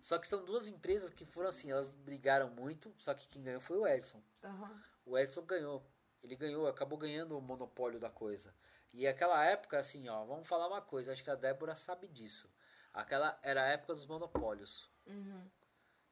Só 0.00 0.18
que 0.18 0.26
são 0.26 0.44
duas 0.44 0.66
empresas 0.68 1.10
que 1.10 1.24
foram 1.24 1.48
assim, 1.48 1.70
elas 1.70 1.90
brigaram 1.92 2.50
muito, 2.50 2.94
só 2.98 3.14
que 3.14 3.28
quem 3.28 3.42
ganhou 3.42 3.60
foi 3.60 3.78
o 3.78 3.86
Edson. 3.86 4.22
Uhum. 4.42 4.80
O 5.06 5.18
Edson 5.18 5.44
ganhou. 5.44 5.84
Ele 6.22 6.36
ganhou, 6.36 6.66
acabou 6.66 6.98
ganhando 6.98 7.36
o 7.36 7.40
monopólio 7.40 7.98
da 7.98 8.10
coisa. 8.10 8.54
E 8.92 9.06
aquela 9.06 9.44
época, 9.44 9.78
assim, 9.78 10.08
ó, 10.08 10.24
vamos 10.24 10.46
falar 10.46 10.68
uma 10.68 10.80
coisa, 10.80 11.12
acho 11.12 11.24
que 11.24 11.30
a 11.30 11.34
Débora 11.34 11.74
sabe 11.74 12.06
disso. 12.08 12.48
Aquela 12.92 13.38
era 13.42 13.62
a 13.62 13.68
época 13.68 13.94
dos 13.94 14.06
monopólios. 14.06 14.90
Uhum. 15.06 15.50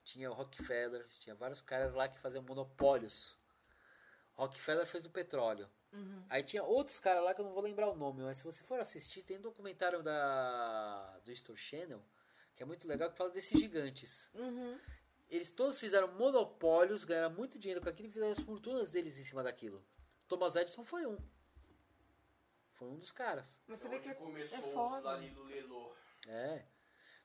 Tinha 0.02 0.30
o 0.30 0.34
Rockefeller, 0.34 1.06
tinha 1.20 1.34
vários 1.34 1.60
caras 1.60 1.92
lá 1.92 2.08
que 2.08 2.18
faziam 2.18 2.42
monopólios. 2.42 3.36
Rockefeller 4.34 4.86
fez 4.86 5.04
o 5.04 5.10
petróleo. 5.10 5.68
Uhum. 5.92 6.24
Aí 6.30 6.42
tinha 6.42 6.62
outros 6.62 6.98
caras 6.98 7.22
lá 7.22 7.34
que 7.34 7.40
eu 7.40 7.44
não 7.44 7.52
vou 7.52 7.62
lembrar 7.62 7.90
o 7.90 7.96
nome, 7.96 8.22
mas 8.22 8.38
se 8.38 8.44
você 8.44 8.62
for 8.64 8.80
assistir, 8.80 9.22
tem 9.22 9.38
um 9.38 9.42
documentário 9.42 10.02
da 10.02 11.18
do 11.22 11.30
History 11.30 11.58
Channel, 11.58 12.02
que 12.60 12.64
é 12.64 12.66
muito 12.66 12.86
legal, 12.86 13.10
que 13.10 13.16
fala 13.16 13.30
desses 13.30 13.58
gigantes. 13.58 14.30
Uhum. 14.34 14.78
Eles 15.30 15.50
todos 15.50 15.78
fizeram 15.78 16.12
monopólios, 16.12 17.04
ganharam 17.04 17.34
muito 17.34 17.58
dinheiro 17.58 17.80
com 17.80 17.88
aquilo 17.88 18.10
e 18.10 18.12
fizeram 18.12 18.32
as 18.32 18.40
fortunas 18.40 18.90
deles 18.90 19.16
em 19.16 19.24
cima 19.24 19.42
daquilo. 19.42 19.82
Thomas 20.28 20.56
Edison 20.56 20.84
foi 20.84 21.06
um. 21.06 21.16
Foi 22.74 22.88
um 22.88 22.98
dos 22.98 23.12
caras. 23.12 23.58
Mas 23.66 23.78
você 23.78 23.88
vê 23.88 23.94
Onde 23.96 24.04
que 24.04 24.10
é 24.10 24.14
começou 24.14 24.58
os 24.58 24.74
foda. 24.74 25.14
Lelô. 25.14 25.94
É. 26.28 26.66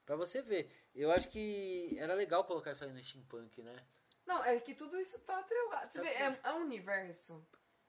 Pra 0.06 0.16
você 0.16 0.42
ver. 0.42 0.72
Eu 0.96 1.12
acho 1.12 1.28
que 1.28 1.98
era 2.00 2.14
legal 2.14 2.46
colocar 2.46 2.72
isso 2.72 2.86
aí 2.86 2.94
no 2.94 3.04
steampunk, 3.04 3.62
né? 3.62 3.76
Não, 4.26 4.42
é 4.46 4.58
que 4.62 4.74
tudo 4.74 4.98
isso 4.98 5.20
tá 5.20 5.40
atrelado. 5.40 5.92
Você 5.92 5.98
Tá 6.02 6.04
vê, 6.06 6.12
é, 6.12 6.40
é 6.46 6.54
um 6.54 6.62
universo 6.62 7.46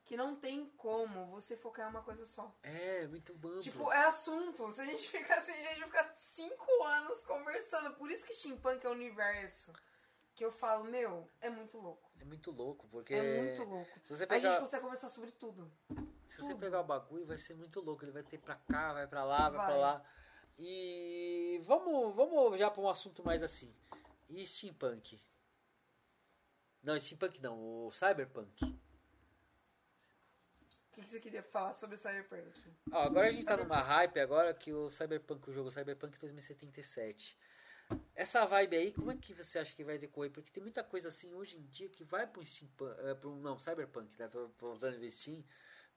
que 0.06 0.16
não 0.16 0.36
tem 0.36 0.70
como 0.76 1.26
você 1.26 1.56
focar 1.56 1.86
em 1.86 1.90
uma 1.90 2.02
coisa 2.02 2.24
só. 2.24 2.56
É, 2.62 3.06
muito 3.08 3.32
amplo. 3.32 3.60
Tipo, 3.60 3.92
é 3.92 4.06
assunto. 4.06 4.72
Se 4.72 4.80
a 4.80 4.84
gente 4.84 5.08
ficar 5.08 5.38
assim, 5.38 5.50
a 5.52 5.74
gente 5.74 5.80
vai 5.80 5.88
ficar 5.88 6.14
cinco 6.16 6.82
anos 6.84 7.24
conversando. 7.24 7.94
Por 7.96 8.10
isso 8.10 8.24
que 8.24 8.32
steampunk 8.32 8.86
é 8.86 8.88
um 8.88 8.92
universo. 8.92 9.72
Que 10.34 10.44
eu 10.44 10.52
falo, 10.52 10.84
meu, 10.84 11.28
é 11.40 11.50
muito 11.50 11.76
louco. 11.78 12.08
É 12.20 12.24
muito 12.24 12.50
louco, 12.52 12.86
porque. 12.88 13.14
É 13.14 13.42
muito 13.42 13.64
louco. 13.64 13.90
Se 14.04 14.08
você 14.16 14.24
A 14.24 14.26
gente 14.34 14.42
pegar, 14.42 14.60
consegue 14.60 14.82
conversar 14.84 15.08
sobre 15.08 15.32
tudo. 15.32 15.72
se 16.28 16.36
você 16.36 16.50
tudo. 16.50 16.60
pegar 16.60 16.80
o 16.80 16.84
bagulho, 16.84 17.26
vai 17.26 17.36
ser 17.38 17.54
muito 17.54 17.80
louco. 17.80 18.04
Ele 18.04 18.12
vai 18.12 18.22
ter 18.22 18.38
pra 18.38 18.54
cá, 18.54 18.92
vai 18.92 19.06
pra 19.08 19.24
lá, 19.24 19.48
vai, 19.50 19.58
pra 19.58 19.66
Vai. 19.70 19.78
lá. 19.78 20.04
E 20.58 21.60
vamos, 21.66 22.14
vamos 22.14 22.58
já 22.58 22.70
pra 22.70 22.80
um 22.80 22.88
assunto 22.88 23.24
mais 23.24 23.42
assim. 23.42 23.74
E 24.28 24.46
steampunk? 24.46 25.20
Não, 26.82 26.98
steampunk 27.00 27.40
não, 27.42 27.58
o 27.86 27.90
cyberpunk. 27.92 28.78
O 30.96 31.02
que, 31.02 31.06
você 31.10 31.20
queria 31.20 31.42
falar 31.42 31.74
sobre 31.74 31.98
Cyberpunk? 31.98 32.58
Ó, 32.90 33.02
agora 33.02 33.28
a 33.28 33.30
gente 33.30 33.44
tá 33.44 33.52
Cyberpunk. 33.52 33.68
numa 33.68 33.82
hype 33.82 34.18
agora 34.18 34.54
que 34.54 34.72
o 34.72 34.88
Cyberpunk, 34.88 35.50
o 35.50 35.52
jogo 35.52 35.70
Cyberpunk 35.70 36.18
2077. 36.18 37.38
Essa 38.14 38.46
vibe 38.46 38.76
aí, 38.78 38.92
como 38.92 39.12
é 39.12 39.16
que 39.16 39.34
você 39.34 39.58
acha 39.58 39.74
que 39.76 39.84
vai 39.84 39.98
decorrer? 39.98 40.32
Porque 40.32 40.50
tem 40.50 40.62
muita 40.62 40.82
coisa 40.82 41.08
assim 41.08 41.34
hoje 41.34 41.58
em 41.58 41.66
dia 41.66 41.90
que 41.90 42.02
vai 42.02 42.26
pro 42.26 42.44
Steampunk, 42.44 42.96
pro, 43.20 43.36
não, 43.36 43.58
Cyberpunk, 43.58 44.18
né? 44.18 44.26
Tô 44.26 44.48
voltando 44.58 44.94
a 44.94 44.96
investir. 44.96 45.44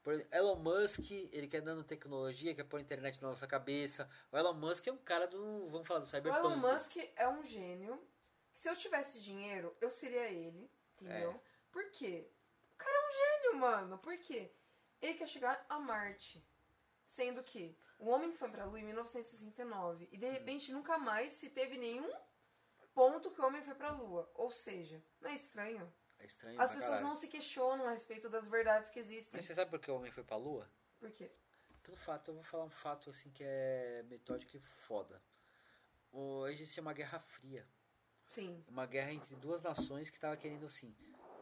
Por 0.03 0.13
exemplo, 0.13 0.35
Elon 0.35 0.57
Musk, 0.57 1.11
ele 1.11 1.47
quer 1.47 1.61
nanotecnologia, 1.61 2.53
quer 2.53 2.65
pôr 2.65 2.77
a 2.77 2.81
internet 2.81 3.21
na 3.21 3.29
nossa 3.29 3.47
cabeça. 3.47 4.09
O 4.33 4.37
Elon 4.37 4.53
Musk 4.53 4.85
é 4.85 4.91
um 4.91 4.97
cara 4.97 5.27
do, 5.27 5.65
vamos 5.67 5.87
falar 5.87 6.01
do 6.01 6.03
O 6.03 6.07
Cyberpunk. 6.07 6.45
Elon 6.45 6.57
Musk 6.57 6.97
é 7.15 7.27
um 7.27 7.45
gênio. 7.45 8.05
Se 8.53 8.69
eu 8.69 8.75
tivesse 8.75 9.21
dinheiro, 9.21 9.73
eu 9.79 9.89
seria 9.89 10.29
ele. 10.29 10.69
Entendeu? 10.95 11.31
É. 11.31 11.39
Por 11.71 11.89
quê? 11.91 12.29
O 12.73 12.77
cara 12.77 12.93
é 12.93 13.07
um 13.07 13.13
gênio, 13.13 13.59
mano. 13.61 13.97
Por 13.97 14.17
quê? 14.17 14.51
Ele 15.01 15.13
quer 15.13 15.27
chegar 15.27 15.65
a 15.69 15.79
Marte. 15.79 16.43
Sendo 17.05 17.43
que 17.43 17.75
o 17.97 18.07
homem 18.09 18.31
foi 18.31 18.49
pra 18.49 18.65
Lua 18.65 18.79
em 18.79 18.83
1969. 18.85 20.07
E 20.11 20.17
de 20.17 20.29
repente 20.29 20.71
nunca 20.71 20.97
mais 20.97 21.33
se 21.33 21.49
teve 21.49 21.77
nenhum 21.77 22.11
ponto 22.93 23.31
que 23.31 23.41
o 23.41 23.45
homem 23.45 23.61
foi 23.63 23.73
pra 23.75 23.91
Lua. 23.91 24.29
Ou 24.35 24.51
seja, 24.51 25.01
não 25.19 25.29
é 25.29 25.33
estranho? 25.33 25.91
É 26.19 26.25
estranho 26.25 26.61
As 26.61 26.71
pessoas 26.71 26.89
caralho. 26.89 27.07
não 27.07 27.15
se 27.15 27.27
questionam 27.27 27.87
a 27.87 27.91
respeito 27.91 28.29
das 28.29 28.47
verdades 28.47 28.91
que 28.91 28.99
existem. 28.99 29.31
Mas 29.37 29.45
você 29.45 29.55
sabe 29.55 29.71
por 29.71 29.79
que 29.79 29.89
o 29.89 29.95
homem 29.95 30.11
foi 30.11 30.23
pra 30.23 30.35
lua? 30.35 30.69
Por 30.99 31.09
quê? 31.11 31.31
Pelo 31.81 31.97
fato, 31.97 32.29
eu 32.31 32.35
vou 32.35 32.43
falar 32.43 32.65
um 32.65 32.69
fato 32.69 33.09
assim 33.09 33.31
que 33.31 33.43
é 33.43 34.03
metódico 34.03 34.55
e 34.55 34.59
foda. 34.59 35.21
O, 36.11 36.45
existia 36.47 36.81
uma 36.81 36.93
guerra 36.93 37.19
fria. 37.19 37.65
Sim. 38.27 38.63
Uma 38.67 38.85
guerra 38.85 39.13
entre 39.13 39.35
duas 39.37 39.61
nações 39.61 40.09
que 40.09 40.19
tava 40.19 40.35
querendo 40.37 40.65
assim. 40.65 40.93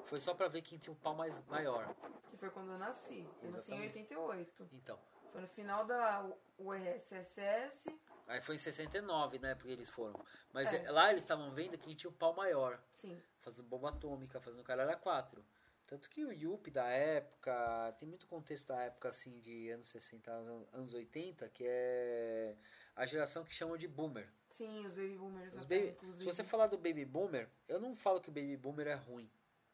Foi 0.07 0.19
só 0.19 0.34
pra 0.34 0.47
ver 0.47 0.61
quem 0.61 0.77
tinha 0.79 0.91
um 0.93 0.95
pau 0.97 1.13
mais 1.15 1.39
maior. 1.47 1.93
Que 2.29 2.38
foi 2.38 2.49
quando 2.49 2.71
eu 2.71 2.77
nasci. 2.79 3.19
Eu 3.41 3.51
nasci 3.51 3.71
em 3.73 3.84
Exatamente. 3.84 3.97
88. 4.13 4.69
Então. 4.73 4.99
Foi 5.31 5.41
no 5.41 5.47
final 5.47 5.85
da 5.85 6.25
URSS. 6.57 7.85
Aí 8.27 8.41
foi 8.41 8.55
em 8.55 8.57
69, 8.59 9.39
né? 9.39 9.55
Porque 9.55 9.71
eles 9.71 9.89
foram. 9.89 10.19
Mas 10.53 10.73
É. 10.73 10.89
lá 10.91 11.09
eles 11.11 11.23
estavam 11.23 11.51
vendo 11.51 11.77
quem 11.77 11.93
tinha 11.95 12.09
o 12.09 12.13
pau 12.13 12.34
maior. 12.34 12.81
Sim. 12.89 13.21
Fazendo 13.41 13.67
bomba 13.67 13.89
atômica, 13.89 14.39
fazendo 14.39 14.63
caralho 14.63 14.97
4. 14.99 15.43
Tanto 15.85 16.09
que 16.09 16.25
o 16.25 16.34
Yuppie 16.34 16.69
da 16.71 16.85
época, 16.89 17.95
tem 17.97 18.07
muito 18.07 18.27
contexto 18.27 18.67
da 18.67 18.81
época 18.84 19.07
assim 19.07 19.39
de 19.39 19.69
anos 19.69 19.88
60, 19.88 20.29
anos- 20.31 20.67
anos 20.73 20.93
80, 20.93 21.47
que 21.47 21.63
é 21.65 22.57
a 22.93 23.05
geração 23.05 23.45
que 23.45 23.55
chamam 23.55 23.77
de 23.77 23.88
boomer. 23.88 24.29
Sim, 24.49 24.85
os 24.85 24.93
baby 24.93 25.15
boomers 25.17 25.53
Os 25.55 25.63
baby- 25.63 25.95
se 26.13 26.25
você 26.25 26.43
falar 26.43 26.67
do 26.67 26.77
baby 26.77 27.05
boomer, 27.05 27.49
eu 27.69 27.79
não 27.79 27.95
falo 27.95 28.19
que 28.19 28.27
o 28.27 28.34
baby 28.34 28.57
boomer 28.57 28.88
é 28.88 28.95
ruim. 28.95 29.29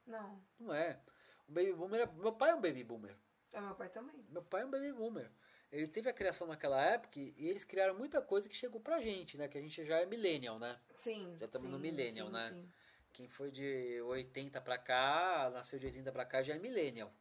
Não, 0.05 0.41
Não 0.59 0.73
é. 0.73 0.99
O 1.47 1.51
baby 1.51 1.73
boomer 1.73 2.01
é, 2.01 2.05
meu 2.05 2.31
pai 2.33 2.51
é 2.51 2.55
um 2.55 2.61
baby 2.61 2.83
boomer. 2.83 3.15
é 3.51 3.59
meu 3.61 3.75
pai 3.75 3.89
também. 3.89 4.25
Meu 4.29 4.41
pai 4.43 4.61
é 4.61 4.65
um 4.65 4.71
baby 4.71 4.91
boomer. 4.93 5.29
Ele 5.71 5.87
teve 5.87 6.09
a 6.09 6.13
criação 6.13 6.45
naquela 6.47 6.79
época 6.83 7.19
e 7.19 7.33
eles 7.37 7.63
criaram 7.63 7.95
muita 7.97 8.21
coisa 8.21 8.47
que 8.47 8.55
chegou 8.55 8.79
pra 8.79 8.99
gente, 9.01 9.37
né? 9.37 9.47
Que 9.47 9.57
a 9.57 9.61
gente 9.61 9.83
já 9.85 9.99
é 9.99 10.05
millennial, 10.05 10.59
né? 10.59 10.79
Sim. 10.95 11.35
Já 11.39 11.45
estamos 11.47 11.65
sim, 11.67 11.71
no 11.73 11.79
millennial, 11.79 12.27
sim, 12.27 12.33
né? 12.33 12.49
sim. 12.49 12.71
Quem 13.11 13.27
foi 13.27 13.49
de 13.51 14.01
80 14.01 14.61
pra 14.61 14.77
cá, 14.77 15.49
nasceu 15.53 15.79
de 15.79 15.85
80 15.87 16.11
pra 16.11 16.25
cá, 16.25 16.41
já 16.43 16.53
é 16.55 16.59
millennial. 16.59 17.11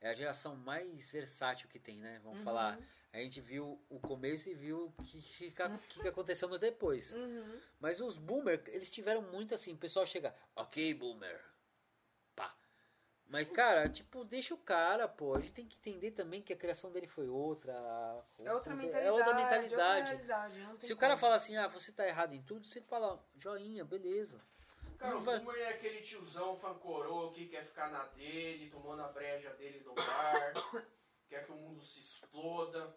É 0.00 0.08
a 0.08 0.14
geração 0.14 0.56
mais 0.56 1.10
versátil 1.10 1.68
que 1.68 1.78
tem, 1.78 1.98
né? 1.98 2.18
Vamos 2.22 2.38
Uhum. 2.38 2.44
falar. 2.44 2.78
A 3.12 3.18
gente 3.18 3.40
viu 3.42 3.78
o 3.90 4.00
começo 4.00 4.48
e 4.48 4.54
viu 4.54 4.86
o 4.86 5.02
que, 5.02 5.20
que, 5.20 5.50
que, 5.50 6.00
que 6.00 6.08
aconteceu 6.08 6.48
no 6.48 6.58
depois. 6.58 7.12
Uhum. 7.12 7.60
Mas 7.78 8.00
os 8.00 8.16
boomer, 8.16 8.62
eles 8.68 8.90
tiveram 8.90 9.20
muito 9.22 9.54
assim, 9.54 9.74
o 9.74 9.78
pessoal 9.78 10.06
chega, 10.06 10.34
ok, 10.56 10.94
boomer. 10.94 11.40
Mas, 13.32 13.48
cara, 13.48 13.88
tipo, 13.88 14.26
deixa 14.26 14.52
o 14.52 14.58
cara, 14.58 15.08
pô. 15.08 15.34
A 15.34 15.40
gente 15.40 15.52
tem 15.54 15.66
que 15.66 15.78
entender 15.78 16.10
também 16.10 16.42
que 16.42 16.52
a 16.52 16.56
criação 16.56 16.92
dele 16.92 17.06
foi 17.06 17.30
outra. 17.30 17.72
É 18.38 18.52
outra 18.52 18.74
mentalidade. 18.74 19.06
É 19.06 19.10
outra 19.10 19.34
mentalidade. 19.34 20.14
outra 20.66 20.86
Se 20.86 20.92
o 20.92 20.96
cara 20.98 21.16
fala 21.16 21.36
assim, 21.36 21.56
ah, 21.56 21.66
você 21.66 21.90
tá 21.92 22.06
errado 22.06 22.34
em 22.34 22.42
tudo, 22.42 22.66
você 22.66 22.82
fala, 22.82 23.18
joinha, 23.38 23.86
beleza. 23.86 24.38
Cara, 24.98 25.14
Não 25.14 25.20
o 25.20 25.22
vai- 25.22 25.40
Boomer 25.40 25.62
é 25.62 25.68
aquele 25.70 26.02
tiozão 26.02 26.54
fancorô 26.58 27.30
que 27.30 27.46
quer 27.46 27.64
ficar 27.64 27.90
na 27.90 28.04
dele, 28.08 28.68
tomando 28.68 29.00
a 29.00 29.08
breja 29.08 29.48
dele 29.54 29.82
no 29.82 29.94
bar, 29.94 30.52
quer 31.26 31.46
que 31.46 31.52
o 31.52 31.56
mundo 31.56 31.80
se 31.80 32.00
exploda, 32.00 32.94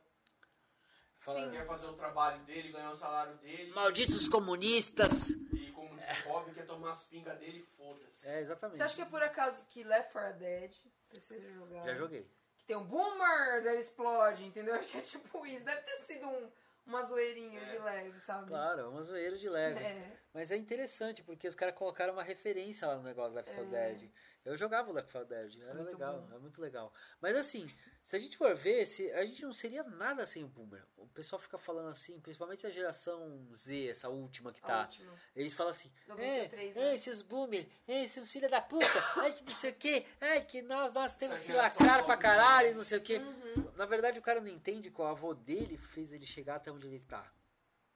Fala, 1.25 1.39
Sim. 1.39 1.51
quer 1.51 1.65
fazer 1.65 1.87
o 1.87 1.93
trabalho 1.93 2.39
dele, 2.43 2.71
ganhar 2.71 2.91
o 2.91 2.95
salário 2.95 3.33
dele, 3.37 3.71
Malditos 3.73 4.27
comunistas! 4.27 5.29
e 5.29 5.71
como 5.73 5.97
diz 5.97 6.19
o 6.25 6.29
Bob, 6.29 6.53
quer 6.53 6.65
tomar 6.67 6.91
as 6.91 7.03
pingas 7.05 7.37
dele 7.39 7.59
e 7.59 7.63
foda-se. 7.75 8.27
É, 8.29 8.41
exatamente. 8.41 8.77
Você 8.77 8.83
acha 8.83 8.95
que 8.95 9.01
é 9.01 9.05
por 9.05 9.23
acaso 9.23 9.65
que 9.67 9.83
Left 9.83 10.11
4 10.11 10.37
Dead, 10.39 10.71
não 10.85 10.91
sei 11.07 11.19
se 11.19 11.25
você 11.27 11.41
já 11.41 11.49
jogaram, 11.51 11.85
Já 11.85 11.95
joguei. 11.95 12.29
que 12.57 12.65
tem 12.65 12.75
um 12.77 12.83
boomer, 12.83 13.63
daí 13.63 13.73
ele 13.73 13.81
explode, 13.81 14.45
entendeu? 14.45 14.75
Acho 14.75 14.85
que 14.87 14.97
é 14.97 15.01
tipo 15.01 15.45
isso. 15.47 15.65
Deve 15.65 15.81
ter 15.81 15.97
sido 15.99 16.27
um, 16.27 16.51
uma 16.85 17.01
zoeirinha 17.01 17.59
É. 17.59 17.71
de 17.71 17.77
leve, 17.79 18.19
sabe? 18.19 18.47
Claro, 18.47 18.81
é 18.81 18.87
uma 18.87 19.03
zoeira 19.03 19.35
de 19.37 19.49
leve. 19.49 19.79
É. 19.83 20.17
Mas 20.31 20.51
é 20.51 20.57
interessante, 20.57 21.23
porque 21.23 21.47
os 21.47 21.55
caras 21.55 21.73
colocaram 21.75 22.13
uma 22.13 22.23
referência 22.23 22.87
lá 22.87 22.97
no 22.97 23.03
negócio 23.03 23.31
da 23.33 23.39
Left 23.41 23.55
4 23.55 23.75
É. 23.75 23.93
Dead. 23.93 24.11
Eu 24.45 24.55
jogava 24.55 24.91
o 24.91 24.93
Left 24.93 25.11
4 25.11 25.27
Dead, 25.27 25.59
era 25.63 25.73
Muito 25.73 25.91
legal, 25.93 26.21
bom. 26.21 26.35
é 26.35 26.39
muito 26.39 26.61
legal. 26.61 26.93
Mas 27.19 27.35
assim, 27.35 27.67
se 28.05 28.15
a 28.15 28.19
gente 28.19 28.37
for 28.37 28.55
ver, 28.55 28.85
se, 28.85 29.11
a 29.13 29.25
gente 29.25 29.41
não 29.41 29.51
seria 29.51 29.81
nada 29.81 30.27
sem 30.27 30.43
o 30.43 30.47
Boomer. 30.47 30.85
O 30.95 31.07
pessoal 31.07 31.41
fica 31.41 31.57
falando 31.57 31.89
assim, 31.89 32.19
principalmente 32.19 32.67
a 32.67 32.69
geração 32.69 33.43
Z, 33.51 33.87
essa 33.87 34.09
última 34.09 34.53
que 34.53 34.61
tá. 34.61 34.83
última. 34.83 35.11
Eles 35.35 35.53
falam 35.53 35.71
assim, 35.71 35.91
93, 36.07 36.77
é, 36.77 36.79
né? 36.79 36.87
é, 36.87 36.93
esses 36.93 37.23
boomer, 37.23 37.67
é, 37.87 38.03
esses 38.03 38.31
filha 38.31 38.47
da 38.47 38.61
puta, 38.61 38.85
ai 39.17 39.33
que 39.33 39.43
não 39.43 39.55
sei 39.55 39.71
o 39.71 39.73
que, 39.73 40.05
ai 40.21 40.45
que 40.45 40.61
nós, 40.61 40.93
nós 40.93 41.15
temos 41.15 41.39
Essa 41.39 41.45
que 41.47 41.53
lacrar 41.53 42.05
pra 42.05 42.15
caralho, 42.15 42.69
né? 42.69 42.73
não 42.75 42.83
sei 42.83 42.99
o 42.99 43.01
que. 43.01 43.17
Uhum. 43.17 43.71
Na 43.75 43.87
verdade, 43.87 44.19
o 44.19 44.21
cara 44.21 44.39
não 44.39 44.49
entende 44.49 44.91
que 44.91 45.01
o 45.01 45.05
avô 45.05 45.33
dele 45.33 45.75
fez 45.75 46.13
ele 46.13 46.27
chegar 46.27 46.57
até 46.57 46.71
onde 46.71 46.85
ele 46.85 46.99
tá. 46.99 47.33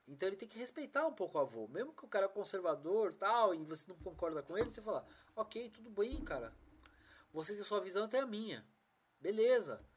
Então 0.08 0.28
ele 0.28 0.38
tem 0.38 0.48
que 0.48 0.58
respeitar 0.58 1.06
um 1.06 1.14
pouco 1.14 1.38
o 1.38 1.42
avô. 1.42 1.68
Mesmo 1.68 1.94
que 1.94 2.04
o 2.04 2.08
cara 2.08 2.26
é 2.26 2.30
conservador 2.30 3.14
tal, 3.14 3.54
e 3.54 3.64
você 3.64 3.88
não 3.88 3.96
concorda 3.98 4.42
com 4.42 4.58
ele, 4.58 4.72
você 4.72 4.82
fala, 4.82 5.06
ok, 5.36 5.70
tudo 5.70 5.92
bem, 5.92 6.20
cara. 6.24 6.52
Você 7.32 7.54
tem 7.54 7.62
a 7.62 7.66
sua 7.66 7.80
visão, 7.80 8.06
eu 8.06 8.10
tenho 8.10 8.24
a 8.24 8.28
minha. 8.28 8.66
Beleza. 9.22 9.88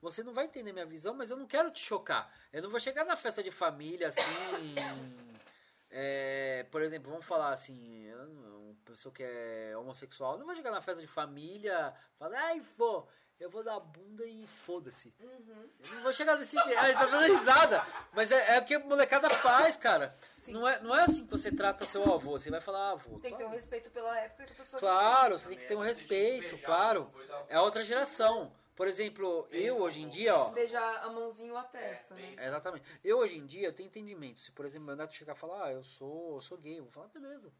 Você 0.00 0.22
não 0.22 0.32
vai 0.32 0.46
entender 0.46 0.72
minha 0.72 0.86
visão, 0.86 1.14
mas 1.14 1.30
eu 1.30 1.36
não 1.36 1.46
quero 1.46 1.70
te 1.70 1.80
chocar. 1.80 2.32
Eu 2.52 2.62
não 2.62 2.70
vou 2.70 2.80
chegar 2.80 3.04
na 3.04 3.16
festa 3.16 3.42
de 3.42 3.50
família 3.50 4.08
assim. 4.08 4.20
é, 5.90 6.66
por 6.70 6.82
exemplo, 6.82 7.10
vamos 7.10 7.26
falar 7.26 7.50
assim, 7.50 8.10
uma 8.14 8.74
pessoa 8.84 9.14
que 9.14 9.22
é 9.22 9.76
homossexual, 9.76 10.32
eu 10.32 10.38
não 10.38 10.46
vou 10.46 10.56
chegar 10.56 10.70
na 10.70 10.80
festa 10.80 11.00
de 11.00 11.06
família, 11.06 11.94
falar, 12.18 12.38
ai, 12.38 12.60
vô, 12.78 13.06
eu 13.40 13.48
vou 13.48 13.62
dar 13.62 13.76
a 13.76 13.80
bunda 13.80 14.24
e 14.26 14.46
foda-se. 14.46 15.14
Uhum. 15.18 15.70
Eu 15.82 15.94
não 15.94 16.02
vou 16.02 16.12
chegar 16.12 16.34
desse 16.36 16.56
jeito. 16.62 16.78
Ah, 16.78 16.92
tá 16.92 17.06
dando 17.06 17.32
risada. 17.38 17.86
Mas 18.12 18.30
é, 18.30 18.56
é 18.56 18.58
o 18.58 18.64
que 18.64 18.74
a 18.74 18.78
molecada 18.78 19.30
faz, 19.30 19.76
cara. 19.76 20.14
Sim. 20.38 20.52
Não 20.52 20.68
é, 20.68 20.78
não 20.80 20.94
é 20.94 21.02
assim 21.02 21.24
que 21.24 21.30
você 21.30 21.50
trata 21.50 21.86
seu 21.86 22.04
avô. 22.12 22.32
Você 22.38 22.50
vai 22.50 22.60
falar, 22.60 22.88
ah, 22.88 22.92
avô. 22.92 23.18
Tem 23.18 23.32
que 23.32 23.38
ter 23.38 23.44
um 23.44 23.46
claro. 23.46 23.54
respeito 23.54 23.90
pela 23.90 24.18
época 24.18 24.44
que 24.44 24.52
a 24.52 24.56
pessoa 24.56 24.78
Claro, 24.78 25.38
você 25.38 25.48
tem 25.48 25.58
que 25.58 25.66
ter 25.66 25.74
um 25.74 25.80
que 25.80 25.86
respeito, 25.86 26.58
claro. 26.58 27.10
É 27.48 27.58
outra 27.58 27.82
geração. 27.82 28.52
Por 28.80 28.88
exemplo, 28.88 29.42
Pensa 29.50 29.62
eu 29.62 29.82
hoje 29.82 30.00
em 30.00 30.08
dia, 30.08 30.34
ó. 30.34 30.46
Beijar 30.52 31.04
a 31.04 31.10
mãozinha 31.10 31.52
ou 31.52 31.58
a 31.58 31.64
testa, 31.64 32.14
É, 32.14 32.16
né? 32.16 32.46
Exatamente. 32.46 32.82
Eu 33.04 33.18
hoje 33.18 33.36
em 33.36 33.44
dia 33.44 33.68
eu 33.68 33.74
tenho 33.74 33.88
entendimento. 33.88 34.40
Se, 34.40 34.50
por 34.52 34.64
exemplo, 34.64 34.86
meu 34.86 34.96
neto 34.96 35.12
chegar 35.12 35.34
e 35.34 35.38
falar, 35.38 35.66
ah, 35.66 35.72
eu 35.72 35.84
sou, 35.84 36.36
eu 36.36 36.40
sou 36.40 36.56
gay, 36.56 36.78
eu 36.78 36.84
vou 36.84 36.90
falar, 36.90 37.08
beleza. 37.08 37.52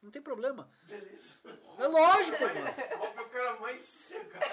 Não 0.00 0.10
tem 0.10 0.22
problema. 0.22 0.70
Beleza. 0.84 1.40
É 1.78 1.86
lógico, 1.86 2.40
mano. 2.42 2.74
Que 2.74 3.18
é 3.18 3.20
o 3.20 3.28
cara 3.28 3.60
mais 3.60 3.84
sossegado? 3.84 4.46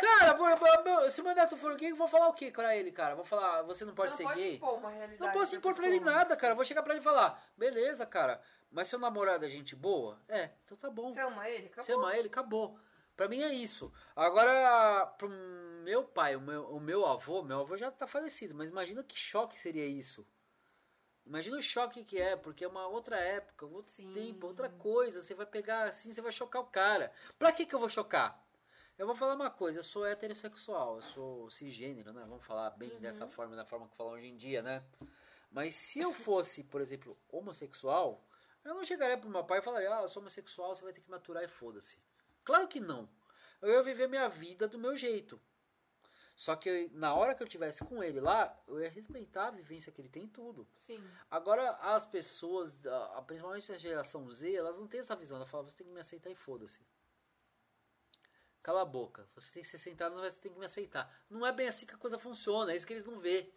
Cara, 0.00 0.82
meu- 0.82 1.08
se 1.08 1.22
meu 1.22 1.34
neto 1.36 1.56
for 1.56 1.76
gay, 1.76 1.92
eu 1.92 1.96
vou 1.96 2.08
falar 2.08 2.26
o 2.30 2.34
que 2.34 2.50
pra 2.50 2.76
ele, 2.76 2.90
cara? 2.90 3.14
Vou 3.14 3.24
falar, 3.24 3.62
você 3.62 3.84
não 3.84 3.94
pode 3.94 4.10
Você 4.10 4.16
ser 4.16 4.22
não 4.24 4.30
pode 4.30 4.42
gay? 4.42 4.54
impor 4.56 4.74
uma 4.76 4.90
realidade. 4.90 5.20
Não 5.20 5.30
posso 5.30 5.54
impor 5.54 5.72
pra 5.72 5.86
ele 5.86 6.00
pessoa. 6.00 6.16
nada, 6.16 6.36
cara. 6.36 6.50
Eu 6.54 6.56
vou 6.56 6.64
chegar 6.64 6.82
pra 6.82 6.92
ele 6.94 7.00
e 7.00 7.04
falar, 7.04 7.40
beleza, 7.56 8.04
cara, 8.04 8.40
mas 8.72 8.88
seu 8.88 8.98
namorado 8.98 9.46
é 9.46 9.48
gente 9.48 9.76
boa? 9.76 10.20
É, 10.28 10.50
então 10.64 10.76
tá 10.76 10.90
bom. 10.90 11.12
Você 11.12 11.20
ama 11.20 11.48
ele? 11.48 11.66
Acabou. 11.68 11.84
Você 11.84 11.92
ama 11.92 12.16
ele, 12.16 12.26
acabou. 12.26 12.78
Pra 13.16 13.28
mim 13.28 13.42
é 13.42 13.52
isso. 13.52 13.92
Agora, 14.16 15.06
pro 15.18 15.28
meu 15.28 16.02
pai, 16.04 16.34
o 16.34 16.40
meu, 16.40 16.64
o 16.70 16.80
meu 16.80 17.06
avô, 17.06 17.42
meu 17.42 17.60
avô 17.60 17.76
já 17.76 17.90
tá 17.90 18.06
falecido, 18.06 18.54
mas 18.54 18.70
imagina 18.70 19.04
que 19.04 19.16
choque 19.16 19.58
seria 19.58 19.86
isso. 19.86 20.26
Imagina 21.24 21.56
o 21.56 21.62
choque 21.62 22.04
que 22.04 22.20
é, 22.20 22.36
porque 22.36 22.64
é 22.64 22.68
uma 22.68 22.86
outra 22.86 23.16
época, 23.16 23.64
um 23.64 23.72
outro 23.74 23.90
Sim. 23.92 24.12
tempo, 24.12 24.46
outra 24.46 24.68
coisa. 24.68 25.22
Você 25.22 25.34
vai 25.34 25.46
pegar 25.46 25.84
assim, 25.84 26.12
você 26.12 26.20
vai 26.20 26.32
chocar 26.32 26.60
o 26.60 26.66
cara. 26.66 27.12
Pra 27.38 27.52
que 27.52 27.64
que 27.64 27.74
eu 27.74 27.78
vou 27.78 27.88
chocar? 27.88 28.42
Eu 28.98 29.06
vou 29.06 29.14
falar 29.16 29.34
uma 29.34 29.50
coisa, 29.50 29.78
eu 29.80 29.82
sou 29.82 30.06
heterossexual, 30.06 30.96
eu 30.96 31.02
sou 31.02 31.50
cisgênero, 31.50 32.12
né? 32.12 32.24
Vamos 32.28 32.44
falar 32.44 32.70
bem 32.70 32.92
Uhum. 32.92 33.00
dessa 33.00 33.26
forma, 33.26 33.56
da 33.56 33.64
forma 33.64 33.88
que 33.88 33.96
falam 33.96 34.12
hoje 34.12 34.26
em 34.26 34.36
dia, 34.36 34.62
né? 34.62 34.84
Mas 35.50 35.74
se 35.74 35.98
eu 36.00 36.12
fosse, 36.12 36.62
por 36.62 36.80
exemplo, 36.80 37.18
homossexual, 37.28 38.24
eu 38.64 38.74
não 38.74 38.84
chegaria 38.84 39.16
pro 39.16 39.30
meu 39.30 39.44
pai 39.44 39.58
e 39.58 39.62
falaria, 39.62 39.96
ah, 39.96 40.02
eu 40.02 40.08
sou 40.08 40.20
homossexual, 40.20 40.74
você 40.74 40.84
vai 40.84 40.92
ter 40.92 41.00
que 41.00 41.10
maturar 41.10 41.42
e 41.42 41.48
foda-se. 41.48 41.98
Claro 42.44 42.68
que 42.68 42.80
não. 42.80 43.08
Eu 43.60 43.70
ia 43.70 43.82
viver 43.82 44.08
minha 44.08 44.28
vida 44.28 44.68
do 44.68 44.78
meu 44.78 44.94
jeito. 44.96 45.40
Só 46.36 46.56
que 46.56 46.68
eu- 46.68 46.90
na 46.92 47.14
hora 47.14 47.34
que 47.34 47.42
eu 47.42 47.48
tivesse 47.48 47.84
com 47.84 48.02
ele 48.02 48.20
lá, 48.20 48.60
eu 48.66 48.80
ia 48.80 48.90
respeitar 48.90 49.48
a 49.48 49.50
vivência 49.52 49.92
que 49.92 50.00
ele 50.00 50.08
tem 50.08 50.24
em 50.24 50.28
tudo. 50.28 50.68
Sim. 50.74 51.02
Agora, 51.30 51.70
as 51.76 52.04
pessoas, 52.04 52.76
principalmente 53.26 53.70
a 53.70 53.78
geração 53.78 54.30
Z, 54.30 54.52
elas 54.52 54.78
não 54.78 54.88
têm 54.88 55.00
essa 55.00 55.14
visão. 55.14 55.36
Ela 55.36 55.46
fala, 55.46 55.64
você 55.64 55.78
tem 55.78 55.86
que 55.86 55.92
me 55.92 56.00
aceitar 56.00 56.30
e 56.30 56.34
foda-se. 56.34 56.80
Cala 58.62 58.82
a 58.82 58.84
boca. 58.84 59.28
Você 59.34 59.52
tem 59.52 59.62
60 59.62 60.06
anos, 60.06 60.20
mas 60.20 60.32
você 60.32 60.40
tem 60.40 60.52
que 60.52 60.58
me 60.58 60.64
aceitar. 60.64 61.24
Não 61.30 61.46
é 61.46 61.52
bem 61.52 61.68
assim 61.68 61.86
que 61.86 61.94
a 61.94 61.98
coisa 61.98 62.18
funciona. 62.18 62.72
É 62.72 62.76
isso 62.76 62.86
que 62.86 62.94
eles 62.94 63.04
não 63.04 63.20
vê. 63.20 63.54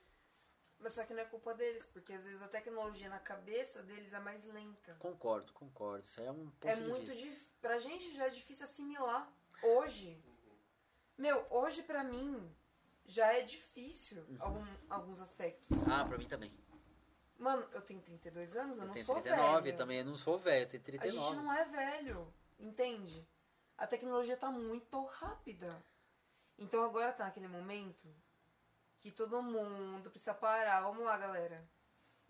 Mas 0.79 0.93
só 0.93 1.03
que 1.03 1.13
não 1.13 1.21
é 1.21 1.25
culpa 1.25 1.53
deles, 1.55 1.85
porque 1.87 2.13
às 2.13 2.23
vezes 2.23 2.41
a 2.41 2.47
tecnologia 2.47 3.09
na 3.09 3.19
cabeça 3.19 3.81
deles 3.83 4.13
é 4.13 4.19
mais 4.19 4.45
lenta. 4.45 4.95
Concordo, 4.99 5.51
concordo. 5.53 6.05
Isso 6.05 6.21
aí 6.21 6.27
é 6.27 6.31
um 6.31 6.49
ponto 6.51 6.67
É 6.67 6.75
muito 6.75 7.15
difícil. 7.15 7.47
Pra 7.61 7.79
gente 7.79 8.15
já 8.15 8.27
é 8.27 8.29
difícil 8.29 8.65
assimilar. 8.65 9.27
Hoje. 9.63 10.21
Meu, 11.17 11.45
hoje 11.49 11.81
pra 11.81 12.03
mim 12.03 12.55
já 13.05 13.33
é 13.33 13.41
difícil 13.41 14.21
Uhum. 14.29 14.37
algum- 14.39 14.77
alguns 14.89 15.19
aspectos. 15.19 15.67
Ah, 15.91 16.05
pra 16.05 16.17
mim 16.17 16.27
também. 16.27 16.53
Mano, 17.39 17.67
eu 17.71 17.81
tenho 17.81 18.01
32 18.01 18.55
anos, 18.55 18.77
eu, 18.77 18.83
Eu 18.83 18.87
não 18.87 18.93
tenho 18.93 19.05
sou 19.05 19.15
39 19.21 19.61
velha. 19.63 19.77
também. 19.77 19.99
Eu 19.99 20.05
não 20.05 20.15
sou 20.15 20.37
velho, 20.37 20.65
eu 20.65 20.69
tenho 20.69 20.81
A 20.81 20.85
39. 20.85 21.19
gente 21.19 21.35
não 21.37 21.53
é 21.53 21.63
velho, 21.65 22.33
entende? 22.59 23.27
A 23.77 23.87
tecnologia 23.87 24.37
tá 24.37 24.49
muito 24.51 25.03
rápida. 25.05 25.83
Então 26.57 26.83
agora 26.83 27.11
tá 27.13 27.25
naquele 27.25 27.47
momento 27.47 28.07
que 28.99 29.11
todo 29.11 29.41
mundo 29.41 30.09
precisa 30.09 30.33
parar. 30.33 30.81
Vamos 30.81 31.03
lá, 31.05 31.17
galera. 31.17 31.67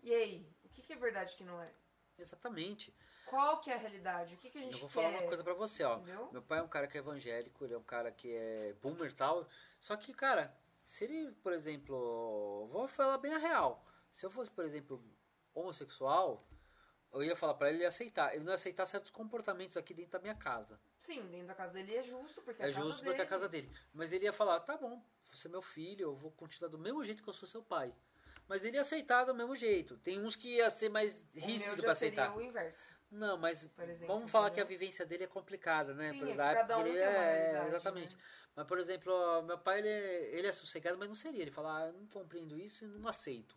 E 0.02 0.14
aí? 0.14 0.52
O 0.64 0.68
que, 0.68 0.82
que 0.82 0.92
é 0.92 0.96
verdade 0.96 1.36
que 1.36 1.44
não 1.44 1.60
é? 1.62 1.70
Exatamente. 2.18 2.94
Qual 3.26 3.60
que 3.60 3.70
é 3.70 3.74
a 3.74 3.78
realidade? 3.78 4.34
O 4.34 4.38
que, 4.38 4.48
que 4.50 4.58
a 4.58 4.62
gente 4.62 4.72
Eu 4.74 4.78
vou 4.80 4.88
quer? 4.88 4.94
falar 4.94 5.08
uma 5.10 5.28
coisa 5.28 5.44
pra 5.44 5.54
você, 5.54 5.84
ó. 5.84 5.96
Entendeu? 5.98 6.28
Meu 6.32 6.42
pai 6.42 6.58
é 6.60 6.62
um 6.62 6.68
cara 6.68 6.86
que 6.88 6.96
é 6.96 7.00
evangélico, 7.00 7.64
ele 7.64 7.74
é 7.74 7.78
um 7.78 7.82
cara 7.82 8.10
que 8.10 8.34
é 8.34 8.74
boomer 8.82 9.10
e 9.10 9.14
tal. 9.14 9.46
Só 9.78 9.96
que, 9.96 10.14
cara, 10.14 10.56
se 10.86 11.04
ele, 11.04 11.32
por 11.42 11.52
exemplo, 11.52 12.66
vou 12.72 12.88
falar 12.88 13.18
bem 13.18 13.34
a 13.34 13.38
real. 13.38 13.84
Se 14.10 14.24
eu 14.24 14.30
fosse, 14.30 14.50
por 14.50 14.64
exemplo, 14.64 15.02
homossexual, 15.54 16.42
eu 17.12 17.22
ia 17.22 17.34
falar 17.36 17.54
pra 17.54 17.70
ele, 17.70 17.84
aceitar. 17.84 18.34
Ele 18.34 18.44
não 18.44 18.50
ia 18.52 18.54
aceitar 18.56 18.86
certos 18.86 19.10
comportamentos 19.10 19.76
aqui 19.76 19.94
dentro 19.94 20.12
da 20.12 20.18
minha 20.18 20.34
casa. 20.34 20.78
Sim, 20.98 21.26
dentro 21.28 21.46
da 21.48 21.54
casa 21.54 21.72
dele 21.72 21.96
é 21.96 22.02
justo, 22.02 22.42
porque 22.42 22.62
é, 22.62 22.66
É 22.66 22.68
a 22.68 22.72
casa 22.72 22.84
justo 22.86 22.98
dele. 22.98 23.10
porque 23.10 23.20
é 23.22 23.24
a 23.24 23.28
casa 23.28 23.48
dele. 23.48 23.70
Mas 23.92 24.12
ele 24.12 24.24
ia 24.24 24.32
falar, 24.32 24.60
tá 24.60 24.76
bom, 24.76 25.02
você 25.26 25.48
é 25.48 25.50
meu 25.50 25.62
filho, 25.62 26.02
eu 26.02 26.14
vou 26.16 26.30
continuar 26.32 26.68
do 26.70 26.78
mesmo 26.78 27.04
jeito 27.04 27.22
que 27.22 27.28
eu 27.28 27.32
sou 27.34 27.48
seu 27.48 27.62
pai. 27.62 27.94
Mas 28.46 28.64
ele 28.64 28.76
ia 28.76 28.80
aceitar 28.80 29.24
do 29.24 29.34
mesmo 29.34 29.54
jeito. 29.54 29.96
Tem 29.98 30.18
uns 30.18 30.34
que 30.34 30.56
ia 30.56 30.70
ser 30.70 30.88
mais 30.88 31.22
ríspido 31.34 31.82
pra 31.82 31.92
aceitar. 31.92 32.30
seria 32.30 32.38
o 32.38 32.42
inverso. 32.42 32.86
Não, 33.10 33.38
mas 33.38 33.64
exemplo, 33.78 34.06
vamos 34.06 34.30
falar 34.30 34.50
que 34.50 34.60
a 34.60 34.64
entendeu? 34.64 34.78
vivência 34.78 35.06
dele 35.06 35.24
é 35.24 35.26
complicada, 35.26 35.94
né? 35.94 36.10
Sim, 36.10 36.18
Por 36.20 36.28
é 36.28 36.34
cada 36.36 36.76
um 36.78 36.80
ele 36.86 36.98
tem 36.98 37.08
é, 37.08 37.10
realidade, 37.10 37.68
exatamente. 37.68 38.14
né? 38.16 38.22
Mas, 38.54 38.66
por 38.66 38.78
exemplo, 38.78 39.42
meu 39.42 39.58
pai, 39.58 39.78
ele 39.78 39.88
é, 39.88 40.30
ele 40.38 40.46
é 40.46 40.52
sossegado, 40.52 40.98
mas 40.98 41.08
não 41.08 41.14
seria. 41.14 41.42
Ele 41.42 41.50
fala, 41.50 41.78
ah, 41.84 41.86
eu 41.86 41.92
não 41.94 42.06
compreendo 42.06 42.58
isso 42.58 42.84
e 42.84 42.88
não 42.88 43.08
aceito. 43.08 43.56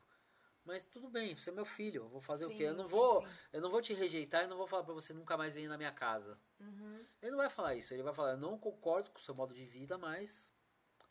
Mas 0.71 0.85
tudo 0.85 1.09
bem, 1.09 1.35
você 1.35 1.49
é 1.49 1.53
meu 1.53 1.65
filho, 1.65 2.07
vou 2.07 2.21
fazer 2.21 2.45
o 2.45 2.47
Sim, 2.47 2.55
quê? 2.55 2.63
Eu 2.63 2.73
não 2.73 2.85
sim, 2.85 2.91
vou, 2.91 3.21
sim. 3.25 3.27
eu 3.51 3.59
não 3.59 3.69
vou 3.69 3.81
te 3.81 3.93
rejeitar 3.93 4.45
e 4.45 4.47
não 4.47 4.55
vou 4.55 4.65
falar 4.65 4.85
pra 4.85 4.93
você 4.93 5.11
nunca 5.13 5.35
mais 5.35 5.53
vir 5.55 5.67
na 5.67 5.77
minha 5.77 5.91
casa. 5.91 6.39
Uhum, 6.61 7.05
Ele 7.21 7.31
não 7.31 7.37
vai 7.39 7.49
falar 7.49 7.75
isso, 7.75 7.93
ele 7.93 8.03
vai 8.03 8.13
falar, 8.13 8.31
eu 8.31 8.37
não 8.37 8.57
concordo 8.57 9.11
com 9.11 9.19
o 9.19 9.21
seu 9.21 9.35
modo 9.35 9.53
de 9.53 9.65
vida, 9.65 9.97
mas 9.97 10.53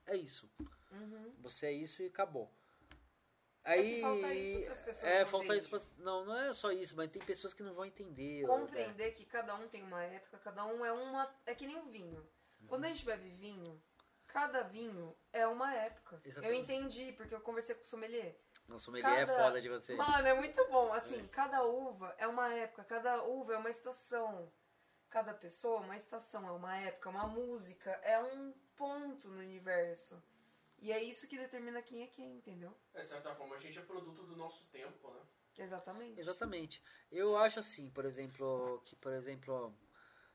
é 0.06 0.16
isso. 0.16 0.50
uhum. 0.92 1.32
Você 1.42 1.66
é 1.66 1.72
isso 1.72 2.02
e 2.02 2.06
acabou. 2.06 2.50
É 3.66 3.72
Aí, 3.72 3.94
que 3.96 4.00
falta 4.00 4.34
isso 4.34 4.64
pras 4.64 4.82
pessoas 4.82 5.12
é, 5.12 5.20
não 5.20 5.30
falta 5.30 5.56
isso 5.56 5.68
pras- 5.68 5.86
não, 5.98 6.24
não 6.24 6.36
é 6.36 6.52
só 6.52 6.72
isso, 6.72 6.96
mas 6.96 7.10
tem 7.10 7.22
pessoas 7.22 7.52
que 7.52 7.62
não 7.62 7.74
vão 7.74 7.84
entender. 7.84 8.46
Compreender 8.46 9.12
que 9.12 9.24
cada 9.24 9.54
um 9.54 9.68
tem 9.68 9.82
uma 9.82 10.02
época, 10.02 10.38
cada 10.38 10.64
um 10.64 10.84
é 10.84 10.92
uma. 10.92 11.30
É 11.46 11.54
que 11.54 11.66
nem 11.66 11.76
o 11.76 11.86
vinho. 11.90 12.26
Quando 12.66 12.84
a 12.84 12.88
gente 12.88 13.04
bebe 13.04 13.28
vinho, 13.30 13.80
cada 14.32 14.62
vinho 14.62 15.16
é 15.32 15.46
uma 15.46 15.74
época. 15.74 16.20
Exatamente. 16.24 16.56
Eu 16.58 16.62
entendi, 16.62 17.12
porque 17.12 17.34
eu 17.34 17.40
conversei 17.40 17.74
com 17.74 17.82
o 17.82 17.86
sommelier. 17.86 18.38
Não, 18.68 18.78
sommelier 18.78 19.12
é 19.22 19.26
Cada- 19.26 19.44
foda 19.44 19.60
de 19.60 19.68
você. 19.68 19.94
Mano, 19.96 20.26
é 20.26 20.34
muito 20.34 20.64
bom. 20.68 20.92
Assim, 20.92 21.26
cada 21.28 21.62
uva 21.64 22.14
é 22.18 22.26
uma 22.26 22.52
época, 22.54 22.84
cada 22.84 23.22
uva 23.24 23.54
é 23.54 23.56
uma 23.58 23.70
estação. 23.70 24.52
Cada 25.08 25.34
pessoa 25.34 25.80
é 25.80 25.84
uma 25.84 25.96
estação, 25.96 26.46
é 26.46 26.52
uma 26.52 26.76
época, 26.76 27.10
uma 27.10 27.26
música, 27.26 27.90
é 28.04 28.22
um 28.22 28.52
ponto 28.76 29.28
no 29.28 29.40
universo. 29.40 30.22
E 30.78 30.92
é 30.92 31.02
isso 31.02 31.26
que 31.26 31.36
determina 31.36 31.82
quem 31.82 32.02
é 32.04 32.06
quem, 32.06 32.36
entendeu? 32.36 32.74
É, 32.94 33.02
De 33.02 33.08
certa 33.08 33.34
forma, 33.34 33.56
a 33.56 33.58
gente 33.58 33.78
é 33.78 33.82
produto 33.82 34.22
do 34.22 34.36
nosso 34.36 34.66
tempo, 34.68 35.10
né? 35.10 35.20
Exatamente. 35.58 36.18
Exatamente. 36.20 36.82
Eu 37.10 37.36
acho 37.36 37.58
assim, 37.58 37.90
por 37.90 38.04
exemplo, 38.04 38.80
que, 38.86 38.94
por 38.96 39.12
exemplo, 39.12 39.74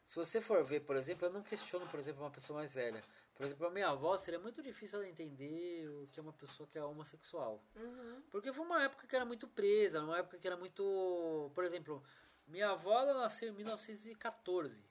se 0.06 0.16
você 0.16 0.40
for 0.42 0.64
ver, 0.64 0.82
por 0.82 0.96
exemplo, 0.98 1.26
eu 1.26 1.32
não 1.32 1.42
questiono, 1.42 1.88
por 1.88 2.00
exemplo, 2.00 2.22
uma 2.22 2.30
pessoa 2.30 2.60
mais 2.60 2.74
velha. 2.74 3.02
Por 3.36 3.46
exemplo, 3.46 3.68
a 3.68 3.70
minha 3.70 3.90
avó 3.90 4.16
seria 4.18 4.40
muito 4.40 4.64
difícil 4.64 5.00
ela 5.00 5.10
entender 5.10 5.90
o 5.90 6.08
que 6.08 6.20
é 6.20 6.24
uma 6.24 6.32
pessoa 6.32 6.68
que 6.68 6.78
é 6.78 6.84
homossexual. 6.84 7.62
Uhum. 7.76 8.22
Porque 8.32 8.54
foi 8.54 8.66
uma 8.66 8.84
época 8.84 9.06
que 9.06 9.16
era 9.16 9.26
muito 9.26 9.46
presa, 9.46 10.02
uma 10.02 10.20
época 10.20 10.38
que 10.38 10.48
era 10.48 10.56
muito. 10.56 11.52
Por 11.54 11.66
exemplo, 11.66 12.02
minha 12.48 12.70
avó 12.70 12.98
ela 12.98 13.14
nasceu 13.14 13.50
em 13.50 13.52
1914. 13.52 14.86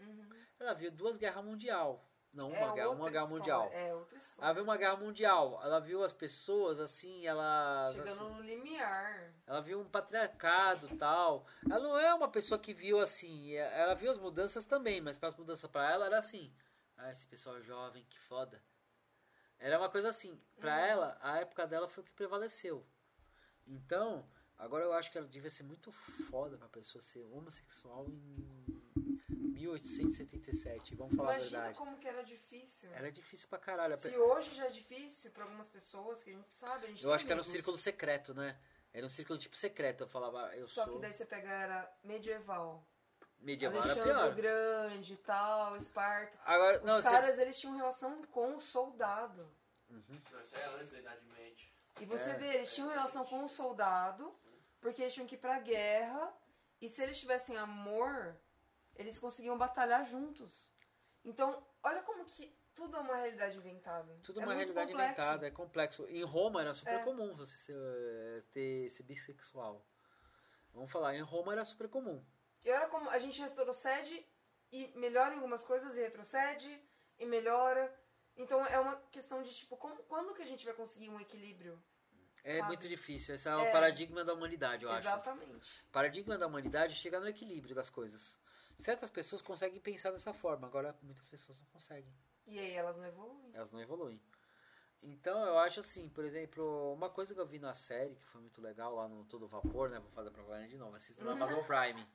Uhum. 0.00 0.28
Ela 0.58 0.74
viu 0.74 0.90
duas 0.90 1.16
guerras 1.16 1.42
mundial. 1.42 2.04
Não, 2.32 2.48
uma 2.48 2.56
é 2.56 2.74
guerra, 2.74 2.88
outra 2.88 3.02
uma 3.02 3.10
guerra 3.10 3.26
mundial. 3.26 3.70
É 3.72 3.94
outra 3.94 4.14
Ela 4.14 4.18
história. 4.18 4.54
viu 4.54 4.62
uma 4.62 4.76
guerra 4.76 4.96
mundial. 4.96 5.60
Ela 5.64 5.80
viu 5.80 6.04
as 6.04 6.12
pessoas 6.12 6.78
assim, 6.78 7.26
ela. 7.26 7.90
Chegando 7.92 8.28
no 8.28 8.42
limiar. 8.42 9.32
Ela 9.46 9.60
viu 9.60 9.80
um 9.80 9.88
patriarcado 9.88 10.96
tal. 10.96 11.44
Ela 11.68 11.80
não 11.80 11.98
é 11.98 12.14
uma 12.14 12.28
pessoa 12.28 12.58
que 12.58 12.72
viu 12.72 13.00
assim. 13.00 13.54
Ela 13.54 13.94
viu 13.94 14.10
as 14.10 14.18
mudanças 14.18 14.64
também, 14.64 15.00
mas 15.00 15.18
para 15.18 15.30
as 15.30 15.34
mudanças 15.34 15.68
para 15.68 15.90
ela 15.90 16.06
era 16.06 16.18
assim. 16.18 16.52
Ah, 17.02 17.10
esse 17.10 17.26
pessoal 17.26 17.60
jovem, 17.62 18.04
que 18.04 18.18
foda. 18.18 18.62
Era 19.58 19.78
uma 19.78 19.88
coisa 19.90 20.08
assim. 20.08 20.38
Para 20.58 20.74
Uhum. 20.76 20.84
ela, 20.84 21.18
a 21.22 21.38
época 21.38 21.66
dela 21.66 21.88
foi 21.88 22.02
o 22.02 22.06
que 22.06 22.12
prevaleceu. 22.12 22.86
Então, 23.66 24.28
agora 24.58 24.84
eu 24.84 24.92
acho 24.92 25.10
que 25.10 25.16
ela 25.18 25.26
devia 25.26 25.50
ser 25.50 25.62
muito 25.62 25.90
foda 26.30 26.58
pra 26.58 26.68
pessoa 26.68 27.00
ser 27.00 27.22
homossexual 27.24 28.06
em 28.08 28.64
1877. 29.54 30.94
Vamos 30.94 31.16
falar 31.16 31.32
a 31.32 31.34
Imagina 31.36 31.58
verdade. 31.58 31.78
como 31.78 31.96
que 31.98 32.08
era 32.08 32.22
difícil. 32.22 32.90
Era 32.92 33.10
difícil 33.10 33.48
pra 33.48 33.58
caralho. 33.58 33.96
Se 33.96 34.16
hoje 34.16 34.54
já 34.54 34.66
é 34.66 34.70
difícil 34.70 35.30
pra 35.30 35.44
algumas 35.44 35.68
pessoas, 35.70 36.22
que 36.22 36.30
a 36.30 36.34
gente 36.34 36.50
sabe, 36.50 36.86
a 36.86 36.88
gente 36.88 37.02
Eu 37.04 37.12
acho 37.12 37.24
que 37.24 37.32
era 37.32 37.40
um 37.40 37.44
círculo 37.44 37.78
secreto, 37.78 38.34
né? 38.34 38.58
Era 38.92 39.06
um 39.06 39.10
círculo 39.10 39.38
tipo 39.38 39.56
secreto. 39.56 40.04
Eu 40.04 40.08
falava, 40.08 40.54
eu 40.56 40.66
Só 40.66 40.84
sou 40.84 40.94
que 40.96 41.00
daí 41.00 41.12
você 41.12 41.24
pega 41.24 41.48
era 41.48 41.96
medieval. 42.02 42.84
Medieval, 43.40 43.82
era 43.82 43.92
Alexandre 43.92 44.12
pior. 44.12 44.30
o 44.30 44.34
Grande 44.34 45.14
e 45.14 45.16
tal, 45.18 45.76
Esparta. 45.76 46.38
Agora, 46.44 46.78
Os 46.78 46.84
não, 46.84 46.96
você- 47.02 47.10
caras, 47.10 47.38
eles 47.38 47.58
tinham 47.58 47.76
relação 47.76 48.22
com 48.24 48.56
o 48.56 48.60
soldado. 48.60 49.50
Não, 49.88 50.40
isso 50.40 50.56
é 50.56 50.64
antes 50.66 50.90
da 50.90 50.98
Idade 50.98 51.24
Média. 51.26 51.66
E 52.00 52.06
você 52.06 52.30
É. 52.30 52.34
vê, 52.34 52.46
eles 52.56 52.74
tinham 52.74 52.88
relação 52.90 53.24
com 53.24 53.44
o 53.44 53.48
soldado, 53.48 54.34
porque 54.80 55.02
eles 55.02 55.12
tinham 55.14 55.26
que 55.26 55.34
ir 55.34 55.38
pra 55.38 55.58
guerra, 55.58 56.32
e 56.80 56.88
se 56.88 57.02
eles 57.02 57.18
tivessem 57.18 57.56
amor, 57.56 58.36
eles 58.94 59.18
conseguiam 59.18 59.58
batalhar 59.58 60.04
juntos. 60.04 60.70
Então, 61.24 61.62
olha 61.82 62.02
como 62.02 62.24
que 62.24 62.56
tudo 62.74 62.96
é 62.96 63.00
uma 63.00 63.16
realidade 63.16 63.56
inventada. 63.58 64.18
Tudo 64.22 64.40
é 64.40 64.44
uma 64.44 64.54
muito 64.54 64.72
realidade 64.72 64.92
complexo. 64.92 65.12
inventada, 65.20 65.46
é 65.46 65.50
complexo. 65.50 66.06
Em 66.08 66.22
Roma 66.24 66.60
era 66.62 66.72
super 66.72 66.94
É. 67.00 67.02
comum 67.04 67.34
você 67.34 67.56
ser, 67.58 67.76
eh, 67.76 68.42
ter, 68.52 68.88
ser 68.88 69.02
bissexual. 69.02 69.84
Vamos 70.72 70.90
falar, 70.90 71.14
em 71.16 71.20
Roma 71.20 71.52
era 71.52 71.64
super 71.64 71.88
comum. 71.88 72.24
E 72.64 72.70
olha 72.70 72.88
como 72.88 73.08
a 73.10 73.18
gente 73.18 73.40
retrocede 73.40 74.26
e 74.72 74.88
melhora 74.98 75.32
em 75.34 75.36
algumas 75.36 75.64
coisas 75.64 75.96
e 75.96 76.00
retrocede 76.00 76.70
e 77.18 77.24
melhora. 77.26 77.92
Então 78.36 78.64
é 78.66 78.78
uma 78.78 78.96
questão 79.10 79.42
de 79.42 79.52
tipo, 79.54 79.76
como, 79.76 79.96
quando 80.04 80.34
que 80.34 80.42
a 80.42 80.46
gente 80.46 80.64
vai 80.64 80.74
conseguir 80.74 81.08
um 81.08 81.20
equilíbrio? 81.20 81.82
É 82.42 82.56
Sabe? 82.56 82.68
muito 82.68 82.88
difícil. 82.88 83.34
Esse 83.34 83.48
é 83.48 83.56
o 83.56 83.60
É. 83.60 83.72
paradigma 83.72 84.24
da 84.24 84.32
humanidade, 84.32 84.84
eu 84.84 84.90
acho. 84.90 85.00
Exatamente. 85.06 85.84
Paradigma 85.92 86.38
da 86.38 86.46
humanidade 86.46 86.94
chegar 86.94 87.20
no 87.20 87.28
equilíbrio 87.28 87.74
das 87.74 87.90
coisas. 87.90 88.40
Certas 88.78 89.10
pessoas 89.10 89.42
conseguem 89.42 89.78
pensar 89.78 90.10
dessa 90.10 90.32
forma, 90.32 90.66
agora 90.66 90.96
muitas 91.02 91.28
pessoas 91.28 91.60
não 91.60 91.66
conseguem. 91.68 92.14
E 92.46 92.58
aí 92.58 92.72
elas 92.72 92.96
não 92.96 93.04
evoluem. 93.06 93.50
Elas 93.52 93.70
não 93.70 93.80
evoluem. 93.80 94.18
Então 95.02 95.44
eu 95.44 95.58
acho 95.58 95.80
assim, 95.80 96.08
por 96.08 96.24
exemplo, 96.24 96.92
uma 96.94 97.10
coisa 97.10 97.34
que 97.34 97.40
eu 97.40 97.46
vi 97.46 97.58
na 97.58 97.74
série, 97.74 98.14
que 98.14 98.24
foi 98.24 98.40
muito 98.40 98.60
legal 98.60 98.94
lá 98.94 99.06
no 99.08 99.24
Todo 99.26 99.46
Vapor, 99.46 99.90
né? 99.90 99.98
Vou 99.98 100.10
fazer 100.10 100.28
a 100.28 100.32
propaganda 100.32 100.68
de 100.68 100.78
novo, 100.78 100.96
assista 100.96 101.22
no 101.24 101.30
Amazon 101.30 101.60
Prime. 101.64 102.06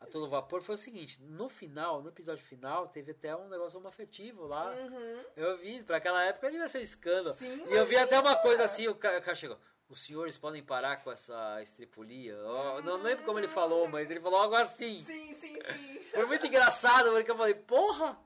A 0.00 0.06
Todo 0.06 0.28
Vapor 0.28 0.60
foi 0.62 0.76
o 0.76 0.78
seguinte, 0.78 1.20
no 1.20 1.48
final, 1.48 2.00
no 2.00 2.08
episódio 2.10 2.44
final, 2.44 2.86
teve 2.88 3.10
até 3.10 3.34
um 3.34 3.48
negócio 3.48 3.78
homoafetivo 3.80 4.46
lá. 4.46 4.70
Uhum. 4.72 5.24
Eu 5.36 5.58
vi, 5.58 5.82
pra 5.82 5.96
aquela 5.96 6.22
época 6.24 6.50
devia 6.50 6.68
ser 6.68 6.78
um 6.78 6.82
escândalo. 6.82 7.34
Sim, 7.34 7.66
E 7.68 7.72
eu 7.74 7.84
vi 7.84 7.96
até 7.96 8.18
uma 8.18 8.36
coisa 8.36 8.62
assim, 8.64 8.86
o 8.86 8.94
ca- 8.94 9.18
o 9.18 9.22
cara 9.22 9.34
chegou. 9.34 9.58
Os 9.88 10.00
senhores 10.04 10.36
podem 10.38 10.62
parar 10.62 11.02
com 11.02 11.10
essa 11.10 11.60
estripulia. 11.62 12.32
Eu 12.34 12.82
não 12.82 12.96
lembro 12.98 13.24
como 13.24 13.38
ele 13.40 13.48
falou, 13.48 13.88
mas 13.88 14.08
ele 14.08 14.20
falou 14.20 14.38
algo 14.38 14.54
assim. 14.54 15.02
Sim, 15.02 15.34
sim, 15.34 15.60
sim. 15.60 15.98
Foi 16.14 16.26
muito 16.26 16.46
engraçado, 16.46 17.10
porque 17.10 17.30
eu 17.30 17.36
falei, 17.36 17.54
porra! 17.54 18.18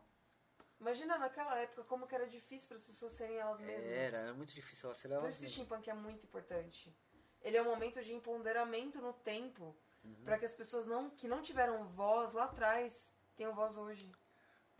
Imagina 0.80 1.16
naquela 1.16 1.56
época 1.58 1.84
como 1.84 2.06
que 2.06 2.14
era 2.14 2.26
difícil 2.26 2.66
para 2.68 2.76
as 2.76 2.82
pessoas 2.84 3.12
serem 3.12 3.36
elas 3.38 3.60
mesmas. 3.60 3.86
Era, 3.92 4.16
era 4.18 4.34
muito 4.34 4.52
difícil 4.52 4.88
ela 4.88 4.94
ser 4.96 5.08
Por 5.08 5.14
ela 5.14 5.28
isso 5.28 5.38
que 5.38 5.46
o 5.46 5.48
steampunk 5.48 5.88
é 5.88 5.94
muito 5.94 6.24
importante. 6.26 6.94
Ele 7.40 7.56
é 7.56 7.62
um 7.62 7.66
momento 7.66 8.02
de 8.02 8.12
empoderamento 8.12 9.00
no 9.00 9.12
tempo 9.12 9.76
Uhum. 10.04 10.24
para 10.24 10.38
que 10.38 10.44
as 10.44 10.54
pessoas 10.54 10.86
não, 10.86 11.10
que 11.10 11.28
não 11.28 11.40
tiveram 11.42 11.84
voz 11.84 12.32
lá 12.32 12.44
atrás 12.44 13.12
tenham 13.36 13.54
voz 13.54 13.76
hoje. 13.76 14.10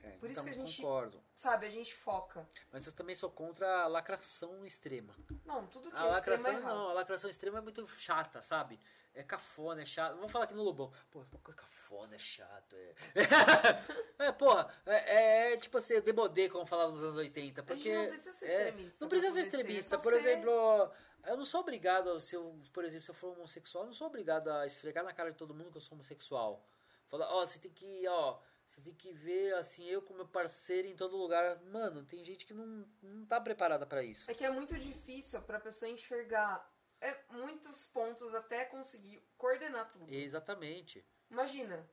É, 0.03 0.11
por 0.17 0.29
isso 0.29 0.41
então 0.41 0.45
que 0.53 0.61
a 0.61 0.67
gente- 0.67 0.83
concordo. 0.83 1.23
Sabe, 1.37 1.65
a 1.67 1.71
gente 1.71 1.95
foca. 1.95 2.45
Mas 2.73 2.85
eu 2.87 2.93
também 2.93 3.15
sou 3.15 3.31
contra 3.31 3.83
a 3.83 3.87
lacração 3.87 4.67
extrema. 4.67 5.15
Não, 5.45 5.65
tudo 5.69 5.91
que 5.93 5.97
A 5.97 6.01
é 6.05 6.07
é 6.09 6.11
lacração 6.11 6.53
errado. 6.53 6.75
não, 6.75 6.89
a 6.89 6.93
lacração 6.93 7.31
extrema 7.31 7.59
é 7.59 7.61
muito 7.61 7.87
chata, 7.87 8.43
sabe? 8.43 8.81
É 9.15 9.23
cafona, 9.23 9.83
é 9.83 9.87
chato. 9.87 10.17
Vamos 10.17 10.33
falar 10.33 10.47
aqui 10.47 10.55
no 10.55 10.63
Lobão. 10.63 10.91
Pô, 11.11 11.23
é 11.23 11.53
cafona, 11.53 12.17
é 12.17 12.19
chato. 12.19 12.75
É, 12.75 12.95
é 14.27 14.33
porra, 14.33 14.73
é, 14.87 15.53
é 15.53 15.57
tipo 15.59 15.79
assim, 15.79 16.01
demodê, 16.01 16.49
como 16.49 16.67
falava 16.67 16.91
nos 16.93 17.03
anos 17.03 17.17
80. 17.17 17.61
A 17.61 17.65
Porque 17.65 17.83
gente 17.83 17.95
não 17.97 18.09
precisa 18.09 18.33
ser 18.33 18.47
é, 18.47 18.69
extremista. 18.69 19.05
Não 19.05 19.09
pra 19.09 19.19
precisa 19.19 19.35
ser 19.35 19.41
extremista. 19.49 19.97
é 19.97 19.99
Por 19.99 20.13
ser- 20.15 20.19
exemplo, 20.19 20.91
eu 21.27 21.37
não 21.37 21.45
sou 21.45 21.61
obrigado, 21.61 22.19
se 22.21 22.35
eu, 22.35 22.59
por 22.73 22.85
exemplo, 22.85 23.05
se 23.05 23.11
eu 23.11 23.15
for 23.15 23.33
homossexual, 23.37 23.85
eu 23.85 23.89
não 23.89 23.95
sou 23.95 24.07
obrigado 24.07 24.49
a 24.49 24.67
esfregar 24.67 25.05
na 25.05 25.13
cara 25.13 25.31
de 25.31 25.39
todo 25.39 25.55
mundo 25.55 25.71
que 25.71 25.77
eu 25.79 25.81
sou 25.83 25.95
homossexual. 25.95 26.65
Falar, 27.09 27.29
ó, 27.33 27.45
você 27.47 27.59
tem 27.59 27.71
que, 27.71 28.07
ó, 28.09 28.41
você 28.67 28.81
tem 28.81 28.95
que 28.95 29.13
ver 29.13 29.55
assim, 29.55 29.87
eu 29.87 30.01
com 30.03 30.15
meu 30.15 30.27
parceiro 30.27 30.89
em 30.89 30.97
todo 30.97 31.17
lugar. 31.17 31.61
Mano, 31.65 32.05
tem 32.05 32.25
gente 32.25 32.47
que 32.47 32.55
não, 32.55 32.87
não 33.03 33.27
tá 33.27 33.41
preparada 33.41 33.85
pra 33.87 34.03
isso. 34.03 34.31
É 34.31 34.35
que 34.35 34.45
é 34.45 34.51
muito 34.51 34.79
difícil 34.79 35.41
pra 35.43 35.61
pessoa 35.61 35.91
enxergar 35.91 36.71
é, 37.01 37.17
muitos 37.31 37.85
pontos 37.87 38.35
até 38.35 38.65
conseguir 38.65 39.23
coordenar 39.37 39.91
tudo. 39.91 40.11
Exatamente. 40.13 41.05
Imagina, 41.31 41.87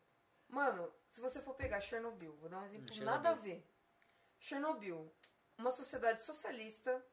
mano, 0.48 0.94
se 1.10 1.20
você 1.20 1.42
for 1.42 1.54
pegar 1.56 1.82
Chernobyl, 1.82 2.36
vou 2.38 2.50
dar 2.50 2.60
um 2.62 2.66
exemplo 2.66 2.86
Hum, 2.92 2.96
Chernobyl. 2.96 3.06
nada 3.24 3.30
a 3.32 3.34
ver. 3.34 3.66
Chernobyl, 4.40 5.14
uma 5.58 5.72
sociedade 5.72 6.22
socialista, 6.22 7.06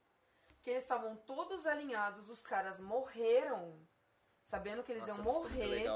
que 0.67 0.71
eles 0.71 0.83
estavam 0.83 1.15
todos 1.15 1.65
alinhados, 1.65 2.29
os 2.29 2.43
caras 2.43 2.81
morreram, 2.81 3.79
sabendo 4.43 4.83
que 4.83 4.91
eles 4.91 5.07
Nossa, 5.07 5.23
iam 5.23 5.33
morrer 5.33 5.87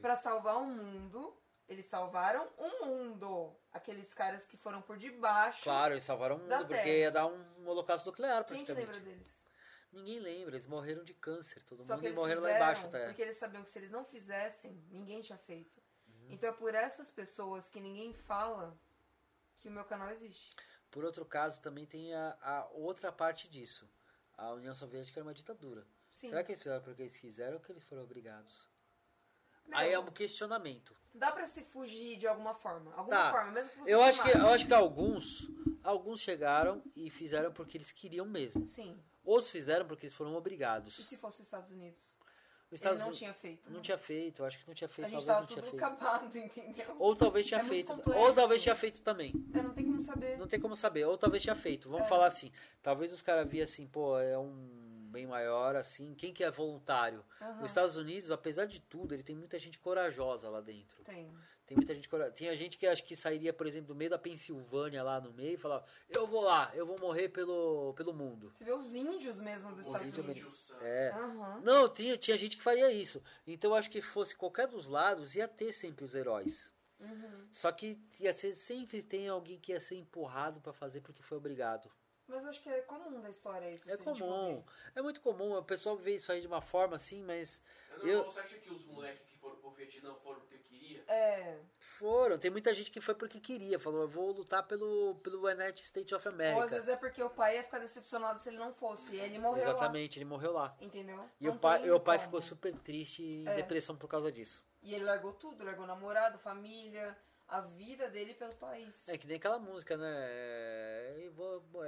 pra 0.00 0.14
salvar 0.14 0.58
o 0.58 0.66
mundo. 0.66 1.36
Eles 1.66 1.86
salvaram 1.86 2.48
o 2.56 2.86
mundo. 2.86 3.52
Aqueles 3.72 4.14
caras 4.14 4.46
que 4.46 4.56
foram 4.56 4.80
por 4.82 4.96
debaixo. 4.96 5.64
Claro, 5.64 5.94
eles 5.94 6.04
salvaram 6.04 6.36
o 6.36 6.38
mundo, 6.38 6.58
porque 6.58 6.74
Terra. 6.74 6.88
ia 6.88 7.10
dar 7.10 7.26
um 7.26 7.66
holocausto 7.66 8.08
nuclear 8.08 8.44
Quem 8.44 8.64
que 8.64 8.72
lembra 8.72 9.00
deles? 9.00 9.44
Ninguém 9.90 10.20
lembra, 10.20 10.54
eles 10.54 10.68
morreram 10.68 11.02
de 11.02 11.12
câncer, 11.14 11.64
todo 11.64 11.82
Só 11.82 11.96
mundo 11.96 12.06
e 12.06 12.12
morreram 12.12 12.42
lá 12.42 12.54
embaixo 12.54 12.86
até. 12.86 13.06
porque 13.06 13.22
eles 13.22 13.36
sabiam 13.36 13.64
que 13.64 13.70
se 13.70 13.80
eles 13.80 13.90
não 13.90 14.04
fizessem, 14.04 14.80
ninguém 14.92 15.20
tinha 15.22 15.38
feito. 15.38 15.82
Uhum. 16.06 16.28
Então 16.30 16.50
é 16.50 16.52
por 16.52 16.72
essas 16.72 17.10
pessoas 17.10 17.68
que 17.68 17.80
ninguém 17.80 18.14
fala 18.14 18.78
que 19.56 19.68
o 19.68 19.72
meu 19.72 19.84
canal 19.84 20.08
existe. 20.10 20.54
Por 20.88 21.04
outro 21.04 21.24
caso, 21.24 21.60
também 21.60 21.84
tem 21.84 22.14
a, 22.14 22.38
a 22.40 22.68
outra 22.74 23.10
parte 23.10 23.48
disso. 23.48 23.90
A 24.40 24.52
União 24.54 24.74
Soviética 24.74 25.20
era 25.20 25.26
uma 25.26 25.34
ditadura. 25.34 25.86
Sim. 26.10 26.30
Será 26.30 26.42
que 26.42 26.50
eles 26.52 26.62
fizeram 26.62 26.82
porque 26.82 27.02
eles 27.02 27.16
quiseram 27.16 27.54
ou 27.56 27.60
que 27.62 27.70
eles 27.70 27.84
foram 27.84 28.02
obrigados? 28.02 28.66
Aí 29.70 29.92
é 29.92 29.98
um 29.98 30.06
questionamento. 30.10 30.96
Dá 31.14 31.30
pra 31.30 31.46
se 31.46 31.62
fugir 31.64 32.16
de 32.16 32.26
alguma 32.26 32.54
forma. 32.54 32.90
Alguma 32.94 33.16
Tá. 33.16 33.30
forma, 33.30 33.52
mesmo 33.52 33.70
que 33.70 33.78
você 33.80 33.92
Eu 33.94 34.02
acho 34.02 34.22
que, 34.22 34.30
eu 34.30 34.46
acho 34.48 34.66
que 34.66 34.72
alguns, 34.72 35.46
alguns 35.84 36.20
chegaram 36.20 36.82
e 36.96 37.10
fizeram 37.10 37.52
porque 37.52 37.76
eles 37.76 37.92
queriam 37.92 38.24
mesmo. 38.24 38.64
Sim. 38.64 38.98
Outros 39.22 39.50
fizeram 39.50 39.86
porque 39.86 40.06
eles 40.06 40.14
foram 40.14 40.32
E 40.32 40.36
obrigados. 40.36 40.94
se 40.96 41.16
fosse 41.18 41.40
os 41.40 41.46
Estados 41.46 41.70
Unidos? 41.70 42.18
Os 42.70 42.74
Estados 42.76 43.00
Ele 43.00 43.08
não 43.08 43.16
tinha 43.16 43.34
feito. 43.34 43.68
não 43.68 43.76
né? 43.78 43.82
tinha 43.82 43.98
feito, 43.98 44.44
acho 44.44 44.58
que 44.60 44.68
não 44.68 44.74
tinha 44.74 44.86
A 44.86 44.88
feito, 44.88 45.10
gente 45.10 45.26
talvez 45.26 45.26
tava 45.26 45.40
não 45.40 45.46
tudo 45.48 45.62
feito. 45.62 45.84
acabado, 45.84 46.36
entendeu? 46.38 46.96
Ou 47.00 47.16
talvez 47.16 47.46
tinha 47.46 47.60
É 47.60 47.64
feito. 47.64 48.02
Ou 48.14 48.32
talvez 48.32 48.62
tinha 48.62 48.76
feito 48.76 49.02
também. 49.02 49.32
É, 49.52 49.60
não 49.62 49.74
tem 49.74 49.84
como 49.86 50.00
saber. 50.00 50.38
Não 50.38 50.46
tem 50.46 50.60
como 50.60 50.76
saber. 50.76 51.04
Ou 51.06 51.18
talvez 51.18 51.42
tinha 51.42 51.56
feito. 51.56 51.88
Vamos 51.90 52.06
É. 52.06 52.08
falar 52.08 52.26
assim. 52.26 52.52
Talvez 52.80 53.12
os 53.12 53.22
caras 53.22 53.50
viam 53.50 53.64
assim, 53.64 53.86
pô, 53.88 54.16
é 54.18 54.38
um 54.38 54.89
bem 55.10 55.26
maior, 55.26 55.76
assim. 55.76 56.14
Quem 56.14 56.32
que 56.32 56.42
é 56.44 56.50
voluntário? 56.50 57.24
Aham. 57.40 57.56
Os 57.58 57.70
Estados 57.70 57.96
Unidos, 57.96 58.30
apesar 58.30 58.66
de 58.66 58.80
tudo, 58.80 59.12
ele 59.12 59.22
tem 59.22 59.36
muita 59.36 59.58
gente 59.58 59.78
corajosa 59.78 60.48
lá 60.48 60.60
dentro. 60.60 61.02
Tem. 61.04 61.30
Tem 61.66 61.76
muita 61.76 61.94
gente 61.94 62.08
corajosa. 62.08 62.34
Tinha 62.34 62.56
gente 62.56 62.76
que 62.76 62.86
acho 62.86 63.04
que 63.04 63.14
sairia, 63.14 63.52
por 63.52 63.66
exemplo, 63.66 63.88
do 63.88 63.94
meio 63.94 64.10
da 64.10 64.18
Pensilvânia 64.18 65.02
lá 65.02 65.20
no 65.20 65.32
meio 65.32 65.54
e 65.54 65.56
falava, 65.56 65.84
eu 66.08 66.26
vou 66.26 66.40
lá, 66.40 66.70
eu 66.74 66.86
vou 66.86 66.98
morrer 66.98 67.28
pelo, 67.28 67.92
pelo 67.94 68.12
mundo. 68.12 68.50
Você 68.54 68.64
vê 68.64 68.72
os 68.72 68.94
índios 68.94 69.40
mesmo 69.40 69.70
dos 69.74 69.86
Os 69.86 69.94
Estados 69.94 70.18
Unidos. 70.18 70.74
É. 70.80 71.10
Aham. 71.10 71.60
Não, 71.62 71.88
tinha, 71.88 72.16
tinha 72.16 72.36
gente 72.36 72.56
que 72.56 72.62
faria 72.62 72.90
isso. 72.90 73.22
Então 73.46 73.72
eu 73.72 73.76
acho 73.76 73.90
que 73.90 74.00
fosse 74.00 74.34
qualquer 74.34 74.66
dos 74.66 74.88
lados, 74.88 75.34
ia 75.34 75.46
ter 75.46 75.72
sempre 75.72 76.04
os 76.04 76.14
heróis. 76.14 76.72
Uhum. 77.00 77.48
Só 77.50 77.72
que 77.72 77.98
ia 78.18 78.34
ser, 78.34 78.52
sempre 78.52 79.02
tem 79.02 79.28
alguém 79.28 79.58
que 79.58 79.72
ia 79.72 79.80
ser 79.80 79.96
empurrado 79.96 80.60
pra 80.60 80.72
fazer 80.72 81.00
porque 81.00 81.22
foi 81.22 81.38
obrigado. 81.38 81.90
Mas 82.30 82.42
eu 82.44 82.50
acho 82.50 82.62
que 82.62 82.68
é 82.68 82.80
comum 82.82 83.20
da 83.20 83.28
história 83.28 83.70
isso. 83.70 83.90
É 83.90 83.96
se 83.96 84.02
a 84.02 84.04
gente 84.04 84.18
for 84.20 84.26
comum. 84.26 84.64
É 84.94 85.02
muito 85.02 85.20
comum. 85.20 85.56
O 85.56 85.62
pessoal 85.64 85.96
vê 85.96 86.14
isso 86.14 86.30
aí 86.30 86.40
de 86.40 86.46
uma 86.46 86.60
forma 86.60 86.96
assim, 86.96 87.22
mas 87.22 87.62
É 87.90 87.94
Eu- 88.08 88.18
normal, 88.18 88.30
Você 88.30 88.40
acha 88.40 88.56
que 88.58 88.70
os 88.70 88.84
moleques 88.86 89.26
que 89.26 89.36
foram 89.36 89.56
pro 89.56 89.70
Vietnã 89.72 90.14
foram 90.14 90.40
porque 90.40 90.58
queria? 90.58 91.04
É. 91.08 91.58
foram. 91.98 92.38
Tem 92.38 92.50
muita 92.50 92.72
gente 92.72 92.90
que 92.90 93.00
foi 93.00 93.14
porque 93.14 93.38
queria. 93.40 93.78
Falou, 93.78 94.02
eu 94.02 94.08
vou 94.08 94.32
lutar 94.32 94.62
pelo, 94.66 95.16
pelo 95.16 95.46
United 95.46 95.82
States 95.84 96.10
of 96.12 96.26
Ou 96.26 96.32
às 96.32 96.34
America. 96.34 96.66
vezes 96.68 96.88
é 96.88 96.96
porque 96.96 97.22
o 97.22 97.28
pai 97.28 97.56
ia 97.56 97.62
ficar 97.64 97.78
decepcionado 97.78 98.38
se 98.40 98.48
ele 98.48 98.56
não 98.58 98.72
fosse. 98.72 99.16
E 99.16 99.20
ele 99.20 99.38
morreu 99.38 99.62
Exatamente, 99.64 100.18
ele 100.18 100.24
morreu 100.24 100.52
lá. 100.52 100.62
lá. 100.62 100.76
Entendeu? 100.80 101.28
E 101.40 101.46
Não 101.46 101.54
o 101.54 101.58
pai, 101.58 101.84
e 101.84 101.90
o 101.90 102.00
pai 102.00 102.18
ficou 102.18 102.40
super 102.40 102.72
triste 102.78 103.22
e 103.22 103.42
em 103.44 103.48
É. 103.48 103.56
depressão 103.56 103.96
por 103.96 104.08
causa 104.08 104.32
disso. 104.32 104.64
E 104.82 104.94
ele 104.94 105.04
largou 105.04 105.32
tudo, 105.34 105.62
largou 105.62 105.86
namorado, 105.86 106.38
família, 106.38 107.14
a 107.50 107.60
vida 107.62 108.08
dele 108.08 108.32
pelo 108.34 108.54
país. 108.54 109.08
É 109.08 109.18
que 109.18 109.26
nem 109.26 109.36
aquela 109.36 109.58
música, 109.58 109.96
né? 109.96 110.08
É, 110.08 111.30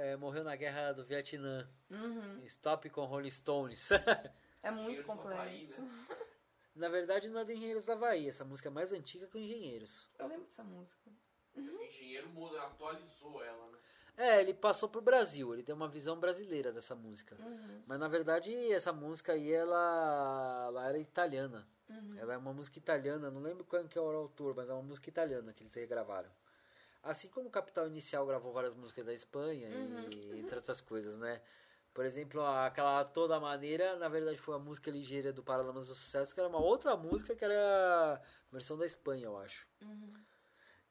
é, 0.01 0.15
morreu 0.17 0.43
na 0.43 0.55
guerra 0.55 0.91
do 0.91 1.05
Vietnã. 1.05 1.69
Uhum. 1.89 2.43
Stop 2.45 2.89
com 2.89 3.05
Rolling 3.05 3.29
Stones. 3.29 3.89
É 4.61 4.71
muito 4.71 5.03
complexo. 5.03 5.81
né? 5.81 6.07
na 6.75 6.89
verdade, 6.89 7.29
não 7.29 7.41
é 7.41 7.45
do 7.45 7.51
Engenheiros 7.51 7.85
da 7.85 7.93
Havaí. 7.93 8.27
Essa 8.27 8.45
música 8.45 8.69
é 8.69 8.71
mais 8.71 8.91
antiga 8.91 9.27
que 9.27 9.37
o 9.37 9.39
Engenheiros. 9.39 10.07
Eu 10.19 10.27
lembro 10.27 10.45
dessa 10.45 10.63
música. 10.63 11.11
O 11.55 11.83
engenheiro 11.83 12.29
muda, 12.29 12.61
atualizou 12.63 13.43
ela, 13.43 13.69
né? 13.69 13.77
É, 14.15 14.41
ele 14.41 14.53
passou 14.53 14.89
pro 14.89 15.01
Brasil. 15.01 15.53
Ele 15.53 15.63
tem 15.63 15.73
uma 15.73 15.87
visão 15.87 16.19
brasileira 16.19 16.71
dessa 16.71 16.95
música. 16.95 17.35
Uhum. 17.39 17.83
Mas 17.85 17.99
na 17.99 18.07
verdade, 18.07 18.53
essa 18.71 18.91
música 18.91 19.33
aí, 19.33 19.51
ela, 19.51 20.65
ela 20.67 20.89
era 20.89 20.97
italiana. 20.97 21.67
Uhum. 21.93 22.17
Ela 22.17 22.33
é 22.33 22.37
uma 22.37 22.53
música 22.53 22.77
italiana, 22.77 23.29
não 23.29 23.41
lembro 23.41 23.63
qual 23.63 23.87
que 23.87 23.97
é 23.97 24.01
o 24.01 24.05
autor, 24.05 24.55
mas 24.55 24.69
é 24.69 24.73
uma 24.73 24.81
música 24.81 25.09
italiana 25.09 25.53
que 25.53 25.63
eles 25.63 25.73
regravaram. 25.73 26.29
Assim 27.01 27.27
como 27.29 27.47
o 27.47 27.51
Capital 27.51 27.87
Inicial 27.87 28.25
gravou 28.25 28.53
várias 28.53 28.73
músicas 28.75 29.05
da 29.05 29.13
Espanha 29.13 29.69
Uhum. 29.69 30.09
e 30.09 30.39
entre 30.39 30.55
outras 30.55 30.81
coisas, 30.81 31.17
né? 31.17 31.41
Por 31.93 32.05
exemplo, 32.05 32.43
aquela 32.43 33.05
Toda 33.05 33.39
Maneira, 33.39 33.95
na 33.97 34.09
verdade 34.09 34.37
foi 34.37 34.55
a 34.55 34.59
música 34.59 34.89
ligeira 34.89 35.31
do 35.31 35.43
Paralamas 35.43 35.87
do 35.87 35.93
Sucesso, 35.93 36.33
que 36.33 36.39
era 36.39 36.49
uma 36.49 36.59
outra 36.59 36.95
música 36.97 37.35
que 37.35 37.45
era 37.45 38.15
a 38.15 38.21
versão 38.51 38.77
da 38.77 38.85
Espanha, 38.85 39.25
eu 39.25 39.37
acho. 39.37 39.67
Uhum. 39.81 40.13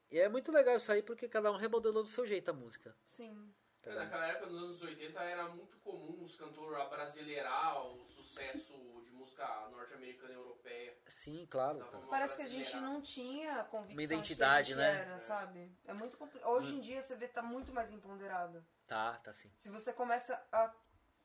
E 0.09 0.19
é 0.19 0.29
muito 0.29 0.51
legal 0.51 0.75
isso 0.75 0.91
aí 0.91 1.01
porque 1.01 1.27
cada 1.27 1.51
um 1.51 1.57
remodelou 1.57 2.03
do 2.03 2.09
seu 2.09 2.25
jeito 2.25 2.49
a 2.49 2.53
música. 2.53 2.95
Sim. 3.05 3.53
É, 3.85 3.95
naquela 3.95 4.27
época, 4.27 4.45
nos 4.47 4.63
anos 4.63 4.81
80, 4.81 5.19
era 5.21 5.49
muito 5.49 5.77
comum 5.77 6.23
os 6.23 6.35
cantores 6.35 6.79
abrasileirar 6.79 7.85
o 7.85 8.05
sucesso 8.05 8.73
de 9.03 9.11
música 9.11 9.45
norte-americana 9.69 10.31
e 10.31 10.35
europeia. 10.35 10.97
Sim, 11.07 11.45
claro. 11.49 11.85
Parece 12.09 12.37
que 12.37 12.41
a 12.43 12.47
gente 12.47 12.75
não 12.77 13.01
tinha 13.01 13.63
convicção 13.65 13.95
Uma 13.95 14.03
identidade, 14.03 14.69
de 14.69 14.75
que 14.75 14.81
a 14.81 14.85
gente 14.85 14.95
né? 14.95 15.11
era, 15.11 15.19
sabe? 15.19 15.77
É 15.85 15.93
muito 15.93 16.17
Hoje 16.45 16.75
em 16.75 16.79
dia 16.79 17.01
você 17.01 17.15
vê 17.15 17.27
que 17.27 17.33
tá 17.33 17.41
muito 17.41 17.73
mais 17.73 17.91
empoderado. 17.91 18.65
Tá, 18.87 19.13
tá 19.23 19.33
sim. 19.33 19.51
Se 19.55 19.69
você 19.69 19.91
começa 19.91 20.41
a 20.51 20.73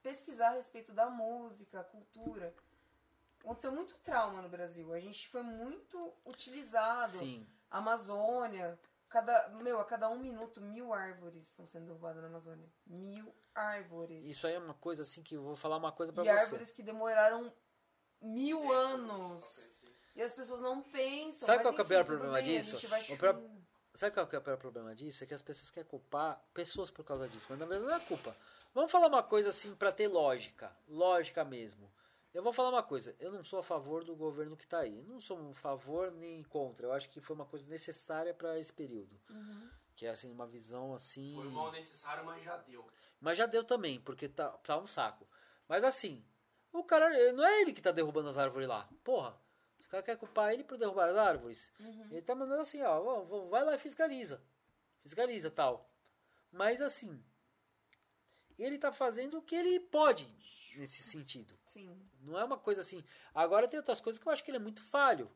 pesquisar 0.03 0.49
a 0.49 0.55
respeito 0.55 0.93
da 0.93 1.09
música, 1.11 1.85
cultura, 1.85 2.55
aconteceu 3.41 3.73
muito 3.73 3.97
trauma 3.99 4.43
no 4.43 4.49
Brasil. 4.49 4.93
A 4.93 5.01
gente 5.01 5.29
foi 5.29 5.43
muito 5.43 6.15
utilizado. 6.25 7.11
Sim. 7.11 7.47
Amazônia, 7.71 8.79
cada, 9.09 9.49
meu, 9.63 9.81
a 9.81 9.85
cada 9.85 10.09
um 10.09 10.19
minuto, 10.19 10.61
mil 10.61 10.93
árvores 10.93 11.49
estão 11.49 11.67
sendo 11.67 11.87
derrubadas 11.87 12.23
na 12.23 12.29
Amazônia. 12.29 12.69
Mil 12.87 13.35
árvores. 13.55 14.27
Isso 14.27 14.47
aí 14.47 14.55
é 14.55 14.59
uma 14.59 14.75
coisa 14.75 15.03
assim 15.03 15.23
que 15.23 15.35
eu 15.37 15.43
vou 15.43 15.57
falar 15.57 15.77
uma 15.77 15.93
coisa 15.93 16.13
pra 16.13 16.23
e 16.23 16.27
você. 16.27 16.33
árvores 16.33 16.73
que 16.73 16.83
demoraram 16.83 17.53
mil 18.21 18.59
Séculos, 18.59 18.77
anos. 18.77 19.69
E 20.15 20.23
as 20.23 20.33
pessoas 20.33 20.61
não 20.61 20.83
pensam. 20.83 21.47
Sabe 21.47 21.59
mas 21.59 21.63
qual 21.63 21.75
que 21.75 21.81
é 21.81 21.83
o 21.83 21.85
enfim, 21.85 21.95
pior 21.95 22.05
problema 22.05 22.35
bem, 22.35 22.43
a 22.43 22.61
disso? 22.61 22.77
gente 22.77 22.87
vai 22.89 23.03
O 23.03 23.19
pior-. 23.19 23.41
Sabe 23.95 24.15
qual 24.15 24.27
que 24.27 24.37
é 24.37 24.39
o 24.39 24.43
pior 24.43 24.57
problema 24.57 24.95
disso? 24.95 25.25
É 25.25 25.27
que 25.27 25.35
as 25.35 25.43
pessoas 25.43 25.71
querem 25.71 25.89
culpar 25.89 26.41
pessoas 26.55 26.91
por 26.91 27.05
causa 27.05 27.29
disso, 27.29 27.47
mas 27.49 27.59
na 27.59 27.67
verdade 27.67 27.91
não 27.91 27.97
é 27.97 28.01
culpa. 28.01 28.35
Vamos 28.75 28.93
falar 28.93 29.09
uma 29.09 29.23
coisa 29.23 29.49
assim 29.49 29.75
pra 29.75 29.91
ter 29.91 30.07
lógica, 30.09 30.71
lógica 30.87 31.45
mesmo. 31.45 31.91
Eu 32.33 32.43
vou 32.43 32.53
falar 32.53 32.69
uma 32.69 32.83
coisa, 32.83 33.17
eu 33.19 33.33
não 33.33 33.43
sou 33.43 33.59
a 33.59 33.63
favor 33.63 34.05
do 34.05 34.15
governo 34.15 34.57
que 34.57 34.67
tá 34.67 34.81
aí. 34.81 35.03
Não 35.05 35.21
sou 35.21 35.51
a 35.51 35.55
favor 35.55 36.11
nem 36.11 36.43
contra. 36.45 36.87
Eu 36.87 36.93
acho 36.93 37.09
que 37.09 37.21
foi 37.21 37.35
uma 37.35 37.47
coisa 37.47 37.69
necessária 37.69 38.35
pra 38.35 38.59
esse 38.59 38.73
período. 38.73 39.19
Uhum. 39.31 39.71
Que 39.97 40.07
é 40.07 40.11
assim 40.11 40.31
uma 40.31 40.47
visão 40.47 40.95
assim. 40.95 41.35
Foi 41.35 41.49
mal 41.49 41.73
necessário, 41.73 42.25
mas 42.25 42.45
já 42.45 42.57
deu. 42.59 42.87
Mas 43.21 43.39
já 43.39 43.47
deu 43.47 43.65
também, 43.65 44.01
porque 44.01 44.29
tá, 44.29 44.51
tá 44.51 44.79
um 44.79 44.87
saco. 44.87 45.27
Mas 45.67 45.83
assim, 45.83 46.25
o 46.73 46.85
cara. 46.85 47.33
Não 47.33 47.45
é 47.45 47.63
ele 47.63 47.73
que 47.73 47.83
tá 47.83 47.91
derrubando 47.91 48.29
as 48.29 48.39
árvores 48.39 48.69
lá. 48.69 48.89
Porra. 49.03 49.37
Os 49.81 49.87
caras 49.87 50.05
querem 50.05 50.19
culpar 50.19 50.53
ele 50.53 50.65
por 50.65 50.77
derrubar 50.77 51.09
as 51.09 51.17
árvores. 51.17 51.73
Uhum. 51.81 52.09
Ele 52.11 52.23
tá 52.23 52.35
mandando 52.35 52.61
assim, 52.61 52.83
ó, 52.83 53.25
vai 53.49 53.65
lá 53.65 53.75
e 53.75 53.79
fiscaliza. 53.79 54.43
Fiscaliza 55.01 55.51
tal. 55.51 55.91
Mas 56.53 56.83
assim. 56.83 57.25
Ele 58.59 58.77
tá 58.79 58.91
fazendo 58.93 59.39
o 59.39 59.43
que 59.43 59.55
ele 59.55 59.79
pode 59.81 60.27
nesse 60.77 61.03
sentido. 61.03 61.55
Sim. 61.67 61.97
Não 62.21 62.39
é 62.39 62.45
uma 62.45 62.59
coisa 62.59 62.81
assim. 62.81 63.05
Agora 63.35 63.69
tem 63.69 63.79
outras 63.79 64.01
coisas 64.01 64.21
que 64.21 64.27
eu 64.29 64.33
acho 64.33 64.43
que 64.45 64.51
ele 64.51 64.57
é 64.59 64.61
muito 64.61 64.83
falho. 64.83 65.31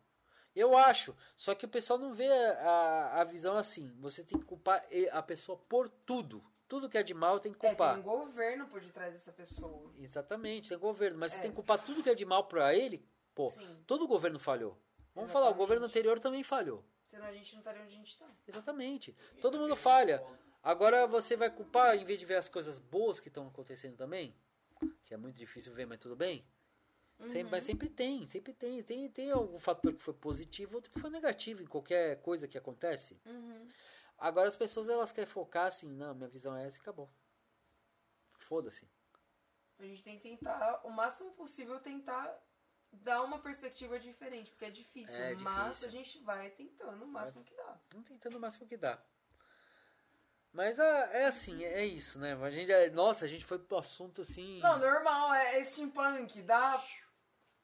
Eu 0.55 0.77
acho. 0.77 1.17
Só 1.37 1.55
que 1.55 1.65
o 1.65 1.69
pessoal 1.69 1.99
não 1.99 2.13
vê 2.13 2.29
a, 2.29 3.21
a 3.21 3.25
visão 3.25 3.57
assim. 3.57 3.95
Você 4.01 4.23
tem 4.25 4.39
que 4.39 4.45
culpar 4.45 4.85
e- 4.91 5.09
a 5.11 5.23
pessoa 5.23 5.57
por 5.69 5.89
tudo. 5.89 6.45
Tudo 6.69 6.89
que 6.89 6.99
é 6.99 7.03
de 7.03 7.15
mal 7.15 7.39
tem 7.39 7.53
que 7.53 7.59
É, 7.59 7.61
tem 7.61 7.71
culpar. 7.71 7.99
um 7.99 8.03
governo 8.03 8.67
por 8.67 8.81
detrás 8.81 9.13
dessa 9.13 9.33
pessoa. 9.33 9.93
Exatamente, 9.99 10.69
tem 10.71 10.79
governo. 10.79 11.19
Mas 11.19 11.33
você 11.33 11.39
É. 11.39 11.43
tem 11.43 11.51
que 11.51 11.55
culpar 11.57 11.83
tudo 11.83 12.03
que 12.03 12.11
é 12.11 12.15
de 12.15 12.25
mal 12.25 12.45
pra 12.45 12.75
ele. 12.75 13.07
Pô, 13.35 13.49
Sim. 13.49 13.83
todo 13.87 14.07
governo 14.07 14.39
falhou. 14.39 14.79
Vamos 15.15 15.31
falar, 15.31 15.47
o 15.47 15.49
Exatamente. 15.49 15.59
governo 15.59 15.87
anterior 15.87 16.19
também 16.19 16.43
falhou. 16.43 16.85
Senão 17.05 17.27
a 17.27 17.33
gente 17.33 17.53
não 17.53 17.61
estaria 17.61 17.83
onde 17.83 17.95
a 17.95 17.97
gente 17.99 18.19
tá. 18.19 18.27
Exatamente. 18.49 19.15
Todo 19.41 19.59
mundo 19.59 19.77
falha. 19.77 20.23
Agora 20.63 21.07
você 21.07 21.37
vai 21.37 21.51
culpar, 21.51 21.97
em 21.97 22.05
vez 22.05 22.21
de 22.21 22.27
ver 22.27 22.37
as 22.37 22.49
coisas 22.49 22.79
boas 22.79 23.19
que 23.19 23.29
estão 23.29 23.49
acontecendo 23.49 23.97
também, 23.97 24.35
que 25.05 25.13
é 25.13 25.17
muito 25.17 25.37
difícil 25.37 25.73
ver, 25.73 25.87
mas 25.87 25.99
tudo 25.99 26.15
bem. 26.15 26.47
Sempre, 27.25 27.53
mas 27.53 27.63
sempre 27.65 27.89
tem, 27.89 28.27
sempre 28.27 28.53
tem. 28.53 28.83
Tem, 28.83 29.09
tem 29.09 29.31
algum 29.31 29.59
fator 29.59 29.93
que 29.95 30.03
foi 30.03 30.15
positivo, 30.15 30.77
outro 30.77 30.91
que 30.91 30.99
foi 30.99 31.09
negativo 31.09 31.63
em 31.63 31.67
qualquer 31.67 32.21
coisa 32.21 32.49
que 32.49 32.59
acontece. 32.59 33.21
Uhum. 33.25 33.69
Agora 34.19 34.49
as 34.49 34.57
pessoas 34.57 34.89
elas 34.89 35.13
querem 35.13 35.31
focar 35.31 35.67
assim, 35.67 35.89
não, 35.89 36.15
minha 36.15 36.29
visão 36.29 36.57
é 36.57 36.67
essa 36.67 36.79
e 36.79 36.81
acabou. 36.81 37.09
Foda-se. 38.39 38.89
A 39.79 39.85
gente 39.85 40.03
tem 40.03 40.17
que 40.17 40.23
tentar, 40.23 40.81
o 40.85 40.91
máximo 40.91 41.31
possível, 41.33 41.79
tentar 41.81 42.41
dar 42.93 43.23
uma 43.23 43.39
perspectiva 43.39 43.99
diferente, 43.99 44.51
porque 44.51 44.67
é 44.67 44.71
difícil, 44.71 45.23
É 45.23 45.35
mas 45.37 45.79
difícil. 45.79 45.89
a 45.89 45.91
gente 45.91 46.19
vai 46.21 46.51
tentando 46.51 47.05
o 47.05 47.09
máximo 47.09 47.45
que 47.45 47.55
dá. 47.55 47.81
Não 47.95 48.03
tentando 48.03 48.37
o 48.37 48.41
máximo 48.41 48.67
que 48.67 48.77
dá. 48.77 49.03
Mas 50.53 50.79
ah, 50.79 51.09
é 51.13 51.27
assim, 51.27 51.65
é 51.65 51.85
isso, 51.85 52.19
né? 52.19 52.35
A 52.35 52.51
gente, 52.51 52.71
é- 52.71 52.91
nossa, 52.91 53.25
a 53.25 53.29
gente 53.29 53.45
foi 53.45 53.59
pro 53.59 53.79
assunto 53.79 54.21
assim. 54.21 54.61
Não, 54.61 54.79
normal, 54.79 55.33
é 55.33 55.63
steampunk, 55.65 56.43
dá 56.43 56.79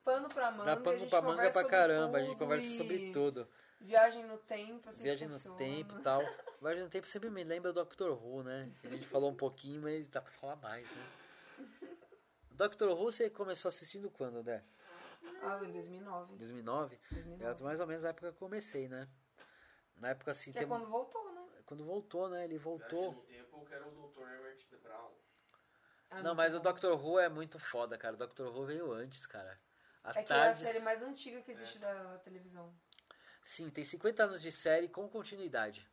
pano 0.03 0.29
pra 0.29 0.51
manga, 0.51 0.65
Dá 0.65 0.73
a 0.73 0.77
pano 0.77 1.07
pra 1.07 1.21
manga 1.23 1.51
pra 1.51 1.65
caramba, 1.65 2.19
a 2.19 2.23
gente 2.23 2.39
conversa 2.39 2.77
sobre 2.77 3.13
tudo. 3.13 3.47
Viagem 3.81 4.25
no 4.25 4.39
tempo, 4.39 4.89
assim 4.89 5.03
Viagem 5.05 5.29
no 5.29 5.39
tempo 5.57 5.99
e 5.99 6.03
tal. 6.03 6.21
Viagem 6.61 6.83
no 6.83 6.89
tempo 6.91 7.07
sempre 7.07 7.31
me 7.31 7.45
lembra 7.45 7.73
do 7.73 7.85
Dr. 7.85 8.11
Who, 8.11 8.43
né? 8.43 8.73
A 8.83 8.89
gente 8.89 9.07
falou 9.07 9.31
um 9.31 9.37
pouquinho, 9.37 9.83
mas 9.83 10.09
dá 10.09 10.21
pra 10.21 10.33
falar 10.33 10.57
mais, 10.57 10.89
né? 10.91 11.07
Dr. 12.53 12.87
Who 12.89 13.05
você 13.05 13.31
começou 13.31 13.69
assistindo 13.69 14.11
quando, 14.11 14.43
né? 14.43 14.65
Ah, 15.43 15.61
em 15.63 15.71
2009. 15.71 16.37
2009? 16.37 16.99
2009. 17.11 17.45
Era 17.45 17.63
mais 17.63 17.81
ou 17.81 17.87
menos 17.87 18.03
na 18.03 18.09
época 18.09 18.29
que 18.29 18.35
eu 18.35 18.39
comecei, 18.39 18.89
né? 18.89 19.07
Na 19.97 20.09
época 20.09 20.31
assim, 20.31 20.51
Que 20.53 20.59
é 20.59 20.61
tem- 20.63 20.69
quando 20.69 20.87
voltou? 20.89 21.28
Quando 21.69 21.85
voltou, 21.85 22.31
né? 22.31 22.45
Ele 22.45 22.57
voltou. 22.57 23.13
no 23.13 23.21
tempo, 23.25 23.59
eu 23.59 23.65
quero 23.67 23.89
o 23.89 24.09
Dr. 24.09 24.23
Herbert 24.23 24.57
de 24.57 24.77
Brown. 24.79 25.13
Ah, 26.11 26.23
Não, 26.23 26.35
mas 26.35 26.55
o. 26.55 26.61
Dr. 26.61 26.93
Who 26.93 27.19
é 27.19 27.29
muito 27.29 27.59
foda, 27.59 27.99
cara. 27.99 28.17
O 28.17 28.27
Dr. 28.27 28.45
Who 28.45 28.65
veio 28.65 28.91
antes, 28.91 29.27
cara. 29.27 29.61
A 30.03 30.19
É 30.19 30.23
que 30.23 30.33
é 30.33 30.49
a 30.49 30.55
série 30.55 30.81
mais 30.81 31.03
antiga 31.03 31.43
que 31.43 31.51
existe 31.51 31.79
da 31.79 32.17
televisão. 32.21 32.75
Sim, 33.45 33.69
tem 33.69 33.85
50 33.85 34.25
anos 34.25 34.41
de 34.41 34.51
série 34.51 34.89
com 34.89 35.07
continuidade. 35.11 35.87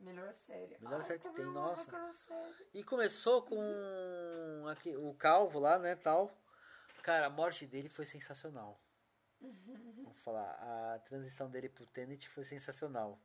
Melhor 0.00 0.32
série. 0.32 0.76
Melhor 0.80 0.96
Ai, 0.96 1.02
série 1.02 1.20
que 1.20 1.30
tem, 1.30 1.44
nossa. 1.44 1.92
E 2.74 2.82
começou 2.82 3.42
com 3.42 4.66
aqui, 4.68 4.96
o 4.96 5.14
Calvo 5.14 5.60
lá, 5.60 5.78
né, 5.78 5.94
tal. 5.94 6.36
Cara, 7.02 7.26
a 7.26 7.30
morte 7.30 7.64
dele 7.64 7.88
foi 7.88 8.06
sensacional. 8.06 8.80
Vamos 9.40 10.18
falar, 10.18 10.50
a 10.94 10.98
transição 11.00 11.48
dele 11.48 11.68
pro 11.68 11.86
Tenet 11.86 12.28
foi 12.28 12.42
sensacional. 12.42 13.20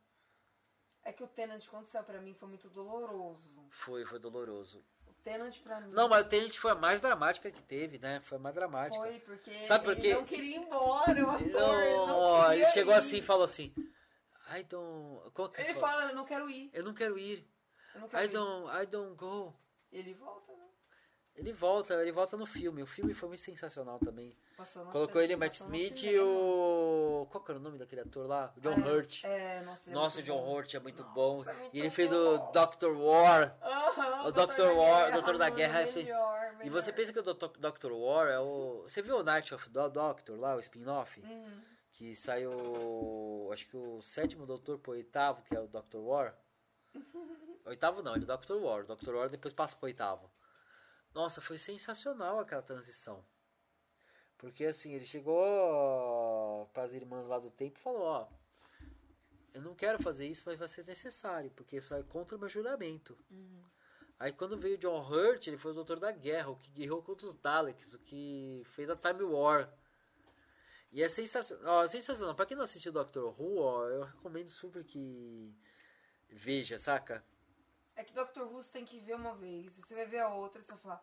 É 1.08 1.12
que 1.12 1.22
o 1.22 1.28
Tenant, 1.28 1.64
quando 1.68 1.86
saiu 1.86 2.02
pra 2.04 2.20
mim, 2.20 2.34
foi 2.34 2.48
muito 2.48 2.68
doloroso. 2.68 3.48
Foi, 3.70 4.04
foi 4.04 4.18
doloroso. 4.18 4.84
O 5.06 5.12
Tenant 5.22 5.56
pra 5.62 5.80
mim 5.80 5.92
Não, 5.92 6.08
mas 6.08 6.26
o 6.26 6.28
Tenet 6.28 6.58
foi 6.58 6.72
a 6.72 6.74
mais 6.74 7.00
dramática 7.00 7.48
que 7.50 7.62
teve, 7.62 7.98
né? 7.98 8.20
Foi 8.24 8.38
a 8.38 8.40
mais 8.40 8.54
dramática. 8.56 8.96
foi 9.04 9.20
porque 9.20 9.62
Sabe 9.62 9.84
por 9.84 9.94
quê? 9.94 10.08
ele 10.08 10.14
não 10.16 10.24
queria 10.24 10.56
ir 10.56 10.60
embora, 10.60 11.24
o 11.24 11.30
ator. 11.30 11.46
Não, 11.48 12.06
não 12.08 12.52
ele 12.52 12.66
chegou 12.68 12.92
ir. 12.92 12.96
assim 12.98 13.18
e 13.18 13.22
falou 13.22 13.44
assim: 13.44 13.72
I 14.56 14.64
don't. 14.64 15.30
Qual 15.30 15.48
que 15.48 15.60
Ele 15.60 15.74
foi? 15.74 15.80
fala, 15.80 16.06
eu 16.10 16.14
não 16.16 16.24
quero 16.24 16.50
ir. 16.50 16.70
Eu 16.72 16.82
não 16.84 16.92
quero 16.94 17.16
ir. 17.18 17.48
Eu 17.94 18.00
não 18.00 18.08
quero 18.08 18.22
I 18.22 18.26
ir. 18.26 18.30
don't, 18.32 18.82
I 18.82 18.86
don't 18.86 19.14
go. 19.16 19.54
Ele 19.92 20.12
volta, 20.14 20.52
né? 20.56 20.65
Ele 21.36 21.52
volta, 21.52 21.94
ele 22.00 22.10
volta 22.12 22.34
no 22.36 22.46
filme. 22.46 22.82
O 22.82 22.86
filme 22.86 23.12
foi 23.12 23.28
muito 23.28 23.42
sensacional 23.42 23.98
também. 23.98 24.34
Colocou 24.90 25.20
ele, 25.20 25.36
Matt 25.36 25.58
passou 25.58 25.68
no 25.68 25.76
Smith 25.76 26.02
e 26.04 26.18
o. 26.18 27.26
Qual 27.30 27.44
que 27.44 27.50
era 27.50 27.60
o 27.60 27.62
nome 27.62 27.76
daquele 27.76 28.00
ator 28.00 28.26
lá? 28.26 28.54
O 28.56 28.60
John 28.60 28.70
É, 28.72 28.88
Hurt. 28.90 29.24
É, 29.24 29.60
nossa, 29.60 29.90
é 29.90 29.94
Nossa, 29.94 30.20
o 30.20 30.22
John 30.22 30.38
bom. 30.42 30.54
Hurt 30.56 30.74
é 30.74 30.78
muito 30.80 31.02
Nossa, 31.02 31.14
bom. 31.14 31.44
é 31.46 31.52
muito 31.52 31.74
E 31.76 31.80
ele 31.80 31.90
fez 31.90 32.10
o 32.10 32.38
bom. 32.38 32.52
Dr. 32.52 32.86
War. 32.96 33.58
O 34.24 34.32
Dr. 34.32 34.62
War- 34.62 35.04
Guerra, 35.04 35.10
Doutor 35.10 35.36
da 35.38 35.50
Guerra 35.50 35.86
fe- 35.86 36.04
melhor, 36.04 36.52
E 36.54 36.56
melhor. 36.56 36.72
você 36.82 36.90
pensa 36.92 37.12
que 37.12 37.18
o 37.18 37.22
Doc- 37.22 37.58
Dr. 37.58 37.92
War 37.92 38.28
é 38.28 38.38
o. 38.40 38.84
Você 38.88 39.02
viu 39.02 39.18
o 39.18 39.22
Night 39.22 39.54
of 39.54 39.68
the 39.68 39.88
Doctor 39.90 40.38
lá, 40.40 40.56
o 40.56 40.60
spin-off? 40.60 41.20
Uhum. 41.20 41.60
Que 41.92 42.16
saiu. 42.16 43.50
Acho 43.52 43.66
que 43.68 43.76
o 43.76 44.00
sétimo 44.00 44.46
doutor 44.46 44.78
pro 44.78 44.92
oitavo, 44.92 45.42
que 45.42 45.54
é 45.54 45.60
o 45.60 45.68
Dr. 45.68 45.98
War. 45.98 46.34
Oitavo 47.66 48.02
não, 48.02 48.14
ele 48.14 48.24
é 48.26 48.32
o 48.34 48.36
Dr. 48.38 48.54
War. 48.54 48.84
O 48.88 48.96
Dr. 48.96 49.14
War 49.14 49.28
depois 49.28 49.52
passa 49.52 49.76
pro 49.76 49.86
oitavo. 49.86 50.30
Nossa, 51.16 51.40
foi 51.40 51.56
sensacional 51.56 52.38
aquela 52.38 52.60
transição. 52.60 53.24
Porque 54.36 54.66
assim, 54.66 54.92
ele 54.92 55.06
chegou 55.06 56.68
para 56.74 56.82
as 56.82 56.92
irmãs 56.92 57.26
lá 57.26 57.38
do 57.38 57.50
tempo 57.50 57.78
e 57.78 57.82
falou, 57.82 58.02
ó. 58.02 58.28
eu 59.54 59.62
não 59.62 59.74
quero 59.74 59.98
fazer 60.02 60.26
isso, 60.26 60.42
mas 60.44 60.58
vai 60.58 60.68
ser 60.68 60.84
necessário, 60.84 61.50
porque 61.52 61.78
isso 61.78 61.94
é 61.94 62.02
contra 62.02 62.36
o 62.36 62.38
meu 62.38 62.50
juramento. 62.50 63.16
Uhum. 63.30 63.64
Aí 64.18 64.30
quando 64.30 64.58
veio 64.58 64.76
John 64.76 65.00
Hurt, 65.00 65.46
ele 65.46 65.56
foi 65.56 65.70
o 65.70 65.74
doutor 65.74 65.98
da 65.98 66.12
guerra, 66.12 66.50
o 66.50 66.56
que 66.56 66.70
guerreou 66.70 67.02
contra 67.02 67.26
os 67.26 67.34
Daleks, 67.34 67.94
o 67.94 67.98
que 67.98 68.62
fez 68.66 68.90
a 68.90 68.94
Time 68.94 69.22
War. 69.22 69.72
E 70.92 71.02
é 71.02 71.08
sensacional. 71.08 71.82
Ó, 71.82 71.86
sensacional. 71.86 72.34
Pra 72.34 72.44
quem 72.44 72.58
não 72.58 72.64
assistiu 72.64 72.92
Doctor 72.92 73.34
Who, 73.40 73.56
ó, 73.56 73.88
eu 73.88 74.02
recomendo 74.02 74.50
super 74.50 74.84
que 74.84 75.50
veja, 76.28 76.78
saca? 76.78 77.24
É 77.96 78.04
que 78.04 78.12
Doctor 78.12 78.44
Who 78.46 78.62
você 78.62 78.70
tem 78.72 78.84
que 78.84 79.00
ver 79.00 79.14
uma 79.14 79.34
vez, 79.34 79.76
você 79.78 79.94
vai 79.94 80.06
ver 80.06 80.18
a 80.20 80.28
outra 80.28 80.60
e 80.60 80.64
você 80.64 80.72
vai 80.72 80.80
falar. 80.80 81.02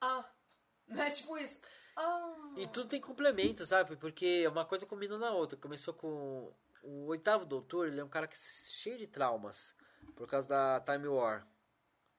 Ah! 0.00 0.24
Não 0.86 1.02
é 1.02 1.10
tipo 1.10 1.36
isso. 1.38 1.60
Ah! 1.96 2.34
E 2.56 2.66
tudo 2.66 2.88
tem 2.88 3.00
complemento, 3.00 3.64
sabe? 3.64 3.96
Porque 3.96 4.46
uma 4.46 4.64
coisa 4.66 4.84
combina 4.86 5.16
na 5.16 5.30
outra. 5.30 5.58
Começou 5.58 5.94
com 5.94 6.52
o 6.82 7.06
oitavo 7.06 7.44
doutor, 7.46 7.88
ele 7.88 8.00
é 8.00 8.04
um 8.04 8.08
cara 8.08 8.26
que 8.28 8.36
cheio 8.36 8.98
de 8.98 9.06
traumas 9.06 9.74
por 10.16 10.28
causa 10.28 10.48
da 10.48 10.80
Time 10.80 11.08
War. 11.08 11.46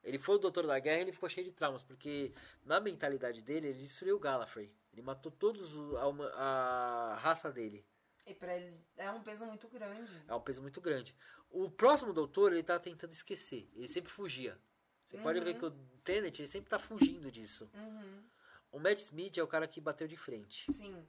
Ele 0.03 0.17
foi 0.17 0.35
o 0.35 0.39
doutor 0.39 0.65
da 0.67 0.79
guerra 0.79 0.99
e 0.99 1.01
ele 1.03 1.13
ficou 1.13 1.29
cheio 1.29 1.45
de 1.45 1.53
traumas, 1.53 1.83
porque 1.83 2.33
na 2.65 2.79
mentalidade 2.79 3.41
dele 3.41 3.67
ele 3.67 3.79
destruiu 3.79 4.17
o 4.17 4.19
Gallifrey. 4.19 4.73
Ele 4.91 5.01
matou 5.01 5.31
todos 5.31 5.71
a, 5.97 6.07
uma- 6.07 6.29
a 6.33 7.15
raça 7.15 7.51
dele. 7.51 7.85
E 8.25 8.33
pra 8.33 8.55
ele 8.55 8.77
é 8.97 9.09
um 9.11 9.21
peso 9.21 9.45
muito 9.45 9.67
grande. 9.67 10.23
É 10.27 10.33
um 10.35 10.41
peso 10.41 10.61
muito 10.61 10.79
grande. 10.81 11.15
O 11.53 11.69
próximo 11.69 12.11
doutor, 12.11 12.51
ele 12.51 12.63
tá 12.63 12.79
tentando 12.79 13.11
esquecer. 13.11 13.69
Ele 13.75 13.87
sempre 13.87 14.11
fugia. 14.11 14.59
Você 15.07 15.19
pode 15.19 15.39
ver 15.39 15.53
que 15.53 15.63
o 15.63 15.71
Tenet, 16.03 16.41
ele 16.41 16.47
sempre 16.47 16.67
tá 16.67 16.79
fugindo 16.79 17.31
disso. 17.31 17.69
Uhum. 17.75 18.23
O 18.71 18.79
Matt 18.79 18.99
Smith 19.01 19.37
é 19.37 19.43
o 19.43 19.47
cara 19.47 19.67
que 19.67 19.79
bateu 19.79 20.07
de 20.07 20.17
frente. 20.17 20.65
Sim. 20.73 21.05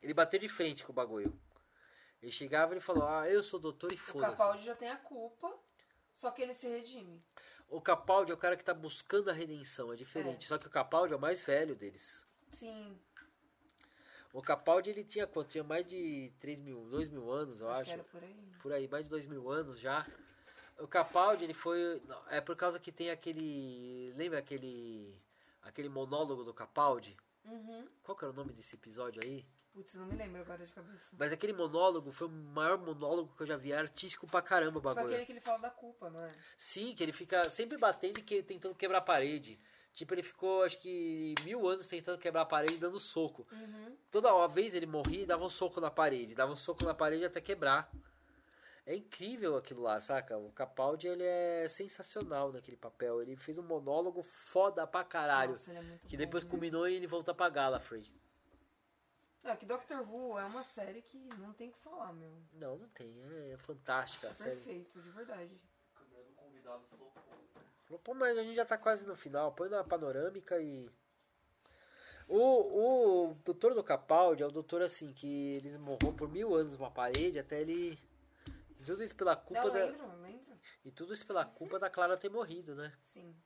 Ele 0.00 0.14
bateu 0.14 0.38
de 0.38 0.48
frente 0.48 0.84
com 0.84 0.92
o 0.92 0.94
bagulho. 0.94 1.36
Ele 2.22 2.30
chegava 2.30 2.76
e 2.76 2.80
falou, 2.80 3.08
ah, 3.08 3.28
eu 3.28 3.42
sou 3.42 3.58
doutor 3.58 3.90
e 3.90 3.96
O 3.96 3.98
foda-se. 3.98 4.36
Capaldi 4.36 4.64
já 4.64 4.76
tem 4.76 4.88
a 4.88 4.96
culpa, 4.96 5.52
só 6.12 6.30
que 6.30 6.40
ele 6.40 6.54
se 6.54 6.68
redime. 6.68 7.20
O 7.68 7.80
Capaldi 7.80 8.30
é 8.30 8.34
o 8.34 8.38
cara 8.38 8.56
que 8.56 8.64
tá 8.64 8.72
buscando 8.72 9.30
a 9.30 9.32
redenção, 9.32 9.92
é 9.92 9.96
diferente. 9.96 10.44
É. 10.44 10.48
Só 10.48 10.58
que 10.58 10.68
o 10.68 10.70
Capaldi 10.70 11.12
é 11.12 11.16
o 11.16 11.20
mais 11.20 11.42
velho 11.42 11.74
deles. 11.74 12.24
Sim. 12.52 12.96
O 14.34 14.42
Capaldi, 14.42 14.90
ele 14.90 15.04
tinha 15.04 15.28
quanto? 15.28 15.48
Tinha 15.50 15.62
mais 15.62 15.86
de 15.86 16.32
3 16.40 16.60
mil, 16.60 16.88
2 16.90 17.08
mil 17.08 17.30
anos, 17.30 17.60
eu 17.60 17.70
acho, 17.70 17.82
acho. 17.82 17.84
que 17.84 17.92
era 17.92 18.04
por 18.04 18.22
aí. 18.24 18.52
Por 18.60 18.72
aí, 18.72 18.88
mais 18.88 19.04
de 19.04 19.10
2 19.10 19.26
mil 19.26 19.48
anos 19.48 19.78
já. 19.78 20.04
O 20.80 20.88
Capaldi, 20.88 21.44
ele 21.44 21.54
foi... 21.54 22.02
É 22.28 22.40
por 22.40 22.56
causa 22.56 22.80
que 22.80 22.90
tem 22.90 23.10
aquele... 23.10 24.12
Lembra 24.16 24.40
aquele... 24.40 25.16
Aquele 25.62 25.88
monólogo 25.88 26.42
do 26.42 26.52
Capaldi? 26.52 27.16
Uhum. 27.44 27.86
Qual 28.02 28.18
que 28.18 28.24
era 28.24 28.32
o 28.32 28.36
nome 28.36 28.52
desse 28.52 28.74
episódio 28.74 29.20
aí? 29.24 29.46
Putz, 29.72 29.94
não 29.94 30.06
me 30.06 30.16
lembro 30.16 30.40
agora 30.40 30.66
de 30.66 30.72
cabeça. 30.72 31.14
Mas 31.16 31.32
aquele 31.32 31.52
monólogo 31.52 32.10
foi 32.10 32.26
o 32.26 32.30
maior 32.30 32.76
monólogo 32.76 33.32
que 33.36 33.42
eu 33.44 33.46
já 33.46 33.56
vi. 33.56 33.70
É 33.70 33.78
artístico 33.78 34.26
pra 34.26 34.42
caramba 34.42 34.80
o 34.80 34.82
Foi 34.82 34.94
bagulho. 34.94 35.14
aquele 35.14 35.26
que 35.26 35.32
ele 35.32 35.40
fala 35.40 35.58
da 35.58 35.70
culpa, 35.70 36.10
não 36.10 36.20
é? 36.20 36.34
Sim, 36.56 36.92
que 36.92 37.04
ele 37.04 37.12
fica 37.12 37.48
sempre 37.48 37.78
batendo 37.78 38.18
e 38.18 38.22
que, 38.22 38.42
tentando 38.42 38.74
quebrar 38.74 38.98
a 38.98 39.00
parede. 39.00 39.60
Tipo, 39.94 40.12
ele 40.12 40.24
ficou, 40.24 40.64
acho 40.64 40.78
que, 40.80 41.36
mil 41.44 41.68
anos 41.68 41.86
tentando 41.86 42.18
quebrar 42.18 42.42
a 42.42 42.46
parede 42.46 42.74
e 42.74 42.78
dando 42.78 42.98
soco. 42.98 43.46
Uhum. 43.52 43.96
Toda 44.10 44.34
uma 44.34 44.48
vez 44.48 44.74
ele 44.74 44.86
morria 44.86 45.22
e 45.22 45.26
dava 45.26 45.44
um 45.44 45.48
soco 45.48 45.80
na 45.80 45.88
parede. 45.88 46.34
Dava 46.34 46.50
um 46.50 46.56
soco 46.56 46.84
na 46.84 46.92
parede 46.92 47.24
até 47.24 47.40
quebrar. 47.40 47.88
É 48.84 48.96
incrível 48.96 49.56
aquilo 49.56 49.82
lá, 49.82 50.00
saca? 50.00 50.36
O 50.36 50.50
Capaldi, 50.50 51.06
ele 51.06 51.22
é 51.22 51.68
sensacional 51.68 52.52
naquele 52.52 52.76
papel. 52.76 53.22
Ele 53.22 53.36
fez 53.36 53.56
um 53.56 53.62
monólogo 53.62 54.20
foda 54.20 54.84
pra 54.84 55.04
caralho. 55.04 55.52
Nossa, 55.52 55.70
ele 55.70 55.78
é 55.78 55.82
muito 55.82 56.06
que 56.08 56.16
bom, 56.16 56.24
depois 56.24 56.42
né? 56.42 56.50
culminou 56.50 56.88
em 56.88 56.96
ele 56.96 57.06
voltar 57.06 57.32
pra 57.32 57.48
Gallifrey. 57.48 58.04
É 59.44 59.54
que 59.54 59.64
Doctor 59.64 60.00
Who 60.10 60.36
é 60.38 60.44
uma 60.44 60.64
série 60.64 61.02
que 61.02 61.28
não 61.38 61.52
tem 61.52 61.68
o 61.68 61.72
que 61.72 61.78
falar, 61.78 62.12
meu. 62.12 62.32
Não, 62.54 62.78
não 62.78 62.88
tem. 62.88 63.14
É 63.52 63.56
fantástica 63.58 64.30
a 64.30 64.34
série. 64.34 64.56
Perfeito, 64.56 65.00
de 65.00 65.10
verdade. 65.10 65.60
A 65.94 65.98
câmera 66.00 66.24
do 66.24 66.32
convidado 66.32 66.82
flopou. 66.88 67.12
Falou, 67.84 68.00
Pô, 68.00 68.14
mas 68.14 68.36
a 68.38 68.42
gente 68.42 68.56
já 68.56 68.64
tá 68.64 68.78
quase 68.78 69.06
no 69.06 69.16
final. 69.16 69.52
Põe 69.52 69.68
na 69.68 69.84
panorâmica 69.84 70.58
e. 70.60 70.90
O, 72.26 72.38
o 73.30 73.34
doutor 73.44 73.74
do 73.74 73.84
Capaldi 73.84 74.42
é 74.42 74.46
o 74.46 74.50
doutor 74.50 74.80
assim, 74.80 75.12
que 75.12 75.56
ele 75.56 75.76
morreu 75.76 76.12
por 76.14 76.28
mil 76.28 76.54
anos 76.54 76.76
numa 76.76 76.90
parede 76.90 77.38
até 77.38 77.60
ele. 77.60 77.98
Tudo 78.84 79.02
isso 79.02 79.14
pela 79.14 79.36
culpa 79.36 79.62
eu 79.62 79.70
da. 79.70 79.84
lembro, 79.84 80.16
lembro. 80.20 80.58
E 80.84 80.90
tudo 80.90 81.12
isso 81.12 81.26
pela 81.26 81.44
culpa 81.44 81.78
da 81.78 81.90
Clara 81.90 82.16
ter 82.16 82.30
morrido, 82.30 82.74
né? 82.74 82.96
Sim. 83.02 83.36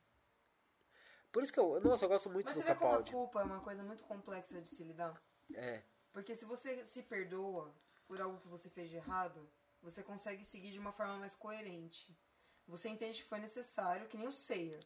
Por 1.31 1.43
isso 1.43 1.51
que 1.51 1.59
eu. 1.59 1.79
Nossa, 1.81 2.05
eu 2.05 2.09
gosto 2.09 2.29
muito 2.29 2.45
Mas 2.45 2.55
do 2.55 2.61
você 2.61 2.67
vê 2.67 2.75
como 2.75 2.87
a 2.87 2.89
Capaldi. 2.91 3.11
culpa 3.11 3.41
é 3.41 3.43
uma 3.43 3.59
coisa 3.61 3.83
muito 3.83 4.05
complexa 4.05 4.61
de 4.61 4.69
se 4.69 4.83
lidar? 4.83 5.21
É. 5.53 5.83
Porque 6.11 6.33
se 6.35 6.45
você 6.45 6.85
se 6.85 7.03
perdoa 7.03 7.73
por 8.07 8.19
algo 8.19 8.39
que 8.39 8.47
você 8.47 8.69
fez 8.69 8.89
de 8.89 8.95
errado, 8.95 9.49
você 9.81 10.01
consegue 10.03 10.43
seguir 10.43 10.71
de 10.71 10.79
uma 10.79 10.91
forma 10.91 11.17
mais 11.17 11.35
coerente. 11.35 12.17
Você 12.69 12.87
entende 12.87 13.23
que 13.23 13.27
foi 13.27 13.39
necessário, 13.39 14.07
que 14.07 14.15
nem 14.15 14.27
o 14.27 14.31
Ceia, 14.31 14.79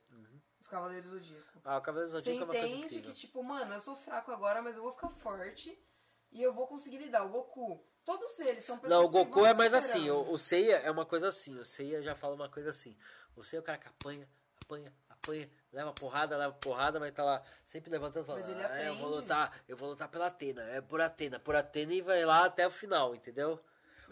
os 0.60 0.68
Cavaleiros 0.68 1.10
do 1.10 1.18
Zodíaco. 1.18 1.62
Ah, 1.66 1.78
o 1.78 1.82
Cavaleiro 1.82 2.12
do 2.12 2.18
Você 2.18 2.32
Zodíaco 2.34 2.42
é 2.42 2.46
uma 2.46 2.54
coisa 2.54 2.78
entende 2.78 3.02
que, 3.02 3.14
tipo, 3.14 3.44
mano, 3.44 3.74
eu 3.74 3.82
sou 3.82 3.96
fraco 3.96 4.32
agora, 4.32 4.62
mas 4.62 4.78
eu 4.78 4.84
vou 4.84 4.94
ficar 4.94 5.10
forte 5.10 5.78
e 6.32 6.42
eu 6.42 6.54
vou 6.54 6.66
conseguir 6.66 6.98
lidar. 6.98 7.26
O 7.26 7.30
Goku, 7.30 7.86
todos 8.06 8.40
eles 8.40 8.64
são 8.64 8.78
pessoas 8.78 9.02
Não, 9.02 9.08
o 9.08 9.12
Goku 9.12 9.46
é 9.46 9.54
mais 9.54 9.74
assim. 9.74 10.10
O, 10.10 10.32
o 10.32 10.38
Seiya 10.38 10.78
é 10.78 10.90
uma 10.90 11.06
coisa 11.06 11.28
assim. 11.28 11.60
O 11.60 11.66
Seiya 11.66 12.02
já 12.02 12.16
fala 12.16 12.36
uma 12.36 12.50
coisa 12.50 12.70
assim. 12.70 12.98
O 13.36 13.44
Seiya 13.44 13.60
é 13.60 13.62
o 13.62 13.66
cara 13.66 13.78
que 13.78 13.88
apanha, 13.90 14.30
apanha, 14.62 14.94
apanha, 15.10 15.52
leva 15.72 15.92
porrada, 15.92 16.38
leva 16.38 16.54
porrada, 16.54 17.02
mas 17.02 17.14
tá 17.14 17.24
lá 17.24 17.44
sempre 17.66 17.92
levantando 17.92 18.24
e 18.24 18.28
falando: 18.28 18.42
Mas 18.44 18.50
ele 18.50 18.64
ah, 18.64 18.84
eu 18.84 18.96
vou 18.96 19.10
lutar, 19.10 19.62
eu 19.68 19.76
vou 19.76 19.90
lutar 19.90 20.08
pela 20.08 20.28
Atena, 20.28 20.64
é 20.70 20.80
por 20.80 21.02
Atena, 21.02 21.38
por 21.38 21.54
Atena 21.54 21.94
e 21.94 22.02
vai 22.02 22.24
lá 22.24 22.46
até 22.46 22.66
o 22.66 22.72
final, 22.72 23.14
entendeu? 23.14 23.60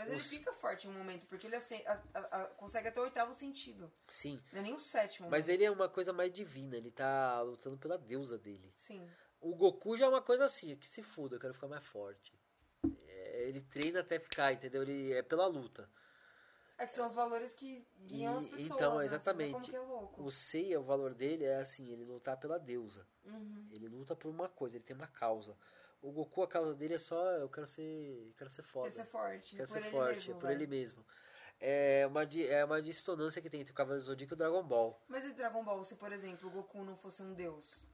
Mas 0.02 0.10
ele 0.10 0.18
os- 0.18 0.30
fica 0.30 0.54
forte 0.54 0.88
em 0.88 0.90
um 0.90 0.94
momento, 0.94 1.26
porque 1.28 1.48
ele 1.48 1.56
assim, 1.56 1.82
a- 1.86 2.02
a- 2.14 2.42
a- 2.42 2.46
consegue 2.58 2.88
até 2.88 3.00
o 3.00 3.04
oitavo 3.04 3.34
sentido. 3.34 3.92
Sim. 4.08 4.42
Não 4.52 4.60
é 4.60 4.64
nem 4.64 4.74
o 4.74 4.80
sétimo. 4.80 5.30
Mas 5.30 5.48
ele 5.50 5.64
é 5.64 5.72
uma 5.72 5.88
coisa 5.90 6.12
mais 6.14 6.32
divina, 6.32 6.76
ele 6.76 6.92
tá 6.92 7.42
lutando 7.42 7.78
pela 7.78 7.98
deusa 7.98 8.38
dele. 8.38 8.72
Sim. 8.76 9.08
O 9.40 9.56
Goku 9.56 9.98
já 9.98 10.06
é 10.06 10.10
uma 10.10 10.22
coisa 10.22 10.46
assim, 10.46 10.76
que 10.76 10.88
se 10.88 11.02
fuda, 11.02 11.36
eu 11.36 11.40
quero 11.40 11.54
ficar 11.54 11.68
mais 11.68 11.84
forte. 11.84 12.34
É, 13.08 13.48
ele 13.48 13.62
treina 13.62 14.00
até 14.02 14.20
ficar, 14.20 14.52
entendeu? 14.54 14.82
Ele 14.84 15.14
é 15.14 15.22
pela 15.22 15.48
luta. 15.48 15.90
É 16.78 16.86
que 16.88 16.94
são 16.94 17.08
os 17.08 17.14
valores 17.14 17.54
que 17.54 17.88
guiam 18.08 18.34
E- 18.34 18.38
as 18.38 18.46
pessoas. 18.48 18.72
então, 18.72 18.98
né? 18.98 19.06
Exatamente. 19.06 19.52
Como 19.54 19.66
que 19.66 19.76
é 19.76 19.80
louco. 19.80 20.24
O 20.24 20.32
Seiya, 20.32 20.80
o 20.80 20.84
valor 20.84 21.14
dele 21.14 21.44
é 21.46 21.58
assim, 21.58 21.88
ele 21.92 22.04
lutar 22.04 22.38
pela 22.38 22.58
deusa. 22.58 23.08
Uhum. 23.24 23.68
Ele 23.72 23.88
luta 23.88 24.16
por 24.16 24.30
uma 24.30 24.50
coisa, 24.50 24.78
ele 24.78 24.84
tem 24.84 24.96
uma 24.96 25.06
causa. 25.08 25.56
O 26.02 26.12
Goku, 26.12 26.42
a 26.44 26.48
causa 26.48 26.74
dele 26.74 26.96
é 26.96 26.98
só, 26.98 27.24
eu 27.34 27.48
quero 27.50 27.68
ser, 27.68 27.82
eu 27.82 28.34
quero 28.36 28.50
ser 28.50 28.64
foda. 28.64 28.90
Quer 28.90 28.96
ser 28.96 29.06
forte. 29.06 29.56
Quero 29.56 29.68
ser 29.68 29.84
forte, 29.92 30.16
mesmo, 30.16 30.34
é 30.34 30.40
por 30.40 30.50
ele 30.50 30.68
mesmo. 30.68 31.06
É 31.60 32.08
uma, 32.08 32.24
é 32.24 32.66
uma 32.66 32.82
dissonância 32.82 33.40
que 33.40 33.50
tem 33.50 33.62
entre 33.62 33.72
o 33.72 33.76
Cavaleiro 33.76 34.04
Zodíaco 34.04 34.34
e 34.34 34.36
o 34.36 34.38
Dragon 34.38 34.64
Ball. 34.64 35.00
Mas 35.08 35.24
em 35.24 35.34
Dragon 35.34 35.64
Ball, 35.64 35.84
se 35.84 35.96
por 35.96 36.12
exemplo 36.12 36.50
o 36.50 36.52
Goku 36.52 36.84
não 36.84 36.98
fosse 36.98 37.22
um 37.22 37.36
deus, 37.36 37.86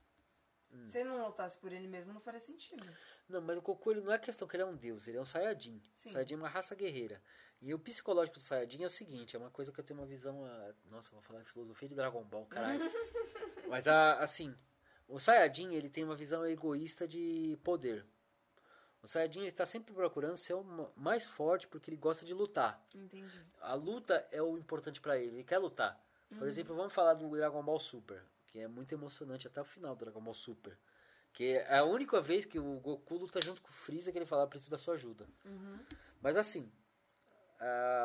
Hum. 0.72 0.86
se 0.88 1.00
ele 1.00 1.10
não 1.10 1.26
lutasse 1.26 1.58
por 1.58 1.72
ele 1.72 1.88
mesmo, 1.88 2.14
não 2.14 2.20
faria 2.20 2.40
sentido. 2.40 2.86
Não, 3.30 3.42
mas 3.42 3.58
o 3.58 3.62
Goku 3.62 3.92
ele 3.92 4.02
não 4.02 4.12
é 4.12 4.20
questão 4.20 4.48
que 4.48 4.56
ele 4.56 4.64
é 4.64 4.66
um 4.66 4.76
deus, 4.76 5.08
ele 5.08 5.18
é 5.18 5.22
um 5.22 5.26
Saiyajin. 5.26 5.82
Sim. 5.96 6.10
Saiyajin 6.12 6.34
é 6.34 6.38
uma 6.38 6.50
raça 6.50 6.76
guerreira. 6.76 7.22
E 7.62 7.74
o 7.74 7.80
psicológico 7.80 8.38
do 8.38 8.44
Saiyajin 8.44 8.84
é 8.84 8.86
o 8.86 8.90
seguinte, 8.90 9.36
é 9.36 9.40
uma 9.40 9.50
coisa 9.50 9.72
que 9.72 9.80
eu 9.80 9.84
tenho 9.84 10.00
uma 10.00 10.06
visão... 10.06 10.46
ah, 10.46 10.74
Nossa, 10.86 11.10
eu 11.10 11.14
vou 11.14 11.22
falar 11.22 11.42
em 11.42 11.46
filosofia 11.46 11.88
de 11.88 11.96
Dragon 11.96 12.24
Ball, 12.24 12.46
caralho. 12.46 12.80
mas 13.68 13.88
ah, 13.88 14.20
assim, 14.20 14.56
o 15.08 15.20
Saiyajin 15.20 15.74
ele 15.74 15.90
tem 15.90 16.04
uma 16.04 16.16
visão 16.16 16.46
egoísta 16.46 17.08
de 17.08 17.58
poder. 17.64 18.06
O 19.02 19.08
Saiyajin 19.08 19.46
está 19.46 19.66
sempre 19.66 19.94
procurando 19.94 20.36
ser 20.38 20.54
o 20.54 20.64
ma- 20.64 20.92
mais 20.96 21.26
forte 21.28 21.68
porque 21.68 21.90
ele 21.90 21.98
gosta 21.98 22.26
de 22.26 22.34
lutar. 22.34 22.84
Entendi. 22.94 23.42
A 23.62 23.74
luta 23.74 24.28
é 24.32 24.42
o 24.42 24.58
importante 24.58 25.00
pra 25.00 25.18
ele, 25.18 25.38
ele 25.38 25.44
quer 25.44 25.60
lutar. 25.60 26.02
Por 26.38 26.46
exemplo, 26.48 26.76
vamos 26.76 26.94
falar 26.94 27.14
do 27.14 27.30
Dragon 27.30 27.64
Ball 27.64 27.80
Super, 27.80 28.22
que 28.48 28.60
é 28.60 28.68
muito 28.68 28.92
emocionante 28.92 29.48
até 29.48 29.62
o 29.62 29.66
final 29.66 29.96
do 29.96 30.00
Dragon 30.04 30.20
Ball 30.22 30.34
Super. 30.34 30.78
Que 31.32 31.54
é 31.54 31.78
a 31.78 31.84
única 31.86 32.20
vez 32.20 32.44
que 32.44 32.60
o 32.60 32.80
Goku 32.82 33.16
luta 33.16 33.40
junto 33.42 33.62
com 33.62 33.70
o 33.70 33.72
Freeza 33.72 34.12
que 34.12 34.18
ele 34.18 34.26
fala, 34.26 34.44
"Eu 34.44 34.48
preciso 34.50 34.72
da 34.72 34.78
sua 34.78 34.96
ajuda. 34.96 35.26
Uhum. 35.46 35.80
Mas 36.22 36.36
assim, 36.36 36.70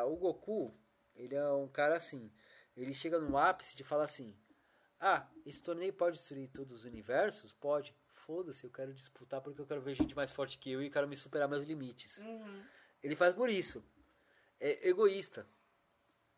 o 0.07 0.15
Goku, 0.15 0.73
ele 1.15 1.35
é 1.35 1.51
um 1.51 1.67
cara 1.67 1.97
assim, 1.97 2.31
ele 2.77 2.93
chega 2.93 3.19
no 3.19 3.37
ápice 3.37 3.75
de 3.75 3.83
falar 3.83 4.03
assim, 4.03 4.37
ah, 5.05 5.27
esse 5.45 5.61
torneio 5.61 5.91
pode 5.91 6.15
destruir 6.17 6.47
todos 6.47 6.71
os 6.71 6.85
universos? 6.85 7.51
Pode. 7.51 7.93
Foda-se, 8.07 8.63
eu 8.63 8.71
quero 8.71 8.93
disputar 8.93 9.41
porque 9.41 9.59
eu 9.59 9.65
quero 9.65 9.81
ver 9.81 9.95
gente 9.95 10.15
mais 10.15 10.31
forte 10.31 10.57
que 10.57 10.71
eu 10.71 10.81
e 10.81 10.89
quero 10.89 11.09
me 11.09 11.15
superar 11.17 11.49
meus 11.49 11.65
limites. 11.65 12.19
Uhum. 12.19 12.63
Ele 13.03 13.13
faz 13.13 13.35
por 13.35 13.49
isso. 13.49 13.83
É 14.61 14.87
egoísta. 14.87 15.45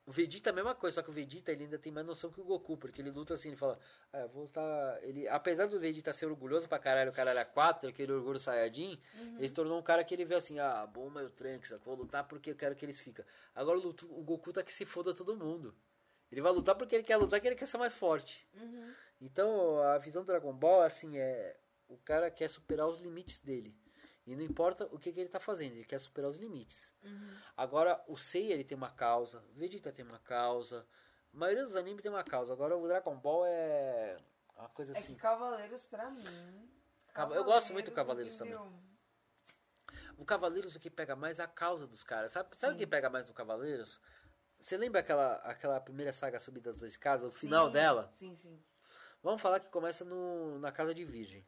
O 0.07 0.11
Vegeta 0.11 0.49
é 0.49 0.51
a 0.51 0.55
mesma 0.55 0.73
coisa, 0.73 0.95
só 0.95 1.03
que 1.03 1.11
o 1.11 1.13
Vegeta 1.13 1.51
ele 1.51 1.65
ainda 1.65 1.77
tem 1.77 1.91
mais 1.91 2.07
noção 2.07 2.31
que 2.31 2.41
o 2.41 2.43
Goku, 2.43 2.75
porque 2.75 3.03
ele 3.03 3.11
luta 3.11 3.35
assim, 3.35 3.49
ele 3.49 3.57
fala, 3.57 3.79
ah, 4.11 4.21
eu 4.21 4.29
vou 4.29 4.43
lutar. 4.43 5.03
Ele, 5.03 5.27
apesar 5.27 5.67
do 5.67 5.79
Vegeta 5.79 6.11
ser 6.11 6.25
orgulhoso 6.25 6.67
pra 6.67 6.79
caralho, 6.79 7.11
o 7.11 7.13
cara 7.13 7.29
era 7.29 7.45
4, 7.45 7.89
aquele 7.89 8.13
orgulho 8.13 8.39
Saiyajin, 8.39 8.99
ele 9.37 9.47
se 9.47 9.53
tornou 9.53 9.77
um 9.79 9.83
cara 9.83 10.03
que 10.03 10.13
ele 10.13 10.25
vê 10.25 10.35
assim, 10.35 10.57
ah, 10.57 10.87
bom, 10.87 11.09
meu 11.11 11.29
Trunks, 11.29 11.69
eu 11.69 11.79
vou 11.79 11.95
lutar 11.95 12.27
porque 12.27 12.49
eu 12.49 12.55
quero 12.55 12.75
que 12.75 12.83
eles 12.83 12.99
fiquem. 12.99 13.23
Agora 13.53 13.77
o, 13.77 13.89
o 13.89 14.23
Goku 14.23 14.51
tá 14.51 14.63
que 14.63 14.73
se 14.73 14.85
foda 14.85 15.13
todo 15.13 15.35
mundo. 15.35 15.75
Ele 16.31 16.41
vai 16.41 16.51
lutar 16.51 16.75
porque 16.75 16.95
ele 16.95 17.03
quer 17.03 17.17
lutar, 17.17 17.39
porque 17.39 17.47
ele 17.47 17.55
quer 17.55 17.67
ser 17.67 17.77
mais 17.77 17.93
forte. 17.93 18.47
Uhum. 18.53 18.93
Então, 19.21 19.79
a 19.83 19.97
visão 19.97 20.23
do 20.23 20.27
Dragon 20.27 20.53
Ball, 20.53 20.81
assim, 20.81 21.17
é. 21.17 21.57
O 21.87 21.97
cara 21.97 22.31
quer 22.31 22.49
superar 22.49 22.87
os 22.87 22.99
limites 22.99 23.41
dele. 23.41 23.77
E 24.25 24.35
não 24.35 24.41
importa 24.43 24.85
o 24.91 24.97
que, 24.97 25.13
que 25.13 25.19
ele 25.19 25.29
tá 25.29 25.39
fazendo, 25.39 25.73
ele 25.75 25.85
quer 25.85 25.99
superar 25.99 26.29
os 26.31 26.39
limites. 26.39 26.95
Agora, 27.55 28.03
o 28.07 28.17
Sei, 28.17 28.51
ele 28.51 28.63
tem 28.63 28.75
uma 28.75 28.89
causa, 28.89 29.39
o 29.51 29.53
Vegeta 29.53 29.91
tem 29.91 30.03
uma 30.03 30.17
causa, 30.17 30.87
a 31.31 31.37
maioria 31.37 31.63
dos 31.63 31.75
animes 31.75 32.01
tem 32.01 32.09
uma 32.11 32.23
causa. 32.23 32.51
Agora, 32.51 32.75
o 32.75 32.87
Dragon 32.87 33.15
Ball 33.19 33.45
é 33.45 34.17
uma 34.57 34.69
coisa 34.69 34.93
É 34.93 34.97
assim. 34.97 35.13
que 35.13 35.19
Cavaleiros, 35.19 35.85
pra 35.85 36.09
mim. 36.09 36.23
Cava- 37.13 37.35
eu 37.35 37.43
gosto 37.43 37.71
muito 37.71 37.91
do 37.91 37.95
Cavaleiros 37.95 38.33
entendeu? 38.33 38.73
O 40.17 40.25
Cavaleiros 40.25 40.75
o 40.75 40.79
que 40.79 40.89
pega 40.89 41.15
mais 41.15 41.37
é 41.39 41.43
a 41.43 41.47
causa 41.47 41.85
dos 41.85 42.03
caras. 42.03 42.31
Sabe, 42.31 42.55
sabe 42.57 42.73
o 42.73 42.77
que 42.77 42.87
pega 42.87 43.09
mais 43.11 43.27
no 43.27 43.33
Cavaleiros? 43.33 44.01
Você 44.65 44.77
lembra 44.77 45.01
aquela, 45.01 45.35
aquela 45.43 45.79
primeira 45.79 46.11
saga 46.11 46.39
Subida 46.39 46.71
das 46.71 46.79
Dois 46.79 46.97
Casas, 46.97 47.29
o 47.29 47.31
final 47.31 47.67
Sim, 47.67 47.73
dela? 47.73 48.09
Sim, 48.11 48.33
sim. 48.33 48.59
Vamos 49.21 49.39
falar 49.39 49.59
que 49.59 49.69
começa 49.69 50.03
no, 50.03 50.57
na 50.57 50.71
Casa 50.71 50.91
de 50.91 51.05
Virgem. 51.05 51.45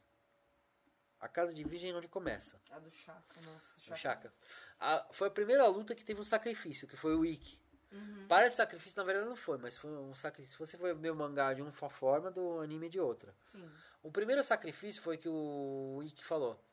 A 1.20 1.28
Casa 1.28 1.52
de 1.52 1.64
Virgem 1.64 1.90
é 1.90 1.96
onde 1.96 2.08
começa. 2.08 2.62
A 2.70 2.78
do 2.78 2.92
Chaka, 2.92 3.42
nossa. 3.42 3.76
O 3.92 3.98
Shaka. 3.98 4.32
A- 4.80 5.08
foi 5.10 5.30
a 5.30 5.32
primeira 5.32 5.66
luta 5.66 5.96
que 5.96 6.06
teve 6.06 6.22
um 6.22 6.24
sacrifício, 6.24 6.88
que 6.88 6.96
foi 6.96 7.16
o 7.16 7.26
Ikki. 7.26 7.60
Uhum. 7.92 8.28
Parece 8.28 8.58
sacrifício, 8.58 8.96
na 9.00 9.04
verdade 9.04 9.28
não 9.28 9.36
foi, 9.36 9.58
mas 9.58 9.76
foi 9.76 9.90
um 9.90 10.14
sacrifício. 10.14 10.54
Se 10.54 10.60
você 10.60 10.78
for 10.78 10.96
ver 10.96 11.10
o 11.10 11.16
mangá 11.16 11.56
de 11.56 11.64
uma 11.64 11.72
forma, 11.72 12.30
do 12.30 12.60
anime 12.60 12.88
de 12.88 13.00
outra. 13.00 13.34
Sim. 13.42 13.68
O 14.04 14.12
primeiro 14.12 14.44
sacrifício 14.44 15.02
foi 15.02 15.18
que 15.18 15.28
o 15.28 16.04
Ikki 16.04 16.24
falou: 16.24 16.64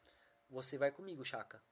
Você 0.51 0.77
vai 0.77 0.93
comigo, 0.93 1.25
Shaka. 1.25 1.63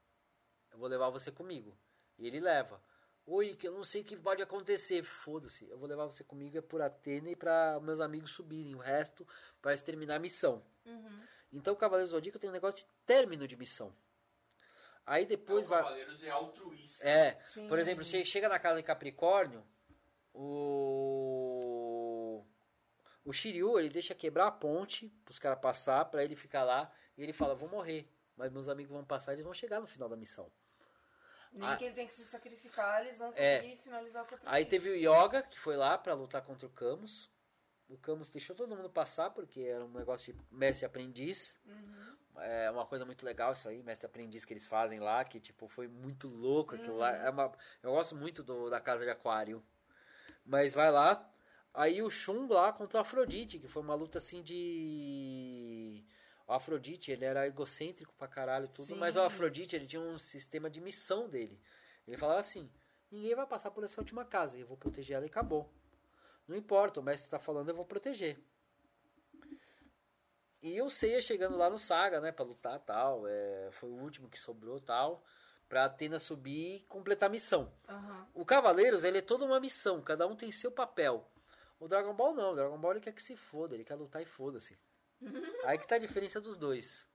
Eu 0.71 0.79
vou 0.79 0.89
levar 0.89 1.11
você 1.11 1.31
comigo. 1.31 1.77
E 2.19 2.27
ele 2.27 2.41
leva. 2.41 2.81
Oi, 3.25 3.51
Ikki, 3.51 3.67
eu 3.67 3.73
não 3.73 3.85
sei 3.85 4.03
o 4.03 4.05
que 4.05 4.17
pode 4.17 4.43
acontecer. 4.43 5.03
Foda-se. 5.05 5.69
Eu 5.69 5.79
vou 5.79 5.89
levar 5.89 6.07
você 6.07 6.25
comigo 6.25 6.59
é 6.59 6.61
por 6.61 6.83
Atena 6.83 7.31
e 7.31 7.37
para 7.37 7.79
meus 7.81 8.01
amigos 8.01 8.33
subirem. 8.33 8.75
O 8.75 8.79
resto 8.79 9.27
para 9.61 9.77
terminar 9.79 10.17
a 10.17 10.19
missão. 10.19 10.63
Uhum. 10.85 11.23
Então 11.53 11.75
o 11.75 11.77
Cavaleiro 11.77 12.09
do 12.09 12.13
Zodíaco 12.13 12.39
tem 12.39 12.51
um 12.51 12.53
negócio 12.53 12.85
de 12.85 12.91
término 13.07 13.47
de 13.47 13.57
missão. 13.57 13.95
Aí 15.07 15.27
depois 15.27 15.67
o 15.67 15.69
vai. 15.69 15.83
Cavaleiros 15.83 16.25
é 16.25 16.31
altruísta. 16.31 17.09
É, 17.09 17.41
Sim. 17.45 17.69
por 17.69 17.79
exemplo, 17.79 18.05
você 18.05 18.25
chega 18.25 18.49
na 18.49 18.59
casa 18.59 18.79
de 18.79 18.87
Capricórnio, 18.87 19.65
o 20.33 22.45
o 23.25 23.33
Shiryu, 23.33 23.79
ele 23.79 23.89
deixa 23.89 24.17
quebrar 24.17 24.49
a 24.49 24.51
ponte 24.51 25.09
pros 25.25 25.39
caras 25.39 25.61
passar, 25.61 26.05
pra 26.07 26.25
ele 26.25 26.35
ficar 26.35 26.65
lá, 26.65 26.93
e 27.17 27.23
ele 27.23 27.33
fala: 27.33 27.55
"Vou 27.55 27.69
morrer, 27.69 28.09
mas 28.37 28.51
meus 28.51 28.69
amigos 28.69 28.93
vão 28.93 29.05
passar, 29.05 29.33
eles 29.33 29.45
vão 29.45 29.55
chegar 29.55 29.81
no 29.81 29.87
final 29.87 30.09
da 30.09 30.17
missão". 30.17 30.51
Nem 31.53 31.69
Ah. 31.69 31.77
que 31.77 31.85
ele 31.85 31.95
tem 31.95 32.07
que 32.07 32.15
se 32.15 32.25
sacrificar, 32.25 33.03
eles 33.03 33.19
vão 33.19 33.33
É. 33.37 33.59
conseguir 33.59 33.77
finalizar 33.83 34.23
o 34.23 34.27
que 34.27 34.35
é 34.35 34.39
Aí 34.47 34.65
teve 34.65 34.91
o 34.91 34.95
Yoga, 34.97 35.43
que 35.43 35.59
foi 35.59 35.77
lá 35.77 35.99
pra 35.99 36.15
lutar 36.15 36.43
contra 36.43 36.67
o 36.67 36.71
Camus. 36.71 37.31
O 37.89 37.99
Camus 37.99 38.31
deixou 38.31 38.57
todo 38.57 38.75
mundo 38.75 38.89
passar, 38.89 39.31
porque 39.31 39.61
era 39.61 39.85
um 39.85 39.93
negócio 39.93 40.33
de 40.33 40.41
mestre 40.51 40.85
e 40.85 40.87
aprendiz. 40.87 41.59
Uhum. 41.67 42.17
É 42.39 42.71
uma 42.71 42.87
coisa 42.87 43.05
muito 43.05 43.23
legal 43.27 43.53
isso 43.53 43.69
aí, 43.69 43.83
mestre 43.83 44.07
e 44.07 44.09
aprendiz 44.09 44.47
que 44.47 44.53
eles 44.55 44.67
fazem 44.67 44.99
lá, 44.99 45.23
que 45.25 45.39
tipo, 45.39 45.69
foi 45.69 45.87
muito 45.89 46.27
louco 46.27 46.75
aquilo 46.75 46.97
lá. 46.97 47.11
Uhum. 47.13 47.27
É 47.27 47.31
uma, 47.31 47.53
eu 47.83 47.93
gosto 47.93 48.17
muito 48.17 48.43
do, 48.43 48.71
da 48.71 48.81
Casa 48.81 49.05
de 49.05 49.11
Aquário. 49.11 49.63
Mas 50.45 50.73
vai 50.73 50.91
lá. 50.91 51.29
Aí 51.75 52.03
o 52.03 52.09
Shun 52.11 52.47
lá 52.49 52.73
contra 52.73 52.99
o 52.99 53.01
Afrodite, 53.03 53.59
que 53.59 53.69
foi 53.69 53.83
uma 53.83 53.95
luta 53.95 54.17
assim 54.19 54.43
de. 54.43 56.05
O 56.47 56.53
Afrodite, 56.53 57.11
ele 57.11 57.25
era 57.25 57.47
egocêntrico 57.47 58.15
pra 58.15 58.29
caralho 58.29 58.69
tudo, 58.69 58.87
Sim. 58.87 58.95
mas 58.97 59.17
o 59.17 59.23
Afrodite, 59.23 59.77
ele 59.77 59.87
tinha 59.87 60.03
um 60.03 60.19
sistema 60.19 60.69
de 60.69 60.81
missão 60.81 61.29
dele. 61.29 61.61
Ele 62.07 62.17
falava 62.17 62.41
assim: 62.41 62.71
ninguém 63.11 63.35
vai 63.35 63.47
passar 63.47 63.71
por 63.71 63.85
essa 63.85 64.01
última 64.01 64.25
casa, 64.25 64.59
eu 64.59 64.67
vou 64.67 64.77
proteger 64.77 65.17
ela 65.17 65.27
e 65.27 65.29
acabou. 65.29 65.73
Não 66.47 66.57
importa, 66.57 67.01
o 67.01 67.03
mestre 67.03 67.31
tá 67.31 67.39
falando, 67.39 67.69
eu 67.69 67.75
vou 67.75 67.85
proteger. 67.85 68.39
E 70.63 70.81
o 70.81 70.89
Seiya 70.89 71.21
chegando 71.21 71.57
lá 71.57 71.69
no 71.69 71.79
Saga, 71.79 72.21
né, 72.21 72.31
pra 72.31 72.45
lutar 72.45 72.79
tal, 72.81 73.27
é, 73.27 73.69
foi 73.73 73.91
o 73.91 73.95
último 73.95 74.29
que 74.29 74.39
sobrou 74.39 74.81
tal, 74.81 75.25
pra 75.69 75.87
Atena 75.87 76.19
subir 76.19 76.77
e 76.77 76.81
completar 76.83 77.29
a 77.29 77.33
missão. 77.33 77.73
Aham. 77.89 78.29
O 78.33 78.45
Cavaleiros, 78.45 79.03
ele 79.03 79.19
é 79.19 79.23
toda 79.23 79.45
uma 79.45 79.59
missão, 79.59 80.01
cada 80.03 80.27
um 80.27 80.37
tem 80.37 80.53
seu 80.53 80.71
papel. 80.71 81.29
O 81.81 81.89
Dragon 81.89 82.15
Ball 82.15 82.33
não, 82.33 82.53
o 82.53 82.55
Dragon 82.55 82.79
Ball 82.79 82.93
ele 82.93 83.01
quer 83.01 83.13
que 83.13 83.23
se 83.23 83.37
foda, 83.37 83.75
ele 83.75 83.83
quer 83.83 83.97
lutar 83.97 84.23
e 84.23 84.25
foda-se. 84.25 84.79
Aí 85.65 85.79
que 85.79 85.87
tá 85.87 85.97
a 85.97 85.99
diferença 85.99 86.41
dos 86.41 86.59
dois. 86.59 87.09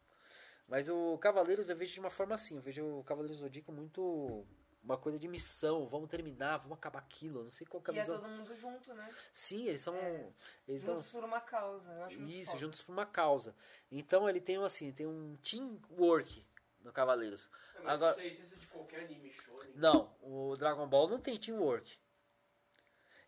Mas 0.68 0.90
o 0.90 1.18
Cavaleiros 1.18 1.70
eu 1.70 1.76
vejo 1.78 1.94
de 1.94 2.00
uma 2.00 2.10
forma 2.10 2.36
assim, 2.36 2.56
eu 2.58 2.62
vejo 2.62 2.86
o 3.00 3.04
Cavaleiros 3.04 3.38
do 3.38 3.44
Zodíaco 3.44 3.72
muito 3.72 4.46
uma 4.84 4.98
coisa 4.98 5.20
de 5.20 5.28
missão, 5.28 5.86
vamos 5.88 6.10
terminar, 6.10 6.58
vamos 6.60 6.78
acabar 6.78 7.00
aquilo, 7.00 7.44
não 7.44 7.50
sei 7.50 7.68
qual 7.68 7.82
que 7.84 7.92
é 7.92 7.94
a 7.94 7.98
E 7.98 8.00
é 8.00 8.06
todo 8.06 8.28
mundo 8.28 8.54
junto, 8.54 8.94
né? 8.94 9.14
Sim, 9.34 9.66
eles 9.68 9.82
são 9.82 9.96
É. 9.96 10.30
eles 10.68 10.82
Juntos 10.82 11.08
por 11.10 11.24
uma 11.24 11.42
causa. 11.42 11.90
Eu 11.92 12.04
acho 12.04 12.22
isso, 12.24 12.52
foda. 12.52 12.60
juntos 12.60 12.82
por 12.82 12.92
uma 12.94 13.06
causa. 13.06 13.56
Então 13.92 14.30
ele 14.30 14.40
tem 14.42 14.58
um 14.58 14.64
assim, 14.64 14.92
tem 14.94 15.06
um 15.06 15.36
teamwork 15.38 16.46
no 16.82 16.92
Cavaleiros. 16.94 17.50
É, 17.76 17.82
mas 17.82 18.02
Agora- 18.02 18.26
isso 18.26 18.56
é 18.56 18.58
de 18.58 18.68
qualquer 18.68 19.04
anime 19.06 19.30
shonen. 19.32 19.72
Não, 19.76 20.14
o 20.22 20.56
Dragon 20.58 20.88
Ball 20.88 21.10
não 21.10 21.20
tem 21.20 21.38
teamwork. 21.38 21.98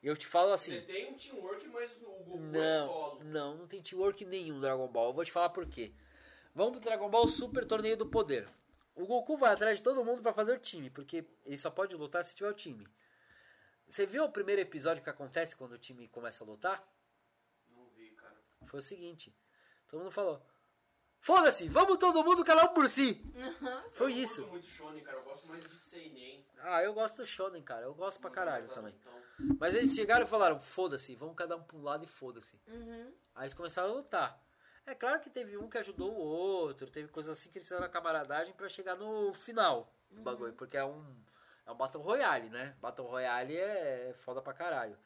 Eu 0.01 0.15
te 0.15 0.25
falo 0.25 0.53
assim, 0.53 0.75
Você 0.79 0.81
tem 0.81 1.11
um 1.11 1.13
teamwork, 1.15 1.67
mas 1.67 2.01
o 2.01 2.05
Goku 2.23 2.37
é 2.37 2.39
Não, 2.39 2.87
solo. 2.87 3.23
não, 3.25 3.57
não 3.57 3.67
tem 3.67 3.81
teamwork 3.81 4.23
nenhum 4.25 4.55
no 4.55 4.61
Dragon 4.61 4.87
Ball. 4.87 5.09
Eu 5.09 5.13
vou 5.13 5.25
te 5.25 5.31
falar 5.31 5.49
por 5.49 5.65
quê. 5.67 5.91
Vamos 6.55 6.73
pro 6.73 6.79
Dragon 6.79 7.09
Ball 7.09 7.27
Super 7.27 7.65
Torneio 7.65 7.97
do 7.97 8.05
Poder. 8.05 8.47
O 8.95 9.05
Goku 9.05 9.37
vai 9.37 9.53
atrás 9.53 9.77
de 9.77 9.83
todo 9.83 10.03
mundo 10.03 10.21
pra 10.21 10.33
fazer 10.33 10.53
o 10.53 10.59
time, 10.59 10.89
porque 10.89 11.25
ele 11.45 11.57
só 11.57 11.69
pode 11.69 11.95
lutar 11.95 12.23
se 12.23 12.35
tiver 12.35 12.49
o 12.49 12.53
time. 12.53 12.87
Você 13.87 14.05
viu 14.05 14.23
o 14.23 14.31
primeiro 14.31 14.61
episódio 14.61 15.03
que 15.03 15.09
acontece 15.09 15.55
quando 15.55 15.73
o 15.73 15.77
time 15.77 16.07
começa 16.07 16.43
a 16.43 16.47
lutar? 16.47 16.85
Não 17.69 17.85
vi, 17.95 18.11
cara. 18.11 18.35
Foi 18.67 18.79
o 18.79 18.83
seguinte: 18.83 19.33
todo 19.87 19.99
mundo 20.01 20.11
falou: 20.11 20.41
Foda-se, 21.21 21.67
vamos 21.67 21.97
todo 21.97 22.23
mundo 22.23 22.43
cada 22.43 22.63
um 22.65 22.73
por 22.73 22.87
si. 22.87 23.21
Foi 23.91 24.11
eu 24.11 24.15
não 24.15 24.23
isso. 24.23 24.41
curto 24.41 24.51
muito 24.51 24.67
shonen, 24.67 25.03
cara. 25.03 25.17
Eu 25.17 25.23
gosto 25.23 25.47
mais 25.47 25.63
de 25.67 25.77
seinen. 25.77 26.45
Ah, 26.61 26.83
eu 26.83 26.93
gosto 26.93 27.17
do 27.17 27.25
Shonen, 27.25 27.61
cara. 27.61 27.83
Eu 27.85 27.93
gosto 27.93 28.19
pra 28.19 28.29
caralho 28.29 28.67
também. 28.69 28.93
adultão. 28.93 29.57
Mas 29.59 29.75
eles 29.75 29.93
chegaram 29.93 30.25
e 30.25 30.29
falaram: 30.29 30.59
Foda-se, 30.59 31.15
vamos 31.15 31.35
cada 31.35 31.55
um 31.55 31.63
pra 31.63 31.77
um 31.77 31.83
lado 31.83 32.03
e 32.03 32.07
foda-se. 32.07 32.59
Uhum. 32.67 33.13
Aí 33.35 33.43
eles 33.43 33.53
começaram 33.53 33.89
a 33.89 33.93
lutar. 33.93 34.41
É 34.85 34.95
claro 34.95 35.19
que 35.19 35.29
teve 35.29 35.55
um 35.55 35.69
que 35.69 35.77
ajudou 35.77 36.11
o 36.11 36.17
outro, 36.17 36.89
teve 36.89 37.09
coisas 37.09 37.37
assim 37.37 37.51
que 37.51 37.59
eles 37.59 37.67
fizeram 37.67 37.85
a 37.85 37.89
camaradagem 37.89 38.53
pra 38.55 38.67
chegar 38.67 38.95
no 38.95 39.33
final 39.33 39.93
do 40.09 40.21
bagulho, 40.21 40.53
porque 40.53 40.75
é 40.75 40.83
um 40.83 41.15
é 41.65 41.71
um 41.71 41.75
Battle 41.75 42.01
Royale, 42.01 42.49
né? 42.49 42.75
Battle 42.81 43.07
Royale 43.07 43.55
é 43.55 44.15
foda 44.21 44.41
pra 44.41 44.51
caralho. 44.53 44.97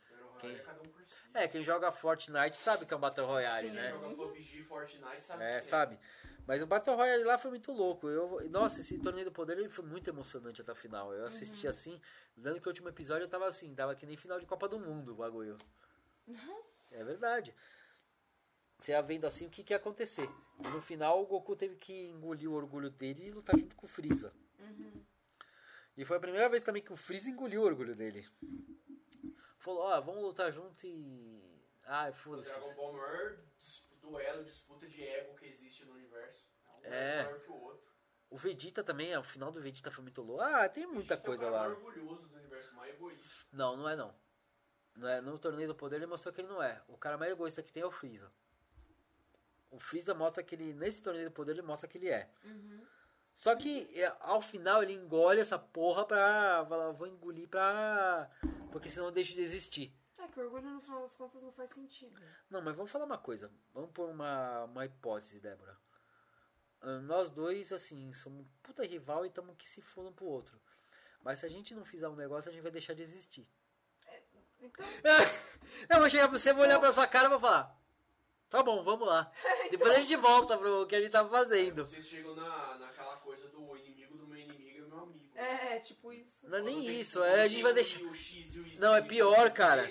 Quem- 0.44 0.58
é 0.58 0.72
um 0.74 1.06
si. 1.06 1.30
É, 1.34 1.48
quem 1.48 1.64
joga 1.64 1.92
Fortnite 1.92 2.58
sabe 2.58 2.86
que 2.86 2.94
é 2.94 2.98
um 2.98 3.00
Battle 3.00 3.26
Royale, 3.26 3.70
Sim, 3.70 3.76
né? 3.76 3.92
Quem 3.92 4.02
joga 4.02 4.16
PUBG, 4.16 4.64
Fortnite, 4.64 5.22
sabe 5.22 5.44
É, 5.44 5.60
que 5.60 5.66
sabe? 5.66 6.00
Mas 6.46 6.62
o 6.62 6.68
Battle 6.68 6.96
Royale 6.96 7.24
lá 7.24 7.38
foi 7.38 7.52
muito 7.52 7.72
louco. 7.72 8.10
Eu, 8.10 8.50
nossa, 8.50 8.82
esse 8.82 9.00
torneio 9.00 9.26
do 9.26 9.32
poder 9.32 9.58
ele 9.58 9.70
foi 9.70 9.86
muito 9.86 10.10
emocionante 10.10 10.62
até 10.62 10.74
o 10.74 10.76
final. 10.76 11.14
Eu 11.14 11.26
assisti 11.26 11.66
assim, 11.68 12.00
dando 12.36 12.60
que 12.60 12.68
o 12.68 12.70
último 12.72 12.90
episódio 12.90 13.24
eu 13.24 13.30
tava 13.30 13.48
assim, 13.48 13.74
tava 13.74 13.96
que 13.96 14.06
nem 14.06 14.18
final 14.18 14.40
de 14.40 14.46
Copa 14.46 14.68
do 14.68 14.78
Mundo 14.78 15.14
o 15.14 15.16
bagulho. 15.16 15.58
É 16.92 17.04
verdade. 17.04 17.56
Você 18.78 18.92
ia 18.92 19.02
vendo 19.02 19.26
assim 19.26 19.48
o 19.48 19.50
que, 19.50 19.64
que 19.64 19.74
ia 19.74 19.78
acontecer. 19.78 20.30
E 20.60 20.68
no 20.68 20.82
final 20.82 21.24
o 21.24 21.26
Goku 21.26 21.56
teve 21.56 21.78
que 21.78 21.94
engolir 22.10 22.50
o 22.52 22.54
orgulho 22.54 22.90
dele 22.90 23.28
e 23.28 23.32
lutar 23.32 23.58
junto 23.58 23.76
com 23.78 23.86
o 23.86 23.90
Freeza. 23.90 24.34
Uhum. 24.60 25.02
E 25.96 26.04
foi 26.04 26.18
a 26.18 26.20
primeira 26.20 26.50
vez 26.50 26.62
também 26.62 26.84
que 26.84 26.92
o 26.92 26.98
Freeza 26.98 27.30
engoliu 27.30 27.62
o 27.62 27.66
orgulho 27.66 27.96
dele. 27.96 28.28
Falou, 29.64 29.82
ó, 29.84 30.02
vamos 30.02 30.22
lutar 30.22 30.52
junto 30.52 30.86
e. 30.86 31.42
Ai, 31.86 32.12
O 32.12 32.14
foda-se. 32.14 32.50
Dragon 32.50 32.76
Ball 32.76 32.86
é 32.86 32.92
o 32.92 32.98
maior 33.02 33.38
duelo, 34.02 34.44
disputa 34.44 34.88
de 34.88 35.02
ego 35.04 35.36
que 35.36 35.46
existe 35.46 35.86
no 35.86 35.94
universo. 35.94 36.46
Um 36.68 36.84
É. 36.84 37.20
é 37.20 37.24
maior 37.24 37.40
que 37.40 37.50
o 37.50 37.62
outro. 37.62 37.94
O 38.30 38.38
Vegeta 38.38 38.84
também, 38.84 39.16
o 39.16 39.24
final 39.24 39.52
do 39.54 39.62
Vegeta 39.62 39.90
foi 39.90 40.02
muito 40.04 40.22
louco. 40.22 40.42
Ah, 40.44 40.68
tem 40.68 40.86
muita 40.86 41.16
Vegeta 41.16 41.26
coisa 41.26 41.46
é 41.46 41.50
o 41.50 41.52
cara 41.54 41.68
lá. 41.68 41.70
mais 41.70 41.86
orgulhoso 41.86 42.28
do 42.28 42.36
universo, 42.36 42.76
mais 42.76 42.94
egoísta. 42.94 43.46
Não, 43.54 43.78
não 43.78 43.88
é 43.88 43.96
não. 43.96 44.14
não 44.96 45.08
é, 45.08 45.22
no 45.22 45.40
torneio 45.40 45.70
do 45.70 45.76
poder 45.76 45.96
ele 45.96 46.08
mostrou 46.08 46.34
que 46.34 46.42
ele 46.42 46.48
não 46.50 46.62
é. 46.62 46.82
O 46.90 46.98
cara 46.98 47.18
mais 47.18 47.32
egoísta 47.32 47.64
que 47.64 47.72
tem 47.72 47.84
é 47.84 47.86
o 47.86 47.92
Freeza. 47.92 48.30
O 49.72 49.80
Freeza 49.80 50.14
mostra 50.14 50.44
que 50.44 50.56
ele. 50.56 50.74
Nesse 50.74 51.02
torneio 51.02 51.30
do 51.30 51.34
poder 51.34 51.52
ele 51.54 51.62
mostra 51.62 51.88
que 51.88 51.98
ele 51.98 52.10
é. 52.10 52.30
Uhum. 52.44 52.86
Só 53.34 53.56
que 53.56 53.90
é, 54.00 54.16
ao 54.20 54.42
final 54.42 54.84
ele 54.84 54.94
engole 54.94 55.42
essa 55.42 55.58
porra 55.58 56.06
pra. 56.06 56.66
Fala, 56.68 56.94
vou 56.94 57.08
engolir 57.08 57.48
pra. 57.48 58.30
Porque 58.72 58.90
senão 58.90 59.08
eu 59.08 59.12
deixo 59.12 59.34
de 59.34 59.42
existir. 59.42 59.94
É 60.20 60.28
que 60.28 60.40
o 60.40 60.44
orgulho 60.44 60.70
no 60.70 60.80
final 60.80 61.02
das 61.02 61.16
contas 61.16 61.42
não 61.42 61.52
faz 61.52 61.72
sentido. 61.72 62.18
Não, 62.50 62.62
mas 62.62 62.76
vamos 62.76 62.92
falar 62.92 63.06
uma 63.06 63.18
coisa. 63.18 63.52
Vamos 63.74 63.92
pôr 63.92 64.10
uma, 64.10 64.64
uma 64.64 64.86
hipótese, 64.86 65.40
Débora. 65.40 65.78
Ah, 66.80 67.00
Nós 67.00 67.30
dois, 67.30 67.74
assim, 67.74 68.14
somos 68.14 68.46
puta 68.62 68.86
rival 68.86 69.26
e 69.26 69.28
estamos 69.28 69.56
que 69.58 69.68
se 69.68 69.82
foda 69.82 70.10
um 70.10 70.14
pro 70.14 70.26
outro. 70.26 70.60
Mas 71.22 71.40
se 71.40 71.46
a 71.46 71.50
gente 71.50 71.76
não 71.76 71.84
fizer 71.84 72.08
um 72.08 72.16
negócio, 72.16 72.50
a 72.50 72.54
gente 72.54 72.62
vai 72.62 72.72
deixar 72.72 72.94
de 72.94 73.02
existir. 73.02 73.50
Então, 74.60 74.86
Eu 75.90 76.00
vou 76.00 76.10
chegar 76.10 76.30
pra 76.30 76.38
você, 76.38 76.54
vou 76.54 76.64
olhar 76.64 76.80
pra 76.80 76.94
sua 76.94 77.08
cara 77.08 77.26
e 77.26 77.30
vou 77.30 77.40
falar. 77.40 77.78
Tá 78.50 78.64
bom, 78.64 78.82
vamos 78.84 79.08
lá. 79.08 79.30
Depois 79.72 79.92
a 79.92 80.00
gente 80.00 80.16
volta 80.16 80.58
pro 80.58 80.86
que 80.88 80.96
a 80.96 81.02
gente 81.02 81.12
tava 81.12 81.30
fazendo. 81.30 81.86
Vocês 81.86 82.06
chegam 82.06 82.36
na, 82.36 82.78
naquela 82.78 83.18
coisa 83.18 83.48
do 83.50 83.76
inimigo 83.76 84.18
do 84.18 84.28
meu 84.28 84.38
inimigo 84.38 84.64
é 85.36 85.76
é, 85.76 85.80
tipo 85.80 86.12
isso. 86.14 86.48
Não 86.50 86.58
é 86.58 86.62
nem 86.62 86.86
isso, 87.00 87.24
é, 87.24 87.42
a 87.42 87.48
gente 87.48 87.62
vai 87.64 87.74
deixar. 87.74 88.00
o 88.02 88.14
X 88.14 88.56
e 88.56 88.60
o 88.60 88.68
Y, 88.68 88.80
Não, 88.80 88.96
é 88.96 89.02
pior, 89.02 89.52
cara. 89.52 89.84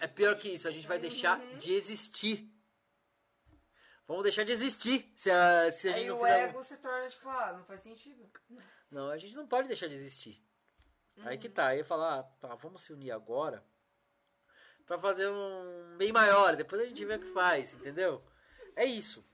é 0.00 0.06
pior 0.08 0.36
que 0.38 0.48
isso, 0.48 0.66
a 0.68 0.70
gente 0.70 0.86
vai 0.86 0.98
deixar 0.98 1.38
de 1.58 1.72
existir. 1.74 2.50
Vamos 4.06 4.22
deixar 4.22 4.44
de 4.44 4.52
existir 4.52 5.10
se 5.16 5.30
a, 5.30 5.70
se 5.70 5.88
a 5.88 5.92
gente 5.92 6.02
Aí 6.02 6.08
não 6.08 6.16
o 6.20 6.24
fizer- 6.24 6.48
ego 6.48 6.62
se 6.62 6.76
torna, 6.76 7.08
tipo, 7.08 7.28
ah, 7.28 7.52
não 7.54 7.64
faz 7.64 7.80
sentido. 7.80 8.30
Não, 8.90 9.08
a 9.10 9.16
gente 9.16 9.34
não 9.34 9.46
pode 9.46 9.66
deixar 9.66 9.86
de 9.88 9.94
existir. 9.94 10.44
Aí 11.20 11.36
Uhum. 11.36 11.40
que 11.40 11.48
tá. 11.48 11.68
Aí 11.68 11.78
eu 11.78 11.84
falar, 11.86 12.18
ah, 12.18 12.22
tá, 12.22 12.54
vamos 12.56 12.82
se 12.82 12.92
unir 12.92 13.12
agora 13.12 13.64
pra 14.84 14.98
fazer 14.98 15.28
um 15.28 15.96
bem 15.96 16.12
maior. 16.12 16.54
Depois 16.54 16.82
a 16.82 16.84
gente 16.84 17.02
vê 17.04 17.14
o 17.14 17.18
que 17.20 17.32
faz, 17.32 17.72
entendeu? 17.72 18.22
É 18.76 18.84
isso. 18.84 19.24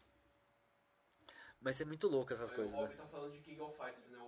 Mas 1.61 1.81
é 1.81 1.85
muito 1.85 2.07
louco 2.07 2.33
essas 2.33 2.51
Aí 2.51 2.57
coisas, 2.57 2.73
o 2.73 2.77
né? 2.77 2.83
Rob 2.87 2.97
tá 2.97 3.07
falando 3.09 3.33
de 3.33 3.41
King 3.41 3.61
of 3.61 3.77
Fighters, 3.77 4.09
né? 4.09 4.19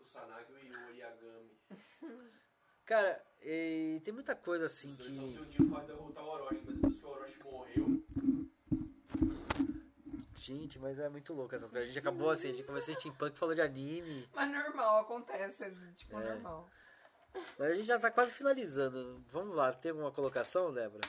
O 0.00 0.04
Sanagi 0.04 0.52
e 0.62 0.72
o 0.72 0.86
Oriagami. 0.88 1.58
Cara, 2.84 3.24
e 3.42 4.00
tem 4.04 4.12
muita 4.12 4.34
coisa 4.34 4.66
assim 4.66 4.90
Os 4.90 4.96
dois 4.98 5.14
só 5.14 5.24
se 5.26 5.32
que. 5.34 5.40
uniram 5.40 5.70
pra 5.70 5.80
derrotar 5.84 6.24
o 6.24 6.28
Orochi, 6.28 6.62
mas 6.66 6.74
depois 6.74 6.96
que 6.98 7.04
o 7.04 7.08
Orochi 7.08 7.42
morreu, 7.44 8.04
Gente, 10.36 10.78
mas 10.78 10.98
é 10.98 11.08
muito 11.08 11.32
louco 11.34 11.54
essas 11.54 11.70
coisas. 11.70 11.84
A 11.88 11.92
gente 11.92 11.98
acabou 12.00 12.30
assim, 12.30 12.48
a 12.48 12.52
gente 12.52 12.64
começou 12.64 12.92
em 12.94 12.96
steampunk 12.98 13.38
falou 13.38 13.54
de 13.54 13.60
anime. 13.60 14.28
Mas 14.34 14.50
normal, 14.50 15.00
acontece, 15.02 15.70
tipo, 15.96 16.18
É. 16.18 16.34
normal. 16.34 16.68
Mas 17.58 17.70
a 17.70 17.74
gente 17.74 17.84
já 17.86 17.98
tá 18.00 18.10
quase 18.10 18.32
finalizando. 18.32 19.22
Vamos 19.30 19.54
lá, 19.54 19.72
tem 19.72 19.90
alguma 19.92 20.10
colocação, 20.10 20.72
Débora? 20.72 21.02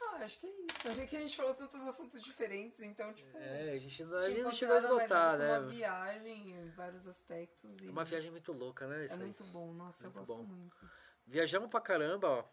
Ah, 0.00 0.16
acho 0.24 0.38
que 0.38 0.46
é 0.46 0.50
isso. 0.50 0.63
Achei 0.86 1.06
que 1.06 1.16
a 1.16 1.20
gente 1.20 1.36
falou 1.36 1.54
tantos 1.54 1.80
assuntos 1.86 2.22
diferentes, 2.22 2.80
então, 2.80 3.12
tipo... 3.12 3.36
É, 3.38 3.70
a 3.72 3.78
gente 3.78 4.04
não, 4.04 4.16
a 4.16 4.28
gente 4.28 4.42
não 4.42 4.52
chegou 4.52 4.74
a 4.76 4.78
esgotar, 4.78 5.38
né? 5.38 5.58
Uma 5.58 5.68
viagem 5.68 6.50
em 6.50 6.70
vários 6.70 7.06
aspectos. 7.08 7.78
E 7.80 7.86
É 7.86 7.90
uma 7.90 8.04
viagem 8.04 8.30
muito 8.30 8.52
louca, 8.52 8.86
né? 8.86 9.02
É 9.02 9.04
Isso 9.06 9.14
aí. 9.14 9.20
muito 9.20 9.44
bom, 9.44 9.72
nossa, 9.72 10.04
Muito 10.04 10.16
eu 10.18 10.20
gosto 10.26 10.36
bom. 10.42 10.54
muito. 10.54 10.90
Viajamos 11.26 11.70
pra 11.70 11.80
caramba, 11.80 12.28
ó. 12.28 12.44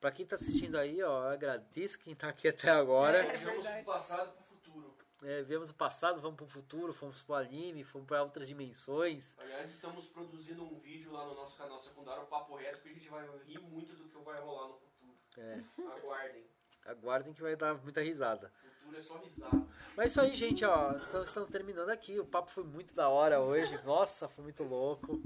Pra 0.00 0.10
quem 0.10 0.26
tá 0.26 0.36
assistindo 0.36 0.76
aí, 0.76 1.02
ó, 1.02 1.24
eu 1.24 1.28
agradeço 1.28 1.98
quem 1.98 2.14
tá 2.14 2.28
aqui 2.28 2.48
até 2.48 2.70
agora. 2.70 3.18
É 3.18 3.22
viajamos 3.22 3.64
verdade. 3.64 3.84
pro 3.84 3.92
passado 3.92 4.30
e 4.30 4.32
pro 4.36 4.44
futuro. 4.44 4.96
É, 5.24 5.42
viemos 5.42 5.70
o 5.70 5.74
passado, 5.74 6.20
vamos 6.20 6.36
pro 6.36 6.46
futuro, 6.46 6.92
fomos 6.92 7.22
pro 7.22 7.34
anime, 7.34 7.82
fomos 7.82 8.06
pra 8.06 8.22
outras 8.22 8.46
dimensões. 8.46 9.34
Aliás, 9.38 9.68
estamos 9.70 10.08
produzindo 10.08 10.62
um 10.62 10.78
vídeo 10.78 11.12
lá 11.12 11.26
no 11.26 11.34
nosso 11.34 11.58
canal 11.58 11.78
secundário, 11.80 12.22
o 12.22 12.26
Papo 12.26 12.54
Reto, 12.54 12.80
que 12.80 12.88
a 12.88 12.92
gente 12.92 13.08
vai 13.08 13.26
rir 13.44 13.58
muito 13.60 13.94
do 13.94 14.08
que 14.08 14.16
vai 14.24 14.40
rolar 14.40 14.68
no 14.68 14.74
futuro. 14.78 15.16
É, 15.36 15.60
Aguardem. 15.96 16.44
Aguardem 16.88 17.34
que 17.34 17.42
vai 17.42 17.56
dar 17.56 17.74
muita 17.74 18.00
risada. 18.00 18.50
O 18.56 18.90
futuro 18.90 18.98
é 18.98 19.02
só 19.02 19.16
risada. 19.18 19.66
Mas 19.96 20.06
é 20.06 20.08
isso 20.08 20.20
aí, 20.20 20.34
gente, 20.34 20.64
ó. 20.64 20.92
Então 20.92 21.22
estamos 21.22 21.48
terminando 21.48 21.90
aqui. 21.90 22.18
O 22.18 22.24
papo 22.26 22.50
foi 22.50 22.64
muito 22.64 22.94
da 22.94 23.08
hora 23.08 23.40
hoje. 23.40 23.78
Nossa, 23.84 24.28
foi 24.28 24.44
muito 24.44 24.62
louco. 24.64 25.20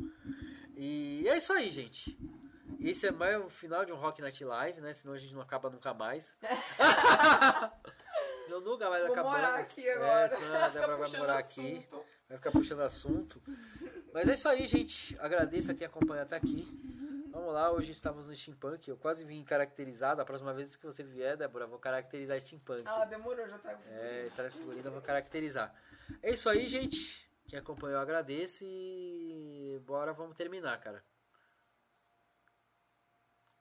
E 0.77 1.27
é 1.29 1.37
isso 1.37 1.53
aí, 1.53 1.71
gente. 1.71 2.19
Esse 2.81 3.07
é 3.07 3.11
mais 3.13 3.41
o 3.45 3.49
final 3.49 3.85
de 3.85 3.93
um 3.93 3.97
Rock 3.97 4.21
Night 4.21 4.45
Live, 4.45 4.81
né? 4.81 4.93
Senão 4.93 5.15
a 5.15 5.19
gente 5.19 5.35
não 5.35 5.43
acaba 5.43 5.71
nunca 5.71 5.95
mais. 5.95 6.37
Eu 8.49 8.61
nunca 8.61 8.91
mais 8.91 9.05
Vou 9.05 9.13
acabamos. 9.13 9.39
morar 9.39 9.55
aqui 9.57 9.87
É, 9.87 9.95
agora. 9.95 10.29
senão 10.29 10.55
a 10.65 10.69
Débora 10.69 10.97
vai 10.97 11.11
morar 11.19 11.39
aqui. 11.39 11.77
assunto. 11.79 12.05
Vai 12.29 12.39
ficar 12.39 12.51
puxando 12.51 12.81
assunto. 12.81 13.43
Mas 14.13 14.29
é 14.29 14.35
isso 14.35 14.49
aí, 14.49 14.67
gente. 14.67 15.17
Agradeço 15.21 15.71
a 15.71 15.75
quem 15.75 15.87
acompanha 15.87 16.23
até 16.23 16.37
aqui. 16.37 16.67
Vamos 17.33 17.55
lá, 17.55 17.73
hoje 17.73 17.93
estamos 17.93 18.29
no 18.29 18.37
Steampunk. 18.37 18.87
Eu 18.87 18.97
quase 18.99 19.25
vim 19.25 19.43
caracterizado. 19.43 20.21
A 20.21 20.25
próxima 20.25 20.53
vez 20.53 20.77
que 20.77 20.85
você 20.85 21.03
vier, 21.03 21.35
Débora, 21.35 21.65
eu 21.65 21.69
vou 21.69 21.79
caracterizar 21.79 22.39
Steampunk. 22.39 22.83
Ah, 22.85 23.07
demorou, 23.07 23.49
já 23.49 23.59
trago 23.59 23.83
É, 23.87 24.29
traz 24.37 24.53
figurina, 24.53 24.91
vou 24.91 25.01
caracterizar. 25.01 25.75
É 26.23 26.31
isso 26.31 26.51
aí, 26.51 26.69
gente. 26.69 27.27
Quem 27.49 27.59
acompanhou, 27.59 27.97
eu 27.97 28.03
agradeço 28.03 28.65
e 28.67 29.81
bora, 29.87 30.13
vamos 30.13 30.37
terminar, 30.37 30.79
cara. 30.79 31.03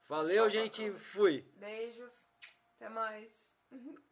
Valeu, 0.10 0.44
Tchau, 0.44 0.50
gente. 0.50 0.92
Fui. 0.92 1.50
Beijos, 1.56 2.28
até 2.76 2.90
mais. 2.90 3.54